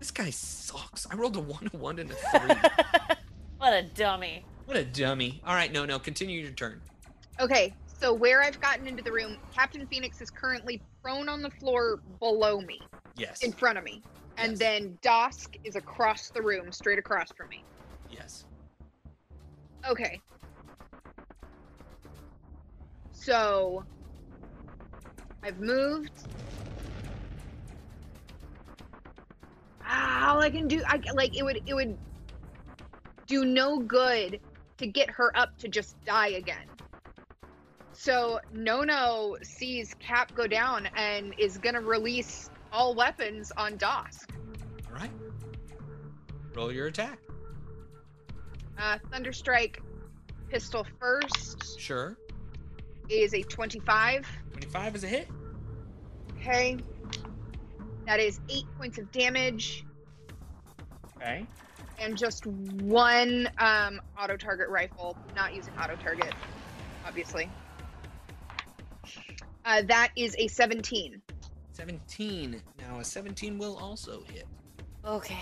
this 0.01 0.11
guy 0.11 0.31
sucks. 0.31 1.07
I 1.11 1.15
rolled 1.15 1.37
a 1.37 1.41
one, 1.41 1.70
a 1.73 1.77
one, 1.77 1.99
and 1.99 2.11
a 2.11 2.15
three. 2.15 2.55
what 3.59 3.73
a 3.73 3.83
dummy. 3.95 4.45
what 4.65 4.77
a 4.77 4.85
dummy. 4.85 5.41
All 5.47 5.55
right, 5.55 5.70
no, 5.70 5.85
no, 5.85 5.99
continue 5.99 6.41
your 6.41 6.53
turn. 6.53 6.81
Okay, 7.39 7.73
so 7.87 8.12
where 8.12 8.43
I've 8.43 8.59
gotten 8.61 8.87
into 8.89 9.03
the 9.03 9.12
room, 9.12 9.37
Captain 9.55 9.87
Phoenix 9.87 10.20
is 10.20 10.31
currently 10.31 10.83
prone 11.03 11.29
on 11.29 11.43
the 11.43 11.51
floor 11.51 12.01
below 12.19 12.61
me, 12.61 12.81
Yes. 13.15 13.43
in 13.43 13.53
front 13.53 13.79
of 13.79 13.85
me. 13.85 14.03
And 14.39 14.53
Yes. 14.53 14.59
then 14.59 14.99
Dosk 15.03 15.55
is 15.65 15.77
across 15.77 16.31
the 16.31 16.41
room, 16.43 16.73
straight 16.73 16.99
across 16.99 17.31
from 17.33 17.51
me. 17.51 17.62
Yes. 18.09 18.45
Okay. 19.89 20.19
So 23.12 23.85
I've 25.43 25.61
moved. 25.61 26.11
All 29.91 30.41
I 30.41 30.51
can 30.51 30.69
do, 30.69 30.83
I 30.86 31.01
like 31.15 31.36
it 31.36 31.43
would 31.44 31.60
it 31.67 31.75
would 31.75 31.97
do 33.27 33.44
no 33.44 33.78
good 33.81 34.41
to 34.78 34.86
get 34.86 35.10
her 35.10 35.36
up 35.36 35.57
to 35.59 35.69
just 35.69 36.02
die 36.05 36.28
again. 36.28 36.67
So 37.93 38.41
Nono 38.52 39.36
sees 39.43 39.94
Cap 40.01 40.35
go 40.35 40.47
down 40.47 40.89
and 40.97 41.35
is 41.39 41.59
gonna 41.59 41.81
release 41.81 42.51
all 42.73 42.94
weapons 42.94 43.52
on 43.57 43.77
Dosk. 43.77 44.31
All 44.89 44.94
right. 44.94 45.10
Roll 46.55 46.73
your 46.73 46.86
attack. 46.86 47.19
Uh, 48.78 48.99
Thunderstrike 49.12 49.77
pistol 50.49 50.86
first 50.99 51.78
Sure. 51.78 52.17
is 53.09 53.35
a 53.35 53.43
25. 53.43 54.27
25 54.52 54.94
is 54.94 55.05
a 55.05 55.09
hit. 55.09 55.28
Okay. 56.39 56.78
That 58.07 58.20
is 58.20 58.41
eight 58.49 58.65
points 58.77 58.99
of 58.99 59.11
damage 59.12 59.85
Okay. 61.17 61.47
and 61.99 62.17
just 62.17 62.47
one 62.47 63.49
um, 63.59 64.01
auto 64.19 64.37
target 64.37 64.69
rifle, 64.69 65.17
not 65.37 65.55
using 65.55 65.73
auto 65.79 65.97
target, 65.97 66.33
obviously. 67.07 67.49
Uh, 69.65 69.83
that 69.83 70.11
is 70.17 70.35
a 70.39 70.49
17. 70.49 71.20
17. 71.73 72.61
Now 72.81 72.99
a 73.01 73.05
17 73.05 73.59
will 73.59 73.77
also 73.77 74.23
hit. 74.33 74.47
Okay. 75.05 75.39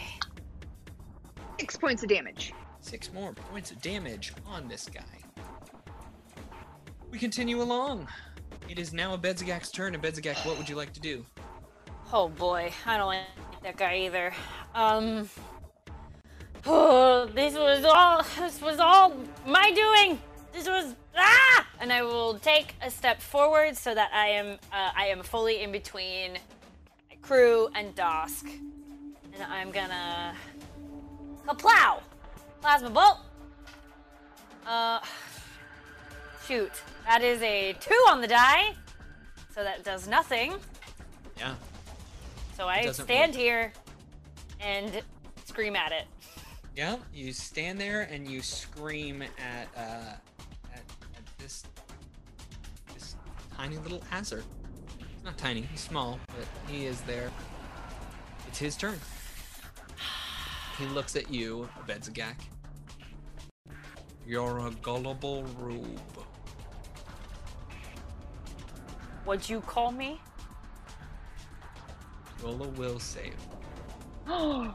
Six 1.60 1.76
points 1.76 2.02
of 2.02 2.08
damage. 2.08 2.52
Six 2.80 3.12
more 3.12 3.32
points 3.32 3.70
of 3.70 3.80
damage 3.80 4.32
on 4.46 4.68
this 4.68 4.88
guy. 4.88 5.02
We 7.10 7.18
continue 7.18 7.62
along. 7.62 8.06
It 8.68 8.78
is 8.78 8.92
now 8.92 9.16
Abedzagak's 9.16 9.70
turn. 9.70 9.94
And 9.94 10.02
Bedzagak, 10.02 10.44
what 10.46 10.58
would 10.58 10.68
you 10.68 10.76
like 10.76 10.92
to 10.92 11.00
do? 11.00 11.24
Oh 12.10 12.28
boy, 12.28 12.72
I 12.86 12.96
don't 12.96 13.08
like 13.08 13.26
that 13.62 13.76
guy 13.76 13.98
either. 13.98 14.32
Um. 14.74 15.28
Oh, 16.64 17.26
this 17.34 17.54
was 17.54 17.84
all. 17.84 18.24
This 18.38 18.62
was 18.62 18.78
all 18.80 19.14
my 19.46 19.70
doing. 19.72 20.18
This 20.54 20.66
was 20.66 20.94
ah. 21.14 21.66
And 21.80 21.92
I 21.92 22.02
will 22.02 22.38
take 22.38 22.74
a 22.80 22.90
step 22.90 23.20
forward 23.20 23.76
so 23.76 23.94
that 23.94 24.10
I 24.14 24.28
am 24.28 24.58
uh, 24.72 24.90
I 24.96 25.08
am 25.08 25.22
fully 25.22 25.62
in 25.62 25.70
between 25.70 26.38
crew 27.20 27.68
and 27.74 27.94
Dosk, 27.94 28.46
and 29.34 29.42
I'm 29.46 29.70
gonna 29.70 30.34
kaplow, 31.46 32.00
plasma 32.62 32.88
bolt. 32.88 33.18
Uh, 34.66 35.00
shoot, 36.46 36.72
that 37.04 37.22
is 37.22 37.42
a 37.42 37.74
two 37.80 38.02
on 38.08 38.22
the 38.22 38.28
die, 38.28 38.74
so 39.54 39.62
that 39.62 39.84
does 39.84 40.08
nothing. 40.08 40.54
Yeah. 41.36 41.54
So 42.58 42.66
I 42.66 42.90
stand 42.90 43.34
work. 43.34 43.40
here 43.40 43.72
and 44.60 45.00
scream 45.44 45.76
at 45.76 45.92
it. 45.92 46.06
Yeah. 46.76 46.96
You 47.14 47.32
stand 47.32 47.80
there 47.80 48.08
and 48.10 48.26
you 48.26 48.42
scream 48.42 49.22
at 49.22 49.68
uh 49.76 50.16
at, 50.74 50.82
at 51.14 51.38
this 51.38 51.62
this 52.92 53.14
tiny 53.56 53.76
little 53.76 54.00
Azer. 54.10 54.42
He's 54.98 55.22
not 55.24 55.38
tiny, 55.38 55.60
he's 55.70 55.82
small, 55.82 56.18
but 56.26 56.48
he 56.66 56.86
is 56.86 57.00
there. 57.02 57.30
It's 58.48 58.58
his 58.58 58.74
turn. 58.74 58.98
He 60.78 60.86
looks 60.86 61.14
at 61.14 61.32
you, 61.32 61.68
Bedzagak. 61.86 62.34
You're 64.26 64.66
a 64.66 64.72
gullible 64.82 65.44
rube. 65.60 66.00
What'd 69.24 69.48
you 69.48 69.60
call 69.60 69.92
me? 69.92 70.20
Roll 72.42 72.62
a 72.62 72.68
will 72.68 72.98
save. 72.98 73.34
I 74.26 74.70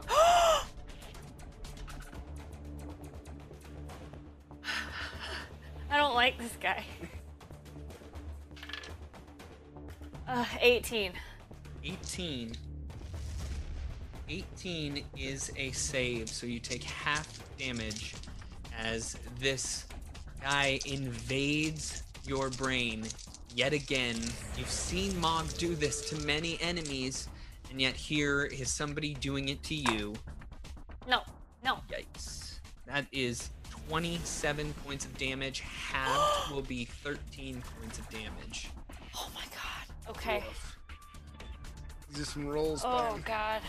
don't 5.96 6.14
like 6.14 6.38
this 6.38 6.56
guy. 6.60 6.84
Uh, 10.26 10.44
18. 10.60 11.12
18. 11.84 12.52
18 14.28 15.04
is 15.16 15.52
a 15.56 15.70
save, 15.72 16.28
so 16.28 16.46
you 16.46 16.58
take 16.58 16.82
half 16.82 17.28
damage 17.58 18.14
as 18.76 19.16
this 19.38 19.84
guy 20.40 20.80
invades 20.86 22.02
your 22.26 22.50
brain 22.50 23.04
yet 23.54 23.72
again. 23.72 24.16
You've 24.56 24.70
seen 24.70 25.18
Mog 25.20 25.46
do 25.58 25.74
this 25.74 26.08
to 26.10 26.26
many 26.26 26.58
enemies, 26.60 27.28
and 27.74 27.80
yet 27.80 27.96
here 27.96 28.44
is 28.44 28.70
somebody 28.70 29.14
doing 29.14 29.48
it 29.48 29.60
to 29.64 29.74
you. 29.74 30.14
No, 31.08 31.22
no. 31.64 31.78
Yikes. 31.90 32.60
That 32.86 33.04
is 33.10 33.50
27 33.88 34.72
points 34.86 35.04
of 35.04 35.18
damage. 35.18 35.58
Halved 35.58 36.52
will 36.54 36.62
be 36.62 36.84
13 36.84 37.60
points 37.80 37.98
of 37.98 38.08
damage. 38.10 38.70
Oh 39.16 39.28
my 39.34 39.40
god. 39.50 40.10
Okay. 40.16 40.44
Woof. 40.46 40.78
These 42.12 42.20
are 42.20 42.24
some 42.26 42.46
rolls, 42.46 42.82
Oh 42.84 43.14
man. 43.14 43.24
god. 43.26 43.60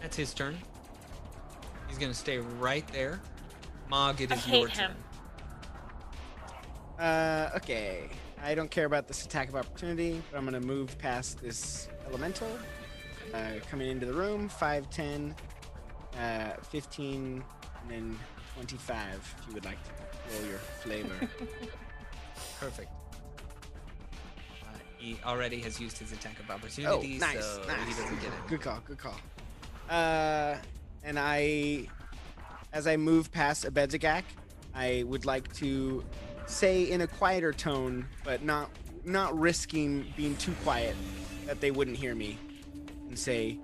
That's 0.00 0.16
his 0.16 0.34
turn. 0.34 0.58
He's 2.02 2.08
gonna 2.08 2.14
stay 2.14 2.38
right 2.58 2.84
there. 2.88 3.20
Mog, 3.88 4.20
it 4.20 4.32
is 4.32 4.38
I 4.38 4.40
hate 4.40 4.58
your 4.58 4.68
him. 4.70 4.90
turn. 6.98 7.06
Uh, 7.06 7.50
okay. 7.54 8.08
I 8.42 8.56
don't 8.56 8.72
care 8.72 8.86
about 8.86 9.06
this 9.06 9.24
attack 9.24 9.48
of 9.48 9.54
opportunity, 9.54 10.20
but 10.28 10.36
I'm 10.36 10.44
gonna 10.44 10.58
move 10.58 10.98
past 10.98 11.40
this 11.40 11.88
elemental. 12.08 12.48
Uh, 13.32 13.52
coming 13.70 13.88
into 13.88 14.04
the 14.04 14.12
room, 14.12 14.48
5, 14.48 14.90
10, 14.90 15.32
uh, 16.18 16.54
15, 16.70 17.44
and 17.82 17.88
then 17.88 18.18
25 18.56 19.36
if 19.38 19.46
you 19.46 19.54
would 19.54 19.64
like 19.64 19.78
to 19.84 19.90
roll 20.34 20.48
your 20.48 20.58
flavor. 20.58 21.14
Perfect. 22.58 22.90
Uh, 24.60 24.76
he 24.98 25.18
already 25.24 25.60
has 25.60 25.80
used 25.80 25.98
his 25.98 26.10
attack 26.10 26.40
of 26.40 26.50
opportunity, 26.50 27.14
oh, 27.14 27.26
nice, 27.26 27.44
so 27.44 27.62
nice. 27.68 27.86
he 27.86 28.02
doesn't 28.02 28.20
get 28.20 28.32
it. 28.32 28.48
Good 28.48 28.60
call, 28.60 28.80
good 28.84 28.98
call. 28.98 29.20
Uh, 29.88 30.56
and 31.04 31.18
I, 31.18 31.88
as 32.72 32.86
I 32.86 32.96
move 32.96 33.30
past 33.30 33.64
Abedzagak, 33.64 34.22
I 34.74 35.04
would 35.06 35.24
like 35.24 35.52
to 35.54 36.04
say 36.46 36.90
in 36.90 37.00
a 37.02 37.06
quieter 37.06 37.52
tone, 37.52 38.06
but 38.24 38.42
not 38.42 38.70
not 39.04 39.36
risking 39.38 40.06
being 40.16 40.36
too 40.36 40.52
quiet 40.62 40.94
that 41.46 41.60
they 41.60 41.70
wouldn't 41.72 41.96
hear 41.96 42.14
me, 42.14 42.38
and 43.08 43.18
say, 43.18 43.58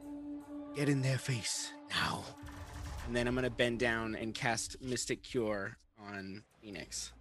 Get 0.75 0.89
in 0.89 1.01
their 1.03 1.19
face 1.19 1.73
now. 1.91 2.25
and 3.07 3.15
then 3.17 3.27
I'm 3.29 3.35
gonna 3.35 3.51
bend 3.51 3.79
down 3.79 4.15
and 4.15 4.35
cast 4.35 4.81
Mystic 4.83 5.23
Cure 5.23 5.77
on 5.99 6.43
Phoenix. 6.61 7.13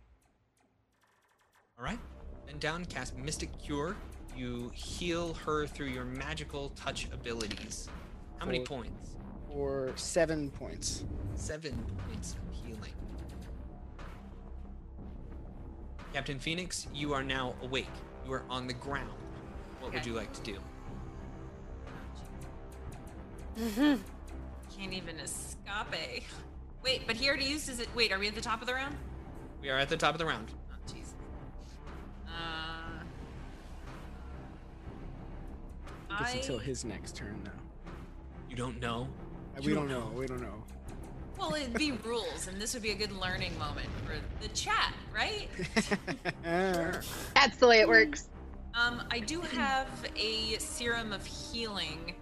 All 1.77 1.85
right. 1.85 1.99
Then 2.47 2.57
down, 2.59 2.85
cast 2.85 3.15
Mystic 3.17 3.49
Cure. 3.61 3.95
You 4.35 4.71
heal 4.73 5.33
her 5.45 5.65
through 5.67 5.87
your 5.87 6.05
magical 6.05 6.69
touch 6.69 7.07
abilities. 7.11 7.87
How 8.37 8.45
many 8.45 8.63
points? 8.63 9.15
For 9.57 9.91
seven 9.95 10.51
points. 10.51 11.03
Seven 11.33 11.73
points 12.07 12.33
of 12.33 12.63
healing. 12.63 12.93
Captain 16.13 16.37
Phoenix, 16.37 16.85
you 16.93 17.11
are 17.15 17.23
now 17.23 17.55
awake. 17.63 17.89
You 18.23 18.33
are 18.33 18.43
on 18.51 18.67
the 18.67 18.75
ground. 18.75 19.09
What 19.79 19.95
would 19.95 20.05
you 20.05 20.13
like 20.13 20.31
to 20.33 20.41
do? 20.43 20.57
Mm-hmm. 23.57 23.95
Can't 24.77 24.93
even 24.93 25.19
escape. 25.19 26.25
Wait, 26.83 27.07
but 27.07 27.15
he 27.15 27.27
already 27.27 27.45
used 27.45 27.67
his. 27.67 27.83
Wait, 27.95 28.11
are 28.11 28.19
we 28.19 28.27
at 28.27 28.35
the 28.35 28.41
top 28.41 28.61
of 28.61 28.67
the 28.67 28.75
round? 28.75 28.95
We 29.59 29.71
are 29.71 29.79
at 29.79 29.89
the 29.89 29.97
top 29.97 30.13
of 30.13 30.19
the 30.19 30.25
round. 30.27 30.51
Oh, 30.71 30.75
jeez. 30.87 31.13
Uh. 32.27 33.01
It's 36.21 36.33
until 36.35 36.59
I- 36.59 36.63
his 36.63 36.85
next 36.85 37.15
turn, 37.15 37.41
though. 37.43 37.91
You 38.51 38.55
don't 38.55 38.79
know? 38.79 39.07
You 39.59 39.69
We 39.69 39.73
don't 39.73 39.89
don't 39.89 39.99
know. 39.99 40.19
We 40.19 40.27
don't 40.27 40.41
know. 40.41 40.63
Well, 41.37 41.53
it'd 41.53 41.73
be 41.73 41.91
rules, 41.91 42.47
and 42.47 42.59
this 42.61 42.73
would 42.73 42.83
be 42.83 42.91
a 42.91 42.95
good 42.95 43.11
learning 43.11 43.57
moment 43.59 43.87
for 44.05 44.15
the 44.41 44.47
chat, 44.53 44.93
right? 45.13 45.49
That's 47.35 47.57
the 47.57 47.67
way 47.67 47.79
it 47.79 47.87
works. 47.87 48.29
Um, 48.73 49.03
I 49.11 49.19
do 49.19 49.41
have 49.41 49.87
a 50.15 50.57
serum 50.57 51.13
of 51.13 51.25
healing, 51.25 52.15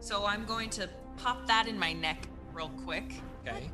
so 0.00 0.24
I'm 0.26 0.44
going 0.44 0.70
to 0.70 0.88
pop 1.16 1.46
that 1.46 1.66
in 1.66 1.78
my 1.78 1.92
neck 1.92 2.26
real 2.52 2.70
quick. 2.84 3.14
Okay. 3.46 3.70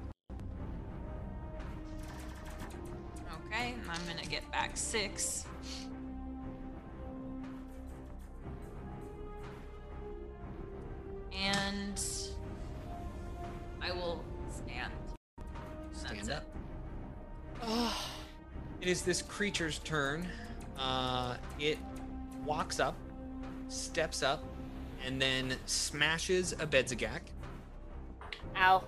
Okay, 3.47 3.75
I'm 3.89 4.07
gonna 4.09 4.27
get 4.29 4.51
back 4.51 4.77
six. 4.77 5.45
And 11.33 12.01
I 13.85 13.93
will 13.93 14.25
stand. 14.51 14.93
Stand 15.93 16.19
That's 16.27 16.43
up. 17.63 17.95
It 18.81 18.89
is 18.91 19.01
this 19.01 19.23
creature's 19.23 19.79
turn. 19.79 20.29
Uh, 20.79 21.37
it 21.59 21.79
walks 22.45 22.81
up, 22.81 22.95
steps 23.69 24.23
up, 24.23 24.45
and 25.07 25.19
then 25.23 25.55
smashes 25.65 26.53
Abedzagak 26.59 27.21
Ow. 28.59 28.85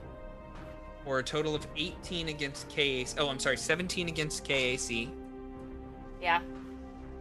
for 1.02 1.20
a 1.20 1.22
total 1.22 1.54
of 1.54 1.66
18 1.78 2.28
against 2.28 2.68
KAC. 2.68 3.14
Oh, 3.16 3.30
I'm 3.30 3.38
sorry, 3.38 3.56
17 3.56 4.08
against 4.08 4.44
KAC. 4.46 5.08
Yeah, 6.20 6.42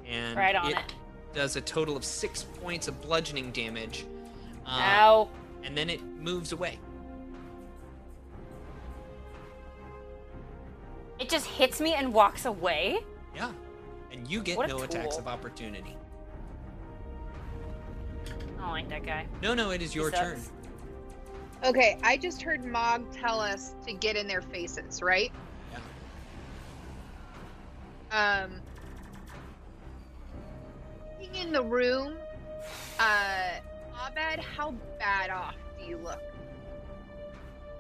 And 0.06 0.36
right 0.36 0.56
on 0.56 0.72
it, 0.72 0.78
it. 0.78 0.94
does 1.34 1.56
a 1.56 1.62
total 1.62 1.96
of 1.96 2.04
six 2.04 2.44
points 2.62 2.90
of 2.90 3.00
bludgeoning 3.02 3.52
damage. 3.52 4.06
Uh, 4.66 4.72
Ow. 4.82 5.30
And 5.64 5.78
then 5.78 5.90
it 5.90 6.04
moves 6.04 6.52
away. 6.52 6.78
It 11.20 11.30
just 11.30 11.46
hits 11.46 11.80
me 11.80 11.94
and 11.94 12.14
walks 12.14 12.46
away. 12.46 13.00
Yeah. 13.36 13.52
And 14.12 14.30
you 14.30 14.42
get 14.42 14.58
What 14.58 14.70
a 14.70 14.74
no 14.74 14.84
attacks 14.84 15.18
of 15.18 15.28
opportunity. 15.28 15.96
I 18.26 18.62
don't 18.62 18.70
like 18.72 18.90
that 18.90 19.06
guy. 19.06 19.28
No, 19.42 19.54
no, 19.54 19.72
it 19.72 19.82
is 19.82 19.94
He 19.94 20.00
your 20.00 20.12
turn. 20.12 20.42
Okay, 21.64 21.98
I 22.04 22.18
just 22.18 22.42
heard 22.42 22.66
Mog 22.66 23.12
tell 23.12 23.40
us 23.40 23.74
to 23.88 23.94
get 23.94 24.16
in 24.16 24.28
their 24.28 24.42
faces, 24.42 25.02
right? 25.02 25.32
Yeah. 28.12 28.44
Um, 28.44 28.62
being 31.18 31.36
in 31.36 31.52
the 31.52 31.64
room, 31.64 32.16
uh, 33.00 33.52
Abed, 34.06 34.40
how 34.40 34.74
bad 35.00 35.30
off 35.30 35.56
do 35.80 35.86
you 35.86 35.98
look? 35.98 36.22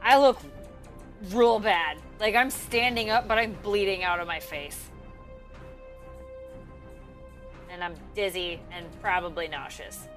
I 0.02 0.18
look 0.18 0.40
real 1.32 1.60
bad. 1.60 1.98
Like 2.20 2.36
I'm 2.36 2.50
standing 2.50 3.10
up, 3.10 3.28
but 3.28 3.38
I'm 3.38 3.54
bleeding 3.64 4.04
out 4.04 4.20
of 4.20 4.28
my 4.28 4.40
face. 4.40 4.90
And 7.70 7.84
I'm 7.84 7.96
dizzy 8.14 8.62
and 8.72 8.86
probably 9.02 9.48
nauseous. 9.48 10.08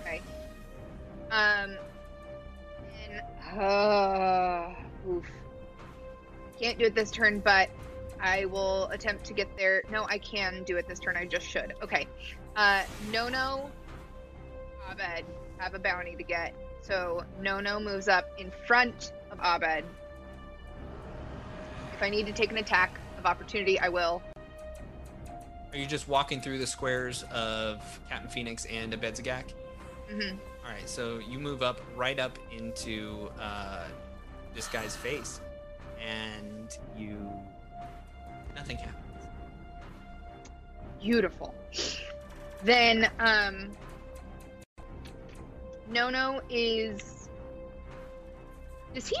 Okay. 0.00 0.20
Um, 1.30 1.76
and 3.10 3.60
uh, 3.60 4.74
oof. 5.08 5.24
Can't 6.58 6.78
do 6.78 6.86
it 6.86 6.94
this 6.94 7.10
turn, 7.10 7.40
but 7.40 7.70
I 8.20 8.46
will 8.46 8.86
attempt 8.86 9.24
to 9.26 9.34
get 9.34 9.48
there. 9.56 9.82
No, 9.90 10.04
I 10.08 10.18
can 10.18 10.62
do 10.64 10.76
it 10.76 10.86
this 10.88 10.98
turn. 10.98 11.16
I 11.16 11.24
just 11.26 11.46
should. 11.46 11.74
Okay. 11.82 12.06
Uh, 12.56 12.82
Nono, 13.10 13.70
Abed 14.90 15.24
have 15.58 15.74
a 15.74 15.78
bounty 15.78 16.16
to 16.16 16.22
get. 16.22 16.54
So 16.82 17.24
Nono 17.40 17.78
moves 17.78 18.08
up 18.08 18.30
in 18.38 18.50
front 18.66 19.12
of 19.30 19.38
Abed. 19.40 19.84
If 21.94 22.02
I 22.02 22.08
need 22.08 22.26
to 22.26 22.32
take 22.32 22.50
an 22.50 22.58
attack 22.58 22.98
of 23.18 23.26
opportunity, 23.26 23.78
I 23.78 23.88
will. 23.88 24.22
Are 25.72 25.78
you 25.78 25.86
just 25.86 26.08
walking 26.08 26.40
through 26.40 26.58
the 26.58 26.66
squares 26.66 27.24
of 27.32 27.80
Captain 28.08 28.30
Phoenix 28.30 28.66
and 28.66 28.92
Abedzagak? 28.92 29.44
hmm 30.10 30.36
All 30.64 30.72
right, 30.72 30.88
so 30.88 31.20
you 31.28 31.38
move 31.38 31.62
up 31.62 31.80
right 31.94 32.18
up 32.18 32.38
into 32.56 33.30
uh, 33.40 33.84
this 34.54 34.66
guy's 34.66 34.96
face, 34.96 35.40
and 36.04 36.76
you 36.96 37.16
nothing 38.54 38.78
happens. 38.78 38.96
Beautiful. 41.00 41.54
Then, 42.64 43.10
um, 43.20 43.70
Nono 45.88 46.40
is. 46.50 47.19
Does 48.94 49.08
he 49.08 49.16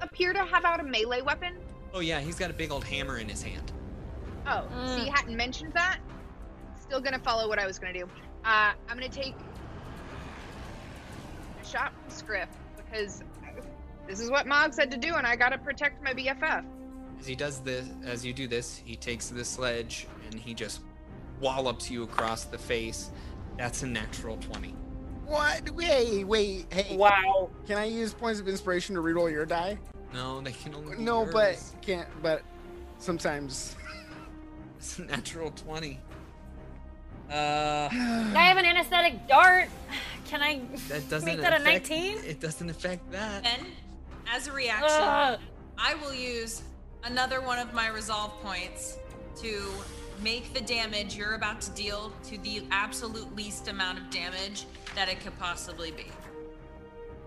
appear 0.00 0.32
to 0.32 0.44
have 0.44 0.64
out 0.64 0.80
a 0.80 0.82
melee 0.82 1.20
weapon? 1.22 1.54
Oh 1.92 2.00
yeah, 2.00 2.20
he's 2.20 2.36
got 2.38 2.50
a 2.50 2.54
big 2.54 2.70
old 2.70 2.84
hammer 2.84 3.18
in 3.18 3.28
his 3.28 3.42
hand. 3.42 3.72
Oh, 4.46 4.66
Mm. 4.72 4.94
see, 4.96 5.04
you 5.06 5.12
hadn't 5.12 5.36
mentioned 5.36 5.72
that. 5.74 5.98
Still 6.80 7.00
gonna 7.00 7.18
follow 7.18 7.48
what 7.48 7.58
I 7.58 7.66
was 7.66 7.78
gonna 7.78 7.92
do. 7.92 8.04
Uh, 8.44 8.72
I'm 8.88 8.96
gonna 8.96 9.08
take 9.08 9.34
a 11.62 11.66
shot 11.66 11.92
from 12.02 12.10
Scriff 12.10 12.48
because 12.76 13.22
this 14.06 14.20
is 14.20 14.30
what 14.30 14.46
Mog 14.46 14.72
said 14.74 14.90
to 14.90 14.96
do, 14.96 15.14
and 15.14 15.26
I 15.26 15.36
gotta 15.36 15.58
protect 15.58 16.02
my 16.02 16.12
BFF. 16.14 16.64
As 17.18 17.26
he 17.26 17.34
does 17.34 17.60
this, 17.60 17.86
as 18.04 18.24
you 18.24 18.32
do 18.32 18.48
this, 18.48 18.80
he 18.84 18.96
takes 18.96 19.28
the 19.28 19.44
sledge 19.44 20.06
and 20.30 20.40
he 20.40 20.54
just 20.54 20.80
wallops 21.38 21.90
you 21.90 22.02
across 22.02 22.44
the 22.44 22.58
face. 22.58 23.10
That's 23.58 23.82
a 23.82 23.86
natural 23.86 24.36
twenty. 24.38 24.74
What? 25.30 25.70
Wait, 25.70 26.24
wait, 26.24 26.66
hey. 26.72 26.96
Wow. 26.96 27.50
Can 27.64 27.78
I 27.78 27.84
use 27.84 28.12
points 28.12 28.40
of 28.40 28.48
inspiration 28.48 28.96
to 28.96 29.00
reroll 29.00 29.30
your 29.30 29.46
die? 29.46 29.78
No, 30.12 30.40
they 30.40 30.50
can 30.50 30.74
only. 30.74 30.96
Be 30.96 31.02
No, 31.04 31.24
but 31.24 31.62
can't. 31.82 32.08
But 32.20 32.42
sometimes. 32.98 33.76
it's 34.76 34.98
a 34.98 35.02
natural 35.02 35.52
twenty. 35.52 36.00
Uh, 37.30 37.88
I 37.92 38.44
have 38.48 38.56
an 38.56 38.64
anesthetic 38.64 39.28
dart. 39.28 39.68
Can 40.26 40.42
I 40.42 40.62
that 40.88 41.08
doesn't 41.08 41.26
make 41.26 41.40
that 41.40 41.52
a 41.52 41.56
affect- 41.62 41.90
19? 41.90 42.24
It 42.24 42.40
doesn't 42.40 42.68
affect 42.68 43.08
that. 43.12 43.44
Then, 43.44 43.66
as 44.28 44.48
a 44.48 44.52
reaction, 44.52 44.88
Ugh. 44.90 45.38
I 45.78 45.94
will 45.94 46.12
use 46.12 46.62
another 47.04 47.40
one 47.40 47.60
of 47.60 47.72
my 47.72 47.86
resolve 47.88 48.32
points 48.42 48.98
to 49.42 49.70
make 50.22 50.52
the 50.52 50.60
damage 50.60 51.16
you're 51.16 51.34
about 51.34 51.60
to 51.62 51.70
deal 51.70 52.12
to 52.24 52.38
the 52.38 52.62
absolute 52.70 53.34
least 53.34 53.68
amount 53.68 53.98
of 53.98 54.10
damage 54.10 54.66
that 54.94 55.08
it 55.08 55.20
could 55.20 55.38
possibly 55.38 55.90
be. 55.90 56.06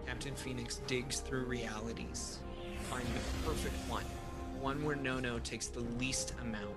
Captain 0.05 0.35
Phoenix 0.35 0.81
digs 0.85 1.19
through 1.19 1.45
realities, 1.45 2.39
find 2.89 3.05
the 3.05 3.47
perfect 3.47 3.75
one, 3.89 4.05
one 4.59 4.83
where 4.83 4.95
Nono 4.95 5.39
takes 5.39 5.67
the 5.67 5.79
least 5.99 6.33
amount. 6.41 6.75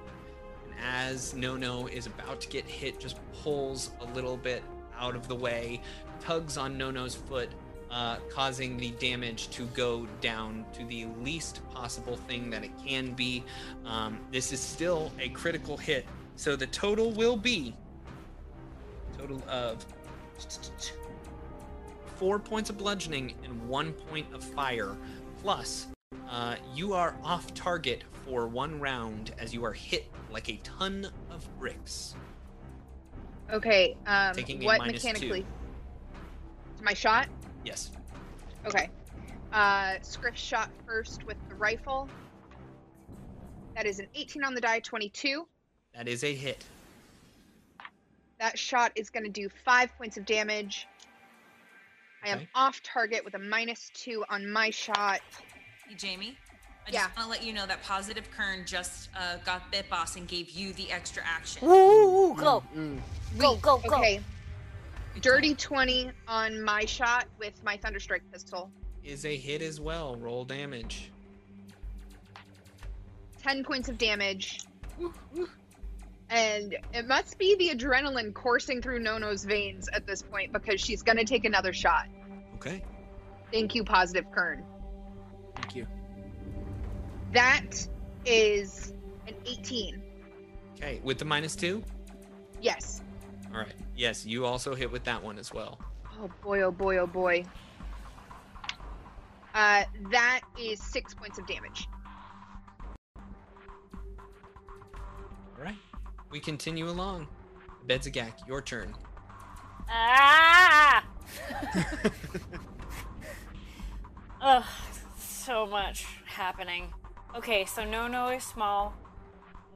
And 0.65 0.75
as 0.83 1.35
Nono 1.35 1.87
is 1.87 2.07
about 2.07 2.41
to 2.41 2.49
get 2.49 2.65
hit, 2.65 2.99
just 2.99 3.19
pulls 3.43 3.91
a 4.01 4.05
little 4.15 4.37
bit 4.37 4.63
out 4.99 5.17
of 5.17 5.29
the 5.29 5.35
way, 5.35 5.83
tugs 6.21 6.57
on 6.57 6.79
Nono's 6.79 7.15
foot, 7.15 7.51
uh, 7.91 8.17
causing 8.31 8.77
the 8.77 8.91
damage 8.93 9.49
to 9.51 9.65
go 9.67 10.07
down 10.21 10.65
to 10.73 10.85
the 10.85 11.07
least 11.23 11.61
possible 11.71 12.17
thing 12.17 12.51
that 12.51 12.65
it 12.65 12.73
can 12.85 13.13
be. 13.13 13.45
Um, 13.85 14.19
this 14.33 14.53
is 14.53 14.61
still 14.61 15.13
a 15.21 15.29
critical 15.31 15.77
hit, 15.77 16.07
so 16.37 16.57
the 16.57 16.67
total 16.67 17.11
will 17.13 17.37
be 17.37 17.75
total 19.17 19.43
of 19.49 19.85
four 22.17 22.39
points 22.39 22.71
of 22.71 22.79
bludgeoning 22.79 23.35
and 23.45 23.69
one 23.69 23.93
point 23.93 24.27
of 24.33 24.43
fire. 24.43 24.97
Plus, 25.43 25.87
uh, 26.29 26.57
you 26.75 26.93
are 26.93 27.15
off 27.23 27.53
target 27.55 28.05
for 28.25 28.47
one 28.47 28.81
round 28.81 29.33
as 29.39 29.55
you 29.55 29.65
are 29.65 29.73
hit 29.73 30.07
like 30.31 30.49
a 30.49 30.57
ton 30.63 31.09
of 31.31 31.59
bricks. 31.59 32.15
Okay. 33.53 33.97
Um, 34.07 34.35
Taking 34.35 34.63
a 34.63 34.67
what 34.67 34.79
minus 34.79 35.03
two. 35.03 35.09
mechanically? 35.09 35.47
My 36.83 36.95
shot. 36.95 37.29
Yes. 37.67 37.91
Okay. 38.65 38.89
Uh, 39.53 39.95
Scriff 40.03 40.37
shot 40.37 40.71
first 40.87 41.25
with 41.27 41.37
the 41.49 41.57
rifle. 41.57 42.09
That 43.75 43.87
is 43.87 43.99
an 43.99 44.07
18 44.15 44.45
on 44.45 44.55
the 44.55 44.61
die, 44.61 44.79
22. 44.81 45.47
That 45.95 46.07
is 46.09 46.23
a 46.23 46.33
hit. 46.33 46.65
That 48.39 48.57
shot 48.59 48.93
is 48.95 49.11
going 49.11 49.25
to 49.25 49.31
do 49.31 49.49
five 49.65 49.91
points 49.99 50.17
of 50.17 50.25
damage. 50.25 50.87
I 52.23 52.29
am 52.29 52.39
Okay. 52.39 52.49
off 52.55 52.83
target 52.83 53.25
with 53.25 53.35
a 53.35 53.39
minus 53.39 53.91
two 53.95 54.25
on 54.31 54.49
my 54.51 54.71
shot. 54.71 55.21
Hey, 55.89 55.95
Jamie. 55.97 56.39
I 56.87 56.91
Yeah. 56.93 57.05
just 57.07 57.17
want 57.17 57.25
to 57.27 57.31
let 57.31 57.43
you 57.43 57.53
know 57.53 57.67
that 57.67 57.83
Positive 57.83 58.31
Kern 58.31 58.65
just 58.65 59.09
uh, 59.17 59.39
got 59.39 59.73
Bit 59.73 59.91
Boss 59.91 60.15
and 60.17 60.29
gave 60.29 60.51
you 60.51 60.73
the 60.75 60.93
extra 60.93 61.23
action. 61.25 61.67
Woo! 61.67 62.35
Go, 62.37 62.63
Mm. 62.75 63.01
go, 63.39 63.57
go, 63.57 63.79
go. 63.79 63.97
Okay. 63.97 64.21
Dirty 65.21 65.55
20 65.55 66.11
on 66.29 66.63
my 66.63 66.85
shot 66.85 67.27
with 67.39 67.63
my 67.65 67.77
Thunderstrike 67.79 68.21
pistol. 68.33 68.71
Is 69.03 69.25
a 69.25 69.37
hit 69.37 69.63
as 69.63 69.81
well. 69.81 70.17
Roll 70.17 70.45
damage. 70.45 71.11
10 73.43 73.65
points 73.65 73.89
of 73.89 73.97
damage. 73.97 74.61
And 76.29 76.77
it 76.93 77.07
must 77.07 77.39
be 77.39 77.55
the 77.57 77.71
adrenaline 77.71 78.35
coursing 78.35 78.83
through 78.83 78.99
Nono's 78.99 79.45
veins 79.45 79.89
at 79.93 80.07
this 80.07 80.23
point 80.23 80.53
because 80.53 80.81
she's 80.81 81.03
going 81.03 81.19
to 81.19 81.25
take 81.25 81.45
another 81.45 81.73
shot. 81.73 82.09
Okay. 82.57 82.83
Thank 83.53 83.75
you, 83.75 83.85
Positive 83.85 84.25
Kern. 84.33 84.65
Thank 85.55 85.77
you. 85.77 85.87
That 87.33 87.87
is 88.25 88.93
an 89.29 89.35
18. 89.47 90.03
Okay. 90.75 91.01
With 91.05 91.19
the 91.19 91.25
minus 91.25 91.55
two? 91.55 91.85
Yes. 92.61 93.03
All 93.57 93.63
right. 93.63 93.73
Yes, 93.97 94.27
you 94.27 94.45
also 94.45 94.75
hit 94.75 94.93
with 94.93 95.05
that 95.05 95.23
one 95.23 95.39
as 95.39 95.55
well. 95.55 95.79
Oh 96.21 96.29
boy, 96.43 96.61
oh 96.61 96.71
boy, 96.71 96.99
oh 96.99 97.07
boy. 97.07 97.47
Uh, 99.55 99.85
that 100.11 100.43
is 100.61 100.83
six 100.83 101.15
points 101.15 101.39
of 101.39 101.47
damage. 101.47 101.89
All 103.17 103.25
right. 105.65 105.79
We 106.31 106.39
continue 106.39 106.91
along. 106.91 107.29
Bedzagak, 107.87 108.47
your 108.47 108.61
turn. 108.61 108.95
Ah! 109.89 111.03
Ugh, 114.43 114.65
so 115.19 115.67
much 115.67 116.05
happening. 116.27 116.93
Okay, 117.35 117.65
so 117.65 117.87
Nono 117.87 118.29
is 118.29 118.45
small. 118.45 118.93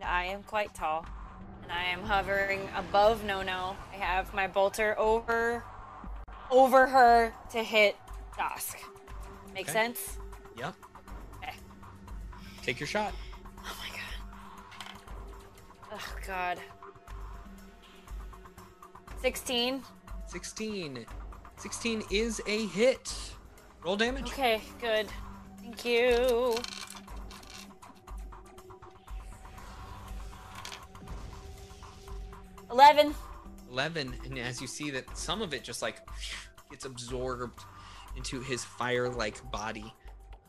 I 0.02 0.24
am 0.24 0.42
quite 0.42 0.74
tall. 0.74 1.06
I 1.72 1.84
am 1.84 2.02
hovering 2.02 2.68
above 2.76 3.24
Nono. 3.24 3.76
I 3.92 3.96
have 3.96 4.34
my 4.34 4.46
bolter 4.46 4.98
over 4.98 5.64
over 6.50 6.86
her 6.86 7.32
to 7.52 7.62
hit 7.62 7.96
Dusk. 8.36 8.78
Make 9.54 9.64
Okay. 9.68 9.72
sense? 9.72 10.18
Yep. 10.58 10.74
Okay. 11.36 11.54
Take 12.62 12.80
your 12.80 12.86
shot. 12.86 13.14
Oh 13.58 13.76
my 13.80 13.88
god. 13.96 14.14
Oh 15.92 16.14
god. 16.26 16.58
16. 19.22 19.82
16. 20.28 21.06
16 21.58 22.02
is 22.10 22.40
a 22.46 22.66
hit. 22.66 23.14
Roll 23.84 23.96
damage. 23.96 24.28
Okay, 24.28 24.60
good. 24.80 25.08
Thank 25.60 25.84
you. 25.84 26.56
Eleven. 32.70 33.14
11 33.70 34.14
and 34.24 34.38
as 34.38 34.60
you 34.60 34.66
see 34.66 34.90
that 34.90 35.16
some 35.16 35.40
of 35.42 35.54
it 35.54 35.62
just 35.62 35.80
like 35.80 35.98
gets 36.70 36.84
absorbed 36.84 37.60
into 38.16 38.40
his 38.40 38.64
fire 38.64 39.08
like 39.08 39.48
body 39.52 39.94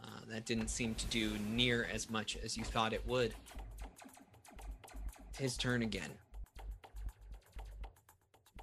uh, 0.04 0.08
that 0.28 0.46
didn't 0.46 0.70
seem 0.70 0.96
to 0.96 1.06
do 1.08 1.32
near 1.50 1.88
as 1.94 2.10
much 2.10 2.38
as 2.44 2.58
you 2.58 2.64
thought 2.64 2.94
it 2.94 3.06
would. 3.08 3.34
It's 5.30 5.38
his 5.38 5.58
turn 5.58 5.82
again. 5.84 6.10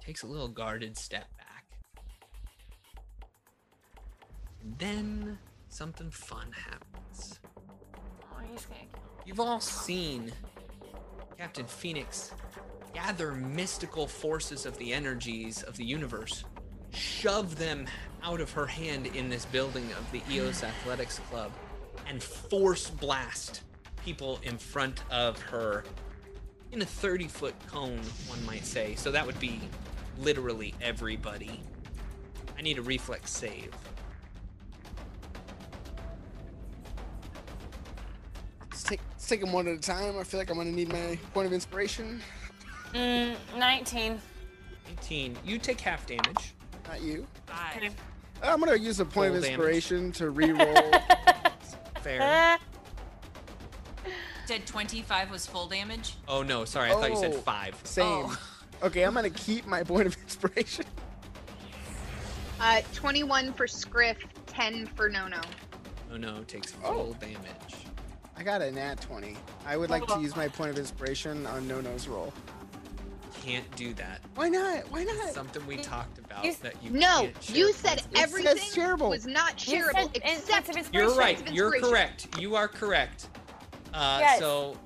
Takes 0.01 0.23
a 0.23 0.27
little 0.27 0.49
guarded 0.49 0.97
step 0.97 1.25
back. 1.37 1.65
And 4.61 4.77
then 4.77 5.37
something 5.69 6.11
fun 6.11 6.51
happens. 6.51 7.39
Oh, 8.33 8.41
he's 8.51 8.65
gonna 8.65 8.79
kill 8.91 9.01
You've 9.25 9.39
all 9.39 9.59
seen 9.59 10.31
Captain 11.39 11.65
Phoenix 11.67 12.33
gather 12.93 13.31
mystical 13.31 14.07
forces 14.07 14.65
of 14.65 14.77
the 14.77 14.91
energies 14.91 15.63
of 15.63 15.77
the 15.77 15.85
universe, 15.85 16.43
shove 16.91 17.57
them 17.57 17.85
out 18.23 18.41
of 18.41 18.51
her 18.51 18.65
hand 18.65 19.05
in 19.15 19.29
this 19.29 19.45
building 19.45 19.89
of 19.93 20.11
the 20.11 20.21
EOS 20.29 20.65
Athletics 20.65 21.19
Club, 21.29 21.53
and 22.09 22.21
force 22.21 22.89
blast 22.89 23.61
people 24.03 24.41
in 24.43 24.57
front 24.57 25.01
of 25.09 25.41
her 25.43 25.85
in 26.73 26.81
a 26.81 26.85
30 26.85 27.29
foot 27.29 27.55
cone, 27.67 28.01
one 28.27 28.45
might 28.45 28.65
say. 28.65 28.95
So 28.95 29.09
that 29.09 29.25
would 29.25 29.39
be 29.39 29.61
literally 30.19 30.75
everybody. 30.81 31.61
I 32.57 32.61
need 32.61 32.79
a 32.79 32.81
reflex 32.81 33.31
save. 33.31 33.73
Take, 39.29 39.41
them 39.41 39.51
one 39.53 39.67
at 39.67 39.75
a 39.75 39.79
time. 39.79 40.17
I 40.17 40.23
feel 40.23 40.39
like 40.39 40.49
I'm 40.49 40.57
gonna 40.57 40.71
need 40.71 40.89
my 40.89 41.17
point 41.33 41.47
of 41.47 41.53
inspiration. 41.53 42.21
Mm, 42.93 43.35
19. 43.57 44.19
18. 44.91 45.37
You 45.45 45.57
take 45.59 45.79
half 45.79 46.05
damage. 46.07 46.53
Not 46.87 47.01
you. 47.01 47.25
Five. 47.45 47.93
I'm 48.41 48.59
gonna 48.59 48.75
use 48.75 48.99
a 48.99 49.05
point 49.05 49.29
Roll 49.31 49.37
of 49.37 49.43
damage. 49.43 49.51
inspiration 49.59 50.11
to 50.13 50.29
re-roll. 50.31 50.91
Fair. 52.01 52.57
Said 54.45 54.65
25 54.65 55.29
was 55.29 55.45
full 55.45 55.67
damage. 55.67 56.15
Oh 56.27 56.41
no, 56.41 56.65
sorry. 56.65 56.89
I 56.89 56.93
thought 56.93 57.11
you 57.11 57.17
said 57.17 57.33
Oh. 57.35 57.41
five. 57.41 57.75
Same. 57.83 58.05
Oh. 58.07 58.39
Okay, 58.81 59.03
I'm 59.03 59.13
gonna 59.13 59.29
keep 59.29 59.67
my 59.67 59.83
point 59.83 60.07
of 60.07 60.15
inspiration. 60.23 60.85
Uh, 62.61 62.79
21 62.93 63.51
for 63.51 63.67
Scriff, 63.67 64.17
10 64.47 64.85
for 64.95 65.09
Nono. 65.09 65.41
Oh 66.13 66.15
no, 66.15 66.43
takes 66.47 66.73
Oh. 66.85 66.93
full 66.93 67.13
damage. 67.19 67.75
I 68.39 68.43
got 68.43 68.61
a 68.61 68.71
nat 68.71 69.01
20. 69.01 69.35
I 69.65 69.75
would 69.75 69.89
like 69.89 70.07
to 70.07 70.19
use 70.21 70.33
my 70.33 70.47
point 70.47 70.71
of 70.71 70.77
inspiration 70.79 71.45
on 71.45 71.67
Nono's 71.67 72.07
roll. 72.07 72.33
Can't 73.43 73.69
do 73.75 73.93
that. 73.95 74.21
Why 74.35 74.47
not? 74.47 74.89
Why 74.91 75.03
not? 75.03 75.33
Something 75.33 75.65
we 75.67 75.75
talked 75.77 76.17
about 76.19 76.45
You- 76.45 76.55
that 76.61 76.81
you 76.81 76.91
No, 76.91 77.21
can't 77.21 77.49
you 77.49 77.73
said 77.73 77.97
points 77.97 78.07
with. 78.11 78.17
everything 78.21 78.57
shareable. 78.57 79.09
was 79.09 79.25
not 79.25 79.67
You 79.67 79.83
shareable 79.83 79.93
said 79.93 80.11
except 80.15 80.25
instance 80.25 80.69
of 80.69 80.77
inspiration. 80.77 80.93
You're 80.93 81.15
right. 81.17 81.51
You're 81.53 81.81
correct. 81.81 82.39
You 82.39 82.55
are 82.55 82.69
correct. 82.69 83.27
Uh, 83.93 84.19
Yes. 84.21 84.39
So, 84.39 84.77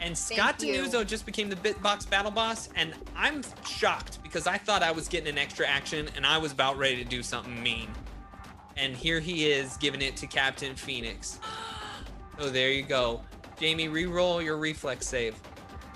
and 0.00 0.16
Scott 0.16 0.58
Thank. 0.58 0.74
Denuzo 0.74 1.06
just 1.06 1.26
became 1.26 1.50
the 1.50 1.56
Bitbox 1.56 2.08
Battle 2.08 2.30
Boss, 2.30 2.70
and 2.76 2.94
I'm 3.14 3.42
shocked 3.66 4.22
because 4.22 4.46
I 4.46 4.56
thought 4.56 4.82
I 4.82 4.92
was 4.92 5.06
getting 5.08 5.28
an 5.28 5.36
extra 5.38 5.66
action, 5.66 6.08
and 6.16 6.24
I 6.24 6.38
was 6.38 6.52
about 6.52 6.78
ready 6.78 6.96
to 6.96 7.04
do 7.04 7.22
something 7.22 7.62
mean, 7.62 7.90
and 8.76 8.96
here 8.96 9.20
he 9.20 9.50
is 9.50 9.76
giving 9.78 10.00
it 10.00 10.16
to 10.18 10.26
Captain 10.26 10.74
Phoenix. 10.76 11.40
So 12.38 12.50
there 12.50 12.70
you 12.70 12.82
go, 12.82 13.20
Jamie. 13.58 13.88
Re-roll 13.88 14.40
your 14.40 14.56
reflex 14.58 15.06
save. 15.08 15.34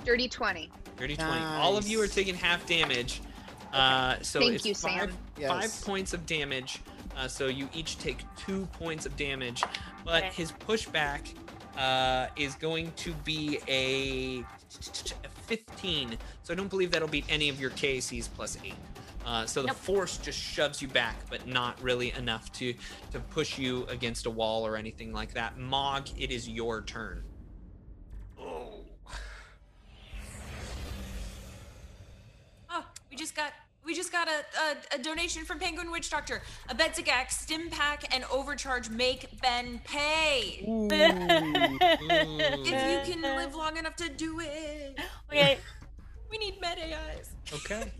dirty 0.05 0.29
20. 0.29 0.71
Dirty 0.97 1.17
20. 1.17 1.31
All 1.31 1.77
of 1.77 1.87
you 1.87 2.01
are 2.03 2.09
taking 2.09 2.35
half 2.35 2.67
damage. 2.67 3.21
Uh, 3.73 4.17
so 4.23 4.41
Thank 4.41 4.55
it's 4.57 4.67
you, 4.67 4.75
five, 4.75 5.11
Sam. 5.39 5.49
five 5.49 5.63
Yes. 5.63 5.85
points 5.85 6.13
of 6.13 6.27
damage. 6.27 6.81
Uh, 7.17 7.29
so 7.29 7.47
you 7.47 7.69
each 7.73 7.97
take 7.99 8.19
two 8.37 8.67
points 8.73 9.07
of 9.07 9.17
damage. 9.17 9.63
But 10.05 10.25
Okay. 10.25 10.33
his 10.35 10.53
pushback 10.53 11.33
uh, 11.79 12.27
is 12.37 12.55
going 12.57 12.93
to 12.97 13.13
be 13.25 13.59
a, 13.69 14.41
a 15.25 15.29
15. 15.47 16.19
So 16.43 16.53
I 16.53 16.57
don't 16.57 16.69
believe 16.69 16.91
that'll 16.91 17.09
beat 17.09 17.25
any 17.29 17.49
of 17.49 17.61
your 17.61 17.71
KCs 17.71 18.29
plus 18.35 18.59
8. 18.65 18.75
Uh, 19.25 19.47
so 19.47 19.63
the 19.63 19.69
Nope. 19.69 19.77
force 19.77 20.17
just 20.19 20.39
shoves 20.39 20.83
you 20.83 20.89
back, 20.89 21.17
but 21.31 21.47
not 21.47 21.81
really 21.83 22.13
enough 22.13 22.51
to 22.53 22.75
to 23.13 23.21
push 23.21 23.59
you 23.59 23.87
against 23.89 24.27
a 24.27 24.31
wall 24.31 24.67
or 24.67 24.77
anything 24.77 25.13
like 25.13 25.33
that. 25.35 25.59
Mog, 25.59 26.09
it 26.19 26.31
is 26.31 26.49
your 26.49 26.83
turn. 26.83 27.23
Oh, 28.41 28.81
Oh, 32.71 32.85
we 33.11 33.17
just 33.17 33.35
got 33.37 33.53
We 33.85 33.95
just 33.95 34.13
got 34.13 34.29
a, 34.29 34.45
a, 34.95 34.97
a 34.97 35.03
donation 35.03 35.45
from 35.45 35.59
Penguin 35.59 35.91
Witch 35.91 36.09
Doctor. 36.09 36.41
Abedzagak, 36.69 37.31
Stim 37.31 37.69
Pack, 37.69 38.15
and 38.15 38.25
Overcharge 38.31 38.89
make 38.91 39.27
Ben 39.41 39.81
pay. 39.85 40.65
If 42.65 43.07
you 43.09 43.13
can 43.15 43.23
live 43.23 43.55
long 43.55 43.77
enough 43.77 43.97
to 43.97 44.09
do 44.09 44.41
it. 44.41 44.99
okay. 45.31 45.59
We 46.31 46.39
need 46.39 46.61
med 46.63 46.79
AIs. 46.79 47.35
Okay. 47.53 47.93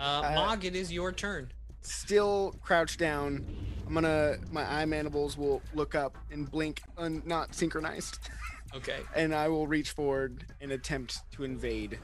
Uh, 0.00 0.22
Uh, 0.24 0.32
Mog, 0.34 0.64
it 0.64 0.74
is 0.74 0.90
your 0.92 1.12
turn. 1.12 1.52
Still 1.82 2.54
crouched 2.62 2.98
down. 2.98 3.44
I'm 3.86 3.94
gonna. 3.94 4.36
My 4.50 4.64
eye 4.64 4.84
mandibles 4.86 5.36
will 5.36 5.62
look 5.74 5.94
up 5.94 6.16
and 6.30 6.50
blink, 6.50 6.82
un, 6.96 7.22
not 7.26 7.54
synchronized, 7.54 8.18
Okay. 8.74 9.00
and 9.14 9.34
I 9.34 9.48
will 9.48 9.66
reach 9.66 9.90
forward 9.90 10.46
and 10.60 10.72
attempt 10.72 11.18
to 11.32 11.44
invade 11.44 11.98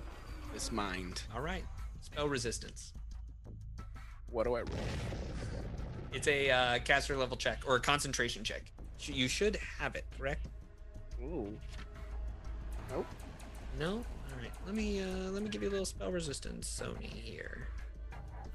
this 0.52 0.70
mind. 0.72 1.22
All 1.34 1.40
right. 1.40 1.64
Spell 2.00 2.28
resistance. 2.28 2.92
What 4.30 4.44
do 4.44 4.54
I 4.54 4.60
roll? 4.60 4.78
It's 6.12 6.26
a 6.28 6.50
uh, 6.50 6.78
caster 6.80 7.16
level 7.16 7.36
check 7.36 7.62
or 7.66 7.76
a 7.76 7.80
concentration 7.80 8.42
check. 8.44 8.64
You 9.00 9.28
should 9.28 9.56
have 9.78 9.94
it, 9.94 10.04
correct? 10.18 10.46
Ooh. 11.22 11.56
Nope. 12.90 13.06
No. 13.78 13.90
All 13.92 14.40
right. 14.40 14.50
Let 14.66 14.74
me 14.74 15.02
uh, 15.02 15.30
let 15.30 15.42
me 15.42 15.48
give 15.50 15.62
you 15.62 15.68
a 15.68 15.70
little 15.70 15.86
spell 15.86 16.10
resistance, 16.10 16.68
Sony 16.82 17.04
here. 17.12 17.68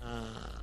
Uh, 0.03 0.59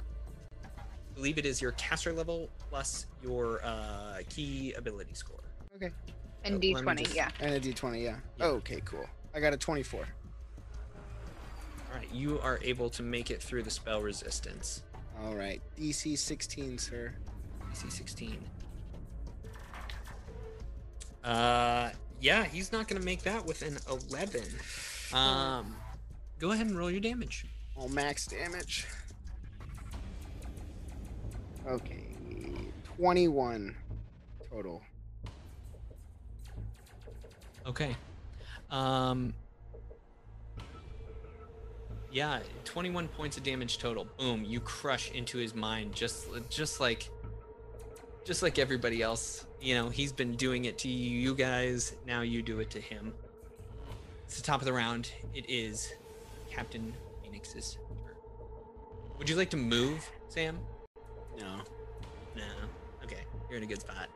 believe 1.15 1.39
it 1.39 1.47
is 1.47 1.60
your 1.60 1.73
caster 1.73 2.12
level 2.12 2.49
plus 2.70 3.07
your 3.23 3.60
uh, 3.65 4.18
key 4.28 4.73
ability 4.75 5.15
score. 5.15 5.41
Okay. 5.76 5.91
And 6.44 6.55
let 6.55 6.60
me 6.62 6.75
D20, 6.75 6.99
just- 6.99 7.15
yeah. 7.15 7.31
And 7.41 7.55
a 7.55 7.60
D20, 7.60 8.02
yeah. 8.02 8.17
Yeah. 8.39 8.47
Okay, 8.47 8.81
cool. 8.84 9.07
I 9.34 9.41
got 9.41 9.52
a 9.52 9.57
24. 9.57 10.00
All 10.00 10.07
right. 11.97 12.08
You 12.12 12.39
are 12.41 12.58
able 12.62 12.91
to 12.91 13.02
make 13.02 13.31
it 13.31 13.42
through 13.42 13.62
the 13.62 13.70
spell 13.70 14.00
resistance. 14.02 14.83
All 15.23 15.34
right. 15.34 15.60
DC 15.78 16.17
16, 16.17 16.78
sir. 16.78 17.12
DC 17.73 17.91
16. 17.91 18.39
Uh, 21.25 21.91
yeah, 22.20 22.44
he's 22.44 22.73
not 22.73 22.89
gonna 22.89 23.05
make 23.05 23.23
that 23.23 23.44
with 23.44 23.62
an 23.62 23.78
11. 23.91 24.42
Um, 25.12 25.76
go 26.39 26.52
ahead 26.52 26.67
and 26.67 26.78
roll 26.78 26.91
your 26.91 27.00
damage. 27.00 27.47
All 27.76 27.89
max 27.89 28.26
damage. 28.26 28.86
Okay. 31.68 32.05
21 32.97 33.76
total. 34.50 34.82
Okay. 37.66 37.94
Um. 38.70 39.34
Yeah, 42.10 42.40
21 42.64 43.08
points 43.08 43.36
of 43.36 43.42
damage 43.42 43.76
total. 43.76 44.06
Boom! 44.18 44.44
You 44.47 44.60
crush 44.60 45.10
into 45.10 45.36
his 45.36 45.55
mind, 45.55 45.94
just 45.94 46.28
just 46.48 46.80
like, 46.80 47.10
just 48.24 48.42
like 48.42 48.58
everybody 48.58 49.02
else. 49.02 49.44
You 49.60 49.74
know, 49.74 49.90
he's 49.90 50.10
been 50.10 50.36
doing 50.36 50.64
it 50.64 50.78
to 50.78 50.88
you 50.88 51.34
guys. 51.34 51.94
Now 52.06 52.22
you 52.22 52.40
do 52.40 52.60
it 52.60 52.70
to 52.70 52.80
him. 52.80 53.12
It's 54.24 54.36
the 54.36 54.42
top 54.42 54.62
of 54.62 54.64
the 54.64 54.72
round. 54.72 55.12
It 55.34 55.44
is 55.50 55.92
Captain 56.50 56.94
Phoenix's 57.22 57.76
turn. 58.06 58.16
Would 59.18 59.28
you 59.28 59.36
like 59.36 59.50
to 59.50 59.58
move, 59.58 60.10
Sam? 60.28 60.58
No. 61.39 61.57
No. 62.36 62.42
Okay, 63.05 63.23
you're 63.49 63.58
in 63.58 63.65
a 63.65 63.67
good 63.67 63.81
spot. 63.81 64.08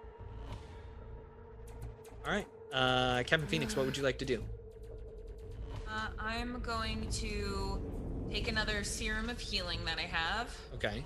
All 2.24 2.32
right, 2.32 2.46
uh, 2.72 3.22
Captain 3.24 3.48
Phoenix, 3.48 3.76
what 3.76 3.84
would 3.86 3.96
you 3.96 4.02
like 4.02 4.18
to 4.18 4.24
do? 4.24 4.44
Uh, 5.88 6.08
I'm 6.18 6.60
going 6.60 7.08
to 7.10 7.80
take 8.30 8.48
another 8.48 8.84
serum 8.84 9.28
of 9.28 9.40
healing 9.40 9.84
that 9.84 9.98
I 9.98 10.02
have 10.02 10.56
Okay. 10.74 11.04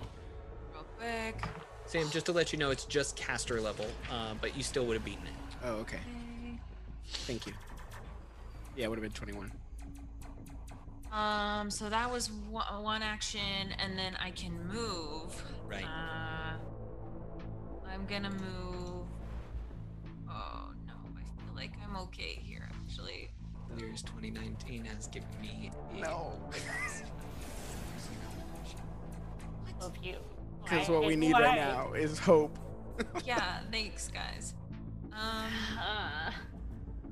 real 0.74 0.84
quick. 0.98 1.42
Sam, 1.86 2.08
just 2.10 2.26
to 2.26 2.32
let 2.32 2.52
you 2.52 2.58
know, 2.58 2.70
it's 2.70 2.84
just 2.84 3.16
caster 3.16 3.60
level, 3.60 3.86
uh, 4.10 4.34
but 4.40 4.56
you 4.56 4.62
still 4.62 4.84
would 4.86 4.94
have 4.94 5.04
beaten 5.04 5.24
it. 5.24 5.56
Oh, 5.64 5.72
okay. 5.76 5.96
Okay. 5.96 6.58
Thank 7.06 7.46
you. 7.46 7.52
Yeah, 8.76 8.86
it 8.86 8.88
would 8.88 8.98
have 8.98 9.02
been 9.02 9.12
21. 9.12 9.50
Um, 11.16 11.70
so 11.70 11.88
that 11.88 12.10
was 12.10 12.30
one, 12.50 12.66
one 12.82 13.02
action, 13.02 13.40
and 13.78 13.98
then 13.98 14.14
I 14.22 14.30
can 14.32 14.52
move. 14.68 15.42
Right. 15.66 15.82
Uh, 15.84 16.58
I'm 17.90 18.04
gonna 18.06 18.30
move. 18.30 19.06
Oh 20.28 20.68
no, 20.86 20.92
I 21.16 21.22
feel 21.42 21.54
like 21.56 21.72
I'm 21.82 21.96
okay 21.96 22.38
here 22.42 22.68
actually. 22.82 23.30
Years 23.78 24.02
2019 24.02 24.84
has 24.84 25.06
given 25.08 25.28
me. 25.40 25.70
a- 25.94 26.00
No. 26.00 26.32
Love 29.80 29.96
you. 30.02 30.16
Because 30.64 30.88
what 30.88 31.04
we 31.06 31.16
need 31.16 31.32
why? 31.32 31.42
right 31.42 31.56
now 31.56 31.92
is 31.92 32.18
hope. 32.18 32.58
yeah, 33.24 33.60
thanks 33.70 34.08
guys. 34.08 34.54
Um, 35.12 35.50
Uh, 35.78 36.30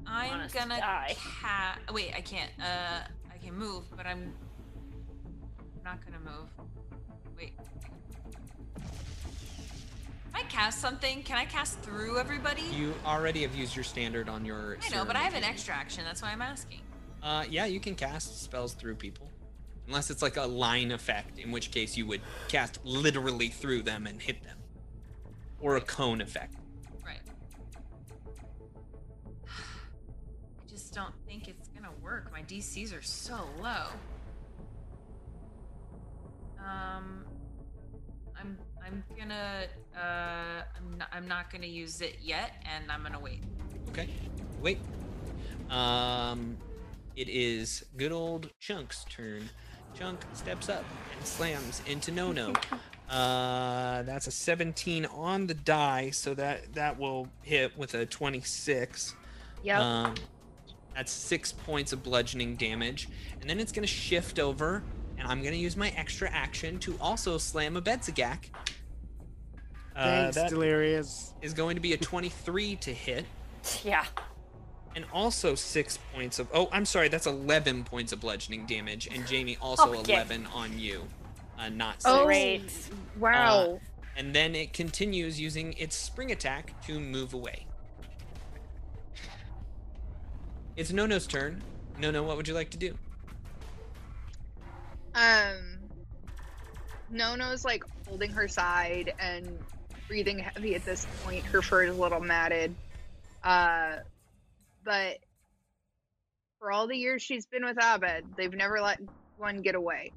I'm 0.07 0.28
want 0.31 0.42
us 0.42 0.52
to 0.52 0.58
gonna 0.58 0.78
die. 0.78 1.16
ca- 1.41 1.78
Wait, 1.92 2.12
I 2.15 2.20
can't. 2.20 2.50
Uh, 2.60 3.00
Can 3.44 3.55
move, 3.56 3.84
but 3.94 4.06
I'm 4.06 4.32
I'm 5.76 5.84
not 5.84 5.98
gonna 6.02 6.18
move. 6.18 6.48
Wait. 7.36 7.52
I 10.34 10.42
cast 10.44 10.81
something, 10.81 11.23
can 11.24 11.36
I 11.36 11.44
cast 11.44 11.78
through 11.81 12.18
everybody? 12.18 12.62
You 12.74 12.94
already 13.05 13.42
have 13.42 13.55
used 13.55 13.76
your 13.76 13.84
standard 13.84 14.31
on 14.31 14.47
your. 14.47 14.78
I 14.82 14.89
know, 14.89 15.05
but 15.05 15.14
I 15.14 15.20
have 15.20 15.34
an 15.34 15.44
extra 15.44 15.74
action. 15.74 16.05
That's 16.05 16.23
why 16.23 16.32
I'm 16.32 16.40
asking. 16.40 16.81
Uh, 17.23 17.44
yeah, 17.50 17.66
you 17.66 17.81
can 17.81 17.94
cast 17.94 18.42
spells 18.42 18.73
through 18.73 18.94
people, 18.94 19.28
unless 19.89 20.08
it's 20.08 20.23
like 20.23 20.39
a 20.39 20.47
line 20.47 20.90
effect, 20.90 21.39
in 21.39 21.52
which 21.52 21.70
case 21.70 21.98
you 21.98 22.06
would 22.06 22.23
cast 22.48 22.78
literally 22.82 23.48
through 23.48 23.82
them 23.82 24.06
and 24.06 24.23
hit 24.23 24.42
them, 24.42 24.56
or 25.60 25.76
a 25.76 25.82
cone 25.82 26.23
effect. 26.23 26.56
DCs 32.44 32.97
are 32.98 33.02
so 33.02 33.48
low. 33.60 33.86
Um, 36.58 37.24
I'm 38.39 38.58
I'm 38.84 39.05
gonna 39.18 39.64
uh 39.97 40.62
I'm 40.76 40.98
not, 40.98 41.08
I'm 41.12 41.28
not 41.28 41.50
gonna 41.50 41.66
use 41.66 42.00
it 42.00 42.18
yet, 42.23 42.62
and 42.74 42.90
I'm 42.90 43.02
gonna 43.02 43.20
wait. 43.20 43.42
Okay. 43.90 44.08
Wait. 44.60 44.78
Um, 45.70 46.56
it 47.16 47.28
is 47.28 47.84
good 47.97 48.12
old 48.12 48.50
Chunk's 48.60 49.05
turn. 49.05 49.48
Chunk 49.94 50.24
steps 50.32 50.68
up 50.68 50.84
and 51.16 51.26
slams 51.26 51.82
into 51.86 52.10
No 52.10 52.32
No. 52.32 52.52
Uh, 53.08 54.02
that's 54.05 54.26
a 54.26 54.31
17 54.31 55.05
on 55.05 55.47
the 55.47 55.52
die, 55.52 56.08
so 56.10 56.32
that 56.34 56.73
that 56.73 56.98
will 56.98 57.28
hit 57.42 57.76
with 57.76 57.94
a 57.94 58.06
26. 58.06 59.14
Yep. 59.62 59.78
Um, 59.78 60.14
that's 60.94 61.12
six 61.12 61.52
points 61.52 61.92
of 61.92 62.02
bludgeoning 62.02 62.56
damage, 62.56 63.08
and 63.40 63.48
then 63.48 63.58
it's 63.60 63.73
gonna 63.73 63.86
shift 63.86 64.39
over, 64.39 64.82
and 65.18 65.26
I'm 65.26 65.42
gonna 65.42 65.56
use 65.56 65.76
my 65.76 65.90
extra 65.90 66.31
action 66.31 66.78
to 66.81 66.97
also 67.00 67.39
slam 67.39 67.74
Abedzagak. 67.74 68.50
Uh, 69.97 70.05
Thanks, 70.05 70.36
that 70.36 70.50
Delirious. 70.50 71.34
is 71.40 71.55
going 71.55 71.76
to 71.76 71.81
be 71.81 71.92
a 71.92 71.97
23 71.97 72.74
to 72.76 72.92
hit 72.92 73.24
yeah. 73.84 74.05
and 74.97 75.05
also 75.12 75.55
six 75.55 76.00
points 76.12 76.40
of 76.40 76.48
oh 76.52 76.68
i'm 76.73 76.84
sorry 76.84 77.06
that's 77.08 77.26
11 77.28 77.84
points 77.84 78.12
of 78.12 78.18
bludgeoning 78.20 78.66
damage 78.66 79.06
and 79.06 79.24
jamie 79.24 79.56
also 79.60 79.94
Okay. 79.94 80.14
11 80.14 80.47
on 80.52 80.76
you 80.76 81.02
uh, 81.60 81.68
not 81.68 82.02
six. 82.02 82.05
Oh, 82.12 82.24
Great. 82.24 82.73
wow. 83.20 83.78
and 84.16 84.34
then 84.34 84.56
it 84.56 84.73
continues 84.73 85.39
using 85.40 85.74
its 85.74 85.94
spring 85.94 86.32
attack 86.32 86.74
to 86.89 86.98
move 86.98 87.32
away 87.32 87.64
it's 90.77 90.93
nono's 90.93 91.27
turn 91.27 91.62
nono 91.99 92.23
what 92.23 92.36
would 92.36 92.49
you 92.49 92.55
like 92.55 92.70
to 92.70 92.78
do 92.78 92.97
Um, 95.15 95.78
Nono's 97.11 97.65
like 97.65 97.85
holding 98.07 98.33
her 98.33 98.49
side 98.49 99.15
and 99.20 99.59
breathing 100.09 100.39
heavy 100.41 100.75
at 100.75 100.85
this 100.85 101.07
point. 101.25 101.44
Her 101.44 101.62
fur 101.62 101.85
is 101.85 101.97
a 101.97 102.01
little 102.01 102.20
matted. 102.20 102.75
Uh, 103.43 103.97
but 104.85 105.19
for 106.59 106.73
all 106.73 106.86
the 106.86 106.97
years 106.97 107.23
she's 107.23 107.47
been 107.47 107.65
with 107.65 107.78
Abed, 107.78 108.25
they've 108.36 108.53
never 108.53 108.81
let 108.81 108.99
one 109.36 109.62
get 109.62 109.75
away. 109.75 110.11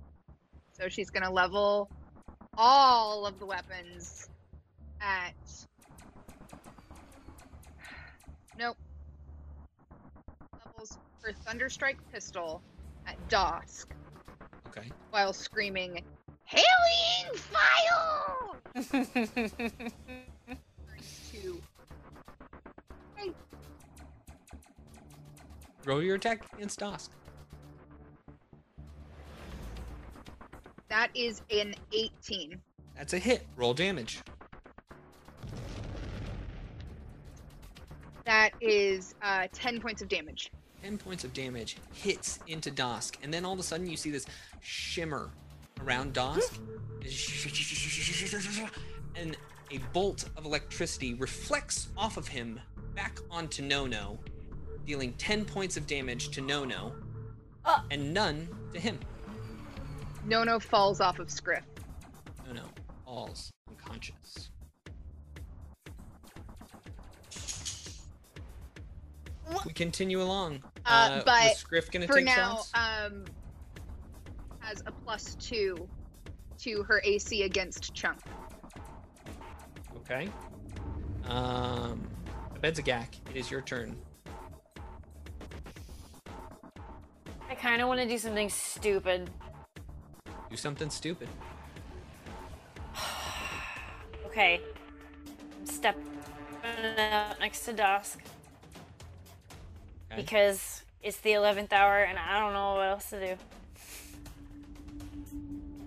So 0.74 0.90
she's 0.90 1.10
gonna 1.10 1.32
level 1.32 1.90
all 2.58 3.26
of 3.26 3.40
the 3.40 3.46
weapons 3.46 4.28
at. 5.02 5.34
Nope. 8.60 8.76
Levels 10.78 11.00
her 11.24 11.34
Thunderstrike 11.34 11.98
pistol 12.14 12.62
at 13.08 13.16
Dosk 13.30 13.88
okay 14.68 14.92
while 15.10 15.34
screaming, 15.34 16.04
Hailing 16.44 17.36
fire! 17.36 18.60
to 21.32 21.62
roll 25.86 26.04
your 26.04 26.16
attack 26.16 26.46
against 26.54 26.80
Dosk. 26.80 27.10
That 30.90 31.10
is 31.16 31.42
an 31.50 31.74
18. 31.92 32.62
That's 32.96 33.14
a 33.14 33.20
hit. 33.20 33.48
Roll 33.56 33.74
damage. 33.74 34.22
That 38.26 38.52
is 38.62 39.16
uh, 39.22 39.48
10 39.54 39.80
points 39.82 40.02
of 40.02 40.08
damage. 40.08 40.52
10 40.84 40.98
points 40.98 41.24
of 41.24 41.34
damage 41.34 41.78
hits 41.94 42.40
into 42.48 42.72
Dosk, 42.72 43.16
and 43.24 43.34
then 43.34 43.46
all 43.46 43.54
of 43.54 43.60
a 43.60 43.64
sudden 43.64 43.88
you 43.88 43.98
see 43.98 44.12
this 44.12 44.26
shimmer 44.62 45.30
around 45.84 46.14
Dosk. 46.14 46.60
and 49.16 49.38
a 49.72 49.78
bolt 49.94 50.26
of 50.38 50.46
electricity 50.46 51.14
reflects 51.16 51.88
off 51.98 52.18
of 52.18 52.28
him 52.28 52.60
back 52.96 53.20
onto 53.30 53.62
Nono, 53.64 54.18
dealing 54.86 55.14
10 55.14 55.46
points 55.46 55.78
of 55.78 55.86
damage 55.88 56.30
to 56.30 56.42
Nono, 56.42 56.94
Uh. 57.66 57.82
and 57.92 58.14
none 58.14 58.48
to 58.74 58.80
him. 58.80 59.00
Nono 60.26 60.60
falls 60.60 61.02
off 61.02 61.20
of 61.20 61.30
Scriff. 61.30 61.64
Nono 62.46 62.70
falls 63.06 63.52
unconscious. 63.70 64.50
We 69.66 69.74
continue 69.74 70.22
along. 70.22 70.64
Uh, 70.86 71.22
but 71.26 71.44
was 71.44 71.58
Scriff 71.58 71.92
gonna 71.92 72.08
For 72.08 72.16
take 72.16 72.26
now, 72.26 72.58
shots? 72.58 72.72
um, 72.74 73.26
has 74.60 74.84
a 74.86 74.92
plus 74.92 75.36
two 75.36 75.88
to 76.60 76.84
her 76.84 77.02
AC 77.04 77.44
against 77.44 77.94
Chunk. 77.94 78.20
Okay. 79.98 80.30
Um, 81.26 82.08
Abedzagak, 82.56 83.08
it 83.30 83.36
is 83.36 83.52
your 83.52 83.62
turn. 83.62 83.96
I 87.50 87.56
kind 87.56 87.82
of 87.82 87.88
want 87.88 88.00
to 88.02 88.08
do 88.08 88.18
something 88.18 88.50
stupid. 88.50 89.30
Do 90.50 90.58
something 90.58 90.90
stupid. 90.90 91.30
Okay. 94.28 94.62
Step 95.64 95.98
out 96.64 97.40
next 97.40 97.66
to 97.66 97.74
Dusk 97.74 98.20
Okay. 100.12 100.22
because 100.22 100.84
it's 101.02 101.18
the 101.18 101.32
11th 101.32 101.74
hour 101.74 102.00
and 102.04 102.18
I 102.18 102.40
don't 102.40 102.54
know 102.54 102.76
what 102.76 102.88
else 102.90 103.10
to 103.12 103.26
do. 103.26 103.36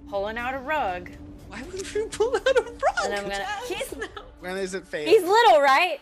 Pulling 0.09 0.39
out 0.39 0.55
a 0.55 0.59
rug. 0.59 1.11
Why 1.49 1.63
would 1.63 1.95
you 1.95 2.07
pull 2.09 2.35
out 2.37 2.47
a 2.59 2.63
rug? 2.63 2.75
And 3.05 3.15
I'm 3.15 3.23
gonna. 3.23 3.47
He's, 3.67 3.95
When 4.41 4.57
is 4.57 4.75
it 4.75 4.87
fade? 4.87 5.07
he's 5.09 5.23
little, 5.23 5.61
right? 5.61 6.01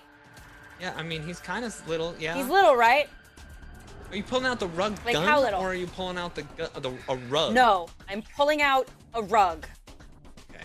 Yeah, 0.81 0.95
I 0.97 1.03
mean 1.03 1.23
he's 1.23 1.41
kind 1.41 1.65
of 1.65 1.89
little. 1.89 2.15
Yeah. 2.19 2.35
He's 2.37 2.47
little, 2.49 2.77
right? 2.77 3.09
Are 4.11 4.17
you 4.17 4.23
pulling 4.23 4.47
out 4.47 4.61
the 4.61 4.69
rug 4.69 4.97
Like, 5.05 5.15
gun, 5.15 5.27
how 5.27 5.41
little? 5.43 5.61
or 5.61 5.69
are 5.71 5.75
you 5.75 5.87
pulling 5.87 6.17
out 6.17 6.35
the 6.35 6.43
gu- 6.43 6.69
uh, 6.75 6.81
the 6.81 6.93
a 7.09 7.17
rug? 7.29 7.53
No, 7.53 7.89
I'm 8.09 8.23
pulling 8.37 8.63
out 8.63 8.89
a 9.15 9.23
rug. 9.23 9.67
Okay. 10.55 10.65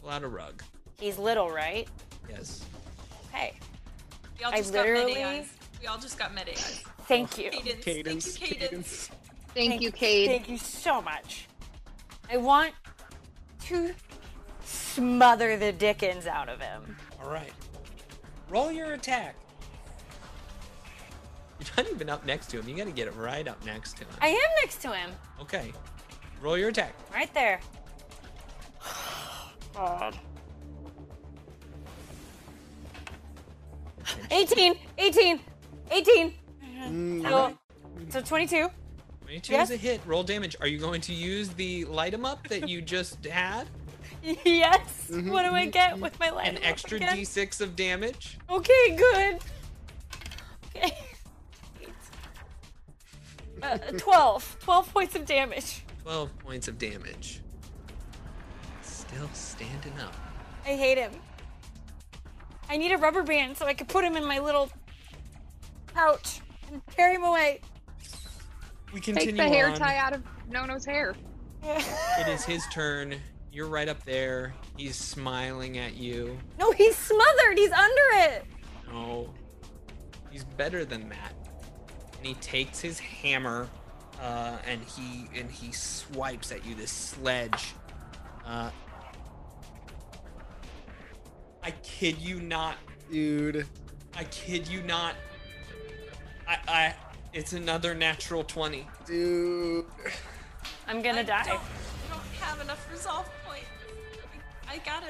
Pull 0.00 0.10
out 0.10 0.22
a 0.22 0.28
rug. 0.28 0.62
He's 0.98 1.18
little, 1.18 1.50
right? 1.50 1.88
Yes. 2.30 2.64
Okay. 3.28 3.54
We 4.38 4.44
all 4.44 4.52
I 4.54 4.60
got 4.62 4.72
medi 4.72 4.78
literally- 4.78 5.22
eyes. 5.24 5.52
We 5.82 5.88
all 5.88 5.98
just 5.98 6.16
got 6.16 6.32
medi 6.32 6.52
eyes. 6.52 6.84
Thank 7.08 7.38
you. 7.38 7.50
Cadence. 7.50 7.84
Cadence. 7.84 8.38
Thank 8.38 8.50
you, 8.52 8.56
Cadence. 8.56 9.10
Thank, 9.52 9.82
you, 9.82 9.90
Cade. 9.90 10.28
Thank 10.28 10.48
you 10.48 10.56
so 10.56 11.02
much. 11.02 11.48
I 12.30 12.36
want 12.36 12.72
to 13.64 13.92
smother 14.64 15.56
the 15.56 15.72
dickens 15.72 16.28
out 16.28 16.48
of 16.48 16.60
him. 16.60 16.96
All 17.20 17.28
right. 17.28 17.52
Roll 18.48 18.70
your 18.70 18.92
attack. 18.92 19.34
You're 21.58 21.84
not 21.84 21.92
even 21.92 22.08
up 22.08 22.24
next 22.24 22.46
to 22.50 22.60
him. 22.60 22.68
You 22.68 22.76
got 22.76 22.86
to 22.86 22.92
get 22.92 23.08
it 23.08 23.16
right 23.16 23.46
up 23.48 23.64
next 23.66 23.96
to 23.96 24.04
him. 24.04 24.14
I 24.20 24.28
am 24.28 24.50
next 24.62 24.82
to 24.82 24.92
him. 24.92 25.10
Okay. 25.40 25.72
Roll 26.40 26.56
your 26.56 26.68
attack. 26.68 26.94
Right 27.12 27.32
there. 27.34 27.60
God. 29.74 30.16
18, 34.30 34.74
18, 34.98 35.40
18. 35.92 36.34
Mm, 36.88 37.22
So, 37.22 37.58
so 38.08 38.20
22. 38.22 38.68
22 39.22 39.52
Yes. 39.52 39.70
is 39.70 39.76
a 39.76 39.78
hit. 39.78 40.00
Roll 40.06 40.22
damage. 40.24 40.56
Are 40.60 40.66
you 40.66 40.78
going 40.78 41.00
to 41.02 41.12
use 41.14 41.48
the 41.50 41.84
light 41.86 42.12
light 42.12 42.12
'em 42.14 42.24
up 42.24 42.46
that 42.48 42.68
you 42.68 42.80
just 42.82 43.24
had? 43.24 43.68
Yes. 44.44 45.10
What 45.10 45.42
do 45.42 45.50
I 45.52 45.66
get 45.66 45.98
with 45.98 46.18
my 46.20 46.30
light? 46.30 46.46
An 46.48 46.58
up 46.58 46.62
extra 46.62 47.00
d6 47.00 47.60
of 47.60 47.74
damage. 47.74 48.38
Okay, 48.48 48.96
good. 48.96 49.38
Okay. 50.76 50.96
Uh, 53.62 53.78
12. 53.96 54.56
12 54.60 54.92
points 54.92 55.14
of 55.14 55.24
damage. 55.24 55.84
12 56.02 56.36
points 56.40 56.66
of 56.68 56.78
damage. 56.78 57.40
Still 58.82 59.28
standing 59.34 59.92
up. 60.00 60.14
I 60.64 60.70
hate 60.70 60.98
him. 60.98 61.12
I 62.68 62.76
need 62.76 62.90
a 62.92 62.98
rubber 62.98 63.22
band 63.22 63.56
so 63.56 63.66
I 63.66 63.74
can 63.74 63.86
put 63.86 64.04
him 64.04 64.16
in 64.16 64.24
my 64.24 64.40
little 64.40 64.68
pouch 65.94 66.40
and 66.70 66.80
carry 66.94 67.14
him 67.14 67.24
away. 67.24 67.60
We 68.92 69.00
continue 69.00 69.32
Take 69.32 69.36
the 69.36 69.48
hair 69.48 69.68
on. 69.68 69.76
tie 69.76 69.96
out 69.96 70.12
of 70.14 70.22
Nono's 70.50 70.84
hair. 70.84 71.14
It 71.64 72.28
is 72.28 72.44
his 72.44 72.64
turn. 72.72 73.14
You're 73.52 73.68
right 73.68 73.88
up 73.88 74.02
there. 74.04 74.52
He's 74.76 74.96
smiling 74.96 75.78
at 75.78 75.94
you. 75.94 76.38
no, 76.58 76.72
he's 76.72 76.96
smothered. 76.96 77.56
He's 77.56 77.70
under 77.70 78.02
it. 78.14 78.44
No. 78.88 79.32
He's 80.30 80.44
better 80.44 80.84
than 80.84 81.08
that. 81.10 81.32
And 82.18 82.26
he 82.26 82.34
takes 82.34 82.80
his 82.80 82.98
hammer 82.98 83.68
uh, 84.20 84.56
and 84.66 84.80
he 84.82 85.28
and 85.38 85.50
he 85.50 85.72
swipes 85.72 86.50
at 86.52 86.64
you 86.66 86.74
this 86.74 86.90
sledge. 86.90 87.74
Uh, 88.46 88.70
I 91.62 91.70
kid 91.82 92.18
you 92.18 92.40
not. 92.40 92.76
dude. 93.10 93.66
I 94.16 94.24
kid 94.24 94.66
you 94.68 94.82
not. 94.82 95.14
I 96.46 96.58
I 96.68 96.94
it's 97.32 97.54
another 97.54 97.94
natural 97.94 98.44
20. 98.44 98.86
Dude. 99.06 99.86
I'm 100.86 101.00
gonna 101.00 101.20
I 101.20 101.22
die. 101.22 101.44
Don't, 101.46 101.60
I 101.60 102.10
don't 102.10 102.22
have 102.40 102.60
enough 102.60 102.92
resolve 102.92 103.30
points. 103.46 103.64
I, 104.68 104.74
I 104.74 104.78
gotta. 104.78 105.06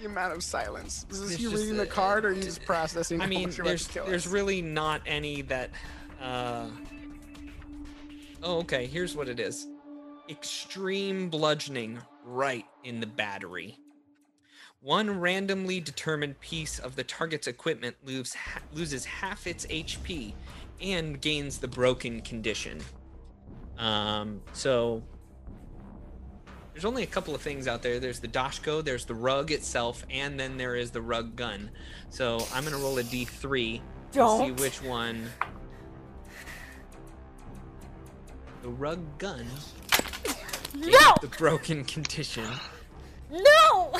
The 0.00 0.06
amount 0.06 0.34
of 0.34 0.42
silence. 0.44 1.06
Is 1.10 1.20
this 1.20 1.32
It's 1.32 1.40
you 1.40 1.50
reading 1.50 1.76
the 1.76 1.86
card 1.86 2.24
or 2.24 2.28
are 2.28 2.32
you 2.32 2.42
just 2.42 2.64
processing? 2.64 3.20
I 3.20 3.26
mean, 3.28 3.48
much 3.48 3.56
you're 3.56 3.66
about 3.66 3.80
there's 3.80 4.06
there's 4.06 4.26
really 4.28 4.62
not 4.62 5.00
any 5.06 5.42
that. 5.42 5.70
Uh... 6.20 6.66
Oh, 8.44 8.58
okay. 8.58 8.86
Here's 8.86 9.16
what 9.16 9.28
it 9.28 9.40
is: 9.40 9.66
extreme 10.28 11.30
bludgeoning 11.30 11.98
right 12.24 12.66
in 12.84 13.00
the 13.00 13.06
battery. 13.06 13.78
One 14.80 15.18
randomly 15.18 15.80
determined 15.80 16.38
piece 16.40 16.78
of 16.78 16.94
the 16.94 17.04
target's 17.04 17.46
equipment 17.46 17.96
loses 18.04 18.36
loses 18.72 19.06
half 19.06 19.46
its 19.46 19.64
HP 19.66 20.34
and 20.80 21.20
gains 21.20 21.58
the 21.58 21.68
broken 21.68 22.20
condition. 22.20 22.82
Um, 23.78 24.42
so 24.52 25.02
there's 26.74 26.84
only 26.84 27.02
a 27.02 27.06
couple 27.06 27.34
of 27.34 27.40
things 27.40 27.66
out 27.66 27.82
there. 27.82 27.98
There's 27.98 28.20
the 28.20 28.28
Doshko, 28.28 28.84
there's 28.84 29.04
the 29.04 29.14
rug 29.14 29.52
itself, 29.52 30.04
and 30.10 30.38
then 30.38 30.58
there 30.58 30.76
is 30.76 30.90
the 30.90 31.00
rug 31.00 31.34
gun. 31.34 31.70
So 32.10 32.44
I'm 32.52 32.64
gonna 32.64 32.76
roll 32.76 32.98
a 32.98 33.04
d3 33.04 33.40
to 33.40 33.80
see 33.80 33.80
Don't. 34.12 34.60
which 34.60 34.82
one. 34.82 35.30
The 38.64 38.70
rug 38.70 39.18
gun. 39.18 39.46
No! 40.76 41.14
The 41.20 41.28
broken 41.28 41.84
condition. 41.84 42.48
No! 43.30 43.92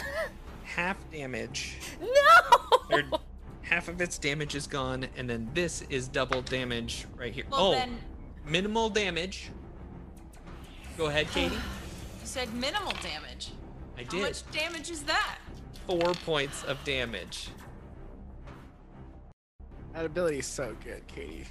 Half 0.65 0.97
damage. 1.13 1.79
No! 2.01 2.59
Or 2.91 3.21
half 3.63 3.87
of 3.87 4.01
its 4.01 4.19
damage 4.19 4.57
is 4.57 4.67
gone, 4.67 5.07
and 5.17 5.31
then 5.31 5.49
this 5.55 5.83
is 5.83 6.09
double 6.09 6.43
damage 6.43 7.07
right 7.17 7.33
here. 7.33 7.45
Well, 7.49 7.61
oh, 7.61 7.73
then 7.75 7.99
minimal 8.45 8.91
damage. 8.91 9.51
Go 10.99 11.07
ahead, 11.07 11.27
oh, 11.31 11.35
Katie. 11.35 11.55
you 11.55 11.61
said 12.25 12.53
minimal 12.55 12.93
damage. 13.03 13.53
I 13.97 14.03
How 14.03 14.11
did. 14.11 14.21
How 14.21 14.27
much 14.27 14.51
damage 14.51 14.91
is 14.91 15.05
that? 15.05 15.39
Four 15.87 16.15
points 16.25 16.65
of 16.65 16.83
damage. 16.83 17.51
That 19.93 20.07
ability 20.07 20.39
is 20.39 20.47
so 20.47 20.75
good, 20.83 21.07
Katie. 21.07 21.47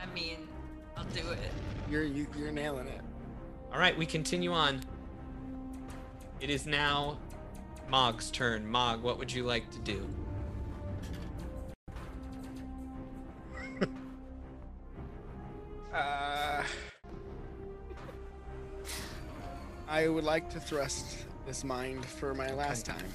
I 0.00 0.06
mean, 0.14 0.46
I'll 0.96 1.04
do 1.06 1.28
it. 1.30 1.52
You're 1.90 2.04
you, 2.04 2.26
you're 2.38 2.52
nailing 2.52 2.86
it. 2.88 3.00
All 3.72 3.78
right, 3.78 3.96
we 3.96 4.06
continue 4.06 4.52
on. 4.52 4.80
It 6.40 6.50
is 6.50 6.66
now 6.66 7.18
Mog's 7.88 8.30
turn. 8.30 8.66
Mog, 8.66 9.02
what 9.02 9.18
would 9.18 9.32
you 9.32 9.44
like 9.44 9.70
to 9.70 9.78
do? 9.80 10.08
Uh, 15.92 16.64
I 19.86 20.08
would 20.08 20.24
like 20.24 20.50
to 20.50 20.58
thrust 20.58 21.18
this 21.46 21.62
mind 21.62 22.04
for 22.04 22.34
my 22.34 22.52
last 22.52 22.84
time. 22.84 23.06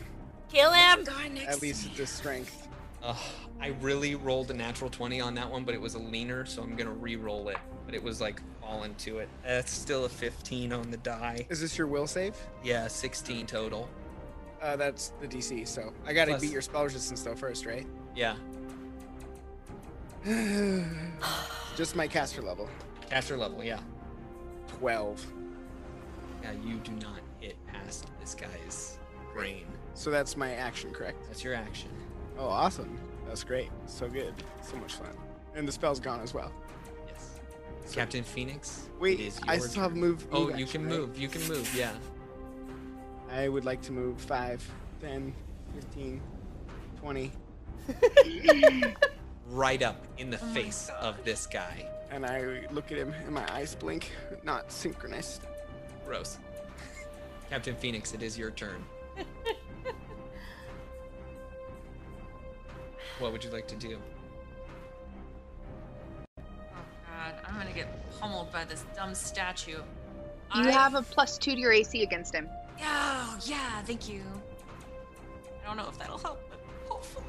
Kill 0.49 0.71
him! 0.71 1.03
Guy 1.03 1.27
next 1.27 1.47
At 1.57 1.61
least 1.61 1.85
me. 1.85 1.91
it's 1.91 1.99
a 1.99 2.05
strength. 2.07 2.69
Ugh, 3.03 3.15
I 3.61 3.67
really 3.81 4.15
rolled 4.15 4.51
a 4.51 4.53
natural 4.53 4.89
20 4.89 5.21
on 5.21 5.33
that 5.35 5.49
one, 5.49 5.63
but 5.63 5.73
it 5.73 5.79
was 5.81 5.95
a 5.95 5.99
leaner, 5.99 6.45
so 6.45 6.61
I'm 6.61 6.75
gonna 6.75 6.91
re-roll 6.91 7.47
it. 7.49 7.57
But 7.85 7.95
it 7.95 8.03
was 8.03 8.19
like 8.21 8.41
falling 8.61 8.93
to 8.95 9.19
it. 9.19 9.29
That's 9.43 9.71
still 9.71 10.05
a 10.05 10.09
15 10.09 10.73
on 10.73 10.91
the 10.91 10.97
die. 10.97 11.45
Is 11.49 11.61
this 11.61 11.77
your 11.77 11.87
will 11.87 12.07
save? 12.07 12.35
Yeah, 12.63 12.87
16 12.87 13.47
total. 13.47 13.89
Uh, 14.61 14.75
that's 14.75 15.13
the 15.21 15.27
DC. 15.27 15.65
So 15.67 15.93
I 16.05 16.11
gotta 16.13 16.31
Plus- 16.31 16.41
beat 16.41 16.51
your 16.51 16.61
spell 16.61 16.83
resistance 16.83 17.23
though 17.23 17.35
first, 17.35 17.65
right? 17.65 17.87
Yeah, 18.15 18.35
Just 21.77 21.95
my 21.95 22.07
caster 22.07 22.41
level. 22.41 22.69
caster 23.09 23.37
level. 23.37 23.63
Yeah, 23.63 23.79
Twelve. 24.67 25.25
yeah. 26.43 26.51
You 26.63 26.75
do 26.83 26.91
not 26.93 27.21
hit 27.39 27.55
past 27.67 28.07
this 28.19 28.35
guy's 28.35 28.97
brain. 29.33 29.65
So 29.93 30.09
that's 30.11 30.35
my 30.35 30.53
action, 30.55 30.91
correct? 30.91 31.23
That's 31.27 31.43
your 31.43 31.53
action. 31.53 31.89
Oh, 32.39 32.47
awesome. 32.47 32.97
That's 33.27 33.43
great. 33.43 33.69
So 33.85 34.07
good. 34.07 34.33
So 34.63 34.77
much 34.77 34.93
fun. 34.95 35.09
And 35.55 35.67
the 35.67 35.71
spell's 35.71 35.99
gone 35.99 36.21
as 36.21 36.33
well. 36.33 36.51
Yes. 37.07 37.39
So- 37.85 37.95
Captain 37.95 38.23
Phoenix. 38.23 38.87
Wait, 38.99 39.19
it 39.19 39.27
is 39.27 39.39
I 39.47 39.55
your 39.55 39.67
still 39.67 39.83
have 39.83 39.91
turn. 39.91 39.99
move. 39.99 40.25
Oh, 40.31 40.47
move 40.47 40.59
you 40.59 40.65
can 40.65 40.87
right? 40.87 40.97
move. 40.97 41.17
You 41.19 41.27
can 41.27 41.45
move. 41.47 41.69
Yeah. 41.75 41.91
I 43.31 43.47
would 43.49 43.65
like 43.65 43.81
to 43.83 43.91
move 43.91 44.19
5, 44.21 44.67
10, 45.01 45.33
15, 45.75 46.21
20, 46.99 47.31
Right 49.49 49.81
up 49.83 50.05
in 50.17 50.29
the 50.29 50.39
Oh 50.41 50.53
face 50.53 50.89
of 50.99 51.23
this 51.23 51.45
guy. 51.47 51.85
and 52.11 52.25
I 52.25 52.65
look 52.71 52.91
at 52.91 52.97
him 52.97 53.13
and 53.25 53.31
my 53.33 53.51
eyes 53.53 53.75
blink, 53.75 54.11
not 54.43 54.71
synchronized. 54.71 55.41
Gross. 56.05 56.37
Captain 57.49 57.75
Phoenix, 57.75 58.13
it 58.13 58.21
is 58.23 58.37
your 58.37 58.51
turn. 58.51 58.83
what 63.19 63.31
would 63.31 63.43
you 63.43 63.49
like 63.49 63.67
to 63.67 63.75
do? 63.75 63.97
Oh 66.37 66.41
god, 67.05 67.35
I'm 67.47 67.55
gonna 67.57 67.73
get 67.73 67.87
pummeled 68.19 68.51
by 68.51 68.65
this 68.65 68.85
dumb 68.95 69.13
statue. 69.13 69.77
You 70.55 70.63
I- 70.67 70.71
have 70.71 70.95
a 70.95 71.01
plus 71.01 71.37
two 71.37 71.53
to 71.53 71.59
your 71.59 71.71
AC 71.71 72.03
against 72.03 72.33
him. 72.33 72.49
Oh, 72.81 73.37
yeah, 73.43 73.81
thank 73.83 74.07
you. 74.09 74.21
I 75.61 75.67
don't 75.67 75.75
know 75.77 75.89
if 75.89 75.97
that'll 75.99 76.17
help, 76.17 76.41
but 76.49 76.59
hopefully. 76.87 77.25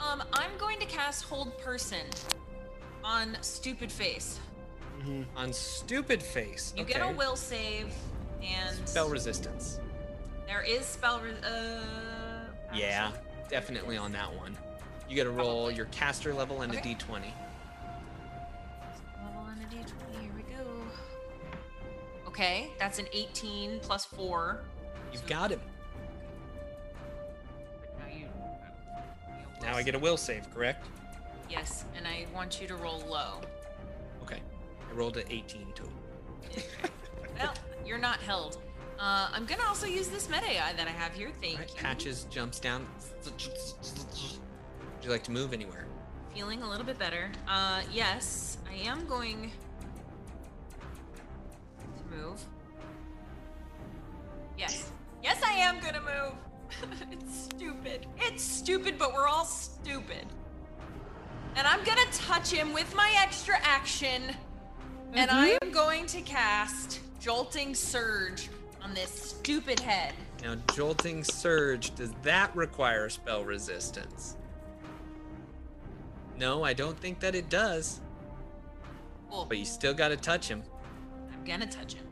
Um, 0.00 0.22
I'm 0.34 0.50
going 0.58 0.78
to 0.80 0.86
cast 0.86 1.24
Hold 1.24 1.56
Person 1.58 2.04
on 3.02 3.36
Stupid 3.40 3.90
Face. 3.90 4.38
Mm-hmm. 5.00 5.22
On 5.36 5.52
stupid 5.52 6.22
face. 6.22 6.72
You 6.76 6.82
okay. 6.84 6.92
get 6.92 7.02
a 7.02 7.10
will 7.12 7.34
save, 7.36 7.92
and 8.42 8.76
Spell 8.88 9.08
resistance. 9.08 9.80
there 10.46 10.62
is 10.62 10.84
spell. 10.84 11.20
Re- 11.20 11.32
uh, 11.42 11.80
Yeah, 12.74 13.10
definitely 13.48 13.96
on 13.96 14.12
that 14.12 14.32
one. 14.36 14.56
You 15.08 15.16
got 15.16 15.24
to 15.24 15.30
roll 15.30 15.70
your 15.70 15.86
caster 15.86 16.32
level 16.32 16.62
and 16.62 16.74
Okay. 16.74 16.92
a 16.92 16.94
d20. 16.94 17.10
Level 19.22 19.40
on 19.40 19.58
a 19.58 19.74
d20. 19.74 20.20
Here 20.22 20.32
we 20.34 20.42
go. 20.42 20.64
Okay, 22.26 22.70
that's 22.78 22.98
an 22.98 23.06
18 23.12 23.80
plus 23.80 24.04
four. 24.04 24.62
You've 25.12 25.26
got 25.26 25.50
him. 25.50 25.60
Now 27.98 28.06
you. 28.16 28.26
Now 29.60 29.76
I 29.76 29.82
get 29.82 29.94
a 29.94 29.98
will 29.98 30.16
save, 30.16 30.50
correct? 30.54 30.86
Yes, 31.50 31.84
and 31.94 32.06
I 32.06 32.26
want 32.34 32.60
you 32.60 32.66
to 32.68 32.76
roll 32.76 33.00
low. 33.00 33.40
Okay. 34.22 34.40
I 34.90 34.94
rolled 34.94 35.18
an 35.18 35.24
18 35.28 35.66
total. 35.74 35.92
Well, 37.38 37.54
you're 37.84 37.98
not 37.98 38.20
held. 38.20 38.58
Uh, 39.00 39.28
I'm 39.32 39.46
gonna 39.46 39.66
also 39.66 39.86
use 39.86 40.08
this 40.08 40.28
meta 40.28 40.44
AI 40.48 40.74
that 40.74 40.86
I 40.86 40.90
have 40.90 41.12
here. 41.14 41.30
Thank 41.40 41.54
Alright, 41.54 41.70
you. 41.70 41.76
Patches 41.76 42.24
jumps 42.30 42.60
down. 42.60 42.86
Would 45.02 45.06
you 45.06 45.12
like 45.14 45.24
to 45.24 45.32
move 45.32 45.52
anywhere? 45.52 45.86
Feeling 46.32 46.62
a 46.62 46.70
little 46.70 46.86
bit 46.86 46.96
better. 46.96 47.28
Uh, 47.48 47.82
yes, 47.90 48.58
I 48.70 48.86
am 48.86 49.04
going 49.08 49.50
to 51.96 52.16
move. 52.16 52.40
Yes. 54.56 54.92
Yes, 55.20 55.42
I 55.44 55.54
am 55.54 55.80
gonna 55.80 56.02
move. 56.02 57.00
it's 57.10 57.36
stupid. 57.36 58.06
It's 58.16 58.44
stupid, 58.44 58.96
but 58.96 59.12
we're 59.12 59.26
all 59.26 59.44
stupid. 59.44 60.24
And 61.56 61.66
I'm 61.66 61.82
gonna 61.82 62.06
touch 62.12 62.52
him 62.52 62.72
with 62.72 62.94
my 62.94 63.12
extra 63.18 63.56
action. 63.60 64.22
And 65.14 65.32
I 65.32 65.58
am 65.62 65.72
going 65.72 66.06
to 66.06 66.20
cast 66.20 67.00
Jolting 67.18 67.74
Surge 67.74 68.50
on 68.80 68.94
this 68.94 69.10
stupid 69.10 69.80
head. 69.80 70.14
Now, 70.44 70.54
Jolting 70.76 71.24
Surge, 71.24 71.92
does 71.96 72.12
that 72.22 72.54
require 72.54 73.08
spell 73.08 73.42
resistance? 73.42 74.36
No, 76.42 76.64
I 76.64 76.72
don't 76.72 76.98
think 76.98 77.20
that 77.20 77.36
it 77.36 77.48
does. 77.48 78.00
Cool. 79.30 79.46
But 79.48 79.58
you 79.58 79.64
still 79.64 79.94
got 79.94 80.08
to 80.08 80.16
touch 80.16 80.48
him. 80.48 80.64
I'm 81.32 81.44
gonna 81.44 81.70
touch 81.70 81.94
him. 81.94 82.04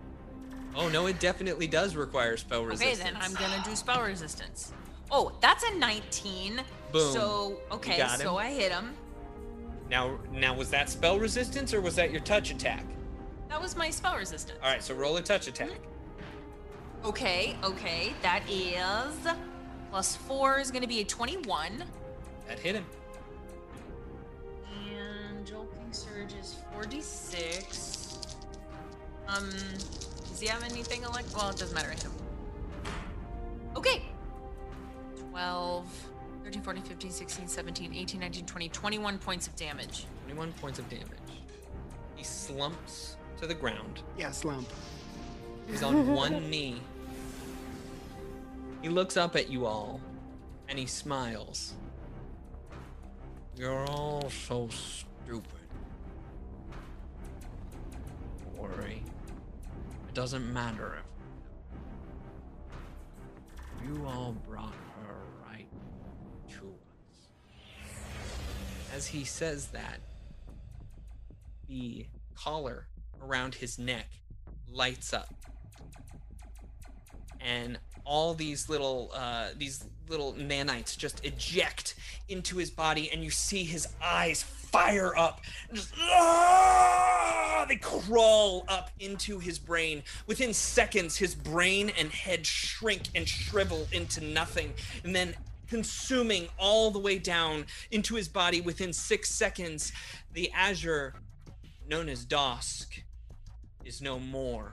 Oh, 0.76 0.88
no, 0.88 1.06
it 1.06 1.18
definitely 1.18 1.66
does 1.66 1.96
require 1.96 2.36
spell 2.36 2.64
resistance. 2.64 3.00
Okay, 3.00 3.10
then 3.10 3.20
I'm 3.20 3.34
gonna 3.34 3.60
do 3.64 3.74
spell 3.74 4.04
resistance. 4.04 4.72
Oh, 5.10 5.32
that's 5.40 5.64
a 5.64 5.74
19. 5.74 6.62
Boom. 6.92 7.12
So 7.12 7.60
okay, 7.72 8.06
so. 8.18 8.36
I 8.36 8.52
hit 8.52 8.70
him. 8.70 8.92
Now, 9.90 10.16
now 10.32 10.54
was 10.54 10.70
that 10.70 10.88
spell 10.88 11.18
resistance 11.18 11.74
or 11.74 11.80
was 11.80 11.96
that 11.96 12.12
your 12.12 12.20
touch 12.20 12.52
attack? 12.52 12.84
That 13.48 13.60
was 13.60 13.74
my 13.74 13.90
spell 13.90 14.16
resistance. 14.16 14.60
All 14.62 14.70
right, 14.70 14.80
so 14.80 14.94
roll 14.94 15.16
a 15.16 15.22
touch 15.22 15.48
attack. 15.48 15.70
Mm-hmm. 15.70 17.08
Okay, 17.08 17.56
okay, 17.64 18.14
that 18.22 18.44
is 18.48 19.26
plus 19.90 20.14
four 20.14 20.60
is 20.60 20.70
gonna 20.70 20.86
be 20.86 21.00
a 21.00 21.04
21, 21.04 21.82
That 22.46 22.60
hit 22.60 22.76
him. 22.76 22.84
And 25.90 25.96
surge 25.96 26.38
is 26.40 26.56
46. 26.72 28.36
Um, 29.26 29.50
does 29.50 30.40
he 30.40 30.46
have 30.46 30.62
anything 30.62 31.02
like? 31.02 31.24
Well, 31.36 31.50
it 31.50 31.56
doesn't 31.56 31.74
matter. 31.74 31.88
I 31.88 31.94
hit 31.94 32.04
him. 32.04 32.12
Okay. 33.74 34.04
12, 35.30 36.08
13, 36.44 36.62
14, 36.62 36.82
15, 36.84 37.10
16, 37.10 37.48
17, 37.48 37.94
18, 37.94 38.20
19, 38.20 38.46
20, 38.46 38.68
21 38.68 39.18
points 39.18 39.48
of 39.48 39.56
damage. 39.56 40.06
21 40.26 40.52
points 40.54 40.78
of 40.78 40.88
damage. 40.88 41.06
He 42.14 42.22
slumps 42.22 43.16
to 43.40 43.48
the 43.48 43.54
ground. 43.54 44.02
Yeah, 44.16 44.30
slump. 44.30 44.68
He's 45.68 45.82
on 45.82 46.06
one 46.14 46.48
knee. 46.48 46.80
He 48.80 48.88
looks 48.88 49.16
up 49.16 49.34
at 49.34 49.50
you 49.50 49.66
all 49.66 50.00
and 50.68 50.78
he 50.78 50.86
smiles. 50.86 51.74
You're 53.56 53.84
all 53.86 54.30
so 54.30 54.68
stupid. 54.68 55.59
Worry. 58.60 59.02
It 60.08 60.14
doesn't 60.14 60.52
matter 60.52 60.98
if 63.80 63.86
you 63.86 64.04
all 64.06 64.34
brought 64.48 64.74
her 65.02 65.16
right 65.48 65.66
to 66.50 66.74
us. 66.90 67.28
As 68.94 69.06
he 69.06 69.24
says 69.24 69.68
that, 69.68 70.00
the 71.68 72.06
collar 72.34 72.88
around 73.22 73.54
his 73.54 73.78
neck 73.78 74.08
lights 74.68 75.12
up 75.12 75.32
and 77.40 77.78
all 78.04 78.34
these 78.34 78.68
little 78.68 79.10
uh, 79.14 79.48
these 79.56 79.84
little 80.08 80.34
nanites 80.34 80.96
just 80.96 81.24
eject 81.24 81.94
into 82.28 82.56
his 82.56 82.70
body 82.70 83.10
and 83.12 83.22
you 83.22 83.30
see 83.30 83.64
his 83.64 83.88
eyes 84.02 84.42
fire 84.42 85.16
up 85.16 85.40
just 85.72 85.92
ah! 85.98 87.64
they 87.68 87.76
crawl 87.76 88.64
up 88.68 88.90
into 89.00 89.38
his 89.38 89.58
brain 89.58 90.02
within 90.26 90.52
seconds 90.52 91.16
his 91.16 91.34
brain 91.34 91.90
and 91.98 92.10
head 92.10 92.44
shrink 92.46 93.02
and 93.14 93.28
shrivel 93.28 93.86
into 93.92 94.22
nothing 94.22 94.72
and 95.04 95.14
then 95.14 95.34
consuming 95.68 96.48
all 96.58 96.90
the 96.90 96.98
way 96.98 97.18
down 97.18 97.64
into 97.92 98.16
his 98.16 98.28
body 98.28 98.60
within 98.60 98.92
six 98.92 99.30
seconds 99.30 99.92
the 100.32 100.50
Azer 100.56 101.12
known 101.88 102.08
as 102.08 102.24
Dosk 102.24 102.86
is 103.84 104.00
no 104.02 104.18
more 104.18 104.72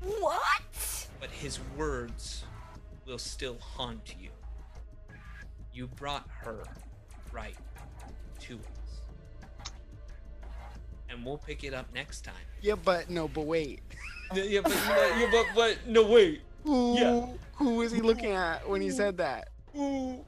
What? 0.00 1.06
but 1.20 1.30
his 1.30 1.58
words 1.76 2.44
will 3.06 3.18
still 3.18 3.56
haunt 3.60 4.14
you. 4.18 4.30
You 5.72 5.86
brought 5.86 6.28
her 6.42 6.64
right 7.32 7.56
to 8.40 8.54
us. 8.54 9.70
And 11.08 11.24
we'll 11.24 11.38
pick 11.38 11.64
it 11.64 11.74
up 11.74 11.86
next 11.94 12.22
time. 12.24 12.34
Yeah, 12.60 12.74
but 12.82 13.10
no, 13.10 13.28
but 13.28 13.46
wait. 13.46 13.80
Yeah, 14.34 14.62
but, 14.62 14.72
yeah, 14.72 15.28
but, 15.30 15.46
but 15.54 15.76
no, 15.86 16.04
wait. 16.10 16.40
Who, 16.64 16.94
Yeah. 16.98 17.26
who 17.56 17.74
was 17.74 17.92
he 17.92 18.00
looking 18.00 18.30
at 18.32 18.66
when 18.66 18.80
he 18.80 18.88
said 18.90 19.18
that? 19.18 19.48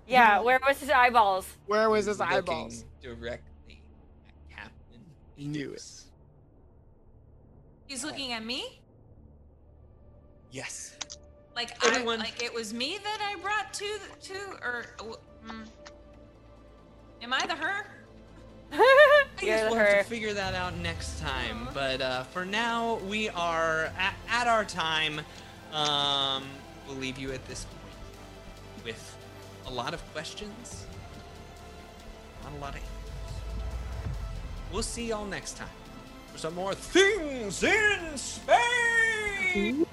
Yeah, 0.07 0.41
where 0.41 0.61
was 0.67 0.78
his 0.78 0.91
eyeballs? 0.91 1.47
Where 1.65 1.89
was 1.89 2.05
his 2.05 2.19
Looking 2.19 2.36
eyeballs? 2.36 2.85
Directly 3.01 3.81
at 4.28 4.57
Captain. 4.57 5.01
He 5.36 5.47
knew 5.47 5.73
it. 5.73 5.83
He's 7.86 8.05
looking 8.05 8.33
at 8.33 8.44
me. 8.44 8.83
Yes. 10.51 10.97
Like 11.57 11.84
Everyone- 11.86 12.20
I, 12.20 12.24
like 12.24 12.42
it 12.42 12.52
was 12.52 12.74
me 12.74 12.99
that 13.02 13.20
I 13.23 13.36
brought 13.41 13.73
to 13.74 13.86
to 14.23 14.34
or 14.62 14.84
mm, 15.47 15.66
am 17.23 17.33
I 17.33 17.47
the 17.47 17.55
her? 17.55 17.86
I 18.73 19.24
guess 19.39 19.60
You're 19.60 19.70
we'll 19.70 19.78
her. 19.78 19.84
have 19.84 20.05
to 20.05 20.10
figure 20.10 20.33
that 20.33 20.55
out 20.55 20.76
next 20.78 21.20
time. 21.20 21.68
But 21.73 22.00
uh, 22.00 22.24
for 22.24 22.44
now, 22.44 22.97
we 23.08 23.28
are 23.28 23.92
at, 23.99 24.15
at 24.28 24.47
our 24.49 24.65
time. 24.65 25.20
Um, 25.73 26.44
we'll 26.89 26.97
leave 26.97 27.18
you 27.18 27.31
at 27.33 27.47
this 27.47 27.65
point 27.65 28.84
with 28.84 29.16
a 29.66 29.70
lot 29.70 29.94
of 29.94 30.02
questions, 30.12 30.86
not 32.42 32.52
a 32.52 32.57
lot 32.57 32.70
of 32.70 32.76
answers. 32.76 32.91
We'll 34.73 34.83
see 34.83 35.07
y'all 35.08 35.24
next 35.26 35.57
time 35.57 35.68
for 36.33 36.39
some 36.39 36.55
more 36.55 36.74
things 36.74 37.62
in 37.62 38.16
space. 38.16 39.84